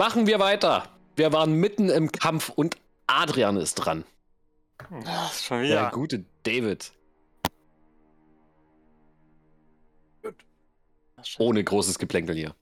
Machen 0.00 0.26
wir 0.26 0.38
weiter. 0.38 0.88
Wir 1.14 1.30
waren 1.30 1.52
mitten 1.52 1.90
im 1.90 2.10
Kampf 2.10 2.48
und 2.48 2.78
Adrian 3.06 3.58
ist 3.58 3.74
dran. 3.74 4.06
Ach, 5.04 5.34
schon 5.34 5.58
Der 5.58 5.68
wieder. 5.68 5.90
gute 5.90 6.24
David. 6.42 6.90
Ohne 11.38 11.62
großes 11.62 11.98
Geplänkel 11.98 12.34
hier. 12.34 12.54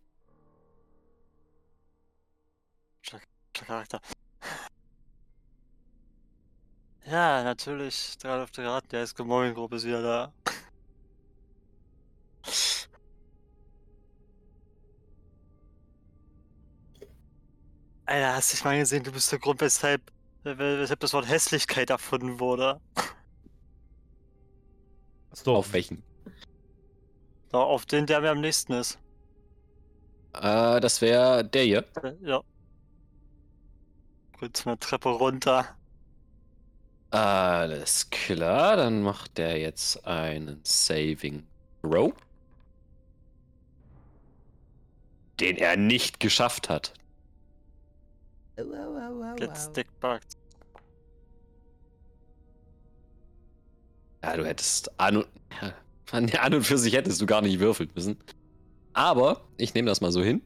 der 3.13 3.21
Charakter. 3.53 4.01
Ja, 7.07 7.45
natürlich. 7.45 8.19
Drei 8.19 8.43
auf 8.43 8.51
der 8.51 8.67
Raten, 8.67 8.89
der 8.89 9.03
Eskimo-Gruppe 9.03 9.77
ist 9.77 9.85
wieder 9.85 10.03
da. 10.03 10.33
Alter, 18.09 18.35
hast 18.37 18.51
du 18.53 18.57
dich 18.57 18.65
mal 18.65 18.79
gesehen, 18.79 19.05
du 19.05 19.13
bist 19.13 19.31
der 19.33 19.39
Grund, 19.39 19.61
weshalb, 19.61 20.01
weshalb 20.43 21.01
das 21.01 21.13
Wort 21.13 21.29
Hässlichkeit 21.29 21.91
erfunden 21.91 22.41
wurde. 22.41 22.81
So, 25.33 25.55
Auf 25.57 25.73
welchen? 25.73 26.03
Da, 27.51 27.59
auf 27.59 27.85
den, 27.87 28.07
der 28.07 28.21
mir 28.21 28.31
am 28.31 28.41
nächsten 28.41 28.73
ist. 28.73 28.99
Äh, 30.35 30.81
das 30.81 31.01
wäre 31.01 31.45
der 31.45 31.65
hier. 31.65 31.85
Äh, 32.03 32.13
Ja. 32.23 32.43
Gut, 34.39 34.67
eine 34.67 34.79
Treppe 34.79 35.11
runter. 35.11 35.77
Alles 37.11 38.09
klar, 38.11 38.77
dann 38.77 39.03
macht 39.03 39.37
der 39.39 39.59
jetzt 39.59 40.07
einen 40.07 40.61
Saving 40.65 41.47
Throw. 41.83 42.13
Den 45.41 45.57
er 45.57 45.77
nicht 45.77 46.21
geschafft 46.21 46.69
hat. 46.69 46.93
Jetzt 49.39 49.77
dickbugged. 49.77 50.37
Ja, 54.23 54.37
du 54.37 54.45
hättest 54.45 54.99
an 55.01 55.19
und, 55.19 55.29
ja, 56.33 56.41
an, 56.41 56.55
und 56.55 56.65
für 56.65 56.79
sich 56.79 56.95
hättest 56.95 57.21
du 57.21 57.27
gar 57.27 57.41
nicht 57.41 57.61
würfeln 57.61 57.91
müssen. 57.95 58.19
Aber 58.93 59.47
ich 59.59 59.75
nehme 59.75 59.87
das 59.87 60.01
mal 60.01 60.11
so 60.11 60.23
hin. 60.23 60.43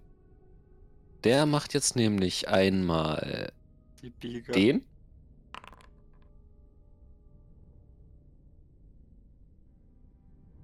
Der 1.25 1.47
macht 1.47 1.73
jetzt 1.73 1.97
nämlich 1.97 2.49
einmal 2.49 3.53
den. 4.55 4.85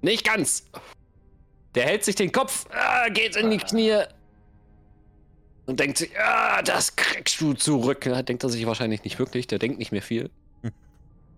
Nicht 0.03 0.25
ganz. 0.25 0.65
Der 1.75 1.85
hält 1.85 2.05
sich 2.05 2.15
den 2.15 2.33
Kopf, 2.33 2.67
ah, 2.71 3.09
geht 3.09 3.37
in 3.37 3.51
die 3.51 3.59
Knie 3.59 4.03
und 5.69 5.79
denkt 5.79 5.99
sich, 5.99 6.11
ah, 6.19 6.63
das 6.63 6.97
kriegst 6.97 7.41
du 7.43 7.53
zurück. 7.53 8.07
Ja, 8.07 8.23
denkt 8.23 8.43
er 8.43 8.49
sich 8.49 8.65
wahrscheinlich 8.67 9.05
nicht 9.05 9.19
wirklich, 9.19 9.47
der 9.47 9.59
denkt 9.59 9.79
nicht 9.79 9.93
mehr 9.93 10.01
viel. 10.01 10.31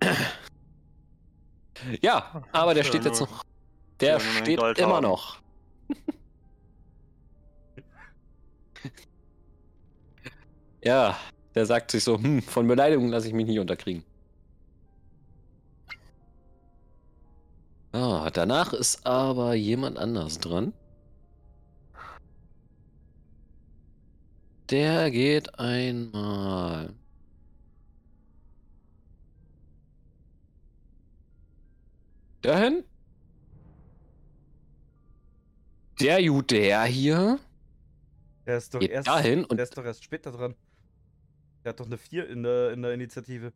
ja, 2.01 2.45
aber 2.53 2.75
der 2.75 2.85
steht 2.85 3.05
jetzt 3.05 3.19
noch. 3.21 3.43
Der 3.99 4.21
steht 4.21 4.61
immer 4.79 5.01
noch. 5.01 5.41
ja, 10.85 11.19
der 11.57 11.67
sagt 11.67 11.91
sich 11.91 12.05
so, 12.05 12.17
hm, 12.17 12.41
von 12.41 12.69
Beleidigung 12.69 13.09
lasse 13.09 13.27
ich 13.27 13.35
mich 13.35 13.47
nicht 13.49 13.59
unterkriegen. 13.59 14.05
Ah, 17.91 18.31
danach 18.33 18.73
ist 18.73 19.05
aber 19.05 19.55
jemand 19.55 19.99
anders 19.99 20.39
dran. 20.39 20.73
Der 24.71 25.11
geht 25.11 25.59
einmal. 25.59 26.95
Dahin. 32.43 32.85
Der 36.01 36.21
Jute 36.23 36.57
Herr 36.59 36.85
hier 36.85 37.39
der 38.47 38.57
ist 38.57 38.73
doch 38.73 38.81
geht 38.81 38.91
erst, 38.91 39.07
dahin 39.07 39.45
und 39.45 39.59
der 39.59 39.65
ist 39.65 39.77
doch 39.77 39.85
erst 39.85 40.03
später 40.03 40.33
dran. 40.33 40.55
Der 41.63 41.71
hat 41.71 41.81
doch 41.81 41.87
eine 41.87 41.99
4 41.99 42.29
in 42.29 42.43
der, 42.43 42.73
in 42.73 42.81
der 42.81 42.93
Initiative. 42.95 43.53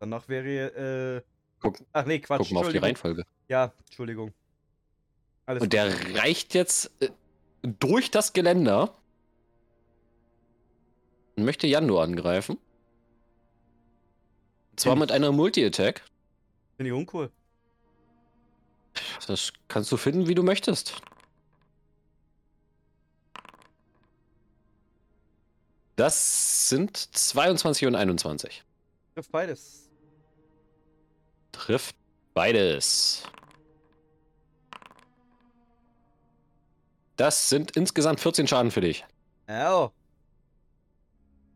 Danach 0.00 0.28
wäre, 0.28 1.16
äh, 1.16 1.22
Guck- 1.60 1.78
ach 1.92 2.04
nee, 2.04 2.18
Quatsch. 2.18 2.38
guck 2.42 2.50
mal 2.52 2.60
auf 2.66 2.72
die. 2.72 2.78
Reihenfolge. 2.78 3.24
Ja, 3.48 3.72
Entschuldigung. 3.86 4.32
Alles 5.46 5.62
Und 5.62 5.72
der 5.72 6.14
reicht 6.16 6.54
jetzt 6.54 6.90
äh, 7.00 7.08
durch 7.62 8.10
das 8.10 8.32
Geländer 8.34 8.94
und 11.36 11.44
möchte 11.44 11.66
Jando 11.66 12.00
angreifen. 12.00 12.58
Und 14.70 14.80
zwar 14.80 14.96
mit 14.96 15.12
einer 15.12 15.32
Multi-Attack. 15.32 16.02
Finde 16.76 16.90
ich 16.90 16.96
uncool. 16.96 17.30
Das 19.26 19.52
kannst 19.68 19.92
du 19.92 19.96
finden, 19.96 20.28
wie 20.28 20.34
du 20.34 20.42
möchtest. 20.42 20.94
Das 25.96 26.68
sind 26.68 26.96
22 26.96 27.86
und 27.86 27.94
21. 27.94 28.64
Trifft 29.14 29.30
beides. 29.30 29.90
Trifft 31.52 31.96
beides. 32.34 33.24
Das 37.16 37.50
sind 37.50 37.76
insgesamt 37.76 38.20
14 38.20 38.48
Schaden 38.48 38.70
für 38.70 38.80
dich. 38.80 39.04
Au. 39.46 39.92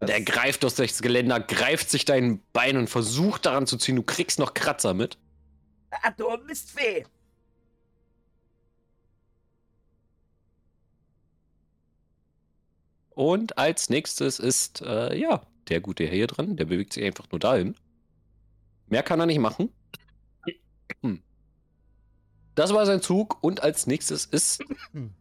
Der 0.01 0.21
greift 0.21 0.63
durch 0.63 0.75
das 0.75 1.01
Geländer, 1.01 1.41
greift 1.41 1.91
sich 1.91 2.05
dein 2.05 2.41
Bein 2.53 2.77
und 2.77 2.89
versucht 2.89 3.47
daran 3.47 3.67
zu 3.67 3.79
ziehen. 3.79 3.97
Du 3.97 4.03
kriegst 4.03 4.39
noch 4.39 4.55
Kratzer 4.55 4.93
mit. 4.95 5.19
Ah, 5.91 6.11
du 6.11 6.29
Mistfee! 6.47 7.07
Und 13.11 13.57
als 13.57 13.89
nächstes 13.89 14.39
ist, 14.39 14.83
äh, 14.83 15.17
ja, 15.19 15.47
der 15.69 15.81
gute 15.81 16.05
Herr 16.05 16.13
hier 16.13 16.27
dran. 16.27 16.57
Der 16.57 16.67
bewegt 16.67 16.93
sich 16.93 17.03
einfach 17.03 17.27
nur 17.33 17.39
dahin. 17.39 17.75
Mehr 18.89 19.03
kann 19.03 19.21
er 19.21 19.27
nicht 19.27 19.39
machen. 19.39 19.73
Hm. 21.03 21.23
Das 22.55 22.75
war 22.75 22.85
sein 22.85 23.01
Zug. 23.01 23.43
Und 23.43 23.63
als 23.63 23.87
nächstes 23.87 24.27
ist 24.27 24.63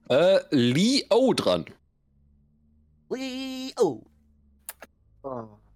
äh, 0.09 0.39
Lee 0.51 1.05
O 1.09 1.33
dran. 1.33 1.65
Ah, 3.09 4.05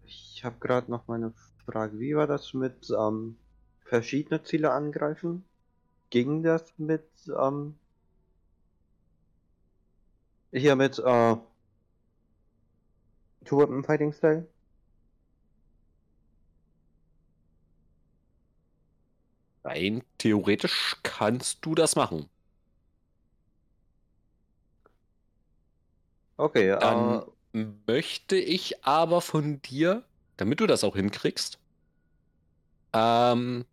Ich 0.06 0.44
habe 0.46 0.58
gerade 0.60 0.92
noch 0.92 1.08
meine 1.08 1.34
Frage. 1.66 2.00
Wie 2.00 2.16
war 2.16 2.28
das 2.28 2.54
mit 2.54 2.90
ähm, 2.92 3.38
verschiedene 3.84 4.44
Ziele 4.44 4.72
angreifen? 4.72 5.44
Ging 6.12 6.44
das 6.44 6.74
mit 6.78 7.06
ähm, 7.40 7.76
hier 10.52 10.76
mit 10.76 11.00
äh, 11.00 11.36
Two 13.44 13.57
Weapon 13.57 13.84
Fighting 13.84 14.13
Style? 14.13 14.48
Rein 19.63 20.04
theoretisch 20.18 20.98
kannst 21.02 21.66
du 21.66 21.74
das 21.74 21.95
machen. 21.95 22.30
Okay, 26.38 26.69
Dann 26.80 27.22
äh, 27.22 27.22
möchte 27.54 28.36
ich 28.36 28.84
aber 28.86 29.22
von 29.22 29.62
dir, 29.62 30.04
damit 30.38 30.60
du 30.60 30.68
das 30.68 30.84
auch 30.84 30.96
hinkriegst, 30.96 31.60
ähm, 32.94 33.66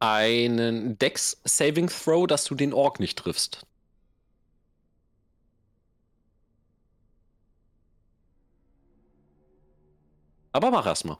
einen 0.00 0.98
Dex 0.98 1.40
Saving 1.44 1.88
Throw, 1.88 2.26
dass 2.26 2.44
du 2.44 2.54
den 2.54 2.72
Ork 2.72 3.00
nicht 3.00 3.18
triffst. 3.18 3.66
Aber 10.52 10.70
mach 10.70 10.86
erst 10.86 11.04
mal. 11.04 11.18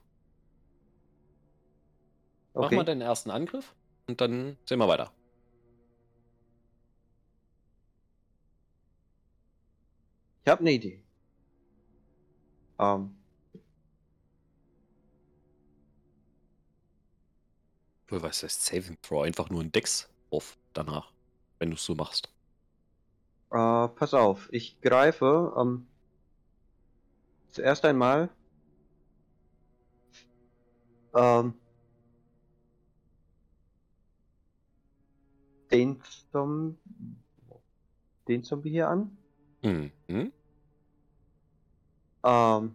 Mach 2.54 2.64
okay. 2.64 2.76
mal 2.76 2.84
deinen 2.84 3.02
ersten 3.02 3.30
Angriff 3.30 3.74
und 4.06 4.20
dann 4.20 4.56
sehen 4.64 4.78
wir 4.78 4.88
weiter. 4.88 5.12
Ich 10.44 10.50
habe 10.50 10.60
eine 10.60 10.72
Idee. 10.72 11.07
Ähm, 12.78 13.14
Wohl, 18.08 18.22
was 18.22 18.42
heißt 18.42 18.64
Saving 18.64 18.96
Throw? 19.02 19.22
Einfach 19.24 19.50
nur 19.50 19.60
ein 19.62 19.70
Dex 19.70 20.08
auf 20.30 20.56
danach, 20.72 21.12
wenn 21.58 21.70
du 21.70 21.76
es 21.76 21.84
so 21.84 21.94
machst. 21.94 22.28
Äh, 23.50 23.88
pass 23.88 24.14
auf, 24.14 24.48
ich 24.52 24.80
greife 24.80 25.54
ähm, 25.58 25.86
zuerst 27.48 27.84
einmal 27.84 28.30
ähm, 31.14 31.54
den 35.70 36.00
Zombie, 36.30 36.78
den 38.26 38.42
Zombie 38.42 38.70
hier 38.70 38.88
an. 38.88 39.16
Mhm. 39.62 40.32
Ähm, 42.24 42.74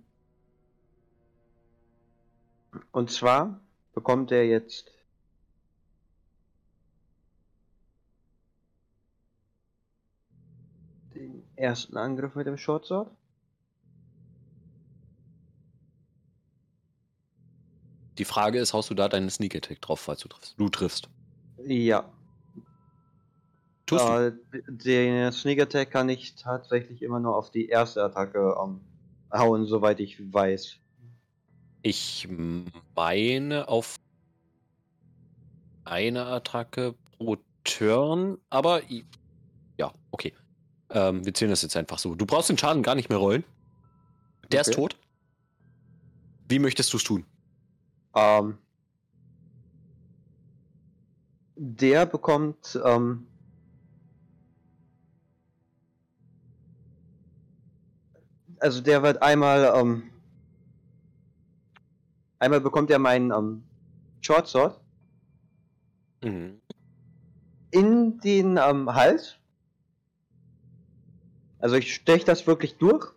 und 2.92 3.12
zwar 3.12 3.60
bekommt 3.94 4.32
er 4.32 4.46
jetzt 4.46 4.92
den 11.14 11.44
ersten 11.56 11.98
Angriff 11.98 12.36
mit 12.36 12.48
dem 12.48 12.58
Short 12.58 12.86
Sword. 12.86 13.12
Die 18.18 18.26
Frage 18.26 18.60
ist, 18.60 18.74
haust 18.74 18.90
du 18.90 18.94
da 18.94 19.10
deinen 19.10 19.30
Sneak 19.30 19.56
Attack 19.56 19.82
drauf, 19.82 20.00
falls 20.00 20.20
du 20.22 20.28
triffst? 20.28 20.56
Du 20.58 20.70
triffst. 20.70 21.10
Ja, 21.66 22.12
Tust 23.86 24.06
du? 24.06 24.14
äh, 24.14 24.34
den 24.68 25.32
Sneak 25.32 25.62
Attack 25.62 25.92
kann 25.92 26.10
ich 26.10 26.36
tatsächlich 26.36 27.02
immer 27.02 27.20
nur 27.20 27.36
auf 27.36 27.52
die 27.52 27.68
erste 27.68 28.04
Attacke 28.04 28.56
ähm, 28.64 28.82
hauen, 29.34 29.66
soweit 29.66 30.00
ich 30.00 30.34
weiß. 30.34 30.78
Ich 31.82 32.28
meine 32.96 33.68
auf 33.68 33.96
eine 35.84 36.26
Attacke 36.28 36.96
pro 37.18 37.38
Turn, 37.64 38.38
aber 38.50 38.82
ja, 39.78 39.92
okay. 40.12 40.34
Ähm, 40.90 41.26
wir 41.26 41.34
zählen 41.34 41.50
das 41.50 41.62
jetzt 41.62 41.76
einfach 41.76 41.98
so. 42.00 42.16
Du 42.16 42.26
brauchst 42.26 42.50
den 42.50 42.58
Schaden 42.58 42.84
gar 42.84 42.96
nicht 42.96 43.10
mehr 43.10 43.18
rollen. 43.18 43.44
Der 44.52 44.62
ist 44.62 44.70
Okay. 44.70 44.76
tot. 44.76 44.98
Wie 46.48 46.60
möchtest 46.60 46.94
du 46.94 46.98
es 46.98 47.04
tun? 47.04 47.26
Ähm, 48.16 48.58
der 51.56 52.06
bekommt 52.06 52.80
ähm, 52.86 53.28
also 58.64 58.82
der 58.82 59.04
wird 59.04 59.22
einmal 59.22 59.74
ähm, 59.76 60.04
einmal 62.40 62.62
bekommt 62.62 62.90
er 62.92 63.00
meinen 63.00 63.32
ähm, 63.32 63.64
Short 64.22 64.48
Sword 64.48 64.80
Mhm. 66.24 66.62
in 67.72 68.20
den 68.22 68.56
ähm, 68.58 68.94
Hals. 68.94 69.36
Also 71.60 71.76
ich 71.76 71.94
steche 71.94 72.24
das 72.26 72.48
wirklich 72.48 72.78
durch. 72.78 73.08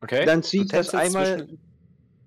Okay. 0.00 0.24
Dann 0.24 0.44
ziehe 0.44 0.62
ich 0.62 0.70
das 0.70 0.94
einmal. 0.94 1.38
zwischen- 1.38 1.58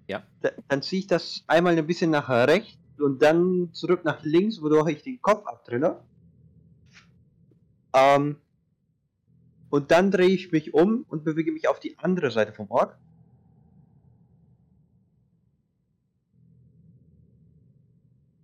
Ja. 0.07 0.23
Da, 0.41 0.49
dann 0.67 0.81
ziehe 0.81 0.99
ich 0.99 1.07
das 1.07 1.43
einmal 1.47 1.77
ein 1.77 1.87
bisschen 1.87 2.11
nach 2.11 2.27
rechts 2.29 2.77
und 2.99 3.21
dann 3.21 3.69
zurück 3.73 4.03
nach 4.03 4.21
links, 4.23 4.61
wodurch 4.61 4.89
ich 4.97 5.03
den 5.03 5.21
Kopf 5.21 5.45
abtrenne. 5.47 5.97
Ähm, 7.93 8.35
und 9.75 9.91
dann 9.91 10.09
drehe 10.09 10.29
ich 10.29 10.53
mich 10.53 10.73
um 10.73 11.05
und 11.09 11.25
bewege 11.25 11.51
mich 11.51 11.67
auf 11.67 11.81
die 11.81 11.99
andere 11.99 12.31
Seite 12.31 12.53
vom 12.53 12.71
Ork. 12.71 12.97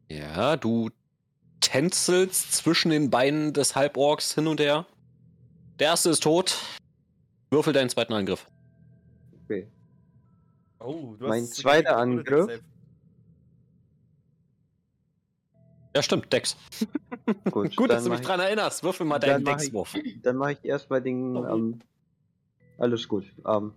Ja, 0.09 0.57
du 0.57 0.89
tänzelst 1.61 2.51
zwischen 2.51 2.91
den 2.91 3.09
Beinen 3.09 3.53
des 3.53 3.77
Halborks 3.77 4.35
hin 4.35 4.45
und 4.47 4.59
her. 4.59 4.85
Der 5.79 5.87
erste 5.87 6.09
ist 6.09 6.21
tot. 6.21 6.57
Würfel 7.49 7.71
deinen 7.71 7.89
zweiten 7.89 8.11
Angriff. 8.11 8.45
Okay. 9.45 9.67
Oh, 10.79 11.15
du 11.17 11.29
Mein 11.29 11.43
hast 11.43 11.55
zweiter 11.55 11.95
Angriff. 11.95 12.61
Ja, 15.95 16.01
stimmt, 16.01 16.31
Dex. 16.31 16.55
Gut, 17.51 17.75
Gut, 17.75 17.89
dass 17.89 18.03
du 18.03 18.09
mich 18.09 18.21
dran 18.21 18.39
erinnerst. 18.39 18.83
Würfel 18.83 19.05
mal 19.05 19.19
deinen 19.19 19.43
Dexwurf. 19.43 19.95
Dann 20.23 20.37
mache 20.37 20.53
ich 20.53 20.63
erstmal 20.63 21.01
den. 21.01 21.35
Oh. 21.35 21.45
Ähm, 21.45 21.79
alles 22.77 23.07
gut. 23.07 23.25
Ähm, 23.45 23.73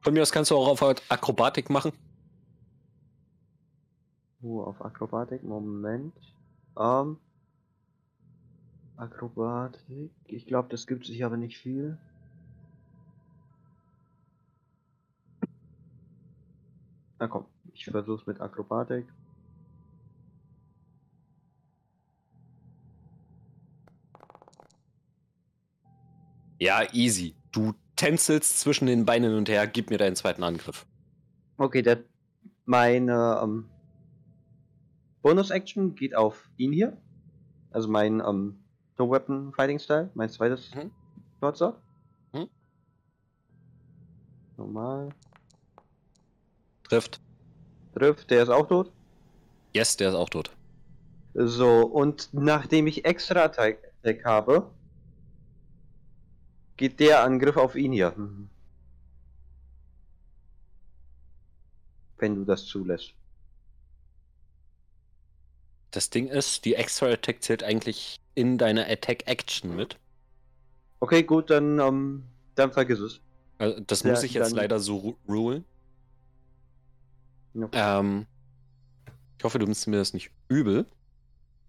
Von 0.00 0.12
mir 0.12 0.22
aus 0.22 0.30
kannst 0.30 0.50
du 0.50 0.56
auch 0.56 0.68
auf 0.68 0.82
Akrobatik 0.82 1.70
machen. 1.70 1.92
uh, 4.42 4.62
auf 4.62 4.84
Akrobatik, 4.84 5.42
Moment. 5.42 6.14
Ähm, 6.78 7.16
Akrobatik. 8.96 10.10
Ich 10.26 10.46
glaube, 10.46 10.68
das 10.68 10.86
gibt 10.86 11.06
sich 11.06 11.24
aber 11.24 11.36
nicht 11.36 11.58
viel. 11.58 11.98
Na 17.18 17.28
komm, 17.28 17.46
ich 17.72 17.86
versuch's 17.86 18.26
mit 18.26 18.40
Akrobatik. 18.40 19.06
Ja, 26.62 26.84
easy. 26.92 27.34
Du 27.50 27.74
tänzelst 27.96 28.60
zwischen 28.60 28.86
den 28.86 29.04
Beinen 29.04 29.30
hin 29.30 29.38
und 29.38 29.48
her. 29.48 29.66
Gib 29.66 29.90
mir 29.90 29.98
deinen 29.98 30.14
zweiten 30.14 30.44
Angriff. 30.44 30.86
Okay, 31.56 31.82
der, 31.82 32.04
meine 32.66 33.40
ähm, 33.42 33.68
Bonus-Action 35.22 35.96
geht 35.96 36.14
auf 36.14 36.48
ihn 36.58 36.72
hier. 36.72 36.96
Also 37.72 37.88
mein 37.88 38.20
ähm, 38.24 38.62
No-Weapon-Fighting-Style, 38.96 40.12
mein 40.14 40.28
zweites 40.28 40.72
Mhm. 40.72 40.92
Sword. 41.40 41.74
Mhm. 42.32 42.48
Normal. 44.56 45.08
Trifft. 46.84 47.20
Trifft, 47.92 48.30
der 48.30 48.44
ist 48.44 48.50
auch 48.50 48.68
tot. 48.68 48.92
Yes, 49.74 49.96
der 49.96 50.10
ist 50.10 50.14
auch 50.14 50.30
tot. 50.30 50.52
So, 51.34 51.80
und 51.86 52.28
nachdem 52.30 52.86
ich 52.86 53.04
extra 53.04 53.46
Attack 53.46 54.24
habe, 54.24 54.70
geht 56.82 56.98
der 56.98 57.22
Angriff 57.22 57.56
auf 57.56 57.76
ihn 57.76 57.92
hier. 57.92 58.12
Mhm. 58.16 58.48
Wenn 62.18 62.34
du 62.34 62.44
das 62.44 62.66
zulässt. 62.66 63.14
Das 65.92 66.10
Ding 66.10 66.26
ist, 66.26 66.64
die 66.64 66.74
Extra 66.74 67.06
Attack 67.06 67.40
zählt 67.44 67.62
eigentlich 67.62 68.18
in 68.34 68.58
deiner 68.58 68.88
Attack 68.88 69.28
Action 69.28 69.76
mit. 69.76 69.96
Okay, 70.98 71.22
gut, 71.22 71.50
dann, 71.50 71.78
ähm, 71.78 72.24
dann 72.56 72.72
vergiss 72.72 72.98
es. 72.98 73.20
Also, 73.58 73.78
das 73.86 74.02
Ja, 74.02 74.10
muss 74.10 74.22
ich 74.24 74.34
jetzt 74.34 74.50
leider 74.52 74.80
so 74.80 74.96
ru- 74.98 75.16
rulen. 75.28 75.64
Ja. 77.54 78.00
Ähm, 78.00 78.26
ich 79.38 79.44
hoffe, 79.44 79.60
du 79.60 79.66
nimmst 79.66 79.86
mir 79.86 79.98
das 79.98 80.14
nicht 80.14 80.30
übel. 80.48 80.86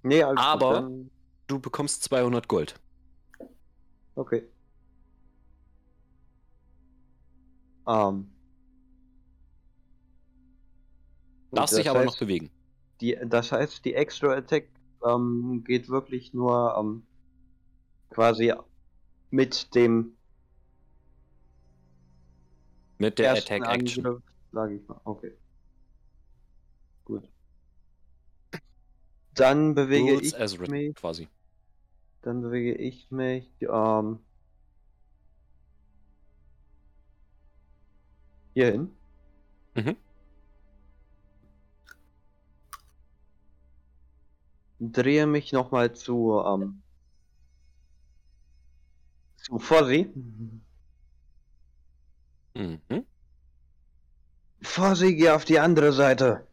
Nee, 0.02 0.24
alles 0.24 0.40
Aber- 0.42 0.82
gut, 0.82 0.92
dann, 0.92 1.10
Du 1.48 1.60
bekommst 1.60 2.02
200 2.04 2.48
Gold. 2.48 2.80
okay. 4.16 4.44
Ähm. 7.88 8.30
Dich 11.52 11.60
das 11.60 11.88
aber 11.88 12.00
heißt, 12.00 12.06
noch 12.08 12.18
bewegen. 12.18 12.50
Die, 13.02 13.18
das 13.26 13.52
heißt, 13.52 13.86
die 13.86 13.94
Extra 13.94 14.34
Attack 14.34 14.70
ähm, 15.06 15.64
geht 15.66 15.90
wirklich 15.90 16.34
nur 16.34 16.76
ähm, 16.78 17.06
quasi 18.10 18.54
mit 19.30 19.74
dem 19.76 20.16
Mit 22.98 23.20
der 23.20 23.34
Attack 23.34 23.68
Action. 23.68 24.06
Angriff, 24.06 24.24
sage 24.52 24.76
ich 24.76 24.88
mal. 24.88 25.02
Okay. 25.04 25.34
Gut. 27.06 27.28
Dann 29.34 29.76
bewege 29.76 30.14
Rules 30.14 30.34
ich 30.34 30.60
written, 30.60 30.72
mich, 30.72 30.96
quasi. 30.96 31.28
dann 32.22 32.42
bewege 32.42 32.76
ich 32.76 33.10
mich 33.12 33.50
ähm, 33.62 34.20
hierhin. 38.54 38.92
Mhm. 39.76 39.98
Drehe 44.80 45.26
mich 45.28 45.52
nochmal 45.54 45.94
zu 45.94 46.42
ähm, 46.46 46.82
zu 49.38 49.60
Fossi. 49.60 50.12
Mhm. 52.56 53.06
Fossi, 54.62 55.16
geh 55.16 55.30
auf 55.30 55.46
die 55.46 55.60
andere 55.60 55.92
Seite. 55.94 56.48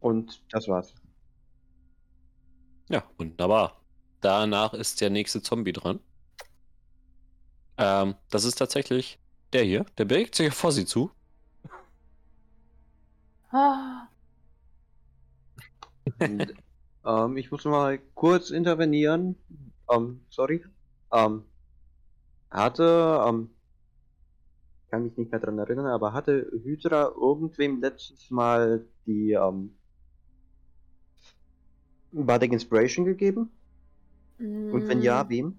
Und 0.00 0.40
das 0.52 0.68
war's. 0.68 0.94
Ja, 2.88 3.04
wunderbar. 3.18 3.80
Danach 4.20 4.74
ist 4.74 5.00
der 5.00 5.10
nächste 5.10 5.42
Zombie 5.42 5.72
dran. 5.72 6.00
Ähm, 7.78 8.14
das 8.30 8.44
ist 8.44 8.56
tatsächlich 8.56 9.18
der 9.52 9.64
hier. 9.64 9.86
Der 9.98 10.04
bewegt 10.04 10.34
sich 10.34 10.52
vor 10.54 10.72
sie 10.72 10.86
zu. 10.86 11.10
Ah, 13.50 14.08
ähm, 17.06 17.36
ich 17.36 17.50
muss 17.50 17.64
mal 17.64 17.98
kurz 18.14 18.50
intervenieren. 18.50 19.36
Ähm, 19.90 20.24
sorry. 20.28 20.64
Ähm, 21.12 21.44
hatte, 22.50 23.24
ähm, 23.26 23.50
kann 24.90 25.04
mich 25.04 25.16
nicht 25.16 25.30
mehr 25.30 25.40
dran 25.40 25.58
erinnern, 25.58 25.86
aber 25.86 26.12
hatte 26.12 26.50
Hydra 26.62 27.12
irgendwem 27.16 27.80
letztes 27.80 28.30
Mal 28.30 28.86
die, 29.06 29.32
ähm, 29.32 29.76
Bardic 32.12 32.52
Inspiration 32.52 33.04
gegeben? 33.04 33.50
Und 34.38 34.86
wenn 34.88 34.98
Mm. 34.98 35.02
ja, 35.02 35.28
wem? 35.28 35.58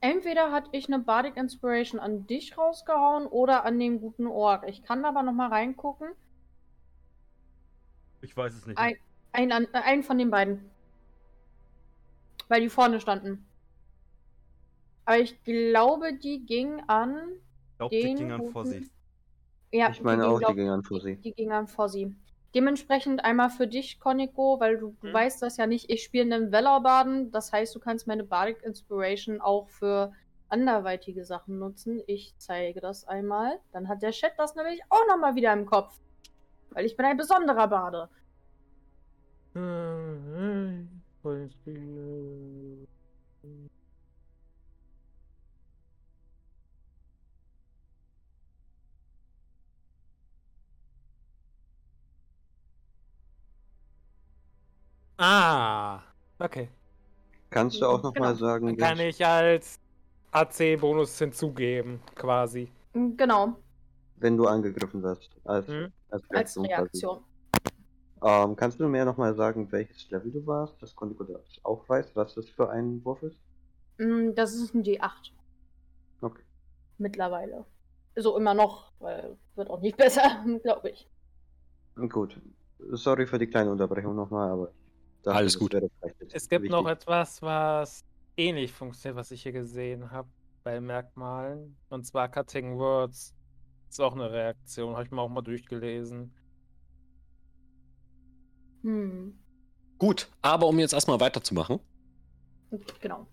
Entweder 0.00 0.52
hatte 0.52 0.68
ich 0.72 0.86
eine 0.92 0.98
Bardic 1.02 1.36
Inspiration 1.36 2.00
an 2.00 2.26
dich 2.26 2.56
rausgehauen 2.56 3.26
oder 3.26 3.64
an 3.64 3.78
den 3.78 4.00
guten 4.00 4.26
Ork. 4.26 4.68
Ich 4.68 4.82
kann 4.84 5.04
aber 5.04 5.22
noch 5.22 5.32
mal 5.32 5.48
reingucken. 5.48 6.08
Ich 8.20 8.36
weiß 8.36 8.54
es 8.54 8.66
nicht. 8.66 8.78
Ein, 8.78 8.96
ein, 9.32 9.52
an- 9.52 9.68
äh, 9.72 9.78
einen 9.78 10.02
von 10.02 10.18
den 10.18 10.30
beiden. 10.30 10.70
Weil 12.48 12.60
die 12.60 12.68
vorne 12.68 13.00
standen. 13.00 13.44
Aber 15.04 15.18
ich 15.18 15.42
glaube, 15.44 16.14
die 16.14 16.44
ging 16.44 16.80
an 16.88 17.16
ich 17.72 17.78
glaube, 17.78 17.96
die 17.96 18.02
den 18.02 18.16
ging 18.16 18.32
an 18.32 18.40
guten- 18.40 18.52
Fossi. 18.52 18.90
Ja, 19.72 19.90
ich 19.90 20.02
meine 20.02 20.22
ging, 20.22 20.30
auch, 20.32 20.38
glaub- 20.38 20.50
die 20.52 20.56
ging 20.56 20.70
an 20.70 20.82
Fussi. 20.82 21.16
Die 21.16 21.32
ging 21.32 21.52
an 21.52 21.66
Fossi. 21.66 22.14
Dementsprechend 22.54 23.24
einmal 23.24 23.50
für 23.50 23.66
dich, 23.66 24.00
Koniko, 24.00 24.58
weil 24.60 24.78
du, 24.78 24.96
du 25.00 25.08
Mhm. 25.08 25.12
weißt 25.12 25.42
das 25.42 25.56
ja 25.58 25.66
nicht. 25.66 25.90
Ich 25.90 26.02
spiele 26.04 26.34
einen 26.34 26.52
Wellerbaden. 26.52 27.30
Das 27.30 27.52
heißt, 27.52 27.74
du 27.74 27.80
kannst 27.80 28.06
meine 28.06 28.24
Bardic 28.24 28.62
Inspiration 28.62 29.40
auch 29.40 29.68
für 29.68 30.12
anderweitige 30.48 31.24
Sachen 31.24 31.58
nutzen. 31.58 32.00
Ich 32.06 32.34
zeige 32.38 32.80
das 32.80 33.06
einmal. 33.06 33.58
Dann 33.72 33.88
hat 33.88 34.02
der 34.02 34.12
Chat 34.12 34.32
das 34.38 34.54
nämlich 34.54 34.80
auch 34.88 35.06
nochmal 35.08 35.34
wieder 35.34 35.52
im 35.52 35.66
Kopf. 35.66 35.98
Weil 36.70 36.86
ich 36.86 36.96
bin 36.96 37.04
ein 37.04 37.16
besonderer 37.16 37.68
Bade. 37.68 38.08
Ah, 55.18 56.02
okay. 56.38 56.68
Kannst 57.50 57.80
du 57.80 57.86
auch 57.86 58.02
nochmal 58.02 58.34
Genau. 58.34 58.46
sagen, 58.46 58.66
Dann 58.66 58.76
kann 58.76 59.00
ich 59.00 59.24
als 59.24 59.78
AC-Bonus 60.32 61.18
hinzugeben, 61.18 62.00
quasi. 62.14 62.70
Genau, 62.94 63.62
wenn 64.16 64.36
du 64.36 64.46
angegriffen 64.46 65.02
wirst? 65.02 65.30
Als, 65.44 65.66
Hm? 65.68 65.92
als 66.10 66.22
als 66.30 66.30
Reaktion. 66.32 66.66
quasi. 66.66 66.78
Reaktion. 66.78 67.24
Ähm, 68.22 68.56
kannst 68.56 68.78
du 68.78 68.88
mir 68.88 69.06
nochmal 69.06 69.34
sagen, 69.34 69.72
welches 69.72 70.10
Level 70.10 70.30
du 70.30 70.46
warst, 70.46 70.80
dass 70.82 70.94
Kondigo 70.94 71.24
das 71.24 71.60
auch 71.64 71.88
weiß, 71.88 72.14
was 72.14 72.34
das 72.34 72.48
für 72.50 72.68
ein 72.70 73.02
Wurf 73.04 73.22
ist? 73.22 73.40
Mm, 73.98 74.34
Das 74.34 74.54
ist 74.54 74.74
ein 74.74 74.82
D8 74.82 75.32
Okay. 76.22 76.42
mittlerweile. 76.98 77.66
So 78.16 78.36
immer 78.38 78.54
noch, 78.54 78.92
weil 78.98 79.38
wird 79.54 79.70
auch 79.70 79.80
nicht 79.80 79.96
besser, 79.98 80.44
glaube 80.62 80.90
ich. 80.90 81.08
Gut. 82.08 82.40
Sorry 82.78 83.26
für 83.26 83.38
die 83.38 83.48
kleine 83.48 83.70
Unterbrechung 83.70 84.14
nochmal, 84.16 84.50
aber 84.50 84.70
ich 84.70 84.85
dachte, 85.26 85.38
Alles 85.38 85.58
gut. 85.58 85.76
Es 86.32 86.48
gibt 86.48 86.68
noch 86.68 86.84
wichtig. 86.84 87.02
etwas, 87.02 87.42
was 87.42 88.04
ähnlich 88.36 88.72
funktioniert, 88.72 89.16
was 89.16 89.30
ich 89.30 89.42
hier 89.42 89.52
gesehen 89.52 90.10
habe 90.10 90.28
bei 90.62 90.80
Merkmalen. 90.80 91.76
Und 91.90 92.06
zwar 92.06 92.28
Cutting 92.28 92.78
Words. 92.78 93.34
Ist 93.88 94.00
auch 94.00 94.14
eine 94.14 94.30
Reaktion, 94.30 94.94
habe 94.94 95.04
ich 95.04 95.10
mir 95.10 95.20
auch 95.20 95.28
mal 95.28 95.42
durchgelesen. 95.42 96.34
Hm. 98.82 99.38
Gut, 99.98 100.28
aber 100.42 100.66
um 100.66 100.78
jetzt 100.78 100.92
erstmal 100.92 101.20
weiterzumachen. 101.20 101.80
Genau. 103.00 103.26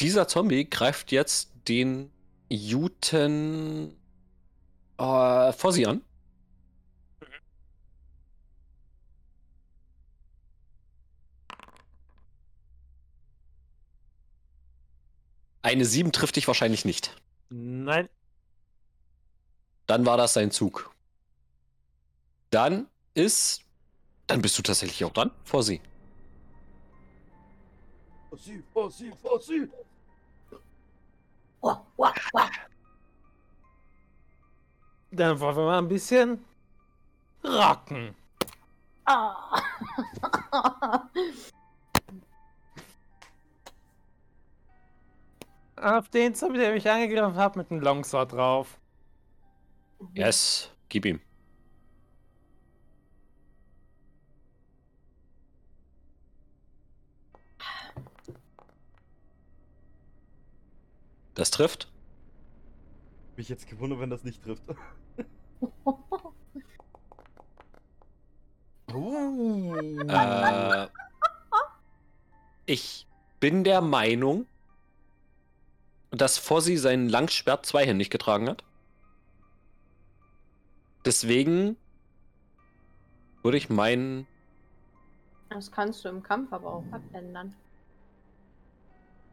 Dieser 0.00 0.28
Zombie 0.28 0.68
greift 0.68 1.12
jetzt 1.12 1.52
den 1.68 2.10
Juten 2.50 3.96
äh, 4.98 5.52
Fossi 5.52 5.86
an. 5.86 6.02
Eine 15.64 15.86
7 15.86 16.12
trifft 16.12 16.36
dich 16.36 16.46
wahrscheinlich 16.46 16.84
nicht. 16.84 17.16
Nein, 17.48 18.10
Dann 19.86 20.04
war 20.04 20.18
das 20.18 20.34
sein 20.34 20.50
Zug. 20.50 20.94
Dann 22.50 22.86
ist. 23.14 23.62
Dann 24.26 24.42
bist 24.42 24.58
du 24.58 24.62
tatsächlich 24.62 25.02
auch 25.06 25.12
dran, 25.12 25.30
Fossi. 25.42 25.80
Fossi, 28.28 28.62
Fossi, 28.74 29.10
Fossi. 29.22 29.68
Oh, 31.62 31.76
oh, 31.96 32.08
oh. 32.34 32.40
dann 35.12 35.40
wollen 35.40 35.56
wir 35.56 35.64
mal 35.64 35.78
ein 35.78 35.88
bisschen 35.88 36.44
rocken. 37.42 38.14
Ah. 39.06 39.62
Auf 45.84 46.08
den 46.08 46.34
Zombie, 46.34 46.56
der 46.56 46.72
mich 46.72 46.88
angegriffen 46.88 47.36
hat, 47.36 47.56
mit 47.56 47.70
einem 47.70 47.82
Longsword 47.82 48.32
drauf. 48.32 48.80
Yes, 50.14 50.70
gib 50.88 51.04
ihm. 51.04 51.20
Das 61.34 61.50
trifft. 61.50 61.92
Mich 63.36 63.50
jetzt 63.50 63.68
gewundert, 63.68 64.00
wenn 64.00 64.08
das 64.08 64.24
nicht 64.24 64.42
trifft. 64.42 64.62
Uh. 68.90 69.74
Äh, 70.08 70.86
ich 72.64 73.06
bin 73.40 73.64
der 73.64 73.80
Meinung, 73.82 74.46
dass 76.16 76.38
Fossi 76.38 76.76
sein 76.76 77.08
Langschwert 77.08 77.66
zweihändig 77.66 78.10
getragen 78.10 78.48
hat. 78.48 78.64
Deswegen 81.04 81.76
würde 83.42 83.58
ich 83.58 83.68
meinen. 83.68 84.26
Das 85.50 85.70
kannst 85.70 86.04
du 86.04 86.08
im 86.08 86.22
Kampf 86.22 86.52
aber 86.52 86.72
auch 86.72 86.84
abändern. 86.90 87.54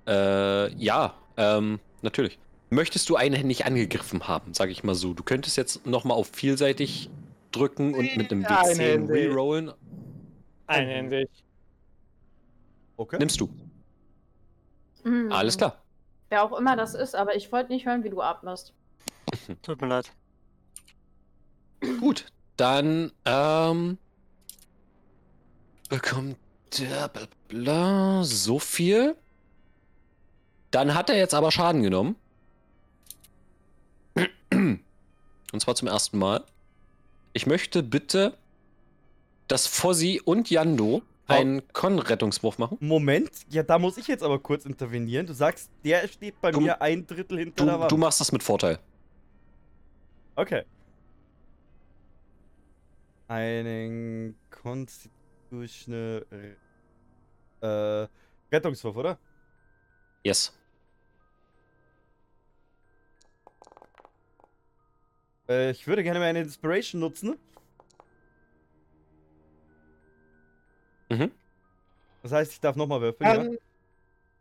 Äh, 0.08 0.74
ja, 0.76 1.16
ähm, 1.38 1.80
natürlich. 2.02 2.38
Möchtest 2.70 3.10
du 3.10 3.16
einhändig 3.16 3.66
angegriffen 3.66 4.28
haben, 4.28 4.54
sage 4.54 4.72
ich 4.72 4.84
mal 4.84 4.96
so. 4.96 5.14
Du 5.14 5.24
könntest 5.24 5.58
jetzt 5.58 5.86
nochmal 5.86 6.18
auf 6.18 6.30
vielseitig 6.34 7.10
drücken 7.52 7.94
und 7.94 8.16
mit 8.16 8.32
einem 8.32 8.44
W10 8.44 8.70
Einhändig. 8.70 9.16
rerollen. 9.16 9.72
Einhändig. 10.68 11.30
Okay. 12.96 13.18
Nimmst 13.20 13.42
du. 13.42 13.50
Mhm. 15.04 15.32
Alles 15.32 15.58
klar. 15.58 15.81
Wer 16.32 16.46
auch 16.46 16.58
immer 16.58 16.78
das 16.78 16.94
ist, 16.94 17.14
aber 17.14 17.36
ich 17.36 17.52
wollte 17.52 17.74
nicht 17.74 17.86
hören, 17.86 18.06
wie 18.06 18.10
du 18.10 18.22
atmest. 18.22 18.74
Tut 19.64 19.82
mir 19.82 19.88
leid. 19.88 20.14
Gut, 22.00 22.28
dann 22.56 23.12
ähm, 23.26 23.98
bekommt 25.90 26.38
der 26.80 27.10
bla 27.10 27.28
bla, 27.50 28.24
so 28.24 28.60
viel. 28.60 29.18
Dann 30.72 30.96
hat 30.96 31.10
er 31.10 31.18
jetzt 31.18 31.34
aber 31.34 31.52
Schaden 31.52 31.84
genommen. 31.84 32.16
Und 34.52 34.82
zwar 35.60 35.76
zum 35.76 35.90
ersten 35.90 36.18
Mal. 36.18 36.46
Ich 37.34 37.46
möchte 37.46 37.84
bitte, 37.84 38.38
dass 39.50 39.68
Fossi 39.68 40.22
und 40.24 40.50
Yando 40.50 41.02
einen 41.28 41.62
Con-Rettungswurf 41.74 42.58
machen. 42.58 42.78
Moment, 42.82 43.30
ja, 43.50 43.64
da 43.64 43.80
muss 43.80 43.98
ich 43.98 44.08
jetzt 44.08 44.24
aber 44.24 44.40
kurz 44.40 44.66
intervenieren. 44.66 45.26
Du 45.26 45.34
sagst, 45.34 45.70
der 45.86 46.08
steht 46.08 46.40
bei 46.42 46.52
Du- 46.52 46.60
mir 46.62 46.82
ein 46.82 47.06
Drittel 47.08 47.40
hinter 47.40 47.66
der 47.66 47.74
Du, 47.76 47.80
Wand. 47.82 47.92
du 47.92 47.98
machst 47.98 48.20
das 48.20 48.32
mit 48.32 48.44
Vorteil. 48.44 48.80
Okay. 50.36 50.64
Einen 53.28 54.36
Constitutional 54.50 56.26
äh, 57.62 58.08
Rettungswurf, 58.52 58.96
oder? 58.98 59.18
Yes. 60.24 60.54
Äh, 65.48 65.72
ich 65.72 65.88
würde 65.88 66.04
gerne 66.04 66.20
meine 66.20 66.42
Inspiration 66.42 67.00
nutzen. 67.02 67.38
Mhm. 71.12 71.32
Das 72.24 72.32
heißt, 72.32 72.54
ich 72.54 72.62
darf 72.62 72.76
nochmal 72.78 73.02
würfeln, 73.02 73.30
ja? 73.30 73.42
Ähm, 73.42 73.58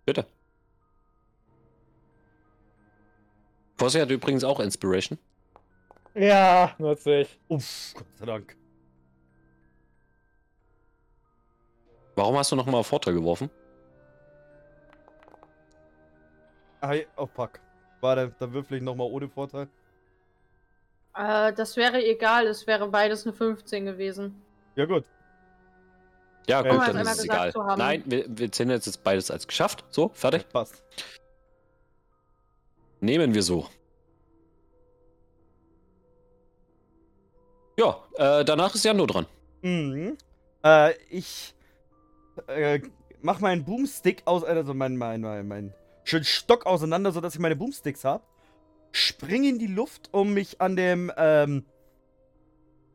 Bitte. 0.07 0.25
Fossi 3.77 3.99
hat 3.99 4.11
übrigens 4.11 4.45
auch 4.45 4.61
Inspiration. 4.61 5.19
ja, 6.15 6.75
nutze 6.79 7.23
ich. 7.23 7.41
Uff, 7.49 7.95
Gott 7.95 8.07
sei 8.19 8.27
Dank. 8.27 8.57
Warum 12.15 12.37
hast 12.37 12.53
du 12.53 12.57
nochmal 12.57 12.77
auf 12.77 12.87
Vorteil 12.87 13.15
geworfen? 13.15 13.50
Ah, 16.83 16.95
oh 17.17 17.27
fuck. 17.27 17.59
Warte, 18.00 18.33
dann 18.39 18.53
würfel 18.53 18.77
ich 18.77 18.83
nochmal 18.83 19.09
ohne 19.11 19.29
Vorteil. 19.29 19.69
Äh, 21.17 21.53
das 21.53 21.77
wäre 21.77 22.05
egal, 22.05 22.47
es 22.47 22.67
wäre 22.67 22.87
beides 22.89 23.27
eine 23.27 23.35
15 23.35 23.87
gewesen. 23.87 24.41
Ja, 24.77 24.85
gut. 24.85 25.05
Ja, 26.49 26.62
gut, 26.62 26.88
dann 26.88 26.97
ist 26.99 27.18
es 27.18 27.25
egal. 27.25 27.52
Nein, 27.76 28.02
wir, 28.06 28.25
wir 28.28 28.50
zählen 28.50 28.70
jetzt, 28.70 28.87
jetzt 28.87 29.04
beides 29.04 29.30
als 29.30 29.47
geschafft. 29.47 29.85
So, 29.90 30.11
fertig. 30.14 30.49
Passt. 30.49 30.82
Nehmen 33.00 33.35
wir 33.35 33.42
so. 33.42 33.66
Ja, 37.78 37.99
äh, 38.16 38.44
danach 38.44 38.75
ist 38.75 38.85
Jando 38.85 39.06
dran. 39.06 39.26
Mhm. 39.62 40.18
Äh, 40.64 40.94
ich 41.09 41.54
äh, 42.49 42.80
mach 43.23 43.40
meinen 43.40 43.64
Boomstick 43.64 44.23
aus, 44.26 44.44
also 44.44 44.75
mein, 44.75 44.97
mein, 44.97 45.20
mein, 45.20 45.49
mein 45.49 45.75
schön 46.04 46.25
Stock 46.25 46.66
auseinander, 46.66 47.12
sodass 47.12 47.35
ich 47.35 47.40
meine 47.40 47.56
Boomsticks 47.56 48.04
habe. 48.04 48.25
Spring 48.92 49.44
in 49.44 49.59
die 49.59 49.68
Luft, 49.68 50.09
um 50.12 50.35
mich 50.35 50.61
an 50.61 50.76
dem, 50.76 51.12
ähm, 51.16 51.64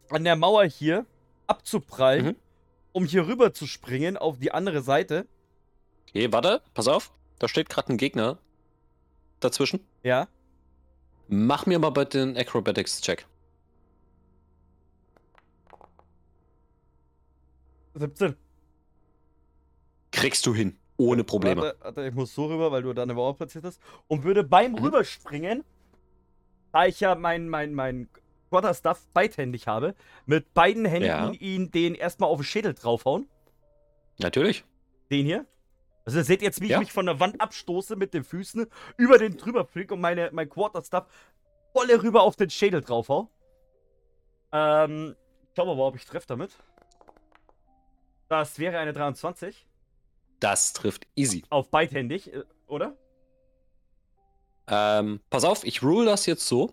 an 0.10 0.24
der 0.24 0.36
Mauer 0.36 0.66
hier 0.66 1.06
abzuprallen, 1.48 2.26
Mhm. 2.26 2.36
Um 2.96 3.04
hier 3.04 3.28
rüber 3.28 3.54
zu 3.54 3.68
springen 3.68 4.16
auf 4.16 4.40
die 4.40 4.54
andere 4.54 4.82
Seite. 4.82 5.28
Okay, 6.08 6.32
warte, 6.32 6.62
pass 6.74 6.88
auf. 6.88 7.12
Da 7.40 7.50
steht 7.50 7.68
gerade 7.68 7.92
ein 7.92 7.98
Gegner 7.98 8.38
dazwischen. 9.42 9.82
Ja. 10.02 10.30
Mach 11.28 11.66
mir 11.66 11.78
mal 11.78 11.90
bitte 11.90 12.20
den 12.20 12.38
Acrobatics-Check. 12.38 13.28
17. 17.96 18.38
Kriegst 20.12 20.46
du 20.46 20.56
hin. 20.56 20.78
Ohne 20.96 21.26
Probleme. 21.26 21.62
Warte, 21.64 21.78
warte, 21.82 22.08
ich 22.08 22.14
muss 22.14 22.34
so 22.34 22.46
rüber, 22.46 22.72
weil 22.72 22.84
du 22.84 22.94
da 22.94 23.04
eine 23.04 23.14
Mauer 23.14 23.36
platziert 23.36 23.66
hast. 23.66 23.82
Und 24.08 24.24
würde 24.24 24.46
beim 24.46 24.72
Mhm. 24.72 24.78
Rüberspringen, 24.78 25.66
da 26.72 26.86
ich 26.86 27.02
ja 27.02 27.14
mein, 27.16 27.50
mein, 27.50 27.74
mein 27.74 28.08
Quarterstuff 28.50 29.08
beidhändig 29.14 29.68
habe, 29.68 29.96
mit 30.26 30.54
beiden 30.54 30.86
Händen 30.86 31.06
Ja. 31.08 31.32
ihn 31.32 31.72
den 31.72 31.96
erstmal 31.96 32.30
auf 32.30 32.40
den 32.40 32.44
Schädel 32.46 32.74
draufhauen. 32.74 33.28
Natürlich. 34.20 34.64
Den 35.12 35.26
hier. 35.26 35.46
Also 36.06 36.20
ihr 36.20 36.24
seht 36.24 36.42
jetzt, 36.42 36.62
wie 36.62 36.68
Ja. 36.68 36.78
ich 36.78 36.86
mich 36.88 36.94
von 36.94 37.06
der 37.08 37.20
Wand 37.20 37.42
abstoße 37.42 37.96
mit 37.96 38.14
den 38.14 38.24
Füßen, 38.24 38.68
über 38.98 39.18
den 39.18 39.38
drüber 39.38 39.66
flieg 39.66 39.92
und 39.92 40.00
meine, 40.02 40.30
mein 40.32 40.50
Quarterstuff 40.50 41.06
volle 41.74 42.02
rüber 42.04 42.22
auf 42.24 42.36
den 42.36 42.50
Schädel 42.50 42.82
draufhau. 42.82 43.30
Ähm, 44.52 45.16
ich 45.48 45.54
glaube 45.56 45.72
aber, 45.72 45.88
ob 45.88 45.96
ich 45.96 46.06
treffe 46.06 46.28
damit. 46.28 46.52
Das 48.28 48.58
wäre 48.60 48.78
eine 48.78 48.94
23. 48.94 49.68
Das 50.40 50.74
trifft 50.74 51.08
easy. 51.16 51.44
Auf 51.50 51.70
beidhändig, 51.70 52.32
äh, 52.34 52.44
oder? 52.68 52.96
Ähm, 54.68 55.20
pass 55.30 55.44
auf, 55.44 55.64
ich 55.64 55.84
rule 55.84 56.06
das 56.06 56.26
jetzt 56.26 56.48
so. 56.48 56.72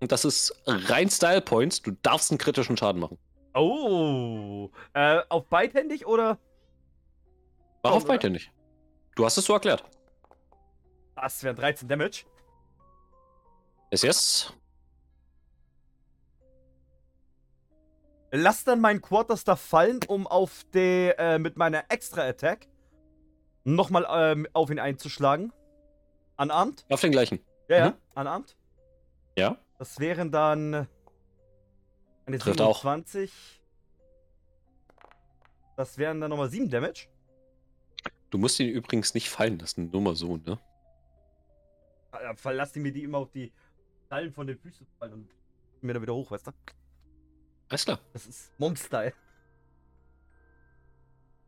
Und 0.00 0.12
das 0.12 0.24
ist 0.24 0.52
rein 0.66 1.10
Style 1.10 1.40
Points. 1.42 1.82
Du 1.82 1.92
darfst 2.02 2.30
einen 2.30 2.38
kritischen 2.38 2.76
Schaden 2.76 3.00
machen. 3.00 3.18
Oh. 3.54 4.70
Äh, 4.94 5.20
auf 5.28 5.46
beidhändig 5.46 6.06
oder? 6.06 6.38
Mach 7.82 7.92
auf 7.92 8.06
nicht. 8.08 8.52
Du 9.16 9.24
hast 9.24 9.36
es 9.36 9.44
so 9.44 9.52
erklärt. 9.54 9.84
Das 11.16 11.42
wären 11.42 11.56
13 11.56 11.88
Damage. 11.88 12.24
Ist 13.90 14.04
jetzt. 14.04 14.54
Lass 18.32 18.64
dann 18.64 18.80
meinen 18.80 19.02
Quarterstaff 19.02 19.60
fallen, 19.60 20.00
um 20.06 20.26
auf 20.26 20.64
die, 20.72 21.12
äh, 21.18 21.38
mit 21.38 21.56
meiner 21.56 21.84
Extra-Attack 21.88 22.68
nochmal 23.64 24.06
ähm, 24.08 24.46
auf 24.52 24.70
ihn 24.70 24.78
einzuschlagen. 24.78 25.52
Unarmed? 26.36 26.86
Auf 26.88 27.00
den 27.00 27.10
gleichen. 27.12 27.40
Ja, 27.68 27.76
ja, 27.78 27.88
Mhm. 27.90 27.94
unarmed. 28.14 28.56
Ja? 29.36 29.56
Das 29.80 29.98
wären 29.98 30.30
dann 30.30 30.86
eine 32.26 32.38
Trifft 32.38 32.60
auch. 32.60 32.82
27. 32.82 33.62
Das 35.74 35.96
wären 35.96 36.20
dann 36.20 36.28
nochmal 36.28 36.50
7 36.50 36.68
Damage. 36.68 37.08
Du 38.28 38.36
musst 38.36 38.60
ihn 38.60 38.68
übrigens 38.68 39.14
nicht 39.14 39.30
fallen 39.30 39.58
lassen. 39.58 39.88
Nur 39.90 40.02
mal 40.02 40.14
so, 40.14 40.36
ne? 40.36 40.58
Ja, 42.12 42.34
Verlass 42.34 42.72
die 42.72 42.80
mir 42.80 42.92
die 42.92 43.04
immer 43.04 43.16
auf 43.16 43.30
die 43.30 43.54
Krallen 44.10 44.34
von 44.34 44.46
den 44.46 44.58
Füßen 44.58 44.86
fallen 44.98 45.14
und 45.14 45.30
mir 45.80 45.94
da 45.94 46.02
wieder 46.02 46.14
hoch, 46.14 46.30
weißt 46.30 46.48
du? 46.48 46.50
Alles 47.70 47.84
klar. 47.86 48.00
Das 48.12 48.26
ist 48.26 48.52
Monk-Style. 48.58 49.14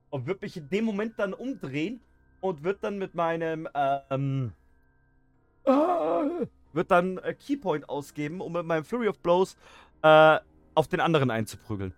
Und 0.09 0.27
wird 0.27 0.41
mich 0.41 0.57
in 0.57 0.71
dem 0.71 0.87
Moment 0.87 1.19
dann 1.19 1.35
umdrehen 1.35 2.01
und 2.41 2.65
wird 2.65 2.83
dann 2.83 2.97
mit 2.97 3.15
meinem, 3.15 3.69
ähm, 4.09 4.55
ah, 5.67 6.47
wird 6.73 6.91
dann 6.91 7.19
äh, 7.19 7.35
Keypoint 7.35 7.89
ausgeben, 7.89 8.41
um 8.41 8.53
mit 8.53 8.65
meinem 8.67 8.85
Flurry 8.85 9.09
of 9.09 9.19
Blows 9.19 9.57
äh, 10.03 10.39
auf 10.75 10.89
den 10.89 11.01
anderen 11.01 11.31
einzuprügeln. 11.31 11.95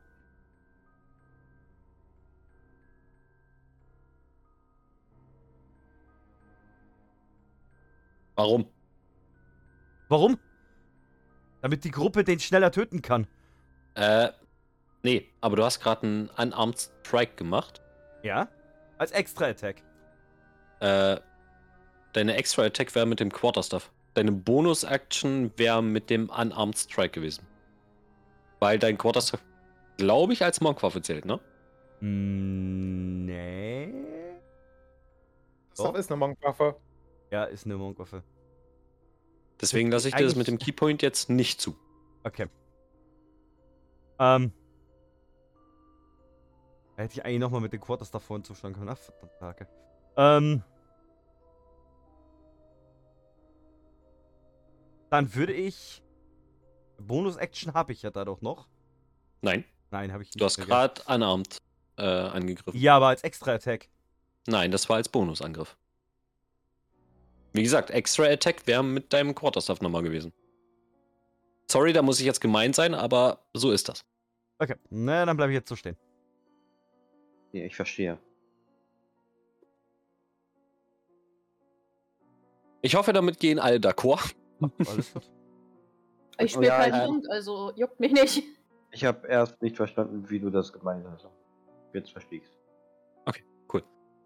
Warum? 8.36 8.66
Warum? 10.08 10.38
Damit 11.62 11.84
die 11.84 11.90
Gruppe 11.90 12.24
den 12.24 12.40
schneller 12.40 12.72
töten 12.72 13.00
kann. 13.00 13.26
Äh, 13.94 14.30
nee, 15.02 15.28
aber 15.40 15.56
du 15.56 15.64
hast 15.64 15.80
gerade 15.80 16.02
einen 16.02 16.28
Unarmed 16.30 16.78
Strike 16.78 17.36
gemacht. 17.36 17.80
Ja? 18.22 18.48
Als 18.98 19.12
Extra-Attack. 19.12 19.82
Äh, 20.80 21.20
deine 22.12 22.34
Extra 22.34 22.64
Attack 22.64 22.94
wäre 22.94 23.06
mit 23.06 23.20
dem 23.20 23.32
Quarterstaff. 23.32 23.90
Deine 24.14 24.32
Bonus-Action 24.32 25.52
wäre 25.56 25.82
mit 25.82 26.08
dem 26.08 26.30
Unarmed 26.30 26.78
Strike 26.78 27.10
gewesen. 27.10 27.46
Weil 28.60 28.78
dein 28.78 28.96
Quarterstaff, 28.96 29.42
glaube 29.96 30.32
ich, 30.32 30.42
als 30.44 30.60
Monkwaffe 30.60 31.02
zählt, 31.02 31.24
ne? 31.24 31.40
Mm, 32.00 33.24
nee. 33.24 33.92
Das 35.76 35.94
ist 35.98 36.10
eine 36.10 36.18
Monkwaffe. 36.18 36.76
Ja, 37.30 37.44
ist 37.44 37.66
eine 37.66 37.76
Monkwaffe. 37.76 38.22
Deswegen 39.60 39.90
lasse 39.90 40.08
ich 40.08 40.14
dir 40.14 40.24
das 40.24 40.36
mit 40.36 40.46
dem 40.46 40.58
Keypoint 40.58 41.02
jetzt 41.02 41.30
nicht 41.30 41.60
zu. 41.60 41.76
Okay. 42.22 42.46
Ähm. 44.18 44.52
Hätte 46.96 47.14
ich 47.14 47.24
eigentlich 47.24 47.40
nochmal 47.40 47.60
mit 47.60 47.72
den 47.72 47.80
Quarters 47.80 48.10
da 48.10 48.20
vorne 48.20 48.44
zuschlagen 48.44 48.76
können. 48.76 48.88
Ach, 48.88 48.98
verdammt, 48.98 49.40
Hake. 49.40 49.68
Ähm. 50.16 50.62
Dann 55.14 55.32
würde 55.36 55.52
ich. 55.52 56.02
Bonus-Action 56.98 57.72
habe 57.72 57.92
ich 57.92 58.02
ja 58.02 58.10
da 58.10 58.24
doch 58.24 58.40
noch. 58.40 58.66
Nein, 59.42 59.64
Nein, 59.92 60.12
habe 60.12 60.24
ich 60.24 60.30
nicht. 60.30 60.40
du 60.40 60.44
hast 60.44 60.56
gerade 60.56 61.00
Unarmed 61.06 61.58
äh, 61.98 62.02
angegriffen. 62.02 62.76
Ja, 62.76 62.96
aber 62.96 63.06
als 63.08 63.22
Extra-Attack. 63.22 63.88
Nein, 64.48 64.72
das 64.72 64.88
war 64.88 64.96
als 64.96 65.08
Bonusangriff. 65.08 65.76
Wie 67.52 67.62
gesagt, 67.62 67.90
Extra 67.92 68.24
Attack 68.24 68.66
wäre 68.66 68.82
mit 68.82 69.12
deinem 69.12 69.36
Quarterstaff 69.36 69.80
nochmal 69.80 70.02
gewesen. 70.02 70.32
Sorry, 71.70 71.92
da 71.92 72.02
muss 72.02 72.18
ich 72.18 72.26
jetzt 72.26 72.40
gemein 72.40 72.72
sein, 72.72 72.92
aber 72.92 73.38
so 73.54 73.70
ist 73.70 73.88
das. 73.88 74.04
Okay. 74.58 74.74
Na, 74.90 75.24
dann 75.24 75.36
bleibe 75.36 75.52
ich 75.52 75.58
jetzt 75.58 75.68
so 75.68 75.76
stehen. 75.76 75.96
Ja, 77.52 77.64
ich 77.64 77.76
verstehe. 77.76 78.18
Ich 82.82 82.96
hoffe, 82.96 83.12
damit 83.12 83.38
gehen 83.38 83.60
alle 83.60 83.76
d'accord. 83.76 84.34
Alles 84.60 85.12
gut. 85.12 85.30
Ich 86.36 86.50
spiele 86.50 86.66
Ja, 86.66 86.78
keinen 86.78 87.06
Hund, 87.06 87.30
also 87.30 87.70
juckt 87.76 88.00
mich 88.00 88.10
nicht. 88.10 88.42
Ich 88.90 89.04
habe 89.04 89.24
erst 89.28 89.62
nicht 89.62 89.76
verstanden, 89.76 90.28
wie 90.30 90.40
du 90.40 90.50
das 90.50 90.72
gemeint 90.72 91.06
hast. 91.06 91.28
Jetzt 91.92 92.10
verstehe 92.10 92.40
ich's. 92.40 92.58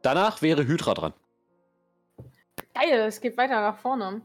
Danach 0.03 0.43
wäre 0.43 0.67
Hydra 0.67 0.95
dran. 0.95 1.12
Geil, 2.75 3.01
es 3.01 3.21
geht 3.21 3.37
weiter 3.37 3.61
nach 3.61 3.79
vorne. 3.79 4.23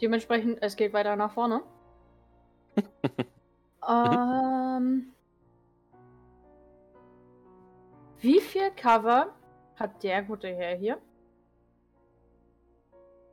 Dementsprechend, 0.00 0.58
es 0.60 0.76
geht 0.76 0.92
weiter 0.92 1.14
nach 1.14 1.32
vorne. 1.32 1.62
ähm, 3.88 5.12
wie 8.18 8.40
viel 8.40 8.70
Cover 8.72 9.32
hat 9.76 10.02
der 10.02 10.22
gute 10.22 10.48
Herr 10.48 10.76
hier? 10.76 10.98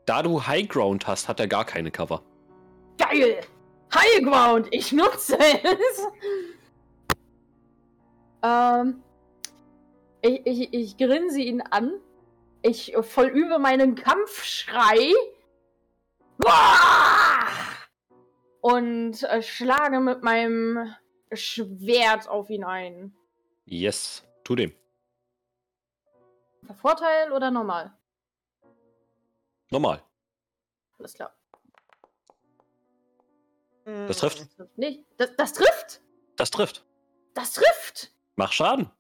Da 0.10 0.24
du 0.24 0.48
High 0.48 0.68
Ground 0.68 1.06
hast, 1.06 1.28
hat 1.28 1.40
er 1.40 1.48
gar 1.48 1.66
keine 1.66 1.92
Cover. 1.92 2.24
Geil! 2.98 3.42
High 3.94 4.24
Ground, 4.24 4.68
ich 4.72 4.92
nutze 4.92 5.38
es! 5.38 6.08
ähm, 8.42 9.04
ich, 10.24 10.48
ich, 10.48 10.74
ich 10.74 10.98
grinse 10.98 11.40
ihn 11.40 11.62
an. 11.62 11.94
Ich 12.64 12.96
vollübe 13.02 13.60
meinen 13.60 13.94
Kampfschrei. 13.94 15.14
Und 18.62 19.22
äh, 19.22 19.44
schlage 19.44 20.00
mit 20.00 20.24
meinem 20.24 20.92
Schwert 21.34 22.28
auf 22.28 22.50
ihn 22.50 22.64
ein. 22.64 23.14
Yes, 23.66 24.24
tu 24.44 24.56
dem. 24.56 24.74
Vorteil 26.82 27.32
oder 27.32 27.52
normal? 27.52 27.94
Normal. 29.70 30.04
Alles 30.98 31.14
klar. 31.14 31.34
Das 33.86 34.18
trifft. 34.18 34.40
Das 34.42 34.56
trifft 34.56 34.78
nicht. 34.78 35.06
Das, 35.18 35.36
das 35.36 35.54
trifft! 35.54 36.02
Das 36.36 36.52
trifft. 36.52 36.86
Das 37.34 37.54
trifft! 37.54 38.14
Mach 38.36 38.52
Schaden. 38.52 38.92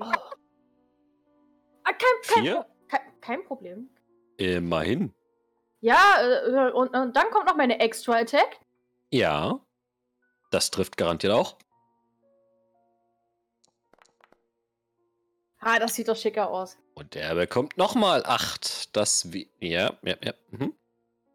Oh. 0.00 0.06
Ah, 1.84 1.92
kein, 1.92 1.96
kein, 2.26 2.42
Vier? 2.42 2.66
kein, 2.88 3.20
kein 3.20 3.44
Problem. 3.44 3.90
Immerhin. 4.38 5.14
Ja, 5.80 6.16
äh, 6.20 6.72
und, 6.72 6.94
und 6.94 7.14
dann 7.14 7.30
kommt 7.30 7.46
noch 7.46 7.56
meine 7.56 7.78
Extra 7.78 8.16
Attack. 8.16 8.58
Ja. 9.10 9.60
Das 10.50 10.70
trifft 10.70 10.96
garantiert 10.96 11.32
auch. 11.32 11.56
Ah, 15.60 15.78
das 15.78 15.94
sieht 15.94 16.08
doch 16.08 16.16
schicker 16.16 16.50
aus. 16.50 16.76
Und 16.94 17.14
der 17.14 17.34
bekommt 17.34 17.76
nochmal 17.76 18.24
8. 18.24 18.96
Das 18.96 19.32
wie. 19.32 19.48
Ja, 19.60 19.94
ja, 20.02 20.16
ja. 20.22 20.32
Mhm. 20.50 20.72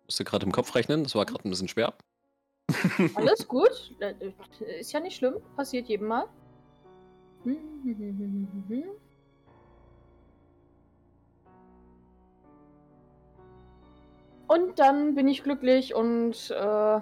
Musste 0.05 0.23
gerade 0.23 0.45
im 0.45 0.51
Kopf 0.51 0.73
rechnen, 0.75 1.03
das 1.03 1.15
war 1.15 1.25
gerade 1.25 1.47
ein 1.47 1.49
bisschen 1.49 1.67
schwer. 1.67 1.93
Alles 3.15 3.47
gut. 3.47 3.93
Ist 4.79 4.91
ja 4.91 4.99
nicht 4.99 5.17
schlimm. 5.17 5.35
Passiert 5.55 5.87
jedem 5.87 6.07
Mal. 6.07 6.27
Und 14.47 14.79
dann 14.79 15.13
bin 15.13 15.27
ich 15.27 15.43
glücklich 15.43 15.93
und 15.93 16.51
äh, 16.51 16.99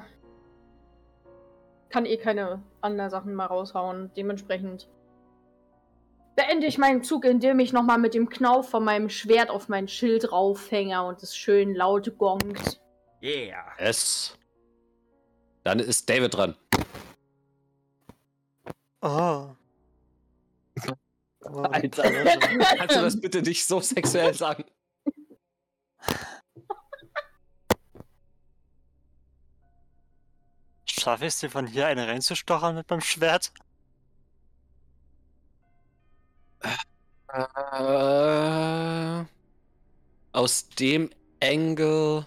kann 1.89 2.05
eh 2.05 2.17
keine 2.17 2.61
anderen 2.81 3.09
Sachen 3.09 3.33
mal 3.33 3.45
raushauen. 3.45 4.11
Dementsprechend 4.17 4.89
beende 6.37 6.67
ich 6.67 6.77
meinen 6.77 7.03
Zug, 7.03 7.25
indem 7.25 7.59
ich 7.59 7.73
nochmal 7.73 7.97
mit 7.97 8.13
dem 8.13 8.29
Knauf 8.29 8.69
von 8.69 8.85
meinem 8.85 9.09
Schwert 9.09 9.49
auf 9.49 9.67
mein 9.67 9.89
Schild 9.89 10.31
raufhänge 10.31 11.03
und 11.03 11.21
es 11.23 11.35
schön 11.35 11.75
laut 11.75 12.17
gongt. 12.17 12.79
Yeah. 13.21 13.73
Es. 13.77 14.37
Dann 15.63 15.79
ist 15.79 16.07
David 16.07 16.35
dran. 16.35 16.55
Oh. 19.01 19.47
Oh, 21.41 21.61
Alter. 21.71 22.03
Kannst 22.03 22.95
du 22.95 23.01
das 23.01 23.19
bitte 23.19 23.41
nicht 23.41 23.65
so 23.65 23.81
sexuell 23.81 24.33
sagen? 24.33 24.63
Schaffe 30.85 31.25
ich 31.25 31.33
es 31.33 31.39
dir 31.39 31.49
von 31.49 31.65
hier 31.65 31.87
eine 31.87 32.07
reinzustochern 32.07 32.75
mit 32.75 32.89
meinem 32.89 33.01
Schwert? 33.01 33.51
Äh, 36.61 36.75
aus 40.31 40.69
dem 40.69 41.09
Engel. 41.39 42.25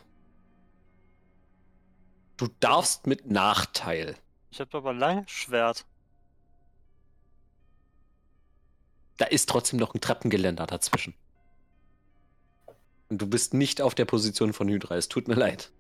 Du 2.37 2.49
darfst 2.61 3.07
mit 3.07 3.31
Nachteil. 3.31 4.17
Ich 4.51 4.61
habe 4.61 4.77
aber 4.77 4.93
lang 4.93 5.27
Schwert. 5.29 5.85
Da 9.17 9.27
ist 9.27 9.49
trotzdem 9.49 9.79
noch 9.79 9.95
ein 9.95 10.01
Treppengeländer 10.01 10.67
dazwischen. 10.67 11.15
Und 13.11 13.21
du 13.21 13.27
bist 13.27 13.53
nicht 13.55 13.83
auf 13.83 13.95
der 13.95 14.07
Position 14.07 14.53
von 14.53 14.69
Hydra. 14.69 14.97
Es 14.97 15.09
tut 15.09 15.29
mir 15.29 15.35
leid. 15.35 15.71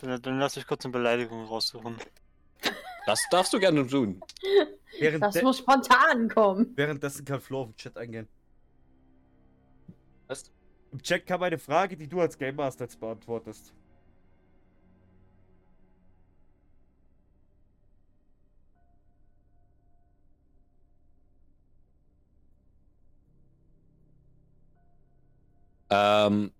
Dann, 0.00 0.20
dann 0.22 0.38
lass 0.38 0.56
ich 0.56 0.66
kurz 0.66 0.84
eine 0.84 0.92
Beleidigung 0.92 1.44
raussuchen. 1.44 1.96
Das 3.06 3.22
darfst 3.30 3.52
du 3.52 3.58
gerne 3.58 3.86
tun. 3.86 4.22
Während 4.98 5.22
Das 5.22 5.42
muss 5.42 5.58
spontan 5.58 6.28
kommen. 6.28 6.72
währenddessen 6.76 7.24
kann 7.24 7.40
Flo 7.40 7.62
auf 7.62 7.68
den 7.68 7.76
Chat 7.76 7.96
eingehen. 7.96 8.28
Was? 10.26 10.50
Im 10.92 11.02
Chat 11.02 11.26
kam 11.26 11.42
eine 11.42 11.58
Frage, 11.58 11.96
die 11.96 12.08
du 12.08 12.20
als 12.20 12.36
Game 12.36 12.56
Master 12.56 12.84
jetzt 12.84 13.00
beantwortest. 13.00 13.72
Ähm, 25.90 26.52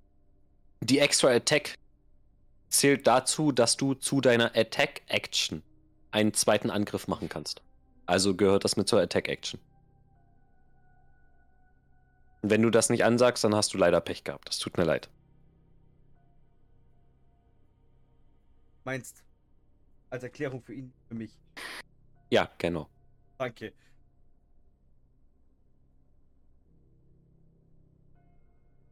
die 0.81 0.99
Extra 0.99 1.29
Attack 1.29 1.75
zählt 2.71 3.07
dazu, 3.07 3.53
dass 3.53 3.77
du 3.77 3.95
zu 3.95 4.21
deiner 4.21 4.57
Attack 4.57 5.03
Action 5.09 5.63
einen 6.11 6.33
zweiten 6.33 6.71
Angriff 6.71 7.09
machen 7.09 7.29
kannst. 7.29 7.63
Also 8.07 8.35
gehört 8.35 8.65
das 8.65 8.77
mit 8.77 8.89
zur 8.89 9.01
Attack 9.01 9.29
Action. 9.29 9.61
Und 12.43 12.51
wenn 12.51 12.63
du 12.63 12.71
das 12.71 12.89
nicht 12.89 13.05
ansagst, 13.05 13.45
dann 13.45 13.55
hast 13.55 13.75
du 13.75 13.79
leider 13.79 14.01
Pech 14.01 14.25
gehabt. 14.25 14.49
Das 14.49 14.59
tut 14.59 14.79
mir 14.79 14.85
leid. 14.85 15.11
Meinst 18.85 19.23
als 20.09 20.23
Erklärung 20.23 20.63
für 20.63 20.75
ihn, 20.75 20.93
für 21.07 21.15
mich. 21.15 21.39
Ja, 22.31 22.51
genau. 22.59 22.89
Danke. 23.39 23.73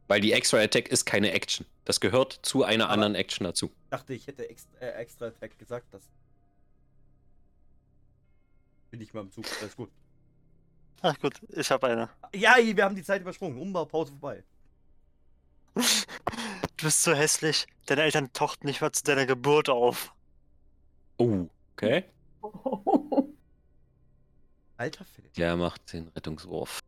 Weil 0.09 0.21
die 0.21 0.33
Extra 0.33 0.57
Attack 0.57 0.89
ist 0.89 1.05
keine 1.05 1.31
Action. 1.31 1.65
Das 1.85 1.99
gehört 1.99 2.39
zu 2.41 2.63
einer 2.63 2.85
Aber- 2.85 2.93
anderen 2.93 3.13
Action 3.15 3.43
dazu. 3.45 3.71
Dachte, 3.91 4.13
ich 4.15 4.25
hätte 4.27 4.49
extra, 4.49 4.77
äh, 4.79 4.89
extra 5.01 5.27
Attack 5.27 5.57
gesagt. 5.59 5.85
Das 5.93 6.01
bin 8.89 9.01
ich 9.01 9.13
mal 9.13 9.21
im 9.21 9.31
Zug. 9.31 9.45
Alles 9.61 9.75
gut. 9.75 9.91
Ach 11.01 11.17
gut, 11.19 11.35
ich 11.49 11.69
habe 11.71 11.87
eine. 11.87 12.09
Ja, 12.33 12.55
wir 12.59 12.83
haben 12.83 12.95
die 12.95 13.03
Zeit 13.03 13.21
übersprungen. 13.21 13.57
Umbaupause 13.59 14.11
vorbei. 14.11 14.43
Du 15.75 16.85
bist 16.85 17.03
so 17.03 17.13
hässlich. 17.13 17.67
Deine 17.85 18.01
Eltern 18.01 18.33
tochten 18.33 18.65
nicht 18.67 18.81
mal 18.81 18.91
zu 18.91 19.03
deiner 19.03 19.25
Geburt 19.27 19.69
auf. 19.69 20.11
Oh, 21.17 21.47
okay. 21.73 22.03
Alter 24.77 25.05
Philipp. 25.05 25.33
Der 25.33 25.55
macht 25.55 25.93
den 25.93 26.07
Rettungswurf. 26.09 26.79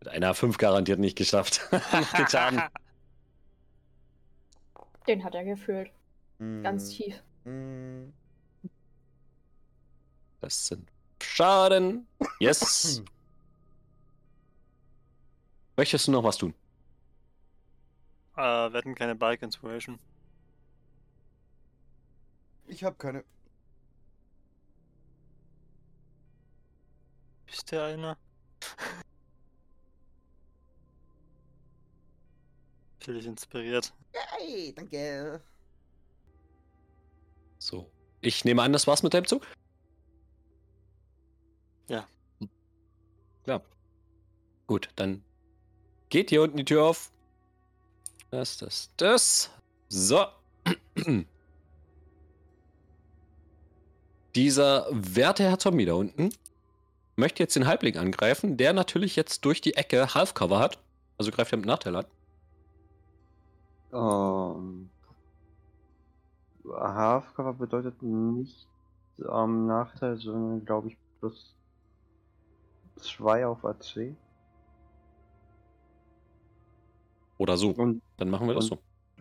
Mit 0.00 0.08
einer 0.08 0.34
5 0.34 0.58
garantiert 0.58 0.98
nicht 0.98 1.16
geschafft. 1.16 1.60
Macht 1.72 2.34
den 5.06 5.24
hat 5.24 5.34
er 5.34 5.44
gefühlt. 5.44 5.90
Ganz 6.62 6.88
Mm, 6.88 6.92
tief. 6.92 7.22
mm. 7.44 8.12
Das 10.40 10.66
sind 10.66 10.90
Schaden. 11.22 12.06
Yes. 12.38 13.02
Möchtest 15.76 16.06
du 16.08 16.12
noch 16.12 16.24
was 16.24 16.38
tun? 16.38 16.54
Äh, 18.36 18.40
wir 18.40 18.72
hatten 18.78 18.94
keine 18.94 19.14
Bike 19.14 19.42
Inspiration. 19.42 19.98
Ich 22.66 22.84
habe 22.84 22.96
keine. 22.96 23.24
Ist 27.46 27.70
der 27.72 27.84
eine? 27.84 28.16
Fühl 33.00 33.14
dich 33.14 33.26
inspiriert. 33.26 33.92
Hey, 34.12 34.72
danke. 34.74 35.40
So. 37.58 37.90
Ich 38.20 38.44
nehme 38.44 38.62
an, 38.62 38.72
das 38.72 38.86
war's 38.86 39.02
mit 39.02 39.14
deinem 39.14 39.26
Zug? 39.26 39.46
Ja. 41.88 42.06
Klar. 43.44 43.62
Gut, 44.66 44.90
dann 44.96 45.24
geht 46.10 46.28
hier 46.30 46.42
unten 46.42 46.58
die 46.58 46.64
Tür 46.64 46.84
auf. 46.84 47.10
Das, 48.30 48.58
das, 48.58 48.90
das. 48.96 49.50
So. 49.88 50.26
Dieser 54.34 54.86
werte 54.90 55.44
Herr 55.44 55.58
Zombie 55.58 55.86
da 55.86 55.94
unten 55.94 56.30
möchte 57.16 57.42
jetzt 57.42 57.56
den 57.56 57.66
Halbling 57.66 57.96
angreifen, 57.96 58.56
der 58.56 58.72
natürlich 58.72 59.16
jetzt 59.16 59.44
durch 59.44 59.60
die 59.60 59.74
Ecke 59.74 60.14
Halfcover 60.14 60.58
hat. 60.58 60.78
Also 61.18 61.30
greift 61.30 61.52
er 61.52 61.58
mit 61.58 61.66
Nachteil 61.66 61.96
an. 61.96 62.06
Ähm, 63.92 64.90
Halfcover 66.64 67.54
bedeutet 67.54 68.02
nicht 68.02 68.68
am 69.26 69.66
Nachteil, 69.66 70.16
sondern 70.16 70.64
glaube 70.64 70.88
ich 70.88 70.98
plus 71.18 71.56
2 72.96 73.46
auf 73.46 73.64
AC. 73.64 74.14
Oder 77.38 77.56
so. 77.56 77.70
Und 77.70 78.02
Dann 78.18 78.30
machen 78.30 78.46
wir 78.48 78.54
das 78.54 78.66
so. 78.66 78.78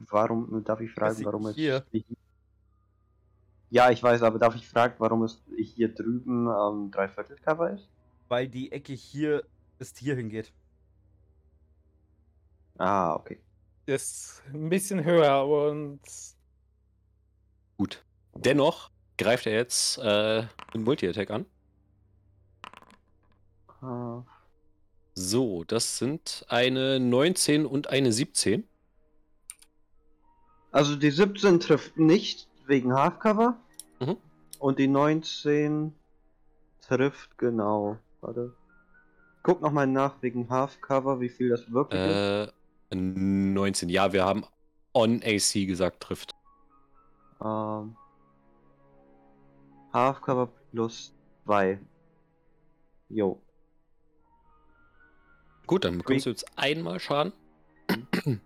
warum, 0.10 0.64
darf 0.64 0.82
ich 0.82 0.92
fragen, 0.92 1.24
warum 1.26 1.48
es 1.48 1.56
hier- 1.56 1.86
Ja, 3.70 3.92
ich 3.92 4.02
weiß, 4.02 4.24
aber 4.24 4.40
darf 4.40 4.56
ich 4.56 4.68
fragen, 4.68 4.96
warum 4.98 5.24
es 5.24 5.42
hier 5.58 5.94
drüben 5.94 6.48
ähm, 6.48 6.92
Dreiviertel-Cover 6.92 7.72
ist? 7.72 7.88
Weil 8.28 8.48
die 8.48 8.72
Ecke 8.72 8.94
hier 8.94 9.44
bis 9.78 9.96
hier 9.96 10.16
hingeht. 10.16 10.52
Ah, 12.78 13.16
okay. 13.16 13.40
Ist 13.90 14.44
ein 14.54 14.70
bisschen 14.70 15.04
höher 15.04 15.48
und 15.48 16.00
Gut. 17.76 18.04
Dennoch 18.36 18.92
greift 19.18 19.48
er 19.48 19.54
jetzt 19.54 19.98
äh, 19.98 20.44
den 20.76 20.84
Multi-Attack 20.84 21.32
an. 21.32 21.46
Ah, 23.82 24.22
So, 25.16 25.64
das 25.64 25.98
sind 25.98 26.46
eine 26.50 27.00
19 27.00 27.66
und 27.66 27.90
eine 27.90 28.12
17. 28.12 28.68
Also 30.72 30.96
die 30.96 31.10
17 31.10 31.60
trifft 31.60 31.98
nicht 31.98 32.48
wegen 32.68 32.94
Halfcover. 32.94 33.58
Mhm. 34.00 34.18
Und 34.60 34.78
die 34.78 34.88
19 34.88 35.96
trifft 36.82 37.40
genau. 37.40 37.98
Warte. 38.22 38.54
Guck 39.42 39.62
nochmal 39.62 39.88
nach 39.88 40.22
wegen 40.22 40.48
Halfcover, 40.48 41.20
wie 41.22 41.30
viel 41.30 41.50
das 41.50 41.72
wirklich 41.72 42.00
ist. 42.00 42.54
Äh, 42.90 42.96
19. 42.96 43.90
Ja, 43.90 44.14
wir 44.14 44.26
haben 44.26 44.46
on 44.94 45.22
AC 45.24 45.66
gesagt, 45.68 46.02
trifft. 46.02 46.34
Ähm, 47.44 47.96
Halfcover 49.94 50.48
plus 50.72 51.14
2. 51.46 51.80
Jo. 53.10 53.42
Gut, 55.66 55.86
dann 55.86 56.00
bekommst 56.00 56.26
du 56.26 56.32
jetzt 56.32 56.46
einmal 56.58 57.00
Schaden. 57.00 57.34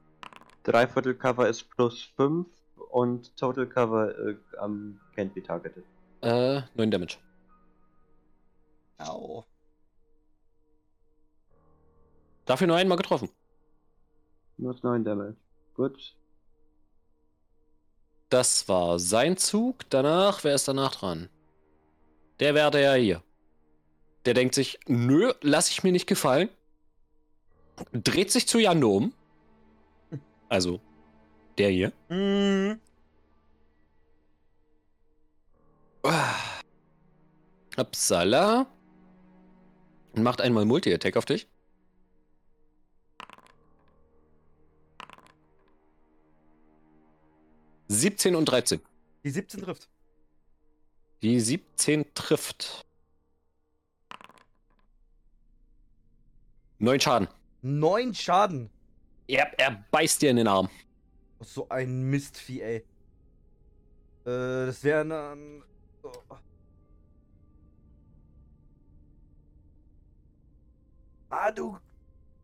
Dreiviertel 0.63 1.15
Cover 1.15 1.47
ist 1.47 1.69
plus 1.69 2.03
5 2.15 2.47
und 2.91 3.35
Total 3.37 3.67
Cover 3.67 4.17
äh, 4.17 4.35
am 4.57 4.99
can't 5.15 5.33
be 5.33 5.41
targeted. 5.41 5.83
Äh, 6.21 6.61
9 6.75 6.91
Damage. 6.91 7.17
Au. 8.99 9.43
Dafür 12.45 12.67
nur 12.67 12.77
einmal 12.77 12.97
getroffen. 12.97 13.29
Nur 14.57 14.75
9 14.81 15.03
Damage. 15.03 15.35
Gut. 15.75 16.15
Das 18.29 18.67
war 18.67 18.99
sein 18.99 19.37
Zug. 19.37 19.89
Danach, 19.89 20.43
wer 20.43 20.55
ist 20.55 20.67
danach 20.67 20.95
dran? 20.95 21.29
Der 22.39 22.55
wäre 22.55 22.81
ja 22.81 22.93
hier. 22.93 23.23
Der 24.25 24.33
denkt 24.33 24.55
sich, 24.55 24.79
nö, 24.87 25.33
lass 25.41 25.69
ich 25.69 25.83
mir 25.83 25.91
nicht 25.91 26.07
gefallen. 26.07 26.49
Dreht 27.91 28.31
sich 28.31 28.47
zu 28.47 28.59
Jando 28.59 28.95
um. 28.95 29.13
Also, 30.49 30.79
der 31.57 31.69
hier. 31.69 31.91
Mm, 32.09 32.79
Upsala. 37.77 38.67
Und 40.15 40.23
macht 40.23 40.41
einmal 40.41 40.65
Multi-Attack 40.65 41.17
auf 41.17 41.25
dich. 41.25 41.47
Siebzehn 47.87 48.35
und 48.35 48.45
13. 48.45 48.81
die 49.23 49.29
17 49.29 49.61
trifft. 49.61 49.89
Die 51.21 51.39
17 51.39 52.13
trifft. 52.13 52.85
Neun 56.79 56.99
Schaden. 56.99 57.27
Neun 57.61 58.13
Schaden. 58.13 58.69
Er, 59.27 59.57
er 59.57 59.85
beißt 59.91 60.21
dir 60.21 60.31
in 60.31 60.35
den 60.37 60.47
Arm. 60.47 60.69
So 61.39 61.67
ein 61.69 62.09
Mistvieh, 62.09 62.61
ey. 62.61 62.75
Äh, 64.25 64.67
das 64.67 64.83
wäre 64.83 65.05
dann. 65.07 65.63
Oh. 66.03 66.11
Ah, 71.29 71.51
du. 71.51 71.77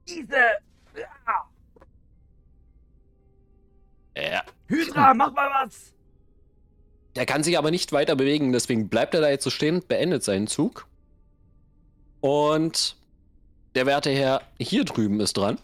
Diese. 0.08 0.58
Ah. 1.26 1.48
Er, 4.14 4.44
Hydra, 4.68 5.14
mach 5.14 5.32
mal 5.34 5.50
was! 5.64 5.94
der 7.20 7.26
kann 7.26 7.44
sich 7.44 7.58
aber 7.58 7.70
nicht 7.70 7.92
weiter 7.92 8.16
bewegen, 8.16 8.54
deswegen 8.54 8.88
bleibt 8.88 9.14
er 9.14 9.20
da 9.20 9.30
jetzt 9.30 9.44
so 9.44 9.50
stehen, 9.50 9.84
beendet 9.86 10.24
seinen 10.24 10.48
Zug. 10.48 10.88
Und 12.22 12.96
der 13.76 13.86
werte 13.86 14.10
Herr 14.10 14.42
hier 14.58 14.86
drüben 14.86 15.20
ist 15.20 15.36
dran. 15.36 15.60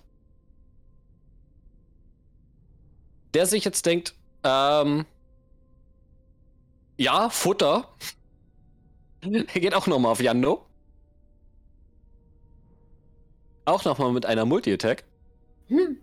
Der 3.34 3.46
sich 3.46 3.64
jetzt 3.64 3.86
denkt, 3.86 4.16
ähm, 4.44 5.06
ja, 6.98 7.30
Futter. 7.30 7.90
Er 9.22 9.60
geht 9.60 9.74
auch 9.74 9.88
nochmal 9.88 10.12
auf 10.12 10.22
Jando. 10.22 10.68
Auch 13.64 13.84
nochmal 13.86 14.12
mit 14.12 14.28
einer 14.28 14.46
Multi-Attack. 14.46 15.04
Hm. 15.70 15.98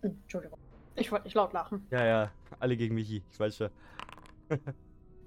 Entschuldigung. 0.00 0.63
Ich 0.96 1.10
wollte 1.10 1.24
nicht 1.24 1.34
laut 1.34 1.52
lachen. 1.52 1.86
Ja, 1.90 2.04
ja, 2.04 2.30
alle 2.60 2.76
gegen 2.76 2.94
Michi, 2.94 3.22
ich 3.30 3.40
weiß 3.40 3.56
schon. 3.56 3.70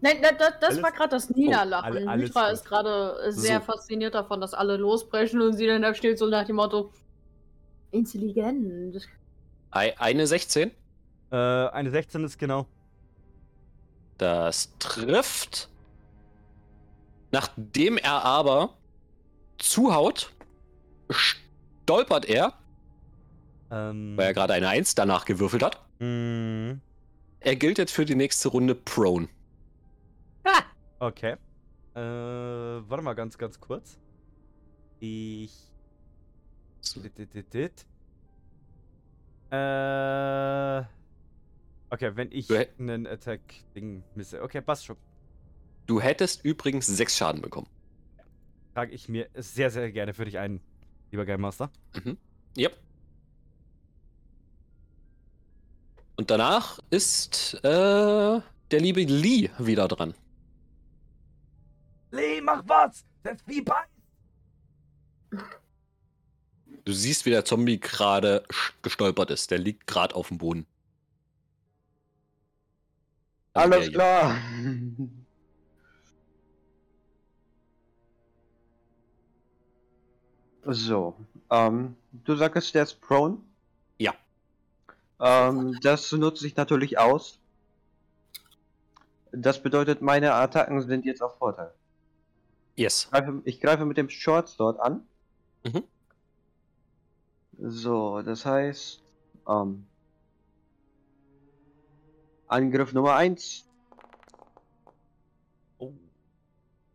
Nein, 0.02 0.18
da, 0.22 0.32
da, 0.32 0.52
das 0.52 0.70
Alles- 0.72 0.84
war 0.84 0.92
gerade 0.92 1.10
das 1.10 1.30
Oh, 1.30 1.34
Niederlachen. 1.36 2.08
alle- 2.08 2.30
gut. 2.30 2.52
ist 2.54 2.66
gerade 2.66 3.20
äh, 3.26 3.32
sehr 3.32 3.60
So. 3.60 3.66
fasziniert 3.66 4.14
davon, 4.16 4.40
dass 4.40 4.54
alle 4.54 4.78
losbrechen 4.78 5.42
und 5.42 5.54
sie 5.54 5.66
dann 5.68 5.82
da 5.82 5.94
steht 5.96 6.20
so 6.20 6.28
nach 6.28 6.46
dem 6.46 6.58
Motto: 6.58 6.92
Intelligent. 7.92 9.08
Ei- 9.72 9.98
Eine 10.00 10.28
16. 10.28 10.72
Äh, 11.32 11.36
eine 11.36 11.90
16 11.90 12.24
ist 12.24 12.38
genau. 12.38 12.68
Das 14.18 14.72
trifft. 14.80 15.70
Nachdem 17.32 17.98
er 17.98 18.24
aber 18.24 18.76
zuhaut, 19.58 20.32
stolpert 21.10 22.26
er, 22.26 22.54
Ähm. 23.70 24.14
weil 24.16 24.28
er 24.28 24.34
gerade 24.34 24.54
eine 24.54 24.70
1 24.70 24.96
danach 24.96 25.26
gewürfelt 25.26 25.62
hat. 25.64 25.82
mm, 26.00 26.72
Er 27.42 27.56
gilt 27.56 27.78
jetzt 27.78 27.92
für 27.94 28.06
die 28.06 28.16
nächste 28.16 28.48
Runde 28.50 28.76
prone. 28.76 29.28
Ha! 30.46 30.64
okay. 31.00 31.36
Äh, 31.96 32.00
warte 32.00 33.04
mal 33.04 33.14
ganz, 33.14 33.38
ganz 33.38 33.60
kurz. 33.60 34.00
Ich. 35.00 35.54
Äh. 39.52 40.84
Okay, 41.90 42.16
wenn 42.16 42.32
ich 42.32 42.50
einen 42.80 43.08
Attack-Ding 43.08 44.04
misse. 44.16 44.42
Okay, 44.42 44.62
passt 44.62 44.86
schon. 44.86 44.98
Du 45.86 46.02
hättest 46.02 46.44
übrigens 46.44 46.88
6 46.88 47.16
Schaden 47.18 47.42
bekommen. 47.42 47.68
Trage 48.74 48.92
ich 48.94 49.08
mir 49.08 49.30
sehr, 49.36 49.72
sehr 49.72 49.92
gerne 49.92 50.14
für 50.14 50.26
dich 50.26 50.38
ein, 50.38 50.60
lieber 51.12 51.26
Game 51.26 51.42
Master. 51.42 51.72
Mhm. 51.96 52.18
Yep. 52.58 52.78
Und 56.18 56.32
danach 56.32 56.80
ist 56.90 57.54
äh, 57.64 58.42
der 58.72 58.80
liebe 58.80 59.02
Lee 59.04 59.52
wieder 59.60 59.88
dran. 59.88 60.16
Lee, 62.12 62.42
mach 62.42 62.64
was! 62.68 63.06
Das 63.22 63.42
Vieh 63.44 63.62
beißt! 63.62 63.90
Du 66.86 66.94
siehst, 66.94 67.26
wie 67.26 67.30
der 67.30 67.46
Zombie 67.46 67.80
gerade 67.80 68.44
gestolpert 68.82 69.30
ist. 69.30 69.52
Der 69.52 69.60
liegt 69.60 69.86
gerade 69.86 70.16
auf 70.16 70.30
dem 70.30 70.38
Boden. 70.40 70.66
Also 73.54 73.74
Alles 73.74 73.86
hier. 73.86 73.94
klar. 73.94 74.38
So, 80.64 81.16
ähm, 81.52 81.96
du 82.12 82.36
sagst, 82.36 82.74
der 82.74 82.84
ist 82.84 83.00
prone? 83.02 83.38
Ähm, 85.20 85.78
das 85.82 86.12
nutze 86.12 86.46
ich 86.48 86.56
natürlich 86.56 87.00
aus. 87.00 87.40
Das 89.32 89.62
bedeutet, 89.62 90.02
meine 90.02 90.34
Attacken 90.34 90.82
sind 90.82 91.06
jetzt 91.06 91.22
auf 91.22 91.38
Vorteil. 91.38 91.74
Yes. 92.76 93.10
Greife- 93.12 93.42
Ich 93.46 93.60
greife 93.60 93.86
mit 93.86 93.98
dem 93.98 94.10
Short 94.10 94.48
Sword 94.48 94.80
an. 94.80 95.06
Mhm. 95.66 95.84
So, 97.60 98.22
das 98.22 98.46
heißt, 98.46 99.02
ähm, 99.48 99.88
Angriff 102.48 102.94
Nummer 102.94 103.16
1. 103.16 103.66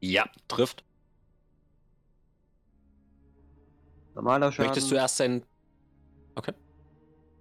Ja, 0.00 0.24
trifft. 0.48 0.84
Normaler 4.14 4.50
Schaden. 4.52 4.68
Möchtest 4.68 4.90
du 4.90 4.94
erst 4.96 5.16
sein. 5.16 5.44
Okay. 6.34 6.52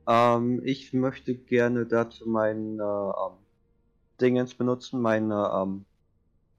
Ähm, 0.08 0.62
ich 0.64 0.94
möchte 0.94 1.36
gerne 1.36 1.86
dazu 1.86 2.28
mein 2.28 2.80
äh, 2.80 2.84
ähm, 2.84 3.38
Dingens 4.20 4.56
benutzen, 4.56 5.02
meine 5.02 5.52
ähm, 5.54 5.86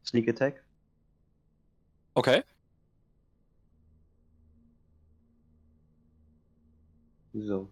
Sneak 0.04 0.28
Attack. 0.28 0.64
Okay. 2.14 2.42
So. 7.32 7.70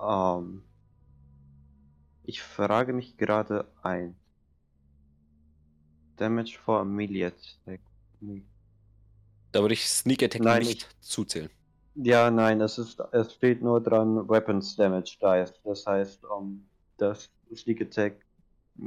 Ähm, 0.00 0.62
ich 2.24 2.42
frage 2.42 2.92
mich 2.92 3.16
gerade 3.16 3.70
ein. 3.82 4.16
Damage 6.16 6.58
for 6.58 6.80
a 6.80 6.84
melee 6.84 7.24
attack. 7.24 7.80
Da 9.52 9.60
würde 9.62 9.74
ich 9.74 9.88
Sneak 9.88 10.22
Attack 10.22 10.42
Nein, 10.42 10.62
nicht 10.62 10.86
zuzählen. 11.00 11.50
Ja, 12.02 12.30
nein, 12.30 12.62
es 12.62 12.78
ist, 12.78 12.98
es 13.12 13.34
steht 13.34 13.60
nur 13.60 13.78
dran 13.80 14.26
Weapons 14.26 14.74
Damage 14.74 15.18
Dice. 15.20 15.52
Das 15.64 15.86
heißt, 15.86 16.24
um, 16.24 16.66
das 16.96 17.28
Sneak 17.54 17.82
Attack, 17.82 18.24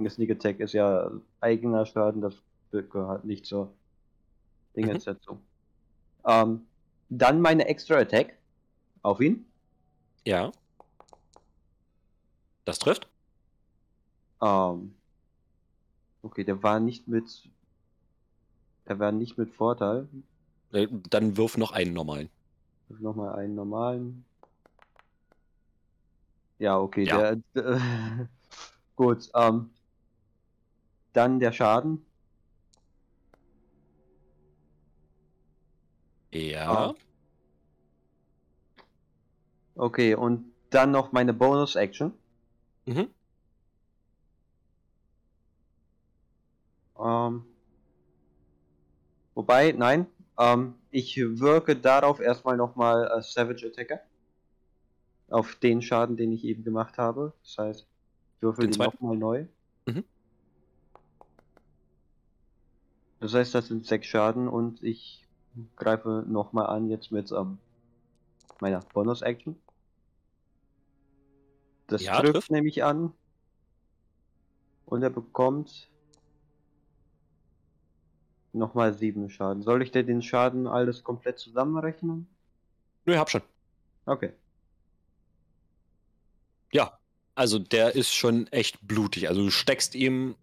Sneak 0.09 0.31
Attack 0.31 0.59
ist 0.59 0.73
ja 0.73 1.11
eigener 1.39 1.85
Schaden, 1.85 2.21
das 2.21 2.35
gehört 2.71 3.23
nicht 3.23 3.45
zur 3.45 3.71
Dingensetzung. 4.75 5.41
Ähm, 6.25 6.65
dann 7.09 7.39
meine 7.39 7.67
Extra 7.67 7.97
Attack 7.97 8.35
auf 9.03 9.19
ihn. 9.21 9.45
Ja. 10.25 10.51
Das 12.65 12.79
trifft. 12.79 13.07
Ähm, 14.41 14.95
okay, 16.23 16.43
der 16.43 16.63
war 16.63 16.79
nicht 16.79 17.07
mit. 17.07 17.47
Der 18.87 18.97
war 18.97 19.11
nicht 19.11 19.37
mit 19.37 19.53
Vorteil. 19.53 20.07
Äh, 20.71 20.87
Dann 21.09 21.37
wirf 21.37 21.57
noch 21.57 21.73
einen 21.73 21.93
normalen. 21.93 22.29
Nochmal 22.89 23.35
einen 23.35 23.55
normalen. 23.55 24.25
Ja, 26.59 26.79
okay, 26.79 27.05
Ja. 27.05 27.35
der. 27.35 27.41
gut, 28.95 29.29
ähm. 29.35 29.71
Dann 31.13 31.39
der 31.39 31.51
Schaden. 31.51 32.05
Ja. 36.31 36.89
Ah. 36.89 36.95
Okay, 39.75 40.15
und 40.15 40.53
dann 40.69 40.91
noch 40.91 41.11
meine 41.11 41.33
Bonus-Action. 41.33 42.13
Mhm. 42.85 43.09
Ähm, 46.99 47.45
wobei, 49.35 49.71
nein, 49.71 50.07
ähm, 50.39 50.75
ich 50.91 51.17
wirke 51.17 51.75
darauf 51.75 52.19
erstmal 52.19 52.57
nochmal 52.57 53.11
äh, 53.17 53.21
Savage 53.21 53.67
Attacker. 53.67 53.99
Auf 55.29 55.55
den 55.55 55.81
Schaden, 55.81 56.17
den 56.17 56.31
ich 56.31 56.43
eben 56.43 56.63
gemacht 56.63 56.97
habe. 56.97 57.33
Das 57.43 57.57
heißt, 57.57 57.87
ich 58.35 58.41
würfel 58.41 58.65
Den 58.67 58.71
den 58.71 58.83
nochmal 58.85 59.17
neu. 59.17 59.45
Mhm. 59.85 60.03
Das 63.19 63.33
heißt, 63.33 63.55
das 63.55 63.67
sind 63.67 63.85
sechs 63.85 64.07
Schaden 64.07 64.47
und 64.47 64.83
ich 64.83 65.25
greife 65.75 66.23
nochmal 66.27 66.67
an 66.67 66.89
jetzt 66.89 67.11
mit 67.11 67.31
ähm, 67.31 67.57
meiner 68.59 68.81
Bonus-Action. 68.93 69.55
Das 71.87 72.03
Ja, 72.03 72.19
trifft 72.19 72.33
trifft. 72.33 72.51
nämlich 72.51 72.83
an. 72.83 73.13
Und 74.85 75.03
er 75.03 75.09
bekommt 75.09 75.89
nochmal 78.53 78.93
sieben 78.93 79.29
Schaden. 79.29 79.63
Soll 79.63 79.81
ich 79.81 79.91
dir 79.91 80.03
den 80.03 80.21
Schaden 80.21 80.67
alles 80.67 81.03
komplett 81.03 81.39
zusammenrechnen? 81.39 82.27
Nö, 83.05 83.17
hab 83.17 83.29
schon. 83.29 83.41
Okay. 84.05 84.33
Ja. 86.71 86.97
Also 87.35 87.57
der 87.57 87.95
ist 87.95 88.13
schon 88.13 88.47
echt 88.47 88.85
blutig. 88.87 89.27
Also 89.27 89.43
du 89.43 89.49
steckst 89.49 89.95
ihm 89.95 90.35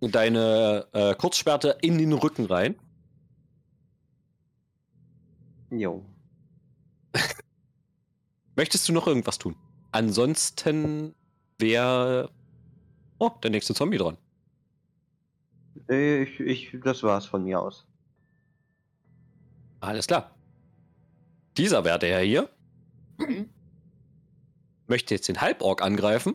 deine 0.00 0.86
äh, 0.92 1.14
Kurzschwerte 1.14 1.78
in 1.80 1.96
den 1.96 2.12
Rücken 2.12 2.44
rein. 2.44 2.76
Jo. 5.70 6.04
Möchtest 8.56 8.88
du 8.88 8.92
noch 8.92 9.06
irgendwas 9.06 9.38
tun? 9.38 9.56
Ansonsten 9.92 11.14
wäre 11.58 12.30
oh, 13.18 13.30
der 13.42 13.50
nächste 13.50 13.74
Zombie 13.74 13.98
dran. 13.98 14.18
Ich, 15.88 16.40
ich, 16.40 16.76
das 16.82 17.02
war's 17.02 17.26
von 17.26 17.44
mir 17.44 17.60
aus. 17.60 17.86
Alles 19.80 20.06
klar. 20.06 20.34
Dieser 21.56 21.84
Werte 21.84 22.06
Herr 22.06 22.20
hier 22.20 22.50
möchte 24.86 25.14
jetzt 25.14 25.28
den 25.28 25.40
Halborg 25.40 25.82
angreifen. 25.82 26.34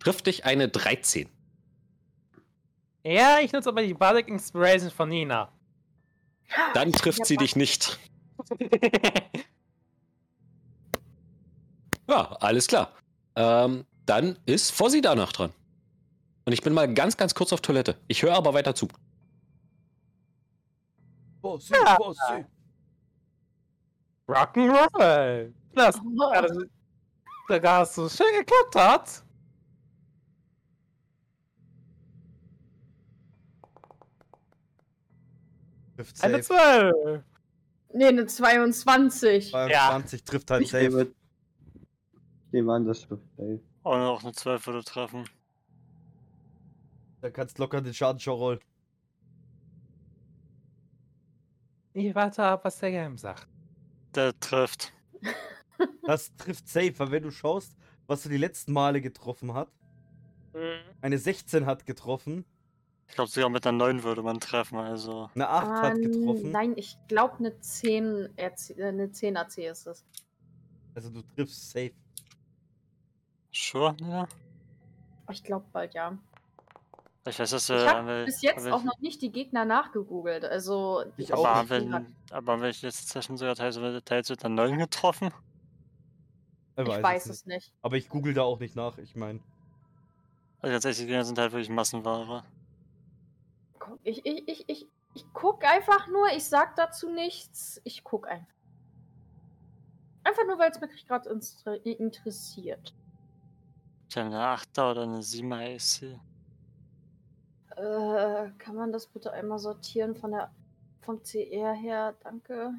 Trifft 0.00 0.26
dich 0.26 0.44
eine 0.46 0.68
13. 0.68 1.28
Ja, 3.04 3.38
ich 3.40 3.52
nutze 3.52 3.68
aber 3.68 3.82
die 3.82 3.94
Bardic 3.94 4.28
Inspiration 4.28 4.90
von 4.90 5.08
Nina. 5.08 5.52
Dann 6.74 6.92
trifft 6.92 7.26
sie 7.26 7.36
dich 7.36 7.54
nicht. 7.54 7.98
Ja, 12.10 12.32
alles 12.40 12.66
klar. 12.66 12.92
Ähm, 13.36 13.84
dann 14.04 14.36
ist 14.44 14.72
Fossi 14.72 15.00
danach 15.00 15.32
dran. 15.32 15.52
Und 16.44 16.52
ich 16.52 16.60
bin 16.62 16.72
mal 16.72 16.92
ganz, 16.92 17.16
ganz 17.16 17.34
kurz 17.34 17.52
auf 17.52 17.60
Toilette. 17.60 17.96
Ich 18.08 18.22
höre 18.22 18.34
aber 18.34 18.52
weiter 18.52 18.74
zu. 18.74 18.88
Bossy, 21.40 21.72
Ja. 21.72 21.96
Bossy. 21.96 22.44
Rock'n'Roll. 24.28 25.52
Das, 25.74 26.00
ja, 26.34 26.42
das, 26.42 26.58
da 27.48 27.78
hast 27.78 27.96
du 27.96 28.08
schön 28.08 28.26
geklettert. 28.38 29.22
Trifft 35.96 36.24
Eine 36.24 36.42
safe. 36.42 36.92
12. 36.92 37.22
Nee, 37.92 38.06
eine 38.06 38.26
22. 38.26 39.50
22 39.50 40.24
trifft 40.24 40.50
halt 40.50 40.62
Ich 40.62 40.70
safe. 40.70 41.12
Nehme, 42.52 42.72
an, 42.74 42.84
dass 42.86 43.06
du. 43.08 43.18
Ey, 43.38 43.60
Und 43.82 44.00
auch 44.00 44.22
eine 44.22 44.32
12 44.32 44.66
würde 44.66 44.84
treffen. 44.84 45.24
Da 47.20 47.30
kannst 47.30 47.58
locker 47.58 47.80
den 47.80 47.92
Schaden 47.94 48.18
schon 48.20 48.34
rollen. 48.34 48.60
Ich 51.92 52.14
warte 52.14 52.42
ab, 52.44 52.64
was 52.64 52.78
der 52.78 52.90
Game 52.92 53.18
sagt. 53.18 53.46
Der 54.14 54.38
trifft. 54.40 54.92
Das 56.02 56.34
trifft 56.36 56.68
safe, 56.68 56.92
weil 56.98 57.10
wenn 57.10 57.22
du 57.22 57.30
schaust, 57.30 57.74
was 58.06 58.26
er 58.26 58.30
die 58.30 58.36
letzten 58.36 58.74
Male 58.74 59.00
getroffen 59.00 59.54
hat, 59.54 59.68
eine 61.00 61.16
16 61.16 61.64
hat 61.64 61.86
getroffen, 61.86 62.44
Ich 63.08 63.14
glaube, 63.14 63.30
sogar 63.30 63.48
mit 63.48 63.66
einer 63.66 63.78
9 63.78 64.02
würde 64.02 64.22
man 64.22 64.40
treffen, 64.40 64.76
also. 64.76 65.30
eine 65.34 65.48
8 65.48 65.66
hat 65.82 65.96
Ähm, 65.96 66.02
getroffen. 66.02 66.50
Nein, 66.50 66.74
ich 66.76 66.98
glaube 67.08 67.38
eine 67.38 67.58
10 67.60 68.28
RC, 68.36 68.76
äh, 68.76 68.84
eine 68.88 69.10
10 69.10 69.38
AC 69.38 69.58
ist 69.58 69.86
es. 69.86 70.04
Also 70.94 71.08
du 71.08 71.22
triffst 71.22 71.70
safe. 71.70 71.92
Sure, 73.52 73.96
ja. 74.00 74.28
Ich 75.30 75.42
glaube 75.42 75.66
bald 75.72 75.94
ja. 75.94 76.16
Ich 77.28 77.38
weiß, 77.38 77.50
dass 77.50 77.68
Ich 77.68 77.76
äh, 77.76 77.86
habe 77.86 78.08
wel- 78.08 78.24
bis 78.24 78.40
jetzt 78.42 78.66
auch 78.68 78.82
noch 78.82 78.98
nicht 79.00 79.20
die 79.22 79.30
Gegner 79.30 79.64
nachgegoogelt. 79.64 80.44
Also 80.44 81.04
Ich 81.16 81.30
also 81.32 81.44
auch 81.44 81.48
Aber 81.48 81.60
nicht. 81.62 81.70
wenn, 81.92 82.16
aber 82.30 82.60
wenn 82.60 82.70
ich 82.70 82.82
letzte 82.82 83.06
Session 83.06 83.36
sogar 83.36 83.54
teils, 83.54 83.78
teils 84.04 84.30
mit 84.30 84.44
einer 84.44 84.54
9 84.54 84.78
getroffen. 84.78 85.30
Er 86.76 86.86
ich 86.86 87.02
weiß 87.02 87.26
es 87.26 87.44
nicht. 87.46 87.72
Aber 87.82 87.96
ich 87.96 88.08
google 88.08 88.32
da 88.32 88.42
auch 88.42 88.58
nicht 88.58 88.74
nach. 88.74 88.96
Ich 88.98 89.14
meine, 89.16 89.40
Also 90.60 90.72
tatsächlich, 90.74 91.00
die 91.04 91.06
Gegner 91.08 91.24
sind 91.24 91.38
halt 91.38 91.52
wirklich 91.52 91.68
Massenware. 91.68 92.44
Guck, 93.78 93.98
Ich, 94.02 94.24
ich, 94.24 94.48
ich, 94.48 94.68
ich, 94.68 94.88
ich 95.14 95.24
guck 95.34 95.64
einfach 95.64 96.06
nur, 96.08 96.28
ich 96.34 96.44
sag 96.44 96.74
dazu 96.76 97.10
nichts. 97.10 97.80
Ich 97.84 98.02
guck 98.02 98.28
einfach. 98.28 98.46
Einfach 100.24 100.46
nur, 100.46 100.58
weil 100.58 100.70
es 100.70 100.80
mich 100.80 101.06
gerade 101.06 101.28
interessiert. 101.84 102.94
Ich 104.10 104.16
habe 104.16 104.26
eine 104.26 104.40
8er 104.40 104.90
oder 104.90 105.02
eine 105.04 105.20
7er 105.20 105.76
AC. 105.76 106.18
Äh, 107.76 108.50
kann 108.58 108.74
man 108.74 108.90
das 108.90 109.06
bitte 109.06 109.32
einmal 109.32 109.60
sortieren 109.60 110.16
von 110.16 110.32
der 110.32 110.50
vom 111.00 111.22
CR 111.22 111.74
her? 111.74 112.16
Danke. 112.24 112.74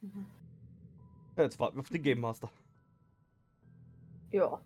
Mhm. 0.00 0.26
ja, 1.36 1.42
jetzt 1.42 1.60
warten 1.60 1.76
wir 1.76 1.80
auf 1.80 1.90
den 1.90 2.02
Game 2.02 2.20
Master. 2.20 2.50
Ja. 4.30 4.58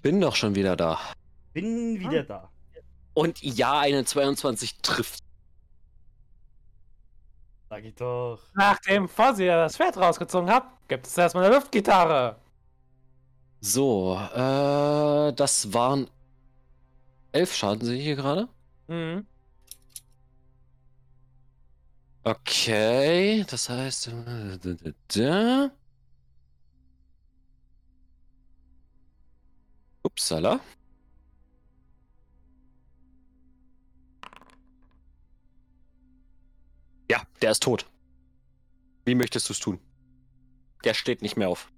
Bin 0.00 0.22
doch 0.22 0.34
schon 0.34 0.54
wieder 0.54 0.74
da. 0.74 0.98
Bin 1.56 1.98
wieder 1.98 2.22
da. 2.22 2.50
Und 3.14 3.42
ja, 3.42 3.80
eine 3.80 4.04
22 4.04 4.76
trifft. 4.82 5.24
Sag 7.70 7.82
ich 7.82 7.94
doch. 7.94 8.38
Nachdem 8.52 9.08
Fossi 9.08 9.46
das 9.46 9.74
Schwert 9.74 9.96
rausgezogen 9.96 10.50
hat, 10.50 10.66
gibt 10.86 11.06
es 11.06 11.16
erstmal 11.16 11.46
eine 11.46 11.54
Luftgitarre. 11.54 12.36
So, 13.62 14.18
äh, 14.34 15.32
das 15.32 15.72
waren 15.72 16.10
elf 17.32 17.54
Schaden, 17.54 17.86
sehe 17.86 17.96
ich 17.96 18.04
hier 18.04 18.16
gerade. 18.16 18.50
Mhm. 18.88 19.26
Okay, 22.22 23.46
das 23.48 23.70
heißt. 23.70 24.08
da, 24.08 24.74
da, 24.74 24.90
da. 25.08 25.70
Upsala. 30.02 30.60
Ja, 37.10 37.22
der 37.40 37.52
ist 37.52 37.62
tot. 37.62 37.86
Wie 39.04 39.14
möchtest 39.14 39.48
du 39.48 39.52
es 39.52 39.60
tun? 39.60 39.78
Der 40.84 40.94
steht 40.94 41.22
nicht 41.22 41.36
mehr 41.36 41.48
auf. 41.48 41.70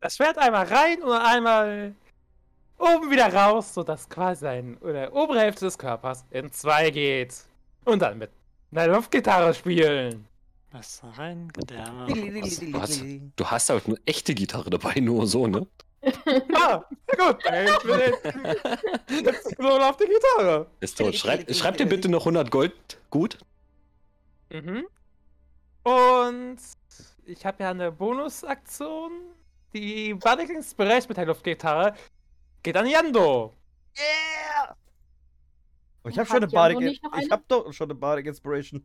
Das 0.00 0.16
Schwert 0.16 0.38
einmal 0.38 0.66
rein 0.66 1.02
und 1.02 1.12
einmal 1.12 1.94
oben 2.78 3.10
wieder 3.10 3.32
raus, 3.32 3.74
sodass 3.74 4.08
quasi 4.08 4.40
sein, 4.42 4.76
oder 4.78 5.12
obere 5.12 5.40
Hälfte 5.40 5.64
des 5.64 5.76
Körpers 5.76 6.24
in 6.30 6.52
zwei 6.52 6.90
geht. 6.90 7.34
Und 7.84 8.00
dann 8.00 8.18
mit 8.18 8.30
einer 8.70 8.86
Luftgitarre 8.88 9.54
spielen. 9.54 10.26
Messer 10.72 11.08
rein. 11.16 11.50
Was, 11.56 12.58
du, 12.60 12.80
hast, 12.80 13.02
du 13.36 13.46
hast 13.46 13.70
halt 13.70 13.86
eine 13.86 13.96
echte 14.04 14.34
Gitarre 14.34 14.70
dabei, 14.70 15.00
nur 15.00 15.26
so, 15.26 15.46
ne? 15.46 15.66
Ah, 16.54 16.84
na 17.18 17.32
gut, 17.32 17.44
jetzt 19.10 19.56
so 19.56 19.68
auf 19.80 19.96
die 19.96 20.06
Gitarre. 20.06 20.66
Ist 20.80 20.96
tot. 20.98 21.14
Schreib, 21.14 21.52
schreib 21.54 21.76
dir 21.76 21.86
bitte 21.86 22.08
noch 22.08 22.20
100 22.22 22.50
Gold. 22.50 22.72
Gut. 23.10 23.38
Mhm. 24.50 24.86
Und 25.82 26.58
ich 27.24 27.44
habe 27.44 27.62
ja 27.62 27.70
eine 27.70 27.90
Bonusaktion. 27.92 29.10
Die 29.74 30.14
Bardic 30.14 30.50
Inspiration 30.50 31.08
mit 31.08 31.16
der 31.18 31.26
Luftgitarre 31.26 31.94
geht 32.62 32.76
an 32.76 32.86
Yando. 32.86 33.54
Yeah! 33.98 34.76
Oh, 36.04 36.08
ich 36.08 36.16
Hat 36.16 36.20
hab 36.20 36.28
schon 36.28 36.36
eine 36.38 36.46
Bardic. 36.48 36.80
Ich 36.80 37.02
eine? 37.12 37.28
hab 37.30 37.46
doch 37.48 37.72
schon 37.72 37.86
eine 37.90 37.94
Bardic 37.94 38.26
Inspiration. 38.26 38.84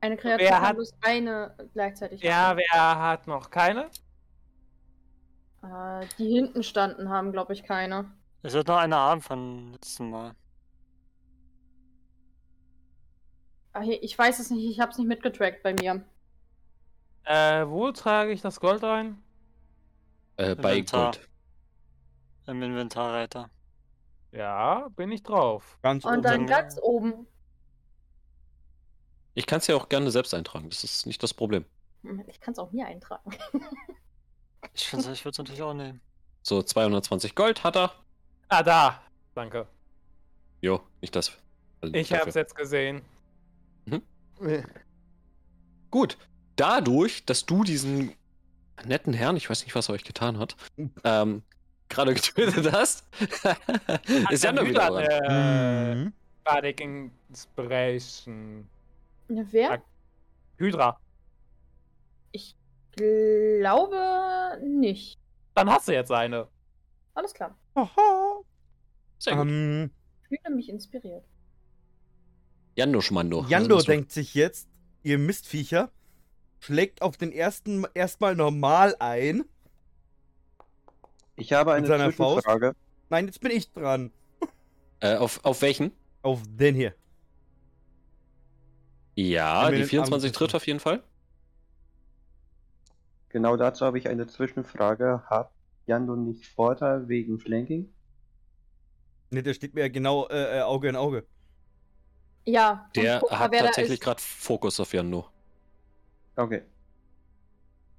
Eine 0.00 0.16
Kreatur 0.18 0.46
Wer 0.46 0.60
hat- 0.60 0.76
bloß 0.76 0.92
eine 1.00 1.56
gleichzeitig 1.72 2.20
Ja, 2.22 2.34
haben. 2.48 2.58
wer 2.70 2.98
hat 3.00 3.26
noch 3.26 3.50
keine? 3.50 3.90
Äh, 5.66 6.06
die 6.18 6.28
hinten 6.32 6.62
standen, 6.62 7.08
haben, 7.08 7.32
glaube 7.32 7.52
ich, 7.52 7.62
keine. 7.64 8.10
Es 8.42 8.52
wird 8.54 8.68
noch 8.68 8.76
eine 8.76 8.96
haben 8.96 9.20
von 9.20 9.72
letzten 9.72 10.10
Mal. 10.10 10.34
Ah, 13.72 13.82
ich 13.82 14.16
weiß 14.16 14.38
es 14.38 14.50
nicht, 14.50 14.70
ich 14.70 14.80
habe 14.80 14.92
es 14.92 14.98
nicht 14.98 15.08
mitgetrackt 15.08 15.62
bei 15.62 15.74
mir. 15.74 16.02
Äh, 17.24 17.66
wo 17.66 17.90
trage 17.92 18.32
ich 18.32 18.40
das 18.40 18.60
Gold 18.60 18.84
ein? 18.84 19.22
Äh, 20.36 20.54
bei 20.54 20.72
Inventar. 20.78 21.12
Gold. 21.12 21.28
Im 22.46 22.62
Inventarreiter. 22.62 23.50
Ja, 24.30 24.88
bin 24.90 25.10
ich 25.10 25.22
drauf. 25.22 25.78
Ganz 25.82 26.04
Und 26.04 26.12
oben. 26.12 26.22
dann 26.22 26.32
dann- 26.40 26.46
ganz 26.46 26.78
oben. 26.80 27.26
Ich 29.34 29.46
kann 29.46 29.58
es 29.58 29.66
ja 29.66 29.74
auch 29.76 29.88
gerne 29.88 30.10
selbst 30.10 30.32
eintragen. 30.32 30.70
Das 30.70 30.84
ist 30.84 31.06
nicht 31.06 31.22
das 31.22 31.34
Problem. 31.34 31.64
Ich 32.28 32.40
kann 32.40 32.52
es 32.52 32.58
auch 32.58 32.70
mir 32.72 32.86
eintragen. 32.86 33.30
Ich, 34.76 34.92
ich 34.92 34.92
würde 35.24 35.30
es 35.30 35.38
natürlich 35.38 35.62
auch 35.62 35.72
nehmen. 35.74 36.00
So, 36.42 36.62
220 36.62 37.34
Gold 37.34 37.64
hat 37.64 37.76
er. 37.76 37.92
Ah, 38.48 38.62
da. 38.62 39.00
Danke. 39.34 39.66
Jo, 40.60 40.80
nicht 41.00 41.16
das. 41.16 41.32
also 41.80 41.94
Ich 41.94 42.08
dafür. 42.08 42.24
hab's 42.26 42.34
jetzt 42.34 42.54
gesehen. 42.54 43.02
Mhm. 43.86 44.02
Gut. 45.90 46.16
Dadurch, 46.56 47.24
dass 47.24 47.46
du 47.46 47.64
diesen 47.64 48.12
netten 48.84 49.12
Herrn, 49.12 49.36
ich 49.36 49.48
weiß 49.50 49.64
nicht, 49.64 49.74
was 49.74 49.88
er 49.88 49.94
euch 49.94 50.04
getan 50.04 50.38
hat, 50.38 50.56
ähm, 51.04 51.42
gerade 51.88 52.14
getötet 52.14 52.72
hast, 52.72 53.04
ist 54.30 54.44
ja 54.44 54.52
nur 54.52 54.66
wieder 54.66 54.88
dran. 54.90 55.04
Äh, 55.04 55.94
Mhm. 55.94 56.12
Bardic 56.44 56.80
Inspiration. 56.80 58.68
Ne, 59.28 59.46
Wer? 59.50 59.82
Hydra. 60.58 60.98
Glaube 62.96 64.58
nicht. 64.62 65.18
Dann 65.54 65.70
hast 65.70 65.88
du 65.88 65.92
jetzt 65.92 66.10
eine. 66.10 66.48
Alles 67.14 67.32
klar. 67.34 67.56
Aha. 67.74 68.40
Sehr 69.18 69.36
gut. 69.36 69.46
Ähm, 69.46 69.90
Ich 70.30 70.40
fühle 70.40 70.54
mich 70.56 70.68
inspiriert. 70.68 71.24
Jando 72.74 73.00
Schmando. 73.00 73.44
Jando 73.48 73.76
ist 73.76 73.88
das 73.88 73.94
denkt 73.94 74.12
sich 74.12 74.34
jetzt, 74.34 74.68
ihr 75.02 75.18
Mistviecher, 75.18 75.90
schlägt 76.58 77.00
auf 77.00 77.16
den 77.16 77.32
ersten 77.32 77.86
erstmal 77.94 78.34
normal 78.34 78.96
ein. 78.98 79.44
Ich 81.36 81.52
habe 81.52 81.72
eine 81.72 81.86
seiner 81.86 82.12
Faust? 82.12 82.44
Zwischenfrage. 82.44 82.76
Nein, 83.08 83.26
jetzt 83.26 83.40
bin 83.40 83.50
ich 83.50 83.72
dran. 83.72 84.10
Äh, 85.00 85.16
auf, 85.16 85.44
auf 85.44 85.62
welchen? 85.62 85.92
Auf 86.22 86.42
den 86.46 86.74
hier. 86.74 86.94
Ja, 89.14 89.70
die 89.70 89.78
den 89.78 89.86
24 89.86 90.28
Arm 90.30 90.34
trifft 90.34 90.54
auf 90.54 90.66
jeden 90.66 90.80
Fall. 90.80 91.02
Genau 93.36 93.54
dazu 93.58 93.84
habe 93.84 93.98
ich 93.98 94.08
eine 94.08 94.26
Zwischenfrage. 94.26 95.22
Hat 95.26 95.50
Jando 95.84 96.16
nicht 96.16 96.46
Vorteil 96.46 97.06
wegen 97.06 97.38
Flanking? 97.38 97.92
Ne, 99.30 99.42
der 99.42 99.52
steht 99.52 99.74
mir 99.74 99.82
ja 99.82 99.88
genau 99.88 100.26
äh, 100.28 100.56
äh, 100.56 100.62
Auge 100.62 100.88
in 100.88 100.96
Auge. 100.96 101.26
Ja. 102.46 102.88
Der 102.96 103.18
guck 103.20 103.32
hat 103.32 103.52
tatsächlich 103.52 104.00
gerade 104.00 104.22
Fokus 104.22 104.80
auf 104.80 104.94
Jando. 104.94 105.28
Okay. 106.36 106.62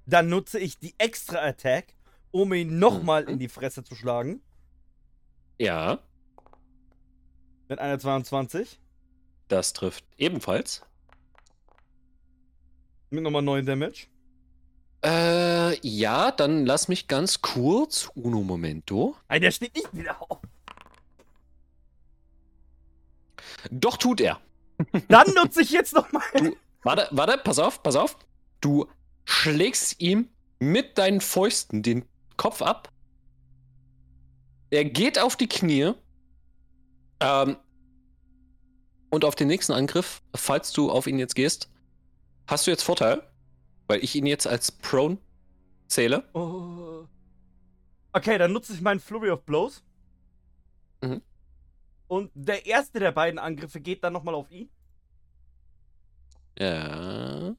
Dann 0.06 0.28
nutze 0.28 0.58
ich 0.58 0.80
die 0.80 0.96
extra 0.98 1.38
Attack, 1.38 1.94
um 2.32 2.52
ihn 2.52 2.80
nochmal 2.80 3.22
Mhm. 3.22 3.28
in 3.28 3.38
die 3.38 3.48
Fresse 3.48 3.84
zu 3.84 3.94
schlagen. 3.94 4.42
Ja, 5.56 6.00
Mit 7.68 7.78
einer 7.78 8.00
22. 8.00 8.80
das 9.46 9.72
trifft 9.72 10.04
ebenfalls. 10.16 10.82
Mit 13.10 13.22
nochmal 13.22 13.42
9 13.42 13.64
Damage. 13.64 14.08
Äh, 15.04 15.78
ja, 15.86 16.32
dann 16.32 16.66
lass 16.66 16.88
mich 16.88 17.06
ganz 17.08 17.40
kurz. 17.40 18.10
Uno 18.14 18.42
momento. 18.42 19.16
Nein, 19.28 19.42
der 19.42 19.50
steht 19.50 19.74
nicht 19.74 19.94
wieder 19.94 20.20
auf. 20.20 20.38
Doch 23.70 23.96
tut 23.96 24.20
er. 24.20 24.40
Dann 25.08 25.34
nutze 25.34 25.62
ich 25.62 25.70
jetzt 25.70 25.92
nochmal. 25.92 26.22
Warte, 26.82 27.08
warte, 27.10 27.38
pass 27.38 27.58
auf, 27.58 27.82
pass 27.82 27.96
auf. 27.96 28.16
Du 28.60 28.86
schlägst 29.24 30.00
ihm 30.00 30.28
mit 30.60 30.98
deinen 30.98 31.20
Fäusten 31.20 31.82
den 31.82 32.04
Kopf 32.36 32.62
ab. 32.62 32.92
Er 34.70 34.84
geht 34.84 35.18
auf 35.18 35.34
die 35.34 35.48
Knie. 35.48 35.92
Ähm, 37.20 37.56
und 39.10 39.24
auf 39.24 39.34
den 39.34 39.48
nächsten 39.48 39.72
Angriff, 39.72 40.22
falls 40.34 40.72
du 40.72 40.90
auf 40.90 41.06
ihn 41.06 41.18
jetzt 41.18 41.34
gehst, 41.34 41.68
hast 42.46 42.66
du 42.66 42.70
jetzt 42.70 42.82
Vorteil, 42.82 43.27
weil 43.88 44.04
ich 44.04 44.14
ihn 44.14 44.26
jetzt 44.26 44.46
als 44.46 44.70
Prone 44.70 45.18
zähle. 45.88 46.22
Oh. 46.34 47.06
Okay, 48.12 48.38
dann 48.38 48.52
nutze 48.52 48.72
ich 48.72 48.80
meinen 48.80 49.00
Flurry 49.00 49.30
of 49.30 49.42
Blows. 49.42 49.82
Mhm. 51.02 51.22
Und 52.06 52.30
der 52.34 52.64
erste 52.66 53.00
der 53.00 53.12
beiden 53.12 53.38
Angriffe 53.38 53.80
geht 53.80 54.04
dann 54.04 54.12
nochmal 54.12 54.34
auf 54.34 54.50
ihn. 54.50 54.70
Ja. 56.58 57.54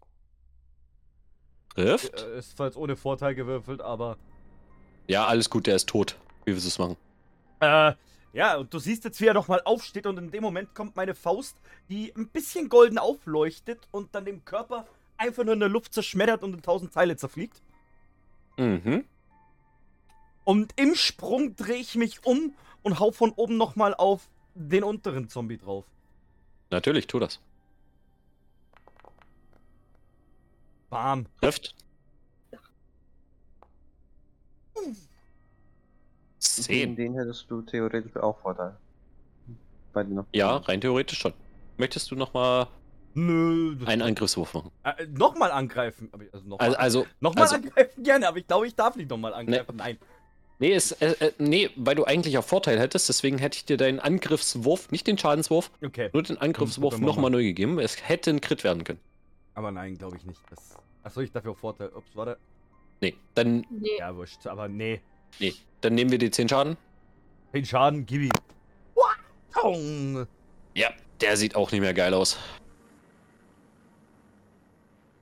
Trifft. 1.75 2.21
Äh, 2.21 2.39
ist 2.39 2.57
zwar 2.57 2.67
jetzt 2.67 2.77
ohne 2.77 2.95
Vorteil 2.95 3.35
gewürfelt, 3.35 3.81
aber. 3.81 4.17
Ja, 5.07 5.25
alles 5.25 5.49
gut, 5.49 5.67
der 5.67 5.75
ist 5.75 5.87
tot. 5.87 6.17
Wie 6.45 6.51
willst 6.51 6.65
du 6.65 6.69
es 6.69 6.79
machen? 6.79 6.97
Äh, 7.59 7.93
ja, 8.33 8.57
und 8.57 8.73
du 8.73 8.79
siehst 8.79 9.03
jetzt, 9.05 9.21
wie 9.21 9.27
er 9.27 9.33
nochmal 9.33 9.61
aufsteht 9.65 10.05
und 10.05 10.17
in 10.17 10.31
dem 10.31 10.43
Moment 10.43 10.75
kommt 10.75 10.95
meine 10.95 11.15
Faust, 11.15 11.57
die 11.89 12.13
ein 12.15 12.27
bisschen 12.27 12.69
golden 12.69 12.97
aufleuchtet 12.97 13.87
und 13.91 14.13
dann 14.13 14.25
dem 14.25 14.45
Körper 14.45 14.85
einfach 15.19 15.43
nur 15.43 15.53
in 15.53 15.59
der 15.59 15.69
Luft 15.69 15.93
zerschmettert 15.93 16.43
und 16.43 16.53
in 16.53 16.61
tausend 16.61 16.93
Teile 16.93 17.15
zerfliegt. 17.15 17.61
Mhm. 18.57 19.05
Und 20.43 20.73
im 20.77 20.95
Sprung 20.95 21.55
drehe 21.55 21.77
ich 21.77 21.95
mich 21.95 22.25
um 22.25 22.55
und 22.81 22.99
hau 22.99 23.11
von 23.11 23.31
oben 23.31 23.57
nochmal 23.57 23.93
auf 23.93 24.29
den 24.55 24.83
unteren 24.83 25.29
Zombie 25.29 25.57
drauf. 25.57 25.85
Natürlich, 26.71 27.07
tu 27.07 27.19
das. 27.19 27.39
Bam. 30.89 31.27
Trifft. 31.39 31.75
Zehn. 36.39 36.95
den 36.95 37.13
hättest 37.15 37.49
du 37.49 37.61
theoretisch 37.61 38.15
auch 38.17 38.39
Vorteil. 38.39 38.75
Bei 39.93 40.03
den 40.03 40.23
Ja, 40.33 40.57
rein 40.57 40.81
theoretisch 40.81 41.19
schon. 41.19 41.33
Möchtest 41.77 42.11
du 42.11 42.15
nochmal 42.15 42.67
Nö. 43.25 43.75
einen 43.85 44.01
Angriffswurf 44.01 44.53
machen? 44.53 44.71
Äh, 44.83 45.05
nochmal 45.07 45.51
angreifen. 45.51 46.09
Also 46.31 46.47
nochmal 46.47 46.67
Also, 46.75 46.77
also 46.77 47.05
nochmal 47.19 47.43
also- 47.43 47.55
angreifen 47.55 48.03
gerne, 48.03 48.27
aber 48.27 48.37
ich 48.37 48.47
glaube, 48.47 48.67
ich 48.67 48.75
darf 48.75 48.95
nicht 48.95 49.09
nochmal 49.09 49.33
angreifen. 49.33 49.75
Nein. 49.75 49.97
nee, 50.59 50.73
ist, 50.75 50.93
äh, 51.01 51.15
äh, 51.19 51.31
nee, 51.37 51.69
weil 51.75 51.95
du 51.95 52.05
eigentlich 52.05 52.37
auch 52.37 52.43
Vorteil 52.43 52.79
hättest, 52.79 53.09
deswegen 53.09 53.37
hätte 53.37 53.57
ich 53.57 53.65
dir 53.65 53.77
deinen 53.77 53.99
Angriffswurf, 53.99 54.91
nicht 54.91 55.07
den 55.07 55.17
Schadenswurf, 55.17 55.71
Okay. 55.85 56.09
nur 56.13 56.23
den 56.23 56.37
Angriffswurf 56.37 56.95
Hm, 56.95 57.03
nochmal 57.05 57.31
neu 57.31 57.43
gegeben. 57.43 57.79
Es 57.79 58.07
hätte 58.07 58.29
ein 58.31 58.41
Crit 58.41 58.63
werden 58.63 58.83
können. 58.83 58.99
Aber 59.55 59.71
nein, 59.71 59.97
glaube 59.97 60.17
ich 60.17 60.25
nicht. 60.25 60.39
Das... 60.49 60.75
Achso, 61.03 61.21
ich 61.21 61.31
dafür 61.31 61.55
Vorteil. 61.55 61.89
Ups, 61.89 62.09
warte. 62.15 62.37
Nee, 63.01 63.15
dann, 63.35 63.65
Nee. 63.69 63.97
Ja, 63.99 64.15
wurscht. 64.15 64.45
Aber 64.47 64.67
nee. 64.67 65.01
nee, 65.39 65.53
dann 65.81 65.95
nehmen 65.95 66.11
wir 66.11 66.17
die 66.17 66.31
10 66.31 66.49
Schaden. 66.49 66.77
Den 67.53 67.65
Schaden, 67.65 68.05
gib 68.05 68.21
ihm. 68.23 68.31
Ja, 70.75 70.89
der 71.19 71.35
sieht 71.37 71.55
auch 71.55 71.71
nicht 71.71 71.81
mehr 71.81 71.93
geil 71.93 72.13
aus. 72.13 72.37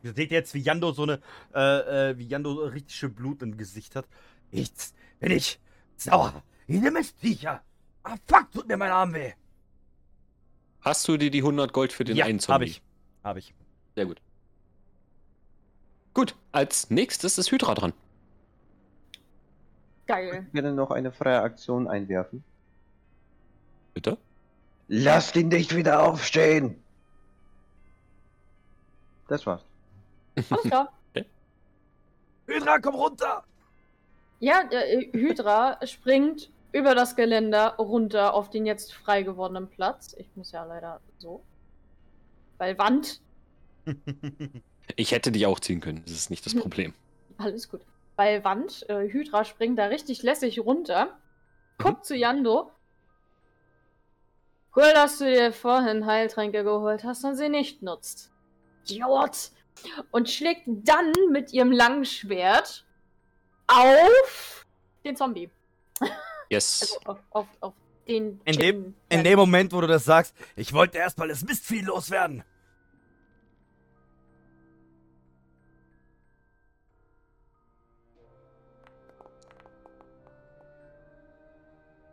Ihr 0.04 0.14
seht 0.14 0.32
jetzt, 0.32 0.54
wie 0.54 0.60
Jando 0.60 0.92
so 0.92 1.04
eine, 1.04 1.20
äh, 1.54 2.12
äh, 2.12 2.18
wie 2.18 2.28
Jando 2.28 2.54
so 2.54 2.66
richtig 2.66 2.96
schön 2.96 3.14
Blut 3.14 3.42
im 3.42 3.58
Gesicht 3.58 3.96
hat. 3.96 4.06
Jetzt 4.52 4.96
bin 5.20 5.32
ich 5.32 5.60
sauer. 5.98 6.44
Ihr 6.68 6.92
Mistviecher. 6.92 7.62
Ah, 8.04 8.16
fuck, 8.28 8.52
tut 8.52 8.68
mir 8.68 8.78
mein 8.78 8.92
Arm 8.92 9.14
weh. 9.14 9.34
Hast 10.82 11.08
du 11.08 11.18
dir 11.18 11.32
die 11.32 11.40
100 11.40 11.74
Gold 11.74 11.92
für 11.92 12.04
den 12.04 12.16
ja, 12.16 12.26
einen 12.26 12.40
hab 12.40 12.46
Zombie? 12.46 12.66
ich. 12.66 12.82
Hab 13.24 13.38
ich. 13.38 13.54
Sehr 13.96 14.06
gut. 14.06 14.22
Gut, 16.14 16.36
als 16.52 16.90
nächstes 16.90 17.38
ist 17.38 17.52
Hydra 17.52 17.76
dran. 17.76 17.94
Geil. 20.08 20.48
gerne 20.54 20.74
noch 20.74 20.92
eine 20.92 21.12
freie 21.12 21.42
Aktion 21.42 21.88
einwerfen. 21.88 22.44
Bitte? 23.94 24.18
Lasst 24.88 25.36
ihn 25.36 25.50
nicht 25.50 25.76
wieder 25.76 26.02
aufstehen! 26.04 26.82
Das 29.28 29.46
war's. 29.46 29.67
Alles 30.50 30.64
klar. 30.64 30.94
Hydra, 32.48 32.80
komm 32.80 32.96
runter! 32.96 33.44
Ja, 34.40 34.64
der 34.64 34.94
äh, 34.94 35.12
Hydra 35.12 35.80
springt 35.86 36.50
über 36.72 36.96
das 36.96 37.16
Geländer 37.16 37.76
runter 37.78 38.34
auf 38.34 38.50
den 38.50 38.66
jetzt 38.66 38.94
frei 38.94 39.24
gewordenen 39.24 39.68
Platz. 39.68 40.16
Ich 40.18 40.28
muss 40.36 40.52
ja 40.52 40.64
leider 40.64 41.02
so. 41.18 41.44
Weil 42.58 42.78
Wand, 42.78 43.22
Ich 44.96 45.12
hätte 45.12 45.32
dich 45.32 45.46
auch 45.46 45.60
ziehen 45.60 45.82
können, 45.82 46.04
das 46.04 46.14
ist 46.14 46.30
nicht 46.30 46.46
das 46.46 46.56
Problem. 46.56 46.94
alles 47.38 47.70
gut. 47.70 47.82
Weil 48.16 48.44
Wand, 48.44 48.88
äh, 48.90 49.10
Hydra 49.10 49.46
springt 49.46 49.78
da 49.78 49.86
richtig 49.86 50.24
lässig 50.24 50.60
runter, 50.60 51.18
guckt 51.78 52.06
zu 52.06 52.16
Yando. 52.16 52.72
Cool, 54.76 54.92
dass 54.94 55.20
du 55.20 55.26
dir 55.26 55.52
vorhin 55.54 56.06
Heiltränke 56.06 56.64
geholt 56.64 57.04
hast 57.04 57.24
und 57.26 57.36
sie 57.36 57.50
nicht 57.50 57.82
nutzt. 57.82 58.32
Idiot! 58.88 59.52
Und 60.12 60.30
schlägt 60.30 60.64
dann 60.68 61.12
mit 61.32 61.54
ihrem 61.54 61.72
langen 61.72 62.06
Schwert 62.06 62.86
auf 63.68 64.66
den 65.04 65.16
Zombie. 65.16 65.50
Yes. 66.50 66.82
Also 66.82 67.00
auf, 67.06 67.20
auf, 67.32 67.48
auf 67.60 67.74
den. 68.08 68.40
In 68.46 68.58
dem, 68.58 68.96
in 69.10 69.24
dem 69.24 69.38
Moment, 69.38 69.74
wo 69.74 69.82
du 69.82 69.88
das 69.88 70.06
sagst, 70.06 70.34
ich 70.56 70.74
wollte 70.74 70.98
erstmal 70.98 71.28
das 71.28 71.44
Mistvieh 71.44 71.82
loswerden. 71.82 72.44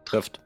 Trifft. 0.04 0.43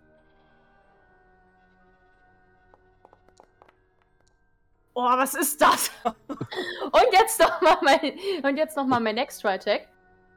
Oh, 5.01 5.05
was 5.05 5.35
ist 5.35 5.61
das? 5.61 5.93
und 6.05 7.07
jetzt 7.13 7.39
noch 7.39 7.61
mal 7.61 7.79
mein 7.83 8.19
und 8.43 8.57
jetzt 8.57 8.77
noch 8.77 8.85
mal 8.85 8.99
mein 8.99 9.17
Extra 9.17 9.51
Attack. 9.53 9.87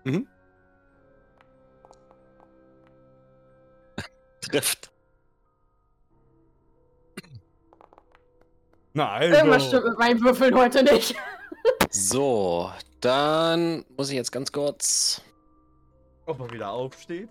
Trifft. 4.42 4.92
Na, 8.94 9.14
also. 9.14 9.36
Irgendwas 9.36 9.66
stimmt 9.66 9.86
mit 9.86 9.98
meinen 9.98 10.22
Würfeln 10.22 10.56
heute 10.56 10.84
nicht. 10.84 11.16
So, 11.94 12.72
dann 13.02 13.84
muss 13.98 14.10
ich 14.10 14.16
jetzt 14.16 14.32
ganz 14.32 14.52
kurz. 14.52 15.22
Ob 16.26 16.40
er 16.40 16.52
wieder 16.52 16.72
aufsteht? 16.72 17.30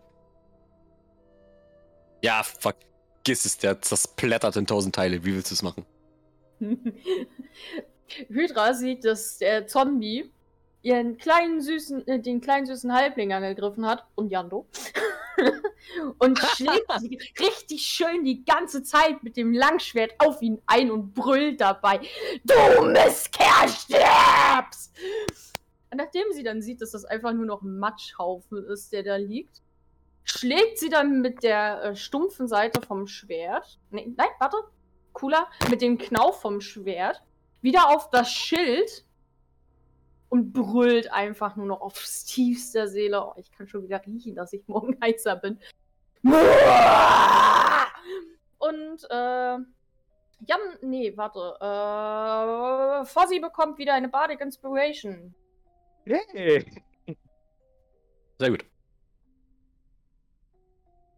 Ja, 2.23 2.43
vergiss 2.45 3.45
es, 3.47 3.57
der 3.59 3.81
zersplättert 3.81 4.57
in 4.57 4.67
tausend 4.67 4.95
Teile. 4.95 5.25
Wie 5.25 5.35
willst 5.35 5.51
du 5.51 5.55
es 5.55 5.63
machen? 5.63 5.87
Hydra 8.29 8.75
sieht, 8.75 9.05
dass 9.05 9.39
der 9.39 9.67
Zombie 9.67 10.31
ihren 10.83 11.17
kleinen 11.19 11.61
süßen, 11.61 12.07
äh, 12.07 12.21
den 12.21 12.41
kleinen 12.41 12.67
süßen 12.67 12.93
Halbling 12.93 13.33
angegriffen 13.33 13.87
hat 13.87 14.07
und 14.15 14.31
Yando. 14.31 14.67
und 16.19 16.39
schlägt 16.39 16.91
sie 16.99 17.19
richtig 17.39 17.83
schön 17.83 18.25
die 18.25 18.45
ganze 18.45 18.83
Zeit 18.83 19.23
mit 19.23 19.37
dem 19.37 19.53
Langschwert 19.53 20.13
auf 20.19 20.43
ihn 20.43 20.61
ein 20.67 20.91
und 20.91 21.15
brüllt 21.15 21.61
dabei: 21.61 22.01
Du 22.45 22.83
Mistkerl 22.83 23.69
stirbst! 23.69 24.95
Und 25.91 25.99
nachdem 25.99 26.33
sie 26.33 26.43
dann 26.43 26.63
sieht, 26.63 26.81
dass 26.81 26.93
das 26.93 27.05
einfach 27.05 27.33
nur 27.33 27.47
noch 27.47 27.63
ein 27.63 27.79
Matschhaufen 27.79 28.65
ist, 28.65 28.93
der 28.93 29.03
da 29.03 29.17
liegt, 29.17 29.61
schlägt 30.25 30.79
sie 30.79 30.89
dann 30.89 31.21
mit 31.21 31.43
der 31.43 31.83
äh, 31.83 31.97
stumpfen 31.97 32.47
Seite 32.47 32.81
vom 32.81 33.07
Schwert. 33.07 33.79
Nee, 33.91 34.13
nein, 34.17 34.29
warte. 34.39 34.57
Cooler. 35.13 35.47
Mit 35.69 35.83
dem 35.83 35.99
Knauf 35.99 36.41
vom 36.41 36.61
Schwert 36.61 37.23
wieder 37.63 37.89
auf 37.89 38.11
das 38.11 38.31
Schild 38.31 39.05
und 40.29 40.53
brüllt 40.53 41.13
einfach 41.13 41.57
nur 41.57 41.67
noch 41.67 41.81
aufs 41.81 42.25
tiefste 42.25 42.89
Seele. 42.89 43.25
Oh, 43.25 43.35
ich 43.37 43.51
kann 43.51 43.69
schon 43.69 43.83
wieder 43.83 44.05
riechen, 44.07 44.35
dass 44.35 44.53
ich 44.53 44.67
morgen 44.69 44.97
heißer 45.03 45.37
bin. 45.37 45.59
Und, 48.59 49.05
äh, 49.11 49.59
Jan, 50.47 50.61
nee, 50.83 51.17
warte. 51.17 51.57
Äh, 51.61 53.05
Fozzy 53.05 53.41
bekommt 53.41 53.79
wieder 53.79 53.95
eine 53.95 54.09
Bardic 54.09 54.41
Inspiration. 54.41 55.35
Yay. 56.05 56.65
Sehr 58.39 58.51
gut. 58.51 58.65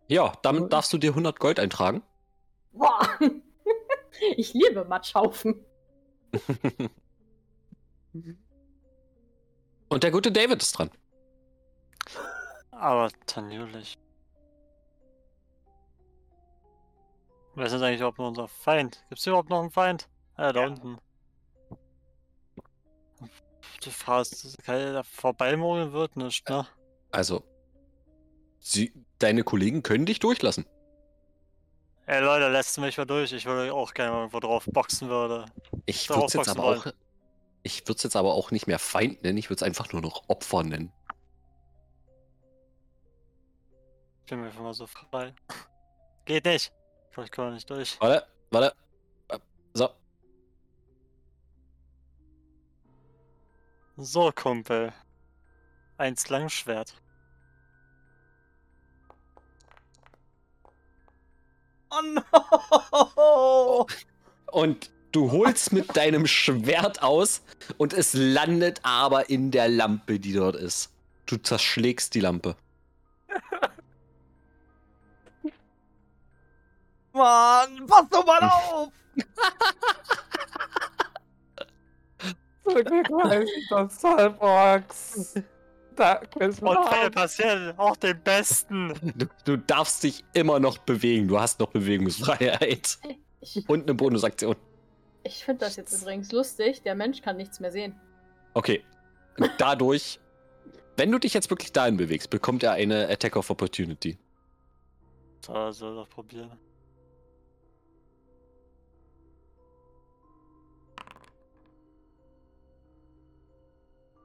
Ja, 0.09 0.33
damit 0.43 0.73
darfst 0.73 0.93
du 0.93 0.99
dir 0.99 1.11
100 1.11 1.39
Gold 1.39 1.61
eintragen. 1.61 2.03
Boah. 2.73 3.07
Ich 4.37 4.53
liebe 4.55 4.85
Matschhaufen. 4.85 5.65
Und 9.89 10.03
der 10.03 10.11
gute 10.11 10.33
David 10.33 10.63
ist 10.63 10.73
dran. 10.73 10.91
Aber 12.71 13.11
natürlich. 13.27 13.99
Wer 17.55 17.67
ist 17.67 17.73
jetzt 17.73 17.83
eigentlich 17.83 18.01
überhaupt 18.01 18.19
noch 18.19 18.29
unser 18.29 18.49
Feind? 18.49 19.05
Gibt's 19.09 19.25
hier 19.25 19.33
überhaupt 19.33 19.51
noch 19.51 19.61
einen 19.61 19.71
Feind? 19.71 20.09
Ah, 20.37 20.53
da 20.53 20.65
unten. 20.67 20.99
Die 23.85 23.91
Frage 23.91 24.29
ist, 24.31 24.63
kann 24.65 24.79
der 24.79 25.05
vorbeimogeln 25.05 25.93
wird 25.93 26.17
nicht, 26.17 26.49
ne? 26.49 26.67
Also, 27.11 27.43
sie, 28.59 28.93
deine 29.19 29.45
Kollegen 29.45 29.83
können 29.83 30.07
dich 30.07 30.19
durchlassen. 30.21 30.65
Ey 32.07 32.21
Leute, 32.21 32.49
lässt 32.49 32.79
mich 32.79 32.99
mal 32.99 33.05
durch. 33.07 33.33
Ich 33.33 33.47
würde 33.47 33.73
auch 33.73 33.95
gerne 33.95 34.13
mal 34.13 34.19
irgendwo 34.19 34.41
drauf 34.41 34.65
boxen 34.67 35.09
würde. 35.09 35.47
Ich 35.87 36.09
würde 36.09 36.25
es 36.27 36.33
jetzt 36.33 36.49
aber 36.49 36.63
wollen. 36.63 36.81
auch. 36.81 36.93
Ich 37.63 37.83
würde 37.83 37.97
es 37.97 38.03
jetzt 38.03 38.17
aber 38.17 38.35
auch 38.35 38.51
nicht 38.51 38.67
mehr 38.67 38.79
Feind 38.81 39.23
nennen, 39.23 39.39
ich 39.39 39.49
würde 39.49 39.57
es 39.57 39.63
einfach 39.63 39.93
nur 39.93 40.03
noch 40.03 40.25
Opfer 40.29 40.65
nennen. 40.65 40.93
Ich 44.25 44.31
bin 44.31 44.41
mir 44.41 44.47
einfach 44.47 44.63
mal 44.63 44.75
so 44.75 44.87
frei. 44.87 45.33
Geht 46.25 46.45
nicht. 46.45 46.73
Ich 47.23 47.31
komme 47.31 47.53
nicht 47.53 47.69
durch. 47.71 48.01
Warte, 48.01 48.27
warte. 48.51 48.75
So, 49.75 49.91
So, 53.99 54.33
Kumpel. 54.33 54.93
Eins 55.99 56.29
Langschwert. 56.31 56.95
Oh 61.93 62.01
no! 62.03 63.87
Und 64.51 64.91
du 65.13 65.31
holst 65.31 65.73
mit 65.73 65.95
deinem 65.97 66.27
Schwert 66.27 67.03
aus 67.03 67.43
und 67.77 67.93
es 67.93 68.15
landet 68.15 68.81
aber 68.83 69.29
in 69.29 69.51
der 69.51 69.69
Lampe, 69.69 70.19
die 70.19 70.33
dort 70.33 70.57
ist. 70.57 70.91
Du 71.27 71.37
zerschlägst 71.37 72.15
die 72.15 72.21
Lampe. 72.21 72.57
Mann, 77.13 77.87
pass 77.87 78.09
doch 78.11 78.25
mal 78.25 78.43
auf! 78.43 78.89
Ich 82.65 83.69
das 83.69 84.01
Cyborgs. 84.01 85.35
Da 85.97 86.15
ist 86.41 86.63
Unfälle 86.63 87.11
passieren 87.11 87.75
auch 87.79 87.97
den 87.97 88.21
Besten. 88.23 88.95
Du, 89.17 89.27
du 89.45 89.57
darfst 89.59 90.03
dich 90.03 90.25
immer 90.33 90.59
noch 90.61 90.79
bewegen. 90.79 91.29
Du 91.29 91.39
hast 91.41 91.61
noch 91.61 91.69
Bewegungsfreiheit. 91.69 92.99
Ich, 93.41 93.69
Und 93.69 93.83
eine 93.83 93.95
Bonusaktion. 93.95 94.57
ich 95.25 95.45
finde 95.45 95.65
das 95.65 95.77
jetzt 95.77 95.93
übrigens 96.01 96.31
lustig. 96.33 96.83
Der 96.83 96.95
Mensch 96.95 97.23
kann 97.23 97.37
nichts 97.37 97.61
mehr 97.61 97.73
sehen. 97.73 97.99
Okay. 98.55 98.85
Und 99.39 99.51
dadurch, 99.59 100.21
wenn 100.97 101.11
du 101.11 101.19
dich 101.19 101.35
jetzt 101.35 101.51
wirklich 101.51 101.73
dahin 101.73 101.97
bewegst, 101.97 102.31
bekommt 102.31 102.63
er 102.63 102.73
eine 102.73 103.09
Attack 103.09 103.37
of 103.37 103.51
Opportunity. 103.51 104.19
So, 105.45 105.73
soll 105.73 105.97
doch 105.97 106.09
probieren. 106.09 106.53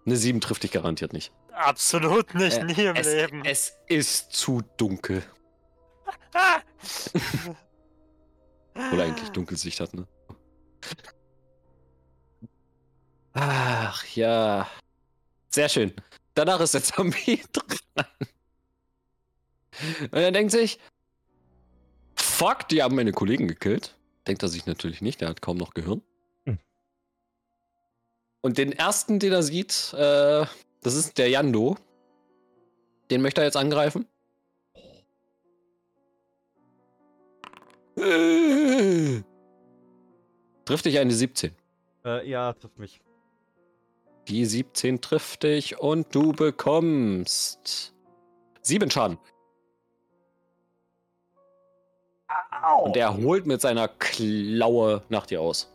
Eine 0.05 0.15
7 0.15 0.39
trifft 0.39 0.63
dich 0.63 0.71
garantiert 0.71 1.11
nicht. 1.13 1.33
Absolut 1.57 2.35
nicht, 2.35 2.57
Äh, 2.57 2.63
nie 2.65 2.85
im 2.85 2.95
es, 2.95 3.07
Leben. 3.07 3.43
es 3.43 3.73
ist 3.87 4.31
zu 4.31 4.61
dunkel. 4.77 5.23
Ah! 6.33 6.61
Obwohl 8.75 8.99
er 8.99 9.05
eigentlich 9.07 9.29
Dunkelsicht 9.29 9.79
hat, 9.79 9.91
ne? 9.95 10.07
Ach 13.33 14.05
ja. 14.15 14.67
Sehr 15.49 15.69
schön. 15.69 15.93
Danach 16.35 16.59
ist 16.59 16.75
der 16.75 16.83
Zombie 16.83 17.41
dran. 17.51 18.05
Und 20.01 20.13
er 20.13 20.31
denkt 20.31 20.51
sich, 20.51 20.79
fuck, 22.15 22.67
die 22.69 22.83
haben 22.83 22.95
meine 22.95 23.13
Kollegen 23.13 23.47
gekillt. 23.47 23.95
Denkt 24.27 24.43
er 24.43 24.49
sich 24.49 24.67
natürlich 24.67 25.01
nicht, 25.01 25.21
der 25.21 25.29
hat 25.29 25.41
kaum 25.41 25.57
noch 25.57 25.73
Gehirn. 25.73 26.03
Hm. 26.45 26.59
Und 28.41 28.59
den 28.59 28.71
ersten, 28.73 29.17
den 29.19 29.33
er 29.33 29.43
sieht, 29.43 29.93
äh, 29.93 30.45
das 30.87 30.95
ist 30.95 31.17
der 31.17 31.27
Yando. 31.27 31.75
Den 33.11 33.21
möchte 33.21 33.41
er 33.41 33.45
jetzt 33.45 33.57
angreifen. 33.57 34.07
Äh, 37.97 39.21
trifft 40.63 40.85
dich 40.85 40.97
eine 40.97 41.11
17. 41.11 41.53
Äh, 42.05 42.29
ja, 42.29 42.53
trifft 42.53 42.79
mich. 42.79 43.01
Die 44.29 44.45
17 44.45 45.01
trifft 45.01 45.43
dich 45.43 45.77
und 45.77 46.15
du 46.15 46.31
bekommst 46.31 47.93
7 48.61 48.89
Schaden. 48.89 49.17
Au. 52.61 52.85
Und 52.85 52.95
er 52.95 53.17
holt 53.17 53.45
mit 53.45 53.59
seiner 53.59 53.89
Klaue 53.89 55.03
nach 55.09 55.25
dir 55.25 55.41
aus. 55.41 55.69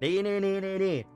Nee, 0.00 0.22
nee, 0.22 0.40
nee, 0.40 0.60
nee, 0.60 0.78
nee. 0.78 1.06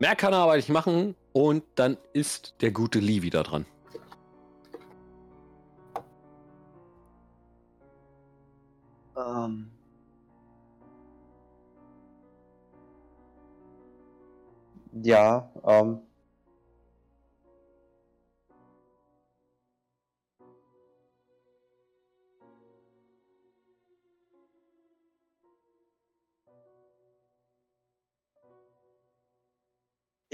Mehr 0.00 0.16
kann 0.16 0.32
er 0.32 0.40
aber 0.40 0.56
nicht 0.56 0.68
machen 0.68 1.14
und 1.32 1.62
dann 1.76 1.96
ist 2.12 2.54
der 2.60 2.72
gute 2.72 2.98
Lee 2.98 3.22
wieder 3.22 3.44
dran. 3.44 3.64
Ähm. 9.16 9.70
Ja, 15.02 15.50
ähm. 15.64 16.00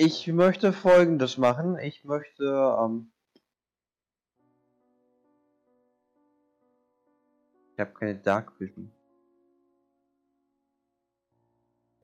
Ich 0.05 0.27
möchte 0.27 0.73
Folgendes 0.73 1.39
machen. 1.39 1.79
Ich 1.79 2.03
möchte, 2.03 2.43
ähm, 2.45 3.13
ich 7.73 7.79
habe 7.79 7.93
keine 7.93 8.17
Dark 8.17 8.59
Vision. 8.59 8.91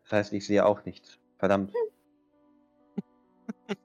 Das 0.03 0.13
heißt, 0.13 0.33
ich 0.33 0.47
sehe 0.47 0.65
auch 0.65 0.85
nichts. 0.85 1.19
Verdammt. 1.39 1.75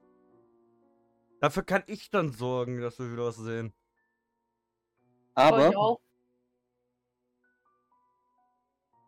Dafür 1.39 1.63
kann 1.63 1.81
ich 1.87 2.11
dann 2.11 2.33
sorgen, 2.33 2.81
dass 2.81 2.99
wir 2.99 3.11
wieder 3.11 3.25
was 3.25 3.37
sehen. 3.37 3.73
Aber 5.33 5.97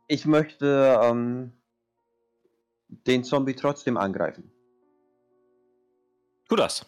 ich 0.08 0.26
möchte 0.26 1.00
ähm, 1.04 1.54
den 2.88 3.24
Zombie 3.24 3.54
trotzdem 3.54 3.98
angreifen. 3.98 4.52
Tu 6.48 6.56
das. 6.56 6.86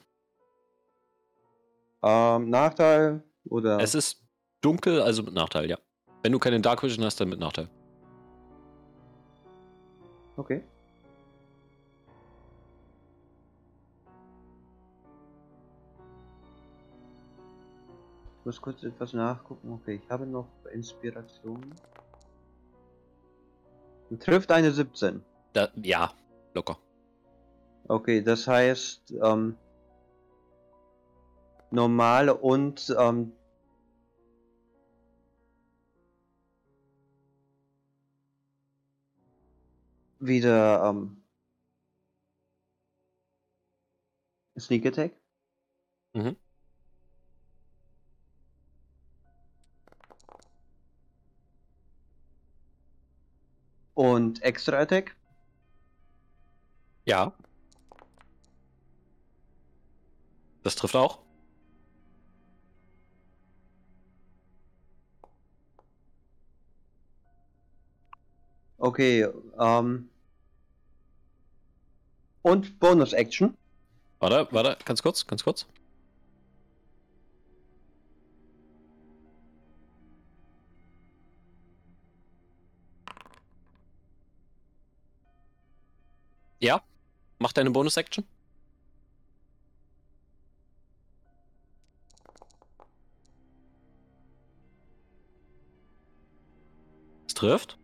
Ähm, 2.03 2.49
Nachteil 2.49 3.23
oder 3.49 3.79
Es 3.79 3.95
ist 3.95 4.23
dunkel, 4.61 5.01
also 5.01 5.23
mit 5.23 5.33
Nachteil, 5.33 5.69
ja. 5.69 5.77
Wenn 6.23 6.31
du 6.31 6.39
keine 6.39 6.59
Dark 6.61 6.83
Vision 6.83 7.05
hast, 7.05 7.19
dann 7.19 7.29
mit 7.29 7.39
Nachteil. 7.39 7.69
okay. 10.35 10.63
Ich 18.39 18.45
muss 18.45 18.61
kurz 18.61 18.83
etwas 18.83 19.11
nachgucken. 19.11 19.73
Okay, 19.73 19.99
ich 20.01 20.09
habe 20.09 20.25
noch 20.25 20.47
Inspiration. 20.71 21.73
Trifft 24.19 24.51
eine 24.51 24.71
17. 24.71 25.21
Da, 25.51 25.67
ja, 25.75 26.13
locker. 26.53 26.77
Okay, 27.89 28.21
das 28.21 28.47
heißt, 28.47 29.13
ähm, 29.23 29.55
normal 31.71 32.29
und 32.29 32.93
ähm, 32.99 33.31
wieder 40.19 40.83
ähm, 40.89 41.23
Sneak 44.59 44.85
Attack. 44.85 45.13
Mhm. 46.13 46.35
Und 53.93 54.41
Extra 54.43 54.79
Attack. 54.79 55.15
Ja. 57.05 57.33
Das 60.68 60.76
trifft 60.76 60.97
auch. 60.97 61.20
Okay, 68.78 69.30
ähm. 69.57 70.09
Und 72.41 72.80
Bonus 72.80 73.13
Action. 73.13 73.55
Warte, 74.20 74.49
warte, 74.51 74.78
ganz 74.84 75.01
kurz, 75.01 75.26
ganz 75.26 75.41
kurz. 75.45 75.65
Ja, 86.59 86.84
mach 87.39 87.53
deine 87.53 87.72
Bonus-Action. 87.72 88.26
Trifft. 97.38 97.77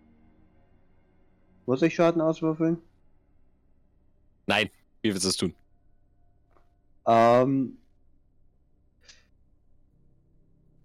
Muss 1.66 1.82
ich 1.82 1.95
Schaden 1.95 2.22
auswürfeln? 2.22 2.78
Nein, 4.47 4.70
wie 5.01 5.12
willst 5.12 5.24
du 5.24 5.30
es 5.30 5.38
tun? 5.38 5.54
Ähm. 7.08 7.78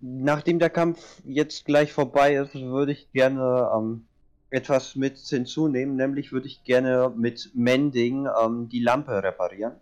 Nachdem 0.00 0.60
der 0.60 0.70
Kampf 0.70 1.20
jetzt 1.24 1.64
gleich 1.64 1.92
vorbei 1.92 2.34
ist, 2.36 2.54
würde 2.54 2.92
ich 2.92 3.10
gerne 3.10 3.68
ähm, 3.74 4.06
etwas 4.50 4.94
mit 4.94 5.18
hinzunehmen. 5.18 5.96
Nämlich 5.96 6.30
würde 6.30 6.46
ich 6.46 6.62
gerne 6.62 7.12
mit 7.16 7.50
Mending 7.54 8.28
ähm, 8.40 8.68
die 8.68 8.78
Lampe 8.78 9.20
reparieren. 9.22 9.74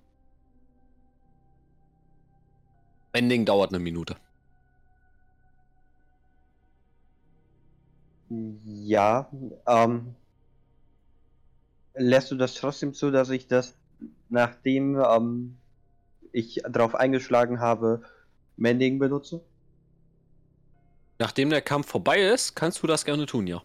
Ending 3.12 3.45
dauert 3.45 3.70
eine 3.70 3.78
Minute. 3.78 4.16
Ja, 8.29 9.31
ähm. 9.66 10.14
Lässt 11.99 12.31
du 12.31 12.35
das 12.35 12.55
trotzdem 12.55 12.93
zu, 12.93 13.11
dass 13.11 13.31
ich 13.31 13.47
das, 13.47 13.74
nachdem 14.29 15.01
ähm, 15.01 15.57
ich 16.31 16.61
darauf 16.68 16.95
eingeschlagen 16.95 17.59
habe, 17.61 18.03
Mending 18.59 18.99
benutze? 18.99 19.41
Nachdem 21.18 21.49
der 21.49 21.62
Kampf 21.62 21.89
vorbei 21.89 22.20
ist, 22.20 22.55
kannst 22.55 22.83
du 22.83 22.87
das 22.87 23.07
gerne 23.07 23.24
tun, 23.24 23.47
ja. 23.47 23.62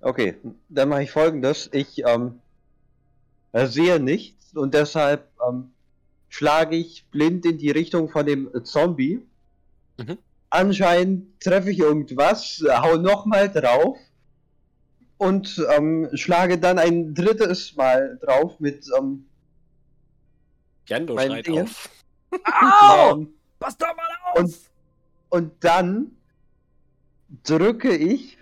Okay, 0.00 0.36
dann 0.68 0.90
mache 0.90 1.04
ich 1.04 1.10
folgendes. 1.10 1.70
Ich 1.72 2.04
ähm, 2.04 2.40
äh, 3.52 3.66
sehe 3.66 3.98
nichts 3.98 4.54
und 4.54 4.74
deshalb 4.74 5.28
ähm, 5.48 5.70
schlage 6.28 6.76
ich 6.76 7.06
blind 7.06 7.46
in 7.46 7.56
die 7.58 7.70
Richtung 7.70 8.10
von 8.10 8.26
dem 8.26 8.50
Zombie. 8.64 9.22
Mhm. 9.96 10.18
Anscheinend 10.50 11.40
treffe 11.40 11.70
ich 11.70 11.78
irgendwas, 11.78 12.64
hau 12.66 12.96
nochmal 12.96 13.50
drauf 13.50 13.98
und 15.18 15.62
ähm, 15.76 16.08
schlage 16.14 16.58
dann 16.58 16.78
ein 16.78 17.14
drittes 17.14 17.76
Mal 17.76 18.18
drauf 18.22 18.58
mit 18.60 18.86
ähm, 18.98 19.26
Jando 20.86 21.18
schreit 21.18 21.46
Ding. 21.46 21.62
auf. 21.62 21.90
Au! 22.44 23.12
ähm, 23.18 23.28
Pass 23.58 23.76
doch 23.76 23.94
mal 23.94 24.08
auf! 24.32 24.38
Und- 24.38 24.56
und 25.30 25.52
dann 25.62 26.12
drücke 27.44 27.94
ich, 27.94 28.38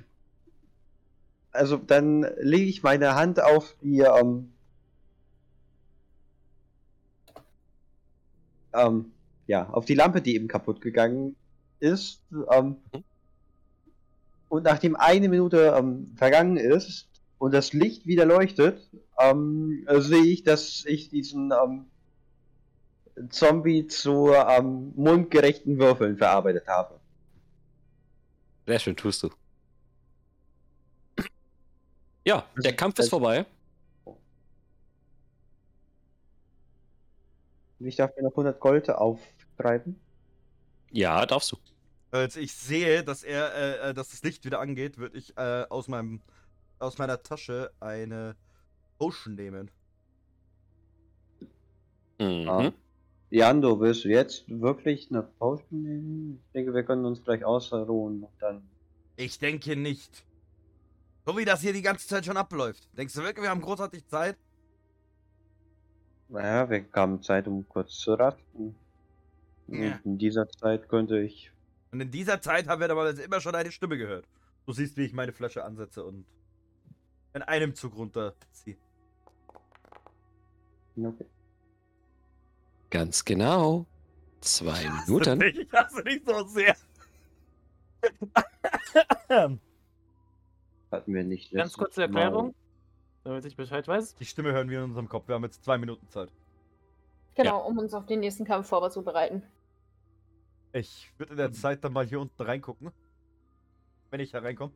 also 1.50 1.76
dann 1.76 2.24
lege 2.38 2.68
ich 2.68 2.84
meine 2.84 3.16
Hand 3.16 3.42
auf 3.42 3.74
die, 3.80 4.00
ähm, 4.00 4.52
ähm, 8.72 9.10
ja, 9.48 9.68
auf 9.70 9.84
die 9.84 9.94
Lampe, 9.94 10.22
die 10.22 10.36
eben 10.36 10.46
kaputt 10.46 10.80
gegangen 10.80 11.34
ist. 11.80 12.22
Ähm, 12.50 12.76
Mhm. 12.92 13.04
und 14.48 14.62
nachdem 14.64 14.96
eine 14.96 15.28
Minute 15.28 15.74
ähm, 15.76 16.12
vergangen 16.16 16.56
ist 16.56 17.08
und 17.38 17.52
das 17.52 17.72
Licht 17.72 18.06
wieder 18.06 18.24
leuchtet, 18.24 18.88
ähm, 19.18 19.84
äh, 19.88 20.00
sehe 20.00 20.24
ich, 20.24 20.42
dass 20.44 20.84
ich 20.86 21.08
diesen 21.10 21.52
ähm, 21.52 21.86
Zombie 23.30 23.86
zu 23.86 24.32
ähm, 24.32 24.92
mundgerechten 24.94 25.78
Würfeln 25.78 26.16
verarbeitet 26.18 26.66
habe. 26.68 27.00
Sehr 28.66 28.78
schön, 28.78 28.96
tust 28.96 29.22
du. 29.22 29.30
Ja, 32.26 32.44
der 32.56 32.74
Kampf 32.74 32.98
ist 32.98 33.08
vorbei. 33.10 33.46
Ich 37.78 37.96
darf 37.96 38.16
mir 38.16 38.22
noch 38.24 38.32
100 38.32 38.58
Gold 38.58 38.90
auftreiben. 38.90 40.00
Ja, 40.96 41.26
darfst 41.26 41.52
du. 41.52 41.58
Als 42.10 42.36
ich 42.36 42.54
sehe, 42.54 43.04
dass 43.04 43.22
er, 43.22 43.54
äh, 43.54 43.90
äh, 43.90 43.94
dass 43.94 44.08
das 44.08 44.22
Licht 44.22 44.46
wieder 44.46 44.60
angeht, 44.60 44.96
würde 44.96 45.18
ich 45.18 45.36
äh, 45.36 45.66
aus 45.68 45.88
meinem, 45.88 46.22
aus 46.78 46.96
meiner 46.96 47.22
Tasche 47.22 47.70
eine 47.80 48.34
Potion 48.96 49.34
nehmen. 49.34 49.70
Mhm. 52.18 52.48
Ah. 52.48 52.72
Jando, 53.28 53.78
willst 53.78 54.04
du 54.04 54.08
jetzt 54.08 54.48
wirklich 54.48 55.10
eine 55.10 55.22
Potion 55.22 55.82
nehmen? 55.82 56.42
Ich 56.46 56.52
denke, 56.52 56.72
wir 56.72 56.82
können 56.82 57.04
uns 57.04 57.22
gleich 57.22 57.44
ausruhen 57.44 58.22
und 58.22 58.32
dann. 58.40 58.66
Ich 59.16 59.38
denke 59.38 59.76
nicht. 59.76 60.24
So 61.26 61.36
wie 61.36 61.44
das 61.44 61.60
hier 61.60 61.74
die 61.74 61.82
ganze 61.82 62.08
Zeit 62.08 62.24
schon 62.24 62.38
abläuft. 62.38 62.88
Denkst 62.96 63.12
du 63.12 63.22
wirklich, 63.22 63.42
wir 63.42 63.50
haben 63.50 63.60
großartig 63.60 64.06
Zeit? 64.06 64.38
Naja, 66.30 66.70
wir 66.70 66.86
haben 66.94 67.22
Zeit, 67.22 67.46
um 67.46 67.68
kurz 67.68 67.98
zu 67.98 68.14
rasten. 68.14 68.74
Ja. 69.68 69.98
Und 70.04 70.04
in 70.04 70.18
dieser 70.18 70.48
Zeit 70.48 70.88
könnte 70.88 71.20
ich. 71.20 71.50
Und 71.92 72.00
in 72.00 72.10
dieser 72.10 72.40
Zeit 72.40 72.68
haben 72.68 72.80
wir 72.80 72.90
aber 72.90 73.08
jetzt 73.08 73.20
immer 73.20 73.40
schon 73.40 73.54
eine 73.54 73.72
Stimme 73.72 73.96
gehört. 73.96 74.26
Du 74.66 74.72
siehst, 74.72 74.96
wie 74.96 75.04
ich 75.04 75.12
meine 75.12 75.32
Flasche 75.32 75.64
ansetze 75.64 76.04
und 76.04 76.24
in 77.34 77.42
einem 77.42 77.74
Zug 77.74 77.96
runterziehe. 77.96 78.76
Okay. 80.96 81.26
Ganz 82.90 83.24
genau. 83.24 83.86
Zwei 84.40 84.88
Minuten. 85.06 85.42
Ich 85.42 85.72
hasse 85.72 86.02
dich 86.04 86.22
so 86.24 86.44
sehr. 86.46 86.76
Hatten 90.90 91.14
wir 91.14 91.24
nicht 91.24 91.52
Ganz 91.52 91.76
kurze 91.76 92.00
Mal. 92.08 92.22
Erklärung, 92.22 92.54
damit 93.24 93.44
ich 93.44 93.56
Bescheid 93.56 93.86
weiß. 93.86 94.14
Die 94.14 94.24
Stimme 94.24 94.52
hören 94.52 94.70
wir 94.70 94.78
in 94.78 94.84
unserem 94.84 95.08
Kopf. 95.08 95.28
Wir 95.28 95.34
haben 95.34 95.44
jetzt 95.44 95.64
zwei 95.64 95.78
Minuten 95.78 96.08
Zeit. 96.08 96.30
Genau, 97.34 97.66
um 97.66 97.76
uns 97.78 97.92
auf 97.92 98.06
den 98.06 98.20
nächsten 98.20 98.44
Kampf 98.44 98.68
vorzubereiten. 98.68 99.42
Ich 100.76 101.10
würde 101.16 101.32
in 101.32 101.38
der 101.38 101.52
Zeit 101.52 101.82
dann 101.82 101.94
mal 101.94 102.04
hier 102.04 102.20
unten 102.20 102.42
reingucken. 102.42 102.92
Wenn 104.10 104.20
ich 104.20 104.34
hereinkomme. 104.34 104.74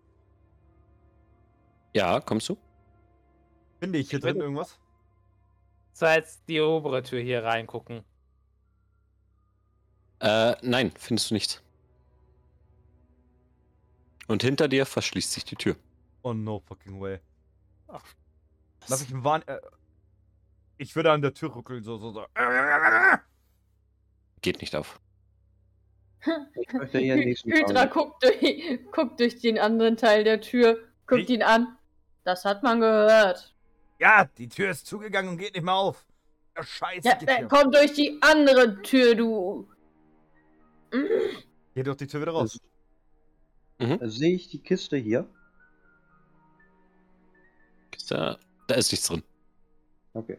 Ja, 1.92 2.20
kommst 2.20 2.48
du? 2.48 2.56
Finde 3.80 3.98
ich 3.98 4.08
hier 4.08 4.18
Ich 4.18 4.24
drin 4.24 4.40
irgendwas? 4.40 4.78
So 5.92 6.06
jetzt 6.06 6.48
die 6.48 6.58
obere 6.60 7.02
Tür 7.02 7.20
hier 7.20 7.44
reingucken. 7.44 8.02
Äh, 10.20 10.56
nein, 10.62 10.90
findest 10.96 11.30
du 11.30 11.34
nicht. 11.34 11.62
Und 14.26 14.42
hinter 14.42 14.68
dir 14.68 14.86
verschließt 14.86 15.32
sich 15.32 15.44
die 15.44 15.56
Tür. 15.56 15.76
Oh 16.22 16.32
no 16.32 16.60
fucking 16.60 16.98
way. 16.98 17.20
Ach, 17.88 18.04
Lass 18.88 19.02
ich 19.02 19.12
einen 19.12 19.24
Warn. 19.24 19.42
Äh, 19.42 19.60
ich 20.78 20.96
würde 20.96 21.12
an 21.12 21.20
der 21.20 21.34
Tür 21.34 21.50
ruckeln, 21.50 21.82
so, 21.82 21.98
so, 21.98 22.10
so. 22.12 22.26
Geht 24.40 24.62
nicht 24.62 24.74
auf. 24.74 24.98
Ich 26.54 26.72
möchte 26.72 26.98
Hy 26.98 27.14
nächsten 27.14 27.50
Hydra 27.52 27.86
guckt 27.86 28.22
durch, 28.22 28.78
guckt 28.92 29.20
durch 29.20 29.40
den 29.40 29.58
anderen 29.58 29.96
Teil 29.96 30.24
der 30.24 30.40
Tür, 30.40 30.78
guckt 31.06 31.22
Ich- 31.22 31.30
ihn 31.30 31.42
an. 31.42 31.76
Das 32.24 32.44
hat 32.44 32.62
man 32.62 32.80
gehört. 32.80 33.54
Ja, 33.98 34.28
die 34.38 34.48
Tür 34.48 34.70
ist 34.70 34.86
zugegangen 34.86 35.30
und 35.30 35.38
geht 35.38 35.54
nicht 35.54 35.64
mehr 35.64 35.74
auf. 35.74 36.04
Ja, 36.56 36.62
scheiße. 36.62 37.08
Ja, 37.08 37.18
hier. 37.18 37.48
komm 37.48 37.70
durch 37.72 37.92
die 37.94 38.18
andere 38.20 38.82
Tür, 38.82 39.14
du. 39.14 39.68
Geh 41.74 41.82
doch 41.82 41.94
die 41.96 42.06
Tür 42.06 42.20
wieder 42.20 42.32
raus. 42.32 42.58
Sehe 44.02 44.34
ich 44.34 44.48
die 44.48 44.58
Kiste 44.62 44.96
hier? 44.96 45.26
Da, 48.08 48.38
da 48.66 48.74
ist 48.74 48.90
nichts 48.90 49.06
drin. 49.06 49.22
Okay. 50.14 50.38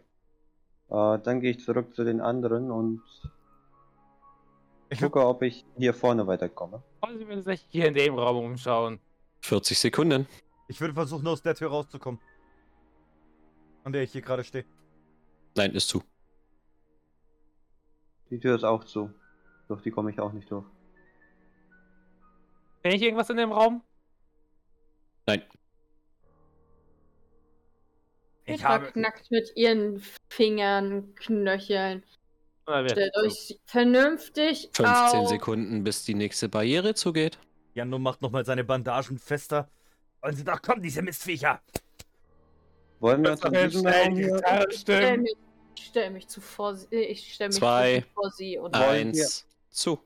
Äh, 0.89 1.19
dann 1.19 1.39
gehe 1.39 1.51
ich 1.51 1.63
zurück 1.63 1.95
zu 1.95 2.03
den 2.03 2.19
anderen 2.19 2.69
und 2.69 3.01
Ich 4.91 4.99
gucke, 4.99 5.25
ob 5.25 5.41
ich 5.41 5.65
hier 5.77 5.93
vorne 5.93 6.27
weiterkomme. 6.27 6.83
Und 6.99 7.17
sie 7.17 7.25
will 7.25 7.41
sich 7.41 7.65
hier 7.69 7.87
in 7.87 7.93
dem 7.93 8.19
Raum 8.19 8.43
umschauen. 8.43 8.99
40 9.39 9.79
Sekunden. 9.79 10.27
Ich 10.67 10.81
würde 10.81 10.93
versuchen, 10.93 11.25
aus 11.27 11.41
der 11.41 11.55
Tür 11.55 11.69
rauszukommen. 11.69 12.19
An 13.85 13.93
der 13.93 14.03
ich 14.03 14.11
hier 14.11 14.21
gerade 14.21 14.43
stehe. 14.43 14.65
Nein, 15.55 15.71
ist 15.71 15.87
zu. 15.87 16.03
Die 18.29 18.39
Tür 18.39 18.55
ist 18.55 18.65
auch 18.65 18.83
zu. 18.83 19.13
Durch 19.69 19.81
die 19.81 19.91
komme 19.91 20.11
ich 20.11 20.19
auch 20.19 20.33
nicht 20.33 20.51
durch. 20.51 20.65
Finde 22.81 22.97
ich 22.97 23.01
irgendwas 23.01 23.29
in 23.29 23.37
dem 23.37 23.53
Raum? 23.53 23.81
Nein. 25.25 25.43
Ich 28.45 28.59
Hydra 28.61 28.69
habe. 28.69 28.91
knackt 28.91 29.31
mit 29.31 29.55
ihren 29.55 30.01
Fingern, 30.29 31.15
Knöcheln. 31.15 32.03
Stellt 32.63 33.15
euch 33.17 33.59
vernünftig 33.65 34.69
15 34.73 34.85
auf. 34.85 35.29
Sekunden, 35.29 35.83
bis 35.83 36.03
die 36.03 36.13
nächste 36.13 36.47
Barriere 36.47 36.93
zugeht. 36.93 37.39
Jano 37.73 37.99
macht 37.99 38.21
nochmal 38.21 38.45
seine 38.45 38.63
Bandagen 38.63 39.17
fester. 39.17 39.67
Und 40.21 40.35
sie 40.35 40.43
doch, 40.43 40.61
komm, 40.61 40.81
diese 40.81 41.01
Mistviecher. 41.01 41.59
Wollen 42.99 43.23
wir 43.23 43.31
uns 43.31 43.43
in 43.43 43.53
diesem 43.53 43.87
Raum 43.87 44.15
hier... 44.15 44.41
Stell 44.69 45.17
mich, 45.17 45.35
stell 45.79 46.11
mich 46.11 46.27
zu 46.27 46.39
vor 46.39 46.75
sie. 46.75 46.95
Ich 46.95 47.33
stell 47.33 47.47
mich 47.47 47.57
Zwei. 47.57 48.05
vor 48.13 48.29
sie 48.29 48.57
und 48.59 48.75
Eins. 48.75 49.47
Zu. 49.69 49.99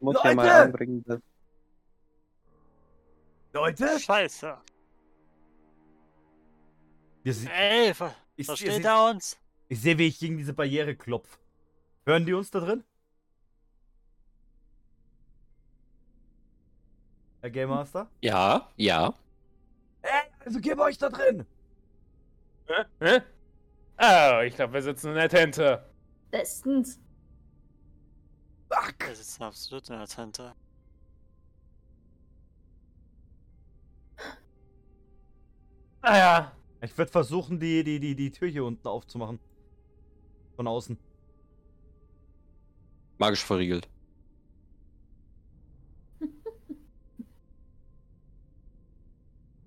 muss 0.00 0.16
ja 0.24 0.34
mal 0.34 0.42
Leute! 0.46 0.54
anbringen, 0.54 1.04
Leute? 3.52 3.98
Scheiße. 4.00 4.58
Wir 7.22 7.34
Ey, 7.50 7.94
ver 7.94 8.14
ich, 8.36 8.46
versteht 8.46 8.78
ich, 8.78 8.84
er 8.84 9.10
uns? 9.10 9.38
ich 9.68 9.80
sehe, 9.80 9.96
wie 9.98 10.06
ich 10.08 10.18
gegen 10.18 10.38
diese 10.38 10.52
Barriere 10.52 10.96
klopf. 10.96 11.38
Hören 12.04 12.26
die 12.26 12.32
uns 12.34 12.50
da 12.50 12.60
drin? 12.60 12.84
Herr 17.40 17.50
Game 17.50 17.68
Master? 17.70 18.08
Ja, 18.20 18.68
ja. 18.76 19.14
Ey, 20.02 20.10
also 20.44 20.60
gib 20.60 20.78
euch 20.78 20.98
da 20.98 21.08
drin! 21.08 21.46
Hä? 22.66 22.84
Hä? 23.00 23.22
Oh, 23.98 24.40
ich 24.42 24.54
glaube, 24.56 24.72
wir 24.74 24.82
sitzen 24.82 25.08
in 25.10 25.14
der 25.16 25.28
Tente. 25.28 25.84
bestens. 26.30 26.98
Fuck! 28.68 29.06
Wir 29.06 29.14
sitzen 29.14 29.42
absolut 29.44 29.88
in 29.90 29.98
der 29.98 30.06
Tente. 30.08 30.54
Naja, 36.02 36.52
Ich 36.82 36.98
würde 36.98 37.12
versuchen, 37.12 37.60
die, 37.60 37.84
die, 37.84 38.00
die, 38.00 38.16
die 38.16 38.32
Tür 38.32 38.48
hier 38.48 38.64
unten 38.64 38.88
aufzumachen. 38.88 39.38
Von 40.56 40.66
außen. 40.66 40.98
Magisch 43.18 43.44
verriegelt. 43.44 43.88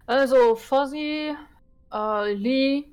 Also, 0.08 0.56
Fozzy, 0.56 1.36
äh, 1.92 2.34
Lee, 2.34 2.86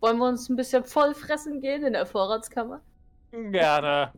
wollen 0.00 0.16
wir 0.16 0.28
uns 0.28 0.48
ein 0.48 0.56
bisschen 0.56 0.84
vollfressen 0.84 1.60
gehen 1.60 1.84
in 1.84 1.92
der 1.92 2.06
Vorratskammer? 2.06 2.80
gerne. 3.30 4.12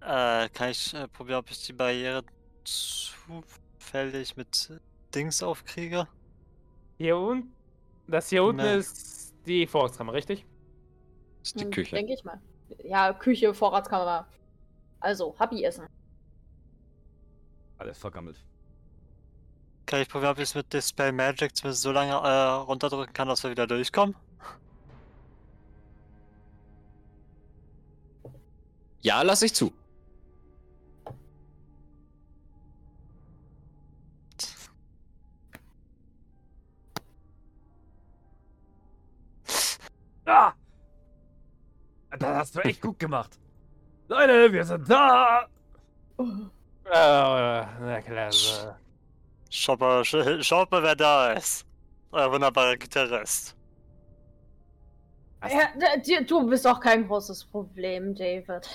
Äh, 0.00 0.48
kann 0.48 0.70
ich 0.70 0.94
äh, 0.94 1.08
probieren, 1.08 1.40
ob 1.40 1.50
ich 1.50 1.66
die 1.66 1.74
Barriere 1.74 2.24
zufällig 2.64 4.34
mit 4.36 4.80
Dings 5.14 5.42
aufkriege? 5.42 6.08
Hier 7.00 7.16
unten. 7.16 7.50
Das 8.08 8.28
hier 8.28 8.44
unten 8.44 8.60
Nee. 8.60 8.76
ist 8.76 9.32
die 9.46 9.66
Vorratskammer, 9.66 10.12
richtig? 10.12 10.44
Das 11.38 11.48
ist 11.48 11.60
die 11.60 11.64
Hm, 11.64 11.70
Küche. 11.70 11.96
Denke 11.96 12.12
ich 12.12 12.22
mal. 12.24 12.38
Ja, 12.84 13.14
Küche, 13.14 13.54
Vorratskammer. 13.54 14.26
Also, 15.00 15.34
Happy 15.38 15.64
essen. 15.64 15.86
Alles 17.78 17.96
vergammelt. 17.96 18.36
Kann 19.86 20.02
ich 20.02 20.10
probieren, 20.10 20.32
ob 20.32 20.36
ich 20.36 20.42
es 20.50 20.54
mit 20.54 20.70
Dispel 20.74 21.10
Magic 21.12 21.56
zumindest 21.56 21.80
so 21.82 21.90
lange 21.90 22.12
äh, 22.12 22.50
runterdrücken 22.64 23.14
kann, 23.14 23.28
dass 23.28 23.42
wir 23.44 23.50
wieder 23.50 23.66
durchkommen? 23.66 24.14
Ja, 29.00 29.22
lass 29.22 29.40
ich 29.40 29.54
zu. 29.54 29.72
Ah! 40.30 40.52
Das 42.18 42.28
hast 42.36 42.56
du 42.56 42.60
echt 42.60 42.80
gut 42.80 42.98
gemacht. 42.98 43.38
Leute, 44.08 44.52
wir 44.52 44.64
sind 44.64 44.88
da! 44.88 45.46
Oh, 46.16 46.24
na 46.84 48.00
klasse. 48.00 48.76
Schaut 49.48 49.80
mal, 49.80 50.02
sch- 50.02 50.42
schaut 50.42 50.70
mal, 50.70 50.82
wer 50.82 50.94
da 50.96 51.32
ist. 51.32 51.66
Euer 52.12 52.30
wunderbarer 52.32 52.76
Gitarrist. 52.76 53.56
Ja, 55.48 56.20
du 56.26 56.46
bist 56.48 56.66
auch 56.66 56.80
kein 56.80 57.06
großes 57.06 57.44
Problem, 57.46 58.14
David. 58.14 58.68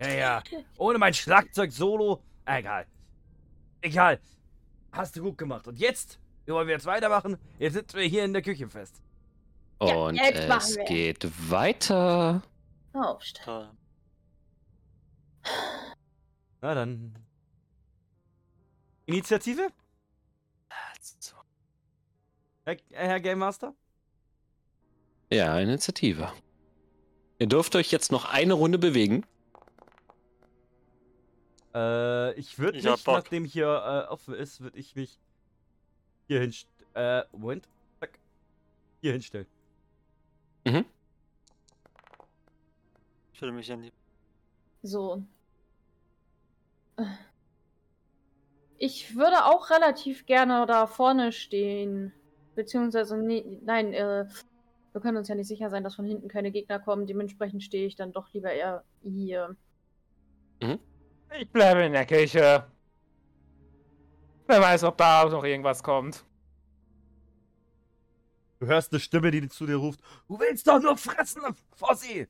Ja, 0.00 0.08
ja. 0.08 0.42
Ohne 0.78 0.98
mein 0.98 1.14
Schlagzeug-Solo. 1.14 2.22
Egal. 2.46 2.86
Egal. 3.82 4.18
Hast 4.92 5.16
du 5.16 5.22
gut 5.22 5.38
gemacht. 5.38 5.66
Und 5.68 5.78
jetzt 5.78 6.18
Wie 6.44 6.52
wollen 6.52 6.66
wir 6.66 6.74
jetzt 6.74 6.86
weitermachen? 6.86 7.36
Jetzt 7.58 7.74
sitzen 7.74 7.96
wir 7.98 8.04
hier 8.06 8.24
in 8.24 8.32
der 8.32 8.42
Küche 8.42 8.68
fest. 8.68 9.00
Ja, 9.88 9.94
Und 9.96 10.18
es 10.18 10.76
wir. 10.76 10.84
geht 10.84 11.50
weiter. 11.50 12.42
Toll. 12.92 13.70
Na 16.60 16.74
dann. 16.74 17.14
Initiative? 19.06 19.68
So. 21.18 21.34
Herr, 22.64 22.76
Herr 22.92 23.20
Game 23.20 23.38
Master? 23.40 23.74
Ja, 25.32 25.58
Initiative. 25.58 26.32
Ihr 27.38 27.46
dürft 27.48 27.74
euch 27.74 27.90
jetzt 27.90 28.12
noch 28.12 28.26
eine 28.26 28.52
Runde 28.54 28.78
bewegen. 28.78 29.24
Äh, 31.74 32.34
ich 32.34 32.58
würde 32.58 32.78
Ich 32.78 32.84
mich, 32.84 33.04
Bock. 33.04 33.14
nachdem 33.16 33.44
hier 33.44 33.66
äh, 33.66 34.10
offen 34.12 34.34
ist, 34.34 34.60
würde 34.60 34.78
ich 34.78 34.94
mich 34.94 35.18
hier 36.28 36.40
hinstellen. 36.40 36.72
Äh, 36.94 37.22
Moment. 37.32 37.68
Zack. 37.98 38.18
Hier 39.00 39.12
hinstellen. 39.12 39.46
Ich 43.32 43.40
würde 43.40 43.52
mich 43.52 43.72
an 43.72 43.82
die. 43.82 43.92
So. 44.82 45.22
Ich 48.78 49.16
würde 49.16 49.44
auch 49.44 49.70
relativ 49.70 50.26
gerne 50.26 50.66
da 50.66 50.86
vorne 50.86 51.32
stehen. 51.32 52.12
Beziehungsweise, 52.54 53.16
nee, 53.16 53.58
nein, 53.64 53.92
äh, 53.94 54.26
wir 54.92 55.00
können 55.00 55.16
uns 55.16 55.28
ja 55.28 55.34
nicht 55.34 55.48
sicher 55.48 55.70
sein, 55.70 55.84
dass 55.84 55.94
von 55.94 56.04
hinten 56.04 56.28
keine 56.28 56.50
Gegner 56.50 56.78
kommen. 56.78 57.06
Dementsprechend 57.06 57.62
stehe 57.62 57.86
ich 57.86 57.96
dann 57.96 58.12
doch 58.12 58.32
lieber 58.32 58.52
eher 58.52 58.84
hier. 59.02 59.56
Ich 61.40 61.50
bleibe 61.50 61.82
in 61.82 61.92
der 61.92 62.06
Küche. 62.06 62.66
Wer 64.46 64.60
weiß, 64.60 64.84
ob 64.84 64.98
da 64.98 65.24
noch 65.24 65.44
irgendwas 65.44 65.82
kommt. 65.82 66.24
Du 68.62 68.68
hörst 68.68 68.92
eine 68.92 69.00
Stimme, 69.00 69.32
die 69.32 69.48
zu 69.48 69.66
dir 69.66 69.74
ruft. 69.74 69.98
Du 70.28 70.38
willst 70.38 70.68
doch 70.68 70.80
nur 70.80 70.96
fressen, 70.96 71.42
Fossi! 71.74 72.28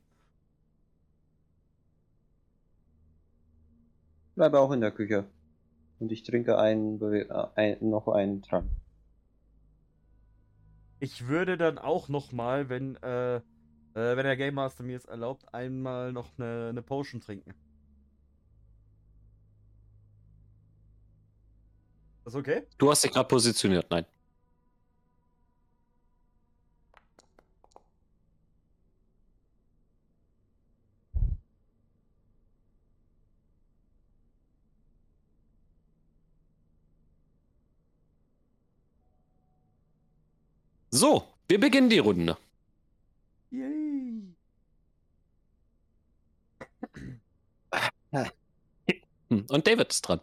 Bleibe 4.33 4.59
auch 4.59 4.71
in 4.71 4.81
der 4.81 4.89
Küche. 4.89 5.27
Und 5.99 6.11
ich 6.11 6.23
trinke 6.23 6.57
einen, 6.57 6.99
Bewe- 6.99 7.29
äh, 7.29 7.75
ein, 7.75 7.87
noch 7.87 8.07
einen 8.07 8.41
Trank. 8.41 8.67
Ich 10.99 11.27
würde 11.27 11.55
dann 11.55 11.77
auch 11.77 12.09
noch 12.09 12.31
mal, 12.31 12.67
wenn, 12.67 12.95
äh, 13.03 13.35
äh, 13.35 13.41
wenn 13.93 14.23
der 14.23 14.35
Game 14.35 14.55
Master 14.55 14.83
mir 14.83 14.97
es 14.97 15.05
erlaubt, 15.05 15.53
einmal 15.53 16.13
noch 16.13 16.31
eine, 16.39 16.69
eine 16.69 16.81
Potion 16.81 17.21
trinken. 17.21 17.51
Ist 17.51 17.57
das 22.25 22.33
okay? 22.33 22.63
Du 22.79 22.89
hast 22.89 23.03
dich 23.03 23.11
gerade 23.11 23.27
positioniert, 23.27 23.85
nein. 23.91 24.07
So, 41.03 41.27
wir 41.49 41.59
beginnen 41.59 41.89
die 41.89 41.99
Runde. 41.99 42.37
Yay! 43.51 44.23
Hm, 49.29 49.45
Und 49.49 49.67
David 49.67 49.89
ist 49.91 50.01
dran. 50.03 50.21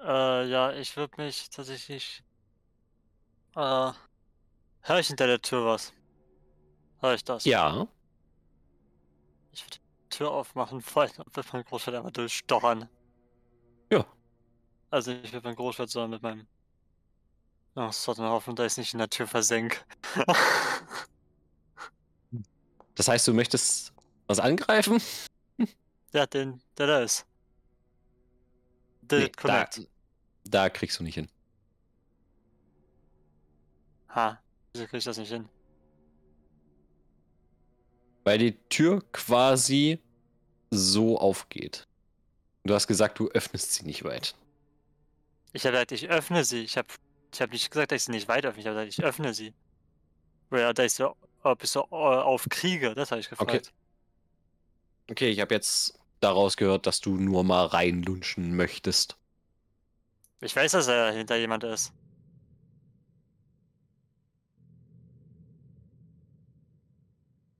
Äh, 0.00 0.48
ja, 0.48 0.72
ich 0.72 0.96
würde 0.96 1.20
mich 1.20 1.50
tatsächlich. 1.50 2.22
Äh. 3.56 3.92
Hör 4.82 4.98
ich 4.98 5.08
hinter 5.08 5.26
der 5.26 5.42
Tür 5.42 5.66
was? 5.66 5.92
Hör 7.00 7.12
ich 7.12 7.24
das? 7.24 7.44
Ja, 7.44 7.86
Ich 9.52 9.62
würde 9.66 9.76
die 9.76 10.16
Tür 10.16 10.30
aufmachen, 10.30 10.80
vorhin 10.80 11.22
wird 11.34 11.52
mein 11.52 11.64
Großvater 11.64 11.98
einmal 11.98 12.12
durchstochern. 12.12 12.88
Also 14.90 15.12
nicht 15.12 15.32
mit 15.32 15.44
meinem 15.44 15.56
Großvater, 15.56 15.88
sondern 15.88 16.10
mit 16.10 16.22
meinem. 16.22 16.46
Oh, 17.76 17.90
sollte 17.92 18.22
man 18.22 18.30
hoffen, 18.30 18.56
dass 18.56 18.72
ich 18.72 18.78
nicht 18.78 18.92
in 18.94 18.98
der 18.98 19.08
Tür 19.08 19.26
versenk. 19.28 19.84
das 22.96 23.08
heißt, 23.08 23.28
du 23.28 23.32
möchtest 23.32 23.92
was 24.26 24.40
angreifen? 24.40 25.00
ja, 26.12 26.26
den, 26.26 26.60
der 26.76 26.86
da 26.88 27.00
ist. 27.00 27.24
Did 29.02 29.18
Nee, 29.18 29.24
it 29.26 29.36
da, 29.36 29.64
connect. 29.64 29.88
da 30.44 30.68
kriegst 30.68 30.98
du 30.98 31.04
nicht 31.04 31.14
hin. 31.14 31.28
Ha, 34.08 34.40
wieso 34.72 34.86
krieg 34.86 34.98
ich 34.98 35.04
das 35.04 35.18
nicht 35.18 35.30
hin? 35.30 35.48
Weil 38.24 38.38
die 38.38 38.52
Tür 38.68 39.02
quasi 39.12 40.00
so 40.70 41.18
aufgeht. 41.18 41.86
Du 42.64 42.74
hast 42.74 42.86
gesagt, 42.86 43.18
du 43.18 43.28
öffnest 43.28 43.72
sie 43.72 43.84
nicht 43.84 44.04
weit. 44.04 44.34
Ich 45.52 45.64
habe 45.64 45.72
gesagt, 45.72 45.92
ich 45.92 46.08
öffne 46.08 46.44
sie. 46.44 46.62
Ich 46.62 46.76
habe 46.76 46.88
ich 47.32 47.40
hab 47.40 47.50
nicht 47.52 47.70
gesagt, 47.70 47.92
dass 47.92 48.02
ich 48.02 48.04
sie 48.04 48.12
nicht 48.12 48.28
weit 48.28 48.44
öffne. 48.46 48.60
Ich 48.60 48.66
habe 48.66 48.76
gesagt, 48.76 48.98
ich 48.98 49.04
öffne 49.04 49.34
sie. 49.34 49.54
Oder 50.50 50.74
dass 50.74 50.86
ich 50.86 50.94
so, 50.94 51.16
ob 51.42 51.62
ich 51.62 51.74
äh, 51.74 51.78
aufkriege. 51.78 52.94
Das 52.94 53.10
habe 53.10 53.20
ich 53.20 53.28
gefragt. 53.28 53.72
Okay, 55.10 55.28
ich 55.30 55.40
habe 55.40 55.54
jetzt 55.54 55.98
daraus 56.20 56.56
gehört, 56.56 56.86
dass 56.86 57.00
du 57.00 57.16
nur 57.16 57.44
mal 57.44 57.66
reinlunschen 57.66 58.54
möchtest. 58.54 59.16
Ich 60.40 60.54
weiß, 60.54 60.72
dass 60.72 60.88
er 60.88 61.12
hinter 61.12 61.36
jemand 61.36 61.64
ist. 61.64 61.92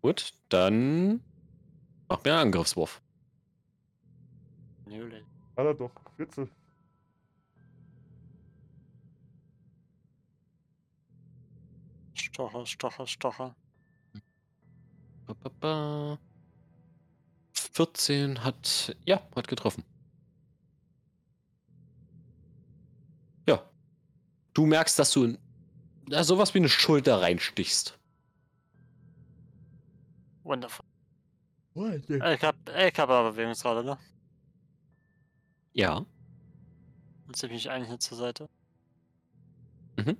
Gut, 0.03 0.33
dann 0.49 1.23
mach 2.09 2.25
mir 2.25 2.33
einen 2.33 2.41
Angriffswurf. 2.43 3.03
Nö, 4.87 5.11
Hat 5.57 5.67
er 5.67 5.75
doch. 5.75 5.91
Bitte. 6.17 6.49
Stocher, 12.33 12.67
Stocher, 12.67 13.07
Stocher. 13.07 13.57
Ba, 15.27 15.35
ba, 15.35 15.51
ba. 15.61 16.19
14 17.53 18.43
hat, 18.45 18.97
ja, 19.05 19.21
hat 19.37 19.49
getroffen. 19.49 19.85
Ja. 23.47 23.63
Du 24.55 24.67
merkst, 24.67 24.99
dass 24.99 25.13
du 25.13 25.25
in 25.25 25.39
ja, 26.09 26.25
sowas 26.25 26.55
wie 26.55 26.59
eine 26.59 26.69
Schulter 26.69 27.21
reinstichst. 27.21 27.99
Wonderful. 30.43 30.85
What? 31.75 32.11
Ich 32.11 32.43
hab, 32.43 32.57
ich 32.69 32.99
hab 32.99 33.09
aber 33.09 33.31
Bewegungsrate, 33.31 33.85
ne? 33.85 33.99
Ja. 35.73 36.05
Dann 37.27 37.35
zieh 37.35 37.47
ich 37.47 37.53
mich 37.53 37.71
eigentlich 37.71 37.91
nicht 37.91 38.03
zur 38.03 38.19
Seite. 38.19 38.49
Mhm. 39.97 40.17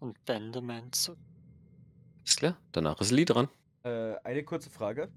Und 0.00 0.24
bände 0.24 0.60
mein 0.60 0.92
Zug. 0.92 1.16
Ist 2.24 2.38
klar. 2.38 2.56
Danach 2.72 3.00
ist 3.00 3.10
Lee 3.10 3.24
dran. 3.24 3.48
Äh, 3.82 4.16
eine 4.24 4.44
kurze 4.44 4.70
Frage. 4.70 5.10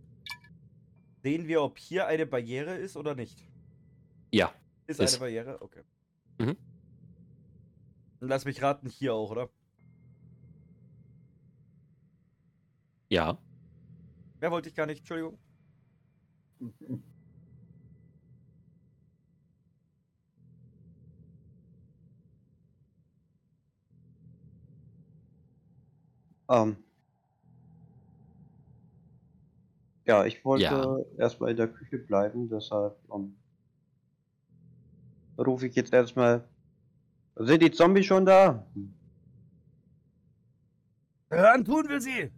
Sehen 1.24 1.48
wir, 1.48 1.62
ob 1.62 1.78
hier 1.78 2.08
eine 2.08 2.26
Barriere 2.26 2.76
ist 2.76 2.98
oder 2.98 3.14
nicht? 3.14 3.48
Ja. 4.32 4.54
Ist, 4.88 5.00
Ist. 5.00 5.14
eine 5.16 5.20
Barriere? 5.20 5.62
Okay. 5.62 5.84
Mhm. 6.40 6.58
Dann 8.20 8.30
Lass 8.30 8.46
mich 8.46 8.62
raten, 8.62 8.88
hier 8.88 9.14
auch, 9.14 9.30
oder? 9.32 9.50
Ja. 13.10 13.38
Mehr 14.40 14.52
wollte 14.52 14.70
ich 14.70 14.76
gar 14.76 14.86
nicht, 14.86 15.00
Entschuldigung. 15.00 15.38
Ähm. 26.52 26.76
Ja, 30.06 30.26
ich 30.26 30.44
wollte 30.44 30.64
Ja. 30.66 30.98
erstmal 31.18 31.52
in 31.52 31.58
der 31.58 31.70
Küche 31.70 31.98
bleiben, 31.98 32.50
deshalb 32.50 32.98
ähm, 33.14 33.38
rufe 35.38 35.68
ich 35.68 35.76
jetzt 35.76 35.94
erstmal. 35.94 36.44
Sind 37.36 37.62
die 37.62 37.72
Zombies 37.72 38.06
schon 38.06 38.26
da? 38.26 38.68
Hören 41.30 41.64
tun 41.64 41.88
wir 41.88 42.02
sie! 42.02 42.30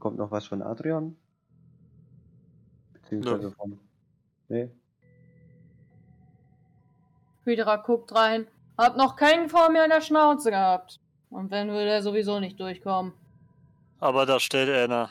Kommt 0.00 0.18
noch 0.18 0.32
was 0.32 0.46
von 0.46 0.62
Adrian? 0.62 1.16
Beziehungsweise 2.92 3.52
von. 3.52 3.78
Nee. 4.48 4.70
Hydra 7.46 7.76
guckt 7.76 8.14
rein. 8.14 8.46
Hab 8.76 8.96
noch 8.96 9.16
keinen 9.16 9.48
vor 9.48 9.70
mir 9.70 9.84
in 9.84 9.90
der 9.90 10.02
Schnauze 10.02 10.50
gehabt. 10.50 11.00
Und 11.30 11.50
wenn 11.50 11.68
würde 11.68 11.90
er 11.90 12.02
sowieso 12.02 12.40
nicht 12.40 12.60
durchkommen. 12.60 13.12
Aber 13.98 14.26
da 14.26 14.38
steht 14.38 14.68
einer. 14.68 15.10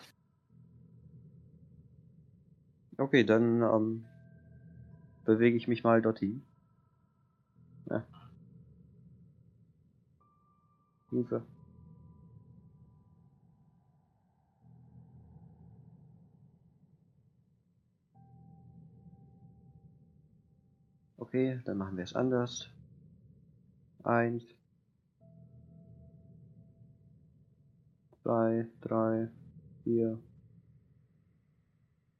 Okay, 2.98 3.24
dann 3.24 3.62
ähm, 3.62 4.06
bewege 5.26 5.58
ich 5.58 5.68
mich 5.68 5.84
mal 5.84 6.02
dorthin. 6.02 6.44
Ja. 7.90 8.04
Hilfe. 11.10 11.44
Okay, 21.36 21.60
dann 21.66 21.80
machen 21.80 21.98
wir 21.98 22.06
es 22.06 22.16
anders. 22.16 22.70
Eins. 24.06 24.42
Zwei, 28.24 28.70
drei, 28.80 29.28
vier, 29.84 30.18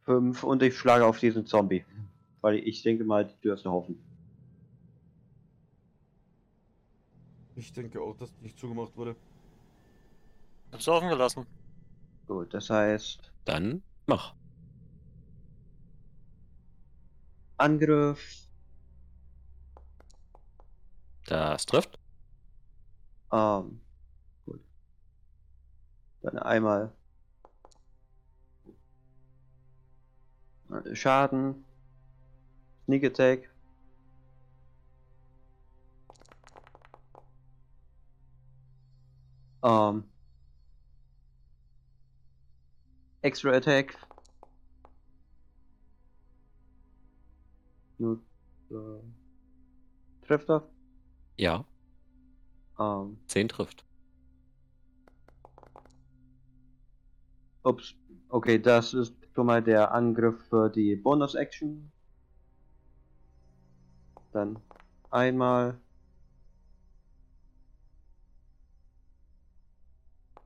fünf 0.02 0.44
und 0.44 0.62
ich 0.64 0.78
schlage 0.78 1.06
auf 1.06 1.18
diesen 1.18 1.46
Zombie. 1.46 1.86
Weil 2.42 2.56
ich 2.56 2.84
denke 2.84 3.06
mal, 3.06 3.26
die 3.26 3.38
Tür 3.38 3.54
ist 3.54 3.64
noch 3.64 3.76
offen. 3.76 3.98
Ich 7.56 7.72
denke 7.72 8.02
auch, 8.02 8.18
dass 8.18 8.34
nicht 8.42 8.60
zugemacht 8.60 8.98
wurde. 8.98 9.16
Hab's 10.74 10.90
offen 10.90 11.08
gelassen. 11.08 11.46
Gut, 12.28 12.54
das 12.54 12.70
heißt 12.70 13.32
Dann 13.46 13.82
mach. 14.08 14.36
Angriff. 17.56 18.45
Das 21.26 21.66
trifft. 21.66 22.00
Ähm, 23.32 23.82
gut. 24.46 24.62
Dann 26.22 26.40
einmal 26.40 26.94
Schaden. 30.94 31.64
Sneak 32.86 33.04
Attack. 33.04 33.50
Ähm, 39.64 40.04
Extra 43.22 43.52
Attack. 43.54 43.98
Nur, 47.98 48.20
äh, 48.70 50.26
trifft 50.28 50.50
er. 50.50 50.75
Ja, 51.38 51.66
Ähm, 52.80 53.20
10 53.28 53.48
trifft. 53.48 53.86
Ups. 57.66 57.94
Okay, 58.30 58.60
das 58.62 58.94
ist 58.94 59.14
schon 59.34 59.48
mal 59.48 59.62
der 59.62 59.92
Angriff 59.92 60.48
für 60.48 60.70
die 60.70 60.96
Bonus-Action. 60.96 61.92
Dann 64.32 64.62
einmal. 65.10 65.82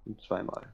Und 0.06 0.20
zweimal. 0.22 0.74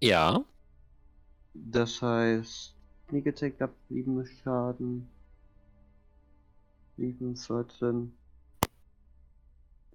Ja, 0.00 0.44
Das 1.52 2.00
heißt, 2.00 2.77
Sneak 3.08 3.26
Attack 3.26 3.60
ab 3.62 3.70
7 3.88 4.26
Schaden. 4.26 5.08
7, 6.96 7.36
14, 7.36 8.12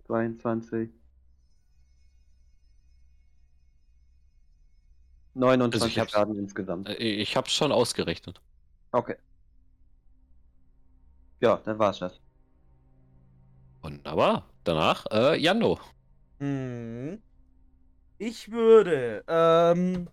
22. 0.08 0.90
29 5.36 5.82
Also 5.82 5.88
ich 5.88 6.00
hab's- 6.00 6.12
Schaden 6.12 6.36
insgesamt. 6.38 6.90
äh, 6.90 6.94
ich 6.94 7.36
hab's 7.36 7.52
schon 7.54 7.72
ausgerechnet. 7.72 8.40
Okay. 8.92 9.16
Ja, 11.42 11.58
dann 11.66 11.78
war's 11.80 12.00
das. 12.00 12.20
Wunderbar. 13.82 14.48
Danach, 14.64 15.06
äh, 15.12 15.38
Jando. 15.42 15.80
Hm. 16.40 17.22
Ich 18.18 18.50
würde, 18.52 19.24
ähm. 19.28 20.08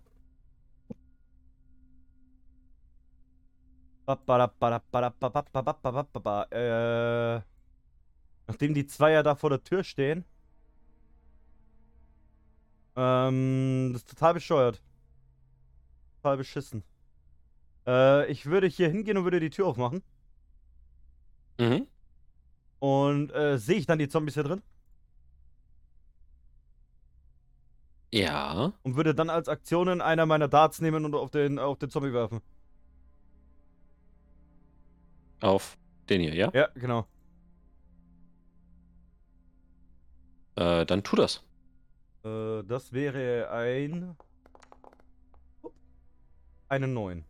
Nachdem 8.47 8.73
die 8.73 8.85
Zweier 8.85 9.23
da 9.23 9.35
vor 9.35 9.49
der 9.49 9.63
Tür 9.63 9.83
stehen. 9.83 10.25
Ähm, 12.95 13.91
das 13.93 14.01
ist 14.01 14.09
total 14.09 14.33
bescheuert. 14.33 14.81
Total 16.17 16.37
beschissen. 16.37 16.83
Äh, 17.87 18.29
ich 18.31 18.45
würde 18.45 18.67
hier 18.67 18.89
hingehen 18.89 19.17
und 19.17 19.23
würde 19.23 19.39
die 19.39 19.49
Tür 19.49 19.67
aufmachen. 19.67 20.03
Mhm. 21.59 21.87
Und 22.79 23.31
äh, 23.31 23.57
sehe 23.57 23.77
ich 23.77 23.85
dann 23.85 23.99
die 23.99 24.09
Zombies 24.09 24.33
hier 24.33 24.43
drin? 24.43 24.61
Ja. 28.11 28.73
Und 28.83 28.95
würde 28.95 29.15
dann 29.15 29.29
als 29.29 29.47
Aktionen 29.47 30.01
einer 30.01 30.25
meiner 30.25 30.47
Darts 30.47 30.81
nehmen 30.81 31.05
und 31.05 31.15
auf 31.15 31.31
den, 31.31 31.59
auf 31.59 31.77
den 31.77 31.89
Zombie 31.89 32.13
werfen. 32.13 32.41
Auf 35.41 35.77
den 36.09 36.21
hier, 36.21 36.33
ja? 36.35 36.51
Ja, 36.53 36.69
genau. 36.75 37.07
Äh, 40.55 40.85
dann 40.85 41.03
tu 41.03 41.15
das. 41.15 41.43
Äh, 42.23 42.63
das 42.63 42.91
wäre 42.93 43.49
ein. 43.51 44.15
Eine 46.69 46.87
9. 46.87 47.25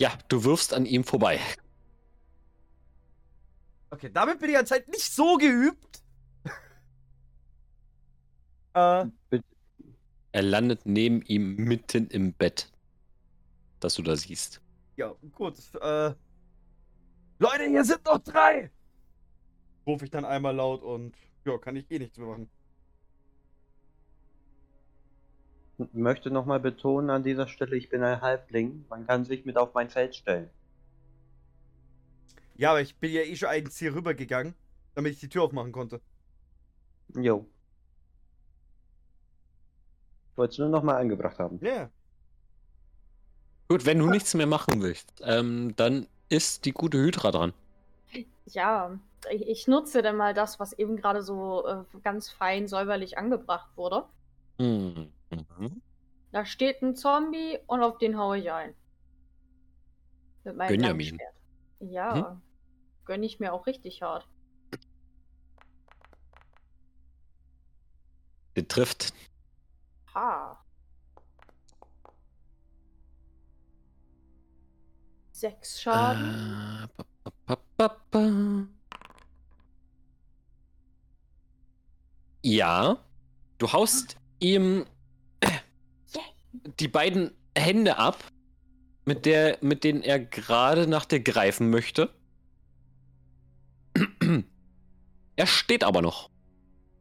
Ja, 0.00 0.12
du 0.28 0.44
wirfst 0.44 0.74
an 0.74 0.86
ihm 0.86 1.04
vorbei. 1.04 1.40
Okay, 3.90 4.10
damit 4.12 4.40
bin 4.40 4.50
ich 4.50 4.58
anscheinend 4.58 4.88
nicht 4.88 5.12
so 5.12 5.36
geübt. 5.36 6.02
äh, 8.74 9.06
Er 10.32 10.42
landet 10.42 10.84
neben 10.86 11.22
ihm 11.22 11.56
mitten 11.56 12.08
im 12.08 12.32
Bett. 12.34 12.70
Das 13.80 13.94
du 13.94 14.02
da 14.02 14.16
siehst. 14.16 14.60
Ja, 14.96 15.14
gut. 15.32 15.58
Äh, 15.80 16.14
Leute, 17.38 17.64
hier 17.68 17.84
sind 17.84 18.04
noch 18.04 18.18
drei! 18.18 18.70
Rufe 19.86 20.04
ich 20.04 20.10
dann 20.10 20.24
einmal 20.24 20.54
laut 20.54 20.82
und 20.82 21.14
ja, 21.44 21.58
kann 21.58 21.76
ich 21.76 21.90
eh 21.90 21.98
nichts 21.98 22.16
mehr 22.16 22.28
machen. 22.28 22.48
Möchte 25.92 26.30
nochmal 26.30 26.60
betonen 26.60 27.10
an 27.10 27.24
dieser 27.24 27.48
Stelle, 27.48 27.76
ich 27.76 27.88
bin 27.88 28.02
ein 28.02 28.20
Halbling. 28.20 28.86
Man 28.88 29.06
kann 29.06 29.24
sich 29.24 29.44
mit 29.44 29.56
auf 29.56 29.74
mein 29.74 29.90
Feld 29.90 30.14
stellen. 30.14 30.48
Ja, 32.56 32.70
aber 32.70 32.80
ich 32.80 32.96
bin 32.96 33.10
ja 33.10 33.22
eh 33.22 33.34
schon 33.34 33.48
eins 33.48 33.76
hier 33.78 33.94
rübergegangen, 33.94 34.54
damit 34.94 35.14
ich 35.14 35.20
die 35.20 35.28
Tür 35.28 35.42
aufmachen 35.42 35.72
konnte. 35.72 36.00
Jo. 37.16 37.46
Ich 40.30 40.38
wollte 40.38 40.52
es 40.52 40.58
nur 40.58 40.68
nochmal 40.68 41.00
angebracht 41.00 41.38
haben. 41.38 41.58
Ja. 41.60 41.90
Gut, 43.68 43.86
wenn 43.86 43.98
du 43.98 44.08
nichts 44.08 44.34
mehr 44.34 44.46
machen 44.46 44.82
willst, 44.82 45.22
ähm, 45.24 45.74
dann 45.76 46.06
ist 46.28 46.64
die 46.64 46.72
gute 46.72 46.98
Hydra 46.98 47.30
dran. 47.30 47.52
Ja, 48.46 48.98
ich, 49.30 49.66
nutze 49.66 50.02
dann 50.02 50.16
mal 50.16 50.34
das, 50.34 50.60
was 50.60 50.74
eben 50.74 50.96
gerade 50.96 51.22
so 51.22 51.66
äh, 51.66 51.84
ganz 52.02 52.30
fein 52.30 52.68
säuberlich 52.68 53.16
angebracht 53.16 53.70
wurde. 53.76 54.04
Mhm. 54.58 55.10
Da 56.30 56.44
steht 56.44 56.82
ein 56.82 56.94
Zombie 56.94 57.58
und 57.66 57.82
auf 57.82 57.98
den 57.98 58.18
haue 58.18 58.38
ich 58.38 58.52
ein. 58.52 58.74
Mit 60.44 60.56
meinem 60.56 60.68
Benjamin. 60.68 61.18
Ja, 61.80 62.40
gönne 63.04 63.24
ich 63.24 63.40
mir 63.40 63.52
auch 63.52 63.66
richtig 63.66 64.02
hart. 64.02 64.26
Der 68.56 68.68
trifft. 68.68 69.12
Ha. 70.14 70.63
Sechs 75.34 75.82
Schaden. 75.82 76.88
Äh, 76.96 77.02
ba, 77.44 77.58
ba, 77.76 77.96
ba. 78.12 78.68
Ja, 82.40 82.98
du 83.58 83.72
haust 83.72 84.16
ihm 84.38 84.86
die 86.78 86.86
beiden 86.86 87.36
Hände 87.58 87.98
ab, 87.98 88.22
mit, 89.06 89.26
der, 89.26 89.58
mit 89.60 89.82
denen 89.82 90.02
er 90.02 90.20
gerade 90.20 90.86
nach 90.86 91.04
dir 91.04 91.18
greifen 91.18 91.68
möchte. 91.68 92.14
Er 95.34 95.48
steht 95.48 95.82
aber 95.82 96.00
noch. 96.00 96.30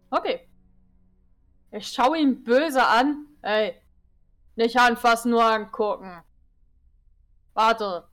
Okay. 0.10 0.50
Ich 1.70 1.88
schaue 1.88 2.18
ihn 2.18 2.44
böse 2.44 2.84
an. 2.84 3.28
Ey, 3.44 3.80
nicht 4.56 4.76
anfassen, 4.80 5.30
nur 5.30 5.46
angucken. 5.46 6.24
Warte. 7.54 8.08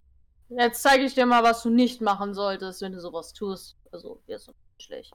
Jetzt 0.50 0.82
zeige 0.82 1.04
ich 1.04 1.14
dir 1.14 1.26
mal, 1.26 1.44
was 1.44 1.62
du 1.62 1.70
nicht 1.70 2.00
machen 2.00 2.34
solltest, 2.34 2.82
wenn 2.82 2.92
du 2.92 3.00
sowas 3.00 3.32
tust. 3.32 3.76
Also, 3.92 4.20
wirst 4.26 4.48
du 4.48 4.52
schlecht. 4.78 5.14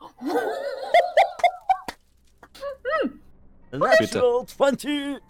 Natural 3.70 4.46
20! 4.46 5.20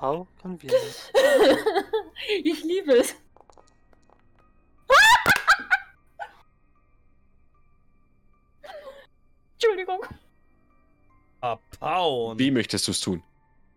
How 0.00 0.28
convenient. 0.40 1.12
ich 2.44 2.62
liebe 2.62 2.92
es. 2.98 3.16
Entschuldigung. 9.54 10.00
Abhauen! 11.40 12.38
Wie 12.38 12.52
möchtest 12.52 12.86
du 12.86 12.92
es 12.92 13.00
tun? 13.00 13.22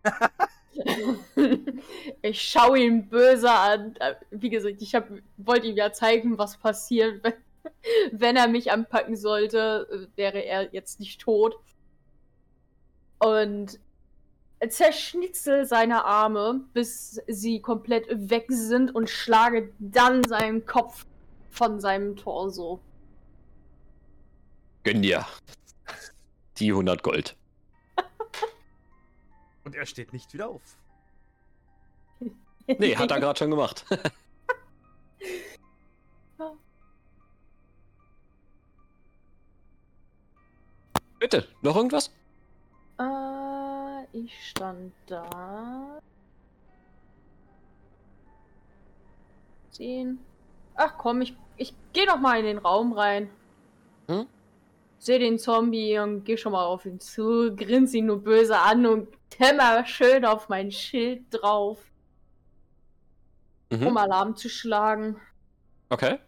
Ich 2.22 2.40
schaue 2.40 2.78
ihn 2.78 3.08
böse 3.08 3.50
an. 3.50 3.94
Wie 4.30 4.48
gesagt, 4.48 4.80
ich 4.80 4.96
wollte 5.36 5.66
ihm 5.66 5.76
ja 5.76 5.92
zeigen, 5.92 6.38
was 6.38 6.56
passiert, 6.56 7.22
wenn, 7.24 7.34
wenn 8.12 8.36
er 8.36 8.48
mich 8.48 8.70
anpacken 8.72 9.16
sollte. 9.16 10.08
Wäre 10.16 10.38
er 10.38 10.72
jetzt 10.72 11.00
nicht 11.00 11.20
tot. 11.20 11.56
Und 13.18 13.80
zerschnitzel 14.68 15.64
seine 15.66 16.04
Arme, 16.04 16.64
bis 16.72 17.20
sie 17.26 17.60
komplett 17.60 18.06
weg 18.30 18.46
sind 18.48 18.94
und 18.94 19.10
schlage 19.10 19.72
dann 19.78 20.22
seinen 20.24 20.64
Kopf 20.66 21.06
von 21.50 21.80
seinem 21.80 22.16
Torso. 22.16 22.80
Gönn 24.84 25.02
dir. 25.02 25.26
Die 26.58 26.70
100 26.70 27.02
Gold. 27.02 27.36
Und 29.64 29.74
er 29.74 29.86
steht 29.86 30.12
nicht 30.12 30.32
wieder 30.32 30.48
auf. 30.48 30.76
Nee, 32.78 32.94
hat 32.96 33.10
er 33.10 33.18
gerade 33.18 33.36
schon 33.36 33.50
gemacht. 33.50 33.84
Bitte, 41.22 41.46
noch 41.60 41.76
irgendwas? 41.76 42.10
Äh, 42.98 44.04
ich 44.12 44.48
stand 44.48 44.92
da. 45.06 46.00
Zehn. 49.70 50.18
Ach 50.74 50.98
komm, 50.98 51.20
ich, 51.20 51.36
ich 51.56 51.74
geh 51.92 52.06
noch 52.06 52.18
mal 52.18 52.40
in 52.40 52.44
den 52.46 52.58
Raum 52.58 52.92
rein. 52.92 53.30
Hm? 54.08 54.26
Seh 54.98 55.20
den 55.20 55.38
Zombie 55.38 55.96
und 56.00 56.24
geh 56.24 56.36
schon 56.36 56.50
mal 56.50 56.64
auf 56.64 56.86
ihn 56.86 56.98
zu, 56.98 57.54
grins 57.54 57.94
ihn 57.94 58.06
nur 58.06 58.20
böse 58.20 58.58
an 58.58 58.84
und 58.84 59.06
hämmer 59.42 59.84
schön 59.86 60.24
auf 60.24 60.48
mein 60.48 60.70
Schild 60.72 61.24
drauf, 61.30 61.78
Mhm. 63.70 63.86
um 63.86 63.96
Alarm 63.96 64.36
zu 64.36 64.48
schlagen. 64.48 65.16
Okay. 65.88 66.18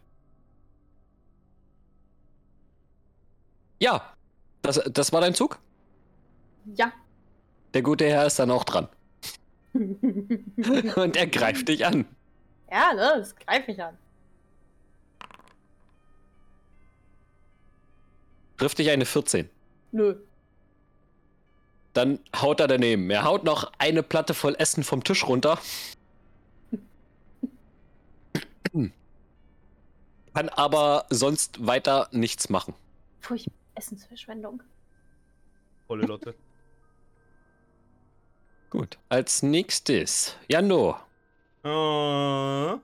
Ja, 3.79 4.13
das, 4.61 4.81
das 4.91 5.11
war 5.13 5.21
dein 5.21 5.35
Zug? 5.35 5.59
Ja. 6.75 6.91
Der 7.73 7.81
gute 7.83 8.05
Herr 8.05 8.25
ist 8.25 8.39
dann 8.39 8.49
auch 8.51 8.63
dran. 8.63 8.87
Und 9.73 11.15
er 11.17 11.27
greift 11.27 11.67
dich 11.67 11.85
an. 11.85 12.05
ja, 12.71 12.93
ne, 12.93 13.13
das 13.17 13.35
greife 13.35 13.71
ich 13.71 13.83
an. 13.83 13.97
Trifft 18.57 18.77
dich 18.79 18.89
eine 18.89 19.05
14. 19.05 19.49
Nö. 19.91 20.15
Dann 21.95 22.19
haut 22.35 22.59
er 22.59 22.67
daneben. 22.67 23.09
Er 23.09 23.23
haut 23.23 23.43
noch 23.45 23.71
eine 23.77 24.03
Platte 24.03 24.33
voll 24.33 24.55
Essen 24.59 24.83
vom 24.83 25.03
Tisch 25.03 25.25
runter. 25.27 25.57
Kann 30.33 30.49
aber 30.49 31.05
sonst 31.09 31.65
weiter 31.65 32.09
nichts 32.11 32.49
machen. 32.49 32.73
Furcht, 33.21 33.49
Essensverschwendung. 33.75 34.61
Volle 35.87 36.05
Lotte. 36.05 36.35
Gut. 38.69 38.97
Als 39.07 39.41
nächstes, 39.41 40.35
Jando. 40.49 40.97
Äh, 41.63 42.77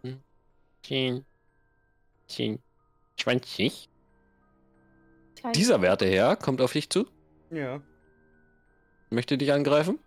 10, 0.84 1.26
10, 2.28 2.60
20. 3.20 3.90
Kleine- 5.36 5.52
Dieser 5.54 5.82
Werteherr 5.82 6.38
kommt 6.38 6.62
auf 6.62 6.72
dich 6.72 6.90
zu, 6.90 7.08
ja. 7.50 7.82
Möchte 9.12 9.38
dich 9.38 9.52
angreifen. 9.52 10.00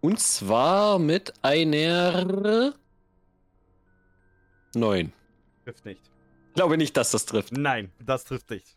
Und 0.00 0.20
zwar 0.20 0.98
mit 0.98 1.32
einer 1.42 2.74
9. 4.74 5.12
Trifft 5.64 5.84
nicht. 5.84 6.02
Glaube 6.54 6.76
nicht, 6.76 6.96
dass 6.96 7.10
das 7.10 7.26
trifft. 7.26 7.52
Nein, 7.52 7.90
das 7.98 8.24
trifft 8.24 8.50
nicht. 8.50 8.76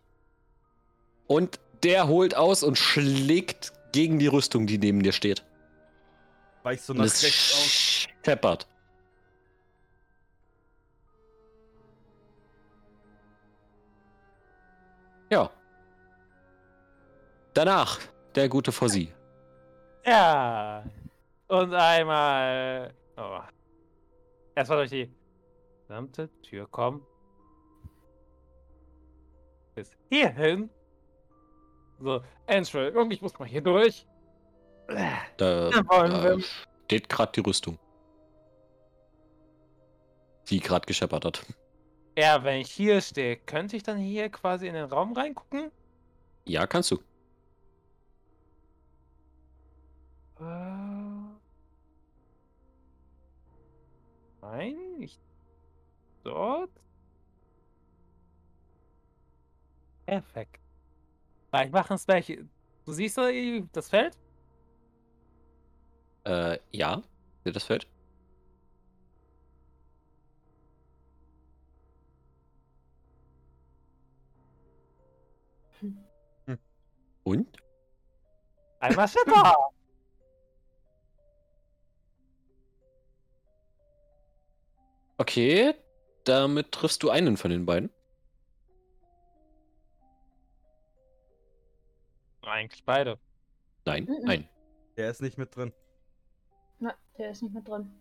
Und 1.27 1.59
der 1.83 2.07
holt 2.07 2.35
aus 2.35 2.63
und 2.63 2.77
schlägt 2.77 3.73
gegen 3.91 4.19
die 4.19 4.27
Rüstung, 4.27 4.65
die 4.65 4.77
neben 4.77 5.03
dir 5.03 5.11
steht. 5.11 5.45
Weichst 6.63 6.89
du 6.89 6.93
nach 6.93 7.03
rechts 7.03 7.23
aus. 7.23 8.07
scheppert. 8.23 8.67
Ja. 15.29 15.51
Danach 17.59 17.99
der 18.35 18.47
gute 18.47 18.71
vor 18.71 18.87
sie. 18.87 19.11
Ja. 20.05 20.81
Und 21.49 21.73
einmal. 21.73 22.93
Oh. 23.17 23.39
Erstmal 24.55 24.77
durch 24.77 24.91
die 24.91 25.13
gesamte 25.81 26.29
Tür 26.41 26.67
kommen. 26.67 27.05
Bis 29.75 29.91
hierhin. 30.09 30.69
So, 31.99 32.21
Entschuldigung, 32.45 33.11
ich 33.11 33.21
muss 33.21 33.37
mal 33.37 33.45
hier 33.45 33.59
durch. 33.59 34.07
Da, 35.35 35.69
da 35.69 36.37
steht 36.85 37.09
gerade 37.09 37.33
die 37.33 37.41
Rüstung. 37.41 37.77
Die 40.47 40.61
gerade 40.61 40.85
gescheppert 40.85 41.25
hat. 41.25 41.45
Ja, 42.17 42.41
wenn 42.41 42.61
ich 42.61 42.71
hier 42.71 43.01
stehe, 43.01 43.35
könnte 43.35 43.75
ich 43.75 43.83
dann 43.83 43.97
hier 43.97 44.29
quasi 44.29 44.65
in 44.65 44.75
den 44.75 44.85
Raum 44.85 45.11
reingucken? 45.11 45.73
Ja, 46.45 46.65
kannst 46.65 46.91
du. 46.91 46.95
Äh. 46.95 47.03
Nein, 54.41 54.77
nicht 54.97 55.19
dort. 56.23 56.71
Perfekt. 60.05 60.61
Vielleicht 61.49 61.73
machen 61.73 61.95
es 61.95 62.07
welche. 62.07 62.47
Du 62.85 62.93
siehst 62.93 63.17
eh 63.17 63.63
das 63.73 63.89
Feld? 63.89 64.17
Äh, 66.23 66.57
ja. 66.71 67.01
Seht 67.43 67.55
das 67.55 67.63
Feld? 67.63 67.87
Und? 77.23 77.57
Einmal 78.79 79.07
Shitter! 79.07 79.53
Okay, 85.19 85.73
damit 86.23 86.71
triffst 86.71 87.03
du 87.03 87.09
einen 87.09 87.35
von 87.35 87.51
den 87.51 87.65
beiden. 87.65 87.89
Eigentlich 92.41 92.85
beide. 92.85 93.19
Nein, 93.85 94.05
Mhm. 94.05 94.17
nein. 94.23 94.49
Der 94.95 95.09
ist 95.11 95.21
nicht 95.21 95.37
mit 95.37 95.55
drin. 95.55 95.73
Na, 96.79 96.93
der 97.17 97.31
ist 97.31 97.41
nicht 97.43 97.53
mehr 97.53 97.63
drin. 97.63 97.91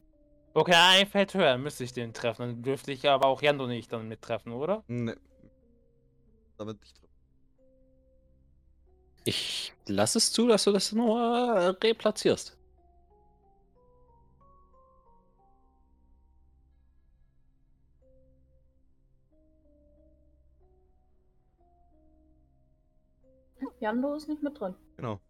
Okay, 0.55 0.75
ein 0.75 1.07
Feld 1.09 1.35
höher 1.35 1.59
müsste 1.59 1.85
ich 1.85 1.93
den 1.93 2.15
treffen. 2.15 2.43
Dann 2.43 2.63
dürfte 2.63 2.93
ich 2.93 3.09
aber 3.09 3.27
auch 3.27 3.43
Jando 3.43 3.67
nicht 3.67 3.93
dann 3.93 4.09
mittreffen, 4.09 4.53
oder? 4.53 4.85
Ne. 4.87 5.17
Damit 6.57 6.81
nicht 6.81 7.01
drin. 7.01 7.09
Ich 9.25 9.75
lasse 9.87 10.19
es 10.19 10.33
zu, 10.33 10.47
dass 10.47 10.65
du 10.65 10.73
das 10.73 10.93
nur 10.93 11.77
replatzierst. 11.83 12.58
Jando 23.81 24.15
ist 24.15 24.29
nicht 24.29 24.43
mit 24.43 24.59
drin. 24.59 24.75
Genau. 24.97 25.21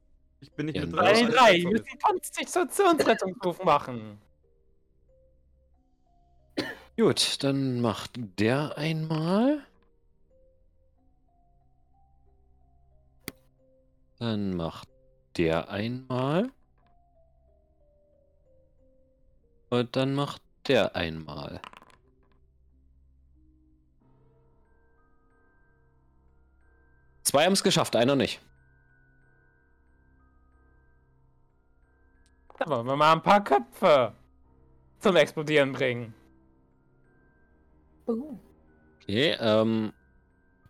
Ich 0.40 0.50
bin 0.52 0.66
nicht 0.66 0.76
Ja, 0.76 0.82
mit 0.86 0.92
drin. 0.92 1.00
drei. 1.00 1.08
alles 1.08 1.20
Wir 1.30 1.56
ist. 1.56 1.64
müssen 1.72 1.98
Konstitutionsrettungsruf 2.00 3.64
machen. 3.64 4.18
Gut, 6.96 7.42
dann 7.44 7.80
macht 7.80 8.10
der 8.38 8.76
einmal. 8.76 9.62
Dann 14.18 14.56
macht 14.56 14.88
der 15.36 15.68
einmal. 15.70 16.50
Und 19.70 19.94
dann 19.96 20.14
macht 20.14 20.42
der 20.66 20.96
einmal. 20.96 21.60
Zwei 27.28 27.44
haben 27.44 27.52
es 27.52 27.62
geschafft, 27.62 27.94
einer 27.94 28.16
nicht. 28.16 28.40
Da 32.58 32.66
wollen 32.66 32.86
wir 32.86 32.96
mal 32.96 33.12
ein 33.12 33.22
paar 33.22 33.44
Köpfe 33.44 34.14
zum 34.98 35.14
Explodieren 35.14 35.72
bringen. 35.72 36.14
Uh. 38.06 38.38
Okay, 39.02 39.36
ähm, 39.40 39.92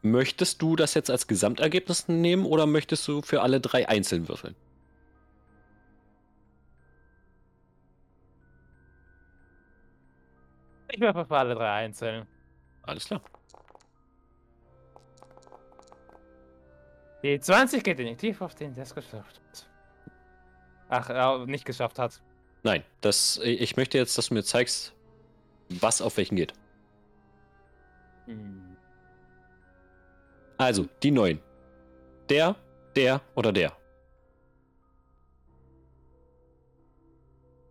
möchtest 0.02 0.60
du 0.60 0.74
das 0.74 0.94
jetzt 0.94 1.10
als 1.10 1.28
Gesamtergebnis 1.28 2.08
nehmen 2.08 2.44
oder 2.44 2.66
möchtest 2.66 3.06
du 3.06 3.22
für 3.22 3.40
alle 3.42 3.60
drei 3.60 3.88
einzeln 3.88 4.26
würfeln? 4.26 4.56
Ich 10.90 10.98
werfe 10.98 11.24
für 11.24 11.36
alle 11.36 11.54
drei 11.54 11.84
einzeln. 11.84 12.26
Alles 12.82 13.04
klar. 13.04 13.22
Die 17.22 17.38
20 17.38 17.82
geht 17.82 17.98
definitiv 17.98 18.40
auf 18.40 18.54
den, 18.54 18.74
der 18.74 18.84
es 18.84 18.94
geschafft 18.94 19.40
hat. 19.40 19.68
Ach, 20.88 21.10
äh, 21.10 21.46
nicht 21.46 21.64
geschafft 21.64 21.98
hat. 21.98 22.20
Nein, 22.62 22.84
das, 23.00 23.40
ich 23.42 23.76
möchte 23.76 23.98
jetzt, 23.98 24.16
dass 24.18 24.28
du 24.28 24.34
mir 24.34 24.42
zeigst, 24.42 24.94
was 25.68 26.00
auf 26.00 26.16
welchen 26.16 26.36
geht. 26.36 26.52
Hm. 28.26 28.76
Also, 30.56 30.88
die 31.02 31.10
neun. 31.10 31.40
Der, 32.28 32.56
der 32.96 33.20
oder 33.34 33.52
der. 33.52 33.72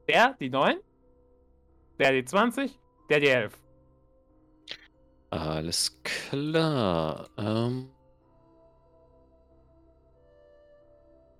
Der, 0.07 0.35
die 0.39 0.49
9. 0.49 0.77
Der, 1.99 2.11
die 2.13 2.23
20. 2.23 2.79
Der, 3.09 3.19
die 3.19 3.27
11. 3.27 3.53
Alles 5.29 5.99
klar. 6.03 7.29
Ähm, 7.37 7.89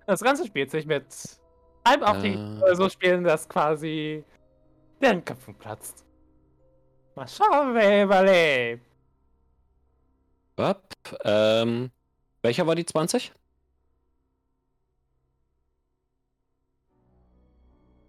Das 0.08 0.22
Ganze 0.22 0.46
spielt 0.46 0.70
sich 0.70 0.86
mit 0.86 1.04
einem 1.84 2.02
auf 2.02 2.22
die 2.22 2.32
Äh. 2.32 2.74
so 2.74 2.88
spielen, 2.88 3.24
dass 3.24 3.46
quasi 3.46 4.24
deren 5.02 5.22
Köpfen 5.22 5.54
platzt. 5.54 6.02
Mal 7.14 7.28
schauen, 7.28 7.74
wer 7.74 8.04
überlebt. 8.04 8.86
Ähm, 11.24 11.90
welcher 12.40 12.66
war 12.66 12.74
die 12.74 12.86
20? 12.86 13.34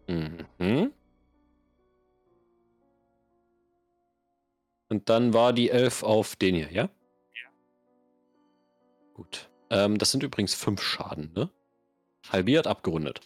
Mhm. 0.07 0.93
Und 4.88 5.09
dann 5.09 5.34
war 5.34 5.51
die 5.51 5.69
11 5.69 6.03
auf 6.03 6.38
den 6.38 6.55
hier, 6.55 6.71
ja? 6.71 6.84
Ja. 6.84 7.49
Gut. 9.15 9.49
Ähm, 9.69 9.97
das 9.97 10.11
sind 10.11 10.23
übrigens 10.23 10.55
5 10.55 10.81
Schaden, 10.81 11.34
ne? 11.34 11.49
Halbiert, 12.28 12.68
abgerundet. 12.68 13.22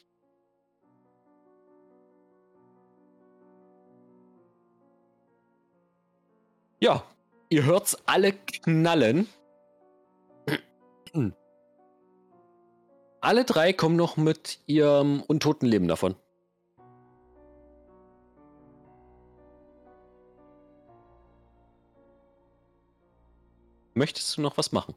Ja, 6.80 7.03
ihr 7.49 7.64
hört's 7.64 7.98
alle 8.06 8.34
knallen. 8.34 9.28
Alle 13.22 13.45
drei 13.45 13.72
kommen 13.72 13.95
noch 13.95 14.18
mit 14.18 14.60
ihrem 14.68 15.22
untoten 15.22 15.65
Leben 15.65 15.88
davon. 15.88 16.15
Möchtest 23.94 24.36
du 24.36 24.41
noch 24.41 24.57
was 24.57 24.74
machen? 24.74 24.95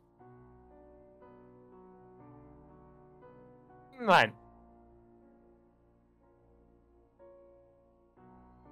Nein. 4.06 4.32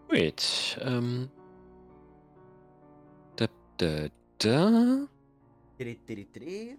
Wait, 0.09 0.79
ähm. 0.81 1.29
Da, 3.35 3.49
da, 3.79 4.09
da. 4.39 5.09
Diri, 5.77 5.99
diri, 6.07 6.25
diri. 6.27 6.79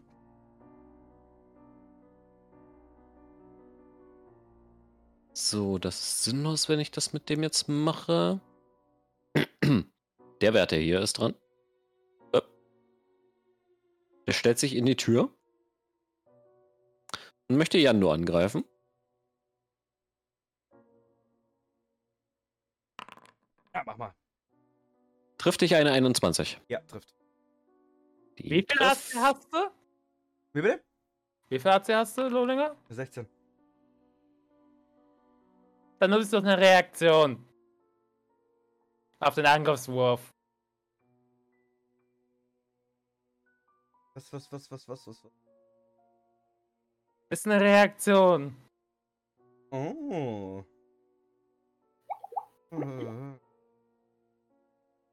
So, 5.34 5.78
das 5.78 6.00
ist 6.00 6.24
sinnlos, 6.24 6.70
wenn 6.70 6.80
ich 6.80 6.92
das 6.92 7.12
mit 7.12 7.28
dem 7.28 7.44
jetzt 7.44 7.68
mache. 7.68 8.40
Der 10.42 10.54
Wärter 10.54 10.78
hier 10.78 11.02
ist 11.02 11.18
dran. 11.18 11.36
Äh. 12.32 12.40
Der 14.28 14.32
stellt 14.32 14.60
sich 14.60 14.78
in 14.78 14.86
die 14.86 14.96
Tür 14.96 15.35
möchte 17.48 17.78
Jando 17.78 18.12
angreifen. 18.12 18.66
Ja, 23.74 23.84
mach 23.86 23.98
mal. 23.98 24.14
Trifft 25.38 25.62
dich 25.62 25.76
eine 25.76 25.92
21. 25.92 26.60
Ja, 26.70 26.80
trifft. 26.82 27.14
Die 28.40 28.44
Wie 28.46 28.50
viel 28.50 28.66
trifft- 28.66 29.16
AC 29.16 29.22
hast 29.22 29.54
du? 29.54 29.58
Wie 30.54 30.62
bitte? 30.62 30.84
Wie 31.50 31.60
viel 31.60 31.72
AC 31.72 31.90
hast 31.90 32.18
du, 32.18 32.28
Lohlinger? 32.28 32.76
16. 32.90 33.28
Dann 36.00 36.10
nutzt 36.10 36.34
du 36.34 36.38
eine 36.38 36.58
Reaktion. 36.58 37.46
Auf 39.20 39.36
den 39.36 39.46
Angriffswurf. 39.46 40.34
Was, 44.14 44.32
was, 44.32 44.52
was, 44.52 44.72
was, 44.72 44.88
was, 44.88 45.08
was? 45.08 45.24
was? 45.24 45.32
Ist 47.30 47.48
eine 47.48 47.60
Reaktion. 47.60 48.56
Oh. 49.72 50.64
Äh. 52.72 52.76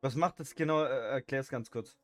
Was 0.03 0.15
macht 0.17 0.41
das 0.41 0.55
genau? 0.55 0.83
Äh, 0.85 1.13
Erklär's 1.13 1.49
ganz 1.49 1.71
kurz. 1.71 1.97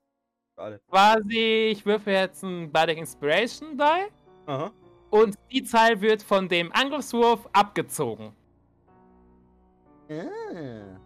Für 0.54 0.62
alle. 0.62 0.80
Quasi, 0.88 1.70
ich 1.72 1.84
würfe 1.84 2.10
jetzt 2.12 2.42
ein 2.42 2.72
Bardic 2.72 2.98
Inspiration 2.98 3.76
die 3.76 4.08
Aha. 4.46 4.72
und 5.10 5.36
die 5.50 5.62
Zahl 5.64 6.00
wird 6.00 6.22
von 6.22 6.48
dem 6.48 6.72
Angriffswurf 6.72 7.46
abgezogen. 7.52 8.32
Ah. 10.08 10.98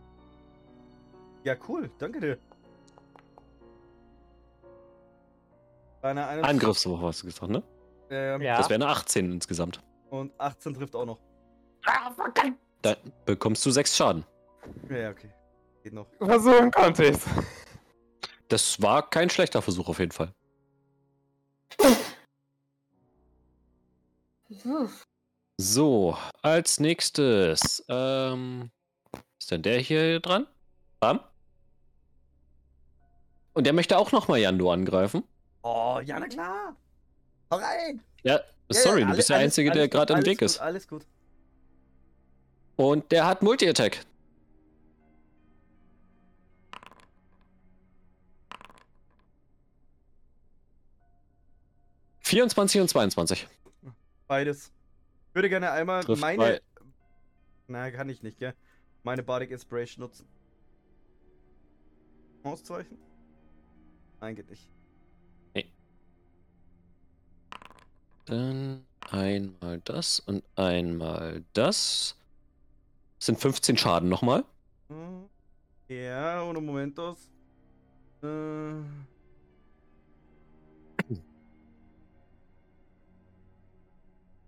Ja, 1.45 1.57
cool. 1.69 1.91
Danke 1.99 2.21
dir. 2.21 2.39
Bei 6.01 6.11
einer 6.11 6.29
21 6.29 6.51
Angriffswurf 6.51 7.01
hast 7.01 7.23
du 7.23 7.27
gesagt, 7.27 7.51
ne? 7.51 7.63
Ähm, 8.13 8.43
Ja. 8.43 8.59
Das 8.59 8.69
wäre 8.69 8.83
eine 8.83 8.89
18 8.93 9.33
insgesamt. 9.33 9.81
Und 10.11 10.33
18 10.39 10.75
trifft 10.75 10.95
auch 10.95 11.07
noch. 11.07 11.19
Ah, 11.87 12.11
verdammt. 12.13 12.59
Da 12.83 12.97
bekommst 13.25 13.65
du 13.65 13.71
6 13.71 13.97
Schaden. 13.97 14.25
Ja, 14.91 15.11
okay. 15.11 15.31
Geht 15.83 15.95
noch. 15.95 16.07
Versuchen 16.19 16.71
konnte 16.71 17.05
ich's. 17.07 17.25
Das 18.49 18.81
war 18.83 19.09
kein 19.09 19.31
schlechter 19.31 19.63
Versuch 19.63 19.89
auf 19.89 19.99
jeden 19.99 20.13
Fall. 20.13 20.33
So, 25.59 26.17
als 26.43 26.81
nächstes. 26.81 27.85
Ähm, 27.89 28.71
ist 29.39 29.51
denn 29.51 29.63
der 29.63 29.79
hier 29.79 30.21
dran? 30.21 30.47
Bam. 31.01 31.21
Und 33.55 33.65
der 33.67 33.73
möchte 33.73 33.99
auch 33.99 34.13
nochmal 34.13 34.39
Jando 34.39 34.73
angreifen. 34.73 35.25
Oh, 35.63 36.01
ja, 36.05 36.19
na 36.19 36.27
klar. 36.27 36.77
Hau 37.53 37.57
rein. 37.59 38.01
Ja, 38.23 38.41
sorry, 38.71 39.01
du 39.03 39.07
alle- 39.09 39.17
bist 39.17 39.29
der 39.29 39.37
alles- 39.37 39.45
Einzige, 39.45 39.71
der 39.71 39.83
alles 39.83 39.91
gut, 39.91 39.93
gerade 40.09 40.13
im 40.15 40.25
Weg 40.27 40.39
gut, 40.39 40.47
ist. 40.47 40.59
Alles 40.59 40.89
gut. 40.89 41.05
Und 42.77 43.13
der 43.13 43.27
hat 43.27 43.43
Multi-Attack. 43.43 43.99
Vierundzwanzig 52.21 52.81
und 52.81 52.89
22. 52.89 53.47
Beides. 54.27 54.73
Ich 55.29 55.35
würde 55.35 55.49
gerne 55.49 55.71
einmal 55.71 56.05
Trifft 56.05 56.21
meine. 56.21 56.39
bei- 56.39 56.61
Na, 57.67 57.91
kann 57.91 58.09
ich 58.09 58.23
nicht, 58.23 58.39
gell? 58.39 58.55
Meine 59.03 59.23
Bardic 59.23 59.51
Inspiration 59.51 60.03
nutzen. 60.05 60.27
Auszeichen? 62.43 62.99
Nein, 64.21 64.37
geht 64.37 64.51
nicht. 64.51 64.69
Dann 68.27 68.85
einmal 69.11 69.81
das 69.81 70.21
und 70.21 70.45
einmal 70.57 71.43
das. 71.53 72.17
Das 73.19 73.27
sind 73.27 73.41
15 73.41 73.77
Schaden 73.77 74.09
nochmal. 74.09 74.45
Hm. 74.89 75.29
Ja, 75.89 76.43
ohne 76.45 76.61
Momentos. 76.61 77.29
Äh. 78.23 78.27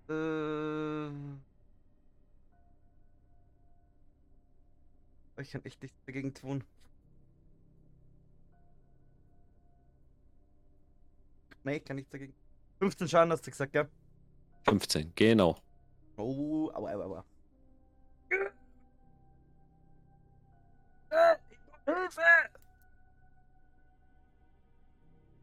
Äh. 0.06 1.06
Ich 5.40 5.50
kann 5.50 5.64
echt 5.64 5.82
nichts 5.82 5.98
dagegen 6.04 6.34
tun. 6.34 6.62
Nee, 11.64 11.80
kann 11.80 11.96
nichts 11.96 12.10
dagegen. 12.10 12.34
15 12.84 13.08
Schaden 13.08 13.32
hast 13.32 13.46
du 13.46 13.50
gesagt, 13.50 13.72
gell? 13.72 13.88
15, 14.68 15.12
genau. 15.14 15.56
Oh, 16.18 16.70
aua, 16.74 16.92
aua, 16.92 17.04
aua. 17.04 17.24
Hilfe! 21.86 22.20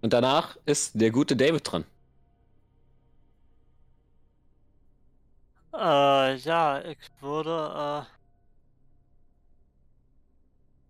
Und 0.01 0.13
danach 0.13 0.55
ist 0.65 0.91
der 0.93 1.09
gute 1.09 1.35
David 1.35 1.71
dran. 1.71 1.85
Äh, 5.73 6.35
ja, 6.35 6.81
ich 6.83 6.99
würde, 7.21 8.07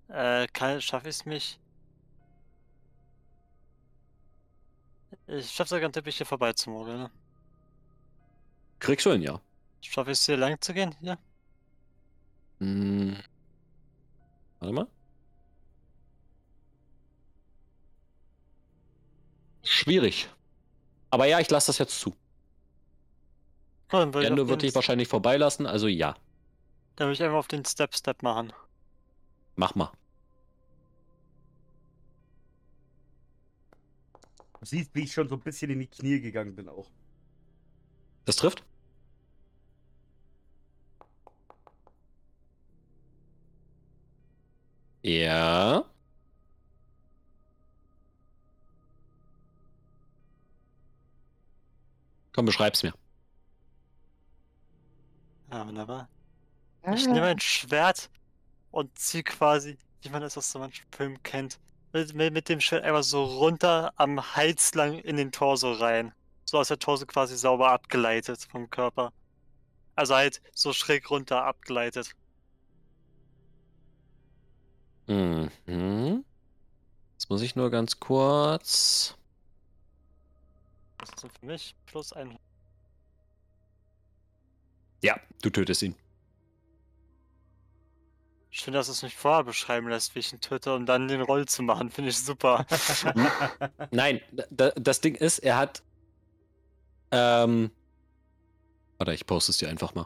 äh. 0.10 0.44
Äh, 0.44 0.48
kann, 0.48 0.82
schaffe 0.82 1.08
ich 1.08 1.16
es 1.16 1.26
mich? 1.26 1.61
Ich 5.34 5.50
schaffe 5.50 5.70
sogar 5.70 5.86
einen 5.86 5.94
Teppich 5.94 6.18
hier 6.18 6.26
vorbei 6.26 6.52
zu 6.52 6.70
mogeln, 6.70 7.04
ne? 7.04 7.12
Kriegst 8.80 9.06
du 9.06 9.14
ihn, 9.14 9.22
ja. 9.22 9.40
Schaffe 9.82 10.12
ich 10.12 10.18
es 10.18 10.26
hier 10.26 10.36
lang 10.36 10.60
zu 10.60 10.74
gehen? 10.74 10.94
Ja. 11.02 11.18
Hm. 12.60 13.16
Warte 14.60 14.74
mal. 14.74 14.88
Schwierig. 19.64 20.28
Aber 21.12 21.26
ja, 21.26 21.40
ich 21.40 21.50
lasse 21.50 21.68
das 21.68 21.78
jetzt 21.78 22.00
zu. 22.00 22.10
Cool, 23.92 24.00
dann 24.00 24.14
würde 24.14 24.26
ich, 24.26 24.32
Endo 24.32 24.44
auf 24.44 24.50
wird 24.50 24.62
dich 24.64 24.76
wahrscheinlich 24.76 25.08
vorbeilassen, 25.08 25.66
also 25.66 25.88
ja. 25.88 26.16
dann 26.96 27.08
würde 27.08 27.14
ich 27.14 27.24
einfach 27.24 27.38
auf 27.38 27.48
den 27.48 27.64
Step-Step 27.64 28.22
machen. 28.22 28.52
Mach 29.56 29.76
mal. 29.76 29.92
Du 34.62 34.68
siehst, 34.68 34.94
wie 34.94 35.02
ich 35.02 35.12
schon 35.12 35.28
so 35.28 35.36
ein 35.36 35.42
bisschen 35.42 35.72
in 35.72 35.80
die 35.80 35.88
Knie 35.88 36.22
gegangen 36.22 36.56
bin 36.56 36.70
auch. 36.70 36.88
Das 38.26 38.36
trifft? 38.36 38.64
Ja. 45.02 45.84
Komm, 52.34 52.46
beschreib's 52.46 52.84
mir. 52.84 52.94
Ja, 55.52 55.68
wunderbar. 55.68 56.08
Ich 56.94 57.08
nehme 57.08 57.26
ein 57.26 57.40
Schwert 57.40 58.12
und 58.70 58.98
ziehe 58.98 59.24
quasi, 59.24 59.78
wie 60.04 60.10
man 60.10 60.22
das 60.22 60.38
aus 60.38 60.52
so 60.52 60.60
manchen 60.60 60.86
Filmen 60.92 61.22
kennt, 61.24 61.60
mit, 61.94 62.14
mit, 62.14 62.50
dem 62.50 62.60
Schwert 62.60 62.84
einfach 62.84 63.04
so 63.04 63.24
runter 63.24 63.94
am 63.96 64.36
Hals 64.36 64.74
lang 64.76 65.00
in 65.00 65.18
den 65.18 65.32
Torso 65.32 65.72
rein. 65.74 66.14
So 66.46 66.58
als 66.58 66.70
der 66.70 66.80
Torso 66.80 67.06
quasi 67.06 67.36
sauber 67.38 67.72
abgeleitet 67.72 68.48
vom 68.50 68.70
Körper. 68.70 69.14
Also 69.96 70.16
halt 70.16 70.42
so 70.54 70.74
schräg 70.74 71.10
runter 71.10 71.44
abgeleitet. 71.44 72.12
Mhm. 75.08 76.24
Jetzt 77.14 77.30
muss 77.30 77.42
ich 77.42 77.56
nur 77.56 77.70
ganz 77.70 78.00
kurz. 78.00 79.16
Das 80.98 81.10
ist 81.10 81.38
für 81.40 81.46
mich 81.46 81.76
plus 81.86 82.14
ein. 82.14 82.38
Ja, 85.04 85.20
du 85.42 85.50
tötest 85.50 85.82
ihn. 85.82 85.96
Schön, 88.54 88.74
dass 88.74 88.90
es 88.90 89.02
mich 89.02 89.16
vorher 89.16 89.46
beschreiben 89.46 89.88
lässt, 89.88 90.14
wie 90.14 90.20
ich 90.20 90.34
ihn 90.34 90.42
töte, 90.42 90.76
um 90.76 90.86
dann 90.86 91.08
den 91.08 91.22
Roll 91.22 91.46
zu 91.48 91.64
machen. 91.64 91.90
Finde 91.90 92.10
ich 92.10 92.20
super. 92.20 92.66
Nein, 93.92 94.20
da, 94.50 94.72
das 94.72 95.00
Ding 95.00 95.16
ist, 95.16 95.40
er 95.40 95.58
hat. 95.58 95.82
Ähm. 97.12 97.72
Warte, 98.98 99.14
ich 99.14 99.26
poste 99.26 99.52
es 99.52 99.58
dir 99.58 99.70
einfach 99.70 99.96
mal. 99.96 100.06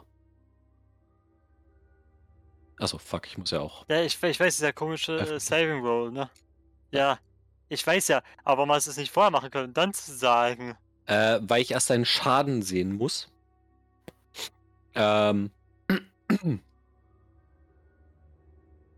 Achso, 2.78 2.98
fuck, 2.98 3.26
ich 3.26 3.36
muss 3.36 3.50
ja 3.50 3.60
auch. 3.60 3.84
Ja, 3.88 4.02
ich, 4.02 4.22
ich 4.22 4.38
weiß, 4.38 4.54
dieser 4.54 4.72
komische 4.72 5.18
äh. 5.18 5.40
Saving 5.40 5.84
Roll, 5.84 6.12
ne? 6.12 6.30
Ja, 6.92 7.18
ich 7.68 7.84
weiß 7.84 8.06
ja, 8.08 8.22
aber 8.44 8.64
man 8.64 8.78
es 8.78 8.96
nicht 8.96 9.10
vorher 9.10 9.32
machen 9.32 9.50
können, 9.50 9.74
dann 9.74 9.92
zu 9.92 10.14
sagen. 10.14 10.76
Äh, 11.06 11.40
weil 11.42 11.62
ich 11.62 11.72
erst 11.72 11.88
seinen 11.88 12.04
Schaden 12.04 12.62
sehen 12.62 12.92
muss. 12.92 13.28
Ähm. 14.94 15.50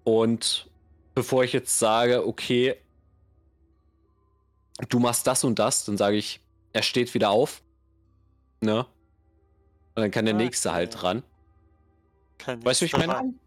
Und 0.08 0.70
bevor 1.14 1.44
ich 1.44 1.52
jetzt 1.52 1.78
sage, 1.78 2.26
okay, 2.26 2.76
du 4.88 5.00
machst 5.00 5.26
das 5.26 5.44
und 5.44 5.58
das, 5.58 5.84
dann 5.84 5.98
sage 5.98 6.16
ich, 6.16 6.40
er 6.72 6.80
steht 6.80 7.12
wieder 7.12 7.28
auf. 7.28 7.62
Ne? 8.62 8.86
Und 9.94 10.02
dann 10.02 10.10
kann 10.10 10.24
der 10.24 10.32
nächste 10.32 10.72
halt 10.72 10.94
Okay. 10.94 11.00
dran. 11.00 11.22
Kann 12.38 12.64
Weißt 12.64 12.80
du, 12.80 12.86
ich 12.86 12.96
meine? 12.96 13.18
An, 13.18 13.38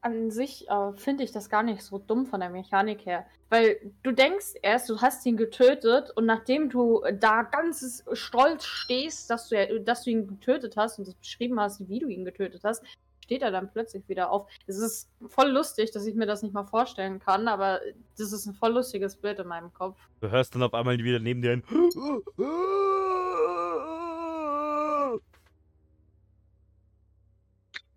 an 0.00 0.30
sich 0.32 0.68
äh, 0.68 0.92
finde 0.96 1.22
ich 1.22 1.30
das 1.30 1.48
gar 1.48 1.62
nicht 1.62 1.80
so 1.80 1.98
dumm 1.98 2.26
von 2.26 2.40
der 2.40 2.50
Mechanik 2.50 3.06
her. 3.06 3.24
Weil 3.48 3.78
du 4.02 4.10
denkst 4.10 4.54
erst, 4.62 4.88
du 4.90 5.00
hast 5.00 5.24
ihn 5.26 5.36
getötet 5.36 6.10
und 6.16 6.26
nachdem 6.26 6.70
du 6.70 7.04
da 7.20 7.42
ganz 7.42 8.02
stolz 8.14 8.64
stehst, 8.64 9.30
dass 9.30 9.48
du, 9.48 9.80
dass 9.80 10.02
du 10.02 10.10
ihn 10.10 10.26
getötet 10.26 10.76
hast 10.76 10.98
und 10.98 11.06
das 11.06 11.14
beschrieben 11.14 11.60
hast, 11.60 11.88
wie 11.88 12.00
du 12.00 12.08
ihn 12.08 12.24
getötet 12.24 12.62
hast, 12.64 12.82
steht 13.30 13.42
er 13.42 13.52
dann 13.52 13.70
plötzlich 13.70 14.08
wieder 14.08 14.32
auf. 14.32 14.48
Es 14.66 14.76
ist 14.76 15.08
voll 15.28 15.50
lustig, 15.50 15.92
dass 15.92 16.04
ich 16.04 16.16
mir 16.16 16.26
das 16.26 16.42
nicht 16.42 16.52
mal 16.52 16.64
vorstellen 16.64 17.20
kann, 17.20 17.46
aber 17.46 17.80
das 18.18 18.32
ist 18.32 18.44
ein 18.44 18.54
voll 18.54 18.72
lustiges 18.72 19.14
Bild 19.14 19.38
in 19.38 19.46
meinem 19.46 19.72
Kopf. 19.72 20.00
Du 20.20 20.28
hörst 20.28 20.52
dann 20.52 20.64
auf 20.64 20.74
einmal 20.74 20.98
wieder 20.98 21.20
neben 21.20 21.40
dir 21.40 21.52
ein. 21.52 21.62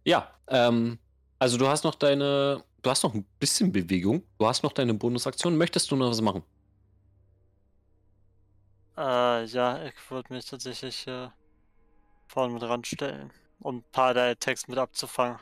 Ja, 0.06 0.30
ähm, 0.50 1.00
also 1.40 1.58
du 1.58 1.68
hast 1.68 1.84
noch 1.84 1.96
deine, 1.96 2.64
du 2.84 2.90
hast 2.92 3.04
noch 3.04 3.16
ein 3.16 3.26
bisschen 3.40 3.72
Bewegung, 3.72 4.22
du 4.38 4.46
hast 4.46 4.62
noch 4.62 4.74
deine 4.74 4.94
Bonusaktion. 4.94 5.58
Möchtest 5.58 5.90
du 5.90 5.96
noch 5.96 6.12
was 6.12 6.22
machen? 6.22 6.44
Äh, 8.96 9.46
ja, 9.46 9.84
ich 9.84 10.12
würde 10.12 10.32
mich 10.32 10.46
tatsächlich 10.46 11.08
äh, 11.08 11.30
vorne 12.28 12.54
mit 12.54 12.62
ranstellen, 12.62 13.32
um 13.64 13.78
ein 13.78 13.84
paar 13.92 14.14
der 14.14 14.32
Attacks 14.32 14.68
mit 14.68 14.78
abzufangen. 14.78 15.40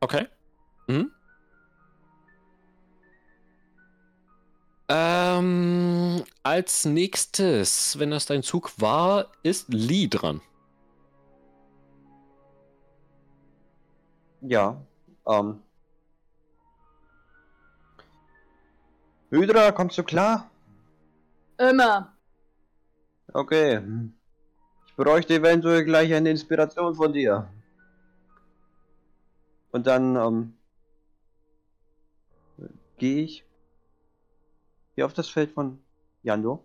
Okay. 0.00 0.28
Mhm. 0.86 1.10
Ähm, 4.90 6.24
als 6.42 6.84
nächstes, 6.84 7.98
wenn 7.98 8.10
das 8.10 8.26
dein 8.26 8.42
Zug 8.42 8.72
war, 8.80 9.26
ist 9.42 9.68
Lee 9.68 10.06
dran. 10.06 10.40
Ja. 14.40 14.80
Ähm. 15.26 15.62
Hydra, 19.30 19.72
kommst 19.72 19.98
du 19.98 20.04
klar? 20.04 20.48
Immer. 21.58 22.16
Okay. 23.32 23.82
Ich 24.86 24.94
bräuchte 24.96 25.34
eventuell 25.34 25.84
gleich 25.84 26.12
eine 26.14 26.30
Inspiration 26.30 26.94
von 26.94 27.12
dir. 27.12 27.52
Und 29.70 29.86
dann, 29.86 30.16
ähm, 30.16 30.58
gehe 32.98 33.22
ich 33.22 33.44
hier 34.94 35.06
auf 35.06 35.14
das 35.14 35.28
Feld 35.28 35.52
von 35.52 35.78
Jando. 36.22 36.64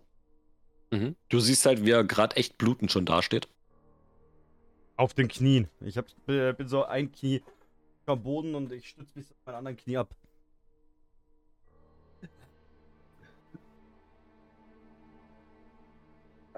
Mhm. 0.90 1.16
Du 1.28 1.40
siehst 1.40 1.64
halt, 1.66 1.84
wie 1.84 1.90
er 1.90 2.04
gerade 2.04 2.36
echt 2.36 2.58
blutend 2.58 2.90
schon 2.90 3.06
dasteht. 3.06 3.48
Auf 4.96 5.14
den 5.14 5.28
Knien. 5.28 5.68
Ich 5.80 5.96
hab, 5.96 6.06
bin 6.26 6.56
bin 6.56 6.68
so 6.68 6.84
ein 6.84 7.10
Knie 7.10 7.42
am 8.06 8.22
Boden 8.22 8.54
und 8.54 8.70
ich 8.72 8.90
stütze 8.90 9.18
mich 9.18 9.30
auf 9.30 9.36
mein 9.46 9.54
anderen 9.54 9.76
Knie 9.76 9.96
ab. 9.96 10.14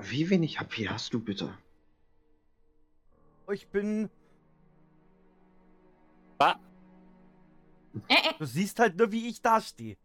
Wie 0.01 0.29
wenig 0.29 0.61
HP 0.61 0.89
hast 0.89 1.15
du 1.15 1.21
bitte? 1.21 1.57
Ich 3.53 3.69
bin. 3.69 4.11
Ah. 6.39 6.57
Du 8.39 8.45
siehst 8.45 8.79
halt 8.79 8.97
nur, 8.97 9.11
wie 9.11 9.29
ich 9.29 9.41
dastehe. 9.41 9.97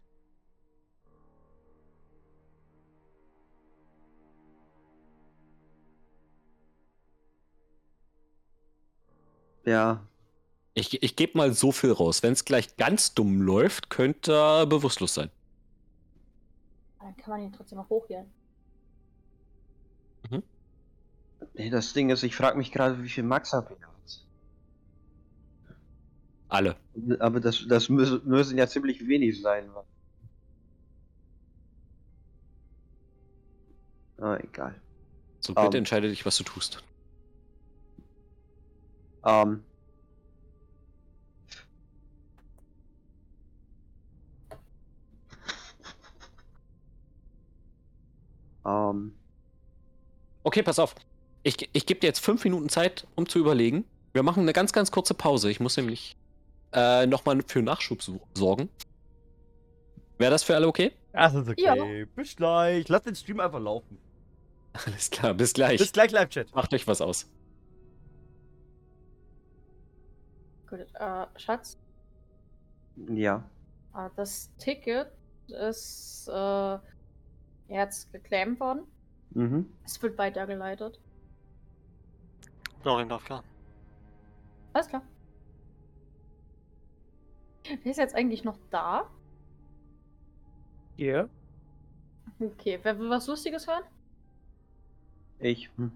Ja. 9.66 10.08
Ich, 10.74 11.04
ich 11.04 11.16
gebe 11.18 11.38
mal 11.38 11.54
so 11.54 11.72
viel 11.74 11.92
raus. 11.92 12.24
Wenn 12.24 12.34
es 12.34 12.46
gleich 12.46 12.78
ganz 12.78 13.14
dumm 13.14 13.42
läuft, 13.42 13.90
könnte 13.90 14.34
er 14.34 14.66
bewusstlos 14.66 15.14
sein. 15.14 15.30
Dann 17.00 17.18
kann 17.18 17.32
man 17.32 17.42
ihn 17.42 17.52
trotzdem 17.52 17.78
noch 17.78 17.90
hochheben. 17.90 18.41
Nee, 21.54 21.70
das 21.70 21.94
Ding 21.94 22.10
ist, 22.10 22.24
ich 22.24 22.36
frage 22.36 22.58
mich 22.58 22.72
gerade, 22.72 23.04
wie 23.04 23.10
viel 23.10 23.24
Max 23.24 23.54
HP 23.54 23.76
er 23.80 23.88
hat. 23.88 24.26
Alle. 26.50 26.76
Aber 27.20 27.40
das, 27.40 27.66
das 27.68 27.90
müssen, 27.90 28.28
müssen 28.28 28.58
ja 28.58 28.68
ziemlich 28.68 29.08
wenig 29.08 29.42
sein. 29.42 29.70
Ah, 34.18 34.38
egal. 34.38 34.80
So, 35.40 35.54
bitte 35.54 35.78
Ähm. 35.78 35.82
entscheide 35.82 36.10
dich, 36.10 36.26
was 36.26 36.38
du 36.38 36.44
tust. 36.44 36.84
Ähm. 39.26 39.64
Ähm. 48.66 49.14
Okay, 50.44 50.64
pass 50.64 50.80
auf. 50.80 50.96
Ich, 51.44 51.70
ich 51.74 51.86
gebe 51.86 52.00
dir 52.00 52.08
jetzt 52.08 52.20
fünf 52.24 52.44
Minuten 52.44 52.70
Zeit, 52.70 53.08
um 53.16 53.28
zu 53.28 53.40
überlegen. 53.40 53.86
Wir 54.14 54.24
machen 54.24 54.42
eine 54.44 54.54
ganz, 54.54 54.74
ganz 54.74 54.92
kurze 54.92 55.14
Pause. 55.14 55.50
Ich 55.50 55.60
muss 55.60 55.78
nämlich 55.78 56.18
äh, 56.74 57.06
nochmal 57.08 57.42
für 57.48 57.62
Nachschub 57.62 58.02
so- 58.04 58.22
sorgen. 58.36 58.70
Wäre 60.18 60.32
das 60.32 60.44
für 60.44 60.56
alle 60.56 60.68
okay? 60.68 60.92
Das 61.14 61.34
ist 61.34 61.48
okay. 61.50 61.62
Ja. 61.64 62.06
Bis 62.16 62.36
gleich. 62.36 62.88
Lass 62.90 63.04
den 63.04 63.16
Stream 63.16 63.40
einfach 63.40 63.60
laufen. 63.60 63.98
Alles 64.86 65.10
klar, 65.10 65.34
bis 65.34 65.54
gleich. 65.54 65.80
Bis 65.80 65.92
gleich, 65.92 66.12
Live-Chat. 66.12 66.54
Macht 66.56 66.74
euch 66.74 66.86
was 66.88 67.02
aus. 67.02 67.28
Gut, 70.70 70.80
äh, 70.94 71.26
Schatz, 71.38 71.78
Ja. 73.10 73.44
äh, 73.96 74.10
das 74.16 74.50
Ticket 74.58 75.12
ist 75.48 76.30
äh, 76.32 76.78
jetzt 77.68 78.12
geclaimt 78.14 78.60
worden. 78.60 78.84
Mhm. 79.32 79.70
Es 79.84 80.02
wird 80.02 80.18
weitergeleitet. 80.18 81.00
Florian 82.82 83.10
darf 83.10 83.24
klar. 83.26 83.44
Alles 84.74 84.88
klar. 84.88 85.02
Wer 87.64 87.92
ist 87.92 87.98
jetzt 87.98 88.16
eigentlich 88.16 88.44
noch 88.44 88.58
da? 88.70 89.10
Hier. 90.96 91.30
Okay, 92.40 92.80
wer 92.82 92.98
will 92.98 93.10
was 93.10 93.28
Lustiges 93.28 93.68
hören? 93.68 93.84
Ich. 95.40 95.70
Hm. 95.78 95.92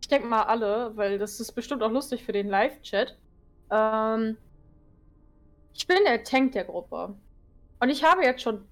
Ich 0.00 0.08
denke 0.08 0.28
mal 0.28 0.42
alle, 0.42 0.96
weil 0.96 1.18
das 1.18 1.40
ist 1.40 1.52
bestimmt 1.52 1.82
auch 1.82 1.90
lustig 1.90 2.24
für 2.24 2.32
den 2.32 2.48
Live-Chat. 2.48 3.16
Ähm, 3.70 4.36
ich 5.72 5.86
bin 5.86 5.98
der 6.04 6.22
Tank 6.24 6.52
der 6.52 6.64
Gruppe. 6.64 7.14
Und 7.80 7.88
ich 7.88 8.04
habe 8.04 8.24
jetzt 8.24 8.42
schon 8.42 8.66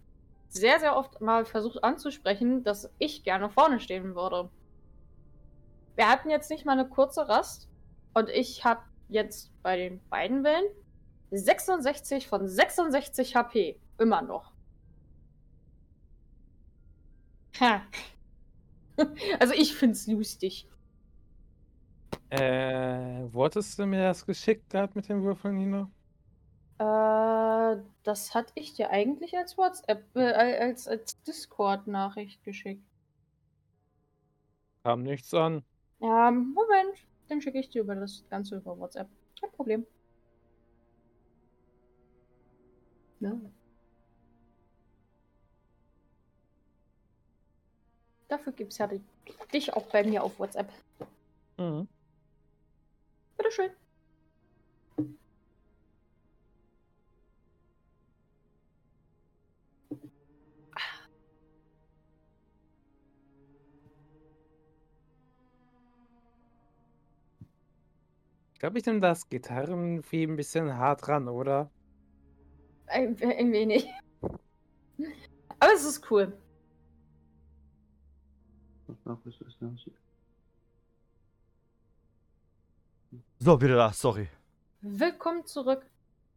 sehr, 0.48 0.80
sehr 0.80 0.96
oft 0.96 1.20
mal 1.20 1.44
versucht 1.44 1.82
anzusprechen, 1.82 2.64
dass 2.64 2.92
ich 2.98 3.22
gerne 3.22 3.48
vorne 3.48 3.80
stehen 3.80 4.14
würde. 4.14 4.50
Wir 6.00 6.08
hatten 6.08 6.30
jetzt 6.30 6.48
nicht 6.48 6.64
mal 6.64 6.72
eine 6.72 6.88
kurze 6.88 7.28
Rast. 7.28 7.68
Und 8.14 8.30
ich 8.30 8.64
habe 8.64 8.80
jetzt 9.10 9.52
bei 9.62 9.76
den 9.76 10.00
beiden 10.08 10.42
Wellen 10.44 10.64
66 11.30 12.26
von 12.26 12.48
66 12.48 13.36
HP. 13.36 13.78
Immer 13.98 14.22
noch. 14.22 14.50
Ha. 17.60 17.82
Also 19.38 19.52
ich 19.54 19.74
find's 19.74 20.06
lustig. 20.06 20.66
Äh, 22.30 23.26
wo 23.30 23.44
hattest 23.44 23.78
du 23.78 23.84
mir 23.84 24.02
das 24.02 24.24
geschickt 24.24 24.70
gehabt 24.70 24.96
mit 24.96 25.08
den 25.08 25.22
Würfeln, 25.22 25.56
Nino? 25.56 25.90
Äh, 26.78 27.82
das 28.04 28.34
hatte 28.34 28.52
ich 28.54 28.72
dir 28.74 28.90
eigentlich 28.90 29.36
als 29.36 29.58
WhatsApp, 29.58 30.04
äh, 30.16 30.32
als, 30.32 30.88
als 30.88 31.22
Discord-Nachricht 31.22 32.42
geschickt. 32.42 32.84
Kam 34.82 35.02
nichts 35.02 35.32
an. 35.34 35.62
Ja, 36.00 36.30
Moment. 36.30 36.96
Dann 37.28 37.40
schicke 37.40 37.60
ich 37.60 37.68
dir 37.70 37.82
über 37.82 37.94
das 37.94 38.24
Ganze 38.30 38.56
über 38.56 38.78
WhatsApp. 38.78 39.08
Kein 39.40 39.52
Problem. 39.52 39.86
Ne? 43.20 43.52
Dafür 48.28 48.52
gibt's 48.52 48.78
ja 48.78 48.88
dich 49.52 49.74
auch 49.74 49.86
bei 49.86 50.04
mir 50.04 50.22
auf 50.22 50.38
WhatsApp. 50.38 50.72
Mhm. 51.58 51.88
Bitteschön. 53.36 53.70
Glaube, 68.60 68.78
ich 68.78 68.86
nehme 68.86 69.00
das 69.00 69.28
Gitarren 69.28 70.04
wie 70.10 70.22
ein 70.24 70.36
bisschen 70.36 70.76
hart 70.76 71.08
ran, 71.08 71.28
oder? 71.28 71.70
Ein, 72.86 73.16
ein 73.20 73.52
wenig. 73.52 73.88
Aber 75.58 75.72
es 75.74 75.84
ist 75.84 76.08
cool. 76.10 76.36
So, 83.38 83.60
wieder 83.60 83.76
da. 83.76 83.92
Sorry. 83.92 84.28
Willkommen 84.82 85.46
zurück. 85.46 85.86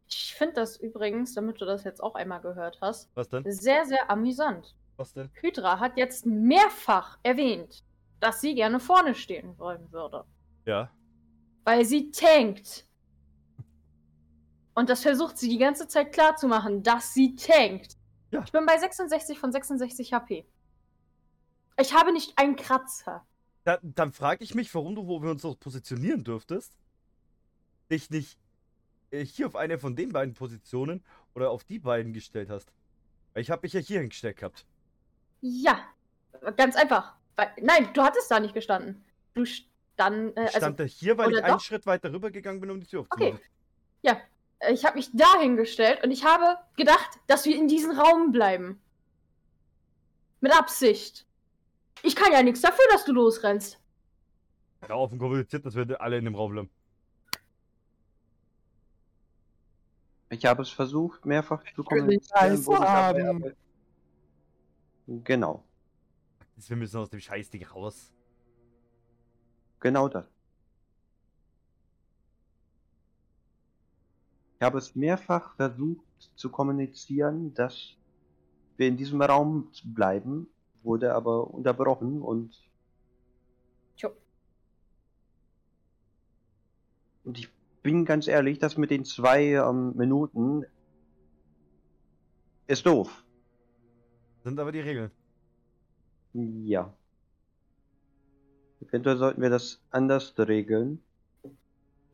Ich 0.08 0.34
finde 0.34 0.54
das 0.54 0.78
übrigens, 0.78 1.34
damit 1.34 1.60
du 1.60 1.66
das 1.66 1.84
jetzt 1.84 2.02
auch 2.02 2.14
einmal 2.14 2.40
gehört 2.40 2.78
hast, 2.80 3.10
Was 3.14 3.28
denn? 3.28 3.44
sehr, 3.50 3.84
sehr 3.84 4.10
amüsant. 4.10 4.74
Was 4.96 5.12
denn? 5.12 5.30
Hydra 5.34 5.78
hat 5.78 5.98
jetzt 5.98 6.24
mehrfach 6.24 7.18
erwähnt, 7.22 7.84
dass 8.20 8.40
sie 8.40 8.54
gerne 8.54 8.80
vorne 8.80 9.14
stehen 9.14 9.58
wollen 9.58 9.92
würde. 9.92 10.24
Ja. 10.64 10.90
Weil 11.64 11.84
sie 11.84 12.10
tankt. 12.10 12.86
Und 14.74 14.90
das 14.90 15.02
versucht 15.02 15.38
sie 15.38 15.48
die 15.48 15.58
ganze 15.58 15.88
Zeit 15.88 16.12
klarzumachen, 16.12 16.82
dass 16.82 17.14
sie 17.14 17.36
tankt. 17.36 17.96
Ja. 18.30 18.42
Ich 18.44 18.52
bin 18.52 18.66
bei 18.66 18.76
66 18.76 19.38
von 19.38 19.52
66 19.52 20.12
HP. 20.12 20.46
Ich 21.78 21.94
habe 21.94 22.12
nicht 22.12 22.38
einen 22.38 22.56
Kratzer. 22.56 23.24
Da, 23.64 23.78
dann 23.82 24.12
frage 24.12 24.44
ich 24.44 24.54
mich, 24.54 24.74
warum 24.74 24.94
du, 24.94 25.06
wo 25.06 25.22
wir 25.22 25.30
uns 25.30 25.42
noch 25.42 25.58
positionieren 25.58 26.22
dürftest, 26.22 26.76
dich 27.90 28.10
nicht 28.10 28.38
äh, 29.10 29.24
hier 29.24 29.46
auf 29.46 29.56
eine 29.56 29.78
von 29.78 29.96
den 29.96 30.12
beiden 30.12 30.34
Positionen 30.34 31.02
oder 31.34 31.50
auf 31.50 31.64
die 31.64 31.78
beiden 31.78 32.12
gestellt 32.12 32.50
hast. 32.50 32.72
Weil 33.32 33.42
ich 33.42 33.50
habe 33.50 33.62
mich 33.62 33.72
ja 33.72 33.80
hier 33.80 34.00
hingestellt 34.00 34.36
gehabt. 34.36 34.66
Ja, 35.40 35.80
ganz 36.56 36.76
einfach. 36.76 37.14
Weil, 37.36 37.50
nein, 37.60 37.88
du 37.94 38.02
hattest 38.02 38.30
da 38.30 38.40
nicht 38.40 38.54
gestanden. 38.54 39.04
Du 39.34 39.44
stand, 39.94 40.36
äh, 40.36 40.42
Ich 40.42 40.46
also 40.48 40.58
stand 40.58 40.80
da 40.80 40.84
hier, 40.84 41.18
weil 41.18 41.32
ich 41.32 41.42
einen 41.42 41.54
doch? 41.54 41.60
Schritt 41.60 41.86
weiter 41.86 42.12
rüber 42.12 42.30
gegangen 42.30 42.60
bin, 42.60 42.70
um 42.70 42.80
die 42.80 42.86
Tür 42.86 43.00
Okay. 43.00 43.32
aufzumachen. 43.32 43.40
Ja, 44.02 44.20
äh, 44.58 44.72
ich 44.72 44.84
habe 44.84 44.96
mich 44.96 45.10
dahingestellt 45.12 46.04
und 46.04 46.10
ich 46.10 46.24
habe 46.24 46.58
gedacht, 46.76 47.18
dass 47.26 47.44
wir 47.46 47.56
in 47.56 47.68
diesem 47.68 47.92
Raum 47.92 48.32
bleiben. 48.32 48.80
Mit 50.40 50.52
Absicht. 50.52 51.26
Ich 52.02 52.14
kann 52.14 52.32
ja 52.32 52.42
nichts 52.42 52.60
dafür, 52.60 52.84
dass 52.92 53.04
du 53.04 53.12
losrennst. 53.12 53.80
Ja, 54.86 54.94
offen 54.96 55.18
kommuniziert, 55.18 55.64
dass 55.64 55.74
wir 55.74 56.00
alle 56.00 56.18
in 56.18 56.26
dem 56.26 56.34
Raum 56.34 56.52
bleiben. 56.52 56.70
Ich 60.28 60.44
habe 60.44 60.62
es 60.62 60.70
versucht, 60.70 61.24
mehrfach 61.24 61.62
zu 61.74 61.84
kommunizieren. 61.84 62.66
Wo 62.66 62.78
haben. 62.78 63.54
Genau. 65.06 65.64
Wir 66.56 66.76
müssen 66.76 66.98
aus 66.98 67.08
dem 67.10 67.20
Scheißding 67.20 67.64
raus. 67.66 68.13
Genau 69.84 70.08
das. 70.08 70.24
Ich 74.56 74.64
habe 74.64 74.78
es 74.78 74.94
mehrfach 74.94 75.56
versucht 75.56 76.30
zu 76.36 76.48
kommunizieren, 76.48 77.52
dass 77.52 77.94
wir 78.78 78.88
in 78.88 78.96
diesem 78.96 79.20
Raum 79.20 79.70
bleiben, 79.84 80.48
wurde 80.82 81.14
aber 81.14 81.52
unterbrochen 81.52 82.22
und. 82.22 82.58
Tjo. 83.98 84.08
Und 87.24 87.38
ich 87.38 87.50
bin 87.82 88.06
ganz 88.06 88.26
ehrlich, 88.26 88.58
das 88.58 88.78
mit 88.78 88.90
den 88.90 89.04
zwei 89.04 89.52
ähm, 89.52 89.94
Minuten 89.96 90.64
ist 92.68 92.86
doof. 92.86 93.22
Sind 94.44 94.58
aber 94.58 94.72
die 94.72 94.80
Regeln. 94.80 95.10
Ja. 96.32 96.96
Eventuell 98.94 99.16
sollten 99.16 99.42
wir 99.42 99.50
das 99.50 99.82
anders 99.90 100.38
regeln. 100.38 101.02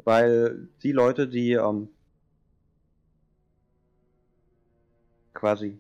Weil 0.03 0.71
die 0.83 0.93
Leute, 0.93 1.29
die 1.29 1.53
ähm, 1.53 1.91
quasi 5.35 5.79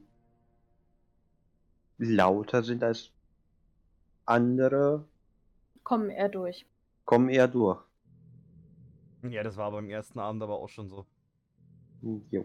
lauter 1.97 2.63
sind 2.63 2.85
als 2.85 3.13
andere, 4.27 5.07
Kommen 5.85 6.11
er 6.11 6.29
durch. 6.29 6.67
kommen 7.07 7.31
eher 7.31 7.49
durch. 7.49 7.83
Ja, 9.23 9.43
das 9.43 9.57
war 9.57 9.71
beim 9.71 9.89
ersten 9.89 10.19
Abend 10.19 10.43
aber 10.43 10.59
auch 10.59 10.69
schon 10.69 10.91
so. 10.91 11.07
Jo. 12.31 12.45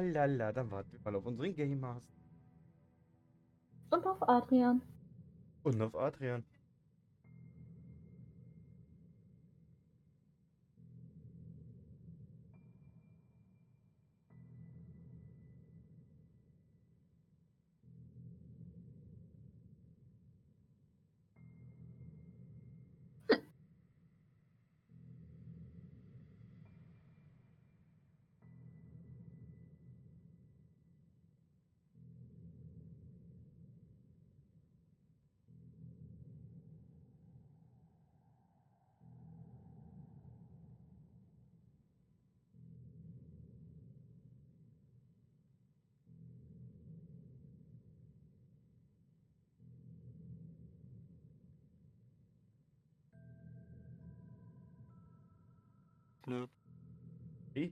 Lalala, 0.00 0.52
dann 0.52 0.70
warten 0.70 0.92
wir 0.92 1.00
mal 1.04 1.16
auf 1.16 1.26
unseren 1.26 1.54
Game 1.54 1.80
Master. 1.80 2.12
Und 3.90 4.06
auf 4.06 4.28
Adrian. 4.28 4.82
Und 5.62 5.80
auf 5.80 5.94
Adrian. 5.94 6.44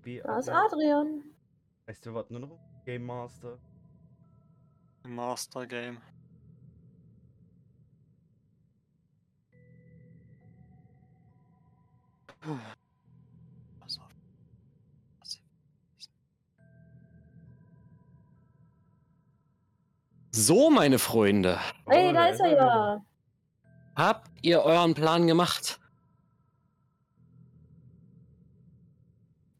Baby, 0.07 0.23
Da 0.24 0.39
ist 0.39 0.49
Adrian. 0.49 1.24
Heißt, 1.89 2.05
wir 2.07 2.15
warten 2.15 2.35
nur 2.35 2.43
noch 2.49 2.59
Game 2.85 3.05
Master. 3.05 3.59
Master 5.03 5.66
Game. 5.66 5.99
Puh. 12.41 12.57
Pass 13.81 13.99
auf. 13.99 14.09
Pass 15.19 15.39
auf. 15.39 16.66
So, 20.31 20.70
meine 20.70 21.01
Freunde. 21.01 21.59
Ey, 21.87 22.11
Oh, 22.11 22.12
da 22.12 22.27
ist 22.28 22.41
er 22.41 22.53
ja. 22.57 23.05
Habt 23.97 24.31
ihr 24.43 24.61
euren 24.62 24.95
Plan 24.95 25.27
gemacht? 25.27 25.81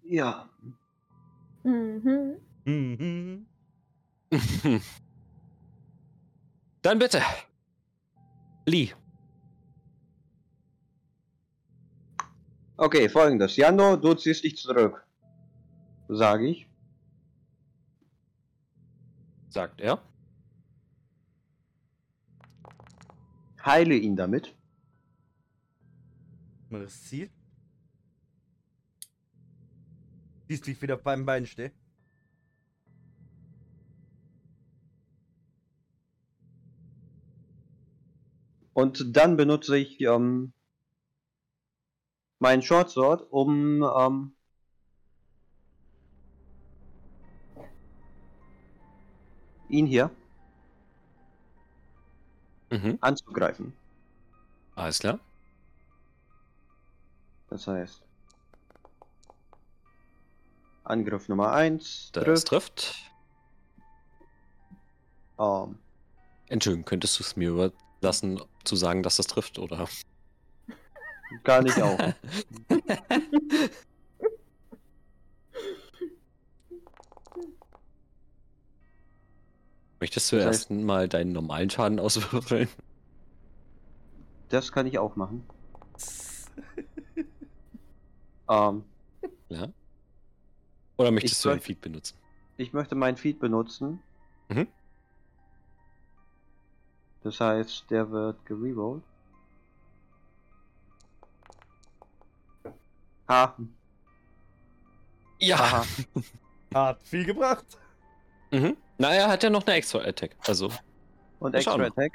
Ja. 0.09 0.49
Mhm. 1.65 2.37
Mhm. 2.65 3.47
Dann 6.83 6.99
bitte. 6.99 7.21
Lee. 8.67 8.93
Okay, 12.77 13.09
folgendes. 13.09 13.57
Jando, 13.57 13.97
du 13.97 14.15
ziehst 14.15 14.45
dich 14.45 14.57
zurück. 14.57 15.07
Sage 16.09 16.49
ich. 16.49 16.69
sagt 19.57 19.81
er. 19.81 20.03
Heile 23.65 23.95
ihn 23.95 24.17
damit. 24.17 24.55
Mal 26.69 26.83
das 26.83 27.03
Ziel. 27.05 27.31
Siehst, 30.49 30.67
wie 30.67 30.73
ich 30.73 30.83
wieder 30.83 30.95
auf 30.95 31.03
beiden 31.03 31.27
Beinen 31.27 31.47
stehe. 31.47 31.73
Und 38.73 39.17
dann 39.17 39.37
benutze 39.37 39.79
ich 39.79 40.01
ähm, 40.03 40.53
meinen 42.39 42.63
Short 42.63 42.91
Sword, 42.91 43.27
um 43.31 43.83
ähm, 43.83 44.33
ihn 49.69 49.87
hier 49.87 50.11
Mhm. 52.71 52.99
anzugreifen. 53.01 53.73
Alles 54.75 54.99
klar. 54.99 55.19
Das 57.49 57.67
heißt, 57.67 58.06
Angriff 60.87 61.29
Nummer 61.29 61.53
1 61.53 62.11
Das 62.13 62.25
trifft. 62.45 62.49
trifft. 62.49 62.95
Ähm, 65.39 65.79
Entschuldigung, 66.49 66.85
könntest 66.85 67.19
du 67.19 67.23
es 67.25 67.37
mir 67.37 67.51
überlassen, 67.51 68.41
zu 68.65 68.77
sagen, 68.77 69.03
dass 69.03 69.17
das 69.17 69.27
trifft, 69.27 69.59
oder? 69.59 69.89
kann 71.45 71.67
ich 71.67 71.83
auch. 71.83 71.99
Möchtest 80.01 80.31
du 80.33 80.37
Das 80.37 80.45
erst 80.45 80.71
heißt- 80.71 80.85
mal 80.85 81.09
deinen 81.09 81.33
normalen 81.33 81.71
Schaden 81.71 81.99
auswürfeln? 82.01 82.69
Das 84.49 84.71
kann 84.73 84.87
ich 84.87 84.99
auch 84.99 85.17
machen. 85.17 85.45
Ähm, 88.49 88.85
Ja. 89.49 89.67
Oder 90.97 91.11
möchtest 91.11 91.37
Ich 91.37 91.43
du 91.43 91.49
den 91.51 91.61
Feed 91.61 91.81
benutzen? 91.81 92.17
ich 92.59 92.73
möchte 92.73 92.95
mein 92.95 93.17
Feed 93.17 93.39
benutzen. 93.39 94.03
Mhm. 94.49 94.67
Das 97.23 97.41
heißt, 97.41 97.87
der 97.91 98.11
wird 98.11 98.45
gererollt. 98.47 99.03
Ha, 103.29 103.57
Ja. 105.41 105.59
haha. 105.59 105.85
Hat 106.75 107.03
viel 107.03 107.25
gebracht. 107.25 107.65
Mhm. 108.51 108.77
Na, 108.99 109.13
er 109.13 109.29
hat 109.29 109.43
ja 109.43 109.51
noch 109.51 109.67
eine 109.67 109.77
extra 109.77 109.99
Attack. 110.01 110.37
Also. 110.47 110.71
Und. 111.41 111.55
Extra 111.55 111.75
Attack. 111.75 112.13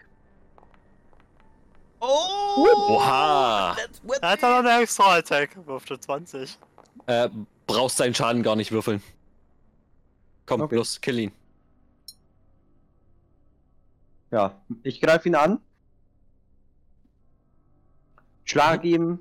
Oh! 1.99 2.65
Oha! 2.87 3.75
What 4.03 4.19
Er 4.21 4.29
hat 4.31 4.41
noch 4.41 4.49
eine 4.59 4.81
extra 4.81 5.15
Attack. 5.17 5.55
Wirft 5.67 6.03
20. 6.03 6.57
Äh, 7.05 7.29
brauchst 7.73 7.99
deinen 7.99 8.13
Schaden 8.15 8.43
gar 8.43 8.55
nicht 8.55 8.71
würfeln. 8.71 9.01
Komm, 10.45 10.61
Okay. 10.61 10.75
los, 10.75 11.01
kill 11.01 11.19
ihn. 11.19 11.31
Ja, 14.31 14.55
ich 14.83 15.01
greife 15.01 15.27
ihn 15.27 15.35
an. 15.35 15.59
Schlag 18.45 18.83
ihm 18.83 19.19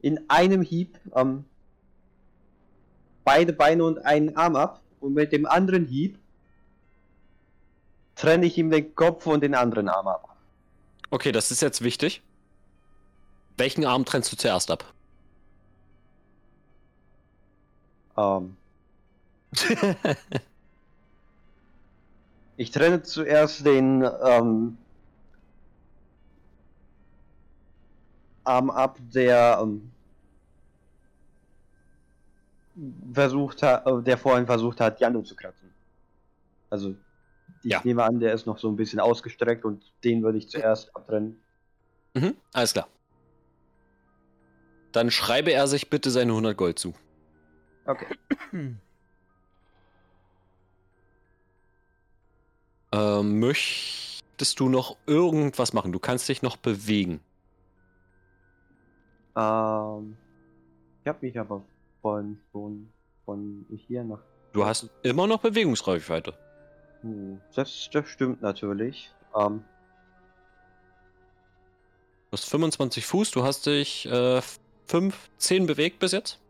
in 0.00 0.28
einem 0.28 0.62
Hieb 0.62 0.98
ähm, 1.14 1.44
beide 3.24 3.52
Beine 3.52 3.84
und 3.84 3.98
einen 4.04 4.36
Arm 4.36 4.56
ab. 4.56 4.80
Und 5.00 5.14
mit 5.14 5.32
dem 5.32 5.46
anderen 5.46 5.86
Hieb 5.86 6.18
trenne 8.14 8.46
ich 8.46 8.58
ihm 8.58 8.70
den 8.70 8.94
Kopf 8.94 9.26
und 9.26 9.40
den 9.42 9.54
anderen 9.54 9.88
Arm 9.88 10.08
ab. 10.08 10.36
Okay, 11.10 11.32
das 11.32 11.50
ist 11.50 11.62
jetzt 11.62 11.82
wichtig. 11.82 12.22
Welchen 13.56 13.84
Arm 13.84 14.04
trennst 14.04 14.30
du 14.32 14.36
zuerst 14.36 14.70
ab? 14.70 14.84
Ähm, 18.20 18.56
ich 22.56 22.70
trenne 22.70 23.02
zuerst 23.02 23.64
den 23.64 24.02
ähm, 24.22 24.76
Arm 28.44 28.70
ab, 28.70 28.98
der 29.00 29.58
ähm, 29.62 29.90
versucht 33.12 33.62
hat, 33.62 33.86
äh, 33.86 34.02
der 34.02 34.18
vorhin 34.18 34.46
versucht 34.46 34.80
hat, 34.80 35.00
Jando 35.00 35.22
zu 35.22 35.34
kratzen. 35.34 35.70
Also 36.70 36.94
ich 37.62 37.70
Ja. 37.70 37.80
nehme 37.84 38.04
an, 38.04 38.20
der 38.20 38.32
ist 38.34 38.46
noch 38.46 38.58
so 38.58 38.68
ein 38.68 38.76
bisschen 38.76 39.00
ausgestreckt 39.00 39.64
und 39.64 39.82
den 40.04 40.22
würde 40.22 40.38
ich 40.38 40.48
zuerst 40.48 40.94
abtrennen. 40.94 41.42
mhm, 42.14 42.36
alles 42.52 42.72
klar. 42.72 42.88
Dann 44.92 45.10
schreibe 45.10 45.52
er 45.52 45.68
sich 45.68 45.88
bitte 45.88 46.10
seine 46.10 46.32
100 46.32 46.56
Gold 46.56 46.78
zu. 46.78 46.94
Okay. 47.90 48.06
Ähm, 52.92 53.38
möchtest 53.38 54.58
du 54.58 54.68
noch 54.68 54.96
irgendwas 55.06 55.72
machen? 55.72 55.92
Du 55.92 56.00
kannst 56.00 56.28
dich 56.28 56.42
noch 56.42 56.56
bewegen. 56.56 57.20
Ähm, 59.36 60.16
ich 61.00 61.06
habe 61.06 61.18
mich 61.20 61.38
aber 61.38 61.62
von 62.02 62.36
schon 62.50 62.88
von 63.24 63.64
hier 63.86 64.02
nach 64.02 64.18
Du 64.52 64.64
hast 64.66 64.90
immer 65.04 65.28
noch 65.28 65.38
Bewegungsreichweite. 65.38 66.34
Hm, 67.02 67.40
das, 67.54 67.88
das 67.92 68.08
stimmt 68.08 68.42
natürlich. 68.42 69.12
Ähm, 69.36 69.62
Du 72.30 72.36
hast 72.36 72.48
25 72.48 73.06
Fuß, 73.06 73.30
du 73.32 73.42
hast 73.42 73.66
dich 73.66 74.06
äh, 74.06 74.40
5, 74.86 75.30
10 75.38 75.66
bewegt 75.66 75.98
bis 75.98 76.12
jetzt? 76.12 76.40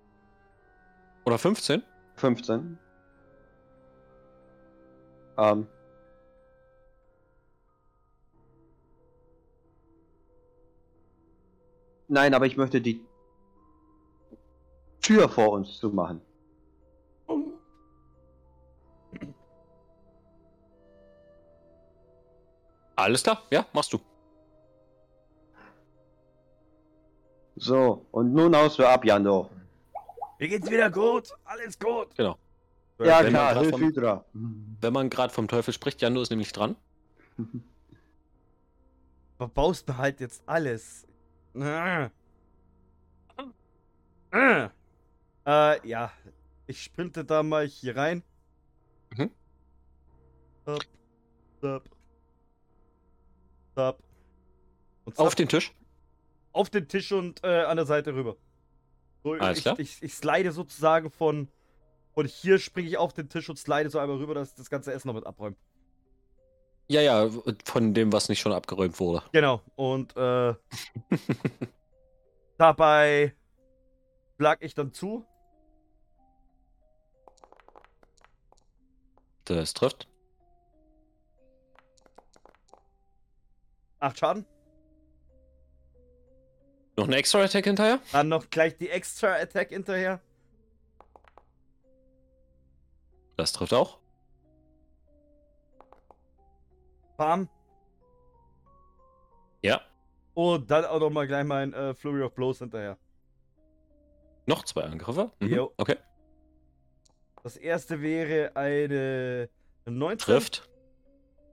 Oder 1.24 1.38
15? 1.38 1.82
15. 2.16 2.78
Ähm. 5.38 5.66
Nein, 12.08 12.34
aber 12.34 12.46
ich 12.46 12.56
möchte 12.56 12.80
die 12.80 13.04
Tür 15.00 15.28
vor 15.28 15.50
uns 15.52 15.78
zumachen. 15.78 16.20
Alles 22.96 23.22
klar, 23.22 23.42
ja, 23.50 23.64
machst 23.72 23.92
du. 23.94 23.98
So, 27.56 28.04
und 28.10 28.34
nun 28.34 28.54
haust 28.54 28.78
du 28.78 28.86
ab, 28.86 29.04
Jando. 29.04 29.48
Mir 30.40 30.48
geht's 30.48 30.70
wieder 30.70 30.90
gut. 30.90 31.28
Alles 31.44 31.78
gut. 31.78 32.16
Genau. 32.16 32.38
Ja, 32.98 33.22
Wenn 33.22 33.24
man 33.24 33.26
klar, 33.32 33.52
grad 33.52 33.62
Hilf 33.62 33.70
vom- 33.72 33.82
Hydra. 33.82 34.24
Wenn 34.80 34.92
man 34.92 35.10
gerade 35.10 35.32
vom 35.32 35.46
Teufel 35.48 35.72
spricht, 35.74 36.00
Jando 36.02 36.20
ist 36.22 36.30
nämlich 36.30 36.52
dran. 36.52 36.76
Verbaust 39.38 39.86
mir 39.88 39.96
halt 39.96 40.20
jetzt 40.20 40.42
alles. 40.46 41.06
Äh. 41.54 42.08
Äh. 44.32 44.68
Äh, 45.46 45.88
ja. 45.88 46.12
Ich 46.66 46.82
sprinte 46.84 47.24
da 47.24 47.42
mal 47.42 47.66
hier 47.66 47.96
rein. 47.96 48.22
Mhm. 49.16 49.30
Stop. 50.62 50.84
Stop. 51.58 51.88
Stop. 53.72 53.98
Und 55.04 55.18
Auf 55.18 55.34
den 55.34 55.48
Tisch. 55.48 55.72
auf 56.52 56.70
den 56.70 56.86
Tisch 56.86 57.10
und 57.12 57.42
äh, 57.42 57.62
an 57.64 57.76
der 57.76 57.86
Seite 57.86 58.14
rüber. 58.14 58.36
So, 59.22 59.32
Alles 59.34 59.58
ich, 59.58 59.64
klar. 59.64 59.78
Ich, 59.78 60.02
ich 60.02 60.14
slide 60.14 60.52
sozusagen 60.52 61.10
von, 61.10 61.48
von 62.14 62.26
hier 62.26 62.58
springe 62.58 62.88
ich 62.88 62.96
auf 62.96 63.12
den 63.12 63.28
Tisch 63.28 63.48
und 63.48 63.58
slide 63.58 63.90
so 63.90 63.98
einmal 63.98 64.16
rüber, 64.16 64.34
dass 64.34 64.54
das 64.54 64.70
ganze 64.70 64.92
Essen 64.92 65.08
noch 65.08 65.14
mit 65.14 65.26
abräumen. 65.26 65.56
Ja, 66.88 67.00
ja, 67.02 67.30
von 67.64 67.94
dem, 67.94 68.12
was 68.12 68.28
nicht 68.28 68.40
schon 68.40 68.52
abgeräumt 68.52 68.98
wurde. 68.98 69.22
Genau. 69.30 69.62
Und 69.76 70.16
äh, 70.16 70.54
dabei 72.58 73.34
schlag 74.36 74.58
ich 74.62 74.74
dann 74.74 74.92
zu. 74.92 75.24
Das 79.44 79.74
trifft. 79.74 80.08
Acht 84.00 84.18
Schaden. 84.18 84.46
Noch 87.00 87.08
ein 87.08 87.14
Extra 87.14 87.42
Attack 87.42 87.64
hinterher? 87.64 87.98
Dann 88.12 88.28
noch 88.28 88.50
gleich 88.50 88.76
die 88.76 88.90
Extra 88.90 89.32
Attack 89.36 89.70
hinterher. 89.70 90.20
Das 93.38 93.54
trifft 93.54 93.72
auch. 93.72 93.96
Bam. 97.16 97.48
Ja. 99.62 99.80
Und 100.34 100.70
dann 100.70 100.84
auch 100.84 101.00
noch 101.00 101.08
mal 101.08 101.26
gleich 101.26 101.44
mein 101.44 101.72
äh, 101.72 101.94
Flurry 101.94 102.20
of 102.20 102.34
Blows 102.34 102.58
hinterher. 102.58 102.98
Noch 104.44 104.66
zwei 104.66 104.82
Angriffe. 104.82 105.32
Mhm. 105.40 105.54
Jo. 105.54 105.72
Okay. 105.78 105.96
Das 107.42 107.56
erste 107.56 108.02
wäre 108.02 108.54
eine 108.56 109.48
19 109.86 110.18
Trifft. 110.18 110.68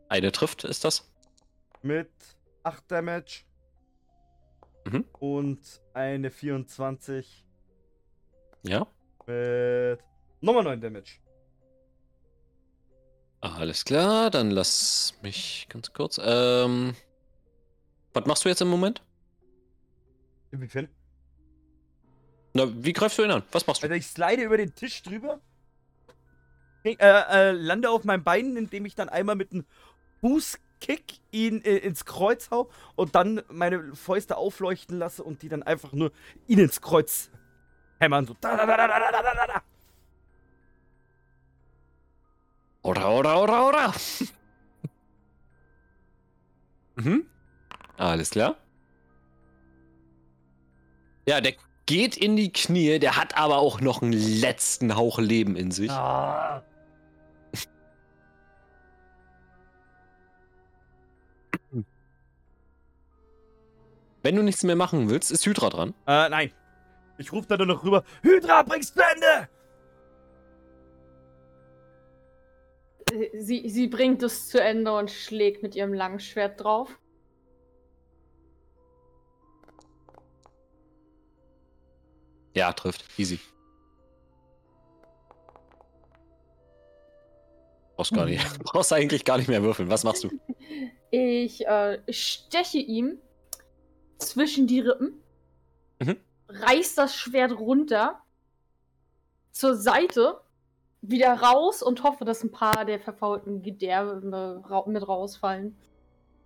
Eine 0.10 0.34
trifft 0.34 0.66
ist 0.66 0.84
das. 0.84 1.10
mit 1.82 2.12
8 2.64 2.92
Damage. 2.92 3.46
Mhm. 4.92 5.06
Und 5.20 5.82
eine 5.94 6.32
24 6.32 7.46
Ja. 8.64 8.88
mit 9.26 10.00
nochmal 10.42 10.64
9 10.64 10.82
Damage. 10.82 11.20
Alles 13.42 13.86
klar, 13.86 14.30
dann 14.32 14.50
lass 14.52 15.14
mich 15.22 15.68
ganz 15.70 15.94
kurz. 15.94 16.20
Ähm, 16.24 16.96
was 18.14 18.26
machst 18.26 18.46
du 18.46 18.50
jetzt 18.50 18.62
im 18.62 18.68
Moment? 18.70 19.04
Inwiefern? 20.52 20.88
Na, 22.54 22.66
wie 22.84 22.94
greifst 22.94 23.18
du 23.20 23.24
ihn 23.24 23.32
an? 23.32 23.44
Was 23.52 23.68
machst 23.68 23.84
du? 23.84 23.86
Also 23.86 23.96
ich 23.96 24.08
slide 24.08 24.42
über 24.42 24.58
den 24.58 24.74
Tisch 24.74 25.04
drüber. 25.04 25.40
Äh, 26.84 26.96
äh, 27.00 27.52
lande 27.52 27.90
auf 27.90 28.06
meinen 28.06 28.24
Beinen, 28.24 28.56
indem 28.58 28.86
ich 28.86 28.96
dann 28.96 29.10
einmal 29.10 29.36
mit 29.36 29.52
einem 29.52 29.66
Kick 30.80 31.20
ihn 31.32 31.62
äh, 31.64 31.78
ins 31.78 32.06
Kreuz 32.06 32.50
hau 32.52 32.70
und 32.96 33.16
dann 33.16 33.42
meine 33.50 33.96
Fäuste 33.96 34.38
aufleuchten 34.38 34.98
lasse 34.98 35.24
und 35.24 35.42
die 35.42 35.50
dann 35.50 35.64
einfach 35.64 35.94
nur 35.94 36.12
ihn 36.48 36.60
ins 36.60 36.82
Kreuz 36.82 37.30
hämmern. 38.00 38.26
So. 38.26 38.36
Da, 38.42 38.56
da, 38.56 38.66
da, 38.66 38.88
da, 38.88 38.88
da, 38.88 39.22
da, 39.22 39.48
da. 39.48 39.62
Ora, 42.84 43.10
ora, 43.10 43.40
ora, 43.40 43.66
ora. 43.66 43.94
mhm. 46.96 47.26
Alles 47.98 48.30
klar. 48.30 48.56
Ja, 51.28 51.42
der 51.42 51.56
geht 51.86 52.16
in 52.16 52.38
die 52.38 52.54
Knie, 52.54 53.00
der 53.00 53.18
hat 53.18 53.38
aber 53.38 53.58
auch 53.58 53.82
noch 53.82 54.02
einen 54.02 54.14
letzten 54.14 54.96
Hauch 54.96 55.20
Leben 55.20 55.56
in 55.56 55.72
sich. 55.72 55.92
Ah. 55.92 56.64
Wenn 64.28 64.36
du 64.36 64.44
nichts 64.44 64.64
mehr 64.64 64.76
machen 64.76 65.10
willst, 65.10 65.32
ist 65.32 65.46
Hydra 65.46 65.70
dran. 65.70 65.94
Äh, 66.06 66.28
nein. 66.28 66.52
Ich 67.18 67.32
rufe 67.32 67.48
dann 67.48 67.60
nur 67.60 67.68
noch 67.68 67.86
rüber. 67.86 68.04
Hydra, 68.24 68.62
bring's 68.64 68.94
zu 68.94 69.00
Ende! 69.00 69.48
Äh, 73.14 73.42
Sie, 73.42 73.70
sie 73.70 73.88
bringt 73.88 74.22
es 74.24 74.50
zu 74.50 74.62
Ende 74.62 74.94
und 74.94 75.12
schlägt 75.12 75.64
mit 75.64 75.76
ihrem 75.76 75.94
Langschwert 75.94 76.62
drauf. 76.62 77.00
Ja, 82.54 82.74
trifft. 82.74 83.06
Easy. 83.18 83.40
Brauchst 87.96 88.14
gar 88.14 88.26
nicht. 88.26 88.60
Brauchst 88.66 88.92
eigentlich 88.92 89.24
gar 89.24 89.38
nicht 89.38 89.48
mehr 89.48 89.64
würfeln. 89.64 89.90
Was 89.90 90.04
machst 90.04 90.26
du? 90.26 90.30
Ich 91.12 91.66
äh, 91.66 92.02
steche 92.10 92.80
ihm 92.80 93.22
zwischen 94.20 94.68
die 94.68 94.80
Rippen, 94.82 95.22
Mhm. 96.00 96.18
reiß 96.50 96.96
das 96.96 97.16
Schwert 97.16 97.52
runter, 97.60 98.22
zur 99.52 99.76
Seite, 99.76 100.42
wieder 101.02 101.34
raus 101.34 101.82
und 101.82 102.04
hoffe, 102.04 102.26
dass 102.26 102.44
ein 102.44 102.52
paar 102.52 102.86
der 102.86 103.00
verfaulten 103.00 103.62
Gedärme 103.62 104.62
ra 104.68 104.84
mit 104.88 105.08
rausfallen. 105.08 105.78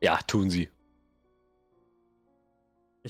Ja, 0.02 0.18
tun 0.28 0.50
sie. 0.50 0.70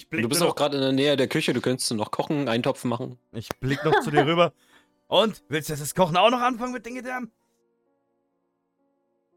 Du 0.09 0.29
bist 0.29 0.41
auch 0.41 0.55
gerade 0.55 0.77
in 0.77 0.83
der 0.83 0.91
Nähe 0.93 1.17
der 1.17 1.27
Küche. 1.27 1.51
Du 1.53 1.59
könntest 1.61 1.91
noch 1.91 2.11
kochen, 2.11 2.47
Eintopfen 2.47 2.89
machen. 2.89 3.19
ich 3.33 3.49
blick 3.59 3.83
noch 3.83 3.99
zu 4.01 4.09
dir 4.11 4.25
rüber. 4.25 4.53
Und? 5.07 5.43
Willst 5.49 5.67
du 5.69 5.73
jetzt 5.73 5.81
das 5.81 5.93
Kochen 5.95 6.15
auch 6.15 6.29
noch 6.29 6.39
anfangen 6.39 6.71
mit 6.71 6.85
den 6.85 6.95
Gedärmen? 6.95 7.31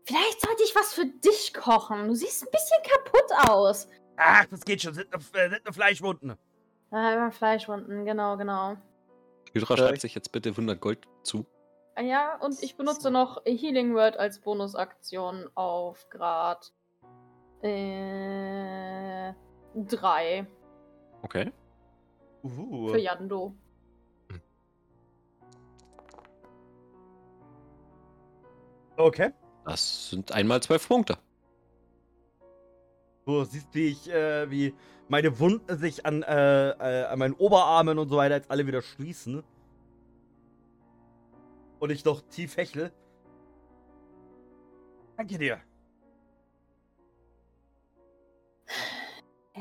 Vielleicht 0.05 0.41
sollte 0.41 0.63
ich 0.63 0.75
was 0.77 0.93
für 0.93 1.07
dich 1.07 1.53
kochen. 1.55 2.07
Du 2.09 2.15
siehst 2.15 2.45
ein 2.45 2.51
bisschen 2.53 2.77
kaputt 2.85 3.51
aus. 3.51 3.89
Ach, 4.17 4.45
das 4.47 4.61
geht 4.65 4.83
schon. 4.83 4.95
Sind 4.95 5.11
nur, 5.11 5.21
äh, 5.41 5.51
sind 5.51 5.65
nur 5.65 5.75
Fleischwunden. 5.75 6.35
Ah, 6.91 7.13
immer 7.15 7.33
Fleischwunden, 7.33 8.05
genau, 8.05 8.37
genau. 8.37 8.77
Hydra 9.53 9.75
Ja, 9.75 9.79
schreibt 9.79 9.97
ich- 9.97 10.03
sich 10.03 10.15
jetzt 10.15 10.31
bitte 10.33 10.51
100 10.57 10.81
Gold 10.81 11.07
zu. 11.23 11.45
Ah 11.97 12.03
Ja, 12.03 12.37
und 12.41 12.61
ich 12.63 12.77
benutze 12.77 13.11
noch 13.11 13.45
Healing 13.45 13.95
Word 13.95 14.17
als 14.17 14.41
Bonusaktion 14.41 15.49
auf 15.55 16.09
Grad 16.11 16.73
äh, 17.63 19.33
3 19.75 20.47
Okay. 21.23 21.53
Uh. 22.43 22.89
für 22.89 22.99
Yando. 22.99 23.55
Okay. 28.97 29.33
Das 29.65 30.11
sind 30.11 30.31
einmal 30.33 30.63
zwölf 30.63 30.87
Punkte. 30.87 31.17
Du 33.25 33.45
siehst, 33.45 33.69
wie 33.73 33.89
ich, 33.89 34.11
äh, 34.11 34.51
wie 34.51 34.75
meine 35.09 35.39
Wunden 35.39 35.79
sich 35.79 36.05
an, 36.05 36.23
äh, 36.23 36.71
äh, 36.71 37.05
an 37.07 37.19
meinen 37.19 37.35
Oberarmen 37.35 37.99
und 37.99 38.09
so 38.09 38.17
weiter 38.17 38.37
jetzt 38.37 38.51
alle 38.51 38.67
wieder 38.67 38.83
schließen. 38.83 39.43
Und 41.79 41.91
ich 41.91 42.05
noch 42.05 42.23
tief 42.23 42.57
hechle. 42.57 42.93
Danke 45.17 45.39
dir. 45.39 45.61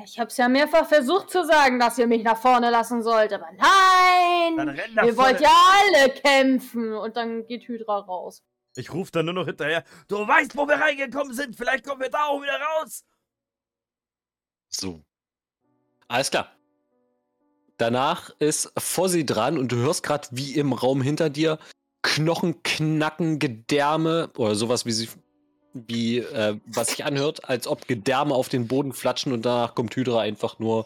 Ich 0.04 0.20
hab's 0.20 0.38
ja 0.38 0.50
mehrfach 0.50 0.88
versucht 0.88 1.30
zu 1.30 1.46
sagen, 1.46 1.80
dass 1.80 2.00
ihr 2.00 2.08
mich 2.08 2.24
nach 2.24 2.38
vorne 2.38 2.72
lassen 2.72 3.04
sollt, 3.04 3.32
aber 3.32 3.48
nein! 3.52 4.76
Ihr 5.06 5.16
wollt 5.16 5.40
ja 5.40 5.52
alle 5.52 6.14
kämpfen! 6.14 6.94
Und 6.94 7.16
dann 7.16 7.46
geht 7.46 7.68
Hydra 7.68 8.00
raus. 8.00 8.44
Ich 8.76 8.92
rufe 8.92 9.12
dann 9.12 9.26
nur 9.26 9.36
noch 9.36 9.46
hinterher. 9.46 9.84
Du 10.08 10.28
weißt, 10.28 10.58
wo 10.58 10.68
wir 10.68 10.76
reingekommen 10.76 11.34
sind. 11.34 11.56
Vielleicht 11.56 11.86
kommen 11.86 12.02
wir 12.02 12.10
da 12.10 12.26
auch 12.26 12.42
wieder 12.42 12.60
raus. 12.60 13.06
So. 14.76 15.02
Alles 16.08 16.32
klar. 16.32 16.52
Danach 17.78 18.30
ist 18.40 18.72
Fossi 18.78 19.26
dran 19.26 19.58
und 19.58 19.72
du 19.72 19.78
hörst 19.78 20.04
gerade, 20.04 20.28
wie 20.32 20.54
im 20.54 20.74
Raum 20.74 21.02
hinter 21.02 21.30
dir 21.30 21.60
Knochen 22.02 22.62
knacken, 22.64 23.40
Gedärme 23.40 24.30
oder 24.38 24.56
sowas 24.56 24.86
wie 24.86 24.92
sie 24.92 25.10
wie 25.74 26.20
äh, 26.20 26.60
was 26.68 26.90
sich 26.90 27.04
anhört, 27.04 27.50
als 27.50 27.68
ob 27.68 27.88
Gedärme 27.88 28.36
auf 28.36 28.48
den 28.48 28.68
Boden 28.68 28.94
flatschen 28.94 29.34
und 29.34 29.44
danach 29.44 29.74
kommt 29.74 29.96
Hydra 29.96 30.22
einfach 30.22 30.60
nur 30.60 30.86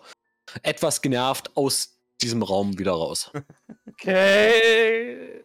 etwas 0.63 1.01
genervt 1.01 1.51
aus 1.55 1.99
diesem 2.21 2.41
Raum 2.41 2.77
wieder 2.79 2.93
raus. 2.93 3.31
Okay. 3.99 5.41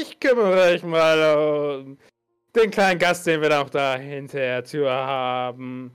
Ich 0.00 0.18
kümmere 0.18 0.72
mich 0.72 0.82
mal 0.82 1.78
um 1.78 1.98
den 2.56 2.72
kleinen 2.72 2.98
Gast, 2.98 3.24
den 3.24 3.40
wir 3.40 3.50
noch 3.50 3.70
da 3.70 3.96
hinter 3.96 4.38
der 4.38 4.64
Tür 4.64 4.90
haben. 4.90 5.94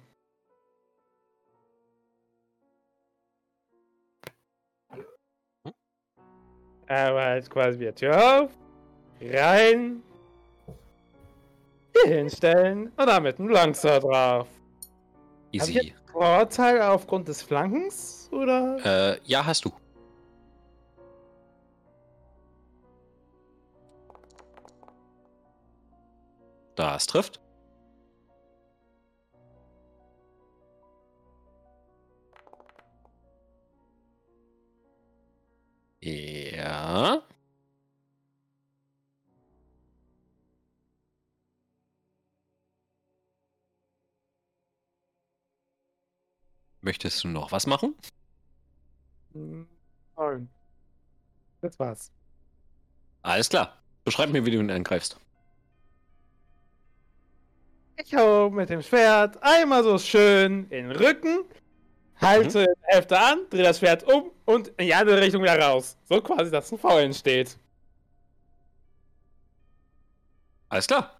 Aber 6.88 7.36
jetzt 7.36 7.50
quasi 7.50 7.80
wieder 7.80 7.96
Tür 7.96 8.44
auf, 8.44 8.52
rein, 9.22 10.04
hier 11.94 12.16
hinstellen 12.16 12.92
und 12.98 13.08
damit 13.08 13.40
ein 13.40 13.50
Lanzer 13.50 14.00
drauf. 14.00 14.48
Easy. 15.52 15.94
Vorteil 16.12 16.82
aufgrund 16.82 17.28
des 17.28 17.42
Flankens, 17.42 18.30
oder? 18.32 19.14
Äh, 19.14 19.20
ja, 19.24 19.46
hast 19.46 19.66
du. 19.66 19.72
Das 26.76 27.06
trifft. 27.06 27.43
Ja. 36.04 37.24
Möchtest 46.82 47.24
du 47.24 47.30
noch 47.30 47.52
was 47.54 47.68
machen? 47.68 47.96
Hm, 49.34 49.68
Nein. 50.18 50.50
Das 51.62 51.80
war's. 51.80 52.12
Alles 53.22 53.48
klar. 53.48 53.78
Beschreib 54.04 54.30
mir, 54.32 54.46
wie 54.46 54.52
du 54.52 54.60
ihn 54.60 54.70
angreifst. 54.70 55.18
Ich 57.96 58.14
hau 58.14 58.50
mit 58.50 58.70
dem 58.70 58.82
Schwert 58.82 59.42
einmal 59.42 59.84
so 59.84 59.98
schön 59.98 60.66
in 60.70 60.90
den 60.90 60.92
Rücken, 60.92 61.46
halte 62.24 62.66
die 62.66 62.94
Hälfte 62.94 63.20
an, 63.20 63.40
drehe 63.50 63.64
das 63.64 63.80
Schwert 63.80 64.04
um 64.04 64.32
und 64.46 64.70
in 64.70 64.86
die 64.88 64.94
andere 64.94 65.22
Richtung 65.22 65.42
wieder 65.42 65.60
raus. 65.60 65.98
So 66.10 66.22
quasi, 66.22 66.52
dass 66.52 66.72
ein 66.72 66.78
V 66.78 67.00
entsteht. 67.00 67.58
Alles 70.70 70.88
klar. 70.88 71.20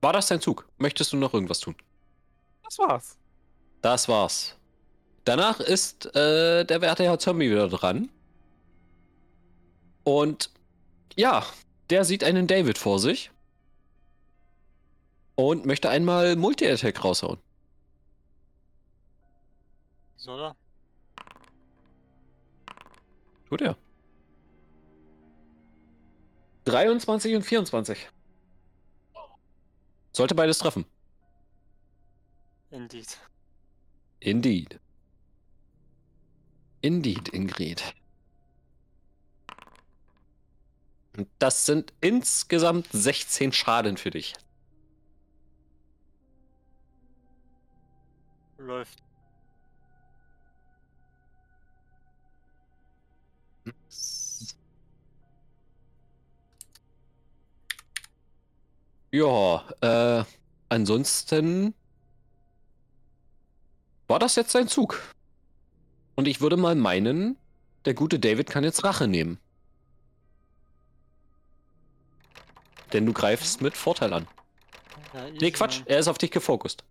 War 0.00 0.12
das 0.12 0.28
dein 0.28 0.40
Zug? 0.40 0.68
Möchtest 0.78 1.12
du 1.12 1.16
noch 1.16 1.32
irgendwas 1.34 1.60
tun? 1.60 1.74
Das 2.64 2.78
war's. 2.78 3.16
Das 3.82 4.08
war's. 4.08 4.56
Danach 5.24 5.60
ist 5.60 6.06
äh, 6.14 6.64
der 6.64 6.80
werte 6.80 7.04
Herr 7.04 7.18
Zombie 7.18 7.50
wieder 7.50 7.68
dran. 7.68 8.10
Und 10.04 10.50
ja, 11.16 11.44
der 11.90 12.04
sieht 12.04 12.24
einen 12.24 12.46
David 12.46 12.78
vor 12.78 12.98
sich. 12.98 13.30
Und 15.34 15.64
möchte 15.66 15.88
einmal 15.88 16.36
Multi-Attack 16.36 17.02
raushauen. 17.04 17.38
Soll 20.20 20.38
er? 20.38 20.56
Tut 23.48 23.62
er. 23.62 23.76
23 26.66 27.36
und 27.36 27.42
24. 27.42 28.06
Sollte 30.12 30.34
beides 30.34 30.58
treffen. 30.58 30.84
Indeed. 32.70 33.18
Indeed. 34.20 34.78
Indeed, 36.82 37.28
Ingrid. 37.30 37.94
Und 41.16 41.28
Das 41.38 41.64
sind 41.64 41.94
insgesamt 42.02 42.88
16 42.92 43.52
Schaden 43.52 43.96
für 43.96 44.10
dich. 44.10 44.34
Läuft. 48.58 49.09
Ja, 59.12 59.64
äh, 59.80 60.24
ansonsten 60.68 61.74
war 64.06 64.18
das 64.18 64.36
jetzt 64.36 64.52
sein 64.52 64.68
Zug. 64.68 65.00
Und 66.14 66.28
ich 66.28 66.40
würde 66.40 66.56
mal 66.56 66.74
meinen, 66.74 67.36
der 67.84 67.94
gute 67.94 68.18
David 68.18 68.48
kann 68.50 68.64
jetzt 68.64 68.84
Rache 68.84 69.08
nehmen. 69.08 69.38
Denn 72.92 73.06
du 73.06 73.12
greifst 73.12 73.60
mit 73.60 73.76
Vorteil 73.76 74.12
an. 74.12 74.28
Ja, 75.14 75.30
Nee, 75.30 75.50
Quatsch, 75.50 75.78
Mann. 75.80 75.88
er 75.88 75.98
ist 75.98 76.08
auf 76.08 76.18
dich 76.18 76.30
gefokust. 76.30 76.84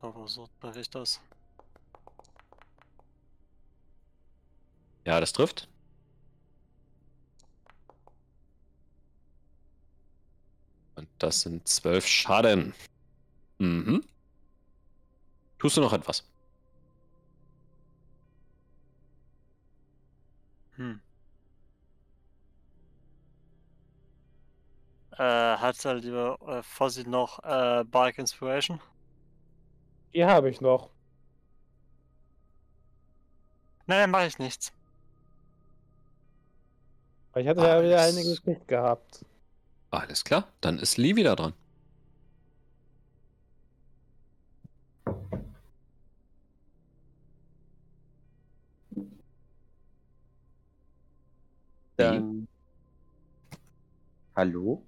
Aber 0.00 0.26
so 0.26 0.48
mache 0.60 0.80
ich 0.80 0.90
das. 0.90 1.20
Ja, 5.06 5.20
das 5.20 5.32
trifft. 5.32 5.68
Und 10.94 11.08
das 11.18 11.42
sind 11.42 11.66
zwölf 11.66 12.06
Schaden. 12.06 12.74
Mhm. 13.58 14.04
Tust 15.58 15.76
du 15.76 15.80
noch 15.80 15.92
etwas? 15.92 16.24
Hm. 20.76 21.00
Äh, 25.12 25.22
hat 25.22 25.84
er 25.84 25.94
lieber 25.94 26.38
äh, 26.48 26.62
Fozzy 26.62 27.04
noch 27.08 27.38
äh, 27.44 27.84
Bark 27.84 28.18
Inspiration? 28.18 28.80
Die 30.14 30.24
habe 30.24 30.50
ich 30.50 30.60
noch. 30.60 30.90
Nein, 33.86 34.00
dann 34.00 34.10
mache 34.10 34.26
ich 34.26 34.38
nichts. 34.38 34.72
Ich 37.34 37.46
hatte 37.46 37.62
ja 37.62 37.82
wieder 37.82 38.02
einiges 38.02 38.44
nicht 38.44 38.66
gehabt. 38.68 39.24
Alles 39.92 40.24
klar, 40.24 40.48
dann 40.62 40.78
ist 40.78 40.96
Lee 40.96 41.16
wieder 41.16 41.36
dran. 41.36 41.52
Dann. 51.98 52.48
Hallo? 54.34 54.82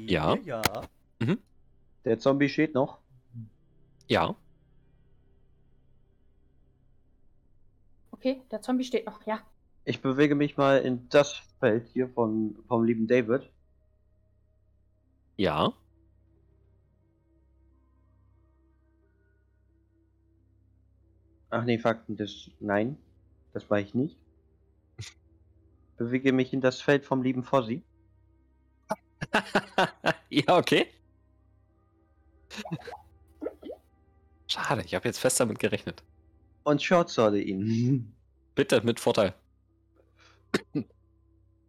Ja. 0.00 0.34
Ja. 0.44 0.62
Der 2.04 2.18
Zombie 2.18 2.48
steht 2.48 2.74
noch. 2.74 2.98
Ja. 4.08 4.34
Okay, 8.10 8.42
der 8.50 8.60
Zombie 8.62 8.82
steht 8.84 9.06
noch, 9.06 9.24
ja. 9.26 9.40
Ich 9.84 10.02
bewege 10.02 10.34
mich 10.34 10.56
mal 10.56 10.80
in 10.80 11.08
das 11.08 11.34
Feld 11.60 11.86
hier 11.92 12.08
von, 12.08 12.56
vom 12.66 12.82
lieben 12.82 13.06
David. 13.06 13.48
Ja. 15.40 15.72
Ach 21.48 21.64
nee, 21.64 21.78
Fakten, 21.78 22.18
das. 22.18 22.50
Nein, 22.60 22.98
das 23.54 23.70
war 23.70 23.80
ich 23.80 23.94
nicht. 23.94 24.18
Bewege 25.96 26.34
mich 26.34 26.52
in 26.52 26.60
das 26.60 26.82
Feld 26.82 27.06
vom 27.06 27.22
lieben 27.22 27.42
Fossi. 27.42 27.82
ja, 30.28 30.58
okay. 30.58 30.88
Schade, 34.46 34.82
ich 34.84 34.94
habe 34.94 35.08
jetzt 35.08 35.20
fest 35.20 35.40
damit 35.40 35.58
gerechnet. 35.58 36.02
Und 36.64 36.82
shortsorde 36.82 37.40
ihn. 37.40 38.14
Bitte 38.54 38.82
mit 38.82 39.00
Vorteil. 39.00 39.34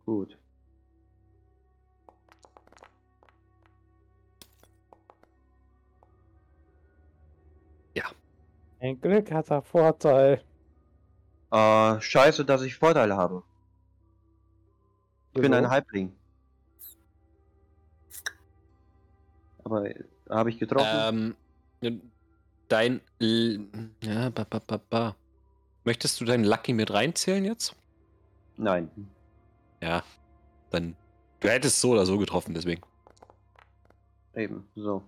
Gut. 0.06 0.41
Ein 8.82 9.00
Glück 9.00 9.32
hat 9.32 9.52
er 9.52 9.62
Vorteil. 9.62 10.44
Äh, 11.52 12.02
scheiße, 12.02 12.44
dass 12.46 12.64
ich 12.64 12.76
Vorteile 12.76 13.16
habe. 13.16 13.44
Ich 15.34 15.42
bin 15.42 15.52
Wieso? 15.52 15.54
ein 15.54 15.70
Halbling. 15.70 16.16
Aber 19.64 19.86
äh, 19.86 20.04
habe 20.30 20.50
ich 20.50 20.58
getroffen? 20.58 21.36
Ähm, 21.82 22.02
dein. 22.70 23.02
L 23.20 23.68
ja, 24.02 24.30
ba, 24.32 24.46
ba, 24.50 24.60
ba, 24.66 24.82
ba. 24.90 25.16
Möchtest 25.84 26.20
du 26.20 26.26
deinen 26.26 26.44
Lucky 26.44 26.74
mit 26.74 26.92
reinzählen 26.92 27.46
jetzt? 27.46 27.76
Nein. 28.58 28.90
Ja. 29.82 30.04
dann. 30.72 30.96
Du 31.40 31.50
hättest 31.50 31.82
so 31.82 31.92
oder 31.92 32.08
so 32.08 32.18
getroffen, 32.18 32.56
deswegen. 32.56 32.82
Eben, 34.36 34.68
so. 34.76 35.04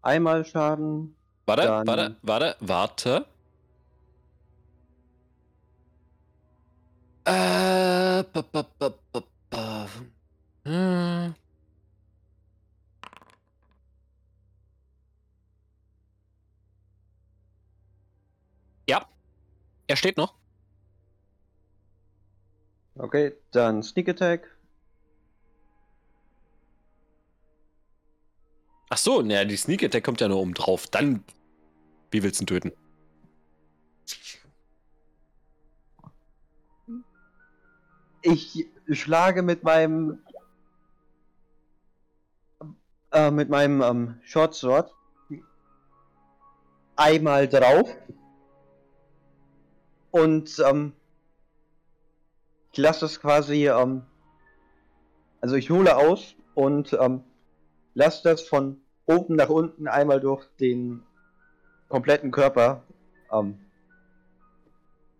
Einmal 0.00 0.44
Schaden. 0.44 1.16
Warte, 1.46 1.62
Dann- 1.62 1.86
warte, 1.86 2.16
warte, 2.22 2.56
warte. 2.60 3.26
Äh, 7.24 8.22
ba, 8.32 8.42
ba, 8.52 8.62
ba, 8.78 8.88
ba, 9.12 9.22
ba. 9.50 9.88
Hm. 10.64 11.34
Ja, 18.88 19.06
er 19.86 19.96
steht 19.96 20.16
noch. 20.16 20.34
Okay, 22.98 23.34
dann 23.52 23.82
Sneak 23.82 24.08
Attack. 24.08 24.56
Ach 28.88 28.96
so, 28.98 29.20
naja, 29.20 29.44
die 29.44 29.56
Sneak 29.56 29.82
Attack 29.82 30.04
kommt 30.04 30.20
ja 30.20 30.28
nur 30.28 30.38
oben 30.38 30.54
drauf. 30.54 30.86
Dann, 30.86 31.24
wie 32.10 32.22
willst 32.22 32.40
du 32.40 32.44
ihn 32.44 32.46
töten? 32.46 32.72
Ich 38.22 38.66
schlage 38.90 39.42
mit 39.42 39.62
meinem 39.62 40.18
äh, 43.12 43.30
mit 43.30 43.48
meinem 43.48 43.82
ähm, 43.82 44.20
Short 44.22 44.54
Sword 44.54 44.92
einmal 46.96 47.46
drauf 47.48 47.88
und 50.10 50.62
ähm, 50.66 50.92
ich 52.72 52.78
lasse 52.78 53.00
das 53.00 53.20
quasi 53.20 53.68
ähm, 53.68 54.02
also 55.40 55.54
ich 55.54 55.70
hole 55.70 55.96
aus 55.96 56.34
und 56.54 56.92
ähm, 57.00 57.22
lasse 57.94 58.24
das 58.24 58.42
von 58.42 58.80
oben 59.06 59.36
nach 59.36 59.50
unten 59.50 59.86
einmal 59.86 60.20
durch 60.20 60.44
den 60.58 61.02
kompletten 61.88 62.30
Körper 62.30 62.82
ähm, 63.32 63.58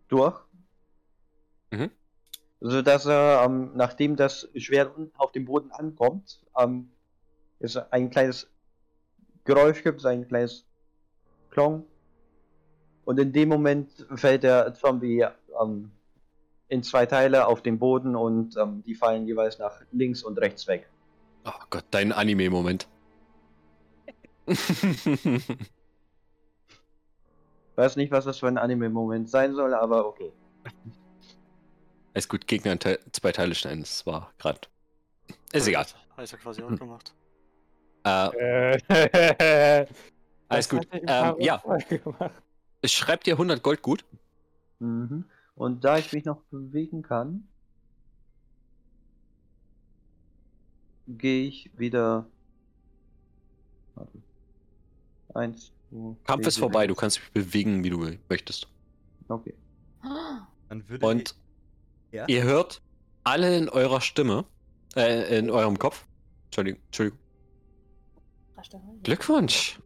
durch 0.09 0.47
Mhm. 1.73 1.91
so 2.61 2.81
dass 2.81 3.07
er, 3.07 3.43
ähm, 3.45 3.73
nachdem 3.75 4.15
das 4.15 4.49
Schwert 4.55 4.97
unten 4.97 5.13
auf 5.19 5.33
dem 5.33 5.45
Boden 5.45 5.73
ankommt, 5.73 6.41
ähm, 6.57 6.89
es 7.59 7.77
ein 7.77 8.11
kleines 8.11 8.49
Geräusch 9.45 9.83
gibt, 9.83 10.05
ein 10.07 10.29
kleines 10.29 10.65
Klong. 11.51 11.85
Und 13.05 13.19
in 13.19 13.33
dem 13.33 13.49
Moment 13.49 14.07
fällt 14.15 14.43
der 14.43 14.75
Zombie 14.75 15.27
ähm, 15.61 15.91
in 16.69 16.83
zwei 16.83 17.07
Teile 17.07 17.47
auf 17.47 17.63
den 17.63 17.79
Boden 17.79 18.17
und 18.17 18.57
ähm, 18.57 18.83
die 18.85 18.95
fallen 18.95 19.27
jeweils 19.27 19.59
nach 19.59 19.81
links 19.93 20.23
und 20.23 20.39
rechts 20.39 20.67
weg. 20.67 20.89
Oh 21.45 21.65
Gott, 21.71 21.85
dein 21.91 22.13
Anime-Moment. 22.13 22.89
Weiß 27.77 27.97
nicht, 27.97 28.11
was 28.11 28.25
das 28.25 28.39
für 28.39 28.49
ein 28.49 28.59
Anime-Moment 28.59 29.29
sein 29.31 29.55
soll, 29.55 29.75
aber 29.75 30.07
okay. 30.07 30.33
Alles 32.15 32.29
gut, 32.29 32.47
Gegner 32.47 32.73
in 32.73 32.79
Te 32.79 32.99
zwei 33.13 33.33
Teile 33.33 33.55
schneiden, 33.55 33.81
das 33.81 34.07
war 34.07 34.33
gerade. 34.39 34.61
Ist 35.53 35.69
egal. 35.69 35.87
Habe 36.13 36.25
ich 36.25 36.33
ja 36.33 36.39
quasi 36.39 36.63
auch 36.63 36.71
Hm. 36.71 36.79
gemacht. 36.79 37.15
Äh, 38.05 38.77
Äh, 38.89 39.87
alles 40.49 40.69
gut. 40.69 40.89
Ähm, 40.93 41.35
ja, 41.39 41.59
Folgen 41.59 42.03
gemacht. 42.03 42.31
ich 42.81 42.93
schreib 42.93 43.25
dir 43.25 43.35
100 43.35 43.63
Gold 43.63 43.83
gut. 43.83 44.05
Mhm. 44.79 45.25
Und 45.55 45.85
da 45.85 45.99
ich 45.99 46.13
mich 46.13 46.25
noch 46.25 46.43
bewegen 46.51 47.03
kann, 47.03 47.47
gehe 51.09 51.47
ich 51.49 51.71
wieder. 51.79 52.27
Warte. 53.95 54.23
Eins, 55.35 55.73
zwei, 55.91 56.17
Kampf 56.25 56.47
ist 56.47 56.59
vorbei, 56.59 56.87
du 56.87 56.95
kannst 56.95 57.17
dich 57.17 57.31
bewegen, 57.33 57.85
wie 57.85 57.91
du 57.91 58.09
möchtest. 58.29 58.69
Okay. 59.29 59.55
Dann 60.69 60.89
würde 60.89 61.07
Und 61.07 61.35
ich, 62.11 62.17
ja? 62.17 62.27
ihr 62.27 62.43
hört 62.43 62.83
alle 63.25 63.57
in 63.57 63.69
eurer 63.69 64.01
Stimme, 64.01 64.45
äh, 64.95 65.39
in 65.39 65.51
eurem 65.51 65.79
Kopf. 65.79 66.07
Entschuldigung, 66.47 66.81
Entschuldigung. 66.87 67.21
Glückwunsch! 69.03 69.79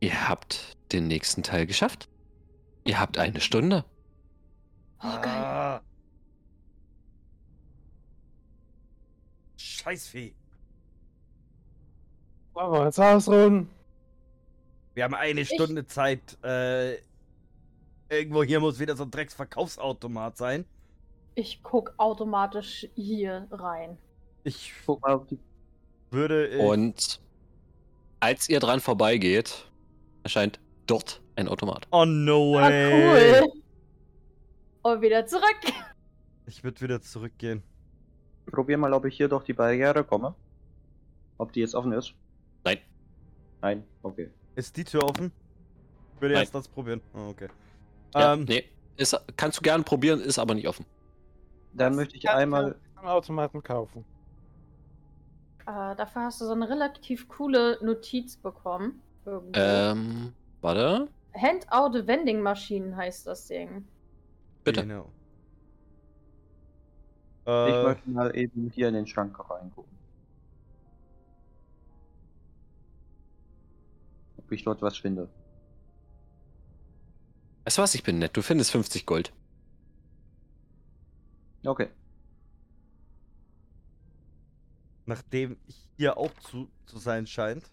Ihr 0.00 0.28
habt 0.28 0.76
den 0.92 1.08
nächsten 1.08 1.42
Teil 1.42 1.66
geschafft. 1.66 2.08
Ihr 2.84 3.00
habt 3.00 3.18
eine 3.18 3.40
Stunde. 3.40 3.84
Oh, 5.02 5.20
geil. 5.20 5.26
Ah. 5.26 5.80
Scheißvieh. 9.56 10.34
Wollen 12.52 12.72
wir 12.72 12.80
uns 12.82 12.98
ausruhen? 12.98 13.68
Wir 14.94 15.04
haben 15.04 15.14
eine 15.14 15.44
Stunde 15.44 15.86
Zeit. 15.86 16.38
Äh, 16.44 16.98
irgendwo 18.08 18.42
hier 18.44 18.60
muss 18.60 18.78
wieder 18.78 18.96
so 18.96 19.04
ein 19.04 19.10
Drecksverkaufsautomat 19.10 20.36
sein. 20.36 20.64
Ich 21.34 21.62
guck 21.62 21.94
automatisch 21.96 22.86
hier 22.94 23.46
rein. 23.50 23.98
Ich 24.44 24.72
Guck 24.86 25.02
mal, 25.02 25.14
ob 25.14 25.28
die. 25.28 25.38
würde. 26.10 26.48
Äh, 26.50 26.58
Und 26.64 27.20
als 28.20 28.48
ihr 28.48 28.60
dran 28.60 28.80
vorbeigeht, 28.80 29.68
erscheint 30.22 30.60
dort 30.86 31.20
ein 31.36 31.48
Automat. 31.48 31.88
oh 31.90 32.04
no 32.04 32.56
Ah, 32.58 32.68
way. 32.70 33.40
cool. 33.42 33.52
Und 34.82 35.00
wieder 35.02 35.26
zurück. 35.26 35.58
Ich 36.46 36.62
würde 36.62 36.80
wieder 36.82 37.00
zurückgehen. 37.00 37.62
Probier 38.46 38.76
mal, 38.76 38.92
ob 38.92 39.06
ich 39.06 39.16
hier 39.16 39.28
durch 39.28 39.44
die 39.44 39.54
Barriere 39.54 40.04
komme. 40.04 40.34
Ob 41.38 41.52
die 41.52 41.60
jetzt 41.60 41.74
offen 41.74 41.92
ist. 41.92 42.12
Nein. 42.64 42.78
Nein, 43.62 43.84
okay. 44.02 44.30
Ist 44.54 44.76
die 44.76 44.84
Tür 44.84 45.04
offen? 45.04 45.32
Ich 46.14 46.20
würde 46.20 46.34
Nein. 46.34 46.42
erst 46.42 46.54
das 46.54 46.68
probieren. 46.68 47.00
Oh, 47.12 47.28
okay. 47.30 47.48
Ja, 48.14 48.34
ähm, 48.34 48.44
nee, 48.44 48.64
ist, 48.96 49.16
kannst 49.36 49.58
du 49.58 49.62
gerne 49.62 49.84
probieren, 49.84 50.20
ist 50.20 50.38
aber 50.38 50.54
nicht 50.54 50.68
offen. 50.68 50.86
Dann 51.72 51.94
möchte 51.96 52.16
ich 52.16 52.28
einmal. 52.30 52.80
am 52.94 53.06
Automaten 53.06 53.62
kaufen. 53.62 54.04
Äh, 55.66 55.96
dafür 55.96 56.22
hast 56.22 56.40
du 56.40 56.46
so 56.46 56.52
eine 56.52 56.68
relativ 56.68 57.28
coole 57.28 57.78
Notiz 57.82 58.36
bekommen. 58.36 59.02
Irgendwo. 59.24 59.52
Ähm, 59.60 60.32
warte. 60.60 61.08
Handout 61.34 62.06
Vending 62.06 62.40
Maschinen 62.40 62.96
heißt 62.96 63.26
das 63.26 63.46
Ding. 63.46 63.88
Bitte. 64.64 64.82
Genau. 64.82 65.10
Ich 67.46 67.46
Äh, 67.46 67.82
möchte 67.82 68.10
mal 68.10 68.36
eben 68.36 68.70
hier 68.74 68.88
in 68.88 68.94
den 68.94 69.06
Schrank 69.06 69.38
reingucken. 69.50 69.92
Ob 74.44 74.52
ich 74.52 74.62
dort 74.64 74.82
was 74.82 74.98
finde. 74.98 75.28
Weißt 77.64 77.78
du 77.78 77.82
was, 77.82 77.94
ich 77.94 78.02
bin 78.02 78.18
nett. 78.18 78.36
Du 78.36 78.42
findest 78.42 78.70
50 78.72 79.06
Gold. 79.06 79.32
Okay. 81.66 81.88
nachdem 85.06 85.58
hier 85.98 86.16
auch 86.16 86.32
zu, 86.40 86.70
zu 86.86 86.98
sein 86.98 87.26
scheint. 87.26 87.70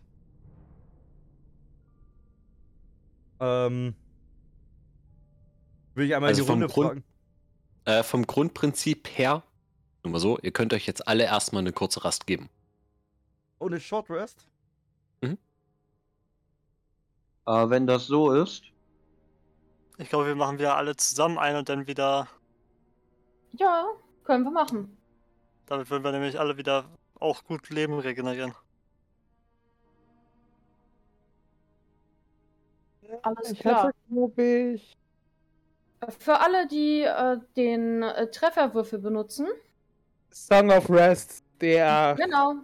Ähm, 3.40 3.96
will 5.96 6.06
ich 6.06 6.16
einmal 6.16 6.30
Also 6.30 6.42
die 6.42 6.48
vom 6.48 6.60
Runde 6.62 6.74
Grund- 6.74 6.88
fragen. 6.88 7.04
Äh, 7.86 8.04
vom 8.04 8.28
Grundprinzip 8.28 9.08
her, 9.18 9.44
nur 10.04 10.12
mal 10.12 10.20
so, 10.20 10.38
ihr 10.40 10.52
könnt 10.52 10.74
euch 10.74 10.86
jetzt 10.88 11.08
alle 11.08 11.24
erstmal 11.24 11.62
eine 11.62 11.72
kurze 11.74 12.04
Rast 12.04 12.28
geben. 12.28 12.50
Ohne 13.60 13.80
Short 13.80 14.10
Rest? 14.10 14.48
Äh, 17.46 17.70
wenn 17.70 17.86
das 17.88 18.08
so 18.08 18.32
ist, 18.32 18.64
Ich 19.98 20.10
glaube, 20.10 20.26
wir 20.28 20.36
machen 20.36 20.60
wieder 20.60 20.76
alle 20.76 20.96
zusammen 20.98 21.38
ein 21.38 21.56
und 21.56 21.70
dann 21.70 21.88
wieder. 21.88 22.28
Ja, 23.52 23.86
können 24.24 24.44
wir 24.44 24.52
machen. 24.52 24.98
Damit 25.66 25.90
würden 25.90 26.04
wir 26.04 26.12
nämlich 26.12 26.40
alle 26.40 26.58
wieder 26.58 26.86
auch 27.20 27.44
gut 27.44 27.70
Leben 27.72 27.98
regenerieren. 28.00 28.54
Alles 33.24 33.52
Ich 33.52 33.60
klar. 33.60 33.92
ich. 34.38 34.98
Für 36.20 36.40
alle, 36.40 36.68
die 36.68 37.02
äh, 37.04 37.38
den 37.56 38.04
äh, 38.04 38.30
Trefferwürfel 38.32 39.00
benutzen. 39.00 39.48
Song 40.32 40.72
of 40.72 40.90
Rest, 40.90 41.44
der. 41.62 42.16
Genau. 42.18 42.56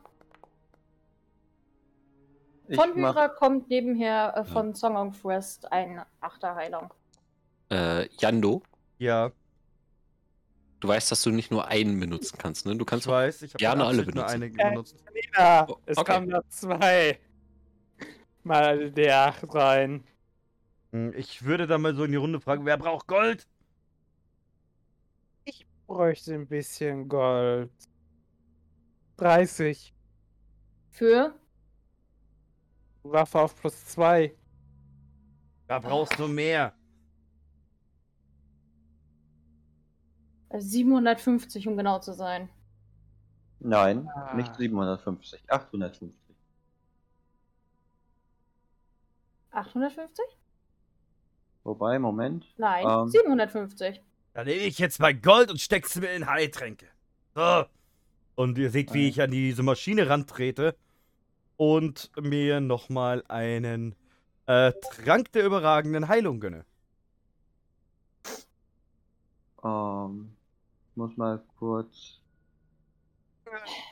Ich 2.67 2.75
Von 2.75 2.99
mach, 2.99 3.15
Hyra 3.15 3.27
kommt 3.29 3.69
nebenher 3.69 4.35
äh, 4.35 4.43
von 4.45 4.73
Song 4.75 4.95
of 4.95 5.23
Rest 5.25 5.71
eine 5.71 6.05
Achterheilung. 6.21 6.93
Äh, 7.69 8.07
Jando, 8.19 8.63
Ja, 8.97 9.31
du 10.79 10.87
weißt, 10.87 11.11
dass 11.11 11.21
du 11.23 11.31
nicht 11.31 11.51
nur 11.51 11.67
einen 11.67 11.99
benutzen 11.99 12.37
kannst, 12.37 12.65
ne? 12.65 12.75
Du 12.75 12.85
kannst 12.85 13.05
ich 13.05 13.11
weiß. 13.11 13.41
Ich 13.41 13.53
habe 13.53 13.59
gerne 13.59 13.85
alle 13.85 13.97
nur 13.97 14.05
benutzen. 14.05 14.29
eine 14.33 14.45
Äh, 14.45 14.49
benutzt. 14.49 14.95
Ja, 15.35 15.65
Oh, 15.69 15.77
es 15.85 15.97
okay. 15.97 16.13
kamen 16.13 16.27
noch 16.29 16.43
zwei. 16.49 17.19
Mal 18.43 18.91
der 18.91 19.35
rein. 19.53 20.03
Hm, 20.91 21.13
Ich 21.17 21.43
würde 21.43 21.67
dann 21.67 21.81
mal 21.81 21.95
so 21.95 22.03
in 22.05 22.11
die 22.11 22.17
Runde 22.17 22.39
fragen, 22.39 22.65
wer 22.65 22.77
braucht 22.77 23.07
Gold? 23.07 23.47
Bräuchte 25.87 26.33
ein 26.33 26.47
bisschen 26.47 27.07
Gold. 27.07 27.71
30. 29.17 29.93
Für? 30.91 31.33
Waffe 33.11 33.39
auf 33.39 33.55
plus 33.59 33.85
2. 33.87 34.33
Da 35.67 35.79
brauchst 35.79 36.17
du 36.19 36.27
mehr. 36.27 36.73
äh, 40.49 40.61
750, 40.61 41.67
um 41.67 41.75
genau 41.77 41.99
zu 41.99 42.13
sein. 42.13 42.49
Nein, 43.59 44.07
Ah. 44.15 44.33
nicht 44.35 44.55
750, 44.55 45.41
850. 45.51 46.35
850? 49.51 50.23
Wobei, 51.63 51.99
Moment. 51.99 52.45
Nein, 52.57 52.85
Ähm. 52.87 53.09
750. 53.09 54.01
Dann 54.33 54.45
nehme 54.45 54.61
ich 54.61 54.77
jetzt 54.77 54.99
mein 54.99 55.21
Gold 55.21 55.49
und 55.51 55.59
steck's 55.59 55.95
mir 55.95 56.11
in 56.11 56.27
Heiltränke. 56.27 56.87
So. 57.35 57.65
Und 58.35 58.57
ihr 58.57 58.69
seht, 58.69 58.93
wie 58.93 59.07
ich 59.09 59.21
an 59.21 59.31
diese 59.31 59.63
Maschine 59.63 60.07
rantrete 60.09 60.75
und 61.57 62.11
mir 62.21 62.61
nochmal 62.61 63.23
einen 63.27 63.95
äh, 64.47 64.73
Trank 64.73 65.31
der 65.33 65.45
überragenden 65.45 66.07
Heilung 66.07 66.39
gönne. 66.39 66.65
Ähm, 69.63 70.35
muss 70.95 71.15
mal 71.17 71.43
kurz. 71.59 72.19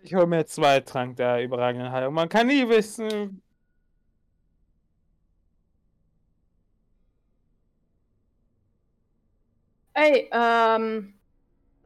Ich 0.03 0.13
hole 0.13 0.27
mir 0.27 0.45
zwei 0.45 0.79
Trank 0.81 1.17
der 1.17 1.43
überragenden 1.43 1.91
Heilung. 1.91 2.13
Man 2.13 2.29
kann 2.29 2.47
nie 2.47 2.67
wissen. 2.69 3.41
Ey, 9.93 10.29
ähm, 10.31 11.13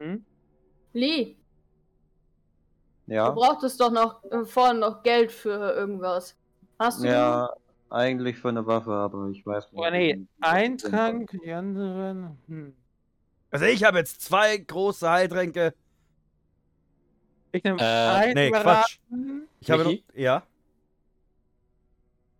Hm? 0.00 0.24
Lee, 0.94 1.36
du 3.10 3.14
Ja, 3.14 3.30
brauchtest 3.30 3.80
doch 3.80 3.90
noch 3.90 4.22
äh, 4.24 4.44
vorhin 4.44 4.80
noch 4.80 5.02
Geld 5.02 5.32
für 5.32 5.50
irgendwas. 5.74 6.36
Hast 6.78 7.02
du 7.02 7.08
ja, 7.08 7.50
eigentlich 7.90 8.38
für 8.38 8.48
eine 8.48 8.66
Waffe, 8.66 8.92
aber 8.92 9.28
ich 9.30 9.44
weiß 9.44 9.72
nicht. 9.72 9.80
Oh 9.80 9.90
nee, 9.90 10.26
ein 10.40 10.78
Trank, 10.78 11.30
die 11.44 11.52
anderen. 11.52 12.38
Hm. 12.46 12.74
Also 13.50 13.66
ich 13.66 13.84
habe 13.84 13.98
jetzt 13.98 14.22
zwei 14.22 14.56
große 14.58 15.08
Heiltränke. 15.10 15.74
Ich 17.52 17.64
nehme 17.64 17.78
Äh, 17.80 17.84
ein 17.84 18.34
nee, 18.34 18.50
Quatsch. 18.50 18.98
Ich 19.60 19.70
habe 19.70 19.84
noch, 19.84 19.94
ja, 20.14 20.46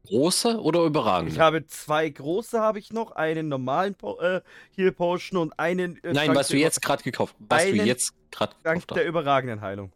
Große 0.06 0.60
oder 0.60 0.84
überragende? 0.84 1.30
ich 1.32 1.38
habe 1.38 1.66
zwei 1.66 2.08
große 2.08 2.58
habe 2.60 2.78
ich 2.78 2.92
noch, 2.92 3.12
einen 3.12 3.48
normalen 3.48 3.94
po 3.94 4.18
äh, 4.20 4.40
Heal 4.74 4.92
Potion 4.92 5.38
und 5.38 5.58
einen 5.58 6.02
äh, 6.02 6.12
Nein, 6.12 6.26
Trank 6.26 6.38
was 6.38 6.48
du 6.48 6.56
der 6.56 6.62
jetzt 6.62 6.82
gerade 6.82 7.02
gekauft 7.02 7.36
Was 7.38 7.68
du 7.70 7.74
Einen 7.74 7.86
jetzt 7.86 8.14
gerade 8.30 8.54
gekauft 8.62 8.90
der 8.96 9.04
hast. 9.04 9.08
überragenden 9.08 9.60
Heilung. 9.60 9.92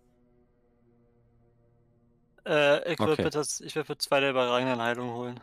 Äh, 2.46 2.92
ich 2.92 3.04
würde 3.04 3.22
Okay. 3.22 3.30
das, 3.30 3.60
ich 3.60 3.74
würde 3.76 3.96
zwei 3.98 4.20
der 4.20 4.30
überragenden 4.30 4.80
Heilung 4.80 5.12
holen. 5.14 5.40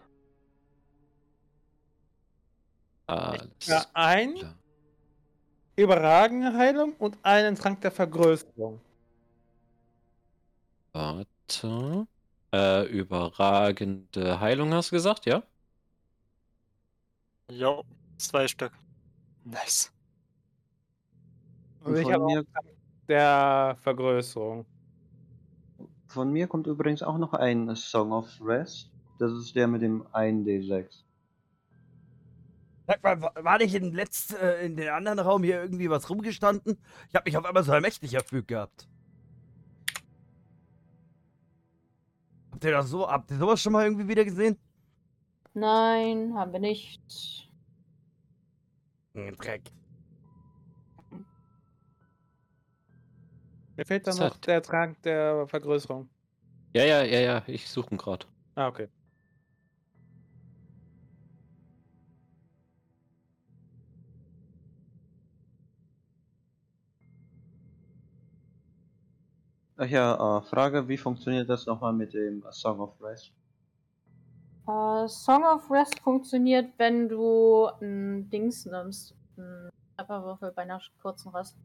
Alles 3.08 3.52
Ja, 3.66 3.86
ein 3.94 4.36
klar. 4.40 4.56
überragende 5.76 6.54
Heilung 6.54 6.94
und 6.94 7.18
einen 7.24 7.56
Trank 7.58 7.82
der 7.82 7.92
Vergrößerung. 7.92 8.80
Warte. 10.94 12.08
Äh, 12.54 12.86
überragende 12.88 14.40
Heilung 14.40 14.74
hast 14.74 14.92
du 14.92 14.96
gesagt, 14.96 15.26
ja? 15.26 15.44
Jo, 17.52 17.84
zwei 18.18 18.48
Stück. 18.48 18.74
Nice. 19.46 19.92
Und 21.84 21.98
ich 21.98 22.04
von, 22.04 22.14
habe 22.14 22.46
der 23.10 23.78
Vergrößerung. 23.82 24.66
Von 26.12 26.32
mir 26.32 26.48
kommt 26.48 26.68
übrigens 26.68 27.04
auch 27.04 27.18
noch 27.18 27.34
ein 27.34 27.76
Song 27.76 28.12
of 28.12 28.28
Rest. 28.42 28.92
Das 29.20 29.32
ist 29.32 29.56
der 29.56 29.68
mit 29.68 29.82
dem 29.82 30.04
1D6. 30.14 31.04
Sag 32.88 33.04
mal, 33.04 33.22
wa- 33.22 33.34
war 33.36 33.58
nicht 33.60 33.74
in, 33.76 33.94
letzt, 33.94 34.34
äh, 34.36 34.66
in 34.66 34.76
den 34.76 34.90
anderen 34.90 35.20
Raum 35.20 35.44
hier 35.44 35.62
irgendwie 35.62 35.90
was 35.90 36.10
rumgestanden? 36.10 36.78
Ich 37.10 37.16
habe 37.16 37.26
mich 37.30 37.38
auf 37.38 37.46
einmal 37.46 37.64
so 37.64 37.72
allmächtig 37.72 38.14
erfüllt 38.14 38.48
gehabt. 38.48 38.88
Habt 42.52 42.64
ihr 42.64 42.72
das 42.72 42.90
so, 42.90 43.08
habt 43.10 43.32
ihr 43.32 43.38
sowas 43.38 43.62
schon 43.62 43.74
mal 43.74 43.86
irgendwie 43.86 44.08
wieder 44.08 44.26
gesehen? 44.26 44.58
Nein, 45.54 46.34
haben 46.36 46.52
wir 46.54 46.60
nicht. 46.60 47.50
Hm, 49.14 49.36
Dreck. 49.38 49.72
Mir 53.82 53.86
fehlt 53.86 54.06
dann 54.06 54.18
noch 54.18 54.34
halt- 54.34 54.46
der 54.46 54.62
Trank 54.62 55.02
der 55.02 55.48
Vergrößerung. 55.48 56.08
Ja, 56.76 56.84
ja, 56.84 57.02
ja, 57.02 57.20
ja, 57.20 57.44
ich 57.48 57.68
suche 57.68 57.90
ihn 57.90 57.98
gerade. 57.98 58.28
Ah, 58.54 58.68
okay. 58.68 58.88
Ach 69.78 69.88
ja, 69.88 70.38
äh, 70.38 70.42
Frage, 70.44 70.88
wie 70.88 70.98
funktioniert 70.98 71.50
das 71.50 71.66
nochmal 71.66 71.92
mit 71.92 72.14
dem 72.14 72.44
Song 72.52 72.80
of 72.82 73.02
Rest? 73.02 73.32
Äh, 74.68 75.08
Song 75.08 75.44
of 75.44 75.72
Rest 75.72 76.00
funktioniert, 76.02 76.72
wenn 76.78 77.10
du 77.10 77.66
ein 77.82 78.30
Dings 78.30 78.68
nimmst. 78.68 79.16
Ein 79.38 79.72
Trefferwürfel 79.98 80.52
bei 80.52 80.62
einer 80.62 80.80
kurzen 81.02 81.30
Rast. 81.30 81.58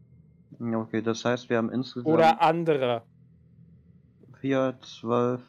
Okay, 0.61 1.03
das 1.03 1.25
heißt, 1.25 1.51
wir 1.51 1.59
haben 1.59 1.71
insgesamt 1.71 2.07
Oder 2.07 2.41
andere. 2.41 3.03
4, 4.41 4.79
12, 4.81 5.41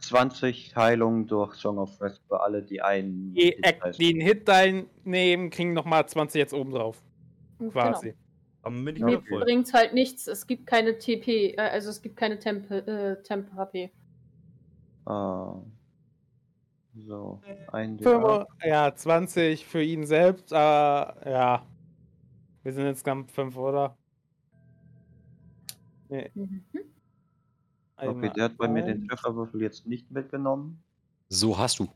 20 0.00 0.76
Heilungen 0.76 1.26
durch 1.26 1.54
Song 1.54 1.78
of 1.78 2.00
Rest 2.00 2.22
für 2.28 2.40
alle, 2.40 2.62
die 2.62 2.80
einen. 2.82 3.34
Die, 3.34 3.56
Hit 3.62 3.98
die 3.98 4.12
einen 4.12 4.20
Hit 4.20 4.48
einnehmen, 4.48 5.50
kriegen 5.50 5.72
nochmal 5.72 6.06
20 6.06 6.38
jetzt 6.38 6.54
oben 6.54 6.72
drauf. 6.72 7.02
Quasi. 7.70 8.14
Genau. 8.62 8.90
Ich 8.90 8.98
Ja, 8.98 9.06
wieder 9.06 9.18
okay. 9.18 9.28
voll. 9.28 9.40
Bringt 9.42 9.72
halt 9.74 9.92
nichts. 9.92 10.26
Es 10.26 10.46
gibt 10.46 10.66
keine 10.66 10.98
TP, 10.98 11.54
äh, 11.54 11.60
also 11.60 11.90
es 11.90 12.00
gibt 12.00 12.16
keine 12.16 12.38
Temp, 12.38 12.70
äh, 12.70 13.22
Temp 13.22 13.52
HP. 13.54 13.90
Ah. 15.04 15.56
So, 16.96 17.40
ein 17.72 17.98
D8. 17.98 18.02
Fünf, 18.04 18.46
ja, 18.64 18.94
20 18.94 19.66
für 19.66 19.82
ihn 19.82 20.06
selbst, 20.06 20.52
aber 20.52 21.16
ja. 21.28 21.66
Wir 22.64 22.72
sind 22.72 22.86
insgesamt 22.86 23.30
5, 23.30 23.56
oder? 23.56 23.96
Nee, 26.08 26.30
Mhm. 26.34 26.64
Okay, 27.96 28.30
der 28.34 28.44
hat 28.44 28.56
bei 28.56 28.66
mir 28.66 28.82
den 28.82 29.06
Trefferwürfel 29.06 29.62
jetzt 29.62 29.86
nicht 29.86 30.10
mitgenommen. 30.10 30.82
So 31.28 31.56
hast 31.56 31.78
du. 31.78 31.88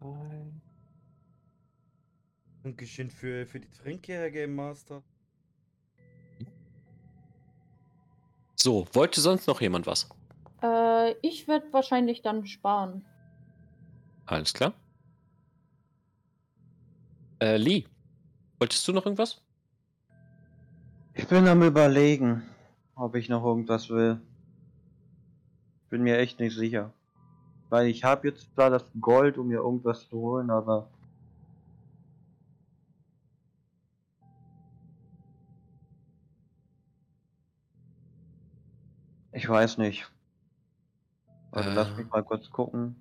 ein. 0.00 0.60
Dankeschön 2.62 3.10
für, 3.10 3.46
für 3.46 3.60
die 3.60 3.68
Tränke, 3.70 4.14
Herr 4.14 4.30
Game 4.30 4.54
Master. 4.54 5.02
So, 8.54 8.86
wollte 8.92 9.20
sonst 9.20 9.46
noch 9.46 9.60
jemand 9.60 9.86
was? 9.86 10.08
Äh, 10.62 11.12
ich 11.20 11.46
werde 11.46 11.72
wahrscheinlich 11.72 12.22
dann 12.22 12.46
sparen. 12.46 13.04
Alles 14.26 14.52
klar. 14.54 14.72
Äh, 17.40 17.56
Lee, 17.58 17.84
wolltest 18.58 18.86
du 18.88 18.92
noch 18.92 19.04
irgendwas? 19.04 19.42
Ich 21.18 21.26
bin 21.26 21.48
am 21.48 21.62
überlegen, 21.64 22.44
ob 22.94 23.16
ich 23.16 23.28
noch 23.28 23.44
irgendwas 23.44 23.90
will. 23.90 24.20
Bin 25.90 26.04
mir 26.04 26.16
echt 26.16 26.38
nicht 26.38 26.54
sicher. 26.54 26.92
Weil 27.70 27.88
ich 27.88 28.04
habe 28.04 28.28
jetzt 28.28 28.54
zwar 28.54 28.70
das 28.70 28.88
Gold, 29.00 29.36
um 29.36 29.48
mir 29.48 29.56
irgendwas 29.56 30.08
zu 30.08 30.16
holen, 30.16 30.48
aber. 30.48 30.88
Ich 39.32 39.48
weiß 39.48 39.78
nicht. 39.78 40.08
Also 41.50 41.70
lass 41.70 41.88
Äh. 41.88 41.94
mich 41.96 42.08
mal 42.10 42.22
kurz 42.22 42.48
gucken. 42.48 42.94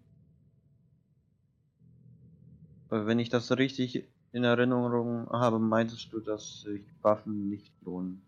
Weil 2.89 3.05
wenn 3.05 3.19
ich 3.19 3.29
das 3.29 3.51
richtig 3.51 4.07
in 4.31 4.43
Erinnerung 4.43 5.29
habe, 5.29 5.59
meintest 5.59 6.11
du, 6.11 6.19
dass 6.19 6.61
sich 6.61 6.83
Waffen 7.01 7.49
nicht 7.49 7.73
lohnen 7.81 8.21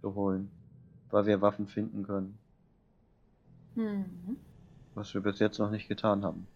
zu 0.00 0.14
holen. 0.14 0.50
Weil 1.10 1.26
wir 1.26 1.40
Waffen 1.40 1.66
finden 1.66 2.02
können. 2.04 2.38
Mhm. 3.74 4.36
Was 4.94 5.12
wir 5.14 5.20
bis 5.20 5.38
jetzt 5.38 5.58
noch 5.58 5.70
nicht 5.70 5.88
getan 5.88 6.24
haben. 6.24 6.46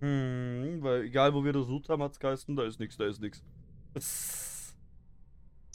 Hm, 0.00 0.78
weil 0.80 1.02
egal 1.02 1.32
wo 1.34 1.44
wir 1.44 1.52
das 1.52 1.66
sucht 1.66 1.88
haben, 1.88 2.02
hat's 2.02 2.18
geheißen, 2.18 2.56
da 2.56 2.64
ist 2.64 2.80
nix, 2.80 2.96
da 2.96 3.06
ist 3.06 3.20
nix. 3.20 3.42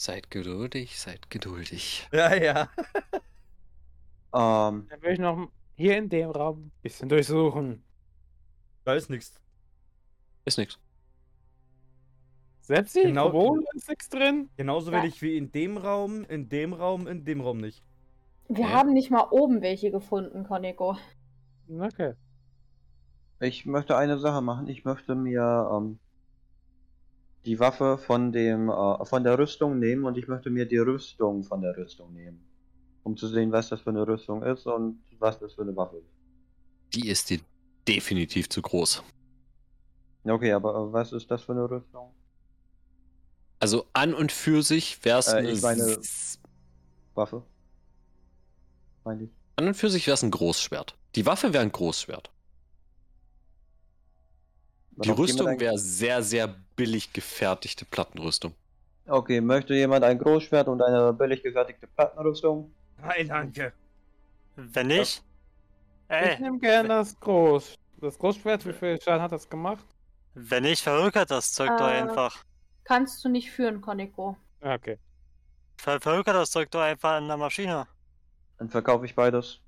Seid 0.00 0.30
geduldig, 0.30 1.00
seid 1.00 1.28
geduldig. 1.28 2.08
Ja, 2.12 2.32
ja. 2.34 2.68
Ähm, 4.32 4.86
Dann 4.88 5.02
will 5.02 5.12
ich 5.12 5.18
noch 5.18 5.50
hier 5.74 5.96
in 5.96 6.08
dem 6.08 6.30
Raum 6.30 6.66
ein 6.66 6.72
bisschen 6.82 7.08
durchsuchen. 7.08 7.82
Da 8.84 8.94
ist 8.94 9.10
nix. 9.10 9.40
Ist 10.44 10.58
nix. 10.58 10.78
Selbst 12.68 12.96
die 12.96 13.00
Genau. 13.00 13.30
Kobolde 13.30 13.64
ist 13.74 13.88
nichts 13.88 14.10
drin. 14.10 14.50
Genauso 14.58 14.92
Ja. 14.92 15.02
wenig 15.02 15.22
wie 15.22 15.38
in 15.38 15.50
dem 15.50 15.78
Raum, 15.78 16.24
in 16.24 16.50
dem 16.50 16.74
Raum, 16.74 17.06
in 17.06 17.24
dem 17.24 17.40
Raum 17.40 17.56
nicht. 17.58 17.82
Wir 18.48 18.66
Okay. 18.66 18.74
haben 18.74 18.92
nicht 18.92 19.10
mal 19.10 19.26
oben 19.30 19.62
welche 19.62 19.90
gefunden, 19.90 20.44
Koneko. 20.44 20.96
Okay. 21.70 22.12
Ich 23.40 23.64
möchte 23.64 23.96
eine 23.96 24.18
Sache 24.18 24.42
machen. 24.42 24.68
Ich 24.68 24.84
möchte 24.84 25.14
mir 25.14 25.70
ähm, 25.72 25.98
die 27.46 27.58
Waffe 27.58 27.96
von 27.96 28.32
dem 28.32 28.68
äh, 28.68 29.04
von 29.06 29.24
der 29.24 29.38
Rüstung 29.38 29.78
nehmen 29.78 30.04
und 30.04 30.18
ich 30.18 30.28
möchte 30.28 30.50
mir 30.50 30.66
die 30.66 30.76
Rüstung 30.78 31.44
von 31.44 31.62
der 31.62 31.74
Rüstung 31.74 32.12
nehmen. 32.12 32.44
Um 33.02 33.16
zu 33.16 33.28
sehen, 33.28 33.50
was 33.50 33.70
das 33.70 33.80
für 33.80 33.90
eine 33.90 34.06
Rüstung 34.06 34.42
ist 34.42 34.66
und 34.66 35.00
was 35.18 35.38
das 35.38 35.54
für 35.54 35.62
eine 35.62 35.74
Waffe 35.74 35.96
ist. 35.96 36.12
Die 36.94 37.08
ist 37.08 37.30
dir 37.30 37.40
definitiv 37.86 38.50
zu 38.50 38.60
groß. 38.60 39.02
Ja, 40.24 40.34
Okay, 40.34 40.52
aber 40.52 40.74
äh, 40.74 40.92
was 40.92 41.12
ist 41.12 41.30
das 41.30 41.42
für 41.44 41.52
eine 41.52 41.70
Rüstung? 41.70 42.12
Also 43.60 43.86
an 43.92 44.14
und 44.14 44.30
für 44.32 44.62
sich 44.62 45.04
wäre 45.04 45.18
es 45.18 45.28
Äh, 45.28 45.36
eine. 45.36 45.50
ich 45.50 45.62
meine- 45.62 45.98
Waffe? 47.14 47.42
Meine 49.04 49.24
ich. 49.24 49.30
An 49.56 49.66
und 49.68 49.74
für 49.74 49.90
sich 49.90 50.06
wäre 50.06 50.14
es 50.14 50.22
ein 50.22 50.30
Großschwert. 50.30 50.94
Die 51.16 51.26
Waffe 51.26 51.52
wäre 51.52 51.62
ein 51.64 51.72
Großschwert. 51.72 52.30
Die 54.96 55.10
Rüstung 55.10 55.58
wäre 55.60 55.78
sehr, 55.78 56.22
sehr 56.22 56.54
billig 56.76 57.12
gefertigte 57.12 57.84
Plattenrüstung. 57.84 58.54
Okay, 59.06 59.40
möchte 59.40 59.74
jemand 59.74 60.04
ein 60.04 60.18
Großschwert 60.18 60.68
und 60.68 60.82
eine 60.82 61.12
billig 61.12 61.42
gefertigte 61.42 61.86
Plattenrüstung? 61.86 62.72
Nein, 63.00 63.28
danke. 63.28 63.72
Wenn 64.56 64.88
nicht, 64.88 65.22
Ich 66.08 66.14
ey, 66.14 66.40
nehme 66.40 66.58
gerne 66.58 66.88
das 66.88 67.18
Groß. 67.20 67.74
Das 68.00 68.18
Großschwert, 68.18 68.66
wie 68.66 68.72
viel 68.72 69.00
Schaden 69.00 69.22
hat 69.22 69.32
das 69.32 69.48
gemacht? 69.48 69.84
wenn 70.34 70.62
nicht, 70.64 70.82
verhökert 70.82 71.30
das 71.32 71.52
Zeug 71.52 71.70
doch 71.78 71.88
Äh. 71.88 72.02
einfach. 72.02 72.44
Kannst 72.88 73.22
du 73.22 73.28
nicht 73.28 73.50
führen, 73.50 73.82
Koneko. 73.82 74.38
Ah, 74.62 74.74
Okay. 74.74 74.98
Ver 75.76 76.00
verhökert 76.00 76.34
das 76.34 76.50
Zeug 76.50 76.70
doch 76.70 76.80
einfach 76.80 77.12
an 77.12 77.28
der 77.28 77.36
Maschine. 77.36 77.86
Dann 78.56 78.70
verkaufe 78.70 79.04
ich 79.04 79.14
beides. 79.14 79.60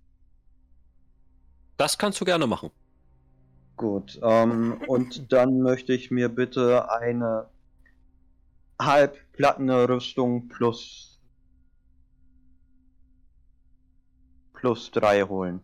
Das 1.77 1.99
kannst 1.99 2.19
du 2.21 2.25
gerne 2.25 2.47
machen. 2.47 2.71
Gut, 3.77 4.19
ähm, 4.23 4.81
und 4.89 5.31
dann 5.33 5.61
möchte 5.61 5.93
ich 5.93 6.11
mir 6.11 6.31
bitte 6.31 6.91
eine 6.91 7.51
Halbplattenrüstung 8.81 10.49
plus 10.49 11.21
plus 14.55 14.91
drei 14.91 15.23
holen. 15.25 15.61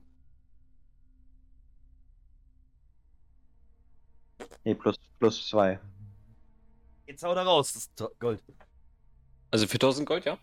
Nee, 4.64 4.74
plus, 4.74 4.96
plus 5.18 5.48
zwei. 5.48 5.80
Jetzt 7.06 7.22
hau 7.22 7.34
da 7.34 7.42
raus, 7.42 7.72
das 7.72 8.10
Gold. 8.18 8.42
Also 9.50 9.66
für 9.66 9.74
1000 9.74 10.06
Gold, 10.06 10.24
ja? 10.24 10.38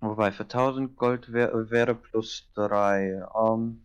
Wobei, 0.00 0.32
für 0.32 0.44
1000 0.44 0.96
Gold 0.96 1.32
wär, 1.32 1.70
wäre 1.70 1.94
plus 1.94 2.50
drei. 2.54 3.24
Ähm, 3.34 3.84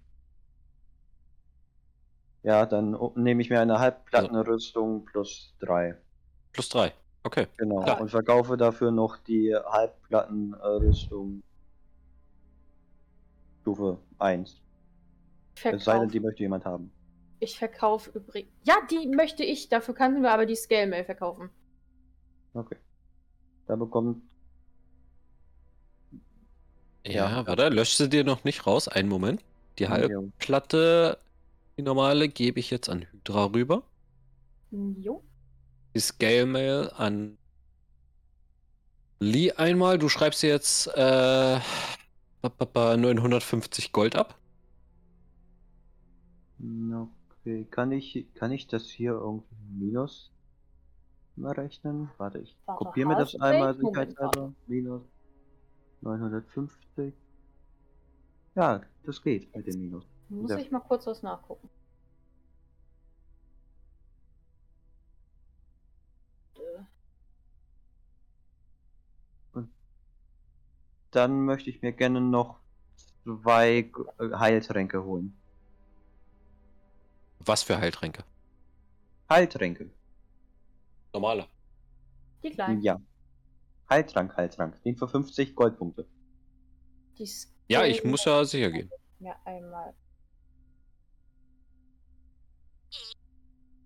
ja, 2.43 2.65
dann 2.65 2.97
nehme 3.15 3.41
ich 3.41 3.49
mir 3.49 3.59
eine 3.61 3.79
Halbplattenrüstung 3.79 5.05
plus 5.05 5.53
drei. 5.59 5.97
Plus 6.53 6.69
3. 6.69 6.93
Okay. 7.23 7.47
Genau, 7.57 7.83
Klar. 7.83 8.01
und 8.01 8.09
verkaufe 8.09 8.57
dafür 8.57 8.89
noch 8.89 9.17
die 9.17 9.53
Halbplattenrüstung 9.53 11.43
Stufe 13.61 13.99
1. 14.17 14.61
Ich 15.55 15.65
Es 15.65 15.83
sei 15.83 15.99
denn, 15.99 16.09
die 16.09 16.19
möchte 16.19 16.41
jemand 16.41 16.63
haben. 16.63 16.89
Ich 17.39 17.57
verkauf 17.57 18.07
übrigens. 18.15 18.51
Ja, 18.63 18.75
die 18.89 19.07
möchte 19.07 19.43
ich. 19.43 19.69
Dafür 19.69 19.93
können 19.93 20.21
wir 20.23 20.31
aber 20.31 20.45
die 20.45 20.55
Scale 20.55 20.87
Mail 20.87 21.03
verkaufen. 21.05 21.49
Okay. 22.53 22.77
Da 23.67 23.75
bekommt. 23.75 24.21
Ja, 27.05 27.29
Ja. 27.29 27.47
warte, 27.47 27.69
löscht 27.69 27.97
sie 27.97 28.09
dir 28.09 28.23
noch 28.23 28.43
nicht 28.43 28.65
raus. 28.65 28.87
Einen 28.87 29.09
Moment. 29.09 29.43
Die 29.79 29.87
Halbplatte, 29.87 31.17
die 31.77 31.83
normale, 31.83 32.27
gebe 32.29 32.59
ich 32.59 32.69
jetzt 32.71 32.89
an 32.89 33.05
Hydra 33.11 33.45
rüber. 33.45 33.83
Jo. 34.71 35.23
Die 35.95 35.99
Scale 35.99 36.45
Mail 36.45 36.89
an 36.95 37.37
Lee 39.19 39.51
einmal. 39.53 39.97
Du 39.99 40.09
schreibst 40.09 40.41
dir 40.43 40.49
jetzt 40.49 40.87
äh, 40.87 41.59
ba- 42.41 42.49
ba- 42.57 42.65
ba, 42.65 42.97
950 42.97 43.91
Gold 43.91 44.15
ab. 44.15 44.35
Okay, 47.47 47.63
kann 47.71 47.93
ich, 47.93 48.27
kann 48.33 48.51
ich 48.51 48.67
das 48.67 48.89
hier 48.89 49.11
irgendwie 49.11 49.55
minus 49.79 50.29
mal 51.37 51.53
rechnen? 51.53 52.09
Warte, 52.17 52.39
ich 52.39 52.57
Warte, 52.65 52.83
kopiere 52.83 53.07
mir 53.07 53.15
das 53.15 53.39
einmal 53.39 53.73
sicherheitshalber. 53.73 54.53
Minus 54.65 55.01
950. 56.01 57.13
Ja, 58.55 58.81
das 59.05 59.21
geht 59.21 59.55
mit 59.55 59.65
dem 59.65 59.79
Minus. 59.79 60.03
Muss 60.27 60.51
Ja. 60.51 60.57
ich 60.57 60.71
mal 60.71 60.81
kurz 60.81 61.07
was 61.07 61.23
nachgucken. 61.23 61.69
Äh, 69.55 69.61
Dann 71.11 71.45
möchte 71.45 71.69
ich 71.69 71.81
mir 71.81 71.93
gerne 71.93 72.19
noch 72.19 72.59
zwei 73.23 73.89
äh, 74.19 74.31
Heiltränke 74.33 75.05
holen. 75.05 75.36
Was 77.47 77.63
für 77.63 77.77
Heiltränke? 77.77 78.23
Heiltränke. 79.29 79.89
Normale. 81.13 81.47
Die 82.43 82.51
kleinen. 82.51 82.81
Ja. 82.81 82.99
Heiltrank, 83.89 84.35
Heiltrank. 84.35 84.81
Den 84.83 84.97
für 84.97 85.07
50 85.07 85.55
Goldpunkte. 85.55 86.05
Die 87.17 87.25
Scale 87.25 87.55
Ja, 87.69 87.85
ich 87.85 88.03
muss 88.03 88.25
ja 88.25 88.43
sicher 88.43 88.69
gehen. 88.69 88.91
Ja, 89.19 89.35
einmal. 89.45 89.93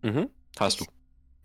Mhm. 0.01 0.29
Hast 0.59 0.81
du. 0.81 0.85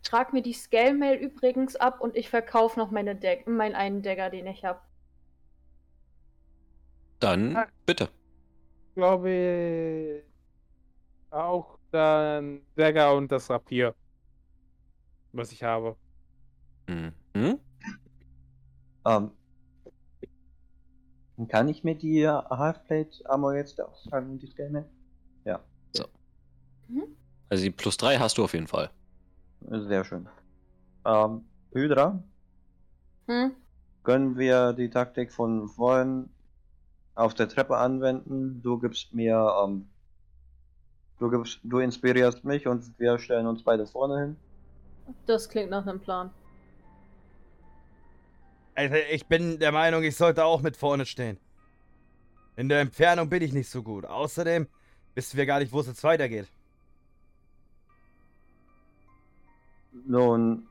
Trag 0.02 0.32
mir 0.32 0.43
die 0.43 0.55
Scale 0.55 0.94
Mail 0.94 1.18
übrigens 1.18 1.76
ab 1.76 2.01
und 2.01 2.16
ich 2.16 2.30
verkaufe 2.30 2.78
noch 2.78 2.90
meine 2.90 3.14
Deck, 3.14 3.47
meinen 3.47 3.74
einen 3.74 4.02
Dagger, 4.02 4.30
den 4.30 4.47
ich 4.47 4.64
habe. 4.64 4.80
Dann 7.20 7.66
bitte. 7.84 8.09
glaube 8.94 10.22
auch 11.30 11.76
dann 11.97 12.62
Dagger 12.77 13.14
und 13.16 13.32
das 13.32 13.51
Rapier. 13.51 13.94
Was 15.32 15.52
ich 15.52 15.62
habe. 15.62 15.97
Mhm. 16.89 17.60
Ähm, 19.06 19.31
kann 21.48 21.68
ich 21.68 21.85
mir 21.85 21.94
die 21.94 22.28
Halfplate 22.28 23.28
Armor 23.28 23.55
jetzt 23.55 23.81
austragen 23.81 24.32
und 24.32 24.43
die 24.43 24.47
Scale 24.48 24.85
Ja, 25.44 26.05
Also 27.48 27.64
die 27.64 27.70
plus 27.70 27.97
3 27.97 28.18
hast 28.18 28.39
du 28.39 28.44
auf 28.44 28.52
jeden 28.55 28.66
Fall. 28.66 28.90
sehr 29.70 30.05
schön. 30.05 30.28
Ähm, 31.05 31.44
Hydra, 31.73 32.23
Hm? 33.28 33.56
können 34.05 34.39
wir 34.39 34.73
die 34.73 34.89
Taktik 34.90 35.32
von 35.32 35.68
vorhin 35.68 36.31
auf 37.14 37.35
der 37.35 37.48
Treppe 37.48 37.77
anwenden? 37.78 38.62
Du 38.62 38.78
gibst 38.78 39.14
mir, 39.14 39.55
ähm, 39.64 39.89
du 41.18 41.30
gibst, 41.30 41.60
du 41.62 41.78
inspirierst 41.78 42.44
mich 42.44 42.66
und 42.66 42.98
wir 42.98 43.18
stellen 43.18 43.47
uns 43.47 43.62
beide 43.62 43.86
vorne 43.86 44.20
hin. 44.20 44.36
Das 45.26 45.48
klingt 45.48 45.70
nach 45.70 45.86
einem 45.86 46.01
Plan. 46.01 46.30
Also 48.74 48.97
ich 49.10 49.26
bin 49.26 49.59
der 49.59 49.72
Meinung, 49.72 50.02
ich 50.02 50.16
sollte 50.16 50.44
auch 50.44 50.60
mit 50.60 50.76
vorne 50.76 51.06
stehen. 51.06 51.38
In 52.56 52.68
der 52.68 52.80
Entfernung 52.80 53.28
bin 53.28 53.43
ich 53.43 53.52
nicht 53.52 53.70
so 53.70 53.82
gut. 53.82 54.05
Außerdem 54.05 54.66
wissen 55.14 55.36
wir 55.36 55.47
gar 55.47 55.60
nicht, 55.60 55.72
wo 55.72 55.80
es 55.80 55.86
jetzt 55.86 56.05
weitergeht. 56.05 56.47
Nun, 60.06 60.66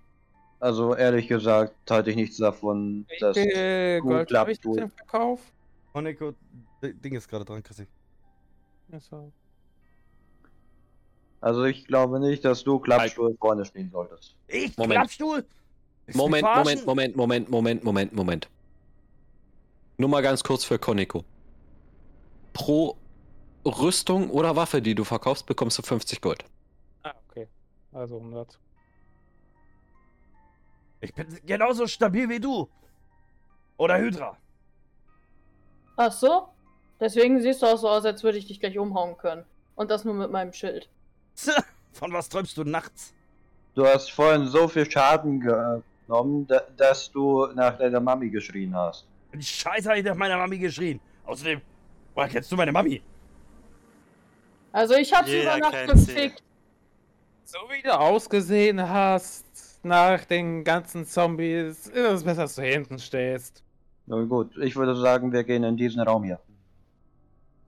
also 0.59 0.95
ehrlich 0.95 1.27
gesagt, 1.27 1.75
halte 1.89 2.11
ich 2.11 2.15
nichts 2.15 2.37
davon, 2.37 3.05
dass 3.19 3.37
viel 3.37 4.01
gut 4.01 4.09
Gold 4.11 4.23
ich 4.23 4.27
klappt, 4.29 4.49
jetzt 4.49 4.65
im 4.65 4.89
Verkauf? 4.89 5.41
Honeko, 5.93 6.33
D- 6.81 6.93
Ding 6.93 7.15
ist 7.15 7.27
gerade 7.27 7.45
dran, 7.45 7.63
Chrissy. 7.63 7.87
Achso. 8.91 9.31
Also 11.41 11.63
ich 11.65 11.85
glaube 11.85 12.19
nicht, 12.19 12.43
dass 12.43 12.63
du 12.63 12.79
Klappstuhl 12.79 13.35
vorne 13.39 13.65
stehen 13.65 13.89
solltest. 13.91 14.35
Ich? 14.47 14.75
Moment. 14.77 14.99
Klappstuhl? 14.99 15.45
Mich 16.07 16.15
Moment? 16.15 16.43
Moment, 16.43 16.85
Moment, 16.85 17.15
Moment, 17.15 17.49
Moment, 17.49 17.83
Moment, 17.83 18.13
Moment. 18.13 18.49
Nur 19.97 20.09
mal 20.09 20.21
ganz 20.21 20.43
kurz 20.43 20.63
für 20.63 20.77
Koniko. 20.77 21.23
Pro 22.53 22.97
Rüstung 23.65 24.29
oder 24.29 24.55
Waffe, 24.55 24.81
die 24.81 24.93
du 24.95 25.03
verkaufst, 25.03 25.45
bekommst 25.45 25.77
du 25.77 25.81
50 25.81 26.21
Gold. 26.21 26.45
Ah, 27.03 27.13
okay. 27.29 27.47
Also 27.91 28.17
100. 28.17 28.59
Ich 31.01 31.13
bin 31.13 31.27
genauso 31.45 31.87
stabil 31.87 32.29
wie 32.29 32.39
du. 32.39 32.69
Oder 33.77 33.97
Hydra. 33.97 34.37
Ach 35.97 36.11
so? 36.11 36.49
Deswegen 36.99 37.41
siehst 37.41 37.61
du 37.61 37.67
auch 37.67 37.77
so 37.77 37.89
aus, 37.89 38.05
als 38.05 38.23
würde 38.23 38.37
ich 38.37 38.47
dich 38.47 38.59
gleich 38.59 38.77
umhauen 38.77 39.17
können. 39.17 39.45
Und 39.75 39.91
das 39.91 40.05
nur 40.05 40.13
mit 40.13 40.31
meinem 40.31 40.53
Schild. 40.53 40.89
Von 41.93 42.11
was 42.13 42.29
träumst 42.29 42.57
du 42.57 42.63
nachts? 42.63 43.13
Du 43.73 43.85
hast 43.85 44.11
vorhin 44.11 44.47
so 44.47 44.67
viel 44.67 44.89
Schaden 44.89 45.39
genommen, 45.39 46.47
da, 46.47 46.61
dass 46.77 47.11
du 47.11 47.47
nach 47.47 47.77
deiner 47.77 47.99
Mami 47.99 48.29
geschrien 48.29 48.75
hast. 48.75 49.05
Scheiße 49.37 49.89
habe 49.89 49.99
ich 49.99 50.05
nach 50.05 50.15
meiner 50.15 50.37
Mami 50.37 50.57
geschrien. 50.57 50.99
Außerdem, 51.25 51.61
woher 52.13 52.29
kennst 52.29 52.51
du 52.51 52.55
meine 52.55 52.71
Mami? 52.71 53.01
Also 54.71 54.95
ich 54.95 55.13
hab 55.13 55.25
sie 55.25 55.41
über 55.41 55.57
Nacht 55.57 55.87
gefickt. 55.87 56.43
So 57.45 57.59
wie 57.69 57.81
du 57.81 57.97
ausgesehen 57.97 58.81
hast, 58.89 59.45
nach 59.83 60.25
den 60.25 60.63
ganzen 60.63 61.05
Zombies, 61.05 61.87
ist 61.87 61.95
es 61.95 62.23
besser, 62.23 62.41
dass 62.43 62.55
du 62.55 62.63
hinten 62.63 62.99
stehst. 62.99 63.63
Na 64.07 64.21
gut, 64.23 64.57
ich 64.57 64.75
würde 64.75 64.95
sagen, 64.95 65.31
wir 65.31 65.43
gehen 65.43 65.63
in 65.63 65.77
diesen 65.77 66.01
Raum 66.01 66.23
hier. 66.23 66.39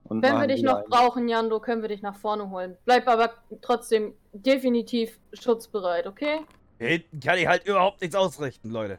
Und 0.08 0.22
Wenn 0.22 0.38
wir 0.40 0.46
dich 0.46 0.62
noch 0.62 0.78
ein- 0.78 0.84
brauchen, 0.88 1.28
Jando, 1.28 1.60
können 1.60 1.82
wir 1.82 1.88
dich 1.88 2.00
nach 2.02 2.16
vorne 2.16 2.48
holen. 2.50 2.76
Bleib 2.84 3.06
aber 3.08 3.32
trotzdem 3.60 4.14
definitiv 4.32 5.18
schutzbereit, 5.34 6.06
okay? 6.06 6.40
Hier 6.78 6.88
hinten 6.88 7.20
kann 7.20 7.38
ich 7.38 7.46
halt 7.46 7.66
überhaupt 7.66 8.00
nichts 8.00 8.16
ausrichten, 8.16 8.70
Leute. 8.70 8.98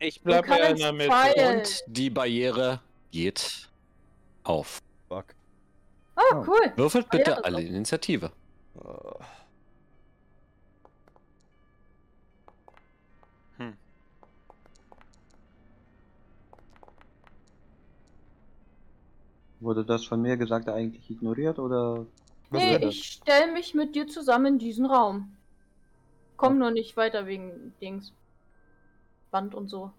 Ich 0.00 0.20
bleib 0.22 0.48
ja 0.48 0.56
in 0.68 0.78
der 0.78 0.92
Mitte. 0.92 1.12
Und 1.58 1.84
die 1.86 2.10
Barriere 2.10 2.80
geht 3.12 3.68
auf. 4.44 4.80
Fuck. 5.08 5.26
Oh, 6.16 6.20
Oh. 6.34 6.44
cool. 6.48 6.72
Würfelt 6.76 7.08
Barriere 7.10 7.28
bitte 7.30 7.40
ist 7.40 7.44
alle. 7.44 7.62
Initiative. 7.62 8.32
Oh. 8.82 9.12
Wurde 19.60 19.84
das 19.84 20.06
von 20.06 20.22
mir 20.22 20.36
gesagt 20.36 20.68
eigentlich 20.68 21.10
ignoriert 21.10 21.58
oder? 21.58 22.06
Was 22.48 22.62
nee, 22.62 22.76
ich 22.78 23.04
stell 23.04 23.52
mich 23.52 23.74
mit 23.74 23.94
dir 23.94 24.08
zusammen 24.08 24.54
in 24.54 24.58
diesen 24.58 24.86
Raum. 24.86 25.36
Komm 26.36 26.58
nur 26.58 26.70
nicht 26.70 26.96
weiter 26.96 27.26
wegen 27.26 27.74
Dings. 27.80 28.14
Wand 29.30 29.54
und 29.54 29.68
so. 29.68 29.92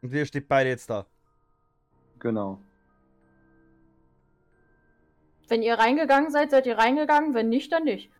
Und 0.00 0.12
wir 0.12 0.24
steht 0.24 0.48
beide 0.48 0.70
jetzt 0.70 0.88
da. 0.88 1.06
Genau. 2.20 2.60
Wenn 5.48 5.62
ihr 5.62 5.74
reingegangen 5.74 6.30
seid, 6.30 6.50
seid 6.50 6.66
ihr 6.66 6.78
reingegangen. 6.78 7.34
Wenn 7.34 7.48
nicht, 7.48 7.72
dann 7.72 7.84
nicht. 7.84 8.10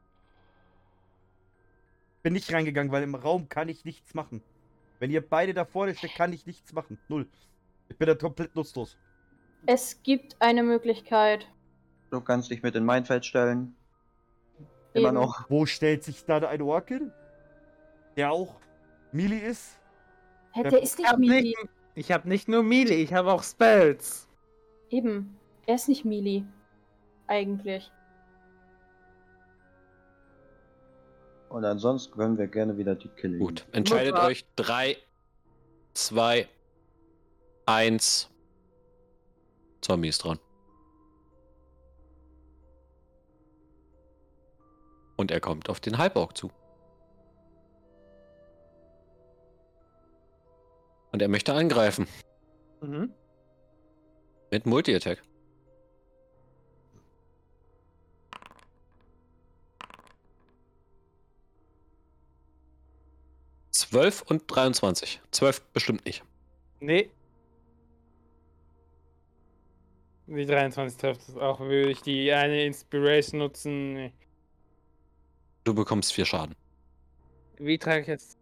Bin 2.22 2.32
nicht 2.32 2.52
reingegangen, 2.52 2.90
weil 2.90 3.04
im 3.04 3.14
Raum 3.14 3.48
kann 3.48 3.68
ich 3.68 3.84
nichts 3.84 4.14
machen. 4.14 4.42
Wenn 4.98 5.10
ihr 5.10 5.26
beide 5.26 5.54
da 5.54 5.64
vorne 5.64 5.94
steht, 5.94 6.14
kann 6.14 6.32
ich 6.32 6.46
nichts 6.46 6.72
machen. 6.72 6.98
Null. 7.08 7.28
Ich 7.88 7.96
bin 7.96 8.06
da 8.06 8.14
komplett 8.14 8.54
nutzlos. 8.54 8.96
Es 9.66 10.02
gibt 10.02 10.36
eine 10.40 10.62
Möglichkeit. 10.62 11.48
Du 12.10 12.20
kannst 12.20 12.50
dich 12.50 12.62
mit 12.62 12.74
in 12.74 12.84
mein 12.84 13.04
Feld 13.04 13.24
stellen. 13.24 13.74
Immer 14.94 15.08
Eben. 15.08 15.16
noch. 15.16 15.48
Wo 15.50 15.66
stellt 15.66 16.04
sich 16.04 16.24
da 16.24 16.38
ein 16.38 16.62
Ork 16.62 16.88
hin? 16.88 17.12
Der 18.16 18.32
auch 18.32 18.60
Mili 19.12 19.38
ist? 19.38 19.78
Hä, 20.52 20.62
der 20.62 20.82
ist 20.82 20.98
Ich 20.98 21.16
nicht 21.18 21.30
nicht, 21.30 21.58
ich 21.94 22.12
hab 22.12 22.24
nicht 22.24 22.48
nur 22.48 22.62
Melee, 22.62 23.02
ich 23.02 23.12
habe 23.12 23.32
auch 23.32 23.42
Spells. 23.42 24.28
Eben. 24.90 25.36
Er 25.66 25.74
ist 25.74 25.88
nicht 25.88 26.04
Mili. 26.04 26.44
Eigentlich. 27.26 27.92
Und 31.48 31.64
ansonsten 31.64 32.14
können 32.14 32.38
wir 32.38 32.46
gerne 32.46 32.76
wieder 32.76 32.94
die 32.94 33.08
killen. 33.08 33.38
Gut. 33.38 33.66
Entscheidet 33.72 34.14
Mutter. 34.14 34.26
euch. 34.26 34.44
3, 34.56 34.96
2, 35.94 36.48
1. 37.66 38.30
Zombie 39.80 40.08
ist 40.08 40.24
dran. 40.24 40.38
Und 45.16 45.30
er 45.30 45.40
kommt 45.40 45.68
auf 45.68 45.80
den 45.80 45.98
Halborg 45.98 46.36
zu. 46.36 46.50
Und 51.12 51.22
er 51.22 51.28
möchte 51.28 51.54
angreifen. 51.54 52.06
Mhm. 52.80 53.12
Mit 54.50 54.66
Multi-Attack. 54.66 55.22
Zwölf 63.88 64.20
und 64.22 64.42
23. 64.46 65.18
Zwölf 65.30 65.62
bestimmt 65.72 66.04
nicht. 66.04 66.22
Nee. 66.80 67.10
Die 70.26 70.44
23 70.44 70.98
trifft 70.98 71.26
es 71.26 71.36
auch. 71.38 71.58
Würde 71.60 71.92
ich 71.92 72.02
die 72.02 72.30
eine 72.30 72.66
Inspiration 72.66 73.38
nutzen? 73.38 73.94
Nee. 73.94 74.12
Du 75.64 75.72
bekommst 75.72 76.12
vier 76.12 76.26
Schaden. 76.26 76.54
Wie 77.56 77.78
trage 77.78 78.02
ich 78.02 78.08
jetzt? 78.08 78.38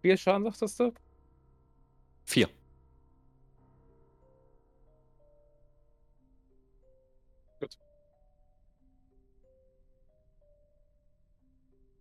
Vier 0.00 0.16
Schaden, 0.16 0.44
sagtest 0.44 0.78
du? 0.78 0.94
Vier. 2.24 2.48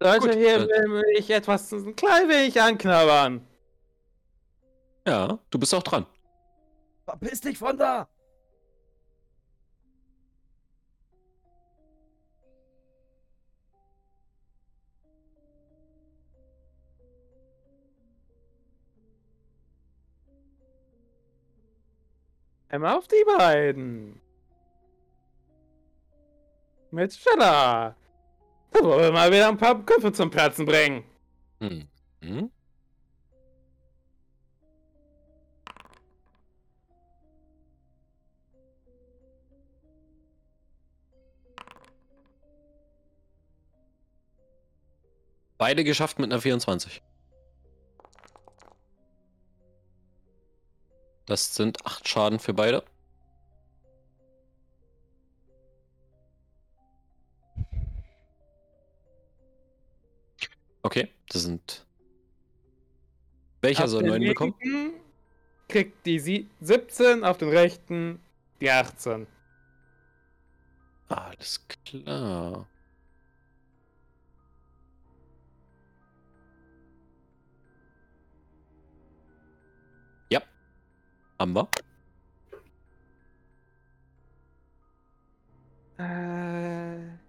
Leute, 0.01 0.29
Gut, 0.29 0.33
hier 0.33 0.55
äh, 0.55 0.89
will 0.89 1.03
ich 1.15 1.29
etwas 1.29 1.71
ein 1.71 1.95
klein 1.95 2.27
wenig 2.27 2.59
anknabbern. 2.59 3.45
Ja, 5.05 5.37
du 5.51 5.59
bist 5.59 5.75
auch 5.75 5.83
dran. 5.83 6.07
Verpiss 7.05 7.39
dich 7.41 7.59
von 7.59 7.77
da! 7.77 8.07
Einmal 22.69 22.97
auf 22.97 23.07
die 23.07 23.23
beiden. 23.37 24.19
Mit 26.89 27.13
Stella. 27.13 27.95
Da 28.71 28.83
wollen 28.83 29.01
wir 29.01 29.11
mal 29.11 29.31
wieder 29.31 29.47
ein 29.49 29.57
paar 29.57 29.85
Köpfe 29.85 30.11
zum 30.11 30.29
Platzen 30.29 30.65
bringen. 30.65 31.03
Hm. 31.59 31.87
Hm? 32.21 32.51
Beide 45.57 45.83
geschafft 45.83 46.17
mit 46.17 46.31
einer 46.31 46.41
24. 46.41 47.03
Das 51.27 51.53
sind 51.53 51.85
8 51.85 52.07
Schaden 52.07 52.39
für 52.39 52.53
beide. 52.53 52.83
Okay, 60.83 61.09
das 61.29 61.43
sind. 61.43 61.85
Welcher 63.61 63.83
Auf 63.83 63.89
soll 63.91 64.03
den 64.03 64.11
9 64.13 64.21
bekommen? 64.21 64.55
Kriegt 65.67 66.05
die 66.05 66.19
sie 66.19 66.49
17, 66.61 67.23
auf 67.23 67.37
den 67.37 67.49
rechten 67.49 68.19
die 68.59 68.69
18. 68.69 69.27
Alles 71.07 71.65
klar. 71.67 72.67
Ja. 80.29 80.41
Haben 81.39 81.53
wir. 81.53 81.69
Äh, 85.97 87.20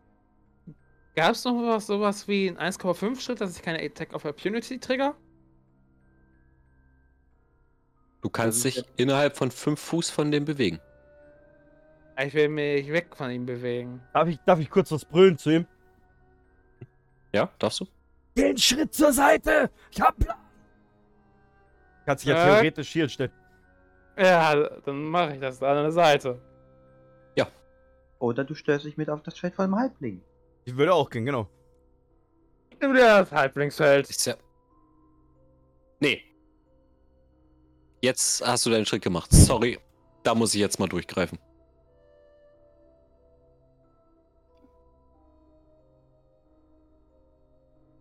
Gab 1.14 1.32
es 1.32 1.44
noch 1.44 1.54
was, 1.54 1.86
sowas 1.86 2.26
wie 2.26 2.48
ein 2.48 2.58
1,5 2.58 3.20
Schritt, 3.20 3.40
dass 3.40 3.56
ich 3.56 3.62
keine 3.62 3.82
Attack 3.82 4.14
of 4.14 4.24
Opportunity 4.24 4.78
trigger? 4.78 5.14
Du 8.22 8.30
kannst 8.30 8.64
ist 8.64 8.76
dich 8.76 8.84
innerhalb 8.96 9.36
von 9.36 9.50
5 9.50 9.78
Fuß 9.78 10.10
von 10.10 10.30
dem 10.30 10.44
bewegen. 10.44 10.80
Ich 12.18 12.32
will 12.34 12.48
mich 12.48 12.90
weg 12.92 13.16
von 13.16 13.30
ihm 13.30 13.44
bewegen. 13.44 14.00
Darf 14.14 14.28
ich, 14.28 14.38
darf 14.46 14.58
ich 14.60 14.70
kurz 14.70 14.92
was 14.92 15.04
brüllen 15.04 15.36
zu 15.36 15.50
ihm? 15.50 15.66
Ja, 17.32 17.50
darfst 17.58 17.80
du? 17.80 17.86
Einen 18.38 18.56
Schritt 18.58 18.94
zur 18.94 19.12
Seite! 19.12 19.70
Ich 19.90 20.00
hab 20.00 20.18
Plan! 20.18 20.36
Kannst 22.06 22.24
dich 22.24 22.30
ja 22.30 22.36
Äh. 22.36 22.50
theoretisch 22.54 22.90
hier 22.90 23.08
stellen. 23.08 23.32
Ja, 24.16 24.54
dann 24.80 25.04
mache 25.04 25.34
ich 25.34 25.40
das 25.40 25.58
da 25.58 25.70
an 25.72 25.82
der 25.82 25.92
Seite. 25.92 26.40
Oder 28.22 28.44
du 28.44 28.54
stellst 28.54 28.86
dich 28.86 28.96
mit 28.96 29.10
auf 29.10 29.20
das 29.22 29.36
Feld 29.36 29.56
vom 29.56 29.74
Halbling. 29.74 30.22
Ich 30.64 30.76
würde 30.76 30.94
auch 30.94 31.10
gehen, 31.10 31.24
genau. 31.24 31.48
Nimm 32.80 32.94
dir 32.94 33.00
das 33.00 33.32
Halblingsfeld. 33.32 34.08
Ist 34.10 34.26
ja. 34.26 34.36
Nee. 36.00 36.22
Jetzt 38.00 38.44
hast 38.46 38.66
du 38.66 38.70
deinen 38.70 38.86
Schritt 38.86 39.02
gemacht. 39.02 39.30
Sorry. 39.32 39.78
Da 40.22 40.34
muss 40.34 40.54
ich 40.54 40.60
jetzt 40.60 40.78
mal 40.78 40.88
durchgreifen. 40.88 41.38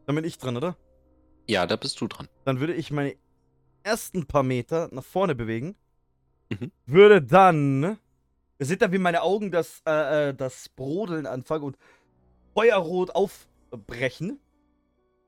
Dann 0.06 0.16
bin 0.16 0.26
ich 0.26 0.38
dran, 0.38 0.58
oder? 0.58 0.76
Ja, 1.48 1.66
da 1.66 1.76
bist 1.76 2.02
du 2.02 2.08
dran. 2.08 2.28
Dann 2.44 2.60
würde 2.60 2.74
ich 2.74 2.92
meine 2.92 3.16
ersten 3.84 4.26
paar 4.26 4.44
Meter 4.44 4.90
nach 4.92 5.04
vorne 5.04 5.36
bewegen. 5.36 5.76
Mhm. 6.50 6.72
Würde 6.86 7.22
dann. 7.22 7.98
Ihr 8.60 8.66
seht 8.66 8.82
da, 8.82 8.92
wie 8.92 8.98
meine 8.98 9.22
Augen 9.22 9.52
das, 9.52 9.82
äh, 9.88 10.30
äh, 10.30 10.34
das 10.34 10.70
Brodeln 10.70 11.26
anfangen 11.26 11.64
und 11.64 11.78
feuerrot 12.54 13.12
aufbrechen. 13.16 14.40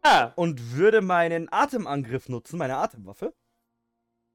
Ah, 0.01 0.31
Und 0.35 0.73
würde 0.75 1.01
meinen 1.01 1.47
Atemangriff 1.51 2.27
nutzen, 2.29 2.57
meine 2.57 2.75
Atemwaffe. 2.77 3.33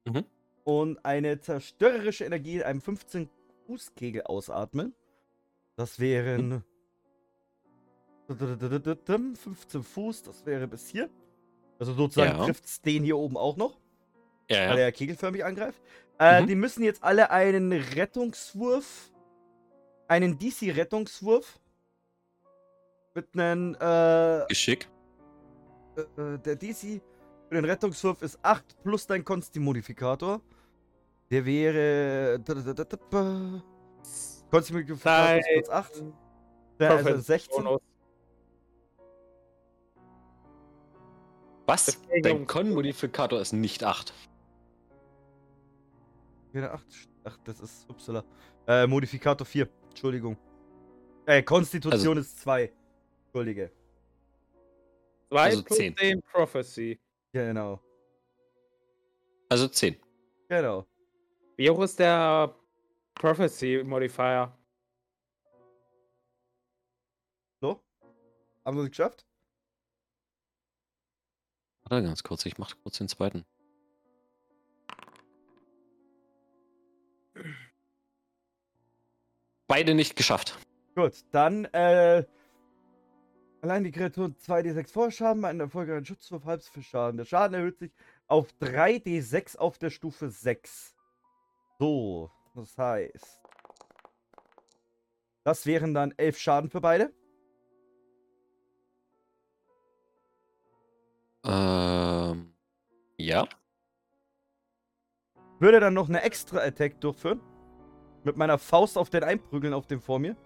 Mhm. 0.07 0.25
Und 0.65 1.05
eine 1.05 1.41
zerstörerische 1.41 2.25
Energie 2.25 2.57
in 2.57 2.63
einem 2.63 2.81
15-Fuß-Kegel 2.81 4.23
ausatmen. 4.23 4.95
Das 5.77 5.99
wären. 5.99 6.65
15 8.29 9.83
Fuß, 9.83 10.23
das 10.23 10.45
wäre 10.45 10.67
bis 10.69 10.89
hier. 10.89 11.09
Also 11.79 11.93
sozusagen 11.95 12.39
Ja. 12.39 12.45
trifft 12.45 12.65
es 12.67 12.81
den 12.83 13.05
hier 13.05 13.17
oben 13.17 13.37
auch 13.37 13.57
noch, 13.57 13.79
Ja, 14.51 14.71
weil 14.71 14.79
er 14.79 14.93
kegelförmig 14.93 15.45
angreift. 15.45 15.81
Äh, 16.19 16.43
Mhm. 16.43 16.47
Die 16.49 16.55
müssen 16.57 16.83
jetzt 16.83 17.03
alle 17.05 17.31
einen 17.31 17.73
Rettungswurf, 17.73 19.13
einen 20.09 20.39
DC-Rettungswurf 20.39 21.61
mit 23.19 23.35
einem, 23.35 23.75
äh, 23.81 24.47
Geschick. 24.49 24.89
äh, 25.97 26.39
der 26.39 26.57
DC 26.57 27.01
für 27.49 27.55
den 27.55 27.65
Rettungswurf 27.65 28.23
ist 28.23 28.39
8 28.43 28.83
plus 28.83 29.07
dein 29.07 29.25
Consti-Modifikator. 29.25 30.41
Der 31.31 31.45
wäre. 31.45 32.41
Consti-Modifikator 34.51 35.39
ist 35.39 35.49
plus 35.53 35.69
8. 35.71 36.03
Der, 36.79 36.91
also 36.91 37.05
Perfect. 37.05 37.27
16. 37.27 37.65
Bonus. 37.65 37.81
Was? 41.67 41.97
Bewegung. 41.97 42.23
Dein 42.23 42.47
Con-Modifikator 42.47 43.41
ist 43.41 43.53
nicht 43.53 43.83
8. 43.85 44.15
Wäre 46.53 46.73
8. 46.73 46.85
Ach, 47.25 47.39
das 47.45 47.61
ist. 47.61 47.91
Upsala. 47.91 48.25
Äh, 48.67 48.87
Modifikator 48.87 49.47
4. 49.47 49.69
Entschuldigung. 49.91 50.37
Äh, 51.27 51.43
Konstitution 51.43 52.17
Also 52.17 52.21
ist 52.21 52.41
2. 52.41 52.73
Entschuldige. 53.29 53.71
Zwei 55.29 55.45
Also 55.45 55.63
plus 55.63 55.79
zehn. 55.79 55.97
10 55.97 56.23
Prophecy. 56.23 56.99
Genau. 57.33 57.79
Also 59.51 59.69
10. 59.69 59.97
Genau. 60.49 60.87
Wie 61.57 61.69
hoch 61.69 61.83
ist 61.83 61.99
der 61.99 62.55
Prophecy 63.15 63.83
Modifier? 63.85 64.57
So? 67.61 67.83
Haben 68.65 68.77
wir 68.79 68.85
es 68.85 68.91
geschafft? 68.91 69.27
Warte 71.83 72.03
ganz 72.03 72.23
kurz, 72.23 72.47
ich 72.47 72.57
mach 72.57 72.75
kurz 72.83 72.97
den 72.99 73.09
zweiten. 73.09 73.45
Beide 79.67 79.95
nicht 79.95 80.17
geschafft. 80.17 80.59
Gut, 80.95 81.13
dann, 81.31 81.67
äh. 81.67 82.25
Allein 83.61 83.83
die 83.83 83.91
Kreatur 83.91 84.27
2d6 84.29 84.93
Vorschaden, 84.93 85.45
einen 85.45 85.61
erfolgreichen 85.61 86.05
Schutzwurf 86.05 86.45
halb 86.45 86.63
für 86.63 86.83
Schaden. 86.83 87.17
Der 87.17 87.25
Schaden 87.25 87.55
erhöht 87.55 87.79
sich 87.79 87.93
auf 88.29 88.49
3d6 88.61 89.57
auf 89.57 89.79
der 89.79 89.91
Stufe 89.91 90.31
6. 90.31 90.95
So, 91.79 92.31
das 92.55 92.79
heißt. 92.79 93.43
Das 95.43 95.67
wären 95.67 95.93
dann 95.93 96.15
11 96.17 96.39
Schaden 96.39 96.71
für 96.71 96.81
beide. 96.81 97.13
Ähm, 101.45 102.55
ja. 103.17 103.49
Würde 105.59 105.81
dann 105.81 105.95
noch 105.95 106.09
eine 106.09 106.23
extra 106.23 106.59
Attack 106.59 107.01
durchführen. 107.01 107.41
Mit 108.23 108.37
meiner 108.37 108.59
Faust 108.59 108.97
auf 108.97 109.11
den 109.11 109.25
einprügeln 109.25 109.75
auf 109.75 109.87
dem 109.87 110.01
vor 110.01 110.21
mir. 110.21 110.37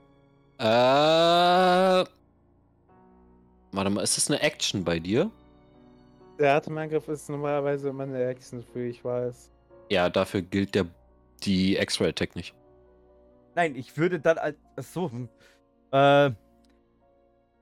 Äh. 0.59 2.22
Warte 3.73 3.91
mal, 3.91 4.03
ist 4.03 4.17
das 4.17 4.31
eine 4.31 4.41
Action 4.41 4.85
bei 4.85 4.99
dir? 4.99 5.31
Der 6.39 6.55
Atemangriff 6.55 7.09
ist 7.09 7.29
normalerweise 7.29 7.89
immer 7.89 8.05
eine 8.05 8.25
Action 8.27 8.63
für, 8.63 8.85
ich 8.85 9.05
weiß. 9.05 9.51
Ja, 9.91 10.09
dafür 10.11 10.43
gilt 10.43 10.75
der 10.75 10.87
die 11.43 11.77
Extra 11.77 12.07
Attack 12.07 12.37
nicht. 12.37 12.55
Nein, 13.55 13.75
ich 13.75 13.97
würde 13.97 14.21
dann 14.21 14.39
als. 14.39 14.57
ach 14.77 14.83
So. 14.83 15.11
hm. 15.11 15.29
Äh. 15.91 16.31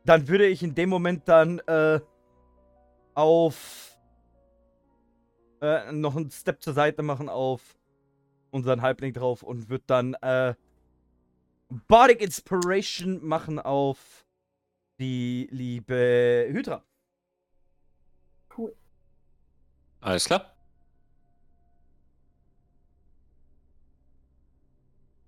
Dann 0.05 0.29
würde 0.29 0.47
ich 0.47 0.63
in 0.63 0.75
dem 0.75 0.89
Moment 0.89 1.29
dann 1.29 1.59
äh, 1.61 2.01
auf 3.15 3.99
äh, 5.61 5.93
noch 5.93 6.17
einen 6.17 6.31
Step 6.31 6.63
zur 6.63 6.73
Seite 6.73 7.03
machen 7.03 7.29
auf 7.29 7.79
unseren 8.51 8.81
Halbling 8.81 9.13
drauf 9.13 9.43
und 9.43 9.69
würde 9.69 9.85
dann 9.87 10.15
äh, 10.23 10.55
Bardic 11.87 12.23
Inspiration 12.23 13.23
machen 13.25 13.59
auf 13.59 14.27
die 15.01 15.49
liebe 15.51 16.47
Hydra. 16.51 16.85
Alles 20.01 20.25
klar. 20.25 20.55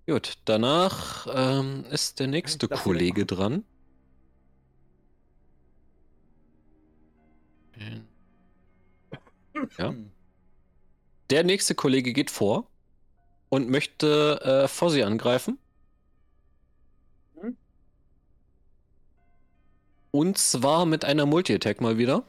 Gut, 0.07 0.39
danach 0.45 1.27
ähm, 1.33 1.85
ist 1.91 2.21
der 2.21 2.27
nächste 2.27 2.69
Das 2.69 2.83
Kollege 2.83 3.25
dran. 3.27 3.65
Ja. 9.79 9.95
Der 11.31 11.45
nächste 11.45 11.75
Kollege 11.75 12.13
geht 12.13 12.31
vor 12.31 12.69
und 13.49 13.69
möchte 13.71 14.41
äh, 14.43 14.69
Fossi 14.69 15.03
angreifen. 15.03 15.59
Und 20.13 20.39
zwar 20.39 20.87
mit 20.87 21.05
einer 21.05 21.27
Multi-Attack 21.27 21.81
mal 21.81 21.99
wieder. 21.99 22.23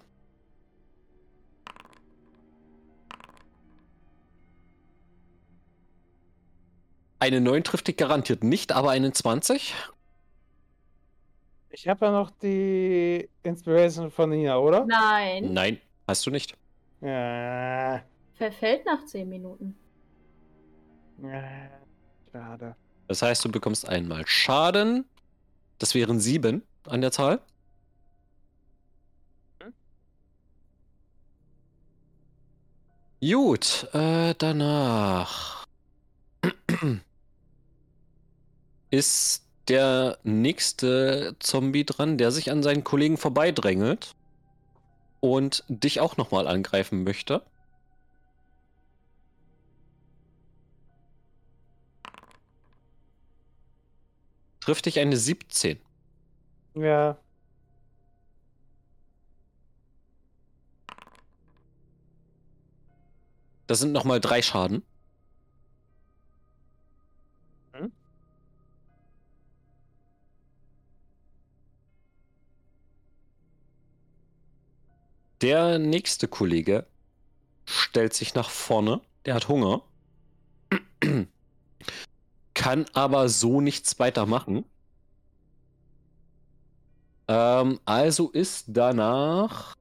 Eine 7.20 7.40
9 7.40 7.64
trifft 7.64 7.88
dich 7.88 7.98
garantiert 7.98 8.44
nicht, 8.44 8.72
aber 8.72 8.92
eine 8.92 9.12
20. 9.12 9.74
Ich 11.70 11.88
habe 11.88 12.06
ja 12.06 12.12
noch 12.12 12.32
die 12.32 13.30
Inspiration 13.44 14.12
von 14.12 14.30
Nina, 14.30 14.58
oder? 14.58 14.86
Nein, 14.86 15.54
Nein, 15.54 15.80
hast 16.08 16.26
du 16.26 16.32
nicht. 16.32 16.56
Ja. 17.02 18.02
verfällt 18.36 18.86
nach 18.86 19.06
10 19.06 19.28
Minuten. 19.28 19.76
ja. 21.22 21.44
Schade. 22.32 22.76
Das 23.08 23.22
heißt, 23.22 23.46
du 23.46 23.52
bekommst 23.52 23.88
einmal 23.88 24.26
Schaden. 24.26 25.06
Das 25.78 25.94
wären 25.94 26.20
7 26.20 26.64
an 26.88 27.02
der 27.02 27.12
Zahl. 27.12 27.42
Gut, 33.24 33.88
äh, 33.94 34.36
danach 34.38 35.66
ist 38.90 39.46
der 39.70 40.18
nächste 40.24 41.38
Zombie 41.40 41.86
dran, 41.86 42.18
der 42.18 42.32
sich 42.32 42.52
an 42.52 42.64
seinen 42.64 42.84
Kollegen 42.84 43.16
vorbeidrängelt 43.16 44.14
und 45.22 45.64
dich 45.70 46.02
auch 46.02 46.18
nochmal 46.18 46.50
angreifen 46.50 47.06
möchte. 47.06 47.42
Trifft 54.60 54.86
dich 54.86 55.00
eine 55.00 55.16
17. 55.16 55.80
Ja. 56.76 57.23
Das 63.74 63.80
sind 63.80 63.92
nochmal 63.92 64.20
drei 64.22 64.44
Schaden. 64.44 64.84
Mhm. 67.74 67.92
Der 75.42 75.80
nächste 75.80 76.28
Kollege 76.28 76.86
stellt 77.66 78.14
sich 78.14 78.36
nach 78.36 78.52
vorne. 78.52 79.02
Der 79.26 79.34
hat 79.34 79.48
Hunger. 79.48 79.82
Kann 82.54 82.86
aber 82.94 83.28
so 83.28 83.60
nichts 83.60 83.98
weiter 83.98 84.28
machen. 84.28 84.66
Ähm, 87.28 87.80
also 87.86 88.30
ist 88.30 88.66
danach 88.68 89.76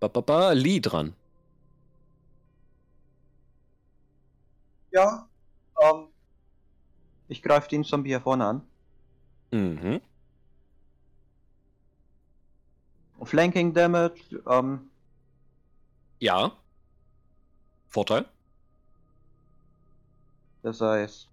ba, 0.00 0.08
ba, 0.08 0.20
ba, 0.20 0.50
Lee 0.50 0.80
dran. 0.80 1.14
Ja. 4.92 5.28
Ähm, 5.82 6.08
ich 7.28 7.42
greife 7.42 7.68
den 7.68 7.84
Zombie 7.84 8.10
hier 8.10 8.20
vorne 8.20 8.44
an. 8.46 8.62
Mhm. 9.52 10.00
Flanking 13.24 13.72
Damage, 13.74 14.42
ähm, 14.48 14.90
Ja. 16.18 16.52
Vorteil? 17.88 18.26
das 20.62 20.80
heißt. 20.80 21.28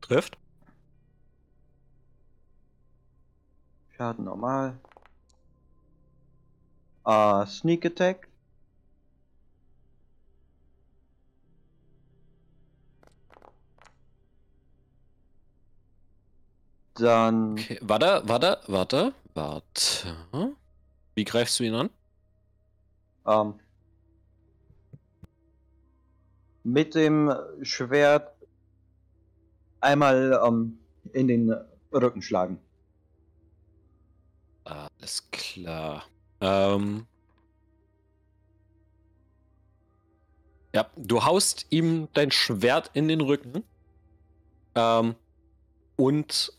Trifft? 0.00 0.38
Schaden 3.98 4.24
normal. 4.26 4.78
Äh, 7.04 7.46
Sneak 7.46 7.84
Attack. 7.84 8.28
Dann 16.94 17.52
Okay. 17.54 17.78
Warte, 17.82 18.22
warte, 18.24 18.60
warte, 18.68 19.14
warte. 19.34 20.16
Wie 21.16 21.24
greifst 21.24 21.58
du 21.58 21.64
ihn 21.64 21.74
an? 21.74 21.90
ähm, 23.26 23.54
mit 26.62 26.94
dem 26.94 27.32
Schwert 27.62 28.32
einmal 29.80 30.40
ähm, 30.46 30.78
in 31.12 31.26
den 31.26 31.52
Rücken 31.92 32.22
schlagen. 32.22 32.60
Alles 34.68 35.30
klar. 35.30 36.04
Ähm. 36.40 37.06
Ja, 40.74 40.90
du 40.96 41.24
haust 41.24 41.66
ihm 41.70 42.08
dein 42.12 42.30
Schwert 42.30 42.90
in 42.92 43.08
den 43.08 43.22
Rücken. 43.22 43.64
Ähm, 44.74 45.14
und 45.96 46.52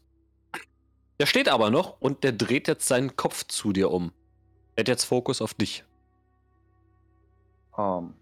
der 1.20 1.28
steht 1.28 1.48
aber 1.48 1.70
noch 1.70 2.02
und 2.02 2.24
der 2.24 2.32
dreht 2.32 2.68
jetzt 2.68 2.88
seinen 2.88 3.16
Kopf 3.16 3.46
zu 3.46 3.72
dir 3.72 3.92
um. 3.92 4.12
Er 4.76 4.82
hat 4.82 4.88
jetzt 4.88 5.06
Fokus 5.06 5.42
auf 5.42 5.54
dich. 5.54 5.84
Ähm, 7.78 8.16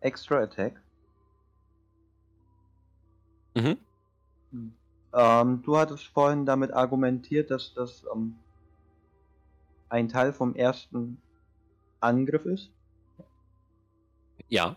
Extra 0.00 0.42
Attack. 0.42 0.80
Mhm. 3.62 3.78
Ähm, 5.12 5.62
du 5.62 5.76
hattest 5.76 6.06
vorhin 6.06 6.46
damit 6.46 6.72
argumentiert, 6.72 7.50
dass 7.50 7.74
das 7.74 8.04
ähm, 8.14 8.34
ein 9.88 10.08
Teil 10.08 10.32
vom 10.32 10.54
ersten 10.54 11.20
Angriff 12.00 12.46
ist. 12.46 12.70
Ja. 14.48 14.74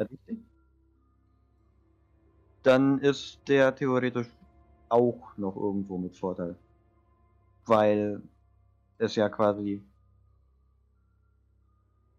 Dann 2.64 3.00
ist 3.00 3.40
der 3.48 3.76
theoretisch 3.76 4.28
auch 4.90 5.38
noch 5.38 5.56
irgendwo 5.56 5.98
mit 5.98 6.16
Vorteil. 6.16 6.56
Weil 7.66 8.22
es 8.98 9.16
ja 9.16 9.30
quasi 9.30 9.82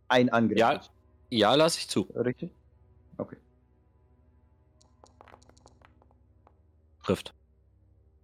ein 0.09 0.29
Angriff 0.31 0.59
Ja. 0.59 0.73
ist. 0.73 0.91
Ja, 1.31 1.55
lass 1.55 1.79
ich 1.79 1.89
zu. 1.89 2.03
Richtig? 2.15 2.51
Okay, 3.19 3.37
Trifft. 7.05 7.35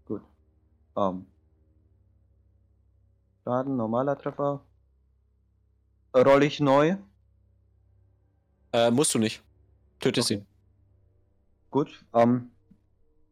gut. 0.07 0.23
Ähm. 0.97 1.27
Schaden, 3.45 3.77
normaler 3.77 4.17
Treffer. 4.19 4.65
Roll 6.17 6.43
ich 6.43 6.61
neu? 6.61 6.97
Äh, 8.73 8.91
musst 8.91 9.15
du 9.15 9.19
nicht. 9.19 9.43
Tötest 10.01 10.31
Okay. 10.31 10.41
ihn. 10.41 10.47
Gut. 11.71 12.05
Ähm, 12.15 12.51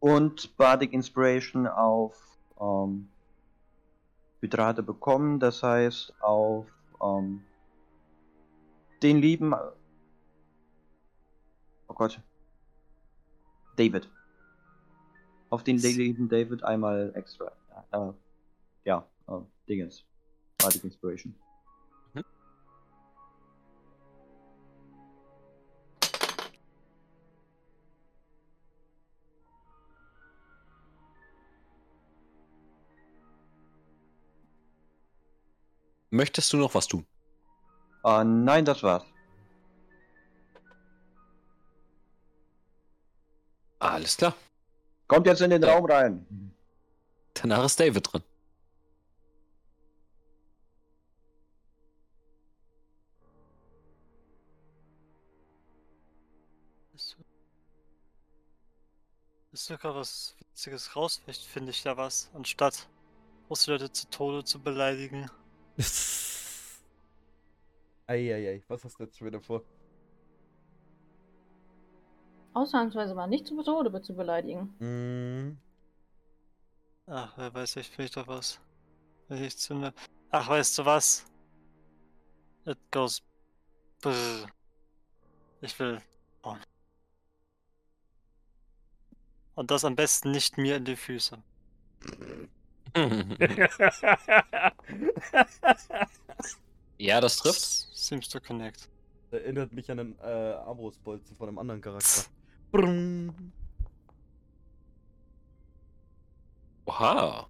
und 0.00 0.56
Bardic 0.56 0.92
Inspiration 0.92 1.66
auf 1.66 2.38
ähm, 2.60 3.08
Hydrate 4.40 4.82
bekommen, 4.82 5.40
das 5.40 5.62
heißt 5.62 6.14
auf 6.20 6.66
ähm, 7.02 7.42
den 9.02 9.18
lieben. 9.18 9.54
Oh 11.88 11.94
Gott. 11.94 12.20
David. 13.76 14.10
Auf 15.50 15.64
den 15.64 15.78
lieben 15.78 16.28
David 16.28 16.62
einmal 16.62 17.12
extra. 17.14 17.50
Äh, 17.92 18.12
ja, 18.84 19.06
äh, 19.28 19.32
Dingens. 19.68 20.04
Bardic 20.58 20.84
Inspiration. 20.84 21.34
Möchtest 36.10 36.52
du 36.52 36.56
noch 36.56 36.74
was 36.74 36.88
tun? 36.88 37.06
Äh, 38.04 38.24
nein, 38.24 38.64
das 38.64 38.82
war's. 38.82 39.04
Alles 43.78 44.16
klar. 44.16 44.34
Kommt 45.08 45.26
jetzt 45.26 45.40
in 45.40 45.50
den. 45.50 45.64
Raum 45.64 45.86
rein. 45.86 46.54
Danach 47.32 47.64
ist 47.64 47.80
David 47.80 48.12
dran. 48.12 48.22
Ist, 56.94 57.16
ist 59.52 59.64
sogar 59.64 59.94
was 59.94 60.36
Witziges 60.38 60.94
raus. 60.94 61.22
Vielleicht 61.24 61.44
finde 61.44 61.70
ich 61.70 61.82
da 61.82 61.96
was, 61.96 62.30
anstatt 62.34 62.86
große 63.46 63.70
Leute 63.72 63.90
zu 63.90 64.10
Tode 64.10 64.44
zu 64.44 64.60
beleidigen. 64.60 65.30
Eieiei, 68.06 68.62
was 68.68 68.84
hast 68.84 68.98
du 68.98 69.04
jetzt 69.04 69.16
schon 69.16 69.26
wieder 69.26 69.40
vor? 69.40 69.64
Ausnahmsweise 72.58 73.14
mal 73.14 73.28
nicht 73.28 73.46
zu 73.46 73.62
Tode 73.62 74.02
zu 74.02 74.14
beleidigen. 74.14 74.74
Mhm. 74.80 75.58
Ach, 77.06 77.32
wer 77.36 77.54
weiß, 77.54 77.72
vielleicht 77.72 77.98
ich 77.98 78.10
da 78.10 78.26
was. 78.26 78.60
Wenn 79.28 79.44
ich 79.44 79.56
zünde. 79.56 79.94
Ach, 80.30 80.48
weißt 80.48 80.78
du 80.78 80.84
was? 80.84 81.24
It 82.66 82.78
goes 82.90 83.22
brrr. 84.02 84.48
Ich 85.60 85.78
will. 85.78 86.02
Oh. 86.42 86.56
Und 89.54 89.70
das 89.70 89.84
am 89.84 89.94
besten 89.96 90.32
nicht 90.32 90.58
mir 90.58 90.76
in 90.76 90.84
die 90.84 90.96
Füße. 90.96 91.38
ja, 96.98 97.20
das 97.20 97.36
trifft. 97.36 97.60
Seems 97.94 98.28
to 98.28 98.40
connect. 98.40 98.88
Erinnert 99.30 99.72
mich 99.72 99.90
an 99.90 100.00
einen 100.00 100.18
äh, 100.20 100.24
Armbrustbolzen 100.24 101.36
von 101.36 101.48
einem 101.48 101.58
anderen 101.58 101.80
Charakter. 101.80 102.24
Brrrm. 102.72 103.52
Oha. 106.86 107.46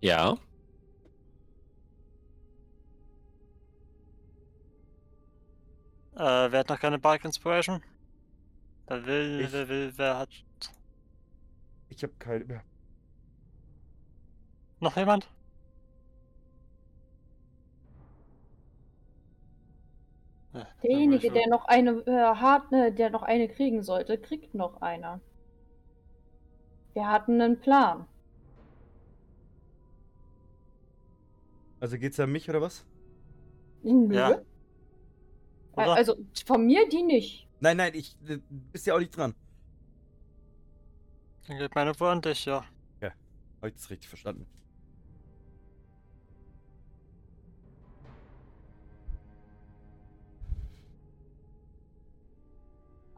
Ja. 0.00 0.38
Äh, 6.14 6.50
wer 6.50 6.60
hat 6.60 6.68
noch 6.68 6.80
keine 6.80 6.98
Bark 6.98 7.24
Inspiration? 7.24 7.82
Wer 8.88 9.06
will, 9.06 9.40
Ich. 9.44 9.52
wer 9.52 9.68
will, 9.68 9.92
wer 9.96 10.18
hat. 10.18 10.30
Ich 11.90 12.02
hab 12.02 12.18
keine 12.18 12.44
mehr. 12.44 12.64
Noch 14.80 14.96
jemand? 14.96 15.28
Ja, 20.54 20.66
Derjenige, 20.82 21.30
der 21.30 21.48
noch 21.48 21.66
eine 21.66 21.90
äh, 22.06 22.34
hart, 22.34 22.70
ne, 22.72 22.92
der 22.92 23.10
noch 23.10 23.22
eine 23.22 23.48
kriegen 23.48 23.82
sollte, 23.82 24.18
kriegt 24.18 24.54
noch 24.54 24.80
eine. 24.80 25.20
Wir 26.94 27.06
hatten 27.06 27.40
einen 27.40 27.60
Plan. 27.60 28.06
Also 31.80 31.98
geht's 31.98 32.18
an 32.18 32.32
mich 32.32 32.48
oder 32.48 32.60
was? 32.60 32.84
Nö. 33.82 34.14
Ja. 34.14 34.30
Äh, 34.32 34.42
Oder? 35.74 35.94
Also 35.94 36.16
von 36.44 36.66
mir 36.66 36.88
die 36.88 37.04
nicht. 37.04 37.46
Nein, 37.60 37.76
nein, 37.76 37.92
ich 37.94 38.16
äh, 38.28 38.38
bist 38.50 38.86
ja 38.86 38.94
auch 38.94 38.98
nicht 38.98 39.16
dran. 39.16 39.34
Dann 41.46 41.58
geht 41.58 41.74
meine 41.74 41.94
an 42.00 42.20
dich, 42.20 42.44
ja. 42.46 42.64
Hab 43.60 43.68
ich 43.68 43.74
das 43.74 43.90
richtig 43.90 44.08
verstanden? 44.08 44.46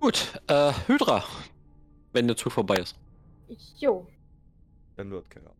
Gut, 0.00 0.40
äh, 0.46 0.72
Hydra. 0.86 1.22
Wenn 2.12 2.26
der 2.26 2.36
Zug 2.36 2.52
vorbei 2.52 2.76
ist. 2.76 2.96
Jo. 3.76 4.06
Dann 4.96 5.10
wird 5.10 5.30
keiner. 5.30 5.50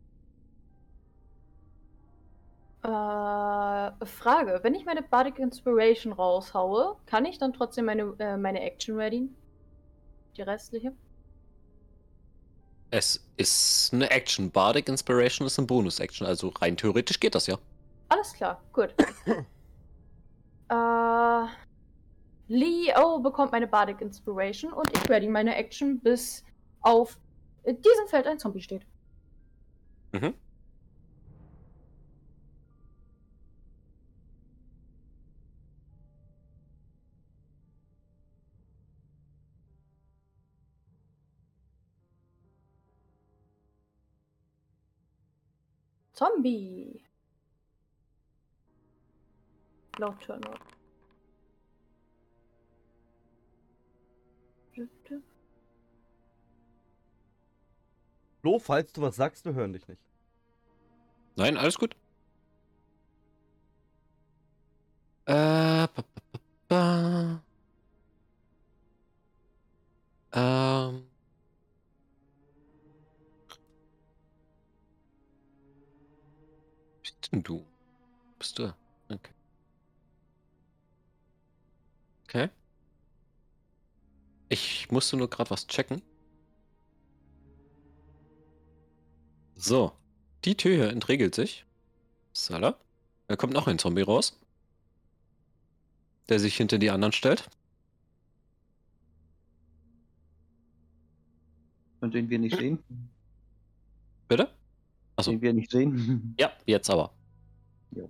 Äh, 2.83 4.07
Frage. 4.07 4.61
Wenn 4.63 4.75
ich 4.75 4.87
meine 4.87 5.03
Bardic 5.03 5.39
Inspiration 5.39 6.13
raushaue, 6.15 6.97
kann 7.07 7.27
ich 7.27 7.39
dann 7.39 7.53
trotzdem 7.53 7.85
meine, 7.85 8.15
äh, 8.19 8.37
meine 8.39 8.63
Action 8.63 8.97
ready? 8.97 9.29
Die 10.37 10.43
restliche? 10.43 10.93
Es 12.91 13.25
ist 13.37 13.91
eine 13.93 14.11
Action. 14.11 14.51
Bardic 14.51 14.89
Inspiration 14.89 15.47
ist 15.47 15.59
eine 15.59 15.67
Bonus-Action. 15.67 16.27
Also 16.27 16.49
rein 16.49 16.77
theoretisch 16.77 17.21
geht 17.21 17.35
das 17.35 17.47
ja. 17.47 17.59
Alles 18.09 18.33
klar, 18.33 18.61
gut. 18.73 18.95
äh, 20.69 21.47
Leo 22.51 23.21
bekommt 23.21 23.53
meine 23.53 23.69
Bardic 23.69 24.01
Inspiration 24.01 24.73
und 24.73 24.91
ich 24.93 25.09
ready 25.09 25.29
meine 25.29 25.55
Action, 25.55 26.01
bis 26.01 26.45
auf 26.81 27.17
diesem 27.65 28.09
Feld 28.09 28.27
ein 28.27 28.41
Zombie 28.41 28.61
steht. 28.61 28.85
Mhm. 30.13 30.35
Zombie. 46.13 47.05
Laut 49.99 50.21
Turnout. 50.21 50.80
Flo, 58.41 58.59
falls 58.59 58.93
du 58.93 59.03
was 59.03 59.17
sagst, 59.17 59.45
wir 59.45 59.55
hören 59.55 59.73
dich 59.73 59.87
nicht. 59.87 60.01
Nein, 61.37 61.57
alles 61.57 61.79
gut. 61.79 61.95
Äh, 65.27 65.35
ba, 65.35 65.89
ba, 65.89 66.41
ba. 66.69 67.43
Ähm. 70.33 71.07
Bist 77.03 77.33
denn 77.33 77.43
du? 77.43 77.67
Bist 78.39 78.59
du? 78.59 78.73
Okay. 79.09 79.33
Okay. 82.25 82.49
Ich 84.49 84.91
musste 84.91 85.17
nur 85.17 85.29
gerade 85.29 85.51
was 85.51 85.67
checken. 85.67 86.03
So. 89.61 89.93
Die 90.47 90.57
Tür 90.57 90.75
hier 90.75 90.89
entriegelt 90.89 91.35
sich. 91.35 91.67
Salah. 92.33 92.79
Da 93.29 93.37
kommt 93.37 93.53
noch 93.53 93.67
ein 93.67 93.79
Zombie 93.79 94.01
raus. 94.01 94.41
Der 96.31 96.41
sich 96.41 96.57
hinter 96.57 96.79
die 96.79 96.91
anderen 96.91 97.13
stellt. 97.13 97.51
Und 102.01 102.15
den 102.15 102.31
wir 102.31 102.39
nicht 102.39 102.57
sehen. 102.57 102.83
Bitte? 104.29 104.51
Achso. 105.17 105.31
Den 105.33 105.43
wir 105.43 105.53
nicht 105.53 105.71
sehen. 105.71 106.35
Ja, 106.41 106.51
jetzt 106.65 106.89
aber. 106.89 107.13
Jo. 107.91 108.09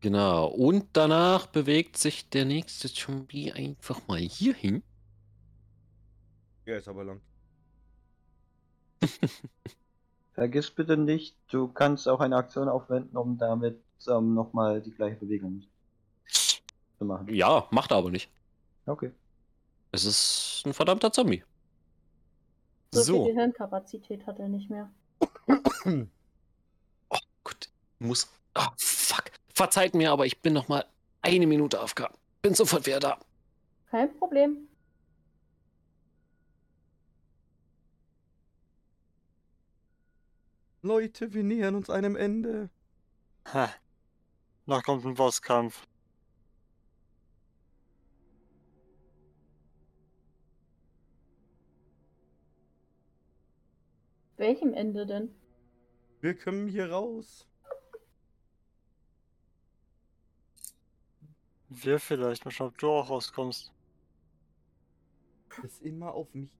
Genau. 0.00 0.48
Und 0.48 0.88
danach 0.92 1.46
bewegt 1.46 1.96
sich 1.96 2.28
der 2.28 2.44
nächste 2.44 2.92
Zombie 2.92 3.52
einfach 3.52 4.06
mal 4.06 4.18
hier 4.18 4.52
hin. 4.52 4.82
Ja, 6.66 6.76
ist 6.76 6.88
aber 6.88 7.04
lang. 7.04 7.22
Vergiss 10.34 10.70
bitte 10.70 10.96
nicht, 10.96 11.36
du 11.50 11.68
kannst 11.68 12.08
auch 12.08 12.20
eine 12.20 12.36
Aktion 12.36 12.68
aufwenden, 12.68 13.16
um 13.16 13.36
damit 13.38 13.80
ähm, 14.08 14.34
nochmal 14.34 14.80
die 14.80 14.90
gleiche 14.92 15.16
Bewegung 15.16 15.64
zu 16.26 17.04
machen. 17.04 17.28
Ja, 17.34 17.66
macht 17.70 17.90
er 17.90 17.98
aber 17.98 18.10
nicht. 18.10 18.30
Okay. 18.86 19.12
Es 19.92 20.04
ist 20.04 20.62
ein 20.64 20.72
verdammter 20.72 21.12
Zombie. 21.12 21.42
So, 22.92 23.02
So. 23.02 23.24
viel 23.24 23.34
Gehirnkapazität 23.34 24.26
hat 24.26 24.38
er 24.38 24.48
nicht 24.48 24.70
mehr. 24.70 24.90
Oh, 27.08 27.18
gut. 27.44 27.68
Muss. 27.98 28.28
Oh, 28.54 28.66
fuck. 28.76 29.24
Verzeiht 29.54 29.94
mir, 29.94 30.10
aber 30.12 30.26
ich 30.26 30.40
bin 30.40 30.52
noch 30.52 30.68
mal 30.68 30.84
eine 31.22 31.46
Minute 31.46 31.80
AFK. 31.80 32.08
Bin 32.42 32.54
sofort 32.54 32.86
wieder 32.86 33.00
da. 33.00 33.18
Kein 33.90 34.16
Problem. 34.16 34.68
Leute, 40.82 41.34
wir 41.34 41.42
nähern 41.42 41.74
uns 41.74 41.90
einem 41.90 42.16
Ende. 42.16 42.70
Ha. 43.52 43.70
Noch 44.64 44.82
kommt 44.82 45.04
ein 45.04 45.14
Bosskampf. 45.14 45.86
Welchem 54.38 54.72
Ende 54.72 55.04
denn? 55.04 55.34
Wir 56.22 56.38
kommen 56.38 56.68
hier 56.68 56.90
raus. 56.90 57.46
Wir 61.68 62.00
vielleicht. 62.00 62.46
Mal 62.46 62.50
schauen, 62.50 62.68
ob 62.68 62.78
du 62.78 62.88
auch 62.88 63.10
rauskommst. 63.10 63.70
Ist 65.62 65.82
immer 65.82 66.14
auf 66.14 66.32
mich. 66.32 66.50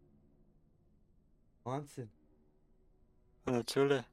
Wahnsinn. 1.64 2.10
Natürlich. 3.46 4.04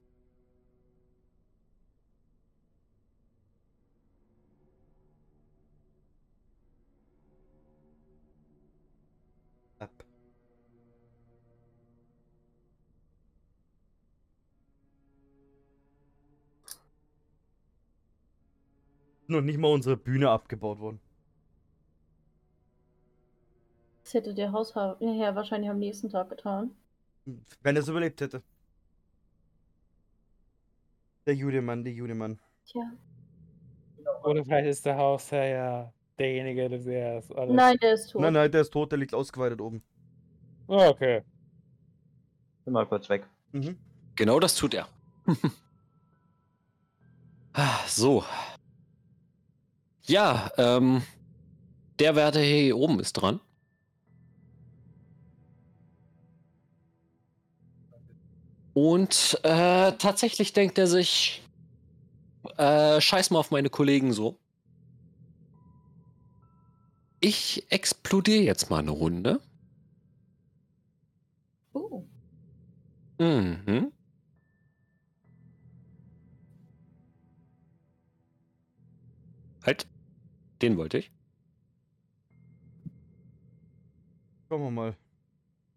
Ab. 9.80 9.92
Noch 19.28 19.42
nicht 19.42 19.58
mal 19.60 19.68
unsere 19.72 19.98
Bühne 19.98 20.30
abgebaut 20.30 20.80
worden. 20.80 21.00
Das 24.04 24.14
hätte 24.14 24.34
der 24.34 24.54
Hausherr 24.54 24.98
ja, 25.02 25.36
wahrscheinlich 25.36 25.70
am 25.70 25.80
nächsten 25.80 26.10
Tag 26.10 26.30
getan. 26.30 26.72
Wenn 27.62 27.76
er 27.76 27.82
es 27.82 27.90
überlebt 27.90 28.22
hätte. 28.22 28.42
Der 31.28 31.36
Judemann, 31.36 31.84
der 31.84 31.92
Judemann. 31.92 32.40
Tja. 32.66 32.82
Oder 34.24 34.44
vielleicht 34.46 34.68
ist 34.68 34.86
der 34.86 34.98
Hausherr 34.98 35.46
ja 35.46 35.94
derjenige, 36.18 36.70
der 36.70 36.82
zuerst 36.82 37.36
alles. 37.36 37.54
Nein, 37.54 37.78
der 37.82 37.94
ist 37.94 38.08
tot. 38.10 38.22
Nein, 38.22 38.34
nein, 38.34 38.52
der 38.52 38.62
ist 38.62 38.72
tot, 38.72 38.92
der 38.92 38.98
liegt 38.98 39.14
ausgeweitet 39.14 39.60
oben. 39.60 39.84
Oh, 40.68 40.88
okay. 40.88 41.22
Bin 42.64 42.74
mal 42.74 42.86
kurz 42.86 43.10
weg. 43.10 43.28
Mhm. 43.52 43.78
Genau 44.16 44.40
das 44.40 44.56
tut 44.56 44.74
er. 44.74 44.88
Ah, 47.60 47.80
so. 47.88 48.24
Ja, 50.04 50.52
ähm. 50.58 51.02
Der 51.98 52.16
Wärter 52.16 52.40
hier 52.40 52.78
oben 52.78 53.00
ist 53.00 53.14
dran. 53.14 53.40
Und 58.80 59.40
äh, 59.42 59.94
tatsächlich 59.94 60.54
denkt 60.54 60.78
er 60.78 60.86
sich, 60.86 61.42
äh, 62.58 63.02
scheiß 63.02 63.32
mal 63.32 63.40
auf 63.40 63.50
meine 63.50 63.72
Kollegen 63.72 64.14
so. 64.14 64.38
Ich 67.20 67.66
explodiere 67.72 68.44
jetzt 68.44 68.70
mal 68.70 68.78
eine 68.78 68.92
Runde. 68.92 69.42
Oh. 71.74 72.04
Mhm. 73.18 73.92
Halt. 79.66 79.88
Den 80.62 80.78
wollte 80.78 81.00
ich. 81.00 81.12
Schauen 84.48 84.62
wir 84.62 84.70
mal. 84.70 84.96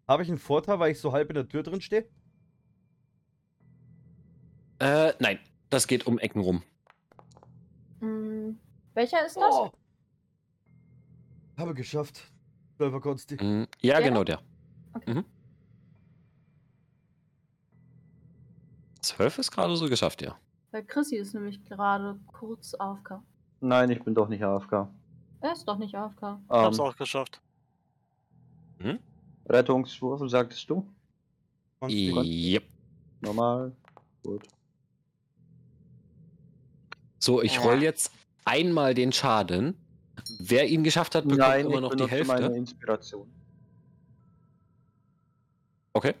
Habe 0.07 0.21
ich 0.21 0.29
einen 0.29 0.37
Vorteil, 0.37 0.77
weil 0.77 0.91
ich 0.91 0.99
so 0.99 1.13
halb 1.13 1.31
in 1.31 1.33
der 1.33 1.49
Tür 1.49 1.63
drin 1.63 1.81
stehe? 1.81 2.07
Äh, 4.81 5.13
nein. 5.19 5.39
Das 5.69 5.87
geht 5.87 6.07
um 6.07 6.17
Ecken 6.19 6.41
rum. 6.41 6.63
Hm. 7.99 8.59
Welcher 8.93 9.25
ist 9.25 9.37
das? 9.37 9.53
Oh. 9.53 9.71
Habe 11.57 11.73
geschafft. 11.73 12.23
Zwölfer 12.77 12.99
Konsti. 12.99 13.35
Mhm. 13.41 13.67
Ja, 13.79 13.99
Der? 13.99 14.09
genau 14.09 14.23
der. 14.23 14.41
Okay. 14.93 15.13
Mhm. 15.13 15.25
Zwölf 19.01 19.37
ist 19.37 19.51
gerade 19.51 19.75
so 19.75 19.87
geschafft, 19.87 20.21
ja. 20.21 20.35
Weil 20.71 20.83
Chrissy 20.83 21.17
ist 21.17 21.33
nämlich 21.33 21.63
gerade 21.65 22.19
kurz 22.27 22.73
AFK. 22.73 23.21
Nein, 23.59 23.91
ich 23.91 24.03
bin 24.03 24.15
doch 24.15 24.27
nicht 24.27 24.43
AFK. 24.43 24.89
Er 25.41 25.53
ist 25.53 25.65
doch 25.67 25.77
nicht 25.77 25.95
AFK. 25.95 26.39
Ich 26.43 26.49
hab's 26.49 26.77
Ähm, 26.77 26.83
auch 26.85 26.95
geschafft. 26.95 27.41
Rettungswürfel, 29.47 30.29
sagtest 30.29 30.69
du? 30.69 30.87
Konsti. 31.79 32.53
Yep. 32.53 32.63
Normal. 33.21 33.75
Gut. 34.23 34.47
So, 37.21 37.41
ich 37.41 37.55
Ja. 37.55 37.61
roll 37.61 37.83
jetzt 37.83 38.11
einmal 38.45 38.95
den 38.95 39.11
Schaden. 39.13 39.77
Wer 40.39 40.67
ihn 40.67 40.83
geschafft 40.83 41.13
hat, 41.15 41.23
bekommt 41.23 41.39
Nein, 41.39 41.65
immer 41.67 41.75
ich 41.75 41.81
noch 41.81 41.95
die 41.95 42.07
Hälfte. 42.07 42.27
meine 42.27 42.55
Inspiration. 42.57 43.31
Okay. 45.93 46.15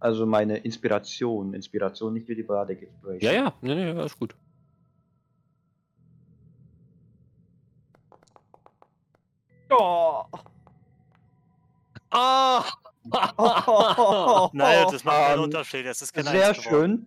Also 0.00 0.24
meine 0.24 0.56
Inspiration. 0.58 1.52
Inspiration, 1.52 2.14
nicht 2.14 2.26
wie 2.28 2.34
die 2.34 2.42
Bardic 2.42 2.82
Inspiration. 2.82 3.20
Ja, 3.20 3.32
ja, 3.32 3.52
nee, 3.60 3.74
nee, 3.74 3.90
alles 3.90 4.18
gut. 4.18 4.34
Oh. 9.70 10.24
Ah! 12.10 12.64
Naja, 14.52 14.90
das 14.90 15.04
macht 15.04 15.16
keinen 15.16 15.38
Ähm, 15.38 15.44
Unterschied. 15.44 15.86
Es 15.86 16.02
ist 16.02 16.12
keine 16.12 16.30
Sehr 16.30 16.54
schön. 16.54 17.06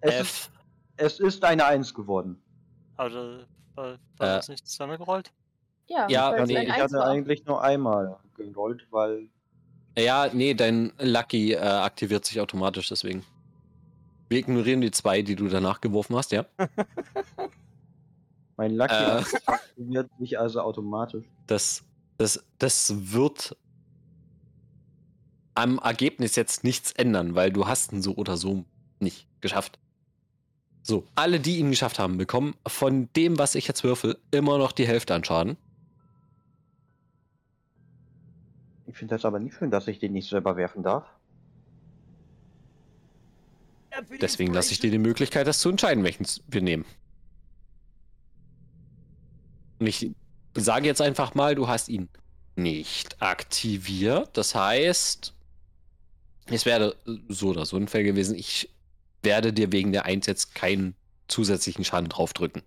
Es 0.00 0.20
ist, 0.20 0.50
es 0.96 1.20
ist 1.20 1.44
eine 1.44 1.66
Eins 1.66 1.92
geworden. 1.92 2.40
Aber 2.96 3.10
äh, 3.10 3.46
war 3.76 3.94
Äh. 3.94 3.96
das 4.18 4.48
nicht 4.48 4.66
zweimal 4.68 4.98
gerollt? 4.98 5.32
Ja, 5.86 6.08
Ja, 6.08 6.44
nee, 6.46 6.62
ich 6.64 6.70
hatte 6.72 6.94
war. 6.94 7.06
eigentlich 7.06 7.44
nur 7.44 7.62
einmal 7.62 8.18
gerollt, 8.34 8.86
weil 8.90 9.28
Ja, 9.98 10.28
nee, 10.32 10.54
dein 10.54 10.92
Lucky 10.98 11.52
äh, 11.52 11.58
aktiviert 11.58 12.24
sich 12.24 12.40
automatisch, 12.40 12.88
deswegen. 12.88 13.24
Wir 14.28 14.38
ignorieren 14.38 14.80
die 14.80 14.90
zwei, 14.90 15.22
die 15.22 15.36
du 15.36 15.48
danach 15.48 15.80
geworfen 15.80 16.16
hast, 16.16 16.32
ja? 16.32 16.46
mein 18.56 18.74
Lucky 18.74 18.94
Äh. 18.94 19.22
aktiviert 19.46 20.10
sich 20.18 20.38
also 20.38 20.60
automatisch. 20.62 21.26
Das, 21.46 21.84
das, 22.16 22.42
das 22.58 23.12
wird 23.12 23.56
am 25.54 25.78
Ergebnis 25.78 26.34
jetzt 26.36 26.64
nichts 26.64 26.92
ändern, 26.92 27.34
weil 27.34 27.52
du 27.52 27.66
hast 27.68 27.92
ihn 27.92 28.02
so 28.02 28.14
oder 28.16 28.36
so 28.36 28.64
nicht 28.98 29.28
geschafft. 29.40 29.78
So, 30.86 31.06
alle, 31.14 31.40
die 31.40 31.60
ihn 31.60 31.70
geschafft 31.70 31.98
haben, 31.98 32.18
bekommen 32.18 32.54
von 32.66 33.08
dem, 33.16 33.38
was 33.38 33.54
ich 33.54 33.66
jetzt 33.66 33.84
würfel, 33.84 34.18
immer 34.30 34.58
noch 34.58 34.70
die 34.70 34.86
Hälfte 34.86 35.14
an 35.14 35.24
Schaden. 35.24 35.56
Ich 38.86 38.98
finde 38.98 39.14
das 39.14 39.24
aber 39.24 39.38
nicht 39.38 39.56
schön, 39.56 39.70
dass 39.70 39.88
ich 39.88 39.98
den 39.98 40.12
nicht 40.12 40.28
selber 40.28 40.58
werfen 40.58 40.82
darf. 40.82 41.06
Deswegen 44.20 44.52
lasse 44.52 44.72
ich 44.72 44.80
dir 44.80 44.90
die 44.90 44.98
Möglichkeit, 44.98 45.46
das 45.46 45.58
zu 45.58 45.70
entscheiden, 45.70 46.04
welchen 46.04 46.26
wir 46.48 46.60
nehmen. 46.60 46.84
Und 49.78 49.86
ich 49.86 50.10
sage 50.54 50.86
jetzt 50.86 51.00
einfach 51.00 51.34
mal, 51.34 51.54
du 51.54 51.66
hast 51.66 51.88
ihn 51.88 52.10
nicht 52.56 53.22
aktiviert. 53.22 54.36
Das 54.36 54.54
heißt, 54.54 55.32
es 56.46 56.66
wäre 56.66 56.94
so 57.28 57.48
oder 57.48 57.64
so 57.64 57.78
ein 57.78 57.88
Fall 57.88 58.04
gewesen. 58.04 58.36
Ich 58.36 58.68
werde 59.24 59.52
dir 59.52 59.72
wegen 59.72 59.92
der 59.92 60.04
1 60.04 60.26
jetzt 60.26 60.54
keinen 60.54 60.94
zusätzlichen 61.28 61.84
Schaden 61.84 62.08
draufdrücken. 62.08 62.62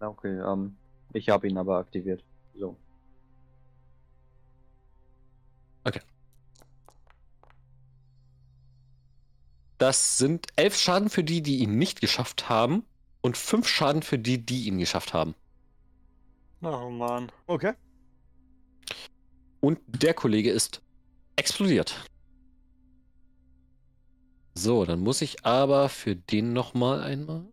Okay, 0.00 0.40
ähm, 0.40 0.76
ich 1.12 1.28
habe 1.28 1.46
ihn 1.48 1.58
aber 1.58 1.78
aktiviert. 1.78 2.24
So. 2.54 2.76
Das 9.82 10.16
sind 10.16 10.46
elf 10.54 10.76
Schaden 10.76 11.10
für 11.10 11.24
die, 11.24 11.42
die 11.42 11.58
ihn 11.58 11.76
nicht 11.76 12.00
geschafft 12.00 12.48
haben 12.48 12.84
und 13.20 13.36
fünf 13.36 13.66
Schaden 13.66 14.02
für 14.02 14.16
die, 14.16 14.38
die 14.38 14.68
ihn 14.68 14.78
geschafft 14.78 15.12
haben. 15.12 15.34
Oh 16.62 16.88
Mann. 16.88 17.32
Okay. 17.48 17.72
Und 19.58 19.80
der 19.88 20.14
Kollege 20.14 20.52
ist 20.52 20.80
explodiert. 21.34 22.04
So, 24.54 24.84
dann 24.84 25.00
muss 25.00 25.22
ich 25.22 25.44
aber 25.44 25.88
für 25.88 26.14
den 26.14 26.52
nochmal 26.52 27.02
einmal. 27.02 27.46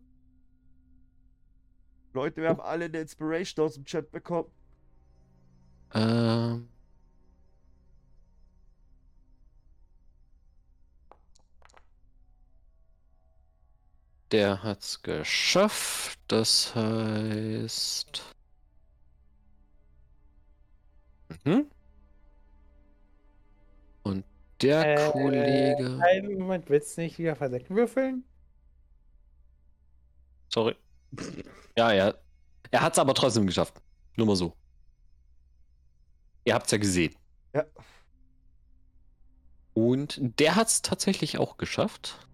Leute, 2.12 2.42
wir 2.42 2.48
haben 2.48 2.60
alle 2.60 2.86
eine 2.86 3.00
Inspiration 3.00 3.66
aus 3.66 3.74
dem 3.74 3.84
Chat 3.84 4.10
bekommen. 4.10 4.50
Ähm. 5.94 6.68
Der 14.32 14.62
hat's 14.62 15.02
geschafft. 15.02 16.18
Das 16.28 16.74
heißt. 16.74 18.22
Mhm. 21.44 21.70
Der 24.62 25.08
Äh, 25.08 25.10
Kollege. 25.12 25.98
Einen 26.02 26.38
Moment, 26.38 26.68
willst 26.68 26.96
du 26.96 27.02
nicht 27.02 27.18
wieder 27.18 27.36
verdeckt 27.36 27.70
würfeln? 27.70 28.24
Sorry. 30.48 30.76
Ja, 31.76 31.92
ja. 31.92 32.14
Er 32.70 32.82
hat's 32.82 32.98
aber 32.98 33.14
trotzdem 33.14 33.46
geschafft. 33.46 33.80
Nur 34.16 34.26
mal 34.26 34.36
so. 34.36 34.56
Ihr 36.44 36.54
habt's 36.54 36.70
ja 36.72 36.78
gesehen. 36.78 37.14
Ja. 37.54 37.64
Und 39.74 40.20
der 40.38 40.54
hat's 40.56 40.82
tatsächlich 40.82 41.38
auch 41.38 41.56
geschafft. 41.56 42.28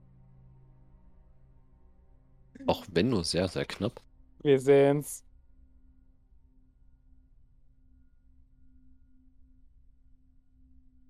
Auch 2.67 2.85
wenn 2.91 3.09
nur 3.09 3.25
sehr, 3.25 3.49
sehr 3.49 3.65
knapp. 3.65 4.03
Wir 4.43 4.59
sehen's. 4.61 5.26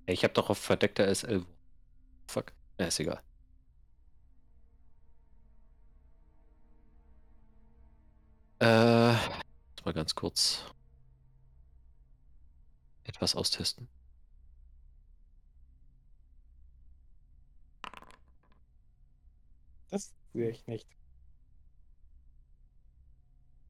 Ich 0.07 0.23
habe 0.25 0.35
doch 0.35 0.51
auf 0.51 0.59
verdeckter 0.59 1.12
SL. 1.12 1.44
Fuck. 2.28 2.52
Ja, 2.78 2.86
ist 2.86 3.01
egal. 3.01 3.20
Äh, 8.60 9.12
mal 9.85 9.93
ganz 9.93 10.15
kurz 10.15 10.65
etwas 13.05 13.35
austesten. 13.35 13.89
Das 19.91 20.15
sehe 20.33 20.51
ich 20.51 20.67
nicht. 20.67 20.89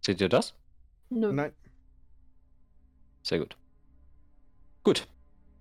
Seht 0.00 0.20
ihr 0.20 0.28
das? 0.28 0.54
Nö. 1.10 1.32
Nein. 1.32 1.52
Sehr 3.22 3.40
gut. 3.40 3.56
Gut. 4.84 5.08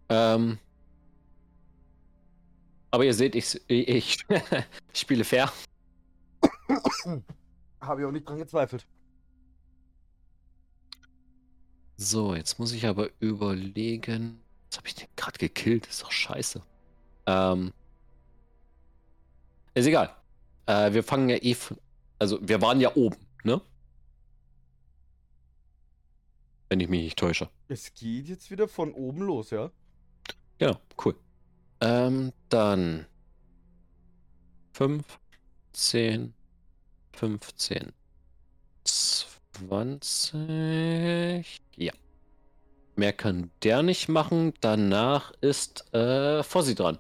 Ähm, 0.10 0.60
aber 2.92 3.06
ihr 3.06 3.14
seht, 3.14 3.36
ich, 3.36 3.60
ich, 3.68 3.88
ich 3.88 4.18
spiele 4.94 5.24
fair. 5.24 5.52
Habe 7.82 8.02
ich 8.02 8.08
auch 8.08 8.12
nicht 8.12 8.28
dran 8.28 8.38
gezweifelt. 8.38 8.86
So, 11.98 12.36
jetzt 12.36 12.60
muss 12.60 12.72
ich 12.74 12.86
aber 12.86 13.10
überlegen. 13.20 14.42
Was 14.70 14.78
habe 14.78 14.88
ich 14.88 14.96
denn 14.96 15.08
gerade 15.16 15.38
gekillt? 15.38 15.88
ist 15.88 16.02
doch 16.04 16.12
scheiße. 16.12 16.62
Ähm, 17.28 17.72
ist 19.74 19.86
egal. 19.88 20.14
Äh, 20.66 20.94
wir 20.94 21.04
fangen 21.04 21.30
ja 21.30 21.38
eh. 21.42 21.54
von- 21.54 21.78
Also, 22.20 22.40
wir 22.42 22.62
waren 22.62 22.82
ja 22.82 22.94
oben, 22.96 23.18
ne? 23.44 23.62
Wenn 26.70 26.80
ich 26.80 26.90
mich 26.90 27.04
nicht 27.04 27.20
täusche. 27.20 27.50
Es 27.68 27.94
geht 27.94 28.28
jetzt 28.28 28.50
wieder 28.52 28.68
von 28.68 28.94
oben 28.94 29.22
los, 29.22 29.52
ja? 29.52 29.72
Genau, 30.58 30.78
cool. 31.06 31.16
Ähm, 31.82 32.32
dann 32.50 33.06
5, 34.74 35.20
10, 35.74 36.34
15, 37.14 37.92
20. 38.84 41.62
Ja. 41.76 41.94
Mehr 42.96 43.14
kann 43.14 43.52
der 43.64 43.84
nicht 43.84 44.10
machen. 44.10 44.54
Danach 44.62 45.32
ist 45.42 45.94
äh, 45.94 46.44
Fossi 46.44 46.76
dran. 46.76 46.98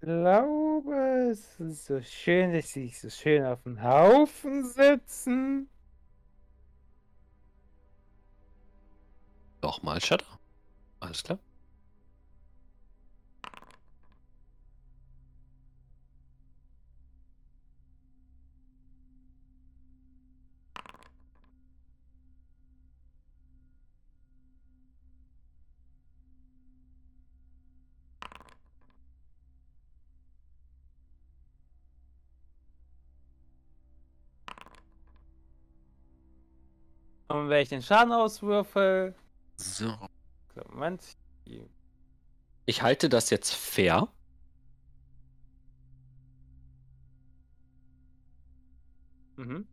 Glaube, 0.00 1.28
es 1.30 1.58
ist 1.60 1.86
so 1.86 2.00
schön, 2.00 2.52
dass 2.52 2.72
sie 2.72 2.88
so 2.88 3.10
schön 3.10 3.44
auf 3.44 3.62
dem 3.64 3.82
Haufen 3.82 4.64
sitzen. 4.64 5.68
Nochmal 9.62 10.00
Shadow. 10.00 10.24
Alles 11.00 11.22
klar. 11.22 11.38
Und 37.28 37.50
wenn 37.50 37.62
ich 37.62 37.68
den 37.68 37.82
Schaden 37.82 38.12
auswürfel. 38.12 39.14
So. 39.58 39.92
Moment. 40.70 41.02
Ich 42.64 42.82
halte 42.82 43.08
das 43.08 43.30
jetzt 43.30 43.54
fair. 43.54 44.08
Mhm. 49.36 49.66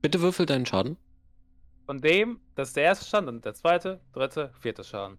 Bitte 0.00 0.20
würfel 0.20 0.46
deinen 0.46 0.66
Schaden. 0.66 0.96
Von 1.86 2.00
dem, 2.00 2.40
das 2.54 2.68
ist 2.68 2.76
der 2.76 2.84
erste 2.84 3.06
Schaden, 3.06 3.26
dann 3.26 3.40
der 3.40 3.54
zweite, 3.54 4.00
dritte, 4.12 4.52
vierte 4.60 4.84
Schaden. 4.84 5.18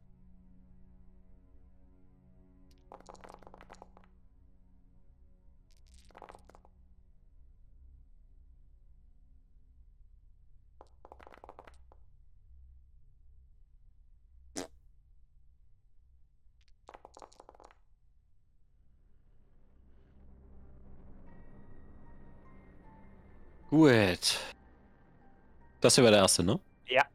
Gut. 23.79 24.37
Das 25.79 25.95
hier 25.95 26.03
war 26.03 26.11
der 26.11 26.19
erste, 26.19 26.43
ne? 26.43 26.59
Ja. 26.89 27.05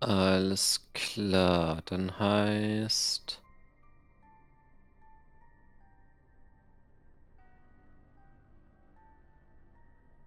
Alles 0.00 0.88
klar, 0.94 1.82
dann 1.84 2.18
heißt. 2.18 3.42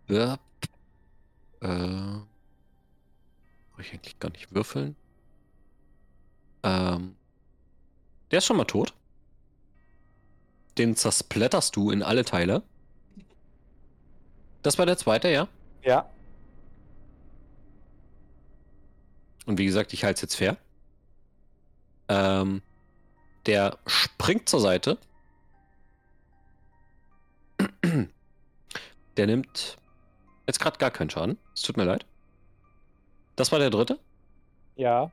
Burp. 0.06 0.40
Äh. 1.62 1.68
Brauche 3.72 3.82
ich 3.82 3.92
eigentlich 3.94 4.20
gar 4.20 4.30
nicht 4.30 4.54
würfeln. 4.54 4.96
Ähm. 6.62 7.16
Der 8.30 8.38
ist 8.38 8.46
schon 8.46 8.58
mal 8.58 8.66
tot. 8.66 8.94
Den 10.80 10.96
zersplatterst 10.96 11.76
du 11.76 11.92
in 11.92 12.02
alle 12.02 12.26
Teile. 12.26 12.64
Das 14.64 14.78
war 14.78 14.86
der 14.86 14.98
zweite, 14.98 15.28
ja? 15.30 15.48
Ja. 15.84 16.10
Und 19.46 19.58
wie 19.58 19.66
gesagt, 19.66 19.94
ich 19.94 20.04
halte 20.06 20.16
es 20.16 20.22
jetzt 20.22 20.36
fair. 20.36 20.58
Ähm, 22.08 22.62
der 23.46 23.78
springt 23.88 24.48
zur 24.48 24.62
Seite. 24.62 24.98
Der 29.18 29.28
nimmt 29.28 29.78
jetzt 30.48 30.62
gerade 30.62 30.78
gar 30.78 30.92
keinen 30.92 31.10
Schaden. 31.10 31.38
Es 31.54 31.62
tut 31.64 31.76
mir 31.76 31.84
leid. 31.84 32.06
Das 33.36 33.52
war 33.52 33.60
der 33.60 33.70
dritte. 33.70 34.00
Ja. 34.78 35.12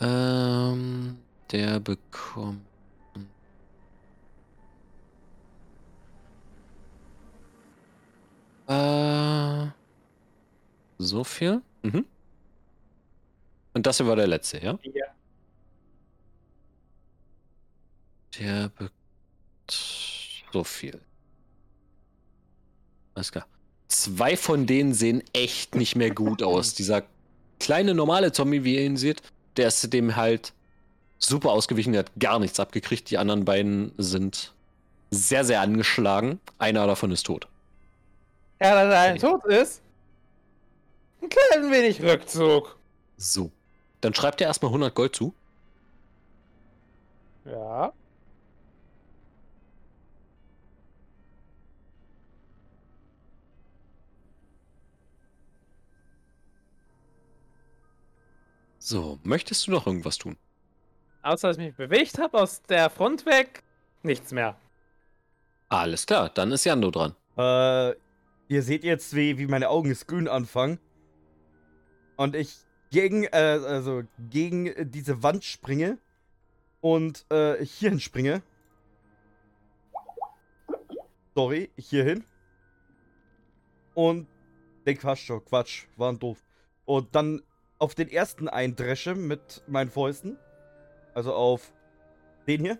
Ähm, 0.00 1.18
der 1.50 1.80
bekommt. 1.80 2.62
Äh, 8.68 9.66
so 10.98 11.24
viel. 11.24 11.62
Mhm. 11.82 12.04
Und 13.72 13.86
das 13.86 13.96
hier 13.96 14.06
war 14.06 14.16
der 14.16 14.26
letzte, 14.26 14.58
ja? 14.58 14.78
Ja. 14.82 15.06
Der 18.38 18.68
bekommt 18.68 18.92
so 20.52 20.64
viel. 20.64 21.00
Alles 23.14 23.32
klar. 23.32 23.46
Zwei 23.88 24.36
von 24.36 24.66
denen 24.66 24.92
sehen 24.92 25.22
echt 25.32 25.74
nicht 25.74 25.96
mehr 25.96 26.10
gut 26.10 26.42
aus. 26.42 26.74
Dieser 26.74 27.04
kleine 27.58 27.94
normale 27.94 28.32
Zombie, 28.32 28.64
wie 28.64 28.74
ihr 28.74 28.82
ihn 28.82 28.96
seht, 28.96 29.22
der 29.58 29.68
ist 29.68 29.92
dem 29.92 30.16
halt 30.16 30.52
super 31.18 31.50
ausgewichen, 31.50 31.92
der 31.92 32.00
hat 32.00 32.12
gar 32.18 32.38
nichts 32.38 32.60
abgekriegt. 32.60 33.10
Die 33.10 33.18
anderen 33.18 33.44
beiden 33.44 33.92
sind 33.98 34.54
sehr, 35.10 35.44
sehr 35.44 35.60
angeschlagen. 35.60 36.40
Einer 36.58 36.86
davon 36.86 37.10
ist 37.10 37.24
tot. 37.24 37.48
Ja, 38.60 38.84
dass 38.84 38.94
er 38.94 39.16
tot 39.16 39.44
ist. 39.46 39.82
Ein 41.20 41.28
klein 41.28 41.70
wenig 41.70 42.02
Rückzug. 42.02 42.76
So. 43.16 43.50
Dann 44.00 44.14
schreibt 44.14 44.40
er 44.40 44.46
erstmal 44.46 44.70
100 44.70 44.94
Gold 44.94 45.16
zu. 45.16 45.34
Ja. 47.44 47.92
So, 58.90 59.18
möchtest 59.22 59.66
du 59.66 59.72
noch 59.72 59.86
irgendwas 59.86 60.16
tun? 60.16 60.38
Außer 61.20 61.48
dass 61.48 61.58
ich 61.58 61.64
mich 61.66 61.76
bewegt 61.76 62.16
habe 62.16 62.40
aus 62.40 62.62
der 62.62 62.88
Front 62.88 63.26
weg, 63.26 63.62
nichts 64.02 64.32
mehr. 64.32 64.56
Alles 65.68 66.06
klar, 66.06 66.30
dann 66.30 66.52
ist 66.52 66.64
Jando 66.64 66.90
dran. 66.90 67.14
Äh, 67.36 67.90
ihr 68.48 68.62
seht 68.62 68.84
jetzt, 68.84 69.14
wie, 69.14 69.36
wie 69.36 69.46
meine 69.46 69.68
Augen 69.68 69.94
Grün 70.06 70.26
anfangen. 70.26 70.80
Und 72.16 72.34
ich 72.34 72.64
gegen, 72.90 73.24
äh, 73.24 73.60
also 73.62 74.04
gegen 74.30 74.90
diese 74.90 75.22
Wand 75.22 75.44
springe. 75.44 75.98
Und 76.80 77.26
äh, 77.30 77.62
hierhin 77.62 78.00
springe. 78.00 78.40
Sorry, 81.34 81.70
hierhin. 81.76 82.24
Und. 83.92 84.28
Ne, 84.86 84.94
Quatsch, 84.94 85.26
schon, 85.26 85.44
Quatsch, 85.44 85.84
waren 85.98 86.18
doof. 86.18 86.42
Und 86.86 87.14
dann 87.14 87.42
auf 87.78 87.94
den 87.94 88.08
ersten 88.08 88.48
eindresche 88.48 89.14
mit 89.14 89.62
meinen 89.66 89.90
Fäusten. 89.90 90.38
Also 91.14 91.34
auf 91.34 91.72
den 92.46 92.60
hier. 92.60 92.78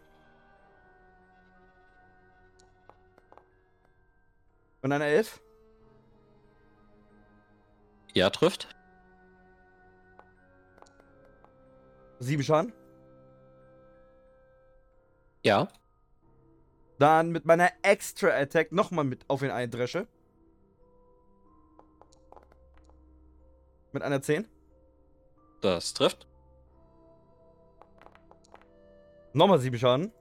Und 4.82 4.92
eine 4.92 5.06
Elf. 5.06 5.40
Ja, 8.14 8.30
trifft. 8.30 8.74
Sieben 12.20 12.42
Schaden. 12.42 12.72
Ja. 15.44 15.68
Dann 16.98 17.30
mit 17.30 17.44
meiner 17.44 17.70
Extra 17.82 18.28
Attack 18.28 18.72
nochmal 18.72 19.04
mit 19.04 19.24
auf 19.28 19.42
ihn 19.42 19.50
eindresche. 19.50 20.08
Mit 23.92 24.02
einer 24.02 24.20
10. 24.20 24.48
Das 25.60 25.94
trifft. 25.94 26.26
Nochmal 29.32 29.58
7 29.58 29.78
Schaden. 29.78 30.12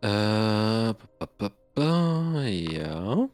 Äh, 0.00 0.08
ba, 0.94 1.28
ba, 1.38 1.50
ba, 1.74 2.42
ja. 2.42 3.28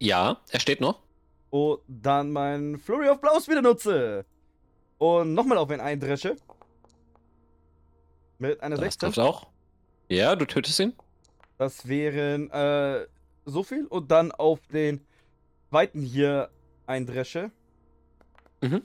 Ja, 0.00 0.40
er 0.50 0.60
steht 0.60 0.80
noch. 0.80 1.02
Und 1.50 1.80
dann 1.88 2.30
mein 2.30 2.78
Flurry 2.78 3.08
of 3.08 3.20
Blows 3.20 3.48
wieder 3.48 3.62
nutze. 3.62 4.24
Und 4.98 5.34
nochmal 5.34 5.58
auf 5.58 5.70
ihn 5.70 5.80
eindresche. 5.80 6.36
Mit 8.38 8.60
einer 8.62 8.76
Das 8.76 8.84
16. 8.84 9.08
trifft 9.08 9.18
auch. 9.18 9.48
Ja, 10.08 10.36
du 10.36 10.46
tötest 10.46 10.78
ihn. 10.80 10.94
Das 11.58 11.88
wären 11.88 12.50
äh, 12.50 13.06
so 13.48 13.62
viel. 13.62 13.86
Und 13.86 14.10
dann 14.10 14.32
auf 14.32 14.60
den 14.68 15.04
zweiten 15.70 16.00
hier 16.02 16.50
eindresche. 16.86 17.50
Mhm. 18.60 18.84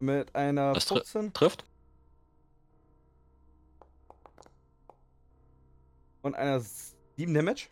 Mit 0.00 0.34
einer 0.34 0.72
Das 0.74 0.86
tri- 0.86 0.94
15 1.00 1.32
Trifft. 1.32 1.64
und 6.22 6.34
einer 6.34 6.60
7 6.60 7.32
Damage. 7.32 7.68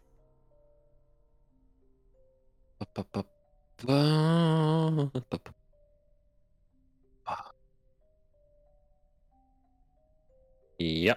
Ja. 10.79 11.17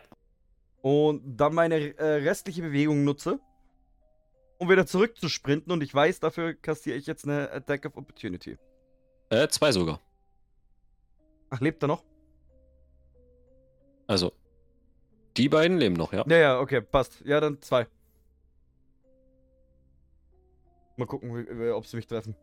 Und 0.82 1.22
dann 1.38 1.54
meine 1.54 1.76
äh, 1.98 2.04
restliche 2.24 2.62
Bewegung 2.62 3.04
nutze. 3.04 3.40
Um 4.60 4.70
wieder 4.70 4.86
zurück 4.86 5.18
zu 5.18 5.30
sprinten. 5.30 5.72
Und 5.72 5.82
ich 5.82 5.94
weiß, 5.94 6.20
dafür 6.20 6.54
kassiere 6.54 6.98
ich 6.98 7.08
jetzt 7.08 7.26
eine 7.26 7.50
Attack 7.52 7.86
of 7.86 7.98
Opportunity. 7.98 8.58
Äh, 9.30 9.48
zwei 9.48 9.72
sogar. 9.72 10.00
Ach, 11.50 11.60
lebt 11.62 11.84
er 11.84 11.88
noch? 11.88 12.04
Also, 14.06 14.34
die 15.38 15.50
beiden 15.50 15.78
leben 15.78 15.96
noch, 15.96 16.14
ja. 16.14 16.26
Ja, 16.28 16.38
ja, 16.38 16.60
okay, 16.60 16.82
passt. 16.82 17.22
Ja, 17.26 17.40
dann 17.40 17.62
zwei. 17.62 17.88
Mal 20.98 21.06
gucken, 21.06 21.72
ob 21.72 21.86
sie 21.86 21.96
mich 21.96 22.08
treffen. 22.08 22.36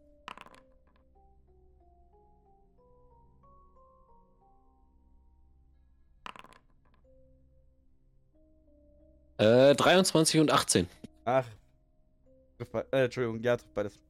Äh, 9.39 9.75
23 9.75 10.41
und 10.41 10.51
18. 10.51 10.89
Ach. 11.27 11.45
Äh, 12.59 13.05
Entschuldigung, 13.05 13.43
ja, 13.43 13.57
trifft 13.57 13.75
beides. 13.75 14.01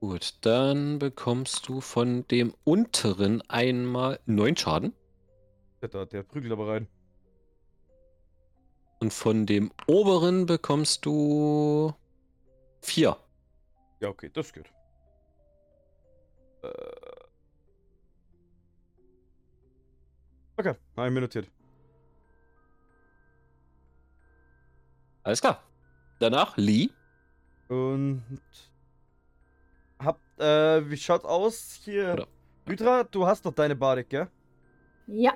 Gut, 0.00 0.34
dann 0.40 0.98
bekommst 0.98 1.68
du 1.68 1.80
von 1.80 2.26
dem 2.28 2.54
unteren 2.64 3.40
einmal 3.48 4.18
9 4.26 4.56
Schaden 4.56 4.92
Der, 5.80 6.06
der, 6.06 6.22
prügelt 6.24 6.52
aber 6.52 6.68
rein. 6.68 6.88
und 9.00 9.12
von 9.12 9.46
dem 9.46 9.72
oberen 9.86 10.46
bekommst 10.46 11.04
du 11.06 11.92
4. 12.82 13.16
Ja, 14.00 14.08
okay, 14.08 14.30
das 14.32 14.52
geht. 14.52 14.72
Äh. 16.62 16.68
Okay, 20.56 20.74
habe 20.96 21.08
ich 21.08 21.14
mir 21.14 21.20
notiert. 21.20 21.48
Alles 25.24 25.40
klar. 25.40 25.62
Danach 26.22 26.56
Lee. 26.56 26.88
Und. 27.68 28.22
Habt, 29.98 30.20
äh, 30.40 30.88
wie 30.88 30.96
schaut's 30.96 31.24
aus 31.24 31.80
hier? 31.82 32.12
Oder- 32.12 32.28
Hydra, 32.64 33.02
du 33.02 33.26
hast 33.26 33.44
doch 33.44 33.52
deine 33.52 33.74
Badik, 33.74 34.08
gell? 34.08 34.28
Ja, 35.08 35.32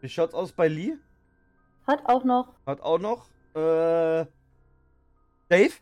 Wie 0.00 0.08
schaut's 0.08 0.32
aus 0.32 0.52
bei 0.52 0.68
Lee? 0.68 0.96
hat 1.88 2.06
auch 2.06 2.22
noch. 2.22 2.54
Hat 2.66 2.80
auch 2.82 2.98
noch. 3.00 3.28
Äh. 3.54 4.26
Dave? 5.48 5.72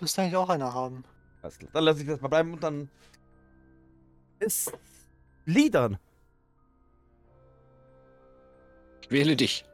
Müsste 0.00 0.22
eigentlich 0.22 0.36
auch 0.36 0.48
einer 0.48 0.72
haben. 0.72 1.04
Alles 1.42 1.58
klar, 1.58 1.70
dann 1.74 1.84
lasse 1.84 2.00
ich 2.00 2.06
das 2.08 2.20
mal 2.22 2.28
bleiben 2.28 2.54
und 2.54 2.62
dann. 2.62 2.88
Ist. 4.38 4.72
Lee 5.44 5.68
dran. 5.68 5.98
Ich 9.02 9.10
wähle 9.10 9.36
dich. 9.36 9.66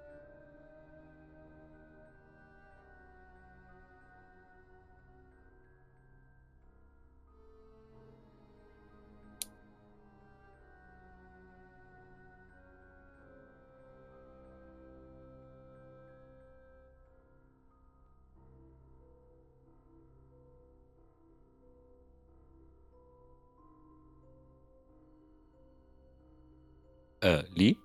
Lee? 27.62 27.76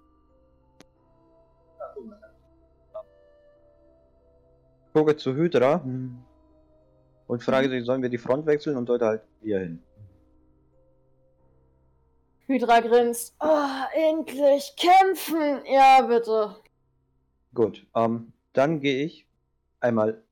Gucke 4.93 5.15
zu 5.15 5.35
Hydra 5.35 5.83
hm, 5.83 6.17
und 7.27 7.43
frage 7.43 7.69
sie, 7.69 7.81
sollen 7.81 8.01
wir 8.01 8.09
die 8.09 8.17
Front 8.17 8.47
wechseln 8.47 8.77
und 8.77 8.89
deute 8.89 9.05
halt 9.05 9.21
hier 9.43 9.59
hin. 9.59 9.79
Hydra 12.47 12.79
grinst. 12.79 13.35
Oh, 13.39 13.83
endlich 13.93 14.73
kämpfen! 14.75 15.61
Ja, 15.65 16.01
bitte. 16.01 16.55
Gut, 17.53 17.85
ähm, 17.93 18.33
dann 18.53 18.79
gehe 18.79 19.03
ich 19.05 19.27
einmal, 19.81 20.23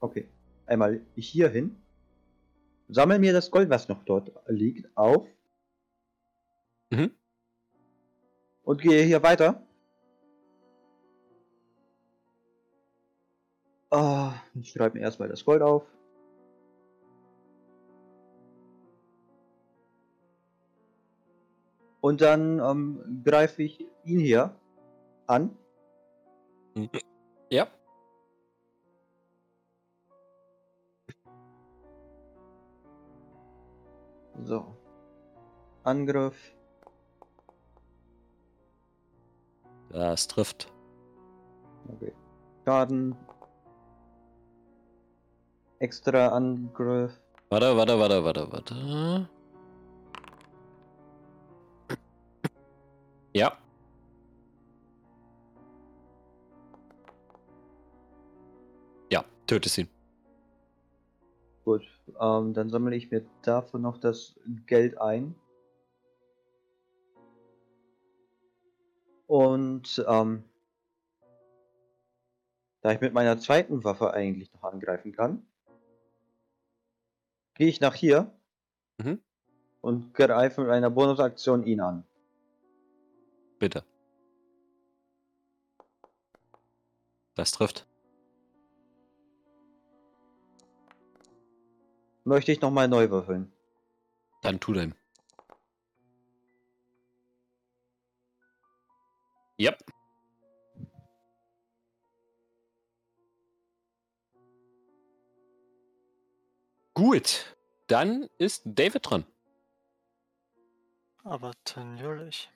okay, 0.00 0.28
einmal 0.66 1.00
hier 1.14 1.48
hin, 1.48 1.76
sammel 2.88 3.18
mir 3.18 3.32
das 3.32 3.50
Gold, 3.50 3.70
was 3.70 3.88
noch 3.88 4.02
dort 4.04 4.32
liegt, 4.48 4.94
auf 4.96 5.26
Mhm. 6.90 7.10
Und 8.66 8.82
gehe 8.82 9.04
hier 9.04 9.22
weiter. 9.22 9.62
Ah, 13.90 14.34
ich 14.54 14.72
schreibe 14.72 14.98
mir 14.98 15.04
erstmal 15.04 15.28
das 15.28 15.44
Gold 15.44 15.62
auf. 15.62 15.84
Und 22.00 22.20
dann 22.20 22.58
ähm, 22.58 23.22
greife 23.24 23.62
ich 23.62 23.86
ihn 24.04 24.18
hier 24.18 24.54
an. 25.26 25.56
Ja. 27.48 27.68
So. 34.42 34.76
Angriff. 35.84 36.55
Das 39.90 40.26
trifft. 40.28 40.72
Okay. 41.88 42.12
Schaden. 42.64 43.14
Extra 45.78 46.28
Angriff. 46.28 47.12
Warte, 47.50 47.76
warte, 47.76 47.98
warte, 47.98 48.24
warte, 48.24 48.52
warte. 48.52 49.28
Ja. 53.32 53.52
Ja, 59.10 59.22
tötest 59.46 59.76
ihn. 59.76 59.88
Gut. 61.66 61.82
Ähm, 62.18 62.54
dann 62.54 62.70
sammle 62.70 62.96
ich 62.96 63.10
mir 63.10 63.26
dafür 63.42 63.78
noch 63.78 63.98
das 63.98 64.40
Geld 64.66 64.98
ein. 64.98 65.34
Und 69.26 70.04
ähm, 70.06 70.44
da 72.80 72.92
ich 72.92 73.00
mit 73.00 73.12
meiner 73.12 73.38
zweiten 73.38 73.82
Waffe 73.84 74.12
eigentlich 74.12 74.52
noch 74.52 74.62
angreifen 74.62 75.12
kann, 75.12 75.46
gehe 77.54 77.68
ich 77.68 77.80
nach 77.80 77.94
hier 77.94 78.32
Mhm. 78.98 79.20
und 79.82 80.14
greife 80.14 80.62
mit 80.62 80.70
einer 80.70 80.88
Bonusaktion 80.88 81.66
ihn 81.66 81.80
an. 81.80 82.04
Bitte. 83.58 83.84
Das 87.34 87.52
trifft. 87.52 87.86
Möchte 92.24 92.52
ich 92.52 92.60
nochmal 92.62 92.88
neu 92.88 93.10
würfeln. 93.10 93.52
Dann 94.40 94.60
tu 94.60 94.72
dein. 94.72 94.94
Ja. 99.56 99.74
Gut. 106.94 107.56
Dann 107.88 108.28
ist 108.38 108.62
David 108.64 109.08
dran. 109.08 109.24
Aber 111.22 111.52
natürlich. 111.66 112.50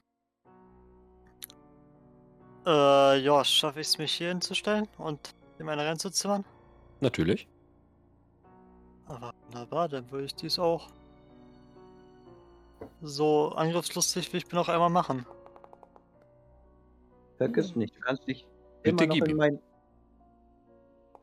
Äh, 2.66 3.20
ja, 3.20 3.44
schaffe 3.44 3.80
ich 3.80 3.86
es, 3.86 3.98
mich 3.98 4.12
hier 4.12 4.28
hinzustellen 4.28 4.88
und 4.98 5.34
ihm 5.58 5.68
eine 5.68 5.86
reinzuzimmern? 5.86 6.44
Natürlich. 7.00 7.48
Aber 9.06 9.32
wunderbar, 9.46 9.88
dann 9.88 10.10
würde 10.10 10.26
ich 10.26 10.34
dies 10.34 10.58
auch 10.58 10.88
so 13.02 13.50
angriffslustig 13.50 14.32
wie 14.32 14.38
ich 14.38 14.46
bin 14.46 14.58
auch 14.58 14.68
einmal 14.68 14.90
machen. 14.90 15.26
Vergiss 17.40 17.74
nicht, 17.74 17.96
du 17.96 18.00
kannst 18.00 18.26
dich 18.28 18.46
Bitte 18.82 19.04
immer 19.04 19.06
noch 19.06 19.14
gib 19.14 19.24
in 19.24 19.30
ihm. 19.30 19.36
mein... 19.38 19.62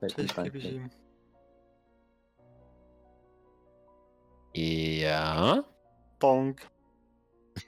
Natürlich 0.02 0.36
gebe 0.36 0.58
ich 0.58 0.66
ihm. 0.74 0.90
Ja. 4.56 5.64
Bonk. 6.18 6.68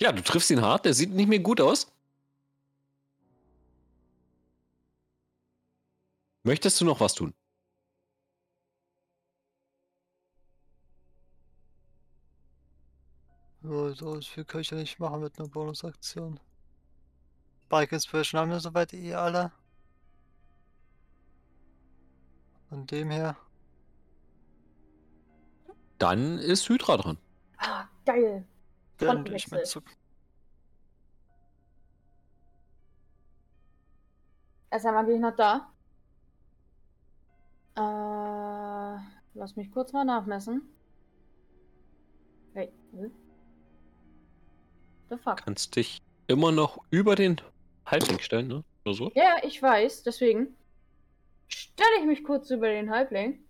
ja, 0.00 0.10
du 0.10 0.20
triffst 0.20 0.50
ihn 0.50 0.60
hart. 0.60 0.84
Der 0.84 0.94
sieht 0.94 1.10
nicht 1.10 1.28
mehr 1.28 1.38
gut 1.38 1.60
aus. 1.60 1.92
Möchtest 6.42 6.80
du 6.80 6.86
noch 6.86 6.98
was 6.98 7.14
tun? 7.14 7.32
Ja, 13.62 13.94
so 13.94 14.20
viel 14.20 14.44
kann 14.44 14.62
ich 14.62 14.70
ja 14.70 14.76
nicht 14.76 14.98
machen 14.98 15.20
mit 15.20 15.38
einer 15.38 15.48
Bonusaktion. 15.48 16.40
Bike 17.68 17.92
Inspiration 17.92 18.40
haben 18.40 18.50
wir 18.50 18.60
soweit 18.60 18.92
eh 18.94 19.14
alle. 19.14 19.52
Von 22.68 22.86
dem 22.86 23.10
her. 23.10 23.36
Dann 25.98 26.38
ist 26.38 26.68
Hydra 26.68 26.96
dran. 26.96 27.18
Ah, 27.58 27.86
geil. 28.04 28.46
Beende 28.98 29.34
ich 29.34 29.50
meinen 29.50 29.64
Frontenwechsel. 29.64 29.64
Zug. 29.64 29.84
Erst 34.70 34.86
einmal 34.86 35.06
gehe 35.06 35.14
ich 35.14 35.20
noch 35.20 35.36
da. 35.36 35.72
Äh, 37.76 39.00
lass 39.34 39.56
mich 39.56 39.70
kurz 39.70 39.92
mal 39.92 40.04
nachmessen. 40.04 40.62
Hey. 42.54 42.72
hm? 42.92 43.12
The 45.08 45.16
fuck? 45.16 45.38
Kannst 45.38 45.76
dich 45.76 46.02
immer 46.26 46.52
noch 46.52 46.78
über 46.90 47.14
den 47.14 47.40
Halbling 47.86 48.18
stellen, 48.18 48.48
ne? 48.48 48.64
Oder 48.84 48.94
so? 48.94 49.12
Ja, 49.14 49.36
ich 49.42 49.62
weiß, 49.62 50.02
deswegen 50.02 50.56
stelle 51.48 52.00
ich 52.00 52.06
mich 52.06 52.24
kurz 52.24 52.50
über 52.50 52.68
den 52.68 52.90
Halbling 52.90 53.44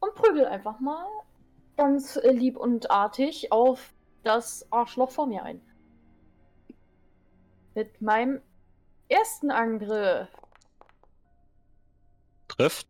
und 0.00 0.14
prügel 0.14 0.46
einfach 0.46 0.80
mal 0.80 1.06
ganz 1.76 2.18
lieb 2.22 2.56
und 2.56 2.90
artig 2.90 3.50
auf 3.50 3.92
das 4.22 4.70
Arschloch 4.70 5.10
vor 5.10 5.26
mir 5.26 5.42
ein. 5.42 5.60
Mit 7.74 8.00
meinem 8.00 8.40
ersten 9.08 9.50
Angriff. 9.50 10.28
Trifft. 12.48 12.86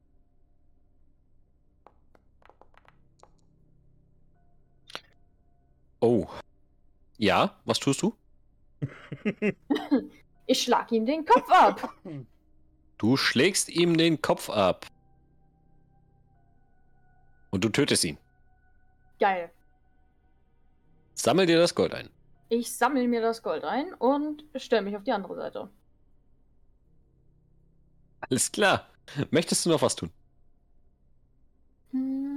Oh. 6.00 6.26
Ja, 7.16 7.56
was 7.64 7.78
tust 7.78 8.02
du? 8.02 8.16
Ich 10.46 10.62
schlag 10.62 10.90
ihm 10.92 11.06
den 11.06 11.24
Kopf 11.24 11.48
ab. 11.50 11.94
Du 12.98 13.16
schlägst 13.16 13.68
ihm 13.68 13.96
den 13.96 14.20
Kopf 14.20 14.50
ab. 14.50 14.86
Und 17.50 17.64
du 17.64 17.68
tötest 17.68 18.04
ihn. 18.04 18.18
Geil. 19.18 19.50
Sammel 21.14 21.46
dir 21.46 21.58
das 21.58 21.74
Gold 21.74 21.94
ein. 21.94 22.10
Ich 22.48 22.72
sammle 22.72 23.06
mir 23.08 23.20
das 23.20 23.42
Gold 23.42 23.64
ein 23.64 23.94
und 23.94 24.44
stelle 24.56 24.82
mich 24.82 24.96
auf 24.96 25.04
die 25.04 25.12
andere 25.12 25.36
Seite. 25.36 25.70
Alles 28.20 28.50
klar. 28.50 28.88
Möchtest 29.30 29.64
du 29.64 29.70
noch 29.70 29.82
was 29.82 29.96
tun? 29.96 30.10
Hm. 31.92 32.31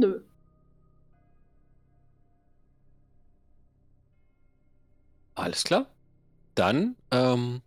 Nö. 0.00 0.22
Alles 5.34 5.64
klar. 5.64 5.86
Dann, 6.54 6.96
ähm, 7.10 7.60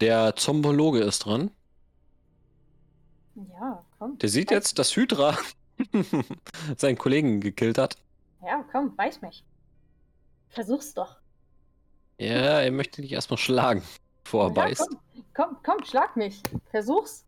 der 0.00 0.36
Zombologe 0.36 1.00
ist 1.00 1.20
dran. 1.26 1.50
Ja, 3.34 3.84
komm. 3.98 4.18
Der 4.18 4.28
sieht 4.28 4.50
jetzt, 4.50 4.78
dass 4.78 4.94
Hydra 4.94 5.36
seinen 6.76 6.98
Kollegen 6.98 7.40
gekillt 7.40 7.78
hat. 7.78 7.96
Ja, 8.44 8.64
komm, 8.70 8.94
beiß 8.94 9.20
mich. 9.22 9.44
Versuch's 10.48 10.94
doch. 10.94 11.16
Ja, 12.18 12.60
er 12.60 12.70
möchte 12.70 13.02
dich 13.02 13.12
erstmal 13.12 13.38
schlagen, 13.38 13.82
bevor 14.22 14.44
er 14.44 14.48
Ja, 14.48 14.52
beißt. 14.54 14.88
komm, 14.88 15.00
komm, 15.34 15.56
komm, 15.64 15.84
schlag 15.84 16.16
mich. 16.16 16.40
Versuch's. 16.70 17.24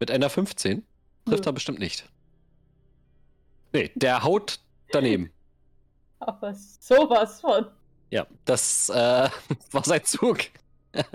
Mit 0.00 0.10
einer 0.10 0.30
15 0.30 0.86
trifft 1.24 1.44
Nö. 1.44 1.50
er 1.50 1.52
bestimmt 1.52 1.78
nicht. 1.78 2.08
Nee, 3.72 3.90
der 3.94 4.22
haut 4.22 4.60
daneben. 4.90 5.32
Aber 6.20 6.54
sowas 6.54 7.40
von. 7.40 7.66
Ja, 8.10 8.26
das 8.44 8.88
äh, 8.90 9.30
war 9.70 9.84
sein 9.84 10.04
Zug. 10.04 10.38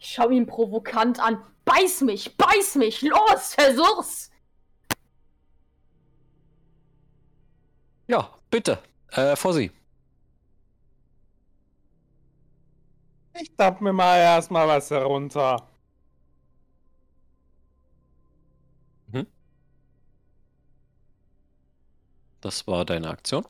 Ich 0.00 0.12
schau 0.14 0.30
ihn 0.30 0.46
provokant 0.46 1.20
an. 1.20 1.42
Beiß 1.64 2.00
mich, 2.02 2.36
beiß 2.36 2.76
mich, 2.76 3.02
los, 3.02 3.54
versuch's. 3.54 4.30
Ja, 8.08 8.30
bitte. 8.50 8.82
Äh, 9.12 9.36
vor 9.36 9.52
Sie. 9.52 9.70
Ich 13.40 13.54
dapp 13.56 13.80
mir 13.80 13.92
mal 13.92 14.18
erstmal 14.18 14.66
was 14.66 14.90
herunter. 14.90 15.67
Das 22.40 22.66
war 22.66 22.84
deine 22.84 23.08
Aktion. 23.08 23.44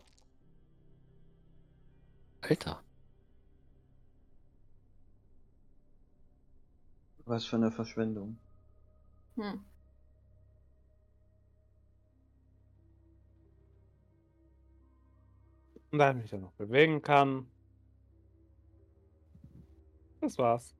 Alter. 2.41 2.83
Was 7.26 7.44
für 7.44 7.57
eine 7.57 7.70
Verschwendung. 7.70 8.39
Hm. 9.36 9.65
Und 15.91 15.99
da 15.99 16.10
ich 16.10 16.17
mich 16.17 16.31
dann 16.31 16.41
noch 16.42 16.52
bewegen 16.52 17.02
kann. 17.02 17.47
Das 20.20 20.39
war's. 20.39 20.75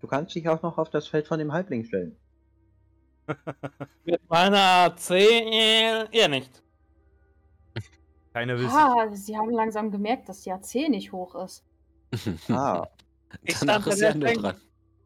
Du 0.00 0.06
kannst 0.08 0.34
dich 0.34 0.48
auch 0.48 0.62
noch 0.62 0.78
auf 0.78 0.90
das 0.90 1.06
Feld 1.06 1.28
von 1.28 1.38
dem 1.38 1.52
Halbling 1.52 1.84
stellen. 1.84 2.16
Mit 4.04 4.28
meiner 4.28 4.58
AC 4.86 5.10
eher 6.10 6.28
nicht. 6.28 6.62
Keiner 8.32 8.58
will 8.58 8.66
Ah, 8.66 9.08
sie 9.12 9.36
haben 9.36 9.50
langsam 9.50 9.90
gemerkt, 9.90 10.28
dass 10.28 10.40
die 10.42 10.50
AC 10.52 10.88
nicht 10.88 11.12
hoch 11.12 11.34
ist. 11.44 11.64
Ah, 12.48 12.86
Ich 13.42 13.58
Danach 13.58 13.80
stand 13.82 13.86
ist 13.94 14.00
deswegen- 14.02 14.42
dran. 14.42 14.60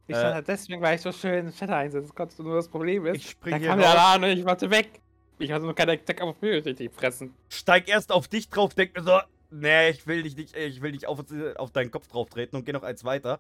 Ich 0.09 0.15
Äh. 0.17 0.19
stand 0.19 0.49
deswegen, 0.49 0.83
weil 0.83 0.95
ich 0.97 1.01
so 1.03 1.13
schön 1.13 1.53
Shatter 1.53 1.77
einsetzen 1.77 2.15
konnte. 2.15 2.43
Nur 2.43 2.57
das 2.57 2.69
Problem 2.69 3.07
ist, 3.07 3.17
Ich 3.17 3.31
spring 3.31 3.53
da 3.53 3.59
hier 3.59 3.69
kam 3.69 3.79
der. 3.81 3.91
Alarm 3.91 4.23
und 4.25 4.31
ich 4.31 4.45
wollte 4.45 4.71
weg. 4.71 5.01
Ich 5.39 5.53
hatte 5.53 5.65
nur 5.65 5.75
keine 5.75 5.93
Attack 5.93 6.21
auf 6.23 6.41
richtig 6.43 6.93
fressen. 6.95 7.35
Steig 7.49 7.89
erst 7.89 8.11
auf 8.13 8.27
dich 8.29 8.49
drauf, 8.49 8.75
denk 8.75 8.97
mir 8.97 9.03
so, 9.03 9.21
nee, 9.51 9.91
ich 9.91 10.07
will 10.07 10.23
dich 10.23 10.37
nicht, 10.37 10.57
ich 10.57 10.81
will 10.81 10.93
dich 10.93 11.07
auf, 11.07 11.25
auf 11.57 11.71
deinen 11.73 11.91
Kopf 11.91 12.07
drauf 12.09 12.29
treten 12.31 12.57
und 12.57 12.65
geh 12.65 12.73
noch 12.73 12.83
eins 12.85 13.05
weiter. 13.05 13.39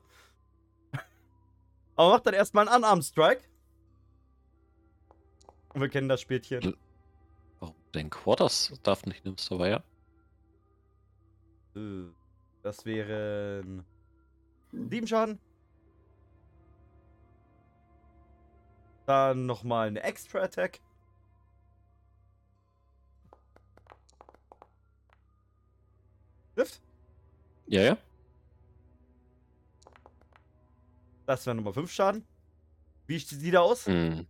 Aber 1.97 2.11
mach 2.11 2.21
dann 2.21 2.35
erstmal 2.35 2.69
einen 2.69 2.77
Unarmed-Strike. 2.79 3.43
Und 5.77 5.83
wir 5.83 5.91
kennen 5.91 6.09
das 6.09 6.23
Spielchen. 6.23 6.75
Warum 7.61 7.75
dein 7.93 8.09
Quarters 8.09 8.73
darf 8.83 9.05
nicht 9.05 9.27
nimmst, 9.27 9.53
aber 9.53 9.69
ja. 9.69 9.85
Äh, 11.77 12.07
Das 12.63 12.87
wären 12.87 13.85
sieben 14.73 15.07
Schaden. 15.07 15.39
Dann 19.05 19.45
nochmal 19.45 19.89
eine 19.89 20.03
Extra 20.03 20.39
Attack. 20.45 20.81
Trifft. 26.55 26.81
Ja, 27.67 27.83
ja. 27.83 27.99
Das 31.27 31.45
wären 31.45 31.59
nochmal 31.59 31.75
fünf 31.75 31.93
Schaden. 31.93 32.25
Wie 33.07 33.19
sieht 33.19 33.43
die 33.43 33.51
da 33.51 33.61
aus? 33.61 33.85
Hm. 33.87 34.27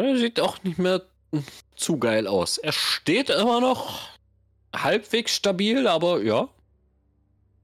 Er 0.00 0.16
sieht 0.16 0.40
auch 0.40 0.62
nicht 0.62 0.78
mehr 0.78 1.02
hm, 1.32 1.44
zu 1.76 1.98
geil 1.98 2.26
aus. 2.26 2.56
Er 2.56 2.72
steht 2.72 3.28
immer 3.28 3.60
noch 3.60 4.08
halbwegs 4.74 5.34
stabil, 5.34 5.86
aber 5.86 6.22
ja. 6.22 6.48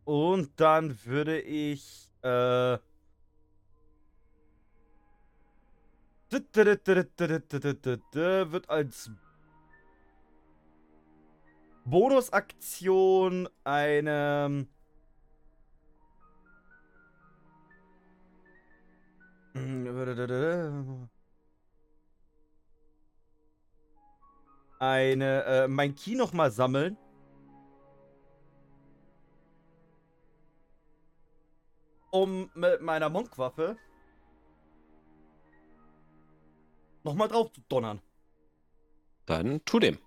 Und 0.05 0.51
dann 0.57 0.99
würde 1.05 1.41
ich. 1.41 2.11
Äh, 2.23 2.79
wird 8.53 8.69
als 8.69 9.11
Bonusaktion 11.85 13.49
eine. 13.65 14.67
Eine, 24.79 25.45
äh, 25.45 25.69
mein 25.69 25.95
Key 25.95 26.15
nochmal 26.15 26.51
sammeln. 26.51 26.97
um 32.17 32.51
mit 32.55 32.81
meiner 32.81 33.11
Monkwaffe 33.11 33.77
nochmal 37.05 37.29
drauf 37.29 37.53
zu 37.53 37.61
donnern. 37.69 38.01
Dann 39.27 39.63
tu 39.67 39.79
dem. 39.79 39.99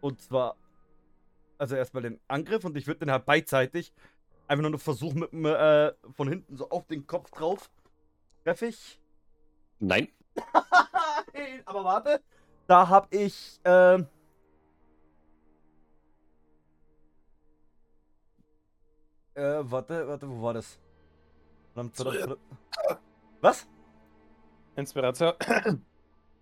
Und 0.00 0.20
zwar, 0.20 0.56
also 1.56 1.76
erstmal 1.76 2.02
den 2.02 2.20
Angriff 2.26 2.64
und 2.64 2.76
ich 2.76 2.88
würde 2.88 3.00
den 3.00 3.12
halt 3.12 3.26
beidseitig 3.26 3.92
einfach 4.48 4.62
nur 4.62 4.72
noch 4.72 4.80
versuchen 4.80 5.20
mit 5.20 5.32
äh, 5.32 5.92
von 6.12 6.28
hinten 6.28 6.56
so 6.56 6.68
auf 6.70 6.86
den 6.86 7.06
Kopf 7.06 7.30
drauf. 7.30 7.70
Treffe 8.42 8.66
ich. 8.66 9.00
Nein. 9.78 10.08
Aber 11.64 11.84
warte, 11.84 12.22
da 12.66 12.88
habe 12.88 13.16
ich, 13.16 13.60
ähm, 13.64 14.06
Äh, 19.34 19.62
warte, 19.68 20.06
warte, 20.06 20.28
wo 20.28 20.42
war 20.42 20.54
das? 20.54 20.78
Was? 23.40 23.66
Inspiration. 24.76 25.32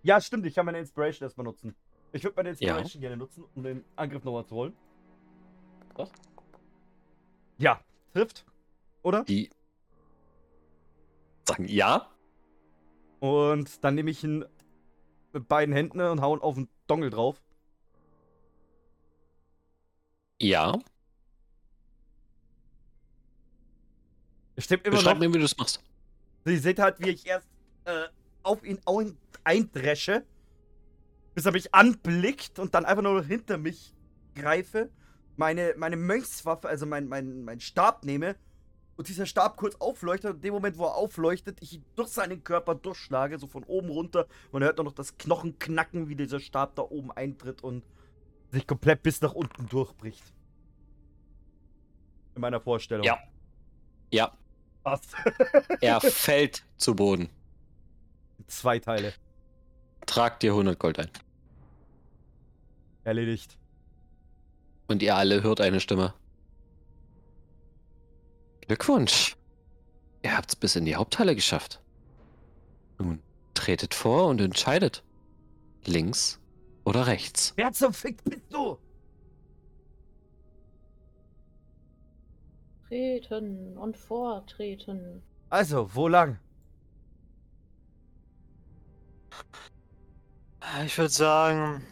Ja, 0.05 0.21
stimmt, 0.21 0.45
ich 0.47 0.55
kann 0.57 0.67
meine 0.67 0.81
Inspiration 0.81 1.27
erstmal 1.27 1.45
nutzen. 1.45 1.77
Ich 2.11 2.25
würde 2.25 2.35
meine 2.35 2.49
Ja. 2.49 2.77
Inspiration 2.77 3.01
gerne 3.01 3.17
nutzen, 3.17 3.45
um 3.55 3.62
den 3.62 3.85
Angriff 3.95 4.25
nochmal 4.25 4.45
zu 4.45 4.57
holen. 4.57 4.77
Ja, 7.57 7.81
trifft. 8.12 8.45
Oder? 9.03 9.23
Die 9.23 9.49
sagen 11.47 11.67
ja. 11.69 12.11
Und 13.21 13.85
dann 13.85 13.95
nehme 13.95 14.11
ich 14.11 14.25
ihn 14.25 14.45
mit 15.33 15.49
beiden 15.49 15.75
Händen 15.75 16.01
und 16.01 16.20
hau 16.20 16.35
ihn 16.36 16.43
auf 16.43 16.55
den 16.55 16.69
Dongel 16.86 17.11
drauf. 17.11 17.43
Ja. 20.41 20.78
Es 24.57 24.65
stimmt 24.65 24.86
immer 24.86 24.97
Beschreib 24.97 25.19
noch. 25.19 25.27
mir, 25.27 25.35
wie 25.35 25.39
du 25.39 25.44
es 25.44 25.57
machst. 25.57 25.83
Ihr 26.44 26.61
seht 26.61 26.78
halt, 26.78 26.99
wie 27.01 27.11
ich 27.11 27.27
erst 27.27 27.49
äh, 27.85 28.09
auf 28.43 28.65
ihn 28.65 28.81
ein 28.86 29.17
eindresche, 29.44 30.25
bis 31.35 31.47
er 31.47 31.52
mich 31.52 31.75
anblickt 31.75 32.59
und 32.59 32.75
dann 32.75 32.85
einfach 32.85 33.02
nur 33.02 33.25
hinter 33.25 33.59
mich 33.59 33.94
greife, 34.35 34.91
meine, 35.36 35.75
meine 35.77 35.97
Mönchswaffe, 35.97 36.69
also 36.69 36.86
mein, 36.86 37.09
mein, 37.09 37.44
mein 37.44 37.61
Stab 37.61 38.05
nehme 38.05 38.36
und 38.97 39.09
dieser 39.09 39.27
Stab 39.27 39.57
kurz 39.57 39.75
aufleuchtet 39.77 40.31
und 40.31 40.37
in 40.37 40.43
dem 40.43 40.55
Moment, 40.55 40.79
wo 40.79 40.85
er 40.85 40.95
aufleuchtet, 40.95 41.59
ich 41.61 41.75
ihn 41.75 41.85
durch 41.97 42.09
seinen 42.09 42.45
Körper 42.45 42.75
durchschlage, 42.75 43.39
so 43.39 43.47
von 43.47 43.65
oben 43.65 43.89
runter 43.89 44.27
und 44.51 44.62
er 44.62 44.67
hört 44.67 44.79
nur 44.79 44.85
noch 44.85 44.93
das 44.93 45.17
Knochen 45.19 45.59
knacken, 45.59 46.09
wie 46.09 46.17
dieser 46.17 46.41
Stab 46.41 46.77
da 46.77 46.83
oben 46.83 47.11
eintritt 47.12 47.62
und 47.62 47.85
sich 48.51 48.67
komplett 48.67 49.03
bis 49.03 49.21
nach 49.21 49.33
unten 49.33 49.67
durchbricht. 49.69 50.23
In 52.35 52.41
meiner 52.41 52.61
Vorstellung. 52.61 53.05
Ja. 53.05 53.19
Ja. 54.11 54.33
Passt. 54.83 55.15
Er 55.81 56.01
fällt 56.01 56.65
zu 56.77 56.95
Boden. 56.95 57.29
Zwei 58.47 58.79
Teile. 58.79 59.15
Trag 60.07 60.41
dir 60.41 60.53
100 60.53 60.79
Gold 60.79 60.99
ein. 60.99 61.11
Erledigt. 63.05 63.57
Und 64.89 65.03
ihr 65.03 65.17
alle 65.17 65.43
hört 65.43 65.61
eine 65.61 65.81
Stimme. 65.81 66.15
Glückwunsch. 68.76 69.36
Ihr 70.23 70.34
habt's 70.34 70.57
bis 70.57 70.76
in 70.76 70.86
die 70.86 70.97
Haupthalle 70.97 71.34
geschafft. 71.34 71.83
Nun, 72.99 73.23
tretet 73.52 73.92
vor 73.92 74.28
und 74.28 74.41
entscheidet. 74.41 75.05
Links 75.84 76.41
oder 76.86 77.07
rechts. 77.07 77.52
Wer 77.57 77.70
zum 77.73 77.92
Fick 77.92 78.25
bist 78.25 78.41
du? 78.51 78.78
Treten 82.89 83.76
und 83.76 83.94
vortreten. 83.99 85.23
Also, 85.51 85.94
wo 85.94 86.09
lang? 86.09 86.39
Ich 90.86 90.97
würde 90.97 91.10
sagen. 91.10 91.83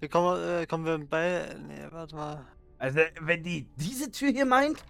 Wie 0.00 0.08
kommen, 0.08 0.36
wir- 0.36 0.60
äh, 0.62 0.66
kommen 0.66 0.84
wir 0.84 0.98
bei. 0.98 1.54
Nee, 1.68 1.86
warte 1.92 2.16
mal. 2.16 2.44
Also, 2.84 3.00
wenn 3.22 3.42
die 3.42 3.66
diese 3.76 4.10
Tür 4.10 4.30
hier 4.30 4.44
meint? 4.44 4.84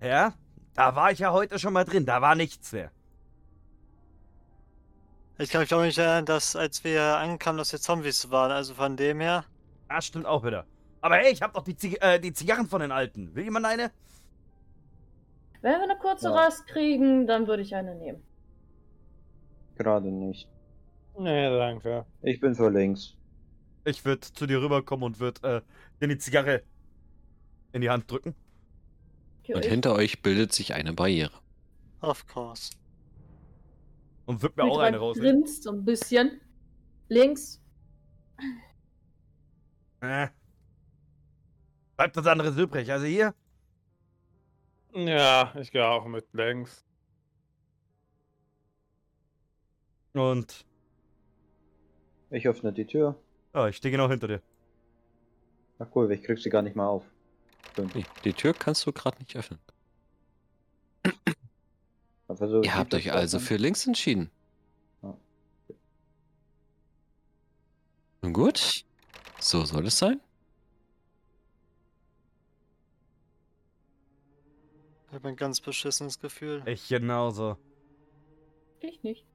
Ja, 0.00 0.32
da 0.72 0.96
war 0.96 1.12
ich 1.12 1.18
ja 1.18 1.30
heute 1.30 1.58
schon 1.58 1.74
mal 1.74 1.84
drin, 1.84 2.06
da 2.06 2.22
war 2.22 2.34
nichts 2.34 2.72
mehr. 2.72 2.90
Ich 5.36 5.50
kann 5.50 5.60
mich 5.60 5.74
auch 5.74 5.82
nicht 5.82 5.98
erinnern, 5.98 6.24
dass 6.24 6.56
als 6.56 6.84
wir 6.84 7.02
ankamen, 7.18 7.58
dass 7.58 7.70
wir 7.72 7.80
Zombies 7.80 8.30
waren. 8.30 8.50
Also 8.50 8.72
von 8.72 8.96
dem 8.96 9.20
her. 9.20 9.44
Das 9.90 10.06
stimmt 10.06 10.24
auch 10.24 10.42
wieder. 10.42 10.64
Aber 11.02 11.16
hey, 11.16 11.32
ich 11.32 11.42
hab 11.42 11.52
doch 11.52 11.64
die, 11.64 11.76
Zig 11.76 12.00
äh, 12.00 12.18
die 12.18 12.32
Zigarren 12.32 12.66
von 12.66 12.80
den 12.80 12.92
Alten. 12.92 13.34
Will 13.34 13.44
jemand 13.44 13.66
eine? 13.66 13.90
Wenn 15.60 15.72
wir 15.72 15.82
eine 15.82 15.98
kurze 15.98 16.28
Ja. 16.28 16.34
Rast 16.34 16.66
kriegen, 16.66 17.26
dann 17.26 17.46
würde 17.46 17.62
ich 17.62 17.74
eine 17.74 17.94
nehmen. 17.94 18.22
Gerade 19.76 20.10
nicht. 20.10 20.48
Nee, 21.18 21.58
danke. 21.58 22.06
Ich 22.22 22.40
bin 22.40 22.54
für 22.54 22.70
links. 22.70 23.16
Ich 23.84 24.02
würde 24.06 24.20
zu 24.20 24.46
dir 24.46 24.62
rüberkommen 24.62 25.04
und 25.04 25.20
würde 25.20 25.40
äh, 25.46 25.60
dir 26.00 26.08
die 26.08 26.18
Zigarre 26.18 26.62
in 27.72 27.80
die 27.80 27.90
Hand 27.90 28.10
drücken. 28.10 28.34
Und 29.48 29.64
hinter 29.64 29.94
euch 29.94 30.22
bildet 30.22 30.52
sich 30.52 30.74
eine 30.74 30.92
Barriere. 30.92 31.32
Of 32.00 32.26
course. 32.26 32.72
Und 34.26 34.42
würde 34.42 34.62
mir 34.62 34.70
auch 34.70 34.78
eine 34.78 34.98
rausnehmen. 34.98 35.42
grinst 35.42 35.64
so 35.64 35.72
ein 35.72 35.84
bisschen. 35.84 36.40
Links. 37.08 37.60
Äh. 40.00 40.28
Bleibt 41.96 42.16
das 42.16 42.26
andere 42.26 42.48
übrig. 42.60 42.90
Also 42.90 43.06
hier. 43.06 43.34
Ja, 44.94 45.54
ich 45.58 45.70
gehe 45.70 45.86
auch 45.86 46.06
mit 46.06 46.26
links. 46.32 46.84
Und. 50.14 50.66
Ich 52.30 52.48
öffne 52.48 52.72
die 52.72 52.86
Tür. 52.86 53.18
Oh, 53.54 53.66
ich 53.66 53.76
stehe 53.76 53.92
genau 53.92 54.08
hinter 54.08 54.28
dir. 54.28 54.42
Ach 55.78 55.88
cool, 55.94 56.10
ich 56.12 56.22
krieg 56.22 56.38
sie 56.38 56.50
gar 56.50 56.62
nicht 56.62 56.76
mal 56.76 56.86
auf. 56.86 57.04
Nee, 57.94 58.04
die 58.24 58.32
Tür 58.32 58.54
kannst 58.54 58.86
du 58.86 58.92
gerade 58.92 59.18
nicht 59.18 59.36
öffnen. 59.36 59.58
Ich 61.04 62.40
Ihr 62.40 62.74
habt 62.74 62.94
euch 62.94 63.12
also 63.12 63.38
für 63.38 63.56
links 63.56 63.86
entschieden. 63.86 64.30
Ja. 65.02 65.16
Nun 68.22 68.32
gut, 68.32 68.84
so 69.40 69.64
soll 69.64 69.86
es 69.86 69.98
sein. 69.98 70.20
Ich 75.08 75.14
habe 75.14 75.28
ein 75.28 75.36
ganz 75.36 75.60
beschissenes 75.60 76.18
Gefühl. 76.18 76.62
Ich 76.66 76.88
genauso. 76.88 77.58
Ich 78.80 79.02
nicht. 79.02 79.26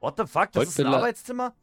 What 0.00 0.16
the 0.18 0.26
fuck? 0.26 0.52
Das 0.52 0.56
Wollt 0.56 0.68
ist 0.68 0.80
ein 0.80 0.86
Arbeitszimmer? 0.86 1.54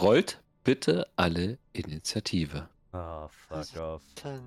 Rollt 0.00 0.40
bitte 0.62 1.10
alle 1.16 1.58
Initiative. 1.72 2.68
Ah, 2.94 3.26
fuck 3.26 3.56
Also- 3.56 3.82
off. 3.82 4.02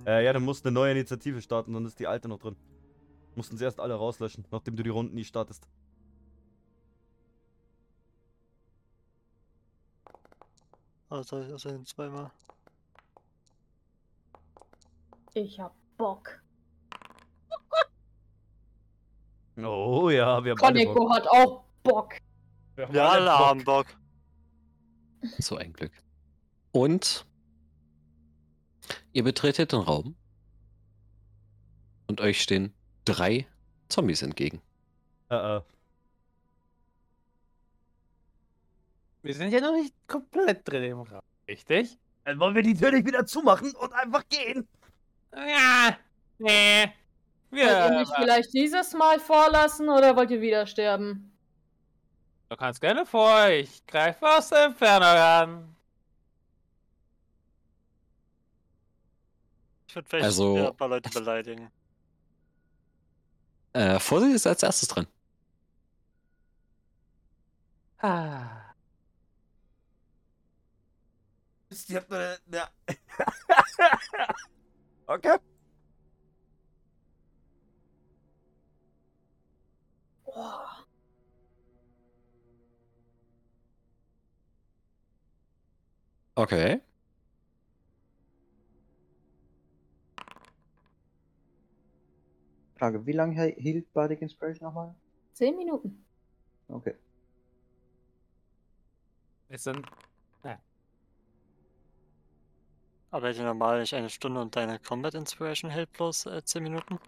Äh, 0.05 0.23
ja, 0.23 0.31
du 0.31 0.39
musst 0.39 0.65
eine 0.65 0.73
neue 0.73 0.93
Initiative 0.93 1.41
starten, 1.41 1.73
dann 1.73 1.85
ist 1.85 1.99
die 1.99 2.07
alte 2.07 2.29
noch 2.29 2.39
drin. 2.39 2.55
Mussten 3.35 3.57
sie 3.57 3.65
erst 3.65 3.77
alle 3.81 3.93
rauslöschen, 3.95 4.45
nachdem 4.51 4.77
du 4.77 4.83
die 4.83 4.89
Runden 4.89 5.15
nie 5.15 5.25
startest. 5.25 5.67
Also, 11.09 11.37
also 11.37 11.83
zweimal. 11.83 12.31
Ich 15.33 15.59
hab 15.59 15.75
Bock. 15.97 16.41
Oh 19.57 20.09
ja, 20.09 20.43
wir 20.43 20.51
haben 20.53 20.61
alle 20.63 20.85
Bock. 20.85 20.95
Koneko 20.95 21.09
hat 21.13 21.27
auch 21.27 21.63
Bock. 21.83 22.13
Wir 22.75 23.03
alle 23.09 23.31
haben 23.37 23.63
Bock. 23.65 23.87
So 25.39 25.57
ein 25.57 25.73
Glück. 25.73 25.91
Und 26.71 27.25
ihr 29.13 29.23
betretet 29.23 29.71
den 29.71 29.79
Raum. 29.81 30.15
Und 32.07 32.21
euch 32.21 32.41
stehen 32.41 32.73
drei 33.05 33.45
Zombies 33.89 34.21
entgegen. 34.21 34.61
Äh, 35.29 35.57
äh. 35.57 35.61
Wir 39.23 39.33
sind 39.33 39.51
ja 39.51 39.59
noch 39.59 39.73
nicht 39.73 39.93
komplett 40.07 40.67
drin 40.67 40.83
im 40.83 41.01
Raum. 41.01 41.21
Richtig? 41.47 41.97
Dann 42.23 42.39
wollen 42.39 42.55
wir 42.55 42.61
die 42.63 42.75
Tür 42.75 42.91
nicht 42.91 43.05
wieder 43.05 43.25
zumachen 43.25 43.73
und 43.75 43.91
einfach 43.93 44.23
gehen. 44.29 44.67
Ja. 45.33 45.97
Nee. 46.39 46.91
Wollt 47.51 47.61
ihr 47.91 47.99
mich 47.99 48.09
Ja. 48.09 48.15
vielleicht 48.17 48.53
dieses 48.53 48.93
Mal 48.93 49.19
vorlassen 49.19 49.89
oder 49.89 50.15
wollt 50.15 50.31
ihr 50.31 50.41
wieder 50.41 50.65
sterben? 50.67 51.31
Du 52.49 52.55
kannst 52.55 52.79
gerne 52.79 53.05
vor. 53.05 53.47
Ich 53.49 53.85
greife 53.85 54.25
aus 54.25 54.49
der 54.49 54.65
Entfernung 54.65 55.07
an. 55.07 55.75
Ich 59.97 59.99
würde 59.99 60.09
vielleicht 60.09 60.25
Also- 60.25 60.55
wieder 60.55 60.67
ein 60.69 60.77
paar 60.77 60.89
Leute 60.89 61.09
beleidigen. 61.09 61.71
Äh, 63.73 63.99
Vorsicht 63.99 64.35
ist 64.35 64.45
als 64.45 64.61
erstes 64.61 64.87
dran. 64.89 65.07
Ah. 67.97 68.75
Mist, 71.69 71.89
ihr 71.89 71.97
habt 71.97 72.11
eine. 72.11 72.37
eine 72.47 72.69
okay. 75.07 75.37
Okay. 86.35 86.81
Frage, 92.77 93.05
wie 93.05 93.11
lange 93.11 93.43
hielt 93.57 93.91
Bardic 93.93 94.21
Inspiration 94.21 94.67
nochmal? 94.67 94.95
Zehn 95.33 95.57
Minuten. 95.57 96.03
Okay. 96.67 96.95
Wir 99.49 99.57
sind. 99.57 99.85
Aber 103.09 103.29
hätte 103.29 103.43
normal 103.43 103.79
nicht 103.79 103.93
eine 103.93 104.09
Stunde 104.09 104.41
und 104.41 104.55
deine 104.55 104.79
Combat 104.79 105.13
Inspiration 105.13 105.71
hält 105.71 105.91
bloß 105.93 106.25
äh, 106.27 106.43
10 106.43 106.63
Minuten? 106.63 106.99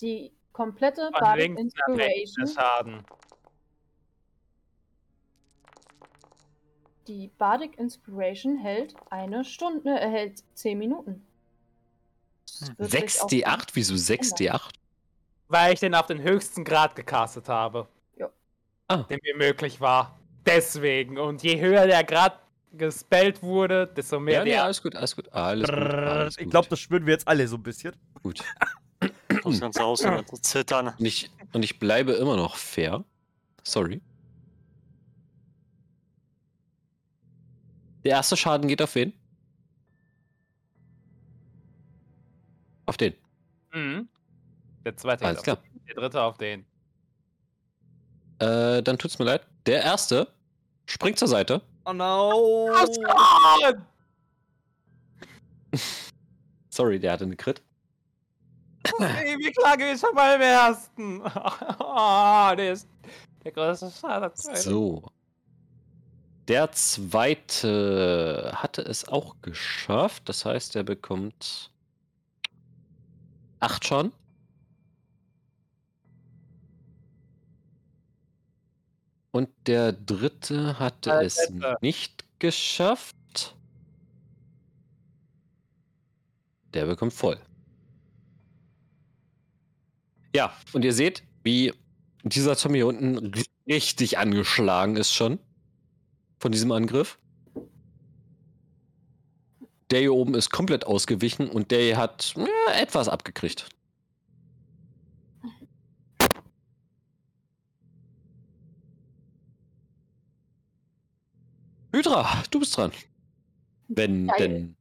Die 0.00 0.32
komplette 0.52 1.10
Von 1.10 1.20
Bardic 1.20 1.58
Inspiration, 1.58 2.46
Schaden. 2.46 3.04
Die 7.08 7.28
Bardic 7.36 7.76
Inspiration 7.78 8.58
hält 8.58 8.94
eine 9.10 9.44
Stunde, 9.44 9.98
äh, 9.98 10.08
hält 10.08 10.44
10 10.54 10.78
Minuten. 10.78 11.26
Das 12.60 12.92
wird 12.92 13.10
sich 13.10 13.44
6d8? 13.44 13.68
Wieso 13.74 13.94
6d8? 13.94 14.60
Weil 15.48 15.72
ich 15.74 15.80
den 15.80 15.94
auf 15.94 16.06
den 16.06 16.22
höchsten 16.22 16.64
Grad 16.64 16.94
gecastet 16.96 17.48
habe. 17.48 17.88
Ja. 18.16 18.28
Ah. 18.88 19.04
Der 19.08 19.18
mir 19.22 19.36
möglich 19.36 19.80
war. 19.80 20.18
Deswegen. 20.46 21.18
Und 21.18 21.42
je 21.42 21.60
höher 21.60 21.86
der 21.86 22.04
Grad 22.04 22.38
gespellt 22.72 23.42
wurde, 23.42 23.86
desto 23.86 24.20
mehr 24.20 24.38
Ja, 24.40 24.44
nee, 24.44 24.50
der. 24.50 24.64
alles 24.64 24.82
gut, 24.82 24.94
alles 24.94 25.16
gut. 25.16 25.32
Alles 25.32 25.68
gut. 25.68 25.78
Alles 25.78 26.38
Ich 26.38 26.50
glaube, 26.50 26.68
das 26.68 26.80
spüren 26.80 27.06
wir 27.06 27.14
jetzt 27.14 27.26
alle 27.26 27.48
so 27.48 27.56
ein 27.56 27.62
bisschen. 27.62 27.94
gut. 28.22 28.42
Das 29.44 29.60
ganze 29.60 29.82
Haus 29.82 30.04
zittern. 30.42 30.88
Und 30.98 31.04
ich, 31.06 31.30
und 31.52 31.62
ich 31.62 31.78
bleibe 31.78 32.12
immer 32.12 32.36
noch 32.36 32.56
fair. 32.56 33.04
Sorry. 33.62 34.00
Der 38.04 38.12
erste 38.12 38.36
Schaden 38.36 38.68
geht 38.68 38.82
auf 38.82 38.94
wen? 38.94 39.12
Auf 42.88 42.96
den. 42.96 43.12
Mhm. 43.74 44.08
Der 44.82 44.96
zweite. 44.96 45.26
Alles 45.26 45.42
klar. 45.42 45.56
den, 45.56 45.84
Der 45.88 45.94
dritte 45.94 46.22
auf 46.22 46.38
den. 46.38 46.64
Äh, 48.38 48.82
dann 48.82 48.96
tut's 48.96 49.18
mir 49.18 49.26
leid. 49.26 49.46
Der 49.66 49.82
erste 49.82 50.26
springt 50.86 51.18
zur 51.18 51.28
Seite. 51.28 51.60
Oh 51.84 51.92
no! 51.92 52.70
Sorry, 56.70 56.98
der 56.98 57.12
hatte 57.12 57.24
eine 57.24 57.36
Crit. 57.36 57.60
Wie 58.84 59.52
klage 59.52 59.92
ich 59.92 60.00
schon 60.00 60.14
beim 60.14 60.40
ersten? 60.40 61.20
Oh, 61.80 62.54
der 62.56 62.72
ist 62.72 62.88
der 63.44 63.52
größte 63.52 63.90
Schaden. 63.90 64.30
So. 64.34 65.02
Der 66.46 66.72
zweite 66.72 68.52
hatte 68.54 68.80
es 68.80 69.06
auch 69.06 69.36
geschafft. 69.42 70.26
Das 70.26 70.46
heißt, 70.46 70.74
er 70.76 70.84
bekommt 70.84 71.70
acht 73.60 73.84
Schaden. 73.86 74.12
Und 79.30 79.48
der 79.66 79.92
dritte 79.92 80.78
hatte 80.78 81.10
Äh, 81.10 81.24
es 81.26 81.52
nicht 81.80 82.24
geschafft. 82.38 83.16
Der 86.74 86.86
bekommt 86.86 87.12
voll. 87.12 87.38
Ja, 90.34 90.52
und 90.72 90.84
ihr 90.84 90.92
seht, 90.92 91.22
wie 91.42 91.72
dieser 92.22 92.56
Zombie 92.56 92.78
hier 92.78 92.86
unten 92.86 93.32
richtig 93.66 94.18
angeschlagen 94.18 94.96
ist 94.96 95.12
schon 95.12 95.38
von 96.38 96.52
diesem 96.52 96.72
Angriff. 96.72 97.18
Der 99.90 100.00
hier 100.00 100.12
oben 100.14 100.34
ist 100.34 100.50
komplett 100.50 100.86
ausgewichen 100.86 101.48
und 101.48 101.70
der 101.70 101.80
hier 101.80 101.96
hat 101.96 102.34
ja, 102.36 102.46
etwas 102.74 103.08
abgekriegt. 103.08 103.68
Hydra, 111.92 112.42
du 112.50 112.60
bist 112.60 112.76
dran. 112.76 112.92
Wenn 113.88 114.26
Geil. 114.26 114.36
denn 114.38 114.76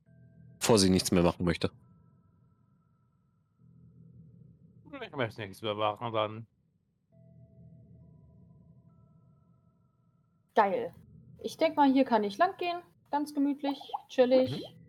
vor 0.60 0.78
sie 0.78 0.90
nichts 0.90 1.12
mehr 1.12 1.24
machen 1.24 1.46
möchte. 1.46 1.72
Ich 5.02 5.16
möchte 5.16 5.42
nichts 5.42 5.62
mehr 5.62 5.74
machen 5.74 6.12
dann. 6.12 6.48
Geil. 10.54 10.94
Ich 11.44 11.56
denke 11.58 11.76
mal, 11.78 11.92
hier 11.92 12.04
kann 12.04 12.24
ich 12.24 12.38
lang 12.38 12.58
gehen. 12.58 12.82
Ganz 13.10 13.34
gemütlich, 13.34 13.80
chillig. 14.10 14.52
Mhm. 14.52 14.87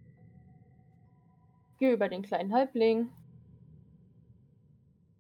Gehe 1.79 1.93
über 1.93 2.09
den 2.09 2.23
kleinen 2.23 2.53
Halbling. 2.53 3.09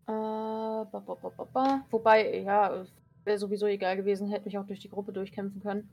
Äh, 0.06 0.12
ba, 0.12 0.84
ba, 0.84 1.44
ba. 1.52 1.84
Wobei, 1.90 2.40
ja, 2.40 2.84
wäre 3.24 3.38
sowieso 3.38 3.66
egal 3.66 3.96
gewesen, 3.96 4.28
hätte 4.28 4.46
mich 4.46 4.58
auch 4.58 4.66
durch 4.66 4.80
die 4.80 4.90
Gruppe 4.90 5.12
durchkämpfen 5.12 5.60
können. 5.60 5.88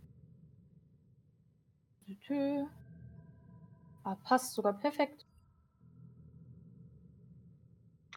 Tü, 2.06 2.16
tü. 2.16 2.66
Ah, 4.04 4.16
passt 4.24 4.54
sogar 4.54 4.74
perfekt. 4.74 5.26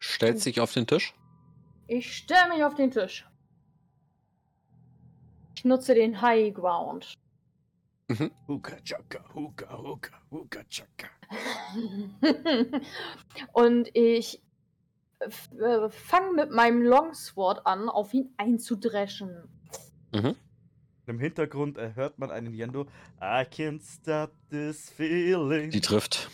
Stellt 0.01 0.41
sich 0.41 0.61
auf 0.61 0.73
den 0.73 0.87
Tisch. 0.87 1.15
Ich 1.87 2.17
stelle 2.17 2.55
mich 2.55 2.65
auf 2.65 2.75
den 2.75 2.91
Tisch. 2.91 3.27
Ich 5.57 5.65
nutze 5.65 5.95
den 5.95 6.21
High 6.21 6.55
Ground. 6.55 7.15
Huka 8.09 8.81
chaka, 8.85 9.23
huka, 9.35 9.67
huka, 9.77 10.13
huka 10.31 10.65
chaka. 10.71 11.09
Und 13.53 13.91
ich 13.95 14.43
äh, 15.19 15.91
fange 15.91 16.33
mit 16.33 16.51
meinem 16.51 16.83
Longsword 16.83 17.67
an, 17.67 17.91
auf 17.91 18.15
ihn 18.15 18.33
einzudreschen. 18.39 19.45
Im 21.07 21.19
Hintergrund 21.21 21.79
hört 21.79 22.19
man 22.19 22.31
einen 22.31 22.55
Yendo. 22.55 22.87
I 23.21 23.45
can't 23.45 23.83
stop 23.83 24.31
this 24.51 24.89
feeling. 24.89 25.71
Die 25.71 25.81
trifft. 25.81 26.31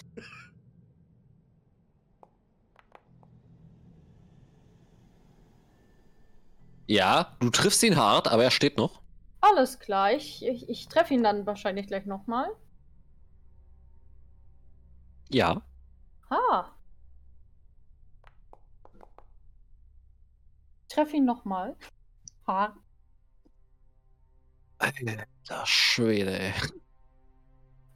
Ja, 6.86 7.36
du 7.40 7.50
triffst 7.50 7.82
ihn 7.82 7.96
hart, 7.96 8.28
aber 8.28 8.44
er 8.44 8.50
steht 8.50 8.76
noch. 8.76 9.03
Alles 9.46 9.78
klar, 9.78 10.12
ich, 10.12 10.42
ich, 10.42 10.68
ich 10.70 10.88
treffe 10.88 11.12
ihn 11.12 11.22
dann 11.22 11.44
wahrscheinlich 11.46 11.86
gleich 11.86 12.06
nochmal. 12.06 12.48
Ja. 15.30 15.60
Ha. 16.30 16.74
Ich 20.88 20.94
treffe 20.94 21.16
ihn 21.16 21.26
nochmal. 21.26 21.76
Ha. 22.46 22.74
Alter 24.78 25.66
Schwede, 25.66 26.38
ey. 26.38 26.52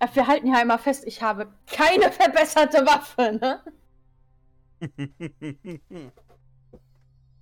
Äh, 0.00 0.08
Wir 0.12 0.26
halten 0.26 0.48
hier 0.48 0.58
einmal 0.58 0.78
fest, 0.78 1.04
ich 1.06 1.22
habe 1.22 1.52
keine 1.66 2.12
verbesserte 2.12 2.84
Waffe, 2.84 3.38
ne? 3.40 3.62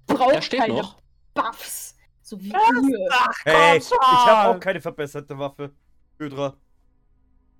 Braucht 0.06 0.32
Er 0.34 0.42
steht 0.42 0.60
keine 0.60 0.74
noch. 0.74 0.96
Buffs. 1.34 1.95
So 2.26 2.40
wie 2.40 2.48
ihr. 2.48 3.08
hey, 3.44 3.78
ich 3.78 3.90
habe 3.92 4.56
auch 4.56 4.58
keine 4.58 4.80
verbesserte 4.80 5.38
Waffe. 5.38 5.70
Hydra. 6.18 6.56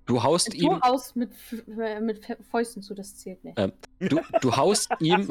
Du 0.05 0.21
haust 0.21 0.51
Tu 0.51 0.57
ihm, 0.57 0.81
aus 0.81 1.15
mit, 1.15 1.31
F- 1.31 1.63
äh, 1.79 2.01
mit 2.01 2.25
Fäusten 2.51 2.81
zu, 2.81 2.93
das 2.93 3.15
zählt 3.15 3.41
nicht. 3.45 3.57
Ähm. 3.57 3.71
du, 3.99 4.19
du 4.41 4.55
haust 4.57 4.89
ihm, 4.99 5.29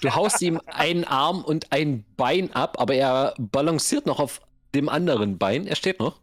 du 0.00 0.14
haust 0.14 0.40
ihm 0.40 0.62
einen 0.64 1.04
Arm 1.04 1.44
und 1.44 1.70
ein 1.72 2.06
Bein 2.16 2.50
ab, 2.54 2.80
aber 2.80 2.94
er 2.94 3.34
balanciert 3.38 4.06
noch 4.06 4.18
auf 4.18 4.40
dem 4.74 4.88
anderen 4.88 5.36
Bein. 5.36 5.66
Er 5.66 5.76
steht 5.76 6.00
noch. 6.00 6.18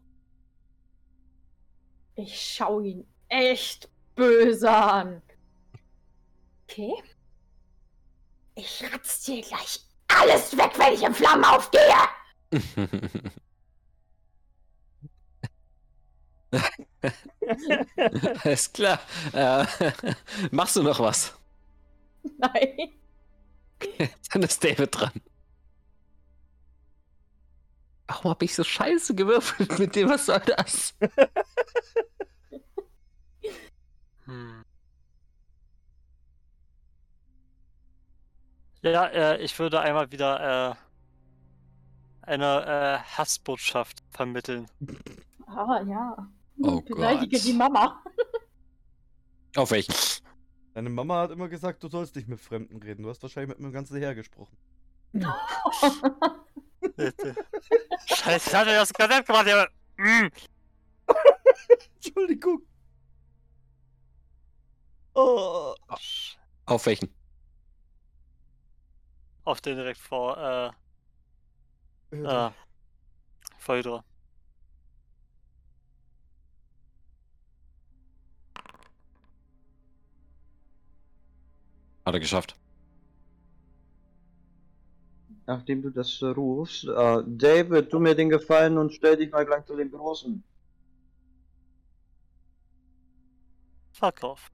Ich 2.16 2.56
schau 2.56 2.80
ihn 2.80 3.06
echt 3.30 3.88
böse 4.16 4.72
an. 4.72 5.22
Okay. 6.68 6.94
Ich 8.56 8.84
ratz 8.92 9.22
dir 9.26 9.42
gleich 9.44 9.80
alles 10.08 10.58
weg, 10.58 10.72
wenn 10.78 10.94
ich 10.96 11.04
in 11.04 11.14
Flammen 11.14 11.44
aufgehe. 11.46 11.82
Alles 18.44 18.72
klar. 18.74 19.00
Äh, 19.34 19.66
machst 20.52 20.76
du 20.76 20.84
noch 20.84 21.00
was? 21.00 21.34
Nein. 22.40 22.92
Dann 24.34 24.44
ist 24.44 24.64
David 24.64 24.90
dran. 25.00 25.12
Warum 28.08 28.32
habe 28.32 28.46
ich 28.46 28.56
so 28.56 28.64
scheiße 28.64 29.16
gewürfelt 29.16 29.80
mit 29.80 29.96
dem, 29.96 30.10
was 30.10 30.26
soll 30.28 30.40
das? 30.46 30.96
Hm. 34.26 34.62
Ja, 38.82 39.06
äh, 39.08 39.38
ich 39.44 39.58
würde 39.60 39.82
einmal 39.82 40.12
wieder 40.12 40.72
äh, 40.72 40.76
eine 42.28 42.66
äh, 42.66 43.18
Hassbotschaft 43.18 44.04
vermitteln. 44.12 44.68
Ah, 45.48 45.82
ja. 45.88 46.28
Oh 46.62 46.82
Beleidige 46.82 47.38
Gott. 47.38 47.46
die 47.46 47.54
Mama. 47.54 48.04
Auf 49.56 49.72
welchen? 49.72 49.94
Deine 50.74 50.90
Mama 50.90 51.22
hat 51.22 51.32
immer 51.32 51.48
gesagt, 51.50 51.84
du 51.84 51.88
sollst 51.88 52.16
nicht 52.16 52.28
mit 52.28 52.40
Fremden 52.40 52.78
reden. 52.82 53.04
Du 53.04 53.10
hast 53.10 53.24
wahrscheinlich 53.24 53.58
mit 53.58 53.66
dem 53.66 53.72
ganzen 53.72 53.98
Heer 53.98 54.14
gesprochen. 54.14 54.56
Scheiße, 58.06 58.50
ich 58.50 58.56
hatte 58.56 58.72
das 58.72 58.94
Kadett 58.94 59.26
gemacht, 59.26 59.48
aber. 59.48 59.68
Mm. 59.98 60.28
Entschuldigung. 61.96 62.62
Oh. 65.16 65.74
Auf 66.66 66.86
welchen? 66.86 67.10
Auf 69.46 69.62
den 69.62 69.78
direkt 69.78 70.00
vor, 70.00 70.38
äh, 70.38 70.72
Öde. 72.12 72.30
Ah, 72.30 72.54
Feuer. 73.58 74.04
Hat 82.06 82.14
er 82.14 82.20
geschafft. 82.20 82.56
Nachdem 85.46 85.82
du 85.82 85.90
das 85.90 86.22
äh, 86.22 86.28
rufst, 86.28 86.86
äh, 86.86 87.24
David, 87.26 87.90
tu 87.90 88.00
mir 88.00 88.16
den 88.16 88.30
Gefallen 88.30 88.78
und 88.78 88.94
stell 88.94 89.18
dich 89.18 89.32
mal 89.32 89.46
gleich 89.46 89.66
zu 89.66 89.76
dem 89.76 89.92
Großen. 89.92 90.44
Fuck 93.94 94.24
off. 94.24 94.52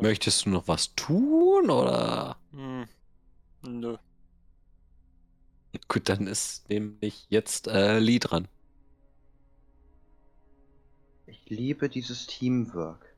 Möchtest 0.00 0.46
du 0.46 0.50
noch 0.50 0.68
was 0.68 0.94
tun 0.94 1.70
oder? 1.70 2.36
Hm. 2.52 2.86
Nö. 3.62 3.96
Gut, 5.88 6.08
dann 6.08 6.26
ist 6.26 6.68
nämlich 6.68 7.26
jetzt 7.28 7.66
äh, 7.68 7.98
Lee 7.98 8.18
dran. 8.18 8.48
Ich 11.26 11.48
liebe 11.48 11.88
dieses 11.88 12.26
Teamwork. 12.26 13.14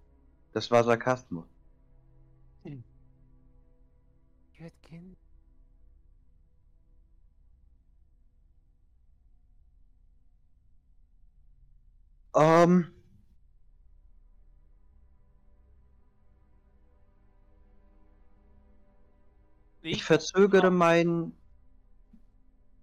Das 0.53 0.71
war 0.71 0.85
Sarkasmus. 0.85 1.47
Ich 2.65 4.61
würde 4.61 4.75
gehen. 4.89 5.17
Ähm. 19.83 19.91
Ich 19.93 20.05
verzögere 20.05 20.71
mein. 20.71 21.35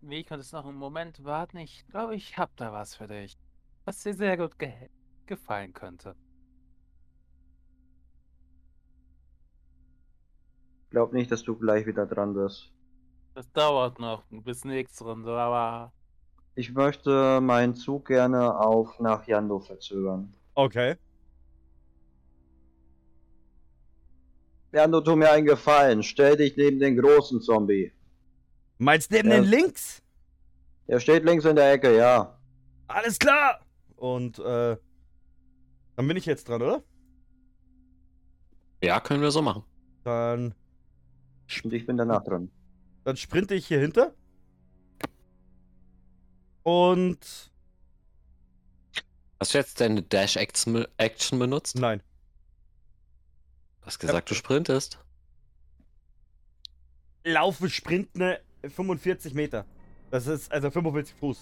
Wie 0.01 0.23
könntest 0.23 0.53
noch 0.53 0.65
einen 0.65 0.77
Moment 0.77 1.23
warten? 1.23 1.57
Ich 1.57 1.85
glaube, 1.87 2.15
ich 2.15 2.35
habe 2.37 2.51
da 2.55 2.71
was 2.73 2.95
für 2.95 3.07
dich. 3.07 3.37
Was 3.85 4.01
dir 4.01 4.15
sehr 4.15 4.35
gut 4.37 4.57
ge 4.57 4.89
gefallen 5.27 5.73
könnte. 5.73 6.15
Glaub 10.89 11.13
nicht, 11.13 11.31
dass 11.31 11.43
du 11.43 11.55
gleich 11.57 11.85
wieder 11.85 12.05
dran 12.05 12.33
bist. 12.33 12.73
Das 13.35 13.49
dauert 13.53 13.99
noch 13.99 14.25
bis 14.29 14.65
nächste 14.65 15.05
Runde, 15.05 15.31
aber 15.39 15.93
Ich 16.55 16.73
möchte 16.73 17.39
meinen 17.39 17.73
Zug 17.73 18.07
gerne 18.07 18.59
auf 18.59 18.99
nach 18.99 19.25
Jando 19.27 19.59
verzögern. 19.59 20.35
Okay. 20.57 20.97
Jando, 24.71 25.01
tu 25.01 25.15
mir 25.15 25.31
einen 25.31 25.45
Gefallen. 25.45 26.03
Stell 26.03 26.35
dich 26.37 26.55
neben 26.57 26.79
den 26.79 26.97
großen 26.97 27.41
Zombie. 27.41 27.91
Meinst 28.77 29.11
neben 29.11 29.29
Ja. 29.29 29.35
den 29.37 29.45
links? 29.45 30.01
Er 30.87 30.99
steht 30.99 31.23
links 31.25 31.45
in 31.45 31.55
der 31.55 31.71
Ecke, 31.73 31.95
ja. 31.97 32.37
Alles 32.87 33.17
klar! 33.19 33.59
Und, 33.95 34.39
äh. 34.39 34.77
Dann 35.95 36.07
bin 36.07 36.15
ich 36.17 36.25
jetzt 36.25 36.47
dran, 36.47 36.61
oder? 36.61 36.83
Ja, 38.83 38.99
können 38.99 39.21
wir 39.21 39.31
so 39.31 39.41
machen. 39.41 39.63
Dann, 40.03 40.53
Und 41.63 41.73
ich 41.73 41.85
bin 41.87 41.97
danach 41.97 42.23
dran. 42.23 42.51
dann 43.03 43.17
sprinte 43.17 43.55
ich 43.55 43.65
hier 43.67 43.79
hinter. 43.79 44.13
Und. 46.63 47.51
Hast 49.39 49.53
du 49.53 49.57
jetzt 49.59 49.79
deine 49.81 50.01
Dash-Action 50.03 50.85
Action 50.97 51.39
benutzt? 51.39 51.77
Nein. 51.77 52.01
Du 53.87 53.91
hast 53.91 53.99
gesagt, 53.99 54.29
du 54.29 54.35
sprintest. 54.35 54.99
Laufe, 57.23 57.69
sprintne 57.69 58.41
45 58.67 59.33
Meter. 59.33 59.65
Das 60.11 60.27
ist, 60.27 60.51
also 60.51 60.69
45 60.69 61.15
Fuß. 61.15 61.39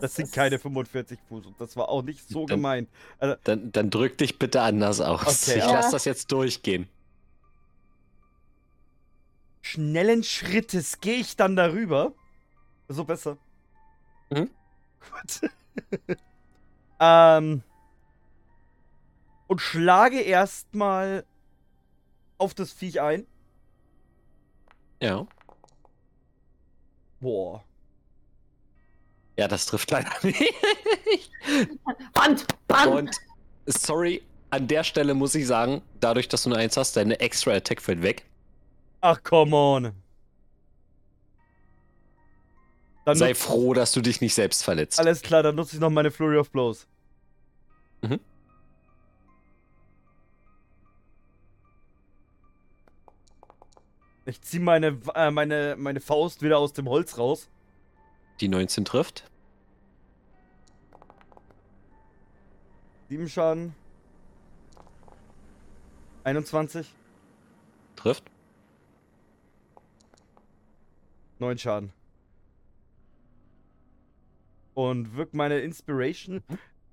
Das 0.00 0.14
sind 0.14 0.26
ist- 0.26 0.34
keine 0.34 0.60
45 0.60 1.18
Fuß. 1.28 1.46
Und 1.46 1.60
das 1.60 1.76
war 1.76 1.88
auch 1.88 2.02
nicht 2.02 2.28
so 2.28 2.46
Dann- 2.46 2.58
gemein. 2.58 2.86
Also, 3.18 3.34
Dann, 3.42 3.72
dann 3.72 3.90
drück 3.90 4.16
dich 4.18 4.38
bitte 4.38 4.60
anders 4.62 5.00
aus. 5.00 5.48
Okay, 5.48 5.58
ich 5.58 5.64
ja. 5.64 5.72
lasse 5.72 5.90
das 5.90 6.04
jetzt 6.04 6.30
durchgehen. 6.30 6.88
schnellen 9.62 10.22
Schrittes 10.22 11.00
gehe 11.00 11.16
ich 11.16 11.34
dann 11.34 11.56
darüber. 11.56 12.12
So 12.86 13.02
besser. 13.02 13.36
Mhm. 14.30 14.48
Gut. 15.00 15.50
ähm. 17.00 17.64
Und 19.46 19.60
schlage 19.60 20.20
erstmal 20.20 21.24
auf 22.38 22.54
das 22.54 22.72
Viech 22.72 23.00
ein. 23.00 23.26
Ja. 25.00 25.26
Boah. 27.20 27.64
Ja, 29.36 29.48
das 29.48 29.66
trifft 29.66 29.90
leider 29.90 30.10
nicht. 30.22 30.52
Band! 32.14 32.46
Band! 32.66 32.88
Und 32.94 33.20
sorry, 33.66 34.22
an 34.50 34.66
der 34.66 34.84
Stelle 34.84 35.14
muss 35.14 35.34
ich 35.34 35.46
sagen, 35.46 35.82
dadurch, 36.00 36.28
dass 36.28 36.44
du 36.44 36.50
eine 36.50 36.58
1 36.58 36.76
hast, 36.76 36.96
deine 36.96 37.20
extra 37.20 37.52
Attack 37.52 37.82
fällt 37.82 38.02
weg. 38.02 38.24
Ach, 39.00 39.22
come 39.22 39.54
on. 39.54 39.92
Dann 43.04 43.16
Sei 43.16 43.34
froh, 43.34 43.72
dass 43.72 43.92
du 43.92 44.00
dich 44.00 44.20
nicht 44.20 44.34
selbst 44.34 44.64
verletzt. 44.64 44.98
Alles 44.98 45.22
klar, 45.22 45.42
dann 45.42 45.54
nutze 45.54 45.76
ich 45.76 45.80
noch 45.80 45.90
meine 45.90 46.10
Flurry 46.10 46.38
of 46.38 46.50
Blows. 46.50 46.86
Mhm. 48.02 48.18
Ich 54.26 54.42
ziehe 54.42 54.62
meine, 54.62 55.00
äh, 55.14 55.30
meine, 55.30 55.76
meine 55.78 56.00
Faust 56.00 56.42
wieder 56.42 56.58
aus 56.58 56.72
dem 56.72 56.88
Holz 56.88 57.16
raus. 57.16 57.48
Die 58.40 58.48
19 58.48 58.84
trifft. 58.84 59.30
Sieben 63.08 63.28
Schaden. 63.28 63.74
21. 66.24 66.92
Trifft. 67.94 68.24
Neun 71.38 71.56
Schaden. 71.56 71.92
Und 74.74 75.16
wirkt 75.16 75.34
meine 75.34 75.60
Inspiration, 75.60 76.42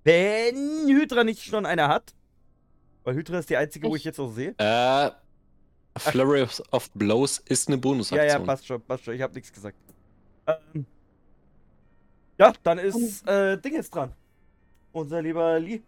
wenn 0.03 0.87
Hydra 0.87 1.23
nicht 1.23 1.43
schon 1.43 1.65
eine 1.65 1.87
hat. 1.87 2.13
Weil 3.03 3.15
Hydra 3.15 3.39
ist 3.39 3.49
die 3.49 3.57
einzige, 3.57 3.87
wo 3.89 3.95
ich 3.95 4.01
Ich- 4.01 4.05
jetzt 4.05 4.19
auch 4.19 4.31
sehe. 4.31 4.53
Äh, 4.57 5.11
Flurry 5.97 6.41
of- 6.41 6.61
of 6.71 6.89
Blows 6.91 7.39
ist 7.39 7.67
eine 7.67 7.75
Ja, 7.77 7.81
Bonusaktion. 7.81 8.27
ja, 8.27 8.39
passt 8.39 8.65
schon, 8.65 8.81
passt 8.81 9.03
schon. 9.05 9.13
Ich 9.13 9.21
habe 9.21 9.33
nichts 9.33 9.51
gesagt. 9.53 9.77
Ähm, 10.47 10.85
ja, 12.37 12.51
dann 12.63 12.79
ist 12.79 13.27
äh, 13.27 13.57
Ding 13.59 13.73
jetzt 13.75 13.93
dran. 13.93 14.11
Unser 14.91 15.21
lieber 15.21 15.59
Lee. 15.59 15.81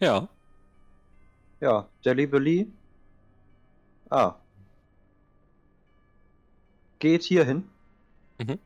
Ja. 0.00 0.28
Ja, 1.60 1.88
der 2.04 2.14
liebe 2.14 2.38
Lee. 2.38 2.66
Ah. 4.10 4.34
Geht 6.98 7.22
hier 7.22 7.44
hin. 7.44 7.68
Mhm. 8.38 8.58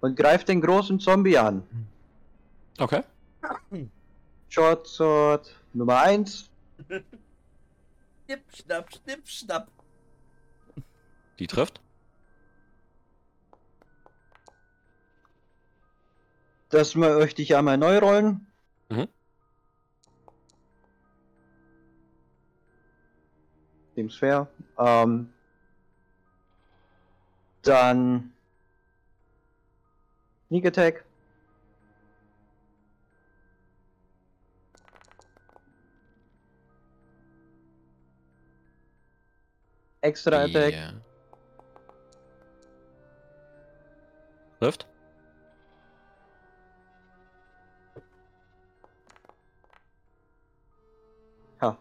Und 0.00 0.16
greift 0.16 0.48
den 0.48 0.60
großen 0.60 0.98
Zombie 1.00 1.38
an. 1.38 1.62
Okay. 2.78 3.02
Short 4.48 4.86
Sword 4.86 5.54
Nummer 5.72 6.00
1. 6.00 6.50
Schnipp, 6.86 8.44
schnapp, 8.54 8.92
schnipp, 8.92 9.28
schnapp. 9.28 9.70
Die 11.38 11.46
trifft. 11.46 11.80
Das 16.70 16.94
möchte 16.94 17.42
ich 17.42 17.54
einmal 17.54 17.76
neu 17.76 17.98
rollen. 17.98 18.46
Mhm. 18.88 19.08
Seems 23.94 24.16
fair. 24.16 24.48
Ähm, 24.78 25.32
dann 27.62 28.32
Sneak 30.48 30.66
Attack. 30.66 31.04
Extra 40.02 40.42
Attack. 40.42 40.72
Ja. 40.74 40.92
Trifft. 44.58 44.86
Ha. 51.60 51.78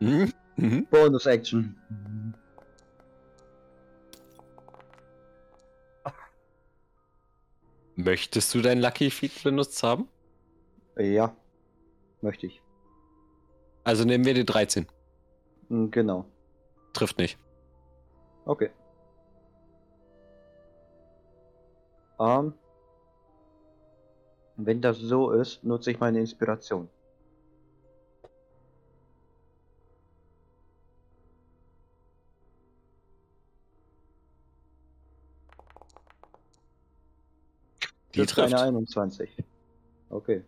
Mhm. 0.00 0.32
Mhm. 0.56 0.86
Bonus 0.90 1.26
Action. 1.26 1.76
Möchtest 7.96 8.54
du 8.54 8.60
dein 8.60 8.80
Lucky 8.80 9.10
Feed 9.10 9.42
benutzt 9.44 9.82
haben? 9.82 10.08
Ja, 10.96 11.36
möchte 12.22 12.46
ich. 12.46 12.60
Also 13.84 14.04
nehmen 14.04 14.24
wir 14.24 14.34
die 14.34 14.44
13. 14.44 14.86
Hm, 15.68 15.90
Genau. 15.90 16.26
Trifft 16.92 17.18
nicht. 17.18 17.38
Okay. 18.44 18.70
Ähm, 22.20 22.54
wenn 24.56 24.80
das 24.80 24.98
so 24.98 25.30
ist, 25.32 25.64
nutze 25.64 25.90
ich 25.90 25.98
meine 25.98 26.20
Inspiration. 26.20 26.88
Die 38.14 38.20
Das 38.20 38.28
trifft. 38.28 38.54
eine 38.54 38.62
21. 38.62 39.42
Okay. 40.08 40.44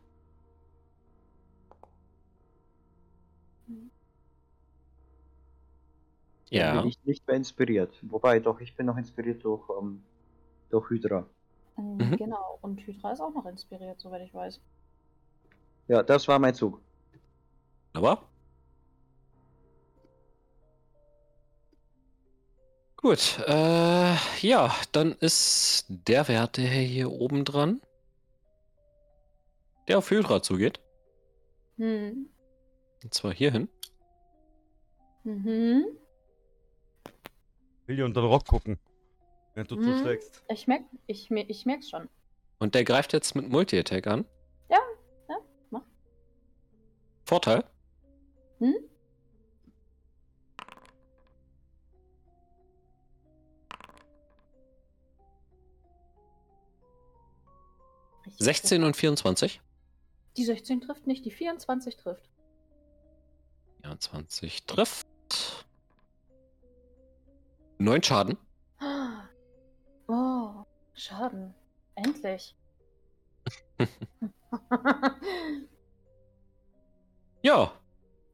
Dann 6.51 6.59
Ja. 6.59 6.81
bin 6.81 6.89
ich 6.91 7.03
nicht 7.05 7.27
mehr 7.27 7.37
inspiriert. 7.37 7.99
Wobei, 8.03 8.39
doch, 8.41 8.61
ich 8.61 8.75
bin 8.77 8.87
noch 8.87 8.97
inspiriert 8.97 9.43
durch, 9.45 9.69
ähm, 9.81 10.03
durch 10.71 10.89
Hydra. 10.91 11.27
Ähm, 11.79 11.97
Mhm. 11.97 12.17
Genau. 12.17 12.59
Und 12.63 12.81
Hydra 12.87 13.13
ist 13.13 13.21
auch 13.21 13.35
noch 13.35 13.47
inspiriert, 13.47 14.01
soweit 14.01 14.23
ich 14.23 14.33
weiß. 14.33 14.61
Ja, 15.89 16.03
das 16.03 16.27
war 16.29 16.39
mein 16.39 16.55
Zug. 16.55 16.81
Aber. 17.93 18.29
Gut, 22.97 23.39
äh, 23.47 24.15
ja, 24.41 24.75
dann 24.93 25.13
ist 25.13 25.85
der 25.89 26.29
Wert, 26.29 26.57
der 26.57 26.65
hier 26.67 27.11
oben 27.13 27.45
dran, 27.45 27.81
der 29.87 29.99
auf 29.99 30.11
Hydra 30.11 30.43
zugeht. 30.43 30.81
Hm. 31.77 32.29
Und 33.05 33.15
zwar 33.15 33.33
hierhin. 33.33 33.69
Mhm. 35.25 35.85
Will 37.87 37.97
dir 37.97 38.05
unter 38.05 38.21
den 38.23 38.29
Rock 38.31 38.47
gucken. 38.47 38.79
Während 39.55 39.71
du 39.71 39.77
Mhm. 39.77 39.85
zuschlägst. 39.85 40.43
Ich 40.49 40.67
merk, 40.67 40.83
ich, 41.07 41.31
ich 41.31 41.67
merk's 41.67 41.89
schon. 41.89 42.09
Und 42.59 42.75
der 42.75 42.85
greift 42.85 43.13
jetzt 43.13 43.35
mit 43.35 43.49
Multi-Attack 43.49 44.07
an. 44.07 44.25
Ja, 44.71 44.79
ja, 45.29 45.37
mach. 45.71 45.83
Vorteil. 47.25 47.65
Hm? 48.59 48.75
Richtig 58.27 58.45
16 58.45 58.85
und 58.85 58.97
24. 58.97 59.61
Die 60.37 60.45
16 60.45 60.81
trifft 60.81 61.07
nicht, 61.07 61.25
die 61.25 61.31
24 61.31 61.97
trifft. 61.97 62.29
24 63.83 64.67
trifft. 64.67 65.06
9 67.79 68.03
Schaden. 68.03 68.39
Oh, 70.09 70.65
Schaden. 70.95 71.53
Endlich. 71.97 72.55
Ja. 77.47 77.71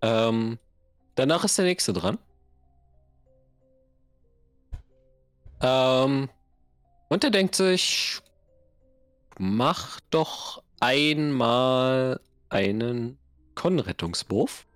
Ähm, 0.01 0.59
danach 1.17 1.45
ist 1.45 1.59
der 1.59 1.67
nächste 1.67 1.93
dran. 1.93 2.17
Ähm, 5.61 6.31
und 7.11 7.23
er 7.23 7.31
denkt 7.31 7.55
sich, 7.55 8.23
mach 9.39 10.01
doch 10.09 10.62
einmal 10.81 12.21
einen 12.49 13.19
Konrettungswurf. 13.55 14.67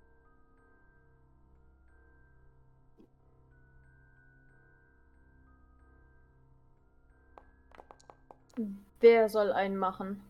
Wer 8.99 9.29
soll 9.29 9.51
einen 9.51 9.77
machen? 9.77 10.21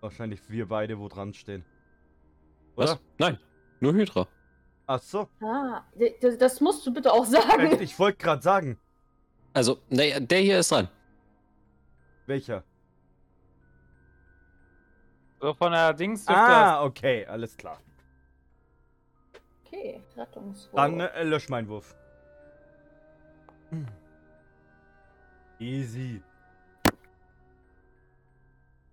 Wahrscheinlich 0.00 0.40
wir 0.48 0.68
beide, 0.68 0.98
wo 0.98 1.08
dran 1.08 1.34
stehen. 1.34 1.64
Was? 2.74 2.92
Oder? 2.92 3.00
Nein, 3.18 3.38
nur 3.80 3.92
Hydra. 3.92 4.26
Ach 4.86 5.00
so. 5.00 5.28
Ah, 5.40 5.84
das 6.38 6.60
musst 6.60 6.86
du 6.86 6.92
bitte 6.92 7.12
auch 7.12 7.24
sagen. 7.24 7.80
Ich 7.80 7.98
wollte 7.98 8.18
gerade 8.18 8.42
sagen. 8.42 8.78
Also, 9.52 9.78
naja, 9.88 10.20
der 10.20 10.40
hier 10.40 10.58
ist 10.58 10.70
dran. 10.72 10.88
Welcher? 12.26 12.64
So 15.40 15.54
von 15.54 15.72
der 15.72 15.94
Dings 15.94 16.24
dürfte 16.24 16.42
Ah, 16.42 16.84
okay, 16.84 17.24
alles 17.26 17.56
klar. 17.56 17.78
Okay, 19.64 20.02
Rettungswurf. 20.16 20.74
Dann 20.74 21.00
äh, 21.00 21.22
lösch 21.24 21.48
meinen 21.48 21.68
Wurf. 21.68 21.94
Hm. 23.70 23.86
Easy. 25.58 26.22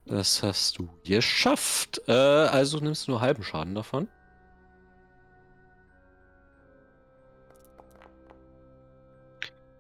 Das 0.08 0.42
hast 0.42 0.78
du 0.78 0.90
geschafft. 1.04 2.02
Äh, 2.08 2.12
also 2.12 2.80
nimmst 2.80 3.08
du 3.08 3.12
nur 3.12 3.22
halben 3.22 3.44
Schaden 3.44 3.76
davon. 3.76 4.08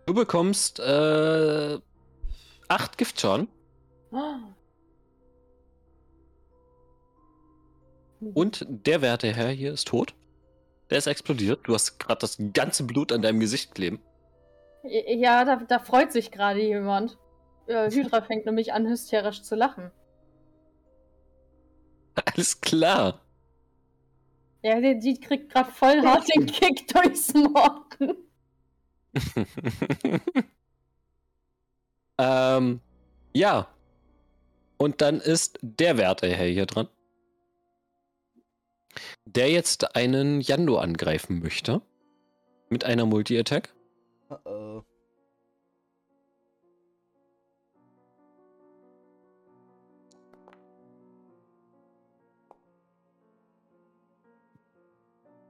Du 0.05 0.13
bekommst 0.13 0.79
äh, 0.79 1.79
acht 2.67 2.97
Giftschaden 2.97 3.49
und 8.33 8.65
der 8.69 9.01
werte 9.01 9.33
Herr 9.33 9.49
hier 9.49 9.73
ist 9.73 9.87
tot. 9.87 10.15
Der 10.89 10.97
ist 10.97 11.07
explodiert. 11.07 11.67
Du 11.67 11.73
hast 11.73 11.99
gerade 11.99 12.19
das 12.19 12.37
ganze 12.53 12.85
Blut 12.85 13.11
an 13.11 13.21
deinem 13.21 13.39
Gesicht 13.39 13.75
kleben. 13.75 14.01
Ja, 14.83 15.43
da, 15.43 15.57
da 15.57 15.79
freut 15.79 16.13
sich 16.13 16.31
gerade 16.31 16.61
jemand. 16.61 17.17
Äh, 17.67 17.91
Hydra 17.91 18.21
fängt 18.21 18.45
nämlich 18.45 18.71
an, 18.71 18.87
hysterisch 18.87 19.43
zu 19.43 19.55
lachen. 19.55 19.91
Alles 22.25 22.61
klar. 22.61 23.21
Ja, 24.63 24.79
die, 24.81 24.99
die 24.99 25.19
kriegt 25.19 25.51
gerade 25.51 25.71
voll 25.71 26.01
hart 26.01 26.27
den 26.35 26.45
Kick 26.47 26.87
durchs 26.87 27.33
Morgen. 27.33 28.15
ähm, 32.17 32.81
ja. 33.33 33.67
Und 34.77 35.01
dann 35.01 35.19
ist 35.19 35.57
der 35.61 35.97
werte 35.97 36.27
hier 36.27 36.65
dran. 36.65 36.87
Der 39.25 39.49
jetzt 39.49 39.95
einen 39.95 40.41
Yando 40.41 40.77
angreifen 40.77 41.39
möchte. 41.39 41.81
Mit 42.69 42.83
einer 42.83 43.05
Multi-Attack. 43.05 43.73
Uh 44.29 44.35
-oh. 44.45 44.83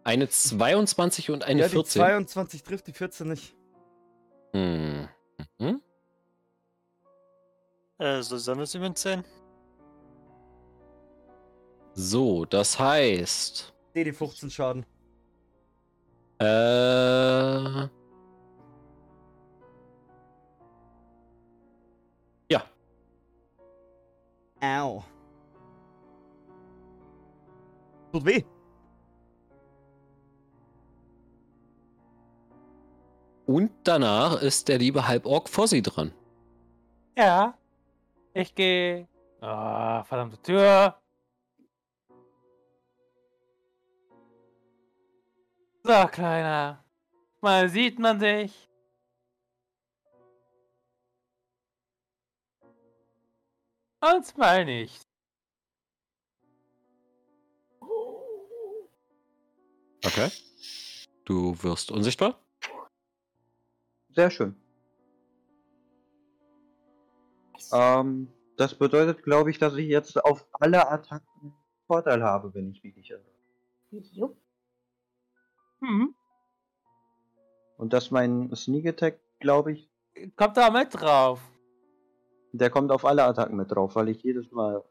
Eine 0.07 0.29
22 0.29 1.31
und 1.31 1.43
eine 1.43 1.59
ja, 1.59 1.67
die 1.67 1.73
14. 1.73 1.99
22 1.99 2.63
trifft 2.63 2.87
die 2.87 2.93
14 2.93 3.27
nicht. 3.27 3.53
Hm. 4.53 5.09
Mhm. 5.59 5.81
Äh, 7.97 8.21
so 8.21 8.37
sollen 8.37 8.59
wir 8.59 8.63
es 8.63 8.73
mit 8.73 8.97
10? 8.97 9.25
So, 11.93 12.45
das 12.45 12.79
heißt. 12.79 13.73
DD 13.93 14.13
15 14.13 14.49
Schaden. 14.49 14.85
Äh. 16.39 17.89
Ja, 22.49 22.63
Au. 24.61 25.03
Tut 28.13 28.25
weh. 28.25 28.45
Und 33.47 33.71
danach 33.85 34.41
ist 34.41 34.67
der 34.67 34.77
liebe 34.77 35.07
Halborg 35.07 35.49
vor 35.49 35.67
sie 35.67 35.81
dran. 35.81 36.13
Ja. 37.17 37.57
Ich 38.33 38.53
gehe. 38.53 39.07
Ah, 39.41 40.03
verdammte 40.03 40.39
Tür. 40.41 41.01
So, 45.83 46.07
Kleiner. 46.07 46.83
Mal 47.41 47.69
sieht 47.69 47.97
man 47.97 48.19
dich. 48.19 48.69
Und 54.01 54.37
mal 54.37 54.65
nicht. 54.65 55.01
Okay. 60.05 60.29
Du 61.25 61.61
wirst 61.63 61.91
unsichtbar. 61.91 62.39
Sehr 64.17 64.31
schön. 64.31 64.55
Ähm, 67.71 68.29
Das 68.57 68.73
bedeutet, 68.73 69.21
glaube 69.21 69.51
ich, 69.51 69.59
dass 69.59 69.75
ich 69.75 69.87
jetzt 69.87 70.17
auf 70.25 70.47
alle 70.53 70.89
Attacken 70.89 71.53
Vorteil 71.85 72.23
habe, 72.23 72.51
wenn 72.55 72.71
ich 72.71 72.83
mich 72.83 72.95
nicht 72.95 73.11
irre. 73.11 73.21
Jupp. 73.91 74.35
Hm. 75.81 76.15
Und 77.77 77.93
dass 77.93 78.09
mein 78.09 78.49
Sneak 78.55 78.87
Attack, 78.87 79.19
glaube 79.39 79.73
ich, 79.73 79.87
Kommt 80.35 80.57
da 80.57 80.71
mit 80.71 80.95
drauf. 80.99 81.39
der 82.53 82.71
kommt 82.71 82.91
auf 82.91 83.05
alle 83.05 83.23
Attacken 83.23 83.55
mit 83.55 83.69
drauf, 83.69 83.95
weil 83.95 84.09
ich 84.09 84.23
jedes 84.23 84.51
Mal. 84.51 84.83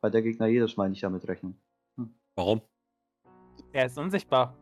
Weil 0.00 0.10
der 0.10 0.22
Gegner 0.22 0.48
jedes 0.48 0.76
Mal 0.76 0.90
nicht 0.90 1.04
damit 1.04 1.28
rechnet. 1.28 1.54
Warum? 2.34 2.60
Er 3.72 3.86
ist 3.86 3.96
unsichtbar. 3.96 4.56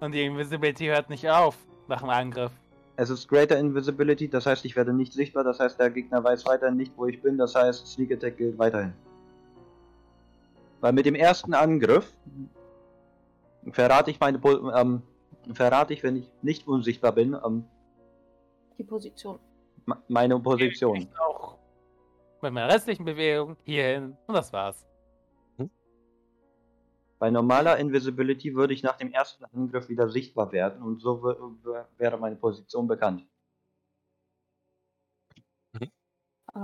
Und 0.00 0.12
die 0.12 0.22
Invisibility 0.26 0.84
hört 0.88 1.08
nicht 1.08 1.26
auf 1.30 1.56
nach 1.88 2.00
dem 2.00 2.10
Angriff. 2.10 2.52
Es 2.96 3.10
ist 3.10 3.28
Greater 3.28 3.58
Invisibility, 3.58 4.28
das 4.28 4.46
heißt, 4.46 4.64
ich 4.64 4.74
werde 4.74 4.92
nicht 4.92 5.12
sichtbar, 5.12 5.44
das 5.44 5.60
heißt, 5.60 5.78
der 5.78 5.90
Gegner 5.90 6.24
weiß 6.24 6.46
weiterhin 6.46 6.76
nicht, 6.78 6.92
wo 6.96 7.06
ich 7.06 7.20
bin, 7.20 7.36
das 7.36 7.54
heißt, 7.54 7.86
Sneak 7.86 8.12
Attack 8.12 8.38
gilt 8.38 8.58
weiterhin. 8.58 8.94
Weil 10.80 10.92
mit 10.94 11.04
dem 11.04 11.14
ersten 11.14 11.52
Angriff 11.52 12.10
verrate 13.72 14.10
ich 14.10 14.18
meine, 14.20 14.40
ähm, 14.74 15.02
verrate 15.52 15.92
ich, 15.92 16.02
wenn 16.02 16.16
ich 16.16 16.30
nicht 16.42 16.66
unsichtbar 16.66 17.12
bin, 17.12 17.36
ähm, 17.44 17.64
Die 18.78 18.84
Position. 18.84 19.38
me- 19.84 19.98
meine 20.08 20.38
Position. 20.38 20.96
Ich 20.96 21.08
auch 21.20 21.56
mit 22.42 22.52
meiner 22.52 22.72
restlichen 22.72 23.04
Bewegung 23.04 23.56
hierhin. 23.64 24.16
Und 24.26 24.34
das 24.34 24.52
war's. 24.52 24.86
Bei 27.18 27.30
normaler 27.30 27.78
Invisibility 27.78 28.54
würde 28.54 28.74
ich 28.74 28.82
nach 28.82 28.96
dem 28.96 29.10
ersten 29.12 29.44
Angriff 29.46 29.88
wieder 29.88 30.08
sichtbar 30.10 30.52
werden 30.52 30.82
und 30.82 31.00
so 31.00 31.22
wär- 31.22 31.38
wär- 31.64 31.88
wäre 31.96 32.18
meine 32.18 32.36
Position 32.36 32.86
bekannt. 32.86 33.24
Äh, 36.54 36.58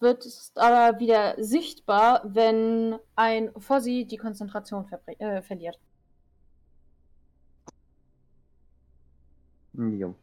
wird 0.00 0.24
es 0.24 0.52
aber 0.56 0.98
wieder 1.00 1.42
sichtbar, 1.42 2.22
wenn 2.24 2.98
ein 3.16 3.50
Fossi 3.58 4.06
die 4.08 4.16
Konzentration 4.16 4.86
verbr- 4.86 5.18
äh, 5.20 5.42
verliert. 5.42 5.78
Jo. 9.72 10.14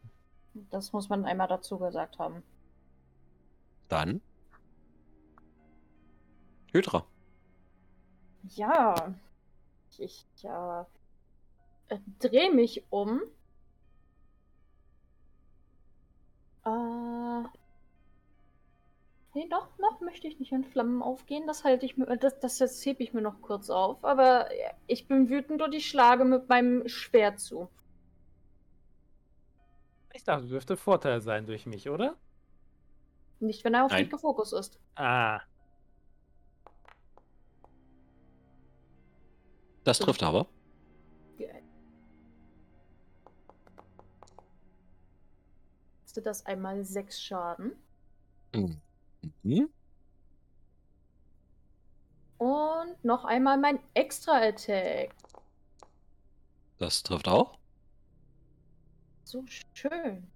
Das 0.70 0.92
muss 0.92 1.08
man 1.08 1.24
einmal 1.24 1.48
dazu 1.48 1.78
gesagt 1.78 2.18
haben. 2.18 2.42
Dann. 3.88 4.20
Hydra. 6.72 7.04
Ja. 8.54 9.14
Ich 9.98 10.26
äh, 10.44 10.84
drehe 12.18 12.52
mich 12.52 12.84
um. 12.90 13.20
Äh. 16.64 17.42
Nee, 19.34 19.48
doch, 19.48 19.66
noch 19.78 20.00
möchte 20.00 20.28
ich 20.28 20.38
nicht 20.38 20.52
in 20.52 20.64
Flammen 20.64 21.02
aufgehen. 21.02 21.46
Das 21.46 21.64
halte 21.64 21.86
ich 21.86 21.96
mir, 21.96 22.16
das, 22.18 22.38
das 22.38 22.58
jetzt 22.58 22.84
hebe 22.84 23.02
ich 23.02 23.14
mir 23.14 23.22
noch 23.22 23.40
kurz 23.40 23.70
auf. 23.70 24.04
Aber 24.04 24.48
ich 24.86 25.08
bin 25.08 25.30
wütend 25.30 25.62
und 25.62 25.74
ich 25.74 25.88
schlage 25.88 26.24
mit 26.24 26.48
meinem 26.48 26.86
Schwert 26.86 27.40
zu. 27.40 27.68
Ich 30.12 30.24
dachte, 30.24 30.46
dürfte 30.46 30.76
Vorteil 30.76 31.22
sein 31.22 31.46
durch 31.46 31.64
mich, 31.64 31.88
oder? 31.88 32.16
Nicht, 33.40 33.64
wenn 33.64 33.74
er 33.74 33.86
auf 33.86 33.90
Nein. 33.90 34.02
mich 34.02 34.10
gefokust 34.10 34.52
ist. 34.52 34.78
Ah. 34.94 35.40
Das 39.84 39.98
trifft 39.98 40.22
aber. 40.22 40.46
Das 46.14 46.46
einmal 46.46 46.84
sechs 46.84 47.22
Schaden. 47.22 47.72
Mhm. 48.54 49.68
Und 52.38 53.04
noch 53.04 53.24
einmal 53.24 53.58
mein 53.58 53.80
Extra-Attack. 53.94 55.14
Das 56.78 57.02
trifft 57.02 57.28
auch. 57.28 57.58
So 59.24 59.44
schön. 59.74 60.30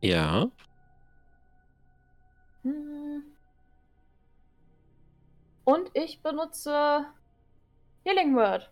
Ja. 0.00 0.50
Hm. 2.62 3.31
Und 5.64 5.90
ich 5.94 6.22
benutze 6.22 7.06
Healing 8.04 8.34
Word. 8.34 8.70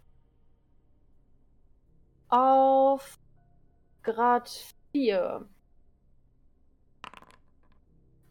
Auf 2.28 3.19
Grad 4.02 4.51
4. 4.93 5.49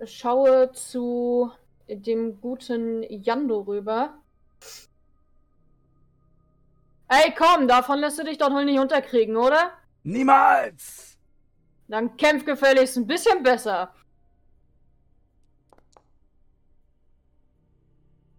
Schaue 0.06 0.72
zu 0.72 1.52
dem 1.88 2.40
guten 2.42 3.04
Yando 3.04 3.62
rüber. 3.62 4.18
Ey, 7.08 7.34
komm, 7.36 7.68
davon 7.68 8.00
lässt 8.00 8.20
du 8.20 8.24
dich 8.24 8.38
doch 8.38 8.52
wohl 8.52 8.66
nicht 8.66 8.80
unterkriegen, 8.80 9.36
oder? 9.36 9.72
Niemals! 10.04 11.18
Dann 11.88 12.16
kämpf 12.18 12.46
gefälligst 12.46 12.98
ein 12.98 13.08
bisschen 13.08 13.42
besser. 13.42 13.94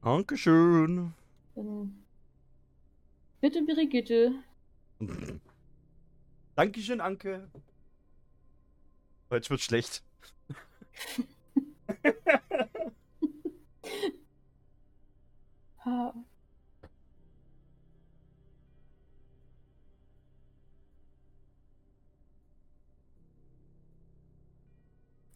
Dankeschön. 0.02 1.14
Bitte, 3.40 3.62
Brigitte. 3.62 4.32
Dankeschön, 6.54 7.00
Anke. 7.00 7.48
Jetzt 9.30 9.50
wird 9.50 9.60
schlecht. 9.60 10.02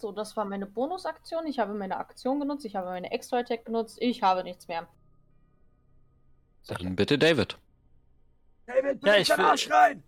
So, 0.05 0.13
das 0.13 0.37
war 0.37 0.45
meine 0.45 0.67
Bonusaktion. 0.67 1.47
Ich 1.47 1.59
habe 1.59 1.73
meine 1.73 1.97
Aktion 1.97 2.39
genutzt, 2.39 2.67
ich 2.67 2.77
habe 2.77 2.89
meine 2.91 3.11
Extra-Attack 3.11 3.65
genutzt, 3.65 3.97
ich 4.03 4.23
habe 4.23 4.45
nichts 4.45 4.69
mehr. 4.69 4.87
Dann 6.67 6.95
bitte 6.95 7.17
David. 7.17 7.57
David, 8.67 9.03
Ja, 9.03 9.17
ich 9.17 9.31
will- 9.31 9.41
Arsch 9.43 9.71
rein! 9.71 10.03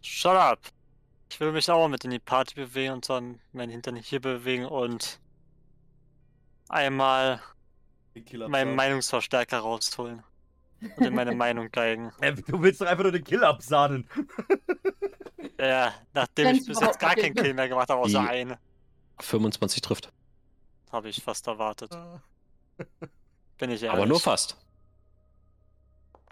Shut 0.00 0.36
up! 0.36 0.60
Ich 1.28 1.40
will 1.40 1.50
mich 1.50 1.68
auch 1.68 1.88
mit 1.88 2.04
in 2.04 2.12
die 2.12 2.20
Party 2.20 2.54
bewegen 2.54 2.92
und 2.92 3.08
dann 3.08 3.40
meinen 3.50 3.70
Hintern 3.70 3.96
hier 3.96 4.20
bewegen 4.20 4.66
und 4.66 5.18
einmal 6.68 7.40
meinen 8.46 8.76
Meinungsverstärker 8.76 9.58
rausholen 9.58 10.22
und 10.98 11.04
in 11.04 11.14
meine 11.16 11.34
Meinung 11.34 11.68
geigen. 11.72 12.12
Du 12.46 12.62
willst 12.62 12.80
doch 12.80 12.86
einfach 12.86 13.02
nur 13.02 13.10
den 13.10 13.24
Kill 13.24 13.42
absahnen. 13.42 14.08
Ja, 15.58 15.92
nachdem 16.12 16.46
Wenn's 16.46 16.60
ich 16.60 16.66
bis 16.68 16.80
jetzt 16.80 17.00
gar 17.00 17.16
keinen. 17.16 17.34
Kill 17.34 17.54
mehr 17.54 17.68
gemacht 17.68 17.88
habe, 17.88 18.00
außer 18.00 18.22
Die- 18.22 18.28
eine, 18.28 18.58
25 19.20 19.80
trifft. 19.80 20.12
habe 20.92 21.08
ich 21.08 21.22
fast 21.22 21.46
erwartet. 21.46 21.90
Bin 23.58 23.70
ich 23.70 23.82
ehrlich. 23.82 23.90
Aber 23.90 24.06
nur 24.06 24.20
fast. 24.20 24.56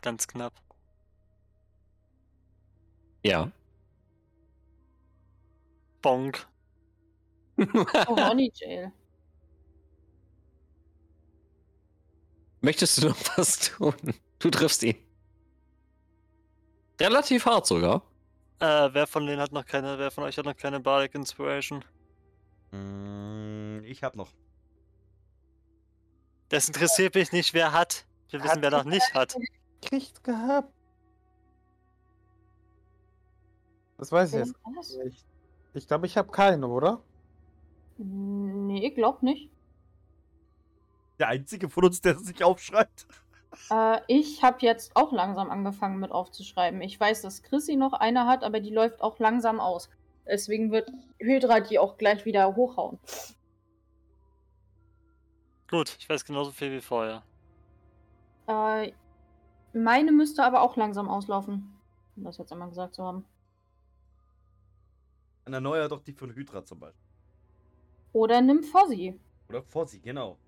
Ganz 0.03 0.27
knapp. 0.27 0.53
Ja. 3.25 3.51
Bonk. 6.03 6.47
Oh, 8.09 8.17
Honey 8.17 8.51
Jail. 8.55 8.91
Möchtest 12.61 12.99
du 13.03 13.09
noch 13.09 13.17
was 13.37 13.59
tun? 13.59 13.95
Du 14.39 14.51
triffst 14.51 14.83
ihn. 14.83 14.97
Relativ 17.01 17.45
hart 17.47 17.67
sogar. 17.67 18.03
Äh, 18.61 18.89
wer 18.93 19.07
von 19.07 19.27
denen 19.27 19.41
hat 19.41 19.53
noch 19.53 19.67
keine, 19.67 19.99
wer 19.99 20.11
von 20.11 20.25
euch 20.25 20.39
hat 20.39 20.45
noch 20.47 20.57
keine 20.57 20.81
Bardic 20.81 21.15
Inspiration? 21.15 21.85
Mm, 22.73 23.85
Ich 23.85 24.03
hab 24.03 24.17
noch. 24.17 24.33
Das 26.49 26.69
interessiert 26.69 27.15
mich 27.15 27.33
nicht, 27.33 27.55
wer 27.55 27.73
hat. 27.73 28.07
Wir 28.31 28.43
wissen, 28.43 28.61
wer 28.61 28.71
noch 28.71 28.85
nicht 28.85 29.15
hat. 29.15 29.35
Kriegt 29.83 30.23
gehabt. 30.25 30.73
Das 33.99 34.11
weiß 34.11 34.33
ich 34.33 34.39
jetzt 34.41 34.55
Was? 34.77 34.97
nicht. 34.97 35.25
Ich 35.75 35.87
glaube, 35.87 36.07
ich 36.07 36.17
habe 36.17 36.31
keine, 36.31 36.67
oder? 36.67 37.03
Nee, 37.99 38.91
glaub 38.91 39.23
nicht. 39.23 39.51
Der 41.19 41.29
einzige 41.29 41.69
von 41.69 41.85
uns, 41.85 42.01
der 42.01 42.19
sich 42.19 42.43
aufschreibt. 42.43 43.07
Äh, 43.71 44.01
ich 44.09 44.43
habe 44.43 44.59
jetzt 44.61 44.97
auch 44.97 45.13
langsam 45.13 45.51
angefangen 45.51 46.01
mit 46.01 46.11
aufzuschreiben. 46.11 46.81
Ich 46.83 46.99
weiß, 46.99 47.23
dass 47.23 47.43
Chrissy 47.43 47.77
noch 47.77 47.93
eine 47.93 48.27
hat, 48.27 48.45
aber 48.45 48.61
die 48.61 48.71
läuft 48.71 49.03
auch 49.03 49.19
langsam 49.19 49.61
aus. 49.61 49.89
Deswegen 50.27 50.71
wird 50.71 50.91
Hydra 51.19 51.61
die 51.61 51.79
auch 51.79 51.97
gleich 51.97 52.25
wieder 52.25 52.55
hochhauen. 52.55 52.99
Gut, 55.69 55.97
ich 55.99 56.09
weiß 56.09 56.25
genauso 56.25 56.51
viel 56.51 56.71
wie 56.73 56.81
vorher. 56.81 57.23
Äh, 58.47 58.93
meine 59.73 60.13
müsste 60.13 60.45
aber 60.45 60.63
auch 60.63 60.77
langsam 60.77 61.09
auslaufen. 61.09 61.75
Um 62.17 62.25
das 62.25 62.39
jetzt 62.39 62.53
einmal 62.53 62.69
gesagt 62.69 62.95
zu 62.95 63.05
haben. 63.05 63.25
Dann 65.45 65.55
erneuer 65.55 65.89
doch 65.89 66.03
die 66.03 66.13
von 66.13 66.35
Hydra 66.35 66.65
zum 66.65 66.79
Beispiel. 66.79 67.03
Oder 68.13 68.41
nimm 68.41 68.63
Fozzy. 68.63 69.19
Oder 69.49 69.63
Fossi, 69.63 69.99
genau. 69.99 70.39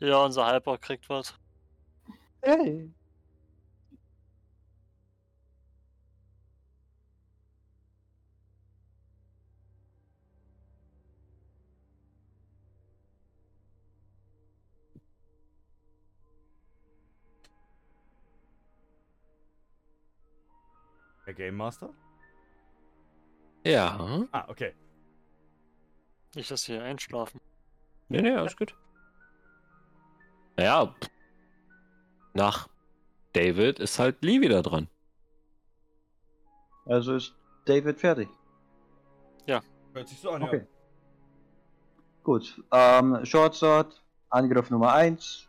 Ja, 0.00 0.24
unser 0.24 0.52
Hyper 0.52 0.78
kriegt 0.78 1.08
was. 1.08 1.34
Hey. 2.42 2.92
Der 21.32 21.46
Game 21.46 21.56
Master? 21.56 21.88
Ja. 23.64 24.26
Ah, 24.32 24.44
okay. 24.48 24.74
Nicht, 26.34 26.50
dass 26.50 26.62
sie 26.62 26.72
hier 26.74 26.82
einschlafen. 26.82 27.40
Nee, 28.08 28.20
nee, 28.20 28.34
alles 28.34 28.54
gut. 28.54 28.74
Naja, 30.56 30.94
nach 32.34 32.68
David 33.32 33.78
ist 33.78 33.98
halt 33.98 34.22
Lee 34.22 34.42
wieder 34.42 34.62
dran. 34.62 34.88
Also 36.84 37.14
ist 37.14 37.34
David 37.64 37.98
fertig. 37.98 38.28
Hört 39.94 40.08
sich 40.08 40.20
so 40.20 40.30
an, 40.30 40.42
Okay. 40.42 40.66
Gut. 42.22 42.62
Ähm, 42.72 43.24
Short 43.24 43.54
Sword, 43.54 44.02
Angriff 44.30 44.70
Nummer 44.70 44.92
1. 44.92 45.48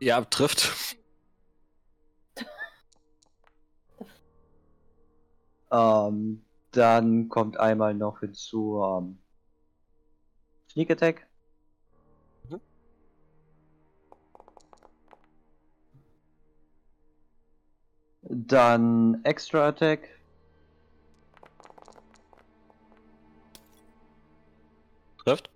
Ja, 0.00 0.20
trifft. 0.22 0.96
Ähm, 5.70 6.44
dann 6.70 7.28
kommt 7.28 7.58
einmal 7.58 7.94
noch 7.94 8.20
hinzu 8.20 8.80
ähm, 8.82 9.18
Sneak 10.70 10.90
Attack. 10.90 11.26
Mhm. 12.48 12.60
Dann 18.22 19.20
Extra 19.24 19.68
Attack. 19.68 20.08
Trifft. 25.24 25.50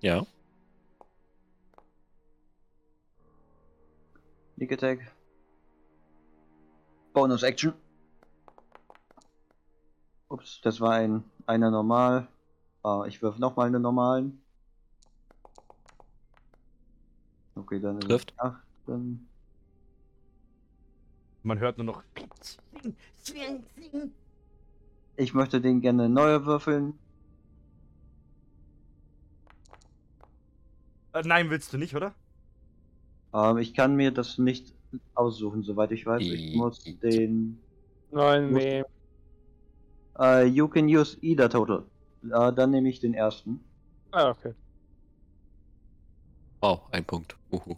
Ja. 0.00 0.26
Sneak 4.56 4.72
Attack. 4.72 5.12
Bonus 7.12 7.42
Action. 7.42 7.72
Ups, 10.28 10.60
das 10.62 10.80
war 10.80 10.92
ein 10.92 11.24
einer 11.46 11.70
normal. 11.70 12.28
Äh, 12.84 13.08
ich 13.08 13.22
wirf 13.22 13.38
nochmal 13.38 13.68
eine 13.68 13.80
normalen. 13.80 14.42
Okay, 17.54 17.80
dann 17.80 18.00
Trifft. 18.00 18.34
dann 18.86 19.26
Man 21.42 21.58
hört 21.58 21.78
nur 21.78 21.84
noch. 21.84 22.02
Ich 25.16 25.32
möchte 25.32 25.60
den 25.60 25.80
gerne 25.80 26.08
neu 26.08 26.44
würfeln. 26.44 26.98
Nein, 31.24 31.50
willst 31.50 31.72
du 31.72 31.78
nicht, 31.78 31.94
oder? 31.94 32.14
Ähm, 33.34 33.58
ich 33.58 33.74
kann 33.74 33.96
mir 33.96 34.10
das 34.12 34.38
nicht 34.38 34.74
aussuchen, 35.14 35.62
soweit 35.62 35.92
ich 35.92 36.06
weiß. 36.06 36.22
Ich 36.22 36.54
I- 36.54 36.56
muss 36.56 36.82
den. 36.84 37.58
Nein, 38.10 38.52
Muss- 38.52 38.62
nee. 38.62 38.82
Äh, 40.18 40.44
you 40.46 40.68
can 40.68 40.86
use 40.86 41.18
either 41.20 41.48
total. 41.50 41.84
Äh, 42.24 42.52
dann 42.52 42.70
nehme 42.70 42.88
ich 42.88 43.00
den 43.00 43.14
ersten. 43.14 43.60
Ah, 44.12 44.30
okay. 44.30 44.54
Oh, 46.62 46.78
ein 46.90 47.04
Punkt. 47.04 47.36
Uhu. 47.52 47.76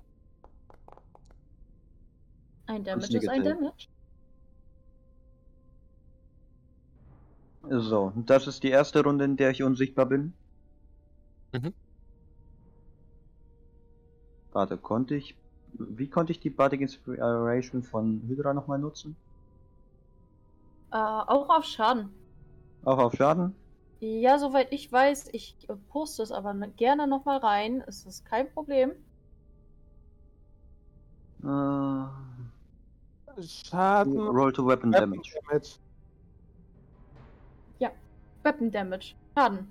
Ein 2.67 2.85
Damage 2.85 3.17
ist 3.19 3.29
ein. 3.29 3.43
Damage. 3.45 3.89
So, 7.71 8.13
das 8.25 8.47
ist 8.47 8.63
die 8.63 8.71
erste 8.71 9.03
Runde, 9.03 9.25
in 9.25 9.37
der 9.37 9.51
ich 9.51 9.63
unsichtbar 9.63 10.07
bin. 10.07 10.33
Mhm. 11.53 11.75
Warte, 14.59 14.77
konnte 14.77 15.15
ich. 15.15 15.37
Wie 15.75 16.09
konnte 16.09 16.33
ich 16.33 16.41
die 16.41 16.51
Bardic 16.51 16.81
Inspiration 16.81 17.85
von 17.85 18.23
Hydra 18.27 18.53
nochmal 18.55 18.81
nutzen? 18.81 19.15
Äh, 20.91 20.97
auch 20.97 21.49
auf 21.49 21.65
Schaden. 21.65 22.09
Auch 22.85 22.99
auf 22.99 23.15
Schaden? 23.15 23.55
Ja, 24.01 24.37
soweit 24.37 24.73
ich 24.73 24.91
weiß, 24.91 25.29
ich 25.33 25.55
äh, 25.69 25.75
poste 25.91 26.25
es 26.25 26.33
aber 26.33 26.55
ne- 26.55 26.73
gerne 26.73 27.07
nochmal 27.07 27.39
rein. 27.39 27.85
Es 27.87 28.05
ist 28.05 28.25
kein 28.25 28.53
Problem. 28.53 28.91
Äh, 31.45 32.07
Schaden. 33.41 34.19
roll 34.19 34.53
to 34.53 34.67
Weapon 34.67 34.93
Weapon 34.93 35.13
Damage. 35.13 35.39
Damage. 35.41 35.79
Weapon 38.43 38.73
Damage. 38.73 39.15
Schaden. 39.37 39.69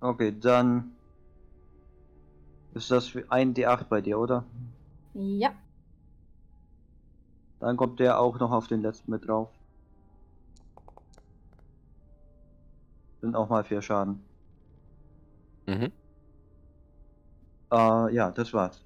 Okay, 0.00 0.32
dann. 0.40 0.92
Ist 2.74 2.90
das 2.90 3.08
für 3.08 3.30
ein 3.30 3.54
D8 3.54 3.84
bei 3.84 4.00
dir, 4.00 4.18
oder? 4.18 4.44
Ja. 5.14 5.52
Dann 7.58 7.76
kommt 7.76 8.00
der 8.00 8.18
auch 8.20 8.38
noch 8.38 8.52
auf 8.52 8.68
den 8.68 8.80
letzten 8.82 9.10
mit 9.10 9.26
drauf. 9.26 9.50
Sind 13.20 13.34
auch 13.34 13.48
mal 13.48 13.64
vier 13.64 13.82
Schaden. 13.82 14.24
Mhm. 15.66 15.92
Äh, 17.72 18.14
ja, 18.14 18.30
das 18.30 18.52
war's. 18.52 18.82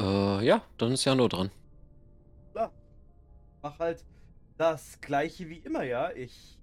Äh, 0.00 0.46
ja, 0.46 0.62
dann 0.78 0.92
ist 0.92 1.04
Jano 1.04 1.28
dran. 1.28 1.50
Mach 3.62 3.78
halt 3.78 4.04
das 4.56 5.00
gleiche 5.00 5.48
wie 5.48 5.58
immer, 5.58 5.82
ja. 5.82 6.10
Ich 6.12 6.58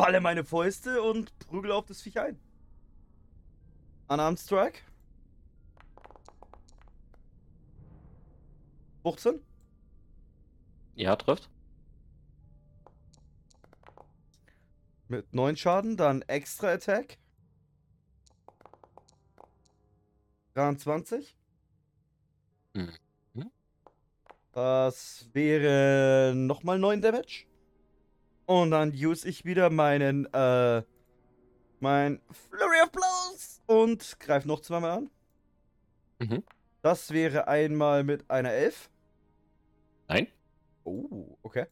balle 0.00 0.22
meine 0.22 0.44
Fäuste 0.44 1.02
und 1.02 1.38
prügel 1.40 1.72
auf 1.72 1.84
das 1.84 2.00
Viech 2.00 2.18
ein. 2.18 2.40
Unarmed 4.08 4.40
Strike. 4.40 4.80
15. 9.02 9.40
Ja, 10.94 11.16
trifft. 11.16 11.50
Mit 15.08 15.34
9 15.34 15.56
Schaden, 15.56 15.98
dann 15.98 16.22
Extra 16.22 16.72
Attack. 16.72 17.18
23. 20.54 21.36
Mhm. 22.72 23.50
Das 24.52 25.28
wäre 25.34 26.32
nochmal 26.34 26.78
9 26.78 27.02
Damage. 27.02 27.49
Und 28.50 28.72
dann 28.72 28.90
use 28.92 29.28
ich 29.28 29.44
wieder 29.44 29.70
meinen, 29.70 30.26
äh, 30.34 30.82
mein 31.78 32.20
Flurry 32.32 32.82
of 32.82 32.90
Blows 32.90 33.62
und 33.66 34.18
greife 34.18 34.48
noch 34.48 34.58
zweimal 34.58 34.90
an. 34.90 35.10
Mhm. 36.18 36.42
Das 36.82 37.12
wäre 37.12 37.46
einmal 37.46 38.02
mit 38.02 38.28
einer 38.28 38.50
11. 38.50 38.90
Nein. 40.08 40.26
Oh, 40.82 41.38
okay. 41.42 41.66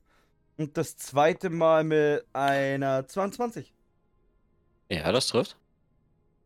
Und 0.56 0.76
das 0.76 0.96
zweite 0.96 1.50
Mal 1.50 1.82
mit 1.82 2.24
einer 2.32 3.08
22. 3.08 3.74
Ja, 4.88 5.10
das 5.10 5.26
trifft. 5.26 5.58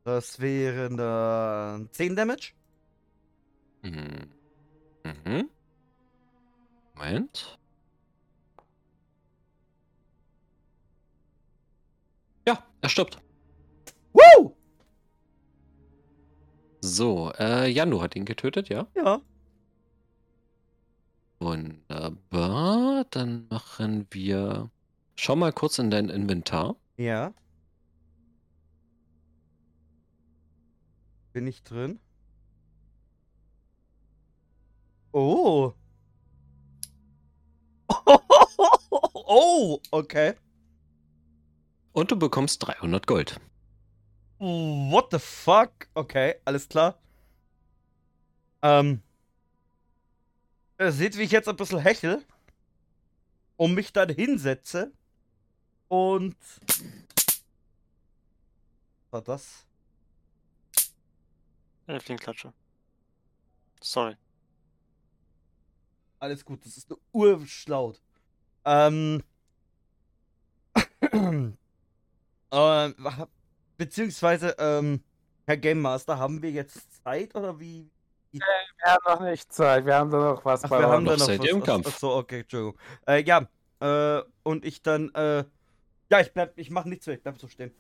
Das 0.04 0.40
wären 0.40 0.96
dann 0.96 1.90
10 1.92 2.16
Damage. 2.16 2.54
Mhm. 3.82 4.30
Mhm. 5.04 5.50
Moment. 6.94 7.58
Ja, 12.46 12.58
er 12.80 12.88
stirbt. 12.88 13.18
Woo! 14.12 14.54
So, 16.80 17.32
äh, 17.38 17.68
Jando 17.68 18.02
hat 18.02 18.16
ihn 18.16 18.24
getötet, 18.24 18.68
ja? 18.68 18.86
Ja. 18.96 19.20
Wunderbar. 21.40 23.04
Dann 23.10 23.46
machen 23.48 24.06
wir. 24.10 24.70
Schau 25.16 25.36
mal 25.36 25.52
kurz 25.52 25.78
in 25.78 25.90
dein 25.90 26.08
Inventar. 26.08 26.76
Ja. 26.96 27.32
Bin 31.32 31.46
ich 31.46 31.62
drin? 31.62 31.98
Oh. 35.12 35.72
Oh, 39.34 39.80
okay. 39.92 40.34
Und 41.92 42.10
du 42.10 42.18
bekommst 42.18 42.62
300 42.66 43.06
Gold. 43.06 43.40
What 44.38 45.08
the 45.12 45.18
fuck? 45.18 45.70
Okay, 45.94 46.36
alles 46.44 46.68
klar. 46.68 46.98
Ähm. 48.62 49.02
Ihr 50.80 50.90
seht, 50.90 51.16
wie 51.16 51.22
ich 51.22 51.30
jetzt 51.30 51.48
ein 51.48 51.56
bisschen 51.56 51.78
hechel. 51.78 52.24
Und 53.56 53.74
mich 53.74 53.92
dann 53.92 54.08
hinsetze. 54.08 54.92
Und. 55.88 56.36
Was 59.10 59.12
war 59.12 59.22
das? 59.22 59.66
Elfling-Klatsche. 61.86 62.52
Sorry. 63.80 64.16
Alles 66.18 66.44
gut, 66.44 66.64
das 66.64 66.76
ist 66.78 66.90
eine 66.90 66.98
Urschlaut. 67.12 68.00
Ähm. 68.64 69.22
ähm, 72.52 72.94
beziehungsweise, 73.76 74.54
ähm, 74.58 75.02
Herr 75.46 75.56
Game 75.56 75.80
Master, 75.80 76.18
haben 76.18 76.42
wir 76.42 76.50
jetzt 76.50 77.02
Zeit 77.02 77.34
oder 77.34 77.58
wie? 77.58 77.90
Wir 78.30 78.40
haben 78.84 79.02
noch 79.06 79.20
nicht 79.20 79.52
Zeit, 79.52 79.84
wir 79.84 79.94
haben 79.94 80.10
da 80.10 80.32
noch 80.32 80.44
was 80.44 80.64
Ach, 80.64 80.70
bei 80.70 80.78
wir 80.80 80.88
haben 80.88 81.06
uns. 81.06 81.06
da 81.06 81.12
noch 81.12 81.18
noch 81.18 81.26
seid 81.26 81.38
was. 81.40 81.46
ihr 81.46 81.52
im 81.52 81.62
Kampf. 81.62 81.86
Ach 81.90 81.98
so, 81.98 82.14
okay, 82.14 82.40
Entschuldigung. 82.40 82.78
Äh, 83.06 83.22
ja, 83.24 83.48
äh, 83.80 84.22
und 84.42 84.64
ich 84.64 84.82
dann, 84.82 85.10
äh, 85.14 85.44
ja, 86.10 86.20
ich 86.20 86.32
bleib, 86.32 86.56
ich 86.56 86.70
mach 86.70 86.84
nichts 86.84 87.06
mehr, 87.06 87.16
ich 87.16 87.22
bleib 87.22 87.38
so 87.38 87.48
stehen. 87.48 87.72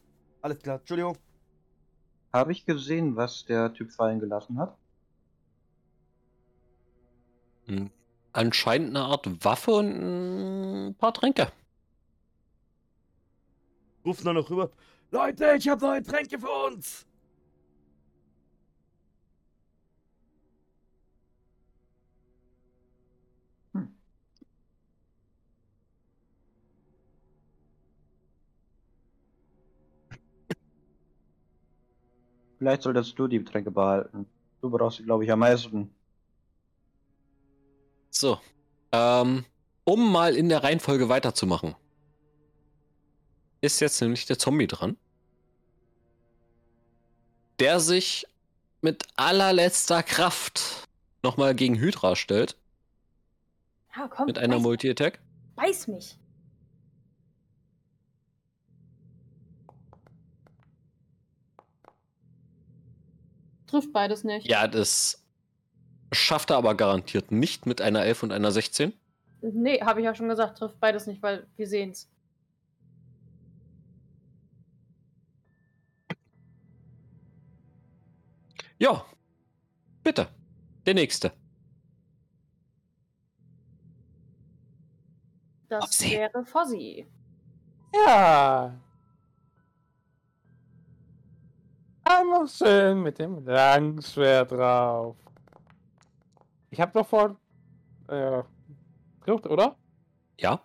Alles 0.42 0.58
klar, 0.58 0.78
Entschuldigung. 0.78 1.16
Habe 2.32 2.52
ich 2.52 2.64
gesehen, 2.66 3.16
was 3.16 3.44
der 3.44 3.72
Typ 3.72 3.92
fallen 3.92 4.18
gelassen 4.18 4.58
hat? 4.58 4.76
Hm. 7.66 7.90
Anscheinend 8.32 8.96
eine 8.96 9.04
Art 9.04 9.44
Waffe 9.44 9.72
und 9.72 10.88
ein 10.88 10.94
paar 10.94 11.12
Tränke. 11.12 11.52
Ruf 14.04 14.24
nur 14.24 14.34
noch 14.34 14.50
rüber. 14.50 14.70
Leute, 15.10 15.54
ich 15.56 15.68
habe 15.68 15.84
neue 15.84 16.02
Tränke 16.02 16.38
für 16.38 16.50
uns. 16.66 17.06
Vielleicht 32.62 32.82
solltest 32.82 33.18
du 33.18 33.26
die 33.26 33.42
Tränke 33.42 33.72
behalten. 33.72 34.24
Du 34.60 34.70
brauchst 34.70 34.98
sie, 34.98 35.02
glaube 35.02 35.24
ich, 35.24 35.32
am 35.32 35.40
meisten. 35.40 35.92
So. 38.10 38.38
Ähm, 38.92 39.44
um 39.82 40.12
mal 40.12 40.36
in 40.36 40.48
der 40.48 40.62
Reihenfolge 40.62 41.08
weiterzumachen. 41.08 41.74
Ist 43.62 43.80
jetzt 43.80 44.00
nämlich 44.02 44.26
der 44.26 44.38
Zombie 44.38 44.66
dran. 44.66 44.96
Der 47.60 47.78
sich 47.80 48.26
mit 48.80 49.04
allerletzter 49.16 50.02
Kraft 50.02 50.88
nochmal 51.22 51.54
gegen 51.54 51.78
Hydra 51.78 52.16
stellt. 52.16 52.56
Ja, 53.96 54.08
komm, 54.08 54.26
Mit 54.26 54.38
einer 54.38 54.58
Multi-Attack. 54.58 55.20
beiß 55.54 55.86
mich. 55.86 56.18
Trifft 63.66 63.92
beides 63.92 64.24
nicht. 64.24 64.46
Ja, 64.46 64.66
das 64.68 65.24
schafft 66.12 66.50
er 66.50 66.56
aber 66.56 66.74
garantiert 66.74 67.30
nicht 67.32 67.64
mit 67.64 67.80
einer 67.80 68.04
11 68.04 68.24
und 68.24 68.32
einer 68.32 68.52
16. 68.52 68.92
Nee, 69.40 69.80
habe 69.80 70.00
ich 70.00 70.04
ja 70.04 70.14
schon 70.14 70.28
gesagt, 70.28 70.58
trifft 70.58 70.78
beides 70.78 71.06
nicht, 71.06 71.22
weil 71.22 71.46
wir 71.56 71.66
sehen's. 71.66 72.08
Ja. 78.82 79.06
Bitte. 80.02 80.26
Der 80.84 80.94
nächste. 80.94 81.30
Das 85.68 85.84
Fossi. 85.84 86.10
wäre 86.10 86.44
Fossi. 86.44 87.06
Ja. 87.94 88.74
Einmal 92.02 92.48
schön 92.48 93.04
mit 93.04 93.20
dem 93.20 93.44
Langschwert 93.44 94.50
drauf. 94.50 95.16
Ich 96.70 96.80
hab 96.80 96.92
doch 96.92 97.06
vor. 97.06 97.36
Äh, 98.08 98.42
oder? 99.28 99.76
Ja. 100.40 100.60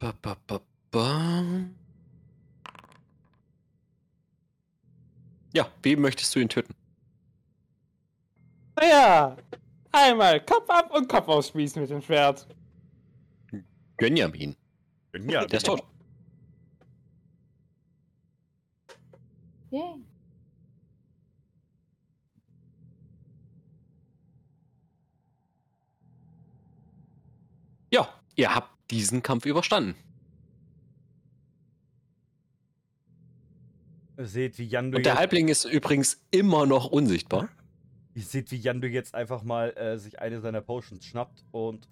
Ba, 0.00 0.12
ba, 0.22 0.34
ba, 0.46 0.60
ba. 0.90 1.44
Ja, 5.52 5.70
wie 5.82 5.94
möchtest 5.96 6.34
du 6.34 6.40
ihn 6.40 6.48
töten? 6.48 6.74
Ja. 8.80 9.36
Einmal 9.92 10.40
Kopf 10.46 10.70
ab 10.70 10.90
und 10.94 11.06
Kopf 11.08 11.28
ausspießen 11.28 11.82
mit 11.82 11.90
dem 11.90 12.00
Schwert. 12.00 12.46
Gönjamin. 13.98 14.56
Ja, 15.28 15.44
Der 15.44 15.58
ist 15.58 15.66
tot. 15.66 15.82
Yay. 19.70 20.04
Ja, 27.92 28.08
ihr 28.36 28.54
habt 28.54 28.70
diesen 28.90 29.22
Kampf 29.22 29.46
überstanden. 29.46 29.94
Ihr 34.18 34.26
seht, 34.26 34.58
wie 34.58 34.64
Jan 34.64 34.94
Und 34.94 35.06
der 35.06 35.16
Halbling 35.16 35.48
ist 35.48 35.64
übrigens 35.64 36.20
immer 36.30 36.66
noch 36.66 36.86
unsichtbar. 36.86 37.48
Ihr 38.14 38.22
seht, 38.22 38.50
wie 38.50 38.56
Yandu 38.56 38.86
jetzt 38.88 39.14
einfach 39.14 39.42
mal 39.42 39.70
äh, 39.76 39.96
sich 39.98 40.18
eine 40.20 40.40
seiner 40.40 40.60
Potions 40.60 41.04
schnappt 41.04 41.44
und 41.52 41.88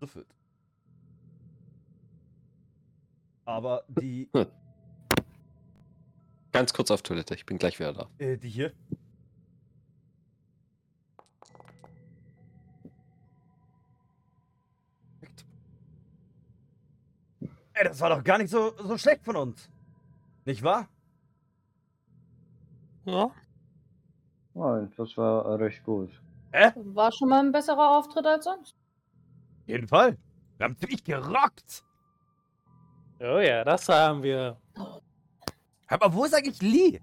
süffelt. 0.00 0.26
Aber 3.46 3.84
die, 3.88 4.28
Ganz 6.52 6.72
kurz 6.72 6.90
auf 6.90 7.02
Toilette, 7.02 7.34
ich 7.34 7.46
bin 7.46 7.58
gleich 7.58 7.78
wieder 7.78 7.92
da. 7.92 8.08
äh, 8.18 8.36
die 8.36 8.48
hier. 8.48 8.72
Ey, 17.80 17.88
das 17.88 17.98
war 18.02 18.10
doch 18.10 18.22
gar 18.22 18.36
nicht 18.36 18.50
so, 18.50 18.74
so 18.76 18.98
schlecht 18.98 19.24
von 19.24 19.36
uns. 19.36 19.70
Nicht 20.44 20.62
wahr? 20.62 20.86
Ja. 23.06 23.30
Nein, 24.52 24.92
das 24.98 25.16
war 25.16 25.58
recht 25.58 25.82
gut. 25.84 26.10
War 26.52 27.10
schon 27.10 27.30
mal 27.30 27.42
ein 27.42 27.52
besserer 27.52 27.96
Auftritt 27.96 28.26
als 28.26 28.44
sonst. 28.44 28.74
Auf 29.62 29.68
jeden 29.68 29.88
Fall. 29.88 30.18
Wir 30.58 30.64
haben 30.64 30.76
ziemlich 30.76 31.02
gerockt. 31.02 31.82
Oh 33.18 33.38
ja, 33.38 33.64
das 33.64 33.88
haben 33.88 34.22
wir. 34.22 34.58
Aber 35.86 36.12
wo 36.12 36.26
ist 36.26 36.34
eigentlich 36.34 36.60
Lee? 36.60 37.00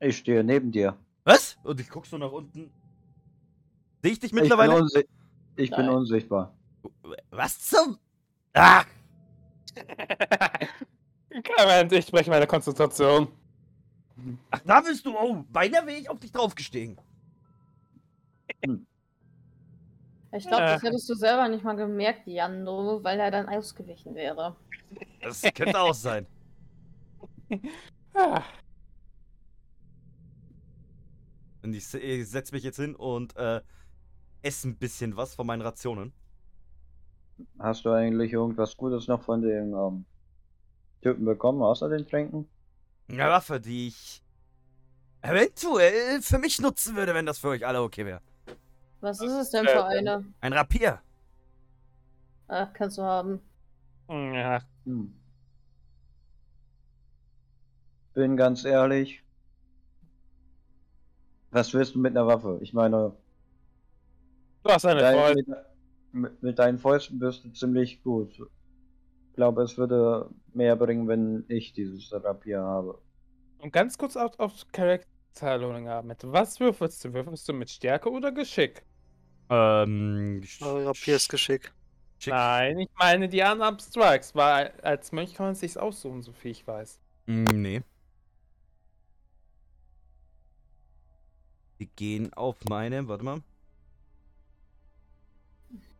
Ich 0.00 0.18
stehe 0.18 0.44
neben 0.44 0.72
dir. 0.72 0.94
Was? 1.24 1.56
Und 1.62 1.80
ich 1.80 1.88
guck 1.88 2.04
so 2.04 2.18
nach 2.18 2.32
unten. 2.32 2.70
Sehe 4.02 4.12
ich 4.12 4.18
dich 4.18 4.24
Ich 4.28 4.32
bin, 4.32 4.42
mittlerweile? 4.42 4.76
unsi 4.76 5.08
ich 5.56 5.70
bin 5.70 5.88
unsichtbar. 5.88 6.54
Was 7.30 7.58
zum. 7.60 7.96
Ah! 8.52 8.84
Clement, 11.42 11.92
ich 11.92 12.06
spreche 12.06 12.30
meine 12.30 12.46
Konzentration. 12.46 13.28
Ach, 14.50 14.60
da 14.64 14.80
bist 14.80 15.04
du. 15.04 15.16
Oh, 15.16 15.44
beinahe 15.50 15.86
wäre 15.86 15.98
ich 15.98 16.08
auf 16.08 16.20
dich 16.20 16.30
draufgestiegen. 16.32 16.96
Ich 20.32 20.46
glaube, 20.48 20.64
das 20.64 20.82
Äh. 20.82 20.86
hättest 20.86 21.08
du 21.08 21.14
selber 21.14 21.48
nicht 21.48 21.64
mal 21.64 21.74
gemerkt, 21.74 22.26
Jandro, 22.26 23.02
weil 23.02 23.18
er 23.20 23.30
dann 23.30 23.48
ausgewichen 23.48 24.14
wäre. 24.14 24.56
Das 25.22 25.42
könnte 25.54 25.78
auch 25.80 25.94
sein. 25.94 26.26
Und 31.62 31.72
ich, 31.74 31.94
ich 31.94 32.28
setze 32.28 32.54
mich 32.54 32.62
jetzt 32.62 32.76
hin 32.76 32.94
und 32.94 33.34
äh, 33.36 33.62
esse 34.42 34.68
ein 34.68 34.76
bisschen 34.76 35.16
was 35.16 35.34
von 35.34 35.46
meinen 35.46 35.62
Rationen. 35.62 36.12
Hast 37.58 37.84
du 37.84 37.90
eigentlich 37.90 38.32
irgendwas 38.32 38.76
Gutes 38.76 39.08
noch 39.08 39.22
von 39.22 39.42
dem 39.42 39.74
ähm, 39.74 40.04
Typen 41.02 41.24
bekommen, 41.24 41.62
außer 41.62 41.88
den 41.88 42.06
Tränken? 42.06 42.48
Eine 43.08 43.24
Waffe, 43.28 43.60
die 43.60 43.88
ich 43.88 44.22
eventuell 45.22 46.20
für 46.22 46.38
mich 46.38 46.60
nutzen 46.60 46.96
würde, 46.96 47.14
wenn 47.14 47.26
das 47.26 47.38
für 47.38 47.48
euch 47.48 47.66
alle 47.66 47.82
okay 47.82 48.06
wäre. 48.06 48.20
Was 49.00 49.20
ist 49.20 49.32
es 49.32 49.50
denn 49.50 49.66
Äh, 49.66 49.70
für 49.70 49.84
eine? 49.84 50.24
Ein 50.40 50.52
Rapier. 50.52 51.00
Ach, 52.48 52.72
kannst 52.72 52.98
du 52.98 53.02
haben. 53.02 53.40
ja. 54.08 54.60
Hm. 54.84 55.14
bin 58.14 58.36
ganz 58.36 58.64
ehrlich. 58.64 59.22
Was 61.50 61.72
willst 61.74 61.94
du 61.94 61.98
mit 62.00 62.16
einer 62.16 62.26
Waffe? 62.26 62.58
Ich 62.62 62.72
meine, 62.72 63.12
Du 64.62 64.70
hast 64.70 64.86
eine 64.86 65.00
Freude. 65.00 65.73
Mit, 66.14 66.58
deinen 66.58 66.78
Fäusten 66.78 67.18
bist 67.18 67.44
du 67.44 67.52
ziemlich 67.52 68.02
gut. 68.02 68.32
Ich 68.38 69.36
glaube, 69.36 69.62
es 69.62 69.76
würde 69.76 70.30
mehr 70.52 70.76
bringen, 70.76 71.08
wenn 71.08 71.44
ich 71.48 71.72
dieses 71.72 72.12
Rapier 72.12 72.60
habe. 72.62 73.00
Und 73.58 73.72
ganz 73.72 73.98
kurz 73.98 74.16
auf, 74.16 74.38
auf 74.38 74.52
Charakterloading 74.72 75.88
haben. 75.88 76.08
Mit 76.08 76.22
was 76.24 76.60
würfelst 76.60 77.04
du? 77.04 77.12
Würfelst 77.12 77.48
du 77.48 77.52
mit 77.52 77.70
Stärke 77.70 78.10
oder 78.10 78.30
Geschick? 78.30 78.84
Ähm. 79.50 80.42
Aber 80.60 80.86
Rapier 80.86 81.16
ist 81.16 81.28
Geschick. 81.28 81.72
Schick. 82.18 82.32
Nein, 82.32 82.78
ich 82.78 82.88
meine 82.98 83.28
die 83.28 83.40
Unarmed 83.40 83.82
Strikes, 83.82 84.34
weil 84.34 84.72
als 84.82 85.12
Mönch 85.12 85.34
kann 85.34 85.46
man 85.46 85.52
es 85.52 85.60
sich 85.60 85.78
aussuchen, 85.78 86.22
so 86.22 86.32
viel 86.32 86.52
ich 86.52 86.66
weiß. 86.66 87.00
Mm, 87.26 87.44
Nee. 87.52 87.82
Wir 91.76 91.88
gehen 91.96 92.32
auf 92.32 92.56
meine, 92.68 93.08
warte 93.08 93.24
mal. 93.24 93.42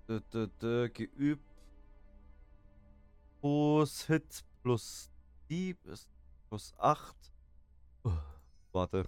Dö, 0.09 0.21
dö, 0.33 0.47
dö, 0.61 0.89
geübt. 0.89 1.43
Plus 3.41 4.07
Hit 4.07 4.45
plus 4.63 5.11
Dieb 5.49 5.85
ist 5.87 6.09
plus 6.49 6.75
8. 6.79 7.15
Uh, 8.05 8.13
warte. 8.73 9.05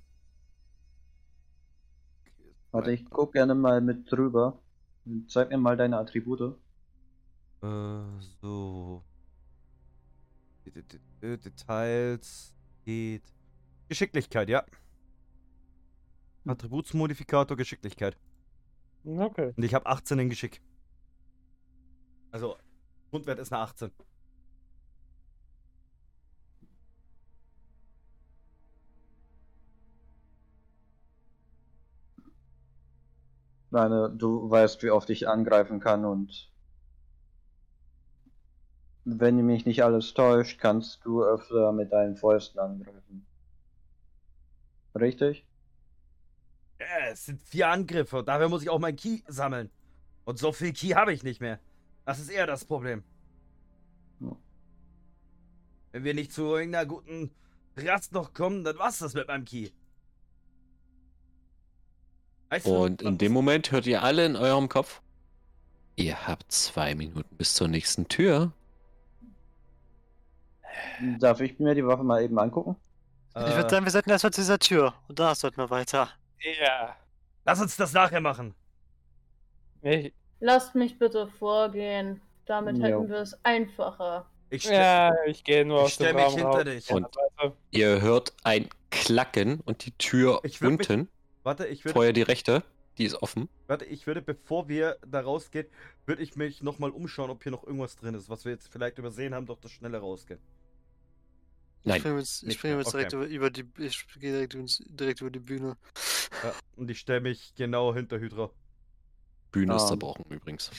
Warte, 2.73 2.92
ich 2.92 3.05
guck 3.10 3.33
gerne 3.33 3.55
mal 3.55 3.81
mit 3.81 4.10
drüber. 4.10 4.58
Zeig 5.28 5.50
mir 5.50 5.58
mal 5.58 5.76
deine 5.76 5.99
Attribute. 5.99 6.57
Äh, 7.62 8.20
so. 8.41 9.02
D- 10.66 10.70
d- 10.70 10.83
d- 10.83 11.00
d- 11.23 11.36
Details 11.39 12.55
geht. 12.84 13.23
Geschicklichkeit, 13.89 14.49
ja. 14.49 14.65
Attributsmodifikator 16.47 17.57
Geschicklichkeit. 17.57 18.16
Okay. 19.05 19.52
Und 19.57 19.62
ich 19.62 19.75
habe 19.75 19.86
18 19.86 20.18
in 20.18 20.28
Geschick. 20.28 20.60
Also, 22.36 22.58
Grundwert 23.10 23.39
ist 23.39 23.50
eine 23.50 23.62
18. 23.62 23.90
Meine, 33.70 34.10
du 34.10 34.50
weißt, 34.50 34.82
wie 34.82 34.90
oft 34.90 35.08
ich 35.08 35.26
angreifen 35.26 35.81
kann 35.81 36.05
und 36.05 36.52
wenn 39.06 39.36
mich 39.47 39.65
nicht 39.65 39.82
alles 39.82 40.12
täuscht, 40.12 40.60
kannst 40.60 41.06
du 41.06 41.24
öfter 41.24 41.73
mit 41.73 41.90
deinen 41.90 42.16
Fäusten 42.16 42.58
angreifen. 42.58 43.26
Richtig? 44.94 45.47
Ja, 46.81 46.86
es 47.10 47.24
sind 47.24 47.42
vier 47.42 47.68
Angriffe. 47.68 48.18
und 48.18 48.28
Dafür 48.28 48.50
muss 48.50 48.60
ich 48.60 48.68
auch 48.68 48.78
mein 48.78 48.97
Key 48.97 49.23
sammeln. 49.26 49.70
Und 50.26 50.39
so 50.39 50.52
viel 50.52 50.74
Key 50.74 50.89
habe 50.89 51.15
ich 51.15 51.23
nicht 51.23 51.40
mehr. 51.40 51.60
Das 52.07 52.18
ist 52.18 52.31
eher 52.31 52.47
das 52.47 52.65
Problem. 52.65 53.02
Ja. 54.20 54.35
Wenn 55.93 56.05
wir 56.05 56.15
nicht 56.15 56.33
zu 56.33 56.43
irgendeiner 56.55 56.86
guten 56.86 57.31
Rast 57.76 58.12
noch 58.12 58.33
kommen, 58.33 58.65
dann 58.65 58.78
war's 58.78 58.99
das 59.01 59.12
mit 59.15 59.28
meinem 59.28 59.44
Key. 59.44 59.70
Weißt 62.49 62.67
du, 62.67 62.75
Und 62.75 63.02
in 63.02 63.12
was- 63.12 63.18
dem 63.18 63.33
Moment 63.33 63.70
hört 63.73 63.86
ihr 63.86 64.02
alle 64.02 64.25
in 64.25 64.36
eurem 64.36 64.68
Kopf, 64.68 65.02
ihr 65.97 66.26
habt 66.26 66.51
zwei 66.52 66.94
Minuten 66.94 67.36
bis 67.36 67.55
zur 67.55 67.68
nächsten 67.68 68.07
Tür. 68.09 68.52
Darf 71.18 71.41
ich 71.41 71.59
mir 71.59 71.75
die 71.75 71.85
Waffe 71.86 72.05
mal 72.05 72.23
eben 72.23 72.39
angucken? 72.39 72.76
Ich 73.31 73.35
würde 73.43 73.67
Äh, 73.67 73.70
sagen, 73.70 73.85
wir 73.85 73.91
sollten 73.93 74.10
erstmal 74.10 74.33
zu 74.33 74.41
dieser 74.41 74.59
Tür. 74.59 74.94
Und 75.09 75.18
danach 75.18 75.35
sollten 75.36 75.57
wir 75.59 75.70
weiter. 75.70 76.09
Ja. 76.60 76.97
lass 77.44 77.60
uns 77.60 77.76
das 77.76 77.93
nachher 77.93 78.20
machen. 78.20 78.55
Ich, 79.83 80.12
Lasst 80.40 80.74
mich 80.74 80.98
bitte 80.98 81.26
vorgehen. 81.26 82.20
Damit 82.47 82.76
Jo. 82.78 82.84
hätten 82.84 83.08
wir 83.08 83.16
es 83.18 83.39
einfacher. 83.44 84.31
Ich 84.50 84.65
ja, 84.65 85.12
ich 85.26 85.42
gehe 85.42 85.65
nur 85.65 85.78
ich 85.81 85.84
aus 85.86 85.97
dem 85.98 86.15
mich 86.15 86.24
Raum 86.24 86.34
hinter 86.34 86.48
raus. 86.50 86.65
dich. 86.65 86.90
Und- 86.90 87.08
Ihr 87.73 88.00
hört 88.00 88.32
ein 88.44 88.68
Klacken 88.90 89.60
und 89.65 89.84
die 89.84 89.90
Tür 89.92 90.40
Ich 90.44 90.60
würd 90.62 90.78
mich- 90.78 90.89
unten, 90.90 91.08
Warte, 91.42 91.66
ich 91.66 91.84
würde, 91.84 91.94
vorher 91.94 92.12
die 92.12 92.23
rechte, 92.23 92.62
die 92.98 93.05
ist 93.05 93.20
offen. 93.23 93.48
warte, 93.66 93.84
ich 93.84 94.06
würde, 94.06 94.23
bevor 94.23 94.68
wir 94.68 94.98
da 95.06 95.20
rausgehen, 95.20 95.66
würde 96.06 96.23
ich 96.23 96.36
mich 96.36 96.62
nochmal 96.62 96.90
umschauen, 96.90 97.31
ob 97.31 97.42
hier 97.42 97.50
noch 97.52 97.65
irgendwas 97.65 97.97
drin 97.97 98.15
ist, 98.15 98.28
was 98.31 98.44
wir 98.44 98.52
jetzt 98.52 98.68
vielleicht 98.68 98.98
übersehen 98.98 99.34
haben, 99.34 99.47
doch 99.47 99.58
das 99.58 99.73
schneller 99.73 99.98
rausgehen. 99.98 100.39
Ich 101.82 101.90
Nein, 101.90 102.00
springe 102.00 102.18
jetzt, 102.20 102.42
ich 102.44 102.55
springe 102.55 102.78
jetzt 102.78 102.92
direkt, 102.92 103.15
okay. 103.15 103.24
über, 103.26 103.34
über 103.34 103.50
die. 103.50 103.65
Ich 103.78 104.06
gehe 104.18 104.32
direkt, 104.47 104.56
direkt 104.89 105.20
über 105.20 105.31
die 105.31 105.39
Bühne. 105.40 105.76
Ja, 106.42 106.52
und 106.76 106.90
ich 106.90 106.98
stelle 107.00 107.20
mich 107.20 107.52
genau 107.56 107.92
hinter 107.94 108.18
Hydra. 108.18 108.50
Bühne 109.52 109.75
ist 109.76 109.83
Ähm, 109.83 109.89
zerbrochen 109.89 110.25
übrigens. 110.31 110.70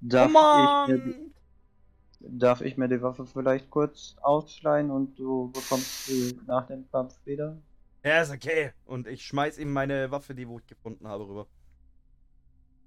Darf, 0.00 0.32
Come 0.32 0.88
ich 0.88 0.88
mir, 0.88 0.98
die- 0.98 2.38
darf 2.38 2.60
ich 2.60 2.76
mir 2.76 2.88
die 2.88 3.00
Waffe 3.02 3.26
vielleicht 3.26 3.70
kurz 3.70 4.16
ausleihen 4.20 4.90
und 4.90 5.18
du 5.18 5.50
bekommst 5.52 6.06
sie 6.06 6.38
nach 6.46 6.66
dem 6.66 6.88
Kampf 6.90 7.14
wieder? 7.24 7.56
Ja, 8.04 8.22
ist 8.22 8.30
okay. 8.32 8.72
Und 8.84 9.06
ich 9.06 9.22
schmeiß 9.22 9.58
ihm 9.58 9.72
meine 9.72 10.10
Waffe, 10.10 10.34
die 10.34 10.48
wo 10.48 10.58
ich 10.58 10.66
gefunden 10.66 11.06
habe, 11.06 11.26
rüber. 11.26 11.46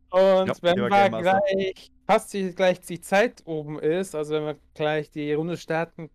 Und 0.09 0.47
Ja, 0.47 0.53
wenn 0.61 0.75
wir 0.77 0.89
gleich, 0.89 1.91
fast 2.05 2.33
die, 2.33 2.53
gleich 2.53 2.79
die 2.81 3.01
Zeit 3.01 3.41
oben 3.45 3.79
ist, 3.79 4.13
also 4.13 4.33
wenn 4.35 4.43
wir 4.45 4.59
gleich 4.75 5.09
die 5.09 5.33
Runde 5.33 5.57
starten, 5.57 6.09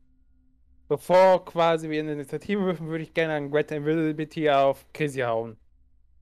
bevor 0.88 1.44
quasi 1.44 1.90
wir 1.90 2.00
in 2.00 2.06
die 2.06 2.12
Initiative 2.12 2.60
würfen, 2.62 2.88
würde 2.88 3.02
ich 3.04 3.12
gerne 3.12 3.34
einen 3.34 3.50
Great 3.50 3.70
Invisibility 3.72 4.48
auf 4.50 4.86
Kizzy 4.92 5.20
hauen. 5.20 5.56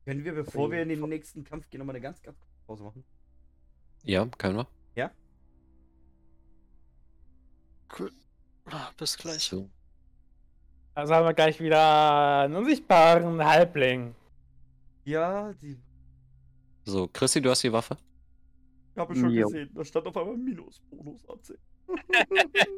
Können 0.06 0.24
wir, 0.24 0.34
bevor 0.34 0.70
wir 0.70 0.82
in 0.82 0.88
den 0.88 1.00
nächsten 1.02 1.44
Kampf 1.44 1.68
gehen, 1.68 1.80
nochmal 1.80 1.96
eine 1.96 2.02
ganz, 2.02 2.22
ganz 2.22 2.38
kurze 2.38 2.45
Pause 2.66 2.84
machen? 2.84 3.04
Ja, 4.04 4.26
können 4.38 4.56
wir. 4.58 4.66
Ah, 8.68 8.90
bis 8.96 9.16
gleich. 9.16 9.44
So. 9.44 9.70
Also 10.94 11.14
haben 11.14 11.24
wir 11.26 11.34
gleich 11.34 11.60
wieder 11.60 12.40
einen 12.40 12.56
unsichtbaren 12.56 13.44
Halbling. 13.44 14.14
Ja, 15.04 15.52
die 15.52 15.78
So, 16.84 17.06
Chrissy, 17.08 17.40
du 17.40 17.50
hast 17.50 17.62
die 17.62 17.72
Waffe? 17.72 17.96
habe 18.96 19.12
ich 19.12 19.20
schon 19.20 19.30
Jo. 19.30 19.44
gesehen. 19.44 19.70
Da 19.74 19.84
stand 19.84 20.06
auf 20.06 20.16
einmal 20.16 20.36
Minus, 20.36 20.80
Bonus, 20.90 21.22
AC. 21.28 21.58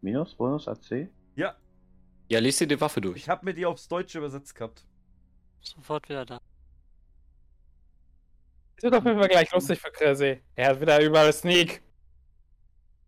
Minus, 0.00 0.34
Bonus, 0.34 0.66
AC? 0.68 1.08
ja, 1.36 1.56
Ja, 2.28 2.38
lies 2.38 2.58
dir 2.58 2.66
die 2.66 2.80
Waffe 2.80 3.00
durch. 3.00 3.16
ich 3.16 3.28
habe 3.28 3.44
mir 3.44 3.54
die 3.54 3.66
aufs 3.66 3.86
Deutsche 3.88 4.18
übersetzt 4.18 4.54
gehabt. 4.54 4.86
Sofort 5.62 6.08
wieder 6.08 6.26
da. 6.26 6.40
Das 8.76 8.82
wird 8.84 8.94
auf 8.94 9.04
jeden 9.04 9.18
Fall 9.18 9.28
gleich 9.28 9.52
lustig 9.52 9.80
für 9.80 9.90
Chrissy. 9.92 10.42
Er 10.56 10.70
hat 10.70 10.80
wieder 10.80 11.00
überall 11.00 11.32
Sneak 11.32 11.82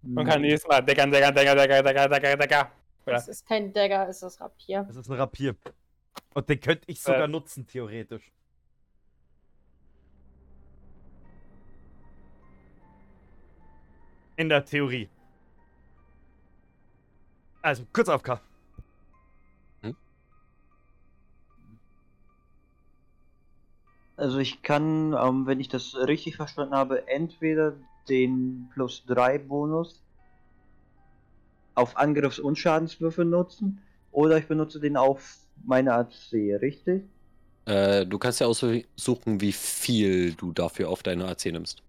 und 0.02 0.24
kann 0.24 0.44
jedes 0.44 0.66
Mal 0.66 0.80
deckern, 0.82 1.10
deckern, 1.10 1.34
deckern, 1.34 1.56
deckern, 1.56 1.84
deckern, 1.84 2.10
deckern, 2.10 2.38
deckern. 2.38 2.66
Ja. 3.06 3.16
Es 3.16 3.28
ist 3.28 3.46
kein 3.46 3.72
Dagger, 3.72 4.08
es 4.08 4.22
ist 4.22 4.40
Rapier. 4.40 4.84
Das 4.86 4.96
ist 4.96 5.08
ein 5.10 5.16
Rapier. 5.16 5.56
Und 6.32 6.48
den 6.48 6.60
könnte 6.60 6.84
ich 6.86 7.02
sogar 7.02 7.24
Äh. 7.24 7.28
nutzen, 7.28 7.66
theoretisch. 7.66 8.32
In 14.36 14.48
der 14.48 14.64
Theorie. 14.64 15.08
Also, 17.62 17.86
kurz 17.92 18.08
auf 18.08 18.22
K. 18.22 18.40
Also 24.16 24.38
ich 24.38 24.62
kann, 24.62 25.12
ähm, 25.12 25.46
wenn 25.46 25.60
ich 25.60 25.68
das 25.68 25.94
richtig 25.96 26.36
verstanden 26.36 26.74
habe, 26.74 27.08
entweder 27.08 27.74
den 28.08 28.68
plus 28.72 29.04
3 29.06 29.38
Bonus 29.38 30.00
auf 31.74 31.96
Angriffs- 31.96 32.38
und 32.38 32.56
Schadenswürfe 32.56 33.24
nutzen 33.24 33.82
oder 34.12 34.38
ich 34.38 34.46
benutze 34.46 34.78
den 34.78 34.96
auf 34.96 35.38
meine 35.64 35.94
AC, 35.94 36.54
richtig? 36.60 37.02
Äh, 37.66 38.06
du 38.06 38.18
kannst 38.18 38.40
ja 38.40 38.46
aussuchen, 38.46 39.40
wie 39.40 39.52
viel 39.52 40.34
du 40.34 40.52
dafür 40.52 40.90
auf 40.90 41.02
deine 41.02 41.26
AC 41.26 41.46
nimmst. 41.46 41.82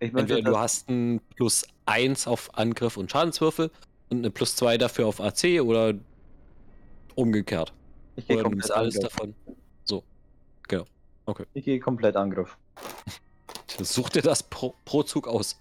Ich 0.00 0.12
möchte 0.12 0.34
Entweder 0.34 0.50
du 0.50 0.58
hast 0.58 0.88
ein 0.88 1.20
plus 1.36 1.66
1 1.86 2.26
auf 2.26 2.52
Angriff 2.54 2.96
und 2.96 3.10
Schadenswürfel 3.10 3.70
und 4.08 4.18
eine 4.18 4.30
plus 4.30 4.56
2 4.56 4.78
dafür 4.78 5.06
auf 5.06 5.20
AC 5.20 5.60
oder 5.60 5.94
umgekehrt. 7.14 7.72
ich 8.16 8.28
Oder 8.30 8.44
du 8.44 8.50
nimmst 8.50 8.72
alles 8.72 8.98
davon. 8.98 9.34
So. 9.84 10.02
Genau. 10.68 10.86
Ich 11.54 11.64
gehe 11.64 11.80
komplett 11.80 12.16
Angriff. 12.16 12.56
Such 13.66 14.10
dir 14.10 14.22
das 14.22 14.42
pro, 14.42 14.74
pro 14.84 15.02
Zug 15.02 15.28
aus. 15.28 15.58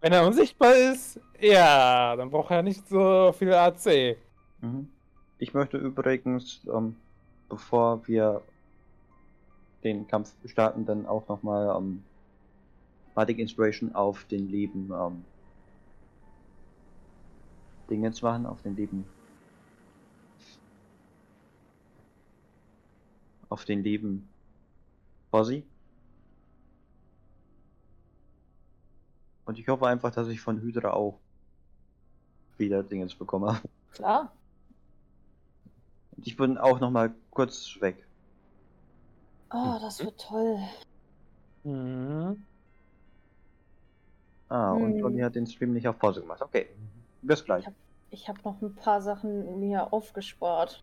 Wenn 0.00 0.12
er 0.12 0.26
unsichtbar 0.26 0.74
ist, 0.74 1.20
ja, 1.38 2.16
dann 2.16 2.30
braucht 2.30 2.50
er 2.50 2.62
nicht 2.62 2.88
so 2.88 3.32
viel 3.36 3.52
AC. 3.52 4.16
Mhm. 4.60 4.88
Ich 5.38 5.54
möchte 5.54 5.76
übrigens, 5.76 6.60
ähm, 6.72 6.96
bevor 7.48 8.06
wir 8.06 8.42
den 9.84 10.06
Kampf 10.08 10.32
starten, 10.46 10.86
dann 10.86 11.06
auch 11.06 11.28
nochmal 11.28 11.76
ähm, 11.76 12.02
Bardic 13.14 13.38
Inspiration 13.38 13.94
auf 13.94 14.24
den 14.24 14.50
lieben 14.50 14.90
ähm, 14.92 15.24
Dingens 17.88 18.22
machen, 18.22 18.46
auf 18.46 18.62
den 18.62 18.76
lieben 18.76 19.04
auf 23.50 23.64
den 23.66 23.82
lieben 23.82 24.28
Fossi. 25.30 25.64
Und 29.44 29.58
ich 29.58 29.68
hoffe 29.68 29.86
einfach, 29.86 30.12
dass 30.12 30.28
ich 30.28 30.40
von 30.40 30.60
Hydra 30.60 30.92
auch 30.92 31.18
wieder 32.56 32.82
Dingens 32.82 33.14
bekomme. 33.14 33.60
Klar. 33.92 34.32
Und 36.16 36.26
ich 36.26 36.36
bin 36.36 36.56
auch 36.56 36.80
noch 36.80 36.90
mal 36.90 37.12
kurz 37.30 37.76
weg. 37.80 38.06
Oh, 39.52 39.78
das 39.80 40.02
wird 40.04 40.20
toll. 40.20 40.58
Mhm. 41.64 42.44
Ah, 44.48 44.72
und 44.72 44.92
Hm. 44.94 44.98
Johnny 44.98 45.20
hat 45.20 45.34
den 45.34 45.46
Stream 45.46 45.72
nicht 45.72 45.88
auf 45.88 45.98
Pause 45.98 46.20
gemacht. 46.20 46.42
Okay, 46.42 46.68
bis 47.22 47.44
gleich. 47.44 47.64
Ich 48.10 48.28
habe 48.28 48.40
noch 48.44 48.60
ein 48.62 48.74
paar 48.74 49.00
Sachen 49.02 49.60
mir 49.60 49.92
aufgespart. 49.92 50.82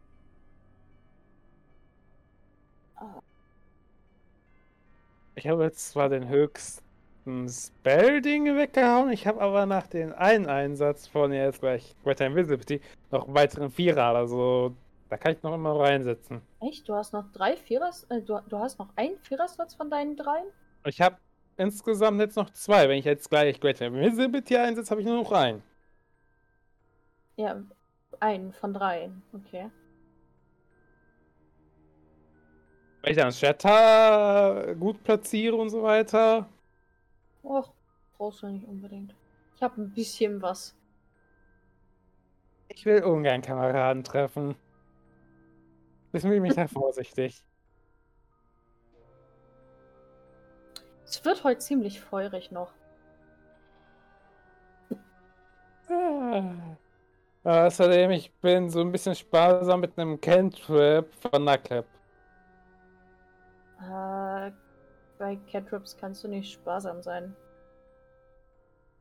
Ich 5.36 5.48
habe 5.48 5.64
jetzt 5.64 5.90
zwar 5.90 6.10
den 6.10 6.28
höchsten 6.30 7.48
Spell-Ding 7.48 8.58
weggehauen, 8.58 9.12
ich 9.12 9.28
habe 9.28 9.42
aber 9.42 9.66
nach 9.66 9.88
dem 9.88 10.14
einen 10.14 10.48
Einsatz 10.48 11.08
von 11.08 11.32
jetzt 11.32 11.60
gleich 11.60 11.96
Greater 12.04 12.26
Invisibility 12.26 12.82
noch 13.12 13.26
einen 13.26 13.36
weiteren 13.36 13.70
Vierer, 13.70 14.16
also 14.16 14.76
da 15.10 15.18
kann 15.18 15.34
ich 15.34 15.44
noch 15.44 15.54
immer 15.54 15.80
reinsetzen. 15.80 16.42
Echt? 16.60 16.88
Du 16.90 16.94
hast 16.94 17.14
noch 17.14 17.32
drei 17.32 17.56
Vierer, 17.56 17.92
äh, 18.10 18.22
du, 18.22 18.40
du 18.48 18.58
hast 18.58 18.80
noch 18.80 18.90
einen 18.96 19.18
Viererslots 19.20 19.76
von 19.76 19.90
deinen 19.90 20.16
dreien? 20.18 20.48
Ich 20.86 21.02
habe 21.02 21.18
insgesamt 21.58 22.20
jetzt 22.20 22.36
noch 22.36 22.50
zwei. 22.52 22.90
Wenn 22.90 22.98
ich 22.98 23.06
jetzt 23.06 23.30
gleich 23.30 23.60
Greater 23.60 23.88
Invisibility 23.88 24.58
einsetze, 24.58 24.92
habe 24.92 25.02
ich 25.02 25.08
nur 25.08 25.18
noch 25.18 25.32
einen. 25.32 25.64
Ja, 27.36 27.62
einen 28.20 28.54
von 28.54 28.74
dreien. 28.74 29.22
Okay. 29.34 29.70
Ich 33.10 33.18
dann 33.18 33.32
Shatter 33.32 34.76
gut 34.76 35.04
platziere 35.04 35.56
und 35.56 35.70
so 35.70 35.84
weiter. 35.84 36.48
Och, 37.44 37.72
brauchst 38.18 38.44
du 38.44 38.48
nicht 38.48 38.68
unbedingt. 38.68 39.14
Ich 39.56 39.62
habe 39.62 39.82
ein 39.82 39.94
bisschen 39.94 40.42
was. 40.42 40.76
Ich 42.70 42.86
will 42.86 43.04
ungern 43.04 43.42
Kameraden 43.42 44.04
treffen. 44.04 44.56
Deswegen 46.14 46.42
bin 46.42 46.52
ich 46.52 46.56
da 46.56 46.68
vorsichtig. 46.68 47.44
Es 51.06 51.24
wird 51.24 51.44
heute 51.44 51.60
ziemlich 51.60 52.02
feurig 52.02 52.52
noch. 52.52 52.74
Ah. 55.90 56.54
Außerdem, 57.44 58.12
ich 58.12 58.32
bin 58.42 58.70
so 58.70 58.82
ein 58.82 58.92
bisschen 58.92 59.16
sparsam 59.16 59.80
mit 59.80 59.98
einem 59.98 60.20
Cantrip 60.20 61.14
von 61.14 61.46
Naclap. 61.46 61.86
Äh, 63.80 64.52
bei 65.18 65.36
Cantrips 65.52 65.96
kannst 65.98 66.24
du 66.24 66.28
nicht 66.28 66.52
sparsam 66.52 67.02
sein. 67.02 67.36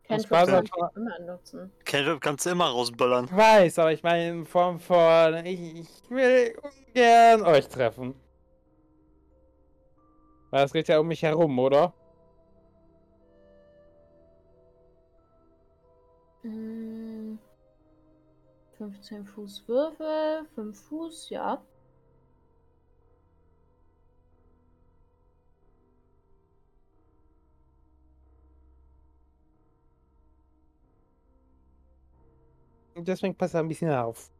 Sparsam 0.09 0.65
kannst 0.65 0.95
du 0.95 1.01
immer 1.01 1.19
nutzen. 1.21 1.73
Cantrip 1.85 2.21
kannst 2.21 2.47
du 2.47 2.51
immer 2.51 2.67
rausböllern. 2.67 3.25
Ich 3.25 3.37
weiß, 3.37 3.79
aber 3.81 3.93
ich 3.93 4.03
meine 4.03 4.29
in 4.29 4.47
Form 4.47 4.79
von, 4.79 5.45
ich, 5.45 5.81
ich 5.81 6.11
will 6.11 6.57
ungern 6.63 7.43
euch 7.43 7.67
treffen. 7.69 8.15
Weil 10.51 10.65
es 10.65 10.73
geht 10.73 10.89
ja 10.89 11.01
um 11.01 11.09
mich 11.09 11.23
herum, 11.23 11.59
oder? 11.59 11.93
Mm, 16.45 17.39
15 18.79 19.27
Fuß 19.27 19.65
Würfel, 19.67 20.47
5 20.55 20.81
Fuß, 20.89 21.31
ja. 21.31 21.61
Deswegen 33.05 33.35
passt 33.35 33.55
er 33.55 33.61
ein 33.61 33.69
bisschen 33.69 33.91
auf. 33.91 34.31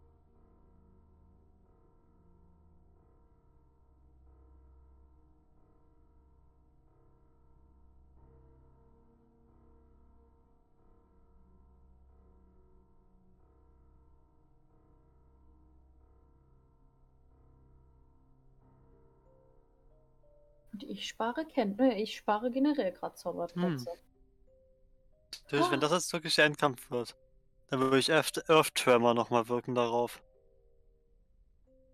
Und 20.73 20.83
ich 20.83 21.09
spare 21.09 21.47
Ken 21.47 21.79
äh, 21.79 22.03
ich 22.03 22.17
spare 22.17 22.51
generell 22.51 22.93
gerade 22.93 23.15
Zauberplätze. 23.15 23.91
Natürlich, 25.45 25.71
wenn 25.71 25.81
das 25.81 25.93
jetzt 25.93 26.13
wirklich 26.13 26.35
der 26.35 26.45
Endkampf 26.45 26.91
wird, 26.91 27.17
dann 27.69 27.81
würde 27.81 27.99
ich 27.99 28.13
Earth, 28.13 28.49
Earth 28.49 28.75
Tremor 28.75 29.15
nochmal 29.15 29.49
wirken 29.49 29.75
darauf. 29.75 30.23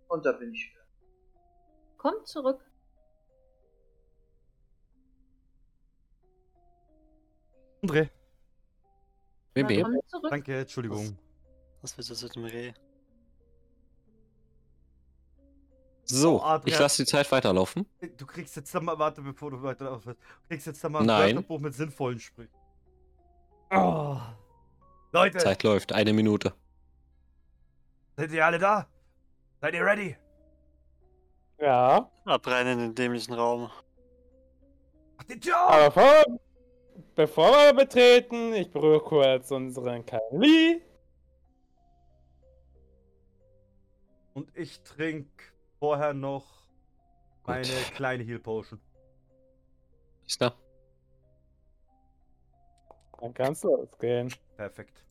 Und 0.08 0.24
da 0.26 0.32
bin 0.32 0.52
ich. 0.52 0.74
Komm 1.96 2.14
zurück. 2.24 2.60
André, 7.82 8.10
zurück. 10.06 10.30
danke, 10.30 10.60
Entschuldigung. 10.60 11.18
Was 11.80 11.96
willst 11.96 12.10
du 12.10 12.14
jetzt 12.14 12.36
mit 12.36 12.36
dem 12.36 12.44
Reh? 12.44 12.72
So, 16.04 16.40
Oh, 16.40 16.42
Adrian. 16.42 16.74
ich 16.74 16.78
lasse 16.78 17.02
die 17.04 17.10
Zeit 17.10 17.30
weiterlaufen. 17.32 17.86
Du 18.16 18.26
kriegst 18.26 18.54
jetzt 18.56 18.74
dann 18.74 18.84
mal, 18.84 18.98
warte, 18.98 19.22
bevor 19.22 19.50
du 19.50 19.62
weiter 19.62 19.90
aufhörst. 19.90 20.20
Du 20.20 20.48
kriegst 20.48 20.66
jetzt 20.66 20.84
dann 20.84 20.92
mal 20.92 21.00
ein. 21.00 21.36
Wörterbuch 21.36 21.58
mit 21.58 21.74
sinnvollen 21.74 22.18
Sprüchen. 22.20 22.52
Oh. 23.70 24.18
Leute, 25.12 25.38
Zeit 25.38 25.62
läuft, 25.62 25.92
eine 25.92 26.12
Minute. 26.14 26.54
seid 28.16 28.32
ihr 28.32 28.46
alle 28.46 28.58
da? 28.58 28.86
Seid 29.60 29.74
ihr 29.74 29.84
ready? 29.84 30.16
Ja, 31.60 32.10
Abrennen 32.24 32.72
in 32.72 32.78
den 32.86 32.94
dämlichen 32.94 33.34
Raum. 33.34 33.70
Macht 35.16 35.28
die 35.28 35.38
Tür 35.38 35.54
auf! 35.66 35.70
aber 35.70 35.90
vor, 35.92 36.38
bevor 37.14 37.50
wir 37.52 37.74
betreten, 37.74 38.54
ich 38.54 38.70
berühre 38.70 39.00
kurz 39.00 39.50
unseren 39.50 40.04
Kali. 40.06 40.82
Und 44.34 44.56
ich 44.56 44.82
trinke 44.82 45.44
vorher 45.78 46.14
noch 46.14 46.46
Gut. 47.42 47.54
eine 47.54 47.68
kleine 47.94 48.24
Heal 48.24 48.38
Potion. 48.38 48.80
Ist 50.26 50.40
da? 50.40 50.54
Dann 53.20 53.34
kannst 53.34 53.62
du 53.62 53.68
losgehen. 53.76 54.32
Perfekt. 54.62 55.04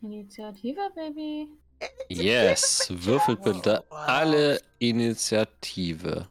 Initiative, 0.00 0.78
Baby. 0.94 1.48
Yes, 2.08 2.88
würfelt 2.88 3.42
bitte 3.42 3.84
alle 3.90 4.60
Initiative. 4.78 6.28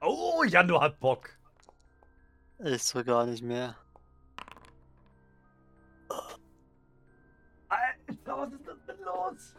Oh, 0.00 0.44
Jando 0.44 0.80
hat 0.80 1.00
Bock. 1.00 1.28
Ich 2.60 2.84
so 2.84 3.02
gar 3.02 3.26
nicht 3.26 3.42
mehr. 3.42 3.74
Alter, 7.68 8.38
was 8.38 8.52
ist 8.52 8.68
das 8.68 8.76
denn 8.86 9.00
los? 9.04 9.54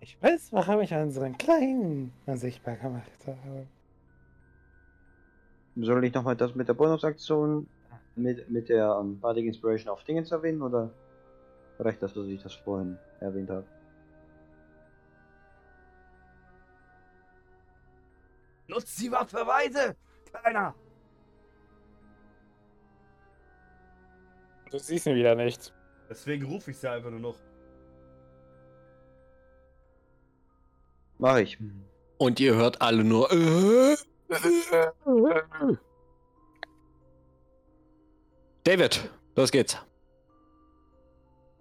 Ich 0.00 0.22
weiß, 0.22 0.52
warum 0.52 0.82
ich 0.82 0.92
unseren 0.92 1.38
Kleinen 1.38 2.12
unsichtbar 2.26 2.76
gemacht 2.76 3.26
habe. 3.26 3.66
Soll 5.80 6.04
ich 6.04 6.14
nochmal 6.14 6.36
das 6.36 6.54
mit 6.54 6.68
der 6.68 6.74
Bonusaktion 6.74 7.68
mit, 8.16 8.50
mit 8.50 8.68
der 8.68 8.96
um, 8.96 9.18
Bardic 9.20 9.46
Inspiration 9.46 9.90
auf 9.90 10.02
Dingens 10.02 10.32
erwähnen 10.32 10.60
oder 10.60 10.90
reicht 11.78 12.02
das, 12.02 12.14
dass 12.14 12.26
ich 12.26 12.42
das 12.42 12.54
vorhin 12.54 12.98
erwähnt 13.20 13.50
habe? 13.50 13.64
Nutzt 18.66 19.00
die 19.00 19.10
Waffe 19.10 19.38
weise, 19.46 19.96
Kleiner. 20.32 20.74
Du 24.70 24.78
siehst 24.78 25.06
ihn 25.06 25.14
wieder 25.14 25.34
nicht. 25.34 25.72
Deswegen 26.10 26.44
rufe 26.46 26.72
ich 26.72 26.78
sie 26.78 26.90
einfach 26.90 27.10
nur 27.10 27.20
noch. 27.20 27.36
Mach 31.18 31.38
ich. 31.38 31.58
Und 32.18 32.40
ihr 32.40 32.54
hört 32.54 32.82
alle 32.82 33.04
nur. 33.04 33.30
Äh, 33.32 33.96
David, 38.64 39.10
los 39.36 39.50
geht's. 39.50 39.76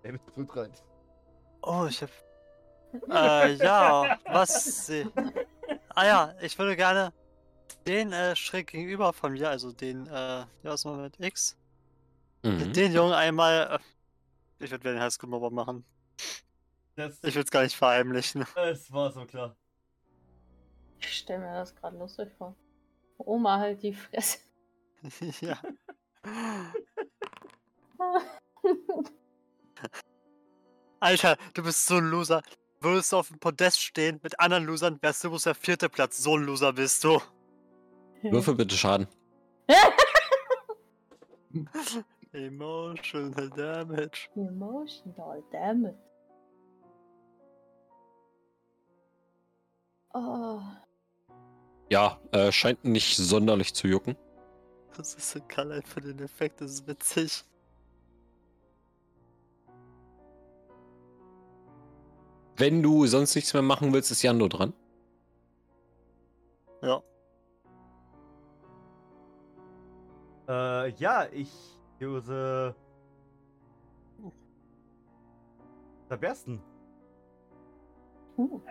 David 0.03 0.21
drückt 0.35 0.55
rein. 0.55 0.71
Oh, 1.61 1.85
ich 1.89 2.01
hab. 2.01 2.09
Äh, 3.09 3.53
ja, 3.55 4.17
was 4.25 4.87
sie. 4.87 5.05
Ah 5.89 6.05
ja, 6.05 6.35
ich 6.41 6.57
würde 6.57 6.75
gerne 6.75 7.11
den 7.85 8.13
äh, 8.13 8.35
schräg 8.35 8.67
gegenüber 8.67 9.11
von 9.13 9.33
mir, 9.33 9.49
also 9.49 9.71
den, 9.71 10.07
äh, 10.07 10.11
ja, 10.11 10.47
was 10.63 10.85
mal 10.85 10.97
mit 10.97 11.19
X, 11.19 11.57
Mhm. 12.43 12.71
den 12.73 12.93
Jungen 12.93 13.13
einmal. 13.13 13.79
Äh, 14.59 14.63
ich 14.63 14.71
würde 14.71 14.91
den 14.91 15.01
Highschool-Mobber 15.01 15.49
machen. 15.51 15.83
Das, 16.95 17.15
Ich 17.23 17.35
würde 17.35 17.41
es 17.45 17.51
gar 17.51 17.63
nicht 17.63 17.75
verheimlichen. 17.75 18.45
das 18.55 18.91
war 18.91 19.11
so 19.11 19.25
klar. 19.25 19.55
Ich 20.99 21.17
stelle 21.17 21.39
mir 21.39 21.53
das 21.53 21.75
gerade 21.75 21.97
lustig 21.97 22.29
vor. 22.37 22.55
Oma 23.17 23.59
halt 23.59 23.83
die 23.83 23.93
Fresse. 23.93 24.39
ja. 25.41 25.57
Alter, 30.99 31.37
du 31.53 31.63
bist 31.63 31.85
so 31.85 31.95
ein 31.95 32.09
Loser. 32.09 32.41
Würdest 32.79 33.11
du 33.11 33.17
auf 33.17 33.29
dem 33.29 33.39
Podest 33.39 33.81
stehen 33.81 34.19
mit 34.23 34.39
anderen 34.39 34.65
Losern, 34.65 34.99
wärst 35.01 35.23
du 35.23 35.29
bloß 35.29 35.43
der 35.43 35.55
vierte 35.55 35.89
Platz. 35.89 36.17
So 36.17 36.37
ein 36.37 36.43
Loser 36.43 36.73
bist 36.73 37.03
du. 37.03 37.19
Würfel 38.21 38.55
bitte 38.55 38.75
Schaden. 38.75 39.07
Emotional 42.33 43.49
Damage. 43.49 44.29
Emotional 44.35 45.43
damage. 45.51 45.97
Oh. 50.13 50.61
Ja, 51.89 52.19
äh, 52.31 52.51
scheint 52.51 52.83
nicht 52.83 53.15
sonderlich 53.15 53.73
zu 53.73 53.87
jucken. 53.87 54.15
Das 54.95 55.13
ist 55.13 55.31
so 55.31 55.39
geil 55.47 55.81
für 55.85 56.01
den 56.01 56.19
Effekt, 56.19 56.61
das 56.61 56.71
ist 56.71 56.87
witzig. 56.87 57.43
Wenn 62.57 62.81
du 62.81 63.05
sonst 63.05 63.35
nichts 63.35 63.53
mehr 63.53 63.61
machen 63.61 63.93
willst, 63.93 64.09
ist 64.09 64.23
Jando 64.23 64.47
dran. 64.47 64.73
Ja. 66.81 67.03
Äh, 70.47 70.89
ja, 70.95 71.27
ich 71.31 71.51
use. 72.01 72.75
Zerbersten 76.07 76.61
Uh, 78.37 78.61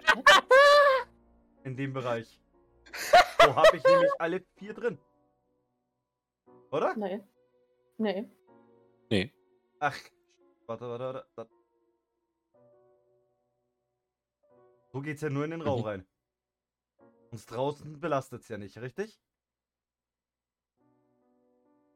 in 1.64 1.76
dem 1.76 1.92
Bereich. 1.92 2.40
So 3.40 3.54
habe 3.54 3.76
ich 3.76 3.84
nämlich 3.84 4.10
alle 4.18 4.42
vier 4.56 4.74
drin. 4.74 4.98
Oder? 6.70 6.96
nee. 6.96 7.20
Nee. 7.98 8.28
Nee. 9.10 9.32
Ach, 9.78 9.96
warte, 10.66 10.88
warte, 10.88 11.04
warte. 11.04 11.26
warte. 11.36 11.50
So 14.92 15.00
geht's 15.00 15.20
ja 15.22 15.30
nur 15.30 15.44
in 15.44 15.50
den 15.52 15.60
Raum 15.60 15.80
Mhm. 15.80 15.86
rein. 15.86 16.06
Uns 17.30 17.46
draußen 17.46 18.00
belastet's 18.00 18.48
ja 18.48 18.58
nicht, 18.58 18.78
richtig? 18.78 19.20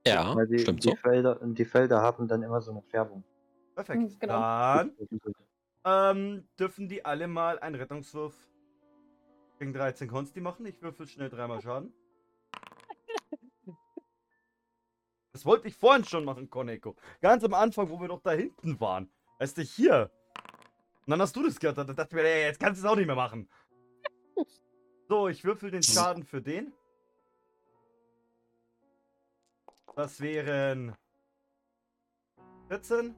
Ja, 0.07 0.35
Weil 0.35 0.47
die, 0.47 0.59
stimmt 0.59 0.85
die 0.85 0.91
so. 0.91 0.97
Felder, 0.97 1.39
die 1.43 1.65
Felder 1.65 2.01
haben 2.01 2.27
dann 2.27 2.43
immer 2.43 2.61
so 2.61 2.71
eine 2.73 2.83
Färbung. 2.83 3.25
Perfekt. 3.75 4.01
Mhm, 4.03 4.19
genau. 4.19 4.41
Dann 4.41 4.97
ähm, 5.85 6.49
dürfen 6.59 6.89
die 6.89 7.05
alle 7.05 7.29
mal 7.29 7.59
einen 7.59 7.77
Rettungswurf 7.77 8.50
gegen 9.61 9.75
13 9.75 10.09
Konsti 10.09 10.41
machen. 10.41 10.65
Ich 10.67 10.81
würfel 10.81 11.07
schnell 11.07 11.29
dreimal 11.29 11.61
Schaden. 11.61 11.93
Das 15.33 15.45
wollte 15.45 15.69
ich 15.69 15.77
vorhin 15.77 16.05
schon 16.05 16.25
machen, 16.25 16.51
Koneko. 16.51 16.97
Ganz 17.21 17.45
am 17.45 17.55
Anfang, 17.55 17.89
wo 17.89 18.01
wir 18.01 18.09
noch 18.09 18.23
da 18.23 18.33
hinten 18.33 18.81
waren. 18.81 19.13
Weißt 19.39 19.59
du, 19.59 19.63
hier. 19.63 20.11
Und 21.07 21.11
dann 21.11 21.21
hast 21.21 21.37
du 21.37 21.45
das 21.45 21.61
gehört. 21.61 21.79
Da 21.79 21.85
dachte 21.85 22.09
ich 22.09 22.13
mir, 22.13 22.25
ey, 22.25 22.47
jetzt 22.47 22.59
kannst 22.59 22.83
du 22.83 22.87
es 22.87 22.91
auch 22.91 22.97
nicht 22.97 23.07
mehr 23.07 23.15
machen. 23.15 23.49
So, 25.09 25.29
ich 25.29 25.45
würfel 25.45 25.71
den 25.71 25.83
Schaden 25.83 26.25
für 26.25 26.41
den. 26.41 26.73
Das 29.95 30.21
wären 30.21 30.97
14. 32.69 33.15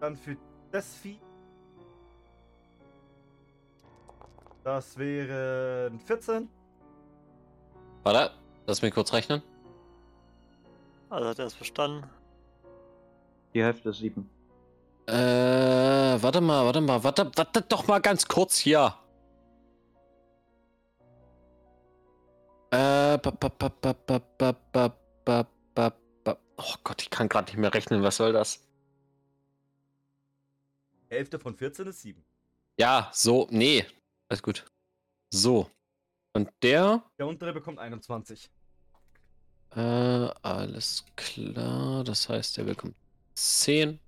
Dann 0.00 0.16
für 0.16 0.36
das 0.72 0.96
Vieh. 0.96 1.20
Das 4.66 4.98
wären 4.98 6.00
14. 6.00 6.48
Warte, 8.02 8.34
lass 8.66 8.82
mich 8.82 8.92
kurz 8.92 9.12
rechnen. 9.12 9.40
Also 11.08 11.28
hat 11.28 11.38
er 11.38 11.46
es 11.46 11.54
verstanden. 11.54 12.02
Die 13.54 13.62
Hälfte 13.62 13.90
ist 13.90 13.98
7. 13.98 14.28
Äh, 15.06 15.12
warte 15.12 16.40
mal, 16.40 16.64
warte 16.64 16.80
mal, 16.80 17.04
warte, 17.04 17.30
warte 17.36 17.62
doch 17.62 17.86
mal 17.86 18.00
ganz 18.00 18.26
kurz 18.26 18.58
hier. 18.58 18.92
Äh, 22.72 23.18
ba, 23.18 23.18
ba, 23.18 23.48
ba, 23.48 23.68
ba, 23.68 23.94
ba, 24.04 24.20
ba, 24.36 24.52
ba, 24.72 24.96
ba, 25.24 25.46
ba, 25.76 25.92
ba. 26.24 26.38
Oh 26.56 26.74
Gott, 26.82 27.02
ich 27.02 27.10
kann 27.10 27.28
gerade 27.28 27.52
nicht 27.52 27.58
mehr 27.58 27.72
rechnen, 27.72 28.02
was 28.02 28.16
soll 28.16 28.32
das? 28.32 28.66
Hälfte 31.08 31.38
von 31.38 31.54
14 31.54 31.86
ist 31.86 32.02
7. 32.02 32.20
Ja, 32.78 33.08
so, 33.14 33.46
nee, 33.50 33.86
alles 34.28 34.42
gut. 34.42 34.64
So. 35.32 35.70
Und 36.34 36.50
der, 36.62 37.02
Der 37.18 37.26
untere 37.26 37.52
bekommt 37.52 37.78
21. 37.78 38.50
äh, 39.70 39.80
alles 40.42 41.04
klar, 41.16 42.04
das 42.04 42.28
heißt, 42.28 42.56
der 42.56 42.64
bekommt 42.64 42.96
10. 43.34 44.00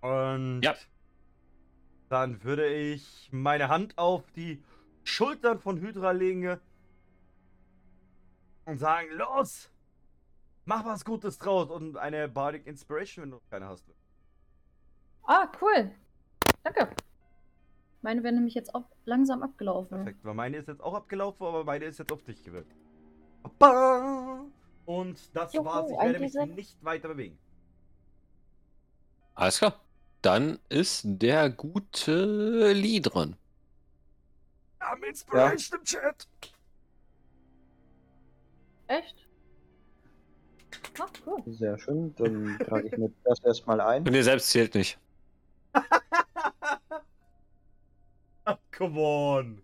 Und 0.00 0.62
Ja. 0.62 0.74
dann 2.08 2.42
würde 2.44 2.66
ich 2.72 3.28
meine 3.32 3.68
Hand 3.68 3.98
auf 3.98 4.30
die 4.32 4.62
Schultern 5.04 5.58
von 5.60 5.80
Hydra 5.80 6.12
legen 6.12 6.58
und 8.64 8.78
sagen, 8.78 9.08
los! 9.12 9.70
Mach 10.64 10.84
was 10.84 11.04
Gutes 11.04 11.38
draus 11.38 11.70
und 11.70 11.96
eine 11.96 12.28
Bardic 12.28 12.66
Inspiration, 12.66 13.22
wenn 13.24 13.30
du 13.30 13.40
keine 13.50 13.66
hast. 13.66 13.84
Ah, 15.26 15.50
cool. 15.60 15.90
Danke. 16.66 16.88
Meine 18.02 18.24
wäre 18.24 18.34
nämlich 18.34 18.54
jetzt 18.54 18.74
auch 18.74 18.88
langsam 19.04 19.42
abgelaufen. 19.44 19.98
Perfekt, 19.98 20.24
weil 20.24 20.34
meine 20.34 20.56
ist 20.56 20.66
jetzt 20.66 20.82
auch 20.82 20.94
abgelaufen, 20.94 21.46
aber 21.46 21.62
meine 21.62 21.84
ist 21.84 21.98
jetzt 21.98 22.10
auf 22.10 22.24
dich 22.24 22.42
gewirkt. 22.42 22.74
Und 24.84 25.36
das 25.36 25.52
Juhu, 25.52 25.64
war's. 25.64 25.90
Ich 25.90 25.96
werde 25.96 26.18
mich 26.18 26.32
D6. 26.32 26.46
nicht 26.54 26.84
weiter 26.84 27.08
bewegen. 27.08 27.38
Alles 29.36 29.58
klar. 29.58 29.80
Dann 30.22 30.58
ist 30.68 31.02
der 31.04 31.50
gute 31.50 32.72
Lee 32.72 32.98
dran. 32.98 33.36
Wir 34.78 34.88
haben 34.88 35.02
Inspiration 35.04 35.78
im 35.78 35.84
Chat. 35.84 36.28
Echt? 38.88 39.28
Ah, 40.98 41.06
cool. 41.26 41.42
Sehr 41.46 41.78
schön. 41.78 42.12
Dann 42.16 42.58
trage 42.58 42.88
ich 42.88 42.96
mir 42.96 43.12
das 43.22 43.38
erstmal 43.44 43.80
ein. 43.80 44.04
Und 44.04 44.14
ihr 44.14 44.24
selbst 44.24 44.50
zählt 44.50 44.74
nicht. 44.74 44.98
Come 48.76 49.00
on. 49.00 49.62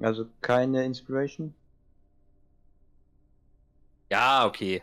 Also 0.00 0.26
keine 0.40 0.84
Inspiration. 0.84 1.54
Ja, 4.10 4.46
okay. 4.46 4.82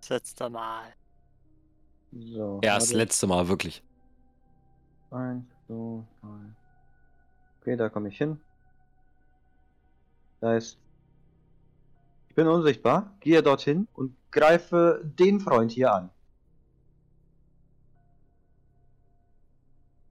Das 0.00 0.08
letzte 0.08 0.48
Mal. 0.48 0.94
So. 2.12 2.60
Ja, 2.62 2.74
das 2.74 2.92
letzte 2.92 3.26
Mal, 3.26 3.48
wirklich. 3.48 3.82
Eins, 5.10 5.44
zwei, 5.66 6.04
drei. 6.20 6.54
Okay, 7.60 7.76
da 7.76 7.88
komme 7.88 8.08
ich 8.08 8.18
hin. 8.18 8.40
Da 10.40 10.56
ist. 10.56 10.78
Ich 12.28 12.34
bin 12.36 12.46
unsichtbar, 12.46 13.12
gehe 13.18 13.42
dorthin 13.42 13.88
und 13.94 14.16
greife 14.30 15.02
den 15.04 15.40
Freund 15.40 15.72
hier 15.72 15.92
an. 15.92 16.10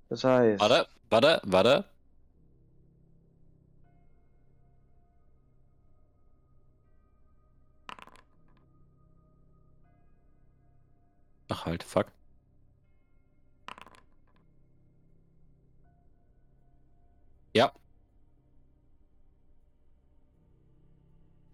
Das 0.10 0.24
heißt. 0.24 0.60
Warte, 0.60 0.88
warte, 1.10 1.42
warte. 1.46 1.86
Ach 11.50 11.66
halt, 11.66 11.84
fuck. 11.84 12.12
Ja, 17.54 17.72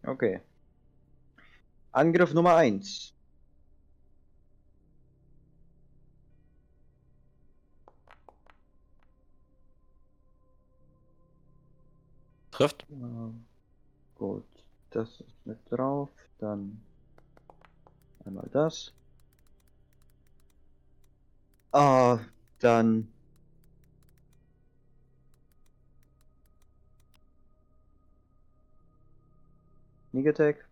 Okay. 0.08 0.40
Angriff 1.92 2.34
Nummer 2.34 2.56
1. 2.56 3.15
trifft. 12.56 12.86
Gut, 14.16 14.46
das 14.92 15.10
ist 15.22 15.46
mit 15.46 15.60
drauf. 15.70 16.10
Dann 16.40 16.82
Einmal 18.26 18.50
das. 18.52 18.92
Ah, 21.72 22.20
dann. 22.60 23.08
Sneak 30.10 30.28
Attack. 30.28 30.66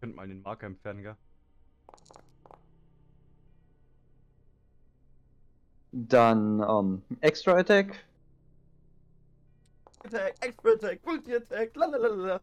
Könnt 0.00 0.14
mal 0.14 0.28
den 0.28 0.42
Marker 0.42 0.66
entfernen, 0.66 1.02
gell? 1.02 1.16
Dann 5.92 6.60
ähm, 6.60 7.02
Extra 7.20 7.56
Attack. 7.58 8.04
Attack, 10.04 10.34
Extra 10.40 10.72
Attack, 10.72 11.06
Multi 11.06 11.34
Attack, 11.34 11.76
lalalala. 11.76 12.40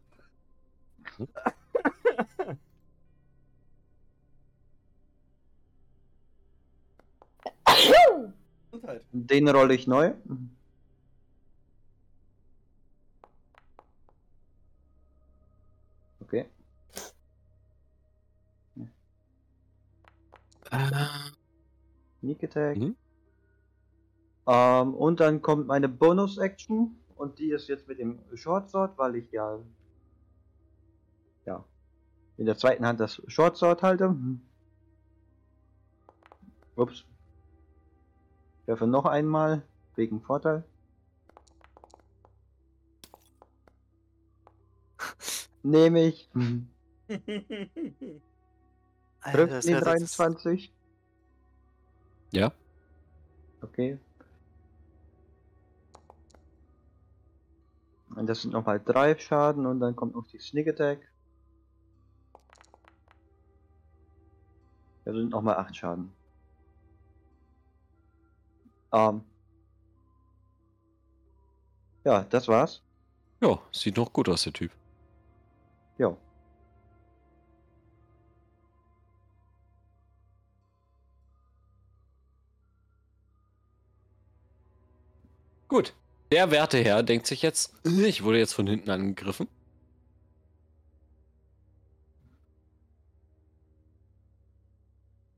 Gesundheit. 8.70 9.04
Den 9.12 9.48
rolle 9.48 9.74
ich 9.74 9.86
neu. 9.86 10.12
Okay. 16.20 16.46
Äh, 20.70 20.90
Sneak 22.20 22.44
Attack. 22.44 22.76
Mhm. 22.76 22.96
Ähm, 24.46 24.94
und 24.94 25.20
dann 25.20 25.42
kommt 25.42 25.66
meine 25.66 25.88
Bonus-Action. 25.88 26.99
Und 27.20 27.38
die 27.38 27.50
ist 27.50 27.68
jetzt 27.68 27.86
mit 27.86 27.98
dem 27.98 28.18
Short 28.34 28.70
Sword, 28.70 28.96
weil 28.96 29.14
ich 29.16 29.30
ja, 29.30 29.58
ja 31.44 31.62
in 32.38 32.46
der 32.46 32.56
zweiten 32.56 32.86
Hand 32.86 32.98
das 32.98 33.20
Short 33.26 33.58
Sword 33.58 33.82
halte. 33.82 34.08
Mhm. 34.08 34.40
Ups. 36.76 37.04
Ich 38.62 38.68
werfe 38.68 38.86
noch 38.86 39.04
einmal 39.04 39.60
wegen 39.96 40.22
Vorteil. 40.22 40.64
Nehme 45.62 46.00
ich. 46.06 46.30
Trifft 46.30 47.28
die 49.28 49.28
wär- 49.34 49.46
das 49.46 49.66
ist- 49.66 49.84
23. 50.18 50.72
ja. 52.32 52.50
Okay. 53.60 53.98
Und 58.16 58.26
das 58.26 58.42
sind 58.42 58.52
nochmal 58.52 58.80
drei 58.80 59.16
Schaden 59.18 59.66
und 59.66 59.80
dann 59.80 59.94
kommt 59.96 60.14
noch 60.14 60.26
die 60.26 60.38
Sneak 60.38 60.68
Attack. 60.68 61.00
Das 65.04 65.14
sind 65.14 65.30
nochmal 65.30 65.56
acht 65.56 65.74
Schaden. 65.76 66.12
Ähm. 68.92 69.22
Ja, 72.04 72.24
das 72.24 72.48
war's. 72.48 72.82
Ja, 73.40 73.58
sieht 73.72 73.96
noch 73.96 74.12
gut 74.12 74.28
aus, 74.28 74.42
der 74.42 74.52
Typ. 74.52 74.72
Jo. 75.98 76.16
Gut. 85.68 85.94
Der 86.32 86.50
Werteherr 86.52 87.02
denkt 87.02 87.26
sich 87.26 87.42
jetzt, 87.42 87.72
"Äh, 87.84 88.06
ich 88.06 88.22
wurde 88.22 88.38
jetzt 88.38 88.54
von 88.54 88.66
hinten 88.66 88.90
angegriffen. 88.90 89.48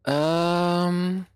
Ähm. 0.05 1.27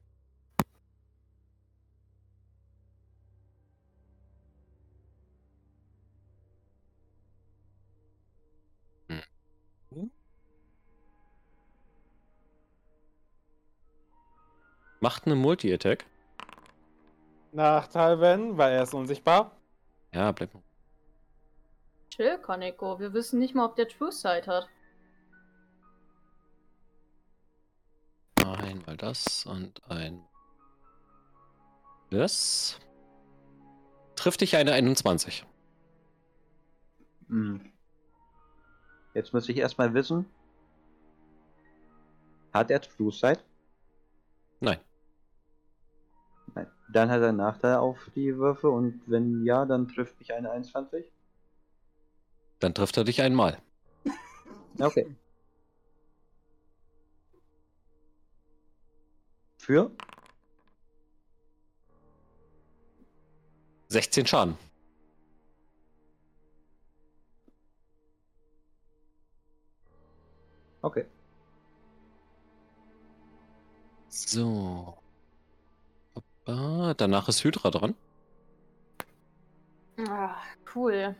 Hm. 9.10 10.10
Macht 15.00 15.26
eine 15.26 15.34
Multi-Attack. 15.36 16.04
Nachteil, 17.56 18.20
wenn, 18.20 18.58
weil 18.58 18.74
er 18.74 18.82
ist 18.82 18.94
unsichtbar. 18.94 19.50
Ja, 20.12 20.30
bleib 20.30 20.52
mal. 20.54 20.62
Chill, 22.10 22.38
Koneko. 22.38 23.00
Wir 23.00 23.12
wissen 23.14 23.38
nicht 23.38 23.54
mal, 23.54 23.64
ob 23.64 23.76
der 23.76 23.88
True 23.88 24.12
Sight 24.12 24.46
hat. 24.46 24.68
Einmal 28.44 28.96
das 28.96 29.46
und 29.46 29.82
ein. 29.90 30.22
Das. 32.10 32.78
Trifft 34.14 34.42
dich 34.42 34.56
eine 34.56 34.72
21. 34.72 35.44
Hm. 37.28 37.72
Jetzt 39.14 39.32
muss 39.32 39.48
ich 39.48 39.56
erstmal 39.56 39.94
wissen. 39.94 40.26
Hat 42.52 42.70
er 42.70 42.82
True 42.82 43.12
Sight? 43.12 43.42
Nein. 44.60 44.78
Dann 46.92 47.10
hat 47.10 47.20
er 47.20 47.28
einen 47.28 47.38
Nachteil 47.38 47.76
auf 47.76 48.10
die 48.14 48.36
Würfe 48.36 48.70
und 48.70 49.02
wenn 49.06 49.44
ja, 49.44 49.64
dann 49.66 49.88
trifft 49.88 50.18
mich 50.18 50.32
eine 50.32 50.50
21. 50.50 51.04
Dann 52.60 52.74
trifft 52.74 52.96
er 52.96 53.04
dich 53.04 53.20
einmal. 53.22 53.58
Okay. 54.78 55.14
Für? 59.58 59.90
16 63.88 64.26
Schaden. 64.26 64.58
Okay. 70.82 71.06
So. 74.08 74.96
Hoppa. 76.46 76.94
Danach 76.94 77.28
ist 77.28 77.42
Hydra 77.44 77.70
dran. 77.70 77.94
Ah, 80.08 80.36
cool. 80.74 81.14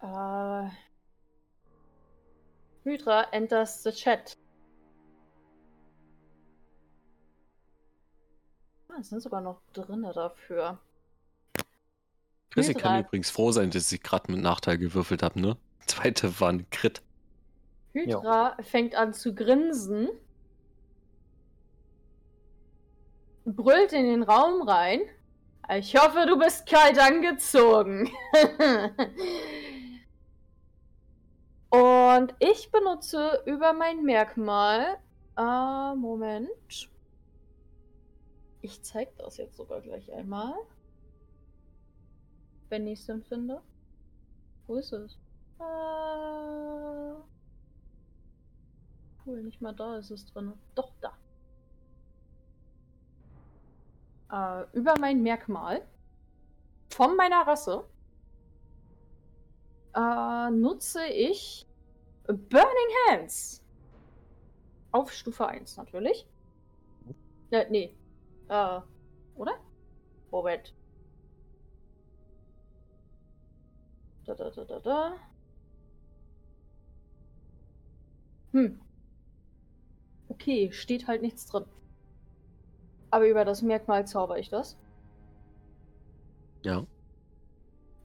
Äh. 0.00 0.68
Hydra 2.84 3.22
enters 3.32 3.82
the 3.82 3.90
chat. 3.90 4.36
Ah, 8.88 8.98
es 9.00 9.08
sind 9.08 9.20
sogar 9.20 9.40
noch 9.40 9.60
drinne 9.72 10.12
dafür. 10.12 10.78
Chrissy 12.50 12.74
kann 12.74 13.00
übrigens 13.00 13.30
froh 13.30 13.50
sein, 13.50 13.70
dass 13.70 13.90
ich 13.90 14.00
gerade 14.02 14.30
mit 14.30 14.40
Nachteil 14.40 14.78
gewürfelt 14.78 15.22
habe, 15.24 15.40
ne? 15.40 15.56
Zweite 15.86 16.38
war 16.40 16.50
ein 16.50 16.70
Crit. 16.70 17.02
Hydra 17.92 18.56
fängt 18.62 18.94
an 18.94 19.12
zu 19.12 19.34
grinsen, 19.34 20.08
brüllt 23.44 23.92
in 23.92 24.06
den 24.06 24.22
Raum 24.22 24.62
rein. 24.68 25.00
Ich 25.76 25.96
hoffe, 25.96 26.26
du 26.26 26.38
bist 26.38 26.66
kalt 26.66 26.98
angezogen. 26.98 28.10
Und 31.70 32.34
ich 32.38 32.70
benutze 32.70 33.42
über 33.46 33.72
mein 33.72 34.04
Merkmal. 34.04 34.98
Äh, 35.36 35.94
Moment. 35.96 36.50
Ich 38.60 38.82
zeig 38.82 39.16
das 39.16 39.38
jetzt 39.38 39.56
sogar 39.56 39.80
gleich 39.80 40.12
einmal. 40.12 40.54
Wenn 42.68 42.86
ich 42.86 43.00
es 43.00 43.06
denn 43.06 43.22
finde. 43.22 43.60
Wo 44.66 44.76
ist 44.76 44.92
es? 44.92 45.18
Äh. 45.58 47.14
Cool, 49.26 49.42
nicht 49.42 49.60
mal 49.60 49.74
da 49.74 49.96
ist 49.96 50.10
es 50.10 50.26
drin. 50.26 50.52
Doch, 50.74 50.92
da. 51.00 51.12
Äh, 54.34 54.64
über 54.72 54.94
mein 54.98 55.22
Merkmal 55.22 55.86
von 56.90 57.16
meiner 57.16 57.46
Rasse 57.46 57.84
äh, 59.94 60.50
nutze 60.50 61.06
ich 61.06 61.68
Burning 62.26 62.92
Hands. 63.08 63.62
Auf 64.90 65.12
Stufe 65.12 65.46
1 65.46 65.76
natürlich. 65.76 66.26
Äh, 67.52 67.66
nee. 67.70 67.94
Äh, 68.48 68.80
oder? 69.36 69.52
Moment. 70.32 70.74
Da, 74.24 74.34
da, 74.34 74.50
da, 74.50 74.64
da, 74.64 74.80
da. 74.80 75.16
Hm. 78.50 78.80
Okay, 80.28 80.72
steht 80.72 81.06
halt 81.06 81.22
nichts 81.22 81.46
drin. 81.46 81.66
Aber 83.14 83.28
über 83.28 83.44
das 83.44 83.62
Merkmal 83.62 84.08
zauber 84.08 84.40
ich 84.40 84.48
das. 84.48 84.76
Ja. 86.64 86.84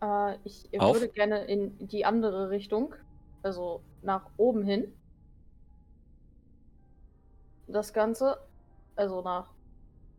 Äh, 0.03 0.37
ich 0.43 0.69
Auf. 0.79 0.93
würde 0.93 1.09
gerne 1.09 1.45
in 1.45 1.87
die 1.87 2.05
andere 2.05 2.51
Richtung 2.51 2.93
also 3.41 3.81
nach 4.01 4.29
oben 4.37 4.63
hin. 4.63 4.93
Das 7.65 7.91
Ganze, 7.91 8.37
also 8.95 9.23
nach 9.23 9.47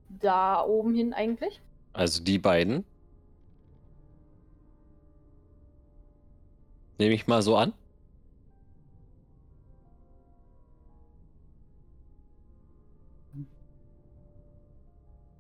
da 0.09 0.65
oben 0.65 0.93
hin 0.93 1.13
eigentlich. 1.13 1.61
Also 1.93 2.25
die 2.25 2.41
beiden. 2.41 2.85
Nehme 6.99 7.15
ich 7.15 7.29
mal 7.29 7.43
so 7.43 7.57
an. 7.57 7.73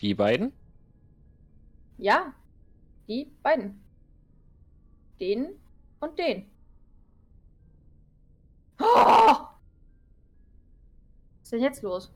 Die 0.00 0.14
beiden? 0.14 0.52
Ja, 1.98 2.32
die 3.06 3.26
beiden. 3.42 3.82
Den 5.20 5.60
und 6.00 6.18
den. 6.18 6.50
Oh! 8.80 8.84
Was 11.36 11.42
ist 11.42 11.52
denn 11.52 11.62
jetzt 11.62 11.82
los? 11.82 12.10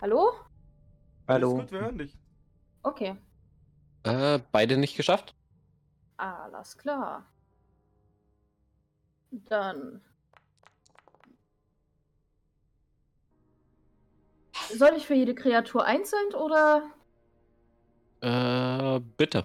Hallo? 0.00 0.32
Hallo. 1.26 1.56
Gut, 1.56 1.72
wir 1.72 1.80
hören 1.80 1.98
dich. 1.98 2.16
Okay, 2.82 3.16
Äh, 4.04 4.38
beide 4.52 4.76
nicht 4.76 4.96
geschafft? 4.96 5.34
alles 6.18 6.76
klar. 6.78 7.26
Dann. 9.30 10.02
Soll 14.72 14.94
ich 14.96 15.06
für 15.06 15.14
jede 15.14 15.34
Kreatur 15.34 15.84
einzeln 15.84 16.34
oder? 16.34 16.90
Äh, 18.20 19.00
bitte. 19.16 19.44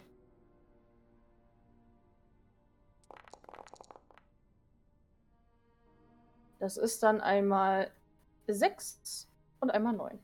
Das 6.60 6.78
ist 6.78 7.02
dann 7.04 7.22
einmal 7.22 7.90
6 8.48 9.28
und 9.62 9.72
einmal 9.72 9.94
9. 9.94 10.20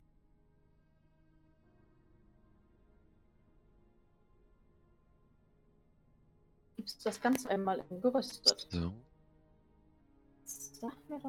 Gibt's 6.76 6.98
das 6.98 7.20
Ganze 7.20 7.48
einmal 7.50 7.82
in 7.90 8.00
gerüstet? 8.00 8.66
So. 8.70 8.92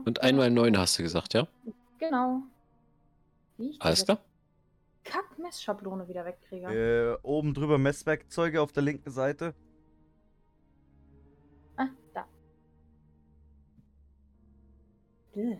Und 0.06 0.18
mal. 0.18 0.24
einmal 0.24 0.52
neun 0.52 0.78
hast 0.78 1.00
du 1.00 1.04
gesagt, 1.04 1.34
ja? 1.34 1.48
Genau. 2.00 2.44
Wie 3.58 3.70
ich 3.72 3.82
Alles 3.82 4.06
klar. 4.06 4.24
Kack-Messschablone 5.04 6.08
wieder 6.08 6.26
wegkriege. 6.26 6.68
Äh, 6.68 7.18
oben 7.24 7.54
drüber 7.54 7.78
Messwerkzeuge 7.78 8.62
auf 8.62 8.72
der 8.72 8.84
linken 8.84 9.10
Seite. 9.10 9.56
Ah, 11.78 11.88
da. 12.14 12.28
Bäh. 15.34 15.60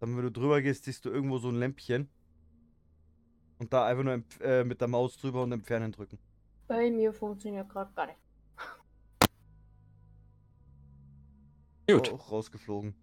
Dann, 0.00 0.16
wenn 0.16 0.22
du 0.22 0.30
drüber 0.30 0.62
gehst, 0.62 0.84
siehst 0.84 1.04
du 1.04 1.10
irgendwo 1.10 1.38
so 1.38 1.48
ein 1.48 1.56
Lämpchen. 1.56 2.08
Und 3.58 3.72
da 3.72 3.86
einfach 3.86 4.04
nur 4.04 4.22
äh, 4.40 4.64
mit 4.64 4.80
der 4.80 4.88
Maus 4.88 5.16
drüber 5.16 5.42
und 5.42 5.52
entfernen 5.52 5.90
drücken. 5.90 6.18
Bei 6.68 6.90
mir 6.90 7.12
funktioniert 7.12 7.68
gerade 7.68 7.92
gar 7.94 8.06
nicht. 8.06 8.18
Gut. 11.88 12.12
Auch 12.12 12.30
rausgeflogen. 12.30 12.94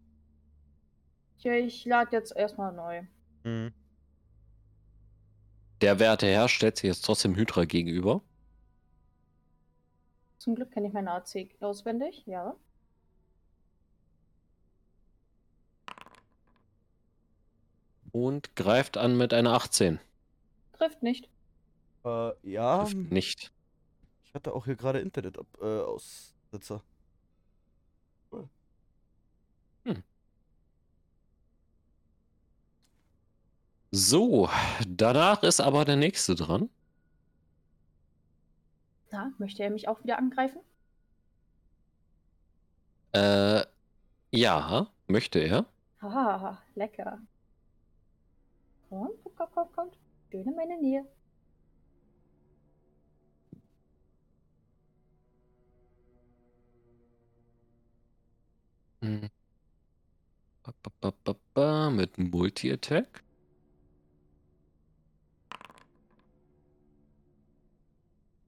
Tja, 1.40 1.54
ich 1.54 1.86
lade 1.86 2.12
jetzt 2.12 2.36
erstmal 2.36 2.72
neu. 2.72 3.04
Mhm. 3.44 3.74
Der 5.82 6.00
werte 6.00 6.28
Herr 6.28 6.48
stellt 6.48 6.78
sich 6.78 6.88
jetzt 6.88 7.04
trotzdem 7.04 7.36
Hydra 7.36 7.66
gegenüber. 7.66 8.22
Zum 10.38 10.56
Glück 10.56 10.72
kenne 10.72 10.88
ich 10.88 10.94
meine 10.94 11.12
AC 11.12 11.50
auswendig, 11.60 12.24
ja. 12.28 12.56
Und 18.12 18.56
greift 18.56 18.98
an 18.98 19.18
mit 19.18 19.34
einer 19.34 19.54
18. 19.54 20.00
Trifft 20.74 21.04
nicht. 21.04 21.28
Äh, 22.06 22.32
ja. 22.44 22.84
Trifft 22.84 23.12
nicht. 23.12 23.52
Ich 24.24 24.34
hatte 24.34 24.54
auch 24.54 24.66
hier 24.66 24.76
gerade 24.76 25.00
Internet 25.00 25.38
ab, 25.40 25.48
äh, 25.60 25.82
So, 33.98 34.50
danach 34.86 35.42
ist 35.44 35.62
aber 35.62 35.86
der 35.86 35.96
nächste 35.96 36.36
dran. 36.36 36.70
Na, 39.10 39.32
möchte 39.38 39.64
er 39.64 39.70
mich 39.70 39.88
auch 39.88 40.04
wieder 40.04 40.18
angreifen? 40.18 40.60
Äh, 43.14 43.64
ja, 44.32 44.88
möchte 45.08 45.40
er. 45.40 45.66
Haha, 46.02 46.62
lecker. 46.76 47.20
Komm, 48.90 49.12
komm, 49.38 49.48
komm, 49.54 49.68
komm. 49.74 49.92
Schön 50.30 50.46
in 50.46 50.56
meine 50.56 50.78
Nähe. 50.82 51.06
Hm. 59.02 59.30
Mit 61.96 62.18
Multi-Attack. 62.18 63.25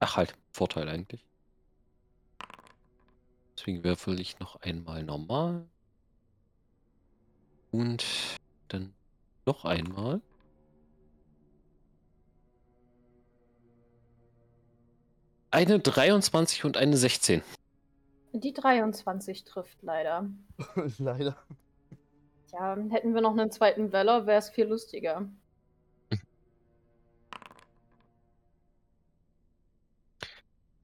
Ach 0.00 0.16
halt, 0.16 0.34
Vorteil 0.52 0.88
eigentlich. 0.88 1.24
Deswegen 3.56 3.82
würfel 3.82 4.20
ich 4.20 4.38
noch 4.38 4.60
einmal 4.60 5.02
normal. 5.02 5.66
Und 7.70 8.04
dann 8.68 8.94
noch 9.44 9.64
einmal. 9.64 10.20
Eine 15.50 15.80
23 15.80 16.64
und 16.64 16.76
eine 16.76 16.96
16. 16.96 17.42
Die 18.32 18.52
23 18.52 19.44
trifft 19.44 19.82
leider. 19.82 20.28
Leider. 20.98 21.36
Ja, 22.52 22.76
hätten 22.90 23.14
wir 23.14 23.20
noch 23.20 23.32
einen 23.32 23.50
zweiten 23.50 23.92
Valor, 23.92 24.26
wäre 24.26 24.38
es 24.38 24.50
viel 24.50 24.66
lustiger. 24.66 25.28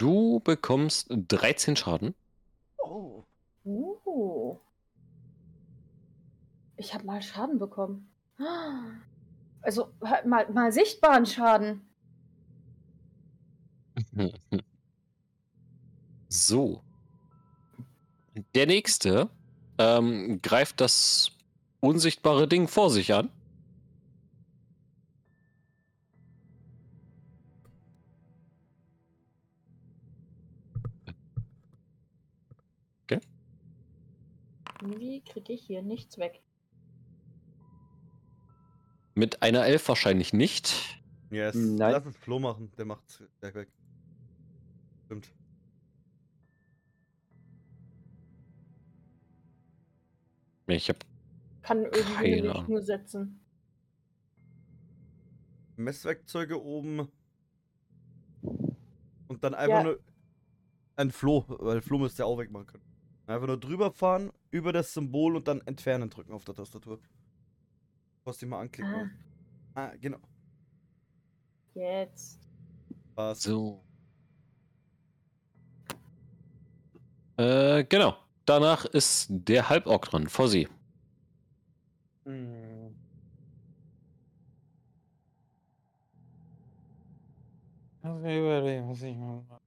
Du 0.04 0.38
bekommst 0.40 1.06
13 1.08 1.76
Schaden. 1.76 2.14
Oh. 2.76 3.24
Uh. 3.64 4.58
Ich 6.76 6.92
habe 6.92 7.06
mal 7.06 7.22
Schaden 7.22 7.58
bekommen. 7.58 8.12
Also 9.62 9.88
mal, 10.26 10.46
mal 10.52 10.70
sichtbaren 10.72 11.24
Schaden. 11.24 11.88
So. 16.28 16.82
Der 18.54 18.66
nächste 18.66 19.30
ähm, 19.78 20.42
greift 20.42 20.82
das 20.82 21.30
unsichtbare 21.80 22.46
Ding 22.48 22.68
vor 22.68 22.90
sich 22.90 23.14
an. 23.14 23.30
Irgendwie 34.84 35.22
kriege 35.22 35.54
ich 35.54 35.62
hier 35.62 35.80
nichts 35.82 36.18
weg. 36.18 36.42
Mit 39.14 39.40
einer 39.42 39.64
Elf 39.64 39.88
wahrscheinlich 39.88 40.34
nicht. 40.34 41.00
Yes. 41.30 41.54
Nein. 41.54 41.92
Lass 41.92 42.04
es 42.04 42.16
Flo 42.18 42.38
machen, 42.38 42.70
der 42.76 42.84
macht's 42.84 43.22
gleich 43.40 43.54
weg. 43.54 43.68
Stimmt. 45.06 45.32
Ich 50.66 50.88
habe 50.88 50.98
Kann 51.62 51.84
irgendwie 51.84 52.40
Keine 52.40 52.50
Ahnung. 52.54 52.70
nur 52.70 52.82
setzen. 52.82 53.40
Messwerkzeuge 55.76 56.62
oben. 56.62 57.08
Und 59.28 59.42
dann 59.42 59.54
einfach 59.54 59.78
Ja. 59.78 59.82
nur 59.82 60.00
ein 60.96 61.10
Flo, 61.10 61.44
weil 61.48 61.80
Flo 61.80 61.98
müsste 61.98 62.22
ja 62.22 62.26
auch 62.26 62.38
wegmachen 62.38 62.66
können. 62.66 62.84
Einfach 63.26 63.46
nur 63.46 63.58
drüber 63.58 63.90
fahren, 63.90 64.30
über 64.54 64.72
das 64.72 64.94
Symbol 64.94 65.34
und 65.34 65.48
dann 65.48 65.60
entfernen 65.62 66.08
drücken 66.08 66.32
auf 66.32 66.44
der 66.44 66.54
Tastatur. 66.54 67.00
Musst 68.24 68.40
du 68.40 68.46
mal 68.46 68.60
anklicken. 68.60 69.10
Ah, 69.74 69.88
Ah, 69.88 69.92
genau. 70.00 70.18
jetzt. 71.74 72.38
Passt. 73.16 73.42
so. 73.42 73.82
Äh, 77.36 77.82
genau. 77.84 78.16
Danach 78.46 78.84
ist 78.84 79.26
der 79.28 79.68
Halborg 79.68 80.04
dran, 80.04 80.28
vor 80.28 80.48
sie. 80.48 80.68
Mm. 82.24 82.94
Lass 88.02 88.20
mich 88.22 88.36
überlegen, 88.38 88.88
was 88.88 89.02
ich 89.02 89.16
mag. 89.16 89.63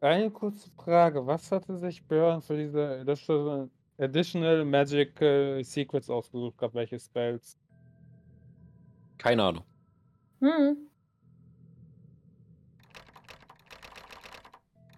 Eine 0.00 0.30
kurze 0.30 0.70
Frage. 0.70 1.26
Was 1.26 1.50
hatte 1.50 1.76
sich 1.76 2.04
Björn 2.06 2.40
für 2.40 2.56
diese 2.56 3.00
Additional, 3.00 3.68
additional 3.98 4.64
Magical 4.64 5.62
Secrets 5.64 6.08
ausgesucht 6.08 6.56
gehabt? 6.56 6.74
Welche 6.74 6.98
Spells? 7.00 7.58
Keine 9.18 9.42
Ahnung. 9.42 9.64
Hm. 10.40 10.76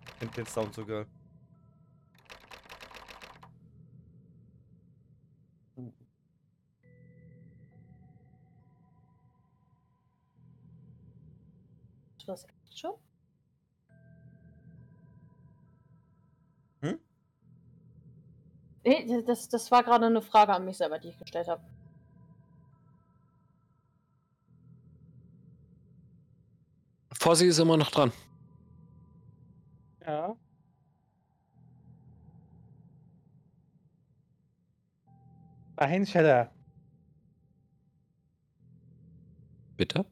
Ich 0.06 0.12
finde 0.18 0.34
den 0.34 0.46
Sound 0.46 0.74
so 0.74 0.84
geil. 0.84 1.06
Das 12.26 12.44
echt 12.44 12.78
schon? 12.78 12.94
Nee, 18.84 19.22
das, 19.26 19.48
das 19.48 19.70
war 19.70 19.82
gerade 19.82 20.06
eine 20.06 20.22
Frage 20.22 20.52
an 20.54 20.64
mich 20.64 20.78
selber, 20.78 20.98
die 20.98 21.08
ich 21.08 21.18
gestellt 21.18 21.48
habe. 21.48 21.62
Fossi 27.12 27.46
ist 27.46 27.58
immer 27.58 27.76
noch 27.76 27.90
dran. 27.90 28.12
Ja. 30.06 30.34
Dahin, 35.76 36.06
Shadow. 36.06 36.50
Bitte? 39.76 40.04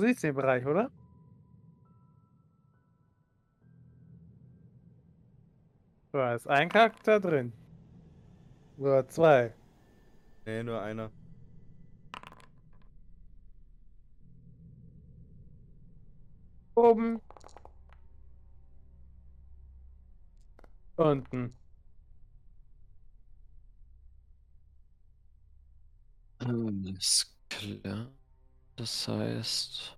Du 0.00 0.06
siehst 0.06 0.22
den 0.22 0.34
Bereich, 0.34 0.64
oder? 0.64 0.90
Da 6.10 6.34
ist 6.34 6.48
ein 6.48 6.70
Charakter 6.70 7.20
drin. 7.20 7.52
Oder 8.78 9.06
zwei. 9.08 9.52
Nee, 10.46 10.62
nur 10.62 10.80
einer. 10.80 11.10
Oben. 16.76 17.20
Unten. 20.96 21.52
Alles 26.38 27.36
klar. 27.50 28.19
Das 28.80 29.06
heißt. 29.08 29.94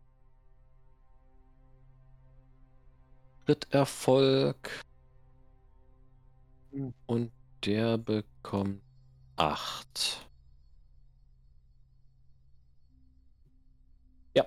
Ritterfolg. 3.47 4.83
Hm. 6.73 6.93
Und 7.07 7.31
der 7.65 7.97
bekommt 7.97 8.83
8. 9.37 10.29
Ja. 14.35 14.45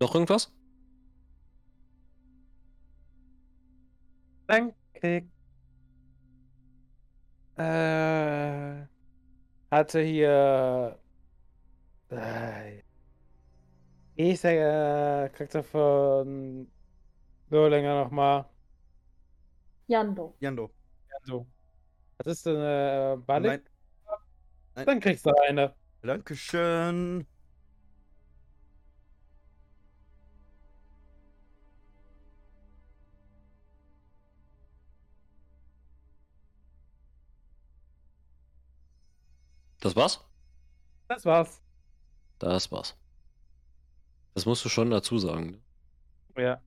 Noch 0.00 0.14
irgendwas? 0.14 0.50
Dann 4.46 4.72
kriegt. 4.94 5.37
Äh. 7.58 8.86
Hatte 9.70 10.00
hier. 10.00 10.98
Äh, 12.10 12.82
ist 14.16 14.44
der 14.44 15.24
äh, 15.24 15.28
Charakter 15.28 15.62
von 15.62 16.66
Lurlinger 17.50 18.04
nochmal? 18.04 18.46
Jando. 19.86 20.34
Jando. 20.40 20.70
So. 21.24 21.46
Was 22.18 22.26
ist 22.26 22.46
denn 22.46 22.56
äh, 22.56 23.16
Ballik? 23.18 23.70
Nein. 24.74 24.86
Dann 24.86 25.00
kriegst 25.00 25.26
du 25.26 25.32
eine. 25.46 25.74
Dankeschön. 26.02 27.26
Das 39.88 39.96
war's? 39.96 40.20
Das 41.08 41.24
war's. 41.24 41.62
Das 42.38 42.70
war's. 42.70 42.94
Das 44.34 44.44
musst 44.44 44.62
du 44.62 44.68
schon 44.68 44.90
dazu 44.90 45.18
sagen. 45.18 45.62
ne? 46.36 46.42
Ja. 46.42 46.62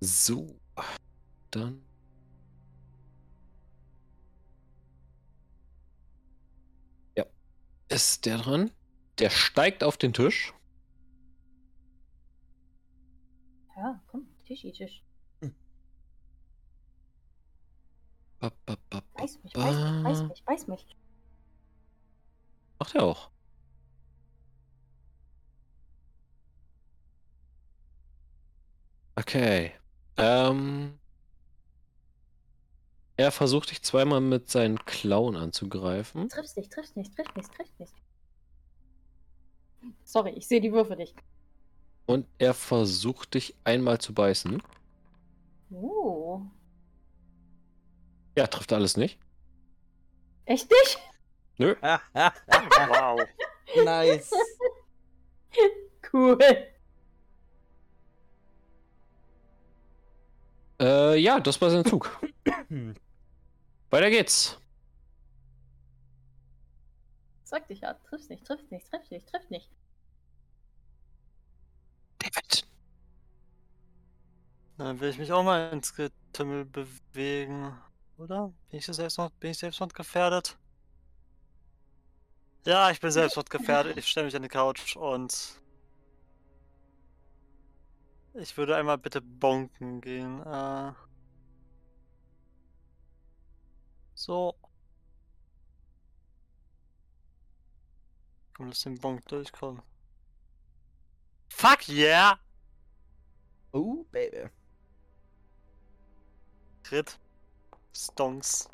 So. 0.00 0.58
Dann. 1.52 1.80
Ja. 7.16 7.24
Ist 7.88 8.26
der 8.26 8.38
dran? 8.38 8.72
Der 9.20 9.30
steigt 9.30 9.84
auf 9.84 9.96
den 9.96 10.12
Tisch. 10.12 10.52
Ja, 13.76 14.02
komm, 14.08 14.26
Tischi, 14.44 14.72
Tisch. 14.72 15.04
Ba, 18.40 18.50
ba, 18.66 18.76
ba, 18.90 19.00
ba. 19.00 19.02
Beiß 19.14 19.38
mich, 19.44 19.52
beiß 19.52 19.76
mich, 19.76 20.02
beiß 20.02 20.22
mich, 20.24 20.44
beiß 20.44 20.66
mich. 20.66 20.96
Macht 22.84 22.96
er 22.96 23.04
auch. 23.04 23.30
Okay. 29.16 29.72
Ähm. 30.18 30.98
Er 33.16 33.32
versucht 33.32 33.70
dich 33.70 33.80
zweimal 33.80 34.20
mit 34.20 34.50
seinen 34.50 34.84
Klauen 34.84 35.34
anzugreifen. 35.34 36.28
Triffst 36.28 36.58
nicht, 36.58 36.70
triffst 36.70 36.94
nicht, 36.94 37.16
triffst 37.16 37.34
nicht, 37.34 37.54
triffst 37.54 37.80
nicht. 37.80 37.94
Sorry, 40.04 40.32
ich 40.32 40.46
sehe 40.46 40.60
die 40.60 40.72
Würfe 40.72 40.94
nicht. 40.94 41.16
Und 42.04 42.26
er 42.36 42.52
versucht 42.52 43.32
dich 43.32 43.56
einmal 43.64 43.98
zu 43.98 44.12
beißen. 44.12 44.62
Oh. 45.70 46.42
Ja, 48.36 48.46
trifft 48.46 48.74
alles 48.74 48.98
nicht. 48.98 49.18
Echt 50.44 50.70
nicht? 50.70 51.13
Nö. 51.58 51.74
Wow. 51.82 53.20
nice. 53.84 54.30
Cool. 56.12 56.38
Äh, 60.80 61.16
ja, 61.16 61.40
das 61.40 61.60
war 61.60 61.70
sein 61.70 61.84
Zug. 61.84 62.20
Weiter 63.90 64.10
geht's. 64.10 64.58
Sag 67.44 67.66
dich 67.68 67.80
ja, 67.80 67.94
triffst 67.94 68.30
nicht, 68.30 68.46
triffst 68.46 68.70
nicht, 68.70 68.88
triffst 68.90 69.10
nicht, 69.10 69.28
triffst 69.28 69.50
nicht. 69.50 69.70
David. 72.18 72.66
Dann 74.78 75.00
will 75.00 75.10
ich 75.10 75.18
mich 75.18 75.32
auch 75.32 75.44
mal 75.44 75.72
ins 75.72 75.94
Getümmel 75.94 76.64
bewegen. 76.64 77.76
Oder? 78.18 78.52
Bin 78.70 78.78
ich 78.78 78.86
selbst 78.86 79.18
noch, 79.18 79.30
bin 79.30 79.52
ich 79.52 79.58
selbstmordgefährdet? 79.58 80.56
Ja, 82.64 82.90
ich 82.90 82.98
bin 83.00 83.10
selbstmordgefährdet. 83.10 83.98
Ich 83.98 84.06
stelle 84.06 84.26
mich 84.26 84.36
an 84.36 84.42
die 84.42 84.48
Couch 84.48 84.96
und 84.96 85.60
ich 88.34 88.56
würde 88.56 88.74
einmal 88.76 88.96
bitte 88.96 89.20
bonken 89.20 90.00
gehen. 90.00 90.40
Äh 90.46 90.92
so. 94.14 94.54
Komm, 98.54 98.68
lass 98.68 98.82
den 98.82 98.98
Bonk 98.98 99.26
durchkommen. 99.26 99.82
Fuck 101.50 101.88
yeah! 101.88 102.38
Oh, 103.72 104.04
Baby. 104.10 104.48
Crit. 106.82 107.18
Stonks. 107.92 108.68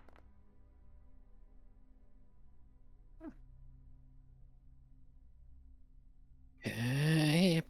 Okay. 6.65 7.63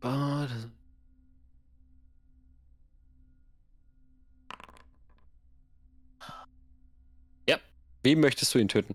Bade. 0.00 0.70
Ja. 7.48 7.58
Wem 8.02 8.20
möchtest 8.20 8.54
du 8.54 8.58
ihn 8.58 8.68
töten? 8.68 8.94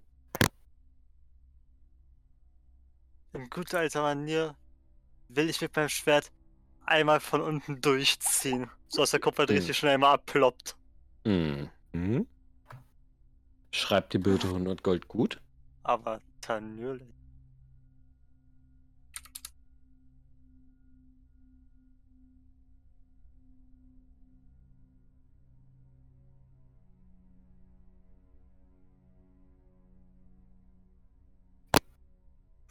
In 3.33 3.49
guter 3.49 3.79
alter 3.79 4.01
Manier 4.01 4.55
will 5.29 5.49
ich 5.49 5.61
mit 5.61 5.75
meinem 5.75 5.89
Schwert 5.89 6.31
einmal 6.85 7.19
von 7.19 7.41
unten 7.41 7.79
durchziehen. 7.81 8.69
So 8.87 9.01
dass 9.01 9.11
der 9.11 9.19
Kopf 9.19 9.37
halt 9.37 9.49
Hm. 9.49 9.57
richtig 9.57 9.77
schnell 9.77 9.97
mal 9.97 10.13
abploppt. 10.13 10.75
Mhm. 11.25 11.69
Schreibt 13.71 14.13
die 14.13 14.17
Bild 14.17 14.43
100 14.43 14.81
Gold 14.83 15.07
gut. 15.07 15.39
Aber 15.83 16.19
natürlich. 16.47 17.07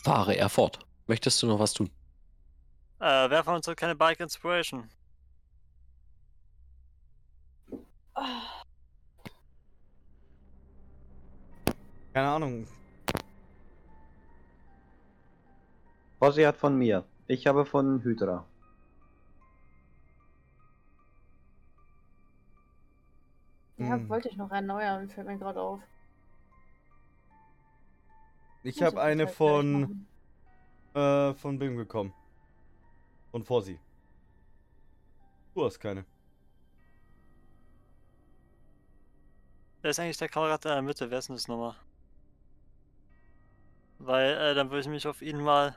Fahre 0.08 0.32
er 0.38 0.48
fort. 0.48 0.78
Möchtest 1.06 1.42
du 1.42 1.46
noch 1.46 1.58
was 1.58 1.74
tun? 1.74 1.90
Äh, 2.98 3.28
wer 3.28 3.44
von 3.44 3.56
uns 3.56 3.68
hat 3.68 3.76
keine 3.76 3.94
Bike 3.94 4.20
Inspiration? 4.20 4.88
Keine 12.14 12.28
Ahnung. 12.28 12.66
Rossi 16.22 16.42
hat 16.42 16.56
von 16.56 16.76
mir. 16.76 17.04
Ich 17.26 17.46
habe 17.46 17.66
von 17.66 18.02
Hydra. 18.02 18.46
Ja, 23.78 23.94
Hm. 23.94 24.08
wollte 24.08 24.28
ich 24.28 24.36
noch 24.36 24.50
erneuern, 24.50 25.08
fällt 25.10 25.26
mir 25.26 25.38
gerade 25.38 25.60
auf. 25.60 25.80
Ich 28.62 28.82
habe 28.82 29.00
eine 29.00 29.28
von, 29.28 30.06
äh, 30.94 31.32
von 31.34 31.58
Bim 31.58 31.76
bekommen. 31.76 32.12
Von 33.30 33.42
Fossi. 33.42 33.78
Du 35.54 35.64
hast 35.64 35.78
keine. 35.78 36.04
Wer 39.82 39.90
ist 39.90 40.00
eigentlich 40.00 40.16
der 40.16 40.28
Kamerad 40.28 40.64
in 40.64 40.70
der 40.72 40.82
Mitte? 40.82 41.10
Wer 41.10 41.18
ist 41.18 41.28
denn 41.28 41.36
das 41.36 41.46
nochmal? 41.48 41.74
Weil, 43.98 44.30
äh, 44.36 44.54
dann 44.54 44.70
würde 44.70 44.80
ich 44.80 44.88
mich 44.88 45.06
auf 45.06 45.22
ihn 45.22 45.40
mal. 45.40 45.76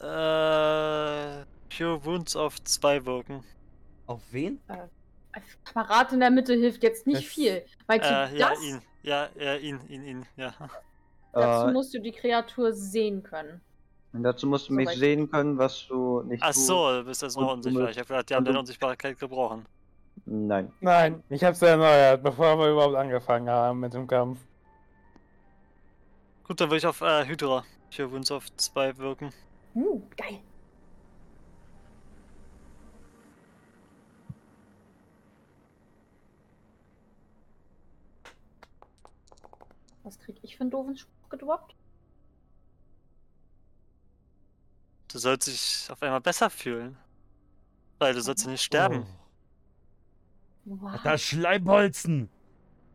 Äh. 0.00 1.44
Pure 1.74 2.04
Wounds 2.04 2.36
auf 2.36 2.62
2 2.62 3.04
wirken. 3.06 3.42
Auf 4.06 4.20
wen? 4.30 4.60
Ein 4.68 4.90
Kamerad 5.64 6.12
in 6.12 6.20
der 6.20 6.30
Mitte 6.30 6.52
hilft 6.54 6.82
jetzt 6.82 7.06
nicht 7.06 7.24
Das- 7.26 7.32
viel. 7.32 7.64
Du 7.88 7.94
Äh, 7.94 8.36
ja, 8.38 8.50
das? 8.50 8.62
ihn. 8.62 8.82
Ja, 9.02 9.28
ja, 9.38 9.56
ihn, 9.56 9.80
ihn, 9.88 10.04
ihn, 10.04 10.26
ja. 10.36 10.52
Dazu 11.32 11.68
Äh, 11.68 11.72
musst 11.72 11.94
du 11.94 11.98
die 12.00 12.12
Kreatur 12.12 12.72
sehen 12.72 13.22
können. 13.22 13.60
und 14.12 14.22
dazu 14.22 14.46
musst 14.46 14.68
du 14.68 14.74
mich 14.74 14.86
Soweit. 14.88 14.98
sehen 14.98 15.30
können, 15.30 15.56
was 15.58 15.86
du 15.88 16.22
nicht 16.22 16.42
Ach 16.42 16.52
tust. 16.52 16.66
so, 16.66 16.90
du 16.92 17.04
bist 17.04 17.22
jetzt 17.22 17.36
noch 17.36 17.52
unsicher. 17.52 17.88
Ich 17.90 17.96
habe 17.98 18.06
gedacht, 18.08 18.28
die 18.30 18.34
haben 18.34 18.44
du- 18.44 18.50
deine 18.50 18.60
Unsichtbarkeit 18.60 19.18
gebrochen. 19.18 19.64
Nein. 20.26 20.70
Nein, 20.80 21.22
ich 21.30 21.42
hab's 21.42 21.62
erneuert, 21.62 22.22
bevor 22.22 22.56
wir 22.58 22.70
überhaupt 22.70 22.94
angefangen 22.96 23.48
haben 23.48 23.80
mit 23.80 23.94
dem 23.94 24.06
Kampf. 24.06 24.38
Gut, 26.44 26.60
dann 26.60 26.68
würde 26.68 26.76
ich 26.78 26.86
auf 26.86 27.00
äh, 27.00 27.24
Hydra. 27.26 27.64
Pure 27.94 28.12
Wounds 28.12 28.30
auf 28.30 28.54
2 28.56 28.98
wirken. 28.98 29.30
Uh, 29.74 30.00
geil. 30.16 30.38
Ich 40.42 40.56
für 40.56 40.62
einen 40.62 40.70
doofen 40.70 40.96
Spruch 40.96 41.28
gedroppt? 41.28 41.74
Du 45.08 45.18
sollst 45.18 45.46
dich 45.46 45.90
auf 45.90 46.02
einmal 46.02 46.20
besser 46.20 46.48
fühlen. 46.50 46.96
Weil 47.98 48.14
du 48.14 48.20
sollst 48.20 48.44
ja 48.44 48.50
nicht 48.50 48.62
sterben. 48.62 49.06
Wow. 50.64 51.00
Das 51.04 51.22
Schleimbolzen! 51.22 52.30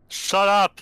Shut 0.09 0.47
up! 0.47 0.81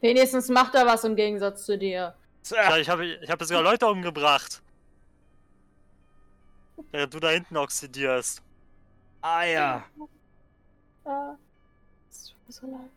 Wenigstens 0.00 0.48
macht 0.48 0.74
er 0.74 0.84
was 0.86 1.04
im 1.04 1.16
Gegensatz 1.16 1.64
zu 1.64 1.78
dir. 1.78 2.14
Ja, 2.50 2.76
ich 2.76 2.88
habe 2.88 3.06
ich 3.06 3.30
hab 3.30 3.40
jetzt 3.40 3.48
sogar 3.48 3.62
Leute 3.62 3.86
umgebracht. 3.86 4.62
Während 6.90 7.14
du 7.14 7.20
da 7.20 7.30
hinten 7.30 7.56
oxidierst. 7.56 8.42
Eier! 9.22 9.84
Äh, 11.04 11.10
es 12.10 12.28
tut 12.28 12.46
mir 12.46 12.52
so 12.52 12.66
leid. 12.66 12.90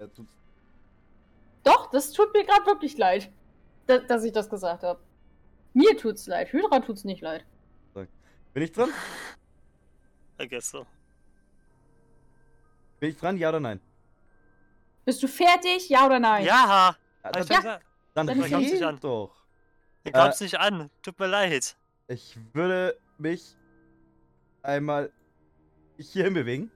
Ja, 0.00 0.06
tut's- 0.08 0.32
Doch, 1.62 1.90
das 1.90 2.10
tut 2.12 2.32
mir 2.34 2.44
gerade 2.44 2.64
wirklich 2.66 2.96
leid, 2.96 3.30
da, 3.86 3.98
dass 3.98 4.24
ich 4.24 4.32
das 4.32 4.48
gesagt 4.48 4.82
habe. 4.82 5.00
Mir 5.74 5.96
tut's 5.96 6.26
leid, 6.26 6.52
Hydra 6.52 6.80
tut's 6.80 7.04
nicht 7.04 7.20
leid. 7.20 7.44
Bin 8.52 8.64
ich 8.64 8.72
dran? 8.72 8.90
I 10.40 10.48
guess 10.48 10.70
so. 10.70 10.84
Bin 12.98 13.10
ich 13.10 13.16
dran? 13.16 13.36
Ja 13.36 13.50
oder 13.50 13.60
nein? 13.60 13.80
Bist 15.04 15.22
du 15.22 15.28
fertig? 15.28 15.88
Ja 15.88 16.06
oder 16.06 16.18
nein? 16.18 16.44
Ja! 16.44 16.96
Ja, 17.22 17.30
ich 17.30 17.32
dann, 17.32 17.46
doch 17.46 17.56
gesagt. 17.56 17.84
dann 18.14 18.26
dann 18.26 18.38
nicht 18.38 18.52
red 18.52 18.82
an. 18.82 18.98
doch. 18.98 19.44
Ihr 20.02 20.10
glaubt's 20.12 20.40
nicht 20.40 20.58
an. 20.58 20.90
Tut 21.02 21.16
mir 21.20 21.28
leid. 21.28 21.76
Ich 22.08 22.36
würde 22.52 22.98
mich 23.18 23.56
einmal 24.62 25.12
hierhin 25.96 26.34
bewegen. 26.34 26.72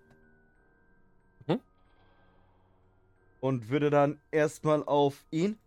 Und 3.44 3.68
würde 3.68 3.90
dann 3.90 4.18
erstmal 4.30 4.82
auf 4.84 5.22
ihn 5.30 5.58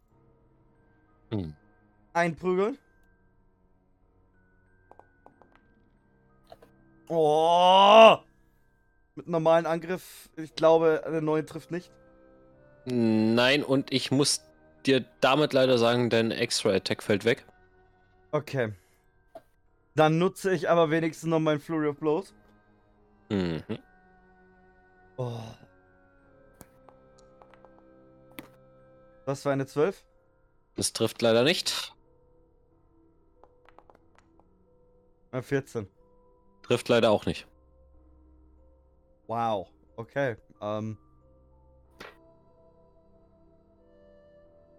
Hm. 1.31 1.53
einprügeln. 2.11 2.79
Oh! 7.07 8.17
Mit 9.13 9.27
normalen 9.27 9.67
Angriff, 9.67 10.27
ich 10.37 10.55
glaube, 10.55 11.03
eine 11.05 11.21
neue 11.21 11.45
trifft 11.45 11.69
nicht. 11.69 11.91
Nein, 12.85 13.61
und 13.61 13.93
ich 13.93 14.09
muss 14.09 14.41
dir 14.87 15.05
damit 15.21 15.53
leider 15.53 15.77
sagen, 15.77 16.09
dein 16.09 16.31
Extra 16.31 16.71
Attack 16.71 17.03
fällt 17.03 17.25
weg. 17.25 17.45
Okay. 18.31 18.73
Dann 19.93 20.17
nutze 20.17 20.51
ich 20.51 20.67
aber 20.67 20.89
wenigstens 20.89 21.29
noch 21.29 21.39
meinen 21.39 21.59
Flurry 21.59 21.89
of 21.89 21.97
Blows. 21.99 22.33
Mhm. 23.29 23.61
Oh. 25.17 25.41
Das 29.27 29.43
war 29.43 29.51
eine 29.51 29.65
12. 29.65 30.05
Das 30.77 30.93
trifft 30.93 31.21
leider 31.21 31.43
nicht. 31.43 31.93
Eine 35.31 35.43
14. 35.43 35.89
Trifft 36.63 36.87
leider 36.87 37.11
auch 37.11 37.25
nicht. 37.25 37.45
Wow. 39.27 39.67
Okay. 39.97 40.37
Ähm. 40.61 40.97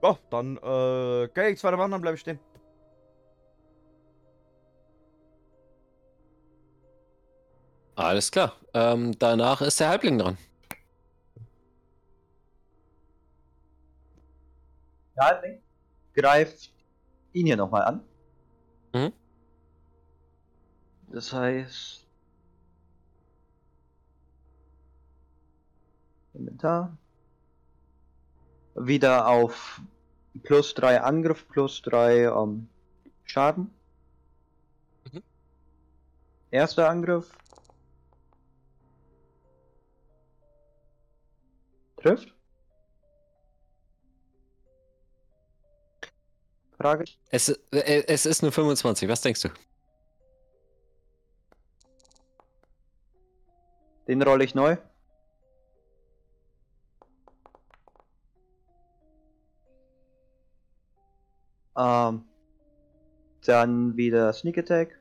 Oh, 0.00 0.16
dann 0.30 0.56
äh, 0.56 1.28
kann 1.28 1.44
ich 1.44 1.50
nichts 1.50 1.64
weiter 1.64 1.76
machen, 1.76 1.90
dann 1.90 2.00
bleibe 2.00 2.14
ich 2.14 2.22
stehen. 2.22 2.40
Alles 7.96 8.30
klar. 8.30 8.56
Ähm, 8.72 9.18
danach 9.18 9.60
ist 9.60 9.78
der 9.78 9.90
Halbling 9.90 10.16
dran. 10.16 10.38
Ja, 15.18 15.42
greift 16.14 16.72
ihn 17.32 17.46
hier 17.46 17.56
nochmal 17.56 17.82
an. 17.82 18.04
Mhm. 18.94 19.12
Das 21.08 21.32
heißt. 21.32 22.06
Inventar. 26.34 26.96
Wieder 28.76 29.26
auf 29.26 29.80
plus 30.44 30.74
3 30.74 31.00
Angriff, 31.00 31.48
plus 31.48 31.82
3 31.82 32.26
ähm, 32.26 32.68
Schaden. 33.24 33.74
Mhm. 35.12 35.22
Erster 36.52 36.88
Angriff. 36.88 37.36
Trifft. 41.96 42.37
Frage. 46.78 47.04
Es, 47.30 47.48
äh, 47.72 48.04
es 48.06 48.24
ist 48.24 48.42
eine 48.42 48.52
25. 48.52 49.08
Was 49.08 49.20
denkst 49.20 49.42
du? 49.42 49.48
Den 54.06 54.22
rolle 54.22 54.44
ich 54.44 54.54
neu. 54.54 54.76
Ähm, 61.76 62.24
dann 63.44 63.96
wieder 63.96 64.32
Sneak 64.32 64.58
Attack. 64.58 64.98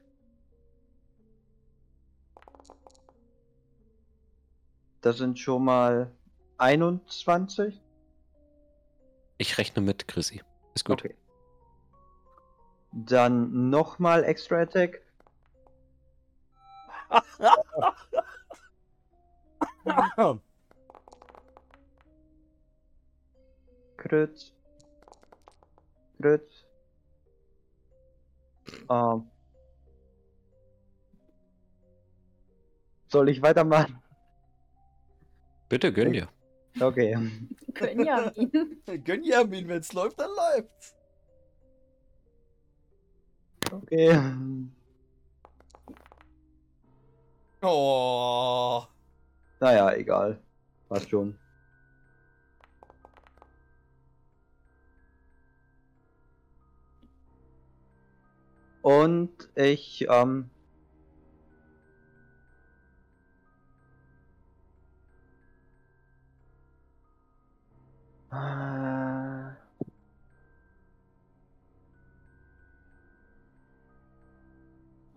Das 5.01 5.17
sind 5.17 5.39
schon 5.39 5.63
mal 5.63 6.11
21. 6.57 7.79
Ich 9.37 9.57
rechne 9.57 9.81
mit, 9.81 10.07
Chrissy. 10.07 10.41
Ist 10.73 10.85
gut. 10.85 11.03
Okay. 11.03 11.15
Dann 12.91 13.69
nochmal 13.69 14.23
Extra 14.23 14.61
Attack. 14.61 15.01
Crit. 23.97 24.53
Crit. 26.21 26.65
Ähm. 28.89 29.29
Soll 33.09 33.29
ich 33.29 33.41
weitermachen? 33.41 34.01
Bitte 35.69 35.93
gönn 35.93 36.13
dir. 36.13 36.29
Okay. 36.79 37.17
Gönjamin. 37.73 38.81
Gönjamin, 39.03 39.67
wenn's 39.67 39.93
läuft, 39.93 40.19
dann 40.19 40.31
läuft's. 40.31 40.96
Okay. 43.71 44.11
Oh. 47.61 48.87
Naja, 49.59 49.93
egal. 49.95 50.43
Passt 50.89 51.09
schon. 51.09 51.39
Und 58.81 59.49
ich, 59.55 60.07
ähm. 60.09 60.49
äh, 68.31 69.46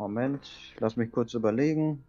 Moment, 0.00 0.50
lass 0.78 0.96
mich 0.96 1.12
kurz 1.12 1.34
überlegen. 1.34 2.02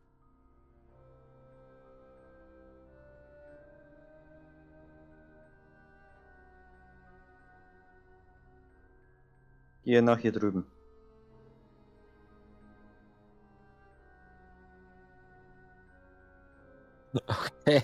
Gehe 9.83 10.01
nach 10.01 10.19
hier 10.19 10.31
drüben. 10.31 10.65
Hey. 17.65 17.83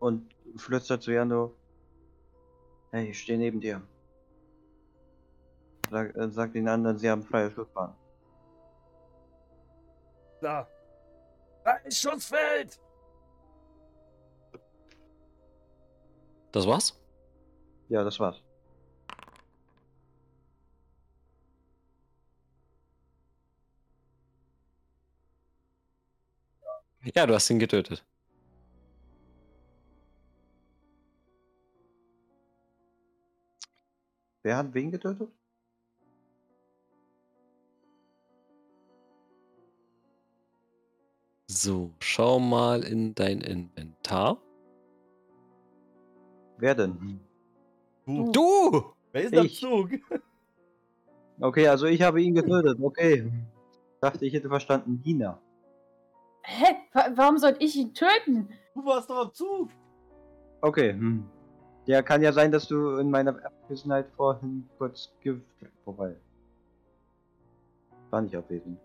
Und 0.00 0.34
flüstert 0.56 1.02
zu 1.02 1.12
Jando. 1.12 1.54
Hey, 2.94 3.10
ich 3.10 3.22
stehe 3.22 3.36
neben 3.36 3.60
dir. 3.60 3.82
Sag, 5.90 6.14
äh, 6.14 6.30
sag 6.30 6.52
den 6.52 6.68
anderen, 6.68 6.96
sie 6.96 7.10
haben 7.10 7.24
freie 7.24 7.50
Schussbahn. 7.50 7.92
Da. 10.40 10.68
Da 11.64 11.72
ist 11.78 12.00
Schussfeld. 12.00 12.78
Das 16.52 16.68
war's? 16.68 16.96
Ja, 17.88 18.04
das 18.04 18.20
war's. 18.20 18.40
Ja, 27.12 27.26
du 27.26 27.34
hast 27.34 27.50
ihn 27.50 27.58
getötet. 27.58 28.04
Wer 34.44 34.56
hat 34.58 34.74
wen 34.74 34.90
getötet? 34.90 35.30
So, 41.46 41.90
schau 42.00 42.38
mal 42.38 42.82
in 42.84 43.14
dein 43.14 43.40
Inventar. 43.40 44.38
Wer 46.58 46.74
denn? 46.74 47.20
Du. 48.06 48.32
Du! 48.32 48.84
Wer 49.12 49.22
ist 49.24 49.36
am 49.36 49.46
Ich. 49.46 49.60
Zug? 49.60 49.90
Okay, 51.40 51.66
also 51.66 51.86
ich 51.86 52.00
habe 52.00 52.22
ihn 52.22 52.32
getötet. 52.36 52.78
Okay. 52.80 53.28
Dachte, 54.00 54.24
ich 54.24 54.32
hätte 54.34 54.48
verstanden, 54.48 55.02
Dina. 55.02 55.40
Hä? 56.44 56.76
Wa- 56.92 57.10
Warum 57.16 57.38
sollte 57.38 57.58
ich 57.64 57.74
ihn 57.74 57.92
töten? 57.92 58.48
Du 58.72 58.84
warst 58.84 59.10
doch 59.10 59.16
am 59.26 59.34
Zug. 59.34 59.68
Okay. 60.60 60.92
Hm. 60.92 61.28
Ja, 61.86 62.02
kann 62.02 62.22
ja 62.22 62.32
sein, 62.32 62.50
dass 62.50 62.66
du 62.66 62.96
in 62.96 63.10
meiner 63.10 63.36
Abwesenheit 63.44 64.06
vorhin 64.16 64.68
kurz 64.78 65.12
ge... 65.20 65.38
Wobei. 65.84 66.16
War 68.10 68.22
nicht 68.22 68.34
abwesend. 68.36 68.78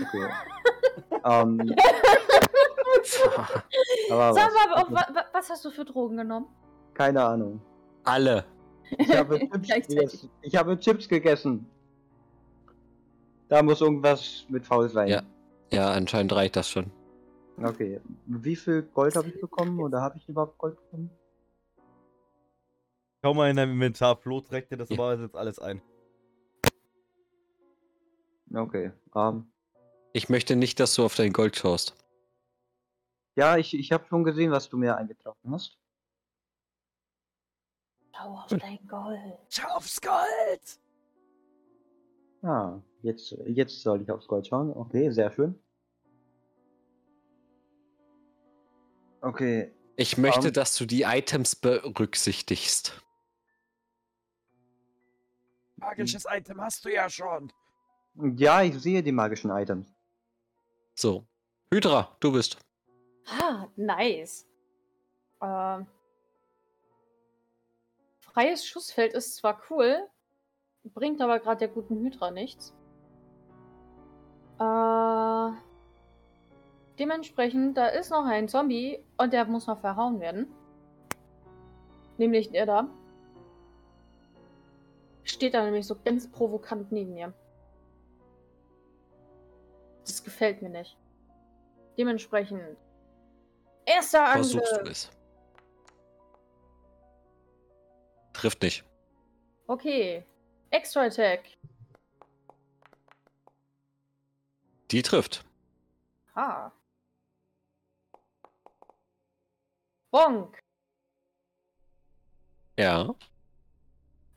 Okay. 0.00 0.28
ähm, 1.24 1.60
aber 4.10 4.34
Sag 4.34 4.46
was? 4.46 4.54
mal, 4.54 4.74
auf, 4.82 4.90
wa, 4.90 5.06
wa, 5.14 5.24
was 5.32 5.50
hast 5.50 5.64
du 5.64 5.70
für 5.70 5.84
Drogen 5.84 6.16
genommen? 6.16 6.46
Keine 6.94 7.22
Ahnung. 7.22 7.60
Alle. 8.04 8.44
Ich 8.98 9.16
habe, 9.16 9.38
Chips 9.62 9.88
gegessen. 9.88 10.30
ich 10.42 10.56
habe 10.56 10.78
Chips 10.78 11.08
gegessen. 11.08 11.66
Da 13.48 13.62
muss 13.62 13.80
irgendwas 13.80 14.44
mit 14.48 14.66
faul 14.66 14.88
sein. 14.88 15.08
Ja. 15.08 15.22
Ja, 15.72 15.92
anscheinend 15.92 16.32
reicht 16.32 16.56
das 16.56 16.68
schon. 16.68 16.90
Okay. 17.62 18.00
Wie 18.26 18.56
viel 18.56 18.82
Gold 18.82 19.14
habe 19.14 19.28
ich 19.28 19.40
bekommen? 19.40 19.78
Oder 19.80 20.00
habe 20.00 20.18
ich 20.18 20.28
überhaupt 20.28 20.58
Gold 20.58 20.76
bekommen? 20.76 21.10
Schau 23.22 23.34
mal 23.34 23.50
in 23.50 23.56
deinem 23.56 23.72
Inventar. 23.72 24.16
Flo 24.16 24.40
trägt 24.40 24.70
dir 24.72 24.76
das 24.76 24.88
Ja. 24.88 24.96
normalerweise 24.96 25.24
jetzt 25.24 25.36
alles 25.36 25.58
ein. 25.58 25.82
Okay. 28.54 28.92
Ähm, 29.14 29.50
Ich 30.12 30.28
möchte 30.28 30.56
nicht, 30.56 30.80
dass 30.80 30.94
du 30.94 31.04
auf 31.04 31.14
dein 31.14 31.32
Gold 31.32 31.56
schaust. 31.56 31.94
ja, 33.36 33.56
ich, 33.56 33.74
ich 33.74 33.92
habe 33.92 34.06
schon 34.08 34.24
gesehen, 34.24 34.50
was 34.50 34.68
du 34.68 34.76
mir 34.76 34.96
eingetroffen 34.96 35.52
hast. 35.52 35.78
Schau 38.16 38.34
auf 38.38 38.46
dein 38.48 38.86
Gold. 38.88 39.38
Schau 39.48 39.68
aufs 39.76 40.00
Gold! 40.00 40.80
Ah, 42.42 42.80
jetzt, 43.02 43.30
jetzt 43.46 43.80
soll 43.82 44.02
ich 44.02 44.10
aufs 44.10 44.26
Gold 44.26 44.46
schauen. 44.46 44.72
Okay, 44.72 45.10
sehr 45.10 45.30
schön. 45.30 45.58
Okay, 49.22 49.70
Ich 49.96 50.16
möchte, 50.16 50.48
Ähm. 50.48 50.52
dass 50.54 50.76
du 50.76 50.86
die 50.86 51.02
Items 51.02 51.54
berücksichtigst. 51.54 53.00
Magisches 55.80 56.26
Item 56.30 56.60
hast 56.60 56.84
du 56.84 56.92
ja 56.92 57.08
schon. 57.08 57.52
ja, 58.36 58.62
ich 58.62 58.78
sehe 58.80 59.02
die 59.02 59.12
magischen 59.12 59.50
Items. 59.50 59.92
So. 60.94 61.26
Hydra, 61.72 62.16
du 62.20 62.32
bist. 62.32 62.58
Ah, 63.26 63.66
nice. 63.76 64.46
Ähm, 65.40 65.86
freies 68.18 68.66
Schussfeld 68.66 69.14
ist 69.14 69.36
zwar 69.36 69.60
cool, 69.70 70.06
bringt 70.84 71.20
aber 71.22 71.38
gerade 71.38 71.60
der 71.60 71.68
guten 71.68 72.04
Hydra 72.04 72.30
nichts. 72.30 72.74
Äh, 74.58 75.52
dementsprechend, 76.98 77.78
da 77.78 77.86
ist 77.86 78.10
noch 78.10 78.26
ein 78.26 78.48
Zombie 78.48 79.02
und 79.16 79.32
der 79.32 79.44
muss 79.46 79.66
noch 79.66 79.80
verhauen 79.80 80.20
werden. 80.20 80.52
Nämlich 82.18 82.50
der 82.50 82.66
da. 82.66 82.88
Steht 85.30 85.54
da 85.54 85.64
nämlich 85.64 85.86
so 85.86 85.94
ganz 85.94 86.28
provokant 86.28 86.90
neben 86.90 87.14
mir. 87.14 87.32
Das 90.04 90.24
gefällt 90.24 90.60
mir 90.60 90.70
nicht. 90.70 90.98
Dementsprechend. 91.96 92.76
Erster 93.86 94.26
Versuchst 94.26 94.72
du 94.72 94.76
Angriff. 94.78 94.90
es. 94.90 95.10
Trifft 98.32 98.60
nicht. 98.62 98.84
Okay. 99.68 100.26
Extra 100.70 101.02
Attack. 101.04 101.44
Die 104.90 105.02
trifft. 105.02 105.44
Ha. 106.34 106.72
Bonk. 110.10 110.58
Ja. 112.76 113.14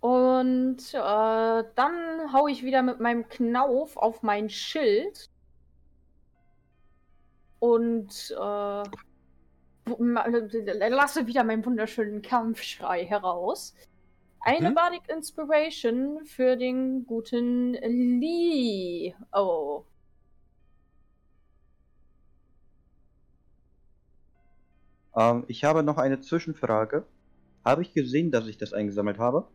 Und 0.03 0.93
äh, 0.93 1.63
dann 1.75 2.33
hau 2.33 2.47
ich 2.49 2.61
wieder 2.61 2.81
mit 2.81 2.99
meinem 2.99 3.29
Knauf 3.29 3.95
auf 3.95 4.21
mein 4.21 4.49
Schild. 4.49 5.29
Und 7.59 8.35
äh, 8.37 8.83
lasse 10.89 11.25
wieder 11.25 11.45
meinen 11.45 11.65
wunderschönen 11.65 12.21
Kampfschrei 12.21 13.05
heraus. 13.05 13.73
Eine 14.41 14.71
Mhm. 14.71 14.75
Bardic 14.75 15.07
Inspiration 15.07 16.25
für 16.25 16.57
den 16.57 17.05
guten 17.05 17.71
Lee. 17.75 19.15
Oh. 19.31 19.85
Ähm, 25.15 25.45
ich 25.47 25.63
habe 25.63 25.81
noch 25.81 25.97
eine 25.97 26.19
Zwischenfrage. 26.19 27.07
Habe 27.63 27.83
ich 27.83 27.93
gesehen, 27.93 28.31
dass 28.31 28.47
ich 28.47 28.57
das 28.57 28.73
eingesammelt 28.73 29.17
habe? 29.17 29.47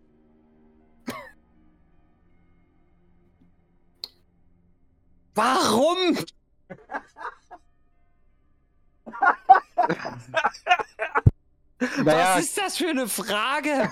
Warum? 5.39 6.19
Naja, 12.03 12.35
Was 12.37 12.45
ist 12.45 12.59
das 12.59 12.77
für 12.77 12.89
eine 12.89 13.07
Frage? 13.07 13.89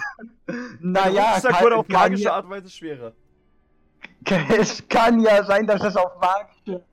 naja, 0.80 1.34
Rucksack 1.34 1.52
kann- 1.52 1.64
wurde 1.64 1.76
auf 1.76 1.86
kann 1.88 2.00
magische 2.00 2.24
ja, 2.24 2.32
Art 2.34 2.44
und 2.44 2.50
Weise 2.50 2.70
schwerer. 2.70 3.12
Es 4.58 4.86
kann 4.88 5.20
ja 5.20 5.44
sein, 5.44 5.66
dass 5.66 5.82
es 5.82 5.96
auf 5.96 6.20
magische 6.20 6.84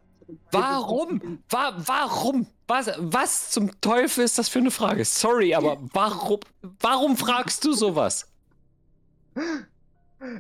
Warum? 0.52 1.44
Wa 1.50 1.74
warum? 1.78 2.48
Was, 2.68 2.92
was 2.98 3.50
zum 3.50 3.72
Teufel 3.82 4.24
ist 4.24 4.38
das 4.38 4.50
für 4.50 4.60
eine 4.60 4.72
Frage? 4.72 5.04
Sorry, 5.04 5.54
aber 5.54 5.78
warum, 5.94 6.40
warum 6.80 7.18
fragst 7.18 7.66
du 7.66 7.74
sowas? 7.74 8.32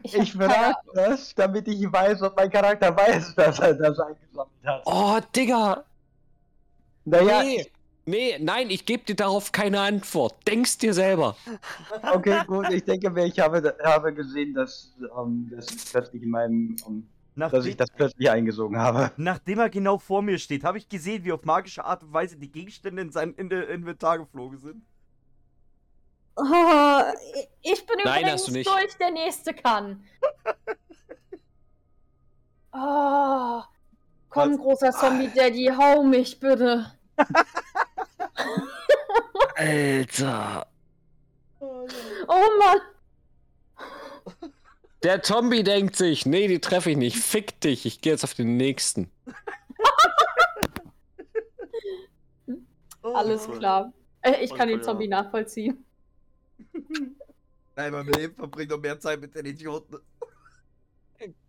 Ich, 0.03 0.13
Ich 0.15 0.33
frage 0.33 0.75
das, 0.93 1.33
damit 1.35 1.67
ich 1.67 1.91
weiß, 1.91 2.21
ob 2.21 2.35
mein 2.35 2.49
Charakter 2.49 2.95
weiß, 2.95 3.35
dass 3.35 3.59
er 3.59 3.73
das 3.75 3.99
eingesammelt 3.99 4.65
hat. 4.65 4.81
Oh, 4.85 5.19
Digga. 5.35 5.83
Naja, 7.05 7.43
Nee, 7.43 7.65
nee, 8.05 8.37
nein, 8.39 8.69
ich 8.69 8.85
gebe 8.85 9.03
dir 9.03 9.15
darauf 9.15 9.51
keine 9.51 9.79
Antwort. 9.81 10.35
Denk's 10.47 10.77
dir 10.77 10.93
selber. 10.93 11.35
okay, 12.13 12.43
gut. 12.47 12.69
Ich 12.71 12.83
denke 12.83 13.09
mir, 13.09 13.25
ich 13.25 13.39
habe, 13.39 13.75
habe 13.83 14.13
gesehen, 14.13 14.53
dass, 14.53 14.95
ähm, 15.17 15.51
das 15.53 15.67
plötzlich 15.91 16.23
in 16.23 16.29
meinem, 16.29 16.75
ähm, 16.87 17.09
dass 17.35 17.51
Nachdem, 17.53 17.69
ich 17.71 17.77
das 17.77 17.89
plötzlich 17.89 18.29
eingesogen 18.29 18.77
habe. 18.77 19.11
nachdem 19.17 19.59
er 19.59 19.69
genau 19.69 19.97
vor 19.97 20.21
mir 20.21 20.37
steht, 20.37 20.63
habe 20.63 20.77
ich 20.77 20.87
gesehen, 20.87 21.23
wie 21.25 21.31
auf 21.31 21.43
magische 21.45 21.83
Art 21.83 22.03
und 22.03 22.13
Weise 22.13 22.37
die 22.37 22.51
Gegenstände 22.51 23.01
in 23.01 23.11
sein 23.11 23.33
in 23.33 23.49
Inventar 23.51 24.19
geflogen 24.19 24.59
sind. 24.59 24.83
Oh, 26.35 27.01
ich 27.61 27.85
bin 27.85 27.97
Nein, 28.03 28.21
übrigens 28.23 28.31
hast 28.41 28.47
du 28.47 28.51
nicht. 28.53 28.69
durch, 28.69 28.97
der 28.97 29.11
nächste 29.11 29.53
kann. 29.53 30.03
Oh, 32.75 33.61
komm, 34.29 34.53
Was? 34.53 34.57
großer 34.59 34.91
Zombie-Daddy, 34.93 35.71
hau 35.77 36.01
mich 36.01 36.39
bitte. 36.39 36.91
Alter. 39.55 40.65
Oh 41.59 41.87
Mann. 42.27 42.81
Der 45.03 45.21
Zombie 45.21 45.61
denkt 45.63 45.95
sich, 45.95 46.25
nee, 46.25 46.47
die 46.47 46.59
treffe 46.59 46.89
ich 46.89 46.97
nicht. 46.97 47.17
Fick 47.17 47.61
dich, 47.61 47.85
ich 47.85 48.01
gehe 48.01 48.13
jetzt 48.13 48.23
auf 48.23 48.33
den 48.33 48.57
nächsten. 48.57 49.11
Alles 53.03 53.47
klar. 53.47 53.93
Äh, 54.23 54.43
Ich 54.43 54.55
kann 54.55 54.67
den 54.67 54.81
Zombie 54.81 55.07
nachvollziehen. 55.07 55.85
Nein, 57.75 57.91
mein 57.91 58.07
Leben 58.07 58.35
verbringt 58.35 58.69
noch 58.69 58.79
mehr 58.79 58.99
Zeit 58.99 59.19
mit 59.19 59.33
den 59.35 59.45
Idioten. 59.45 59.97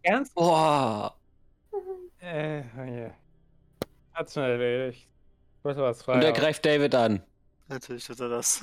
Ganz. 0.02 0.30
Boah. 0.32 1.16
Äh, 2.18 2.62
oh 2.78 2.84
je. 2.84 3.10
Hat 4.12 4.30
schon 4.30 4.44
erledigt. 4.44 5.08
Ich 5.58 5.64
wollte 5.64 5.80
was 5.82 6.02
Und 6.02 6.14
er 6.14 6.22
fragen. 6.22 6.34
greift 6.34 6.64
David 6.64 6.94
an. 6.94 7.22
Natürlich 7.68 8.06
tut 8.06 8.20
er 8.20 8.28
das. 8.28 8.62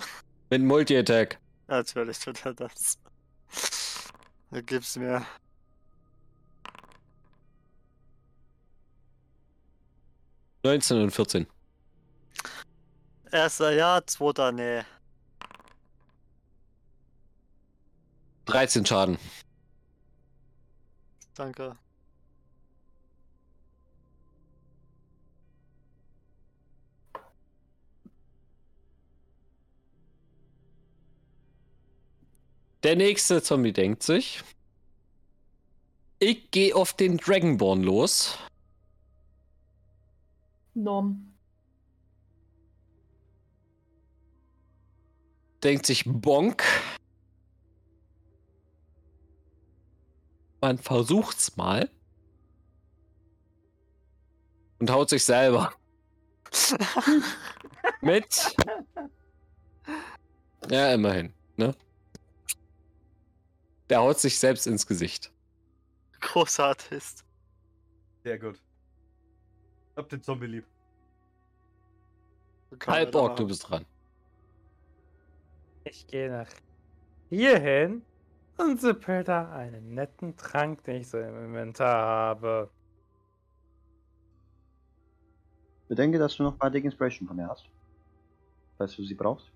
Mit 0.50 0.62
Multi-Attack. 0.64 1.40
Natürlich 1.68 2.20
tut 2.20 2.46
er 2.46 2.54
das. 2.54 2.98
Da 4.50 4.62
gib's 4.62 4.96
mir. 4.96 5.26
Neunzehn 10.64 11.02
und 11.02 11.12
14. 11.12 11.48
Erster 13.32 13.72
ja, 13.72 14.02
zweiter 14.06 14.52
nee. 14.52 14.82
13 18.52 18.86
Schaden. 18.86 19.18
Danke. 21.36 21.78
Der 32.84 32.96
nächste 32.96 33.42
Zombie 33.42 33.74
denkt 33.74 34.04
sich. 34.04 34.44
Ich 36.20 36.52
gehe 36.52 36.76
auf 36.76 36.94
den 36.94 37.18
Dragonborn 37.18 37.84
los. 37.84 38.38
Nom. 40.74 41.34
Denkt 45.64 45.86
sich 45.86 46.04
Bonk. 46.06 46.64
Man 50.62 50.78
versucht's 50.78 51.58
mal. 51.58 51.90
Und 54.80 54.90
haut 54.92 55.10
sich 55.10 55.24
selber. 55.26 55.74
Mit. 58.02 58.56
Ja, 60.70 60.94
immerhin. 60.94 61.34
Ne? 61.58 61.76
Der 63.90 64.00
haut 64.00 64.20
sich 64.20 64.38
selbst 64.38 64.68
ins 64.68 64.86
Gesicht. 64.86 65.32
Großer 66.20 66.66
Artist. 66.66 67.26
Sehr 68.24 68.38
gut. 68.38 68.62
Hab 69.96 70.10
den 70.10 70.22
Zombie 70.22 70.46
lieb. 70.48 70.66
Kann 72.80 72.94
Halb 72.94 73.16
Ork, 73.16 73.32
machen. 73.32 73.38
du 73.38 73.48
bist 73.48 73.70
dran. 73.70 73.86
Ich 75.84 76.08
gehe 76.08 76.30
nach 76.30 76.50
hierhin 77.30 78.04
und 78.62 78.80
sippel 78.80 79.24
da 79.24 79.52
einen 79.52 79.94
netten 79.94 80.36
Trank, 80.38 80.84
den 80.84 81.02
ich 81.02 81.10
so 81.10 81.20
im 81.20 81.46
Inventar 81.46 82.06
habe. 82.06 82.70
Bedenke, 85.88 86.18
dass 86.20 86.36
du 86.38 86.44
noch 86.44 86.56
Bardic 86.56 86.86
Inspiration 86.86 87.28
von 87.28 87.36
mir 87.38 87.48
hast. 87.48 87.70
Falls 88.78 88.96
du 88.96 89.04
sie 89.04 89.16
brauchst. 89.16 89.52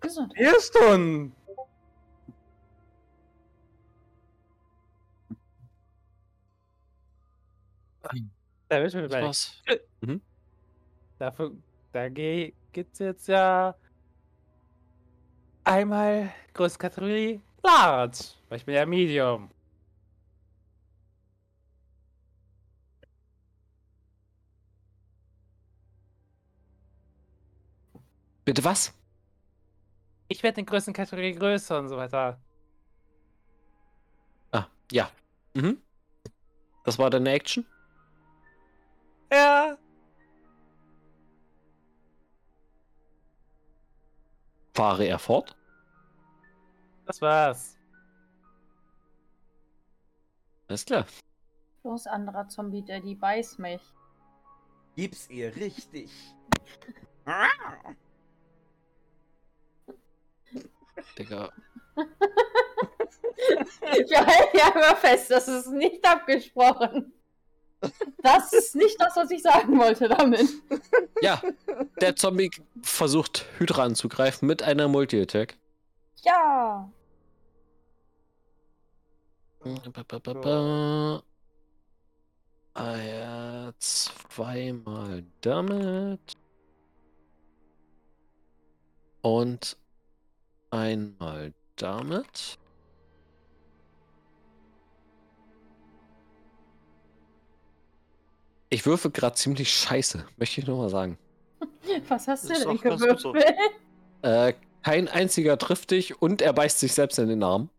Gesund. 0.00 0.32
Vier 0.34 0.60
Stunden! 0.60 1.34
Da 8.68 8.80
wird 8.80 8.92
schon 8.92 9.02
Das 9.02 9.10
überlegt. 9.10 9.26
war's. 9.26 9.62
Dafür, 11.18 11.52
da 11.92 12.08
ge- 12.08 12.54
gibt's 12.72 12.98
jetzt 12.98 13.28
ja 13.28 13.74
einmal 15.64 16.32
größte 16.54 16.78
Kategorie 16.78 17.40
Large, 17.62 18.18
weil 18.48 18.58
ich 18.58 18.64
bin 18.64 18.74
ja 18.74 18.86
Medium. 18.86 19.50
Bitte 28.44 28.64
was? 28.64 28.92
Ich 30.28 30.42
werde 30.42 30.60
in 30.60 30.66
größten 30.66 30.94
Kategorie 30.94 31.34
größer 31.34 31.78
und 31.78 31.88
so 31.88 31.96
weiter. 31.96 32.38
Ah, 34.52 34.66
ja. 34.92 35.10
Mhm. 35.54 35.80
Das 36.84 36.98
war 36.98 37.10
deine 37.10 37.30
Action? 37.32 37.66
Ja, 39.32 39.76
Fahre 44.74 45.06
er 45.06 45.18
fort? 45.18 45.56
das 47.10 47.20
war's. 47.20 47.76
Alles 50.68 50.84
klar. 50.84 51.04
Los, 51.82 52.06
anderer 52.06 52.46
Zombie-Daddy, 52.48 53.16
beiß 53.16 53.58
mich. 53.58 53.82
Gib's 54.94 55.28
ihr 55.28 55.56
richtig. 55.56 56.12
Digga. 61.18 61.50
Wir 61.96 62.06
halten 64.26 64.56
ja 64.56 64.68
immer 64.68 64.94
fest, 64.96 65.30
das 65.30 65.48
ist 65.48 65.72
nicht 65.72 66.06
abgesprochen. 66.06 67.12
Das 68.22 68.52
ist 68.52 68.76
nicht 68.76 69.00
das, 69.00 69.16
was 69.16 69.30
ich 69.30 69.42
sagen 69.42 69.78
wollte 69.78 70.08
damit. 70.08 70.48
Ja, 71.22 71.40
der 72.00 72.16
Zombie 72.16 72.50
versucht 72.82 73.46
Hydra 73.58 73.84
anzugreifen 73.84 74.46
mit 74.46 74.62
einer 74.62 74.88
Multi-Attack. 74.88 75.56
Ja. 76.22 76.90
Ba. 79.62 81.22
Ah 82.74 82.96
ja, 82.96 83.72
zweimal 83.78 85.24
damit. 85.40 86.20
Und 89.22 89.76
einmal 90.70 91.52
damit. 91.76 92.58
Ich 98.72 98.86
würfe 98.86 99.10
gerade 99.10 99.34
ziemlich 99.34 99.72
scheiße, 99.72 100.24
möchte 100.36 100.60
ich 100.60 100.66
nur 100.66 100.78
mal 100.78 100.88
sagen. 100.88 101.18
Was 102.08 102.28
hast 102.28 102.48
du 102.48 102.54
denn 102.54 102.68
gut 102.68 102.82
so. 102.82 103.32
gewürfelt? 103.32 103.44
Äh, 104.22 104.54
kein 104.82 105.08
einziger 105.08 105.58
trifft 105.58 105.90
dich 105.90 106.22
und 106.22 106.40
er 106.40 106.52
beißt 106.52 106.78
sich 106.78 106.92
selbst 106.92 107.18
in 107.18 107.28
den 107.28 107.42
Arm. 107.42 107.68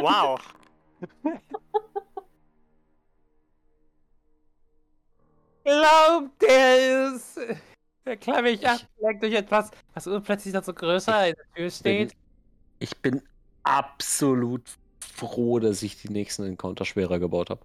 Wow. 0.00 0.40
Glaubt, 5.64 6.42
der 6.42 7.14
ist. 7.14 7.38
Der 8.06 8.42
mich 8.42 8.66
abgelenkt 8.66 9.22
durch 9.22 9.34
etwas, 9.34 9.70
was 9.92 10.06
urplötzlich 10.06 10.54
dann 10.54 10.62
so 10.62 10.72
größer 10.72 11.28
in 11.28 11.34
der 11.34 11.54
Tür 11.54 11.70
steht. 11.70 12.12
Ich 12.78 12.96
bin 12.98 13.22
absolut 13.64 14.78
froh, 15.08 15.58
dass 15.58 15.82
ich 15.82 16.00
die 16.00 16.10
nächsten 16.10 16.44
Encounter 16.44 16.84
schwerer 16.84 17.18
gebaut 17.18 17.50
habe. 17.50 17.62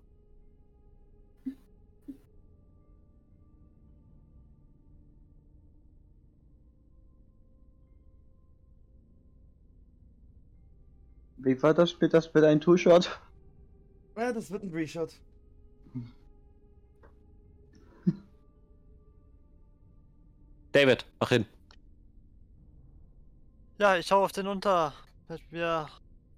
Wie 11.38 11.62
war 11.62 11.74
das 11.74 12.00
mit, 12.00 12.14
das 12.14 12.34
mit 12.34 12.46
einem 12.46 12.62
Two-Shot? 12.62 13.20
Ja, 14.16 14.32
das 14.32 14.50
wird 14.50 14.64
ein 14.64 14.72
Reshot. 14.72 15.20
David, 20.72 21.06
mach 21.20 21.30
hin. 21.30 21.46
Ja, 23.78 23.98
ich 23.98 24.12
hau 24.12 24.24
auf 24.24 24.32
den 24.32 24.48
unter. 24.48 24.94
Mit 25.28 25.52
mir. 25.52 25.88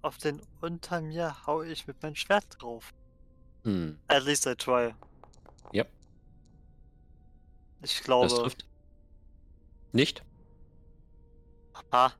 Auf 0.06 0.18
den 0.18 0.40
unter 0.60 1.00
mir 1.00 1.34
hau 1.48 1.62
ich 1.62 1.88
mit 1.88 2.00
meinem 2.00 2.14
Schwert 2.14 2.44
drauf. 2.62 2.94
Hm, 3.64 3.98
At 4.06 4.22
least 4.22 4.46
I 4.46 4.54
try. 4.54 4.94
Yep. 5.74 5.90
Ich 7.82 7.96
das 7.96 8.04
glaube. 8.04 8.28
trifft. 8.28 8.64
Nicht? 9.90 10.22
Ah, 11.90 12.12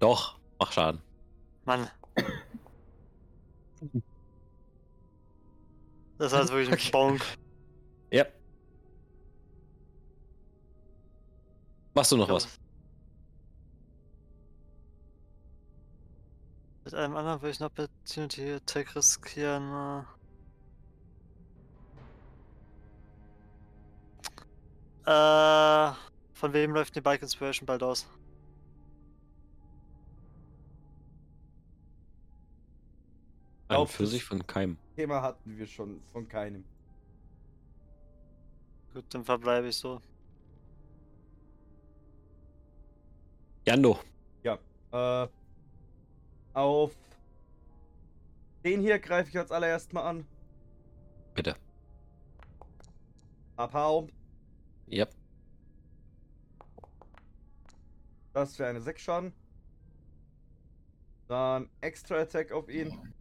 Doch, 0.00 0.40
mach 0.58 0.72
Schaden. 0.72 1.00
Mann. 1.66 1.88
Das 6.18 6.32
war 6.32 6.40
jetzt 6.40 6.50
wirklich 6.52 6.68
ein 6.68 6.74
Okay. 6.80 6.90
Bonk. 6.90 7.24
Ja. 8.10 8.26
Machst 11.94 12.10
du 12.10 12.16
noch 12.16 12.26
Ja. 12.26 12.34
was? 12.34 12.48
Mit 16.84 16.94
einem 16.94 17.16
anderen 17.16 17.40
würde 17.40 17.50
ich 17.50 17.60
noch 17.60 17.70
Opportunity 17.70 18.52
Attack 18.52 18.94
riskieren. 18.94 20.02
Äh, 20.02 20.04
Äh, 25.06 25.92
von 26.32 26.52
wem 26.54 26.72
läuft 26.72 26.96
die 26.96 27.02
Bike 27.02 27.20
Inspiration 27.20 27.66
bald 27.66 27.82
aus? 27.82 28.06
An 33.68 33.76
Glaub, 33.76 33.88
für 33.90 34.06
sich 34.06 34.24
von 34.24 34.46
keinem. 34.46 34.78
Thema 34.96 35.20
hatten 35.20 35.58
wir 35.58 35.66
schon 35.66 36.00
von 36.12 36.26
keinem. 36.26 36.64
Gut, 38.94 39.04
dann 39.10 39.24
verbleibe 39.24 39.68
ich 39.68 39.76
so. 39.76 40.00
Jando. 43.66 43.98
Äh, 44.92 45.26
auf 46.54 46.96
den 48.64 48.80
hier 48.80 48.98
greife 48.98 49.28
ich 49.28 49.38
als 49.38 49.50
allererst 49.52 49.92
mal 49.92 50.08
an. 50.08 50.26
Bitte. 51.34 51.56
Abhau. 53.56 54.08
Yep. 54.90 55.14
Das 58.32 58.58
wäre 58.58 58.70
eine 58.70 58.80
6 58.80 59.02
Schaden. 59.02 59.32
Dann 61.28 61.68
Extra 61.80 62.20
Attack 62.20 62.52
auf 62.52 62.68
ihn. 62.68 63.14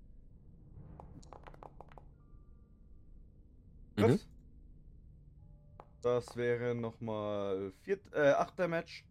Mhm. 3.96 4.08
Gut. 4.08 4.28
Das 6.02 6.36
wäre 6.36 6.76
nochmal 6.76 7.74
äh, 7.86 8.32
8 8.32 8.60
Damage. 8.60 9.04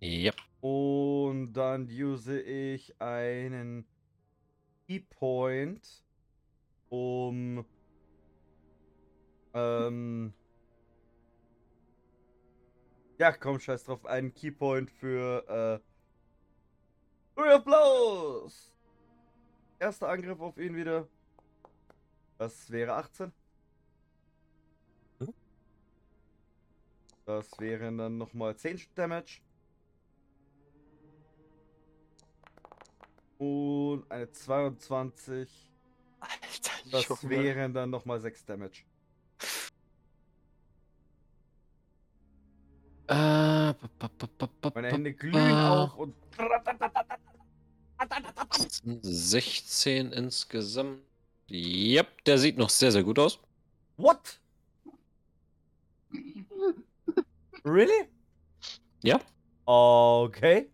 Yep. 0.00 0.36
Und 0.62 1.54
dann 1.54 1.88
use 1.90 2.40
ich 2.40 2.94
einen 3.00 3.84
Keypoint, 4.86 6.04
um 6.88 7.66
ähm 9.54 10.32
ja, 13.18 13.32
komm, 13.32 13.58
scheiß 13.58 13.84
drauf, 13.84 14.06
einen 14.06 14.32
Keypoint 14.32 14.90
für 14.90 15.82
äh 15.84 15.92
of 17.56 17.64
Blows. 17.64 18.72
Erster 19.80 20.08
Angriff 20.08 20.40
auf 20.40 20.56
ihn 20.58 20.76
wieder. 20.76 21.08
Das 22.38 22.70
wäre 22.70 22.94
18. 22.94 23.32
Mhm. 25.18 25.34
Das 27.24 27.50
wären 27.58 27.98
dann 27.98 28.16
nochmal 28.16 28.56
10 28.56 28.80
Damage. 28.94 29.40
Und 33.42 34.04
eine 34.08 34.30
22. 34.30 35.50
Alter, 36.20 36.70
Das 36.92 37.08
Junge. 37.08 37.22
wären 37.28 37.74
dann 37.74 37.90
nochmal 37.90 38.20
6 38.20 38.44
Damage. 38.44 38.84
Äh, 43.08 43.14
Meine 44.74 44.88
Hände 44.92 45.12
glühen 45.12 45.56
auf 45.56 45.96
und. 45.96 46.14
16 49.02 50.12
insgesamt. 50.12 51.00
Yep, 51.50 52.24
der 52.24 52.38
sieht 52.38 52.56
noch 52.56 52.70
sehr, 52.70 52.92
sehr 52.92 53.02
gut 53.02 53.18
aus. 53.18 53.40
What? 53.96 54.38
Really? 57.64 58.08
Ja. 59.02 59.20
Okay. 59.64 60.70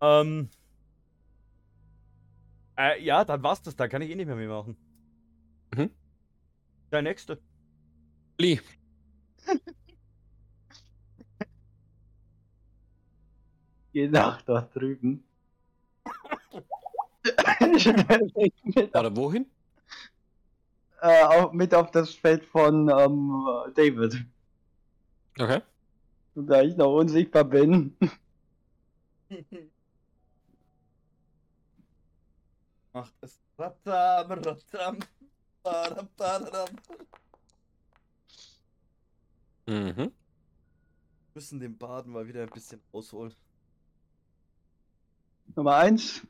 Ähm. 0.00 0.48
Äh, 2.78 3.02
ja, 3.02 3.24
dann 3.24 3.42
war's 3.42 3.62
das. 3.62 3.76
Da 3.76 3.88
kann 3.88 4.02
ich 4.02 4.10
eh 4.10 4.14
nicht 4.14 4.26
mehr 4.26 4.36
mehr 4.36 4.48
machen. 4.48 4.76
Mhm. 5.74 5.90
Der 6.92 7.02
nächste. 7.02 7.40
Lee. 8.38 8.60
Geh 13.92 14.08
nach 14.08 14.42
dort 14.42 14.74
drüben. 14.74 15.24
Warte, 18.92 19.16
wohin? 19.16 19.46
äh, 21.00 21.24
auf, 21.24 21.52
mit 21.52 21.74
auf 21.74 21.90
das 21.90 22.14
Feld 22.14 22.44
von 22.44 22.88
ähm, 22.88 23.46
David. 23.74 24.24
Okay. 25.38 25.60
Und 26.34 26.46
da 26.48 26.62
ich 26.62 26.76
noch 26.76 26.92
unsichtbar 26.94 27.44
bin. 27.44 27.96
Macht 32.96 33.12
es. 33.20 33.38
Ratam, 33.58 34.32
ratam, 34.32 34.98
badam, 35.62 36.08
badam. 36.16 36.68
Mhm. 39.66 40.10
Müssen 41.34 41.60
den 41.60 41.76
Baden 41.76 42.10
mal 42.10 42.26
wieder 42.26 42.42
ein 42.44 42.48
bisschen 42.48 42.80
ausholen. 42.92 43.34
Nummer 45.54 45.76
eins. 45.76 46.22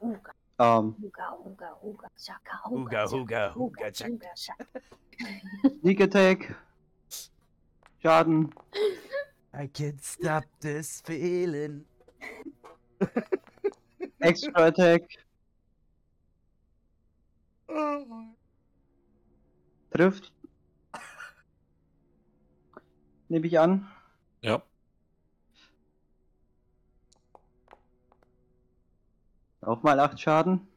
Uga, 0.00 0.32
Ähm, 0.60 0.94
uga, 1.02 1.36
uga, 1.44 1.78
uga, 1.82 2.08
shaka, 2.16 2.62
Huga, 2.70 3.06
uga, 3.06 3.10
huga, 3.10 3.12
shaka, 3.12 3.54
huga, 3.56 3.90
tschak. 3.90 4.10
uga, 4.12 4.36
shaka. 4.36 4.80
Sneak 5.80 6.00
Attack. 6.00 6.54
Schaden. 8.00 8.54
I 9.52 9.66
can't 9.66 10.00
stop 10.00 10.44
this 10.60 11.00
feeling. 11.00 11.84
Extra 14.24 14.66
Attack. 14.66 15.02
Trifft. 19.90 20.32
Nehme 23.28 23.46
ich 23.46 23.58
an. 23.58 23.86
Ja. 24.42 24.62
Auch 29.60 29.82
mal 29.82 29.98
8 29.98 30.20
Schaden. 30.20 30.68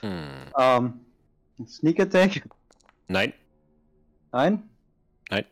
Hm. 0.00 0.52
Ähm, 0.58 1.00
Sneak 1.66 2.00
Attack. 2.00 2.46
Nein, 3.08 3.32
Nein? 4.32 4.68
Nein. 5.30 5.46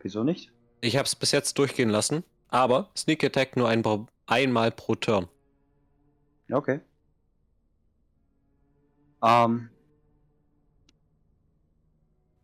Wieso 0.00 0.24
nicht? 0.24 0.50
ich 0.80 0.96
habe 0.96 1.06
es 1.06 1.14
bis 1.14 1.32
jetzt 1.32 1.58
durchgehen 1.58 1.90
lassen, 1.90 2.24
aber 2.48 2.90
Sneak 2.96 3.22
Attack 3.24 3.56
nur 3.56 3.68
ein, 3.68 3.84
einmal 4.26 4.70
pro 4.70 4.94
Turn. 4.94 5.28
Okay. 6.50 6.80
Ähm, 9.22 9.70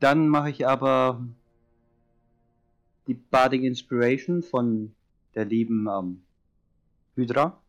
dann 0.01 0.29
mache 0.29 0.51
ich 0.51 0.67
aber 0.67 1.25
die 3.07 3.15
Bardic 3.15 3.63
Inspiration 3.63 4.43
von 4.43 4.95
der 5.35 5.45
lieben 5.45 5.87
ähm, 5.89 6.23
Hydra. 7.15 7.61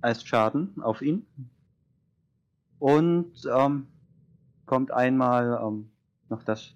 Als 0.00 0.24
Schaden 0.24 0.82
auf 0.82 1.02
ihn. 1.02 1.26
Und 2.78 3.32
ähm, 3.52 3.88
kommt 4.66 4.90
einmal 4.90 5.60
ähm, 5.62 5.90
noch 6.28 6.42
das 6.42 6.74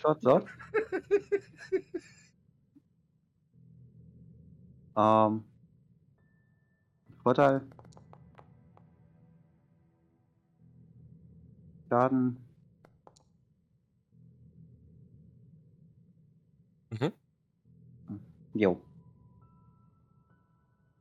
Shot 0.00 0.22
Shot. 0.22 0.46
ähm, 4.96 5.44
Vorteil. 7.22 7.60
Schaden. 11.90 12.38
Mhm. 16.90 17.12
Jo. 18.54 18.80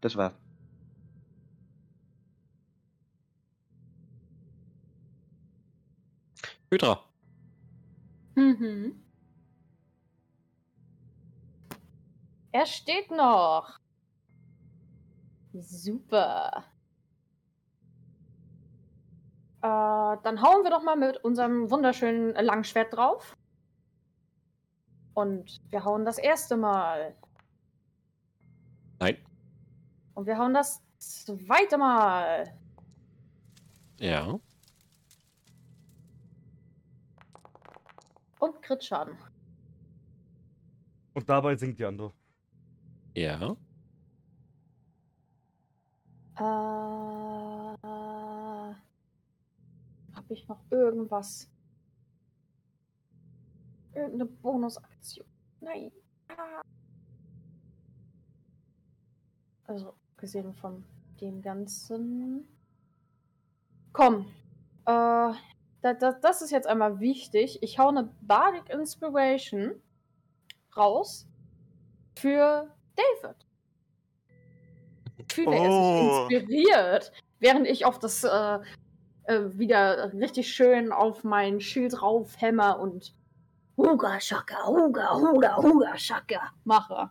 Das 0.01 0.15
war's. 0.17 0.33
Hydra. 6.71 7.08
Mhm. 8.39 9.03
Er 12.53 12.65
steht 12.65 13.11
noch. 13.11 13.79
Super. 15.51 16.63
Äh, 19.61 19.61
dann 19.61 20.41
hauen 20.41 20.63
wir 20.63 20.69
doch 20.69 20.83
mal 20.83 20.95
mit 20.95 21.17
unserem 21.17 21.69
wunderschönen 21.69 22.33
Langschwert 22.33 22.93
drauf. 22.93 23.35
Und 25.13 25.59
wir 25.69 25.83
hauen 25.83 26.05
das 26.05 26.17
erste 26.17 26.55
Mal. 26.55 27.15
Nein. 28.99 29.17
Und 30.13 30.27
wir 30.27 30.37
hauen 30.37 30.53
das 30.53 30.81
zweite 30.97 31.77
Mal. 31.77 32.57
Ja. 33.97 34.39
Und 38.39 38.61
Crit-Schaden. 38.61 39.17
Und 41.13 41.29
dabei 41.29 41.55
sinkt 41.55 41.79
die 41.79 41.85
andere. 41.85 42.13
Ja. 43.13 43.55
Äh, 46.37 46.41
Habe 50.13 50.33
ich 50.33 50.47
noch 50.47 50.61
irgendwas? 50.69 51.49
Irgendeine 53.93 54.25
Bonusaktion? 54.25 55.27
Nein. 55.59 55.91
Ah. 56.29 56.61
Also, 59.65 59.93
gesehen 60.15 60.53
von 60.53 60.85
dem 61.19 61.41
Ganzen. 61.41 62.47
Komm. 63.91 64.27
Äh, 64.85 65.33
da, 65.81 65.93
da, 65.93 66.11
das 66.13 66.41
ist 66.41 66.51
jetzt 66.51 66.67
einmal 66.67 66.99
wichtig. 66.99 67.59
Ich 67.61 67.79
hau 67.79 67.89
eine 67.89 68.09
Bardic 68.21 68.69
Inspiration 68.69 69.81
raus 70.75 71.27
für 72.17 72.73
David. 72.95 73.35
Fühle 75.31 75.55
er 75.55 75.69
Oh. 75.69 76.27
sich 76.27 76.37
inspiriert, 76.37 77.11
während 77.39 77.67
ich 77.67 77.85
auf 77.85 77.99
das 77.99 78.23
äh, 78.23 78.59
äh, 79.23 79.57
wieder 79.57 80.11
richtig 80.13 80.51
schön 80.53 80.91
auf 80.91 81.23
mein 81.23 81.61
Schild 81.61 82.01
raufhämmer 82.01 82.79
und 82.79 83.13
Huga 83.77 84.19
Shaka, 84.19 84.65
Huga, 84.67 85.13
Huga, 85.15 85.57
Huga 85.57 85.97
Shaka 85.97 86.51
mache. 86.65 87.09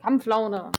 Kampflaune. 0.00 0.72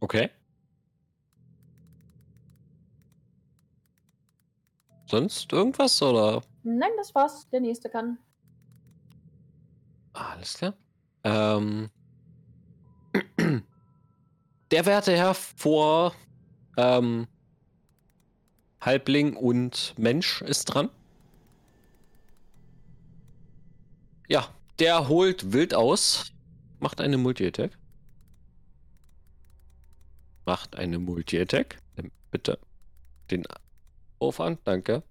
Okay. 0.00 0.30
Sonst 5.06 5.52
irgendwas 5.52 6.00
oder? 6.02 6.42
Nein, 6.62 6.90
das 6.96 7.14
war's. 7.14 7.48
Der 7.50 7.60
nächste 7.60 7.88
kann. 7.90 8.18
Alles 10.12 10.54
klar. 10.56 10.74
Ähm. 11.24 11.90
Der 14.70 14.86
werte 14.86 15.16
Herr 15.16 15.34
vor 15.34 16.14
ähm, 16.76 17.26
Halbling 18.80 19.34
und 19.34 19.94
Mensch 19.98 20.42
ist 20.42 20.66
dran. 20.66 20.90
Ja, 24.28 24.46
der 24.78 25.08
holt 25.08 25.52
wild 25.52 25.74
aus. 25.74 26.32
Macht 26.78 27.00
eine 27.00 27.18
Multi-Attack. 27.18 27.79
Macht 30.44 30.76
eine 30.76 30.98
Multi-Attack. 30.98 31.78
Bitte 32.30 32.58
den 33.30 33.44
Aufwand, 34.18 34.60
danke. 34.64 35.02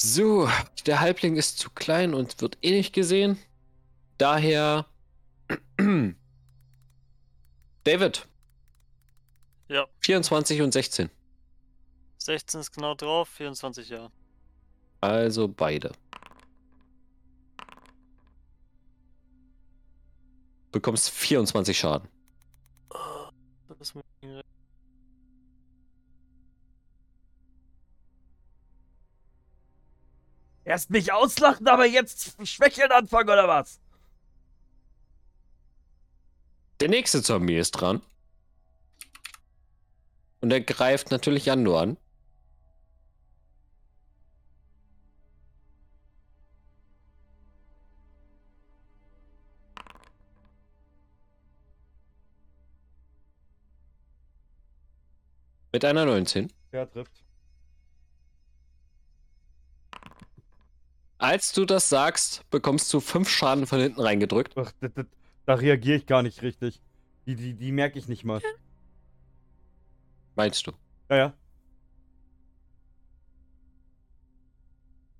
So, 0.00 0.48
der 0.86 1.00
Halbling 1.00 1.36
ist 1.36 1.58
zu 1.58 1.70
klein 1.70 2.14
und 2.14 2.40
wird 2.40 2.56
eh 2.62 2.70
nicht 2.70 2.92
gesehen. 2.92 3.36
Daher. 4.16 4.86
David. 7.84 8.28
Ja. 9.68 9.86
24 10.00 10.62
und 10.62 10.72
16. 10.72 11.10
16 12.18 12.60
ist 12.60 12.72
genau 12.72 12.94
drauf, 12.94 13.28
24 13.28 13.88
ja. 13.88 14.10
Also 15.00 15.48
beide. 15.48 15.92
Bekommst 20.72 21.10
24 21.10 21.78
Schaden. 21.78 22.08
Das 23.68 23.80
ist 23.80 23.94
Erst 30.64 30.90
mich 30.90 31.12
auslachen, 31.12 31.66
aber 31.66 31.86
jetzt 31.86 32.36
schwächeln 32.46 32.92
anfangen, 32.92 33.30
oder 33.30 33.48
was? 33.48 33.80
Der 36.80 36.88
nächste 36.88 37.22
Zombie 37.22 37.56
ist 37.56 37.70
dran. 37.72 38.02
Und 40.42 40.52
er 40.52 40.60
greift 40.60 41.10
natürlich 41.10 41.46
Jando 41.46 41.78
an. 41.78 41.96
Mit 55.78 55.84
einer 55.84 56.06
19. 56.06 56.52
Ja, 56.72 56.86
trifft. 56.86 57.22
Als 61.18 61.52
du 61.52 61.66
das 61.66 61.88
sagst, 61.88 62.42
bekommst 62.50 62.92
du 62.92 62.98
5 62.98 63.28
Schaden 63.28 63.64
von 63.64 63.78
hinten 63.78 64.00
reingedrückt. 64.00 64.54
Ach, 64.56 64.72
da, 64.80 64.88
da, 64.88 65.04
da 65.46 65.54
reagiere 65.54 65.96
ich 65.96 66.06
gar 66.06 66.24
nicht 66.24 66.42
richtig. 66.42 66.82
Die, 67.26 67.36
die, 67.36 67.54
die 67.54 67.70
merke 67.70 67.96
ich 67.96 68.08
nicht 68.08 68.24
mal. 68.24 68.42
Meinst 70.34 70.66
du? 70.66 70.72
Ja, 71.10 71.16
ja. 71.16 71.32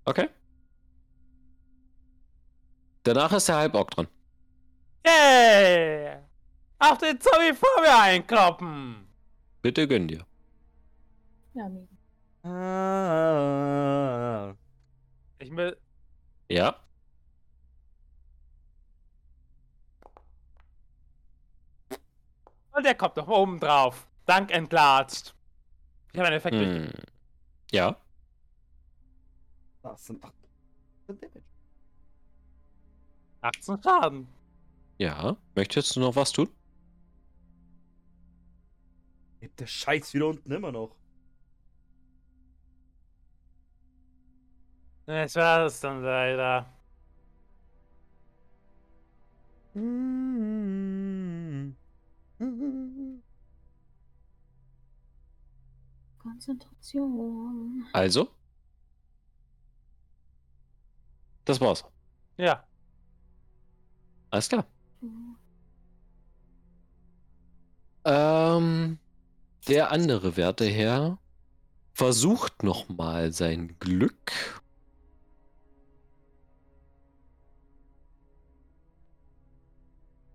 Okay. 0.07 0.29
Danach 3.05 3.33
ist 3.33 3.49
der 3.49 3.59
Halborg 3.59 3.93
dran. 3.93 4.09
Yay! 5.07 6.17
Auf 6.81 6.99
den 6.99 7.21
Zombie 7.21 7.55
vor 7.55 7.81
mir 7.81 7.97
einkloppen! 7.97 9.07
Bitte 9.63 9.87
gönn 9.87 10.09
dir. 10.09 10.28
Nee. 11.67 11.89
Ah. 12.49 13.35
Ich 15.41 15.51
will. 15.51 15.77
Ja. 16.49 16.77
Und 22.73 22.85
der 22.85 22.95
kommt 22.95 23.17
noch 23.17 23.27
oben 23.27 23.59
drauf. 23.59 24.07
Dank 24.25 24.53
entlatscht. 24.53 25.35
Ich 26.13 26.19
habe 26.19 26.29
einen 26.29 26.37
Effekt. 26.37 26.55
Hm. 26.55 26.93
Ja. 27.73 27.97
Das 29.83 30.07
sind 30.07 30.23
8 30.23 30.33
Damage. 31.09 31.43
18 33.41 33.83
Schaden. 33.83 34.29
Ja. 34.99 35.37
Möchtest 35.57 35.97
du 35.97 36.01
noch 36.01 36.15
was 36.15 36.31
tun? 36.31 36.49
Lebt 39.41 39.59
der 39.59 39.67
Scheiß 39.67 40.15
wieder 40.15 40.29
unten 40.29 40.53
immer 40.53 40.71
noch. 40.71 40.95
Das 45.09 45.35
war 45.37 45.65
es 45.65 45.81
dann 45.81 46.03
leider. 46.03 46.67
Konzentration. 56.19 57.87
Also? 57.95 58.29
Das 61.47 61.59
war's. 61.59 61.83
Ja. 62.37 62.63
Alles 64.29 64.51
klar. 64.51 64.67
Ähm, 68.05 68.99
der 69.69 69.91
andere 69.91 70.37
Werteherr 70.37 71.17
versucht 71.95 72.63
nochmal 72.63 73.33
sein 73.33 73.75
Glück. 73.79 74.61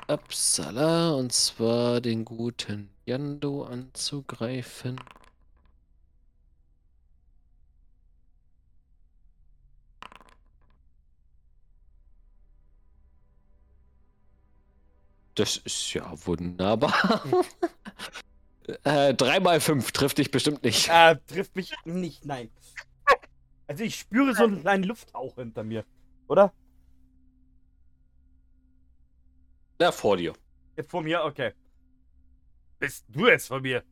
Upsala, 0.07 1.11
und 1.13 1.31
zwar 1.31 2.01
den 2.01 2.25
guten 2.25 2.89
Yando 3.05 3.63
anzugreifen. 3.63 4.99
Das 15.35 15.57
ist 15.57 15.93
ja 15.93 16.13
wunderbar. 16.25 17.23
äh, 18.83 19.13
3 19.13 19.39
mal 19.39 19.59
5 19.59 19.91
trifft 19.91 20.17
dich 20.17 20.31
bestimmt 20.31 20.63
nicht. 20.63 20.89
Äh, 20.89 21.17
trifft 21.27 21.55
mich 21.55 21.71
nicht, 21.85 22.25
nein. 22.25 22.49
Also 23.67 23.83
ich 23.83 23.95
spüre 23.95 24.35
so 24.35 24.43
einen 24.43 24.61
kleinen 24.61 24.83
Lufthauch 24.83 25.35
hinter 25.35 25.63
mir, 25.63 25.85
oder? 26.27 26.53
Da 29.83 29.91
vor 29.91 30.15
dir. 30.15 30.31
Jetzt 30.77 30.89
vor 30.89 31.01
mir, 31.01 31.21
okay. 31.25 31.51
Bist 32.79 33.03
du 33.09 33.27
es 33.27 33.47
von 33.47 33.61
mir? 33.61 33.83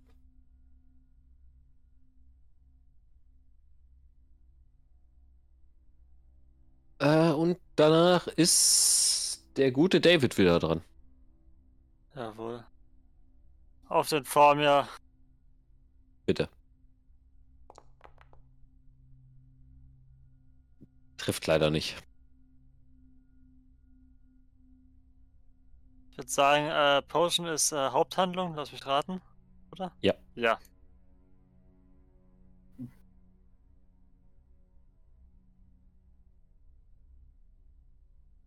Äh, 6.99 7.31
und 7.31 7.59
danach 7.75 8.27
ist 8.27 9.43
der 9.57 9.73
gute 9.73 9.99
David 9.99 10.37
wieder 10.37 10.59
dran. 10.59 10.81
Jawohl. 12.15 12.63
Auf 13.89 14.07
den 14.07 14.23
Vormir. 14.23 14.87
Bitte. 16.25 16.47
Trifft 21.17 21.47
leider 21.47 21.69
nicht. 21.69 22.01
Würde 26.21 26.31
sagen, 26.31 26.67
äh, 26.67 27.01
Potion 27.01 27.47
ist 27.47 27.71
äh, 27.71 27.89
Haupthandlung, 27.89 28.53
lass 28.55 28.71
mich 28.71 28.85
raten, 28.85 29.21
oder? 29.71 29.91
Ja. 30.01 30.13
Ja. 30.35 30.59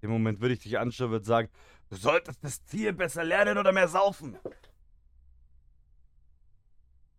Im 0.00 0.10
Moment 0.10 0.40
würde 0.40 0.54
ich 0.54 0.60
dich 0.60 0.78
anschauen 0.78 1.06
und 1.06 1.12
würde 1.12 1.24
sagen, 1.24 1.50
du 1.90 1.96
solltest 1.96 2.44
das 2.44 2.64
Ziel 2.66 2.92
besser 2.92 3.24
lernen 3.24 3.58
oder 3.58 3.72
mehr 3.72 3.88
saufen. 3.88 4.38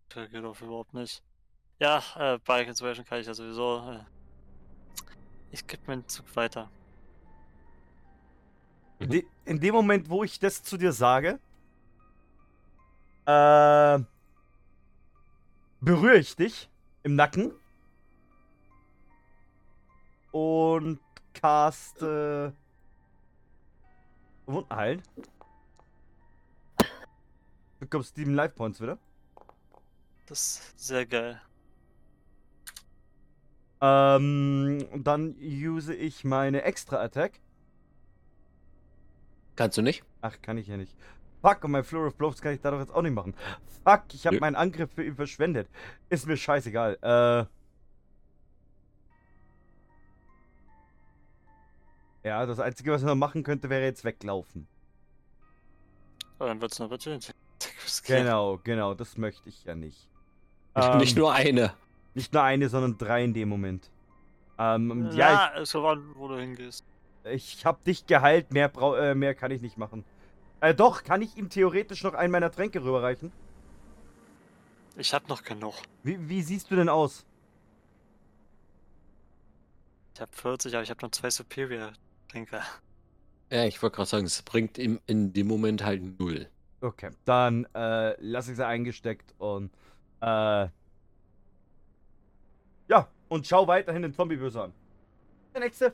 Das 0.09 0.29
geht 0.29 0.43
doch 0.43 0.61
überhaupt 0.61 0.93
nicht. 0.93 1.21
Ja, 1.79 2.01
äh, 2.15 2.39
Bike 2.45 2.69
Inspiration 2.69 3.05
kann 3.05 3.19
ich 3.19 3.27
ja 3.27 3.33
sowieso. 3.33 3.91
Äh, 3.91 3.99
ich 5.51 5.67
gebe 5.67 5.83
meinen 5.87 6.07
Zug 6.07 6.33
weiter. 6.35 6.69
In, 8.99 9.09
de 9.09 9.25
in 9.45 9.59
dem 9.59 9.75
Moment, 9.75 10.09
wo 10.09 10.23
ich 10.23 10.39
das 10.39 10.63
zu 10.63 10.77
dir 10.77 10.91
sage, 10.91 11.39
äh, 13.25 13.99
berühre 15.81 16.17
ich 16.17 16.35
dich 16.35 16.69
im 17.03 17.15
Nacken 17.15 17.51
und 20.31 20.99
caste 21.33 22.53
Wunden 24.45 24.75
heilen. 24.75 25.03
Du 26.77 26.85
bekommst 27.79 28.15
7 28.15 28.33
Life 28.33 28.55
Points 28.55 28.81
wieder. 28.81 28.97
Das 30.27 30.39
ist 30.39 30.79
sehr 30.79 31.05
geil. 31.05 31.41
Ähm, 33.81 34.87
und 34.91 35.05
dann 35.05 35.35
use 35.39 35.93
ich 35.93 36.23
meine 36.23 36.63
Extra 36.63 36.97
Attack. 36.97 37.39
Kannst 39.55 39.77
du 39.77 39.81
nicht? 39.81 40.03
Ach, 40.21 40.35
kann 40.41 40.57
ich 40.57 40.67
ja 40.67 40.77
nicht. 40.77 40.95
Fuck, 41.41 41.63
und 41.63 41.71
mein 41.71 41.83
Floor 41.83 42.07
of 42.07 42.15
Blows 42.15 42.41
kann 42.41 42.53
ich 42.53 42.61
dadurch 42.61 42.81
jetzt 42.81 42.93
auch 42.93 43.01
nicht 43.01 43.13
machen. 43.13 43.35
Fuck, 43.83 44.13
ich 44.13 44.25
habe 44.25 44.39
meinen 44.39 44.55
Angriff 44.55 44.91
für 44.91 45.03
ihn 45.03 45.15
verschwendet. 45.15 45.69
Ist 46.09 46.25
mir 46.27 46.37
scheißegal. 46.37 46.97
Äh. 47.01 47.45
Ja, 52.27 52.45
das 52.45 52.59
Einzige, 52.59 52.91
was 52.91 53.01
ich 53.01 53.07
noch 53.07 53.15
machen 53.15 53.43
könnte, 53.43 53.69
wäre 53.69 53.83
jetzt 53.83 54.03
weglaufen. 54.03 54.67
Aber 56.39 56.49
dann 56.49 56.59
wird 56.59 56.71
es 56.71 56.79
noch 56.79 56.87
Opportunity. 56.87 57.31
Genau, 58.07 58.59
genau, 58.63 58.93
das 58.93 59.17
möchte 59.17 59.47
ich 59.47 59.63
ja 59.63 59.75
nicht. 59.75 60.09
nicht 60.97 61.15
Ähm, 61.15 61.19
nur 61.19 61.33
eine. 61.33 61.73
Nicht 62.15 62.33
nur 62.33 62.41
eine, 62.41 62.67
sondern 62.69 62.97
drei 62.97 63.23
in 63.23 63.33
dem 63.33 63.49
Moment. 63.49 63.91
Ähm, 64.57 65.09
Ja, 65.11 65.51
ja, 65.55 65.61
es 65.61 65.71
kommt 65.71 65.85
an, 65.85 66.15
wo 66.15 66.27
du 66.27 66.39
hingehst. 66.39 66.83
Ich, 67.31 67.65
habe 67.65 67.79
dich 67.85 68.05
geheilt, 68.05 68.51
mehr, 68.51 68.69
brau 68.69 68.95
äh, 68.95 69.15
mehr 69.15 69.35
kann 69.35 69.51
ich 69.51 69.61
nicht 69.61 69.77
machen. 69.77 70.03
Äh, 70.61 70.73
doch, 70.73 71.03
kann 71.03 71.21
ich 71.21 71.37
ihm 71.37 71.49
theoretisch 71.49 72.03
noch 72.03 72.13
einen 72.13 72.31
meiner 72.31 72.51
Tränke 72.51 72.83
rüberreichen? 72.83 73.31
Ich 74.97 75.13
hab 75.13 75.27
noch 75.27 75.43
genug. 75.43 75.75
Wie, 76.03 76.29
wie 76.29 76.41
siehst 76.41 76.71
du 76.71 76.75
denn 76.75 76.89
aus? 76.89 77.25
Ich 80.13 80.21
hab 80.21 80.33
40, 80.33 80.73
aber 80.73 80.83
ich 80.83 80.89
hab 80.89 81.01
noch 81.01 81.11
zwei 81.11 81.29
Superior 81.29 81.91
Tränke. 82.29 82.61
Ja, 83.51 83.65
ich 83.65 83.81
wollte 83.81 83.97
gerade 83.97 84.09
sagen, 84.09 84.25
es 84.25 84.41
bringt 84.41 84.77
ihm 84.77 84.99
in 85.05 85.33
dem 85.33 85.47
Moment 85.47 85.83
halt 85.83 86.19
null. 86.19 86.47
Okay, 86.81 87.11
dann 87.25 87.65
äh, 87.73 88.15
lasse 88.21 88.51
ich 88.51 88.57
sie 88.57 88.65
eingesteckt 88.65 89.33
und 89.37 89.71
äh, 90.21 90.67
ja, 92.87 93.07
und 93.27 93.47
schau 93.47 93.67
weiterhin 93.67 94.03
den 94.03 94.13
Zombie-Böse 94.13 94.63
an. 94.63 94.73
Der 95.53 95.61
nächste. 95.61 95.93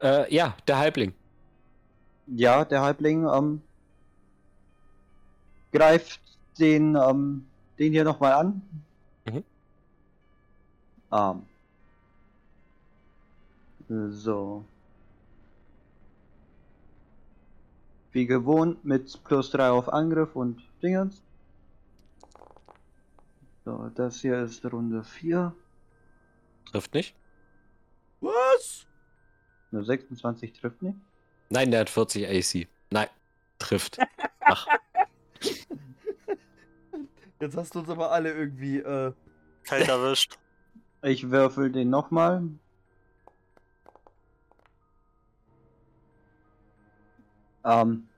Äh, 0.00 0.34
ja, 0.34 0.56
der 0.66 0.78
Halbling. 0.78 1.14
Ja, 2.26 2.64
der 2.64 2.82
Halbling 2.82 3.26
ähm, 3.26 3.62
greift 5.72 6.20
den, 6.58 6.96
ähm, 6.96 7.46
den 7.78 7.92
hier 7.92 8.04
nochmal 8.04 8.32
an. 8.32 8.62
Mhm. 9.24 9.44
Ähm. 11.12 11.46
So. 13.88 14.64
Wie 18.12 18.26
gewohnt 18.26 18.84
mit 18.84 19.22
plus 19.24 19.50
3 19.50 19.70
auf 19.70 19.92
Angriff 19.92 20.34
und 20.34 20.62
Dingens. 20.82 21.22
So, 23.64 23.90
das 23.94 24.20
hier 24.20 24.38
ist 24.40 24.64
Runde 24.64 25.04
4. 25.04 25.54
Trifft 26.70 26.94
nicht? 26.94 27.14
Was? 28.20 28.86
Eine 29.76 29.84
26 29.84 30.54
trifft 30.54 30.80
nicht. 30.80 30.96
Nein, 31.50 31.70
der 31.70 31.80
hat 31.80 31.90
40 31.90 32.26
AC. 32.26 32.66
Nein, 32.90 33.08
trifft. 33.58 33.98
Ach, 34.40 34.66
Jetzt 37.40 37.56
hast 37.58 37.74
du 37.74 37.80
uns 37.80 37.90
aber 37.90 38.10
alle 38.10 38.32
irgendwie, 38.32 38.78
äh, 38.78 39.12
Kalt 39.64 39.88
erwischt. 39.88 40.38
Ich 41.02 41.30
würfel 41.30 41.70
den 41.70 41.90
nochmal. 41.90 42.42
Ähm, 47.64 48.08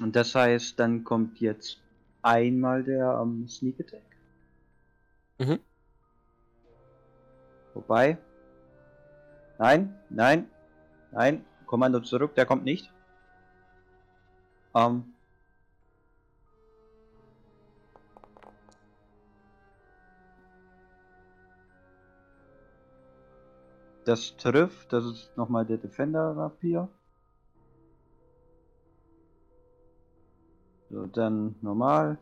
und 0.00 0.16
das 0.16 0.34
heißt, 0.34 0.78
dann 0.78 1.04
kommt 1.04 1.40
jetzt 1.40 1.82
einmal 2.22 2.84
der 2.84 3.18
ähm, 3.20 3.48
Sneak 3.48 3.80
Attack. 3.80 4.02
Mhm. 5.38 5.58
Wobei. 7.74 8.16
Nein, 9.58 9.94
nein, 10.10 10.48
nein. 11.12 11.44
Kommando 11.66 12.00
zurück, 12.00 12.34
der 12.34 12.46
kommt 12.46 12.64
nicht. 12.64 12.92
Ähm. 14.74 15.14
Das 24.04 24.36
trifft, 24.36 24.92
das 24.92 25.04
ist 25.04 25.36
nochmal 25.36 25.64
der 25.64 25.78
Defender-Rapier. 25.78 26.88
So, 30.90 31.06
dann 31.06 31.54
normal. 31.62 32.18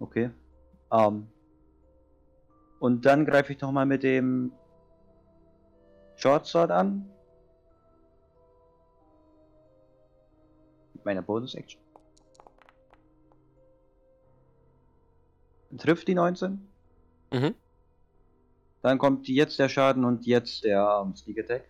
Okay. 0.00 0.30
Ähm. 0.90 1.28
Und 2.78 3.04
dann 3.04 3.26
greife 3.26 3.52
ich 3.52 3.60
nochmal 3.60 3.86
mit 3.86 4.02
dem 4.02 4.52
Short 6.24 6.46
Sword 6.46 6.70
an. 6.70 7.04
Mit 10.94 11.04
meiner 11.04 11.20
Bonus-Action. 11.20 11.82
Trifft 15.76 16.08
die 16.08 16.14
19. 16.14 16.66
Mhm. 17.30 17.54
Dann 18.80 18.96
kommt 18.96 19.28
jetzt 19.28 19.58
der 19.58 19.68
Schaden 19.68 20.06
und 20.06 20.24
jetzt 20.24 20.64
der 20.64 21.02
ähm, 21.04 21.14
Sneak 21.14 21.40
Attack. 21.40 21.68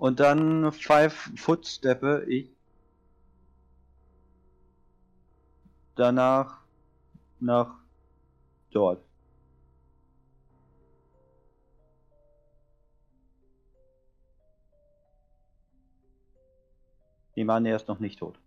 Und 0.00 0.18
dann 0.18 0.72
Five 0.72 1.30
Foot 1.36 1.66
Steppe 1.66 2.24
ich. 2.26 2.50
Danach 5.94 6.62
nach 7.38 7.76
dort. 8.70 9.04
Die 17.36 17.44
Mann, 17.44 17.66
er 17.66 17.76
ist 17.76 17.86
noch 17.86 17.98
nicht 17.98 18.18
tot. 18.18 18.40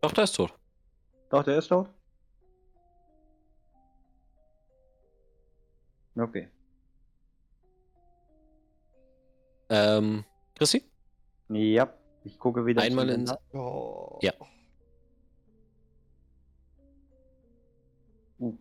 Doch, 0.00 0.12
der 0.12 0.24
ist 0.24 0.36
tot. 0.36 0.54
Doch, 1.30 1.42
der 1.42 1.58
ist 1.58 1.66
tot? 1.66 1.90
Okay. 6.16 6.48
Ähm, 9.70 10.24
Chrissy? 10.54 10.84
Ja, 11.48 11.92
ich 12.24 12.38
gucke 12.38 12.64
wieder. 12.66 12.82
Einmal 12.82 13.08
ins. 13.10 13.32
Oh. 13.52 14.18
Ja. 14.22 14.32
Uh. 18.38 18.56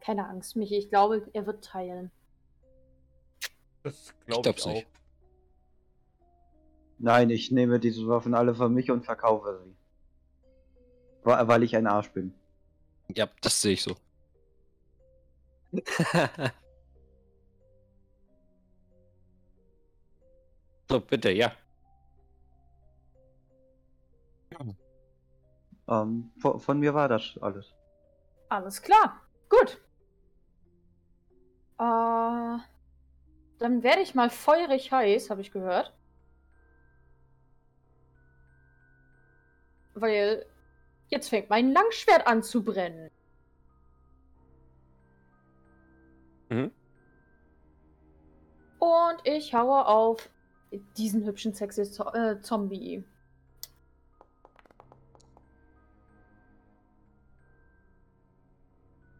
Keine 0.00 0.26
Angst, 0.26 0.56
Michi. 0.56 0.76
Ich 0.78 0.88
glaube, 0.88 1.28
er 1.32 1.46
wird 1.46 1.64
teilen. 1.64 2.10
Das 3.82 4.10
Ich 4.20 4.26
glaube 4.26 4.42
glaub's 4.42 4.60
ich, 4.60 4.66
auch. 4.66 4.72
nicht. 4.74 4.86
Nein, 6.98 7.30
ich 7.30 7.50
nehme 7.50 7.78
diese 7.78 8.06
Waffen 8.08 8.34
alle 8.34 8.54
für 8.54 8.68
mich 8.68 8.90
und 8.90 9.04
verkaufe 9.04 9.62
sie. 9.64 9.77
Weil 11.28 11.62
ich 11.62 11.76
ein 11.76 11.86
Arsch 11.86 12.10
bin. 12.10 12.32
Ja, 13.14 13.28
das 13.42 13.60
sehe 13.60 13.74
ich 13.74 13.82
so. 13.82 13.94
so, 20.88 21.00
bitte, 21.00 21.30
ja. 21.30 21.52
Ähm, 25.86 26.30
von, 26.38 26.60
von 26.60 26.78
mir 26.78 26.94
war 26.94 27.08
das 27.08 27.36
alles. 27.42 27.74
Alles 28.48 28.80
klar. 28.80 29.20
Gut. 29.50 29.78
Äh, 31.78 32.58
dann 33.58 33.82
werde 33.82 34.00
ich 34.00 34.14
mal 34.14 34.30
feurig 34.30 34.92
heiß, 34.92 35.28
habe 35.28 35.42
ich 35.42 35.50
gehört. 35.50 35.92
Weil 39.94 40.46
jetzt 41.08 41.28
fängt 41.28 41.50
mein 41.50 41.72
Langschwert 41.72 42.26
an 42.26 42.42
zu 42.42 42.62
brennen. 42.62 43.10
Mhm. 46.48 46.72
Und 48.78 49.18
ich 49.24 49.54
haue 49.54 49.86
auf 49.86 50.30
diesen 50.96 51.24
hübschen, 51.24 51.52
sexy 51.52 51.84
Zo 51.84 52.10
äh, 52.12 52.40
Zombie. 52.40 53.04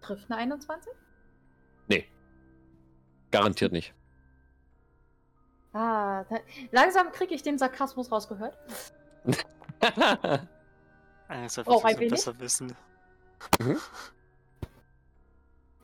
Trifft 0.01 0.31
eine 0.31 0.41
21? 0.41 0.93
Garantiert 3.31 3.73
nicht. 3.73 3.95
Ah, 5.73 6.25
langsam 6.71 7.13
kriege 7.13 7.35
ich 7.35 7.43
den 7.43 7.59
Sarkasmus 7.59 8.11
rausgehört. 8.11 8.57
Soll 11.49 11.65
Brauch 11.65 11.81
ich 11.85 11.95
ein 11.95 11.99
wenig? 11.99 12.11
besser 12.13 12.39
wissen. 12.41 12.75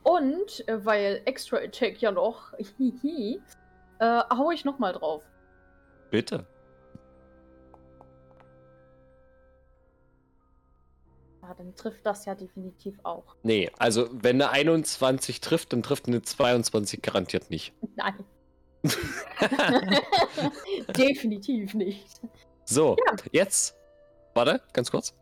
Und, 0.03 0.67
äh, 0.67 0.85
weil 0.85 1.21
Extra 1.25 1.57
Attack 1.57 2.01
ja 2.01 2.11
noch, 2.11 2.53
hihi, 2.77 3.41
äh, 3.99 4.21
hau 4.29 4.51
ich 4.51 4.65
nochmal 4.65 4.93
drauf. 4.93 5.23
bitte. 6.09 6.45
Ah, 11.41 11.53
dann 11.53 11.75
trifft 11.75 12.03
das 12.05 12.25
ja 12.25 12.33
definitiv 12.33 12.97
auch. 13.03 13.35
Nee, 13.43 13.69
also 13.77 14.09
wenn 14.11 14.41
eine 14.41 14.49
21 14.49 15.41
trifft, 15.41 15.73
dann 15.73 15.83
trifft 15.83 16.07
eine 16.07 16.23
22 16.23 17.03
garantiert 17.03 17.51
nicht. 17.51 17.71
Nein. 17.95 18.25
definitiv 20.97 21.75
nicht. 21.75 22.19
So, 22.65 22.95
jetzt. 23.31 23.75
Warte, 24.33 24.61
ganz 24.73 24.89
kurz. 24.89 25.13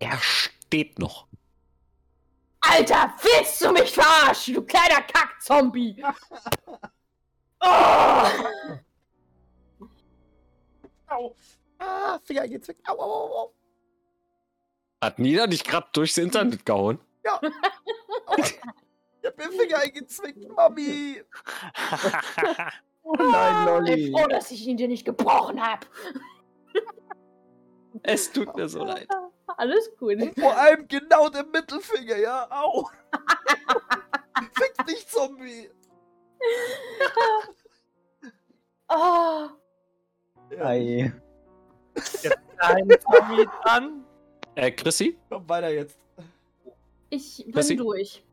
Er 0.00 0.18
steht 0.18 0.98
noch. 0.98 1.28
Alter, 2.60 3.14
willst 3.22 3.60
du 3.62 3.72
mich 3.72 3.92
verarschen, 3.92 4.54
du 4.54 4.62
kleiner 4.62 5.02
Kackzombie? 5.02 6.02
oh! 7.60 7.66
Au. 11.06 11.36
Ah, 11.78 12.18
Finger 12.24 12.42
eingezwickt. 12.42 12.88
Au, 12.88 12.94
au, 12.94 13.10
au, 13.10 13.38
au. 13.38 13.54
Hat 15.02 15.18
Nina 15.18 15.46
dich 15.46 15.64
gerade 15.64 15.88
durchs 15.92 16.18
Internet 16.18 16.64
gehauen? 16.64 16.98
Ja. 17.24 17.40
Ich 18.36 19.26
hab 19.26 19.36
mir 19.36 19.48
den 19.48 19.58
Finger 19.58 19.78
eingezwickt, 19.78 20.48
Mami. 20.56 21.22
Oh 23.02 23.14
nein, 23.14 23.86
Ich 23.86 23.94
bin 23.94 24.12
froh, 24.12 24.28
dass 24.28 24.50
ich 24.50 24.66
ihn 24.66 24.76
dir 24.76 24.86
nicht 24.86 25.06
gebrochen 25.06 25.60
habe. 25.60 25.86
Es 28.02 28.30
tut 28.30 28.54
mir 28.54 28.68
so 28.68 28.84
leid. 28.84 29.08
Alles 29.56 29.90
gut. 29.98 30.16
Vor 30.38 30.56
allem 30.56 30.86
genau 30.88 31.28
der 31.28 31.44
Mittelfinger, 31.44 32.16
ja. 32.16 32.46
Au. 32.50 32.88
Fick 34.52 34.86
dich, 34.86 35.06
Zombie. 35.08 35.70
Oh, 38.92 39.46
Ei. 40.58 41.12
Ein 42.58 42.88
Zombie 43.00 43.46
an. 43.62 44.04
Äh, 44.56 44.72
Chrissy? 44.72 45.16
Komm 45.28 45.48
weiter 45.48 45.70
jetzt. 45.70 45.96
ich 47.08 47.42
bin 47.44 47.54
Chrissy? 47.54 47.76
durch. 47.76 48.24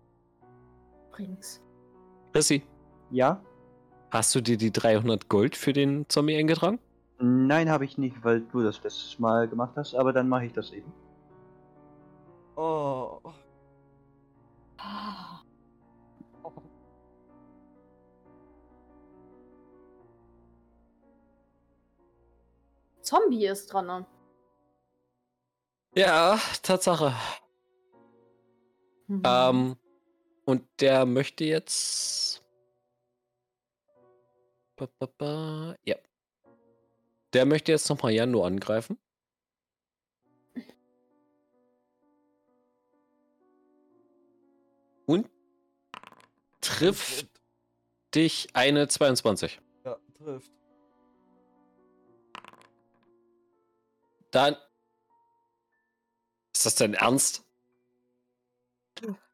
Übrigens. 1.12 1.62
Chrissy, 2.34 2.64
Ja? 3.12 3.40
hast 4.10 4.34
du 4.34 4.42
dir 4.42 4.58
die 4.58 4.72
300 4.72 5.30
Gold 5.30 5.56
für 5.56 5.74
den 5.74 6.10
Zombie 6.10 6.38
eingetragen? 6.38 6.80
Nein, 7.20 7.70
habe 7.70 7.86
ich 7.86 7.98
nicht, 8.00 8.24
weil 8.24 8.42
du 8.42 8.64
das 8.64 8.82
letztes 8.84 9.20
Mal 9.20 9.48
gemacht 9.48 9.74
hast, 9.76 9.94
aber 9.96 10.12
dann 10.14 10.28
mache 10.28 10.46
ich 10.46 10.54
das 10.54 10.72
eben. 10.72 10.92
Oh. 12.58 13.22
Ah. 14.80 15.44
Zombie 23.04 23.46
ist 23.46 23.68
dran. 23.72 23.86
Ne? 23.86 24.06
Ja, 25.96 26.40
Tatsache. 26.64 27.14
Mhm. 29.08 29.22
Ähm, 29.24 29.76
und 30.46 30.68
der 30.80 31.06
möchte 31.06 31.46
jetzt. 31.46 32.44
Ba, 34.76 34.90
ba, 34.98 35.08
ba. 35.18 35.76
Ja. 35.86 35.96
Der 37.34 37.46
möchte 37.46 37.72
jetzt 37.72 37.88
nochmal 37.90 38.14
Jando 38.14 38.44
angreifen. 38.44 39.00
Und 45.08 45.28
trifft 46.62 47.28
dich 48.14 48.50
eine 48.54 48.88
22. 48.88 49.60
Ja, 49.86 49.98
trifft. 50.18 50.52
Dann. 54.32 54.56
Ist 56.54 56.66
das 56.66 56.76
dein 56.76 56.94
Ernst? 56.94 57.46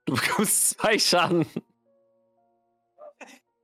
Du 0.05 0.13
bekommst 0.13 0.69
zwei 0.69 0.99
Schaden. 0.99 1.45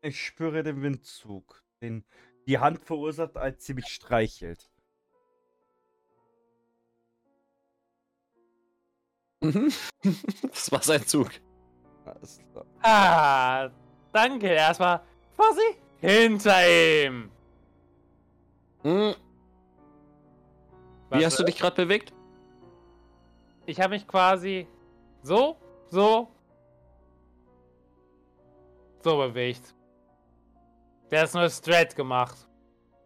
Ich 0.01 0.25
spüre 0.25 0.63
den 0.63 0.81
Windzug, 0.81 1.63
den 1.81 2.05
die 2.47 2.57
Hand 2.57 2.81
verursacht, 2.81 3.38
als 3.38 3.65
sie 3.65 3.73
mich 3.73 3.88
streichelt. 3.88 4.69
Mhm. 9.41 9.71
Das 10.49 10.71
war 10.71 10.81
sein 10.81 11.05
Zug. 11.05 11.29
Alles 12.09 12.39
klar. 12.51 12.65
Ah, 12.81 13.69
danke. 14.11 14.47
Erstmal 14.47 15.01
Vorsicht 15.35 15.79
hinter 15.99 16.67
ihm. 16.67 17.31
Hm, 18.83 19.13
Wie 21.09 21.17
Was, 21.17 21.25
hast 21.25 21.39
du 21.39 21.43
dich 21.43 21.57
gerade 21.57 21.75
bewegt? 21.75 22.13
Ich 23.65 23.79
habe 23.79 23.91
mich 23.93 24.07
quasi 24.07 24.67
so, 25.21 25.57
so, 25.89 26.29
so 29.03 29.17
bewegt. 29.17 29.75
Der 31.11 31.23
ist 31.25 31.35
nur 31.35 31.49
straight 31.49 31.95
gemacht. 31.95 32.47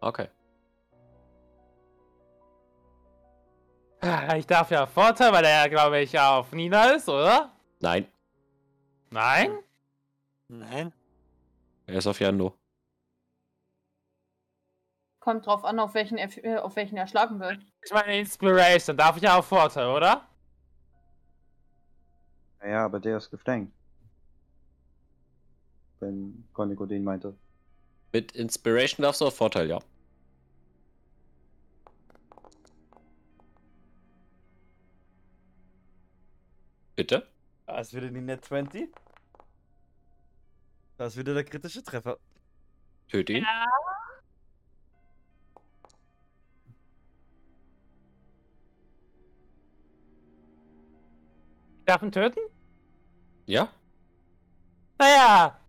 Okay. 0.00 0.28
Ich 4.36 4.46
darf 4.46 4.70
ja 4.70 4.86
Vorteil, 4.86 5.32
weil 5.32 5.44
er, 5.44 5.68
glaube 5.70 5.98
ich, 6.00 6.18
auf 6.18 6.52
Nina 6.52 6.90
ist, 6.90 7.08
oder? 7.08 7.50
Nein, 7.80 8.06
Nein? 9.14 9.60
Nein. 10.48 10.92
er 11.86 11.94
ist 11.94 12.08
auf 12.08 12.18
Jando. 12.18 12.58
Kommt 15.20 15.46
drauf 15.46 15.64
an, 15.64 15.78
auf 15.78 15.94
welchen 15.94 16.18
er, 16.18 16.44
äh, 16.44 16.56
auf 16.56 16.74
welchen 16.74 16.96
er 16.96 17.06
schlagen 17.06 17.38
will. 17.38 17.60
Ich 17.84 17.92
meine 17.92 18.18
Inspiration, 18.18 18.96
darf 18.96 19.16
ich 19.16 19.22
ja 19.22 19.38
auch 19.38 19.44
Vorteil, 19.44 19.86
oder? 19.86 20.28
Ja, 22.60 22.86
aber 22.86 22.98
der 22.98 23.18
ist 23.18 23.30
geflankt. 23.30 23.72
Wenn 26.00 26.48
Koniko 26.52 26.84
den 26.84 27.04
meinte. 27.04 27.36
Mit 28.12 28.32
Inspiration 28.32 29.04
darfst 29.04 29.20
du 29.20 29.26
auf 29.26 29.36
Vorteil, 29.36 29.68
ja. 29.68 29.78
Bitte? 36.96 37.28
Das 37.66 37.86
ist 37.88 37.94
wieder 37.94 38.08
die 38.10 38.20
Net 38.20 38.44
20. 38.44 39.03
Das 40.96 41.12
ist 41.12 41.18
wieder 41.18 41.34
der 41.34 41.44
kritische 41.44 41.82
Treffer. 41.82 42.18
Töte 43.08 43.32
ihn. 43.32 43.46
Ich 51.78 51.84
darf 51.86 52.02
ihn 52.02 52.12
töten? 52.12 52.40
Ja? 53.46 53.68
Naja, 54.98 55.60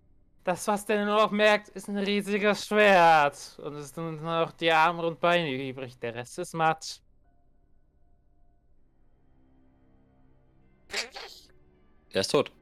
das, 0.45 0.67
was 0.67 0.85
der 0.85 1.03
nur 1.03 1.17
noch 1.17 1.31
merkt, 1.31 1.69
ist 1.69 1.89
ein 1.89 1.97
riesiges 1.97 2.67
Schwert. 2.67 3.59
Und 3.61 3.75
es 3.75 3.89
sind 3.89 4.21
nur 4.21 4.39
noch 4.39 4.51
die 4.53 4.71
Arme 4.71 5.05
und 5.05 5.19
Beine 5.19 5.51
übrig. 5.51 5.99
Der 5.99 6.13
Rest 6.15 6.39
ist 6.39 6.53
matt. 6.53 7.01
Er 12.11 12.21
ist 12.21 12.31
tot. 12.31 12.55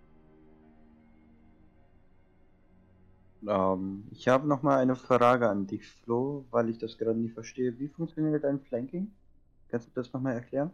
Ähm, 3.48 4.08
ich 4.12 4.28
habe 4.28 4.48
noch 4.48 4.62
mal 4.62 4.80
eine 4.80 4.96
Frage 4.96 5.50
an 5.50 5.68
dich, 5.68 5.88
Flo, 5.88 6.46
weil 6.52 6.70
ich 6.70 6.78
das 6.78 6.98
gerade 6.98 7.18
nicht 7.20 7.34
verstehe. 7.34 7.78
Wie 7.80 7.88
funktioniert 7.88 8.44
dein 8.44 8.60
Flanking? 8.62 9.12
Kannst 9.70 9.88
du 9.88 9.92
das 9.96 10.14
noch 10.14 10.22
mal 10.22 10.34
erklären? 10.34 10.72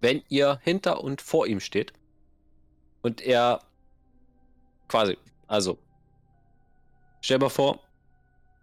Wenn 0.00 0.22
ihr 0.28 0.58
hinter 0.62 1.02
und 1.02 1.22
vor 1.22 1.46
ihm 1.46 1.60
steht 1.60 1.92
und 3.02 3.22
er 3.22 3.60
quasi, 4.88 5.16
also, 5.46 5.78
stell 7.22 7.38
mal 7.38 7.48
vor, 7.48 7.80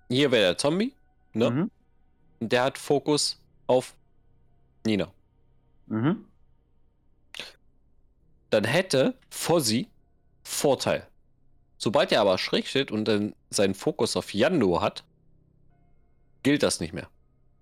hier 0.08 0.32
wäre 0.32 0.44
der 0.44 0.58
Zombie, 0.58 0.94
ne? 1.34 1.50
Mhm. 1.50 1.72
Und 2.40 2.52
der 2.52 2.64
hat 2.64 2.78
Fokus 2.78 3.40
auf 3.66 3.96
Nina. 4.86 5.12
Mhm. 5.88 6.26
Dann 8.52 8.64
hätte 8.66 9.16
Fozzy 9.30 9.90
Vorteil. 10.44 11.08
Sobald 11.78 12.12
er 12.12 12.22
aber 12.22 12.38
schräg 12.38 12.68
steht 12.68 12.92
und 12.92 13.06
dann 13.06 13.34
seinen 13.50 13.74
Fokus 13.74 14.16
auf 14.16 14.34
Yando 14.34 14.82
hat, 14.82 15.04
gilt 16.44 16.62
das 16.62 16.80
nicht 16.80 16.94
mehr. 16.94 17.10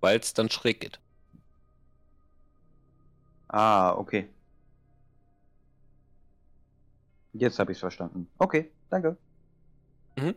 Weil 0.00 0.18
es 0.18 0.34
dann 0.34 0.50
schräg 0.50 0.80
geht. 0.80 1.00
Ah, 3.48 3.92
okay. 3.92 4.28
Jetzt 7.32 7.58
habe 7.58 7.72
ich 7.72 7.76
es 7.76 7.80
verstanden. 7.80 8.28
Okay, 8.38 8.70
danke. 8.90 9.16
Ich 10.16 10.34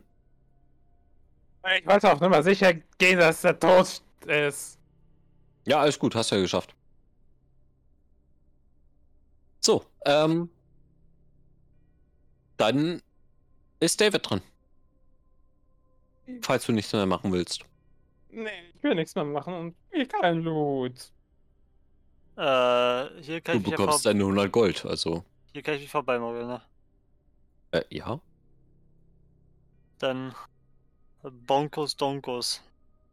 wollte 1.86 2.12
auch 2.12 2.20
nur 2.20 2.30
mal 2.30 2.42
sicher 2.42 2.74
gehen, 2.98 3.18
dass 3.18 3.42
er 3.44 3.58
tot 3.58 4.02
ist. 4.26 4.78
Ja, 5.66 5.80
alles 5.80 5.98
gut, 5.98 6.14
hast 6.14 6.30
du 6.30 6.36
ja 6.36 6.42
geschafft. 6.42 6.74
So, 9.64 9.82
ähm. 10.04 10.50
Dann 12.58 13.02
ist 13.80 14.00
David 14.00 14.28
dran. 14.28 14.42
Falls 16.42 16.66
du 16.66 16.72
nichts 16.72 16.92
mehr 16.92 17.06
machen 17.06 17.32
willst. 17.32 17.64
Nee, 18.30 18.50
ich 18.74 18.82
will 18.82 18.94
nichts 18.94 19.14
mehr 19.14 19.24
machen 19.24 19.54
und 19.54 19.74
ich 19.90 20.08
kein 20.08 20.42
Loot. 20.42 21.10
Äh, 22.36 23.22
hier 23.22 23.40
kann 23.40 23.62
Du 23.62 23.70
ich 23.70 23.76
bekommst 23.76 24.04
deine 24.04 24.22
100 24.24 24.52
Gold, 24.52 24.84
also. 24.84 25.24
hier 25.52 25.62
kann 25.62 25.74
ich 25.74 25.82
mich 25.82 25.90
vorbeimogeln, 25.90 26.46
ne? 26.46 26.62
Äh, 27.70 27.84
ja. 27.90 28.20
Dann 29.98 30.34
Bonkos 31.22 31.96
Donkos. 31.96 32.62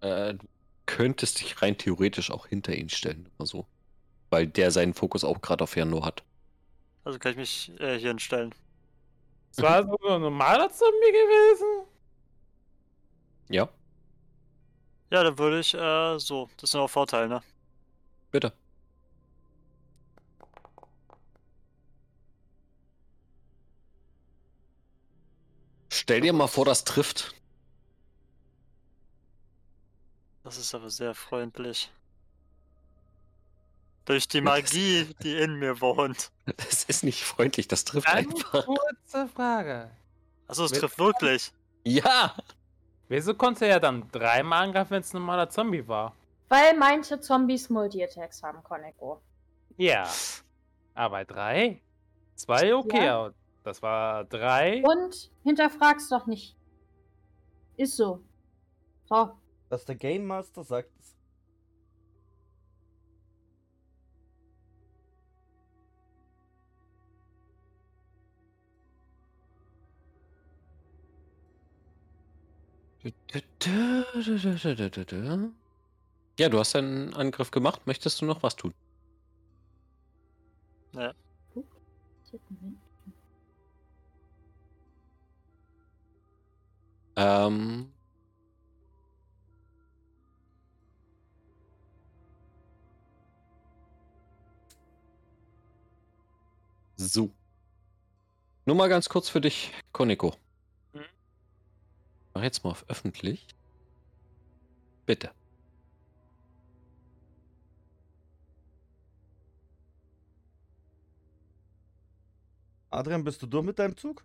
Äh, 0.02 0.34
du 0.34 0.48
könntest 0.86 1.40
dich 1.40 1.62
rein 1.62 1.78
theoretisch 1.78 2.30
auch 2.30 2.48
hinter 2.48 2.76
ihn 2.76 2.90
stellen, 2.90 3.30
oder 3.38 3.48
so. 3.48 3.66
Weil 4.30 4.48
der 4.48 4.72
seinen 4.72 4.94
Fokus 4.94 5.24
auch 5.24 5.42
gerade 5.42 5.64
auf 5.64 5.76
Jano 5.76 6.04
hat. 6.04 6.24
Also 7.04 7.20
kann 7.20 7.32
ich 7.34 7.38
mich 7.38 7.72
äh, 7.80 7.98
hier 8.00 8.10
hinstellen. 8.10 8.54
Es 9.52 9.62
war 9.62 9.84
so 9.86 9.98
ein 10.10 10.22
normaler 10.22 10.70
Zombie 10.72 11.12
gewesen. 11.12 11.88
Ja, 13.50 13.70
Ja, 15.12 15.24
dann 15.24 15.38
würde 15.38 15.60
ich, 15.60 15.74
äh, 15.76 16.18
so. 16.20 16.50
Das 16.58 16.72
sind 16.72 16.80
auch 16.80 16.90
Vorteile, 16.90 17.28
ne? 17.28 17.44
bitte. 18.32 18.54
Stell 25.90 26.22
dir 26.22 26.34
mal 26.34 26.48
vor, 26.48 26.66
das 26.66 26.84
trifft. 26.86 27.36
Das 30.44 30.58
ist 30.60 30.76
aber 30.76 30.92
sehr 30.92 31.16
freundlich. 31.16 31.90
Durch 34.06 34.28
die 34.28 34.42
Magie, 34.42 35.14
die 35.24 35.38
in 35.38 35.56
mir 35.56 35.80
wohnt. 35.80 36.32
Das 36.58 36.84
ist 36.86 37.04
nicht 37.04 37.24
freundlich, 37.24 37.68
das 37.68 37.86
trifft 37.86 38.08
Eine 38.08 38.28
einfach. 38.30 38.66
kurze 38.66 39.28
Frage. 39.28 39.92
Achso, 40.48 40.66
es 40.66 40.72
trifft 40.72 40.98
wirklich. 41.00 41.52
Ja! 41.84 42.36
Wieso 43.08 43.34
konnte 43.34 43.66
er 43.66 43.80
dann 43.80 44.10
dreimal 44.12 44.64
angreifen, 44.64 44.92
wenn 44.92 45.02
es 45.02 45.14
ein 45.14 45.18
normaler 45.20 45.50
Zombie 45.50 45.88
war? 45.88 46.16
Weil 46.50 46.78
manche 46.78 47.20
Zombies 47.20 47.70
Multi-Attacks 47.70 48.44
haben, 48.44 48.64
Koneko. 48.64 49.22
Ja. 49.78 50.10
Aber 50.94 51.24
drei? 51.24 51.82
Zwei, 52.36 52.76
okay. 52.76 53.06
Ja. 53.06 53.20
aber 53.20 53.34
Das 53.64 53.82
war 53.82 54.26
drei. 54.26 54.84
Und 54.84 55.32
hinterfrag's 55.44 56.10
doch 56.10 56.26
nicht. 56.26 56.56
Ist 57.78 57.96
so. 57.96 58.22
So. 59.06 59.32
Dass 59.70 59.86
der 59.86 59.96
Game 59.96 60.26
Master 60.26 60.64
sagt 60.64 60.90
es. 61.00 61.16
Ja, 76.40 76.50
du 76.50 76.60
hast 76.60 76.76
einen 76.76 77.14
Angriff 77.14 77.52
gemacht. 77.52 77.86
Möchtest 77.86 78.22
du 78.22 78.26
noch 78.26 78.44
was 78.44 78.56
tun? 78.56 78.74
Ja. 80.94 81.14
Ähm. 87.16 87.92
So. 96.98 97.32
Nur 98.66 98.76
mal 98.76 98.90
ganz 98.90 99.10
kurz 99.10 99.30
für 99.30 99.42
dich, 99.42 99.72
Koneko. 99.92 100.34
Mach 102.34 102.44
jetzt 102.44 102.64
mal 102.64 102.72
auf 102.72 102.86
öffentlich. 102.88 103.48
Bitte. 105.06 105.32
Adrian, 112.90 113.24
bist 113.24 113.42
du 113.42 113.48
durch 113.48 113.64
mit 113.66 113.80
deinem 113.80 113.96
Zug? 113.96 114.24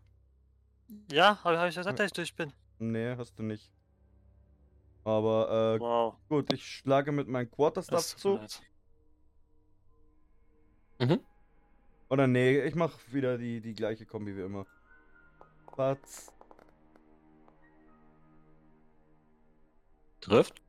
Ja, 1.10 1.42
habe 1.44 1.58
hab 1.58 1.68
ich 1.68 1.76
gesagt, 1.76 1.98
dass 1.98 2.06
ich 2.06 2.12
durch 2.12 2.34
bin. 2.34 2.52
Nee, 2.78 3.16
hast 3.16 3.38
du 3.38 3.42
nicht. 3.42 3.70
Aber 5.04 5.76
äh, 5.76 5.80
Wow. 5.80 6.16
gut, 6.28 6.52
ich 6.52 6.66
schlage 6.66 7.12
mit 7.12 7.28
meinem 7.28 7.50
Quarterstaff 7.50 8.16
zu. 8.16 8.40
Mhm. 10.98 11.20
Oder 12.08 12.26
nee, 12.26 12.60
ich 12.62 12.74
mach 12.74 12.98
wieder 13.12 13.38
die, 13.38 13.60
die 13.60 13.74
gleiche 13.74 14.04
Kombi 14.06 14.36
wie 14.36 14.42
immer. 14.42 14.66
Patz. 15.76 16.32
Trifft. 20.26 20.60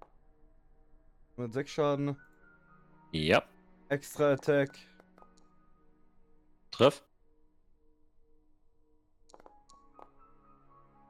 Mit 1.35 1.51
6 1.51 1.71
Schaden. 1.71 2.15
Ja. 3.11 3.41
Extra 3.89 4.33
Attack. 4.33 4.77
Trifft. 6.69 7.03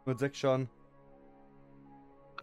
Mit 0.05 0.17
6 0.17 0.37
Schaden. 0.37 0.69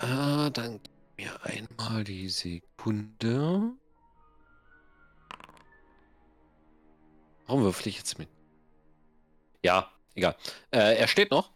Ah, 0.01 0.51
dann 0.51 0.79
gib 0.83 0.93
mir 1.17 1.43
einmal 1.43 2.05
die 2.05 2.29
Sekunde. 2.29 3.73
Warum 7.47 7.63
würfel 7.63 7.89
ich 7.89 7.97
jetzt 7.97 8.19
mit? 8.19 8.29
Ja, 9.63 9.91
egal. 10.15 10.37
Äh, 10.71 10.99
er 10.99 11.09
steht 11.09 11.31
noch. 11.31 11.54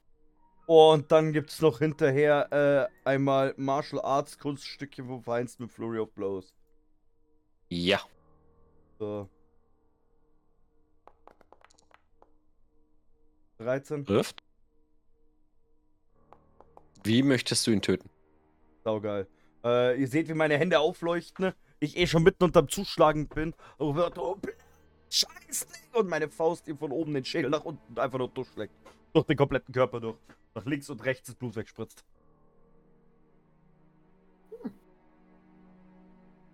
Und 0.69 1.11
dann 1.13 1.33
gibt's 1.33 1.63
noch 1.63 1.79
hinterher 1.79 2.91
äh, 3.03 3.09
einmal 3.09 3.55
Martial 3.57 4.03
Arts 4.03 4.39
Kunststücke, 4.39 5.09
wo 5.09 5.19
vereinst 5.19 5.59
mit 5.61 5.73
Flurry 5.73 5.99
of 5.99 6.13
Blows. 6.13 6.53
Ja. 7.71 7.99
So. 8.99 9.31
13. 13.57 14.05
Trifft. 14.05 14.43
Wie 17.03 17.23
möchtest 17.23 17.67
du 17.67 17.71
ihn 17.71 17.81
töten? 17.81 18.11
Saugeil. 18.85 19.27
Äh, 19.65 19.99
ihr 19.99 20.07
seht, 20.07 20.29
wie 20.29 20.35
meine 20.35 20.59
Hände 20.59 20.81
aufleuchten. 20.81 21.47
ne? 21.47 21.55
Ich 21.81 21.97
eh 21.97 22.07
schon 22.07 22.25
mitten 22.25 22.45
unterm 22.45 22.69
Zuschlagen 22.69 23.27
bin. 23.29 23.55
Oh, 23.79 23.95
wird- 23.95 24.19
oh, 24.19 24.37
Scheißding! 25.09 25.95
Und 25.95 26.11
meine 26.11 26.29
Faust 26.29 26.69
ihm 26.69 26.77
von 26.77 26.93
oben 26.93 27.15
den 27.15 27.25
Schädel 27.25 27.49
nach 27.51 27.65
unten 27.65 27.99
einfach 27.99 28.19
nur 28.19 28.29
durchschlägt. 28.29 28.75
Durch 29.13 29.27
den 29.27 29.37
kompletten 29.37 29.73
Körper 29.73 30.01
durch. 30.01 30.17
Nach 30.55 30.65
links 30.65 30.91
und 30.91 31.05
rechts 31.05 31.29
das 31.29 31.37
Blut 31.37 31.57
wegspritzt. 31.57 32.05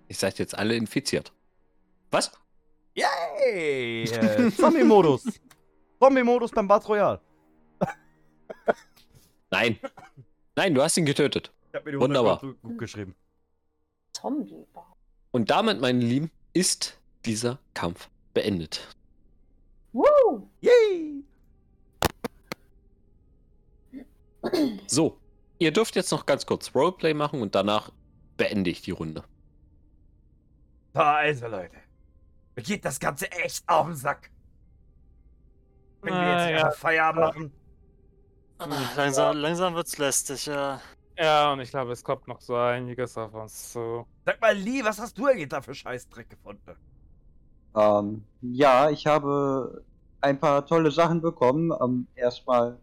Ihr 0.09 0.15
seid 0.15 0.39
jetzt 0.39 0.57
alle 0.57 0.75
infiziert. 0.77 1.33
Was? 2.11 2.31
Yay! 2.95 4.07
Zombie-Modus. 4.57 5.41
Zombie-Modus 5.99 6.51
beim 6.53 6.69
Battle 6.69 6.89
Royale. 6.89 7.21
Nein. 9.51 9.79
Nein, 10.57 10.75
du 10.75 10.83
hast 10.83 10.97
ihn 10.97 11.07
getötet. 11.07 11.53
Ich 11.69 11.75
hab 11.75 11.85
mir 11.85 11.93
die 11.93 12.01
Wunderbar. 12.01 12.37
100 12.37 12.63
gut 12.63 12.79
geschrieben. 12.79 13.15
Zombie. 14.13 14.67
Und 15.33 15.51
damit, 15.51 15.81
meine 15.81 16.01
Lieben, 16.01 16.31
ist 16.53 16.99
dieser 17.25 17.59
Kampf 17.73 18.09
beendet. 18.33 18.95
Woo! 19.93 20.49
Yay! 20.61 21.14
So, 24.87 25.19
ihr 25.59 25.73
dürft 25.73 25.97
jetzt 25.97 26.11
noch 26.11 26.27
ganz 26.27 26.47
kurz 26.47 26.75
Roleplay 26.75 27.15
machen 27.15 27.41
und 27.43 27.55
danach 27.55 27.91
beende 28.37 28.71
ich 28.71 28.83
die 28.83 28.91
Runde. 28.91 29.25
So, 30.93 31.01
also 31.01 31.47
Leute. 31.49 31.77
Mir 32.57 32.63
geht 32.63 32.85
das 32.85 33.01
Ganze 33.01 33.31
echt 33.33 33.69
auf 33.69 33.87
den 33.87 33.97
Sack. 33.97 34.31
Wenn 36.03 36.15
wir 36.15 36.33
jetzt 36.33 36.51
ja. 36.51 36.57
ja. 36.59 36.71
Feierabend 36.71 37.21
machen. 37.25 37.53
Ah, 38.59 38.69
Langsam, 38.97 39.37
langsam 39.39 39.75
wird's 39.75 39.99
lästig, 39.99 40.47
ja. 40.47 40.81
Ja, 41.19 41.53
und 41.53 41.61
ich 41.61 41.71
glaube, 41.71 41.93
es 41.93 42.03
kommt 42.03 42.27
noch 42.29 42.41
so 42.41 42.57
einiges 42.57 43.17
auf 43.17 43.35
uns 43.35 43.73
zu. 43.73 44.07
Sag 44.25 44.41
mal, 44.41 44.57
Lee, 44.57 44.85
was 44.85 44.99
hast 44.99 45.17
du 45.19 45.27
eigentlich 45.27 45.49
da 45.49 45.63
für 45.63 45.75
Scheißdreck 45.75 46.29
gefunden? 46.31 46.77
Ähm, 47.77 48.25
ja, 48.41 48.91
ich 48.91 49.07
habe 49.07 49.85
ein 50.21 50.39
paar 50.39 50.67
tolle 50.67 50.91
Sachen 50.91 51.21
bekommen. 51.21 51.73
Ähm, 51.81 52.07
erstmal. 52.15 52.79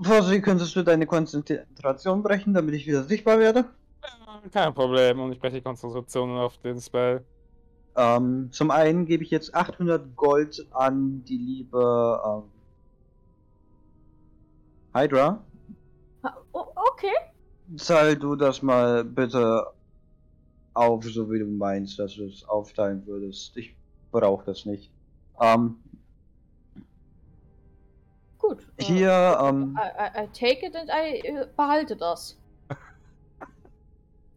Vorsicht, 0.00 0.44
könntest 0.44 0.76
du 0.76 0.82
deine 0.82 1.06
Konzentration 1.06 2.22
brechen, 2.22 2.52
damit 2.54 2.74
ich 2.74 2.86
wieder 2.86 3.04
sichtbar 3.04 3.38
werde? 3.38 3.74
Ja, 4.02 4.42
Kein 4.50 4.74
Problem, 4.74 5.20
und 5.20 5.32
ich 5.32 5.38
breche 5.40 5.56
die 5.56 5.62
Konzentration 5.62 6.30
auf 6.38 6.58
den 6.58 6.80
Spell. 6.80 7.26
Ähm, 7.96 8.50
zum 8.52 8.70
einen 8.70 9.06
gebe 9.06 9.24
ich 9.24 9.30
jetzt 9.30 9.54
800 9.54 10.14
Gold 10.16 10.66
an 10.72 11.24
die 11.24 11.38
liebe 11.38 12.20
ähm, 12.24 12.52
Hydra. 14.94 15.46
Ha- 16.24 16.36
o- 16.52 16.72
Okay. 16.92 17.14
Zahl 17.76 18.16
du 18.16 18.36
das 18.36 18.62
mal 18.62 19.04
bitte 19.04 19.66
auf, 20.74 21.04
so 21.04 21.30
wie 21.30 21.38
du 21.38 21.46
meinst, 21.46 21.98
dass 21.98 22.14
du 22.14 22.26
es 22.26 22.44
aufteilen 22.44 23.06
würdest. 23.06 23.56
Ich 23.56 23.78
brauche 24.10 24.44
das 24.44 24.64
nicht. 24.64 24.92
Ähm, 25.40 25.81
Gut. 28.42 28.58
äh, 28.76 28.84
hier, 28.84 29.38
ähm, 29.40 29.78
I, 29.78 30.20
I, 30.20 30.24
I 30.24 30.28
take 30.28 30.66
it 30.66 30.74
and 30.76 30.90
I 30.90 31.20
äh, 31.26 31.46
behalte 31.56 31.96
das. 31.96 32.36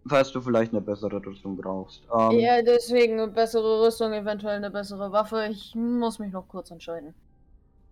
falls 0.07 0.31
du 0.31 0.39
vielleicht 0.39 0.71
eine 0.71 0.81
bessere 0.81 1.25
Rüstung 1.25 1.57
brauchst. 1.57 2.03
Ähm, 2.15 2.39
Ja, 2.39 2.61
deswegen 2.61 3.13
eine 3.19 3.27
bessere 3.27 3.85
Rüstung, 3.85 4.13
eventuell 4.13 4.55
eine 4.57 4.69
bessere 4.69 5.11
Waffe. 5.11 5.47
Ich 5.49 5.73
muss 5.73 6.19
mich 6.19 6.31
noch 6.31 6.47
kurz 6.47 6.69
entscheiden. 6.69 7.15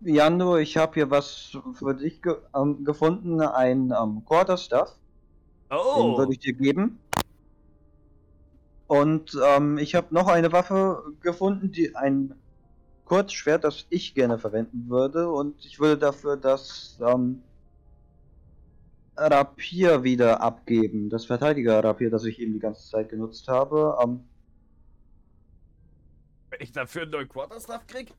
Jando, 0.00 0.56
ich 0.58 0.76
habe 0.76 0.94
hier 0.94 1.10
was 1.10 1.56
für 1.74 1.94
dich 1.94 2.22
ge 2.22 2.36
ähm, 2.54 2.84
gefunden, 2.84 3.40
ein 3.40 3.92
ähm, 4.00 4.22
Quarterstaff. 4.24 4.90
Den 5.70 5.76
Oh! 5.78 6.16
würde 6.16 6.32
ich 6.32 6.38
dir 6.38 6.52
geben. 6.52 7.00
Und 8.86 9.36
ähm, 9.44 9.78
ich 9.78 9.94
habe 9.94 10.14
noch 10.14 10.28
eine 10.28 10.52
Waffe 10.52 11.02
gefunden, 11.20 11.72
die 11.72 11.96
ein 11.96 12.34
Kurzschwert, 13.04 13.64
das 13.64 13.86
ich 13.90 14.14
gerne 14.14 14.38
verwenden 14.38 14.88
würde. 14.88 15.30
Und 15.30 15.64
ich 15.64 15.78
würde 15.78 15.98
dafür 15.98 16.36
das 16.36 16.98
ähm, 17.00 17.42
Rapier 19.16 20.02
wieder 20.02 20.40
abgeben. 20.40 21.10
Das 21.10 21.26
Verteidiger-Rapier, 21.26 22.10
das 22.10 22.24
ich 22.24 22.38
eben 22.40 22.54
die 22.54 22.60
ganze 22.60 22.88
Zeit 22.88 23.08
genutzt 23.08 23.48
habe. 23.48 23.98
Ähm, 24.02 24.24
Wenn 26.50 26.60
ich 26.60 26.72
dafür 26.72 27.02
einen 27.02 27.10
neuen 27.10 27.28
Quarterstaff 27.28 27.86
krieg? 27.86 28.12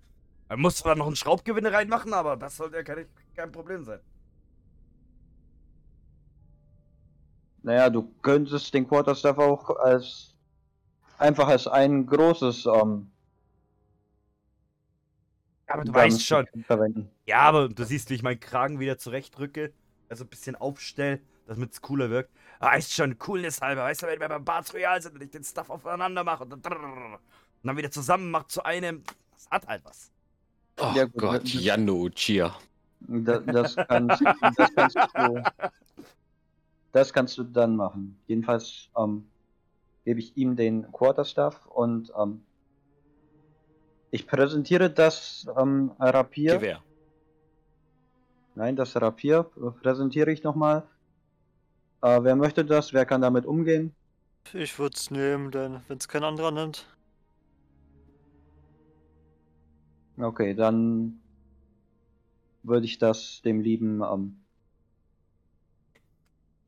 Man 0.50 0.60
muss 0.60 0.78
zwar 0.78 0.96
noch 0.96 1.08
einen 1.08 1.16
Schraubgewinne 1.16 1.72
reinmachen, 1.72 2.14
aber 2.14 2.38
das 2.38 2.58
sollte 2.58 2.78
ja 2.78 2.84
kein, 2.84 3.08
kein 3.36 3.52
Problem 3.52 3.84
sein. 3.84 4.00
naja, 7.66 7.90
du 7.90 8.14
könntest 8.22 8.74
den 8.76 8.88
Quarterstaff 8.88 9.40
auch 9.40 9.72
als 9.78 10.36
einfach 11.18 11.48
als 11.48 11.66
ein 11.68 12.06
großes 12.06 12.68
ähm, 12.68 13.10
Aber 15.68 15.84
du 15.84 15.94
weißt 15.94 16.26
schon. 16.26 16.48
verwenden. 16.68 17.10
Ja, 17.26 17.40
aber 17.42 17.69
du 17.69 17.84
siehst, 17.84 18.10
wie 18.10 18.16
ich 18.16 18.24
meinen 18.24 18.40
Kragen 18.40 18.80
wieder 18.80 18.98
zurechtrücke. 18.98 19.72
Also 20.10 20.24
ein 20.24 20.27
bisschen 20.30 20.56
aufstell, 20.56 21.22
damit 21.48 21.72
es 21.74 21.82
cooler 21.82 22.10
wirkt. 22.10 22.30
Aber 22.60 22.72
weißt 22.72 22.94
schon, 22.94 23.18
Coolness 23.18 23.61
halber. 23.61 23.84
Weißt 23.84 24.03
du, 24.03 24.08
wenn 24.08 24.19
wir 24.19 24.30
beim 24.30 24.45
Bart 24.45 24.72
Royal 24.74 25.02
sind 25.02 25.16
und 25.16 25.22
ich 25.24 25.32
den 25.32 25.44
Stuff 25.44 25.69
aufeinander 25.69 26.24
mache 26.24 26.44
und 26.44 26.66
dann, 26.66 26.74
und 26.77 27.19
dann 27.64 27.77
wieder 27.77 27.90
zusammen 27.92 28.30
macht 28.32 28.52
zu 28.52 28.64
einem. 28.64 29.03
Das 29.34 29.50
hat 29.50 29.68
halt 29.68 29.84
was. 29.84 30.11
Oh 30.80 30.92
Ja, 30.95 31.06
gut, 31.06 31.18
Gott, 31.18 31.44
das- 31.44 31.53
Jano, 31.53 32.10
Chia. 32.10 32.56
Da, 33.08 33.40
das, 33.40 33.76
kannst, 33.76 34.22
das, 34.58 34.74
kannst 34.76 34.95
du, 34.95 35.44
das 36.92 37.14
kannst 37.14 37.38
du 37.38 37.44
dann 37.44 37.76
machen. 37.76 38.18
Jedenfalls 38.27 38.90
ähm, 38.98 39.27
gebe 40.06 40.19
ich 40.19 40.35
ihm 40.38 40.56
den 40.56 40.92
Quarterstaff 40.92 41.66
und 41.68 42.11
ähm, 42.19 42.42
ich 44.16 44.26
präsentiere 44.27 44.90
das 44.90 45.45
ähm, 45.58 45.92
Rapier. 46.00 46.56
Gewehr. 46.56 46.82
Nein, 48.56 48.77
das 48.77 48.95
Rapier 48.95 49.44
präsentiere 49.82 50.32
ich 50.32 50.42
nochmal. 50.44 50.84
Äh, 52.02 52.24
wer 52.24 52.35
möchte 52.38 52.64
das? 52.64 52.94
Wer 52.94 53.06
kann 53.06 53.22
damit 53.22 53.45
umgehen? 53.45 53.94
Ich 54.53 54.80
würde 54.80 54.95
es 54.95 55.11
nehmen, 55.11 55.52
denn 55.52 55.82
wenn 55.88 55.98
es 55.98 56.08
kein 56.08 56.24
anderer 56.24 56.52
nimmt. 56.52 56.85
Okay, 60.18 60.53
dann 60.53 61.19
würde 62.64 62.85
ich 62.85 62.98
das 62.98 63.42
dem 63.44 63.60
lieben 63.60 64.02
ähm, 64.02 64.38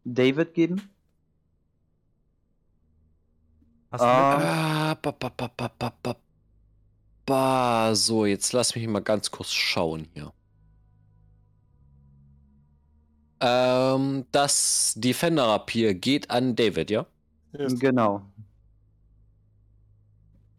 David 0.04 0.54
geben. 0.54 0.82
Hast 3.92 4.02
du 4.02 4.06
Ah. 4.06 4.38
mit? 4.38 4.46
Ah, 4.46 4.96
ba. 6.04 6.18
Bah, 7.28 7.94
so, 7.94 8.26
jetzt 8.26 8.54
lass 8.54 8.74
mich 8.74 8.88
mal 8.88 9.02
ganz 9.02 9.30
kurz 9.32 9.52
schauen 9.52 10.08
hier. 10.14 10.32
Ähm, 13.42 14.26
das 14.32 14.94
Defender-Rapier 14.98 15.94
geht 15.94 16.30
an 16.32 16.56
David, 16.56 16.90
ja? 16.90 17.06
Yes. 17.54 17.80
Genau. 17.80 18.22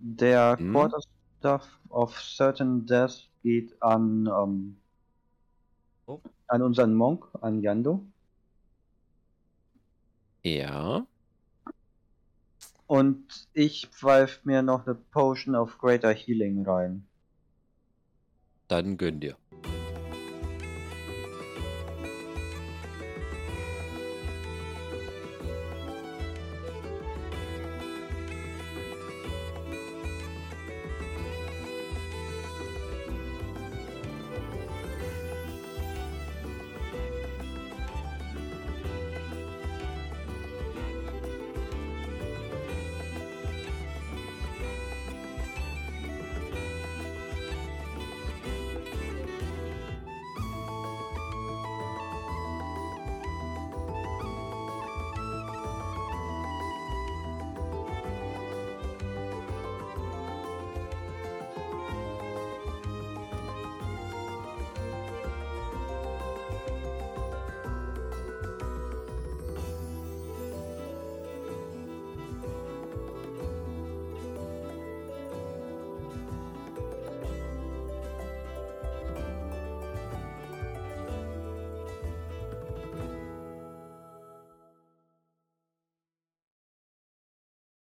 Der 0.01 0.57
Hm. 0.59 0.73
Quarterstaff 0.73 1.69
of 1.89 2.17
Certain 2.21 2.87
Death 2.87 3.29
geht 3.43 3.81
an, 3.83 4.27
ähm, 4.27 4.77
Oh. 6.07 6.21
an 6.49 6.63
unseren 6.63 6.95
Monk, 6.95 7.27
an 7.41 7.63
Yando. 7.63 8.05
Ja. 10.45 11.07
Und 12.89 13.47
ich 13.53 13.87
pfeife 13.93 14.41
mir 14.45 14.63
noch 14.63 14.87
eine 14.87 14.95
Potion 14.95 15.55
of 15.55 15.79
Greater 15.79 16.13
Healing 16.13 16.65
rein. 16.67 17.07
Dann 18.67 18.97
gönn 18.97 19.21
dir. 19.21 19.37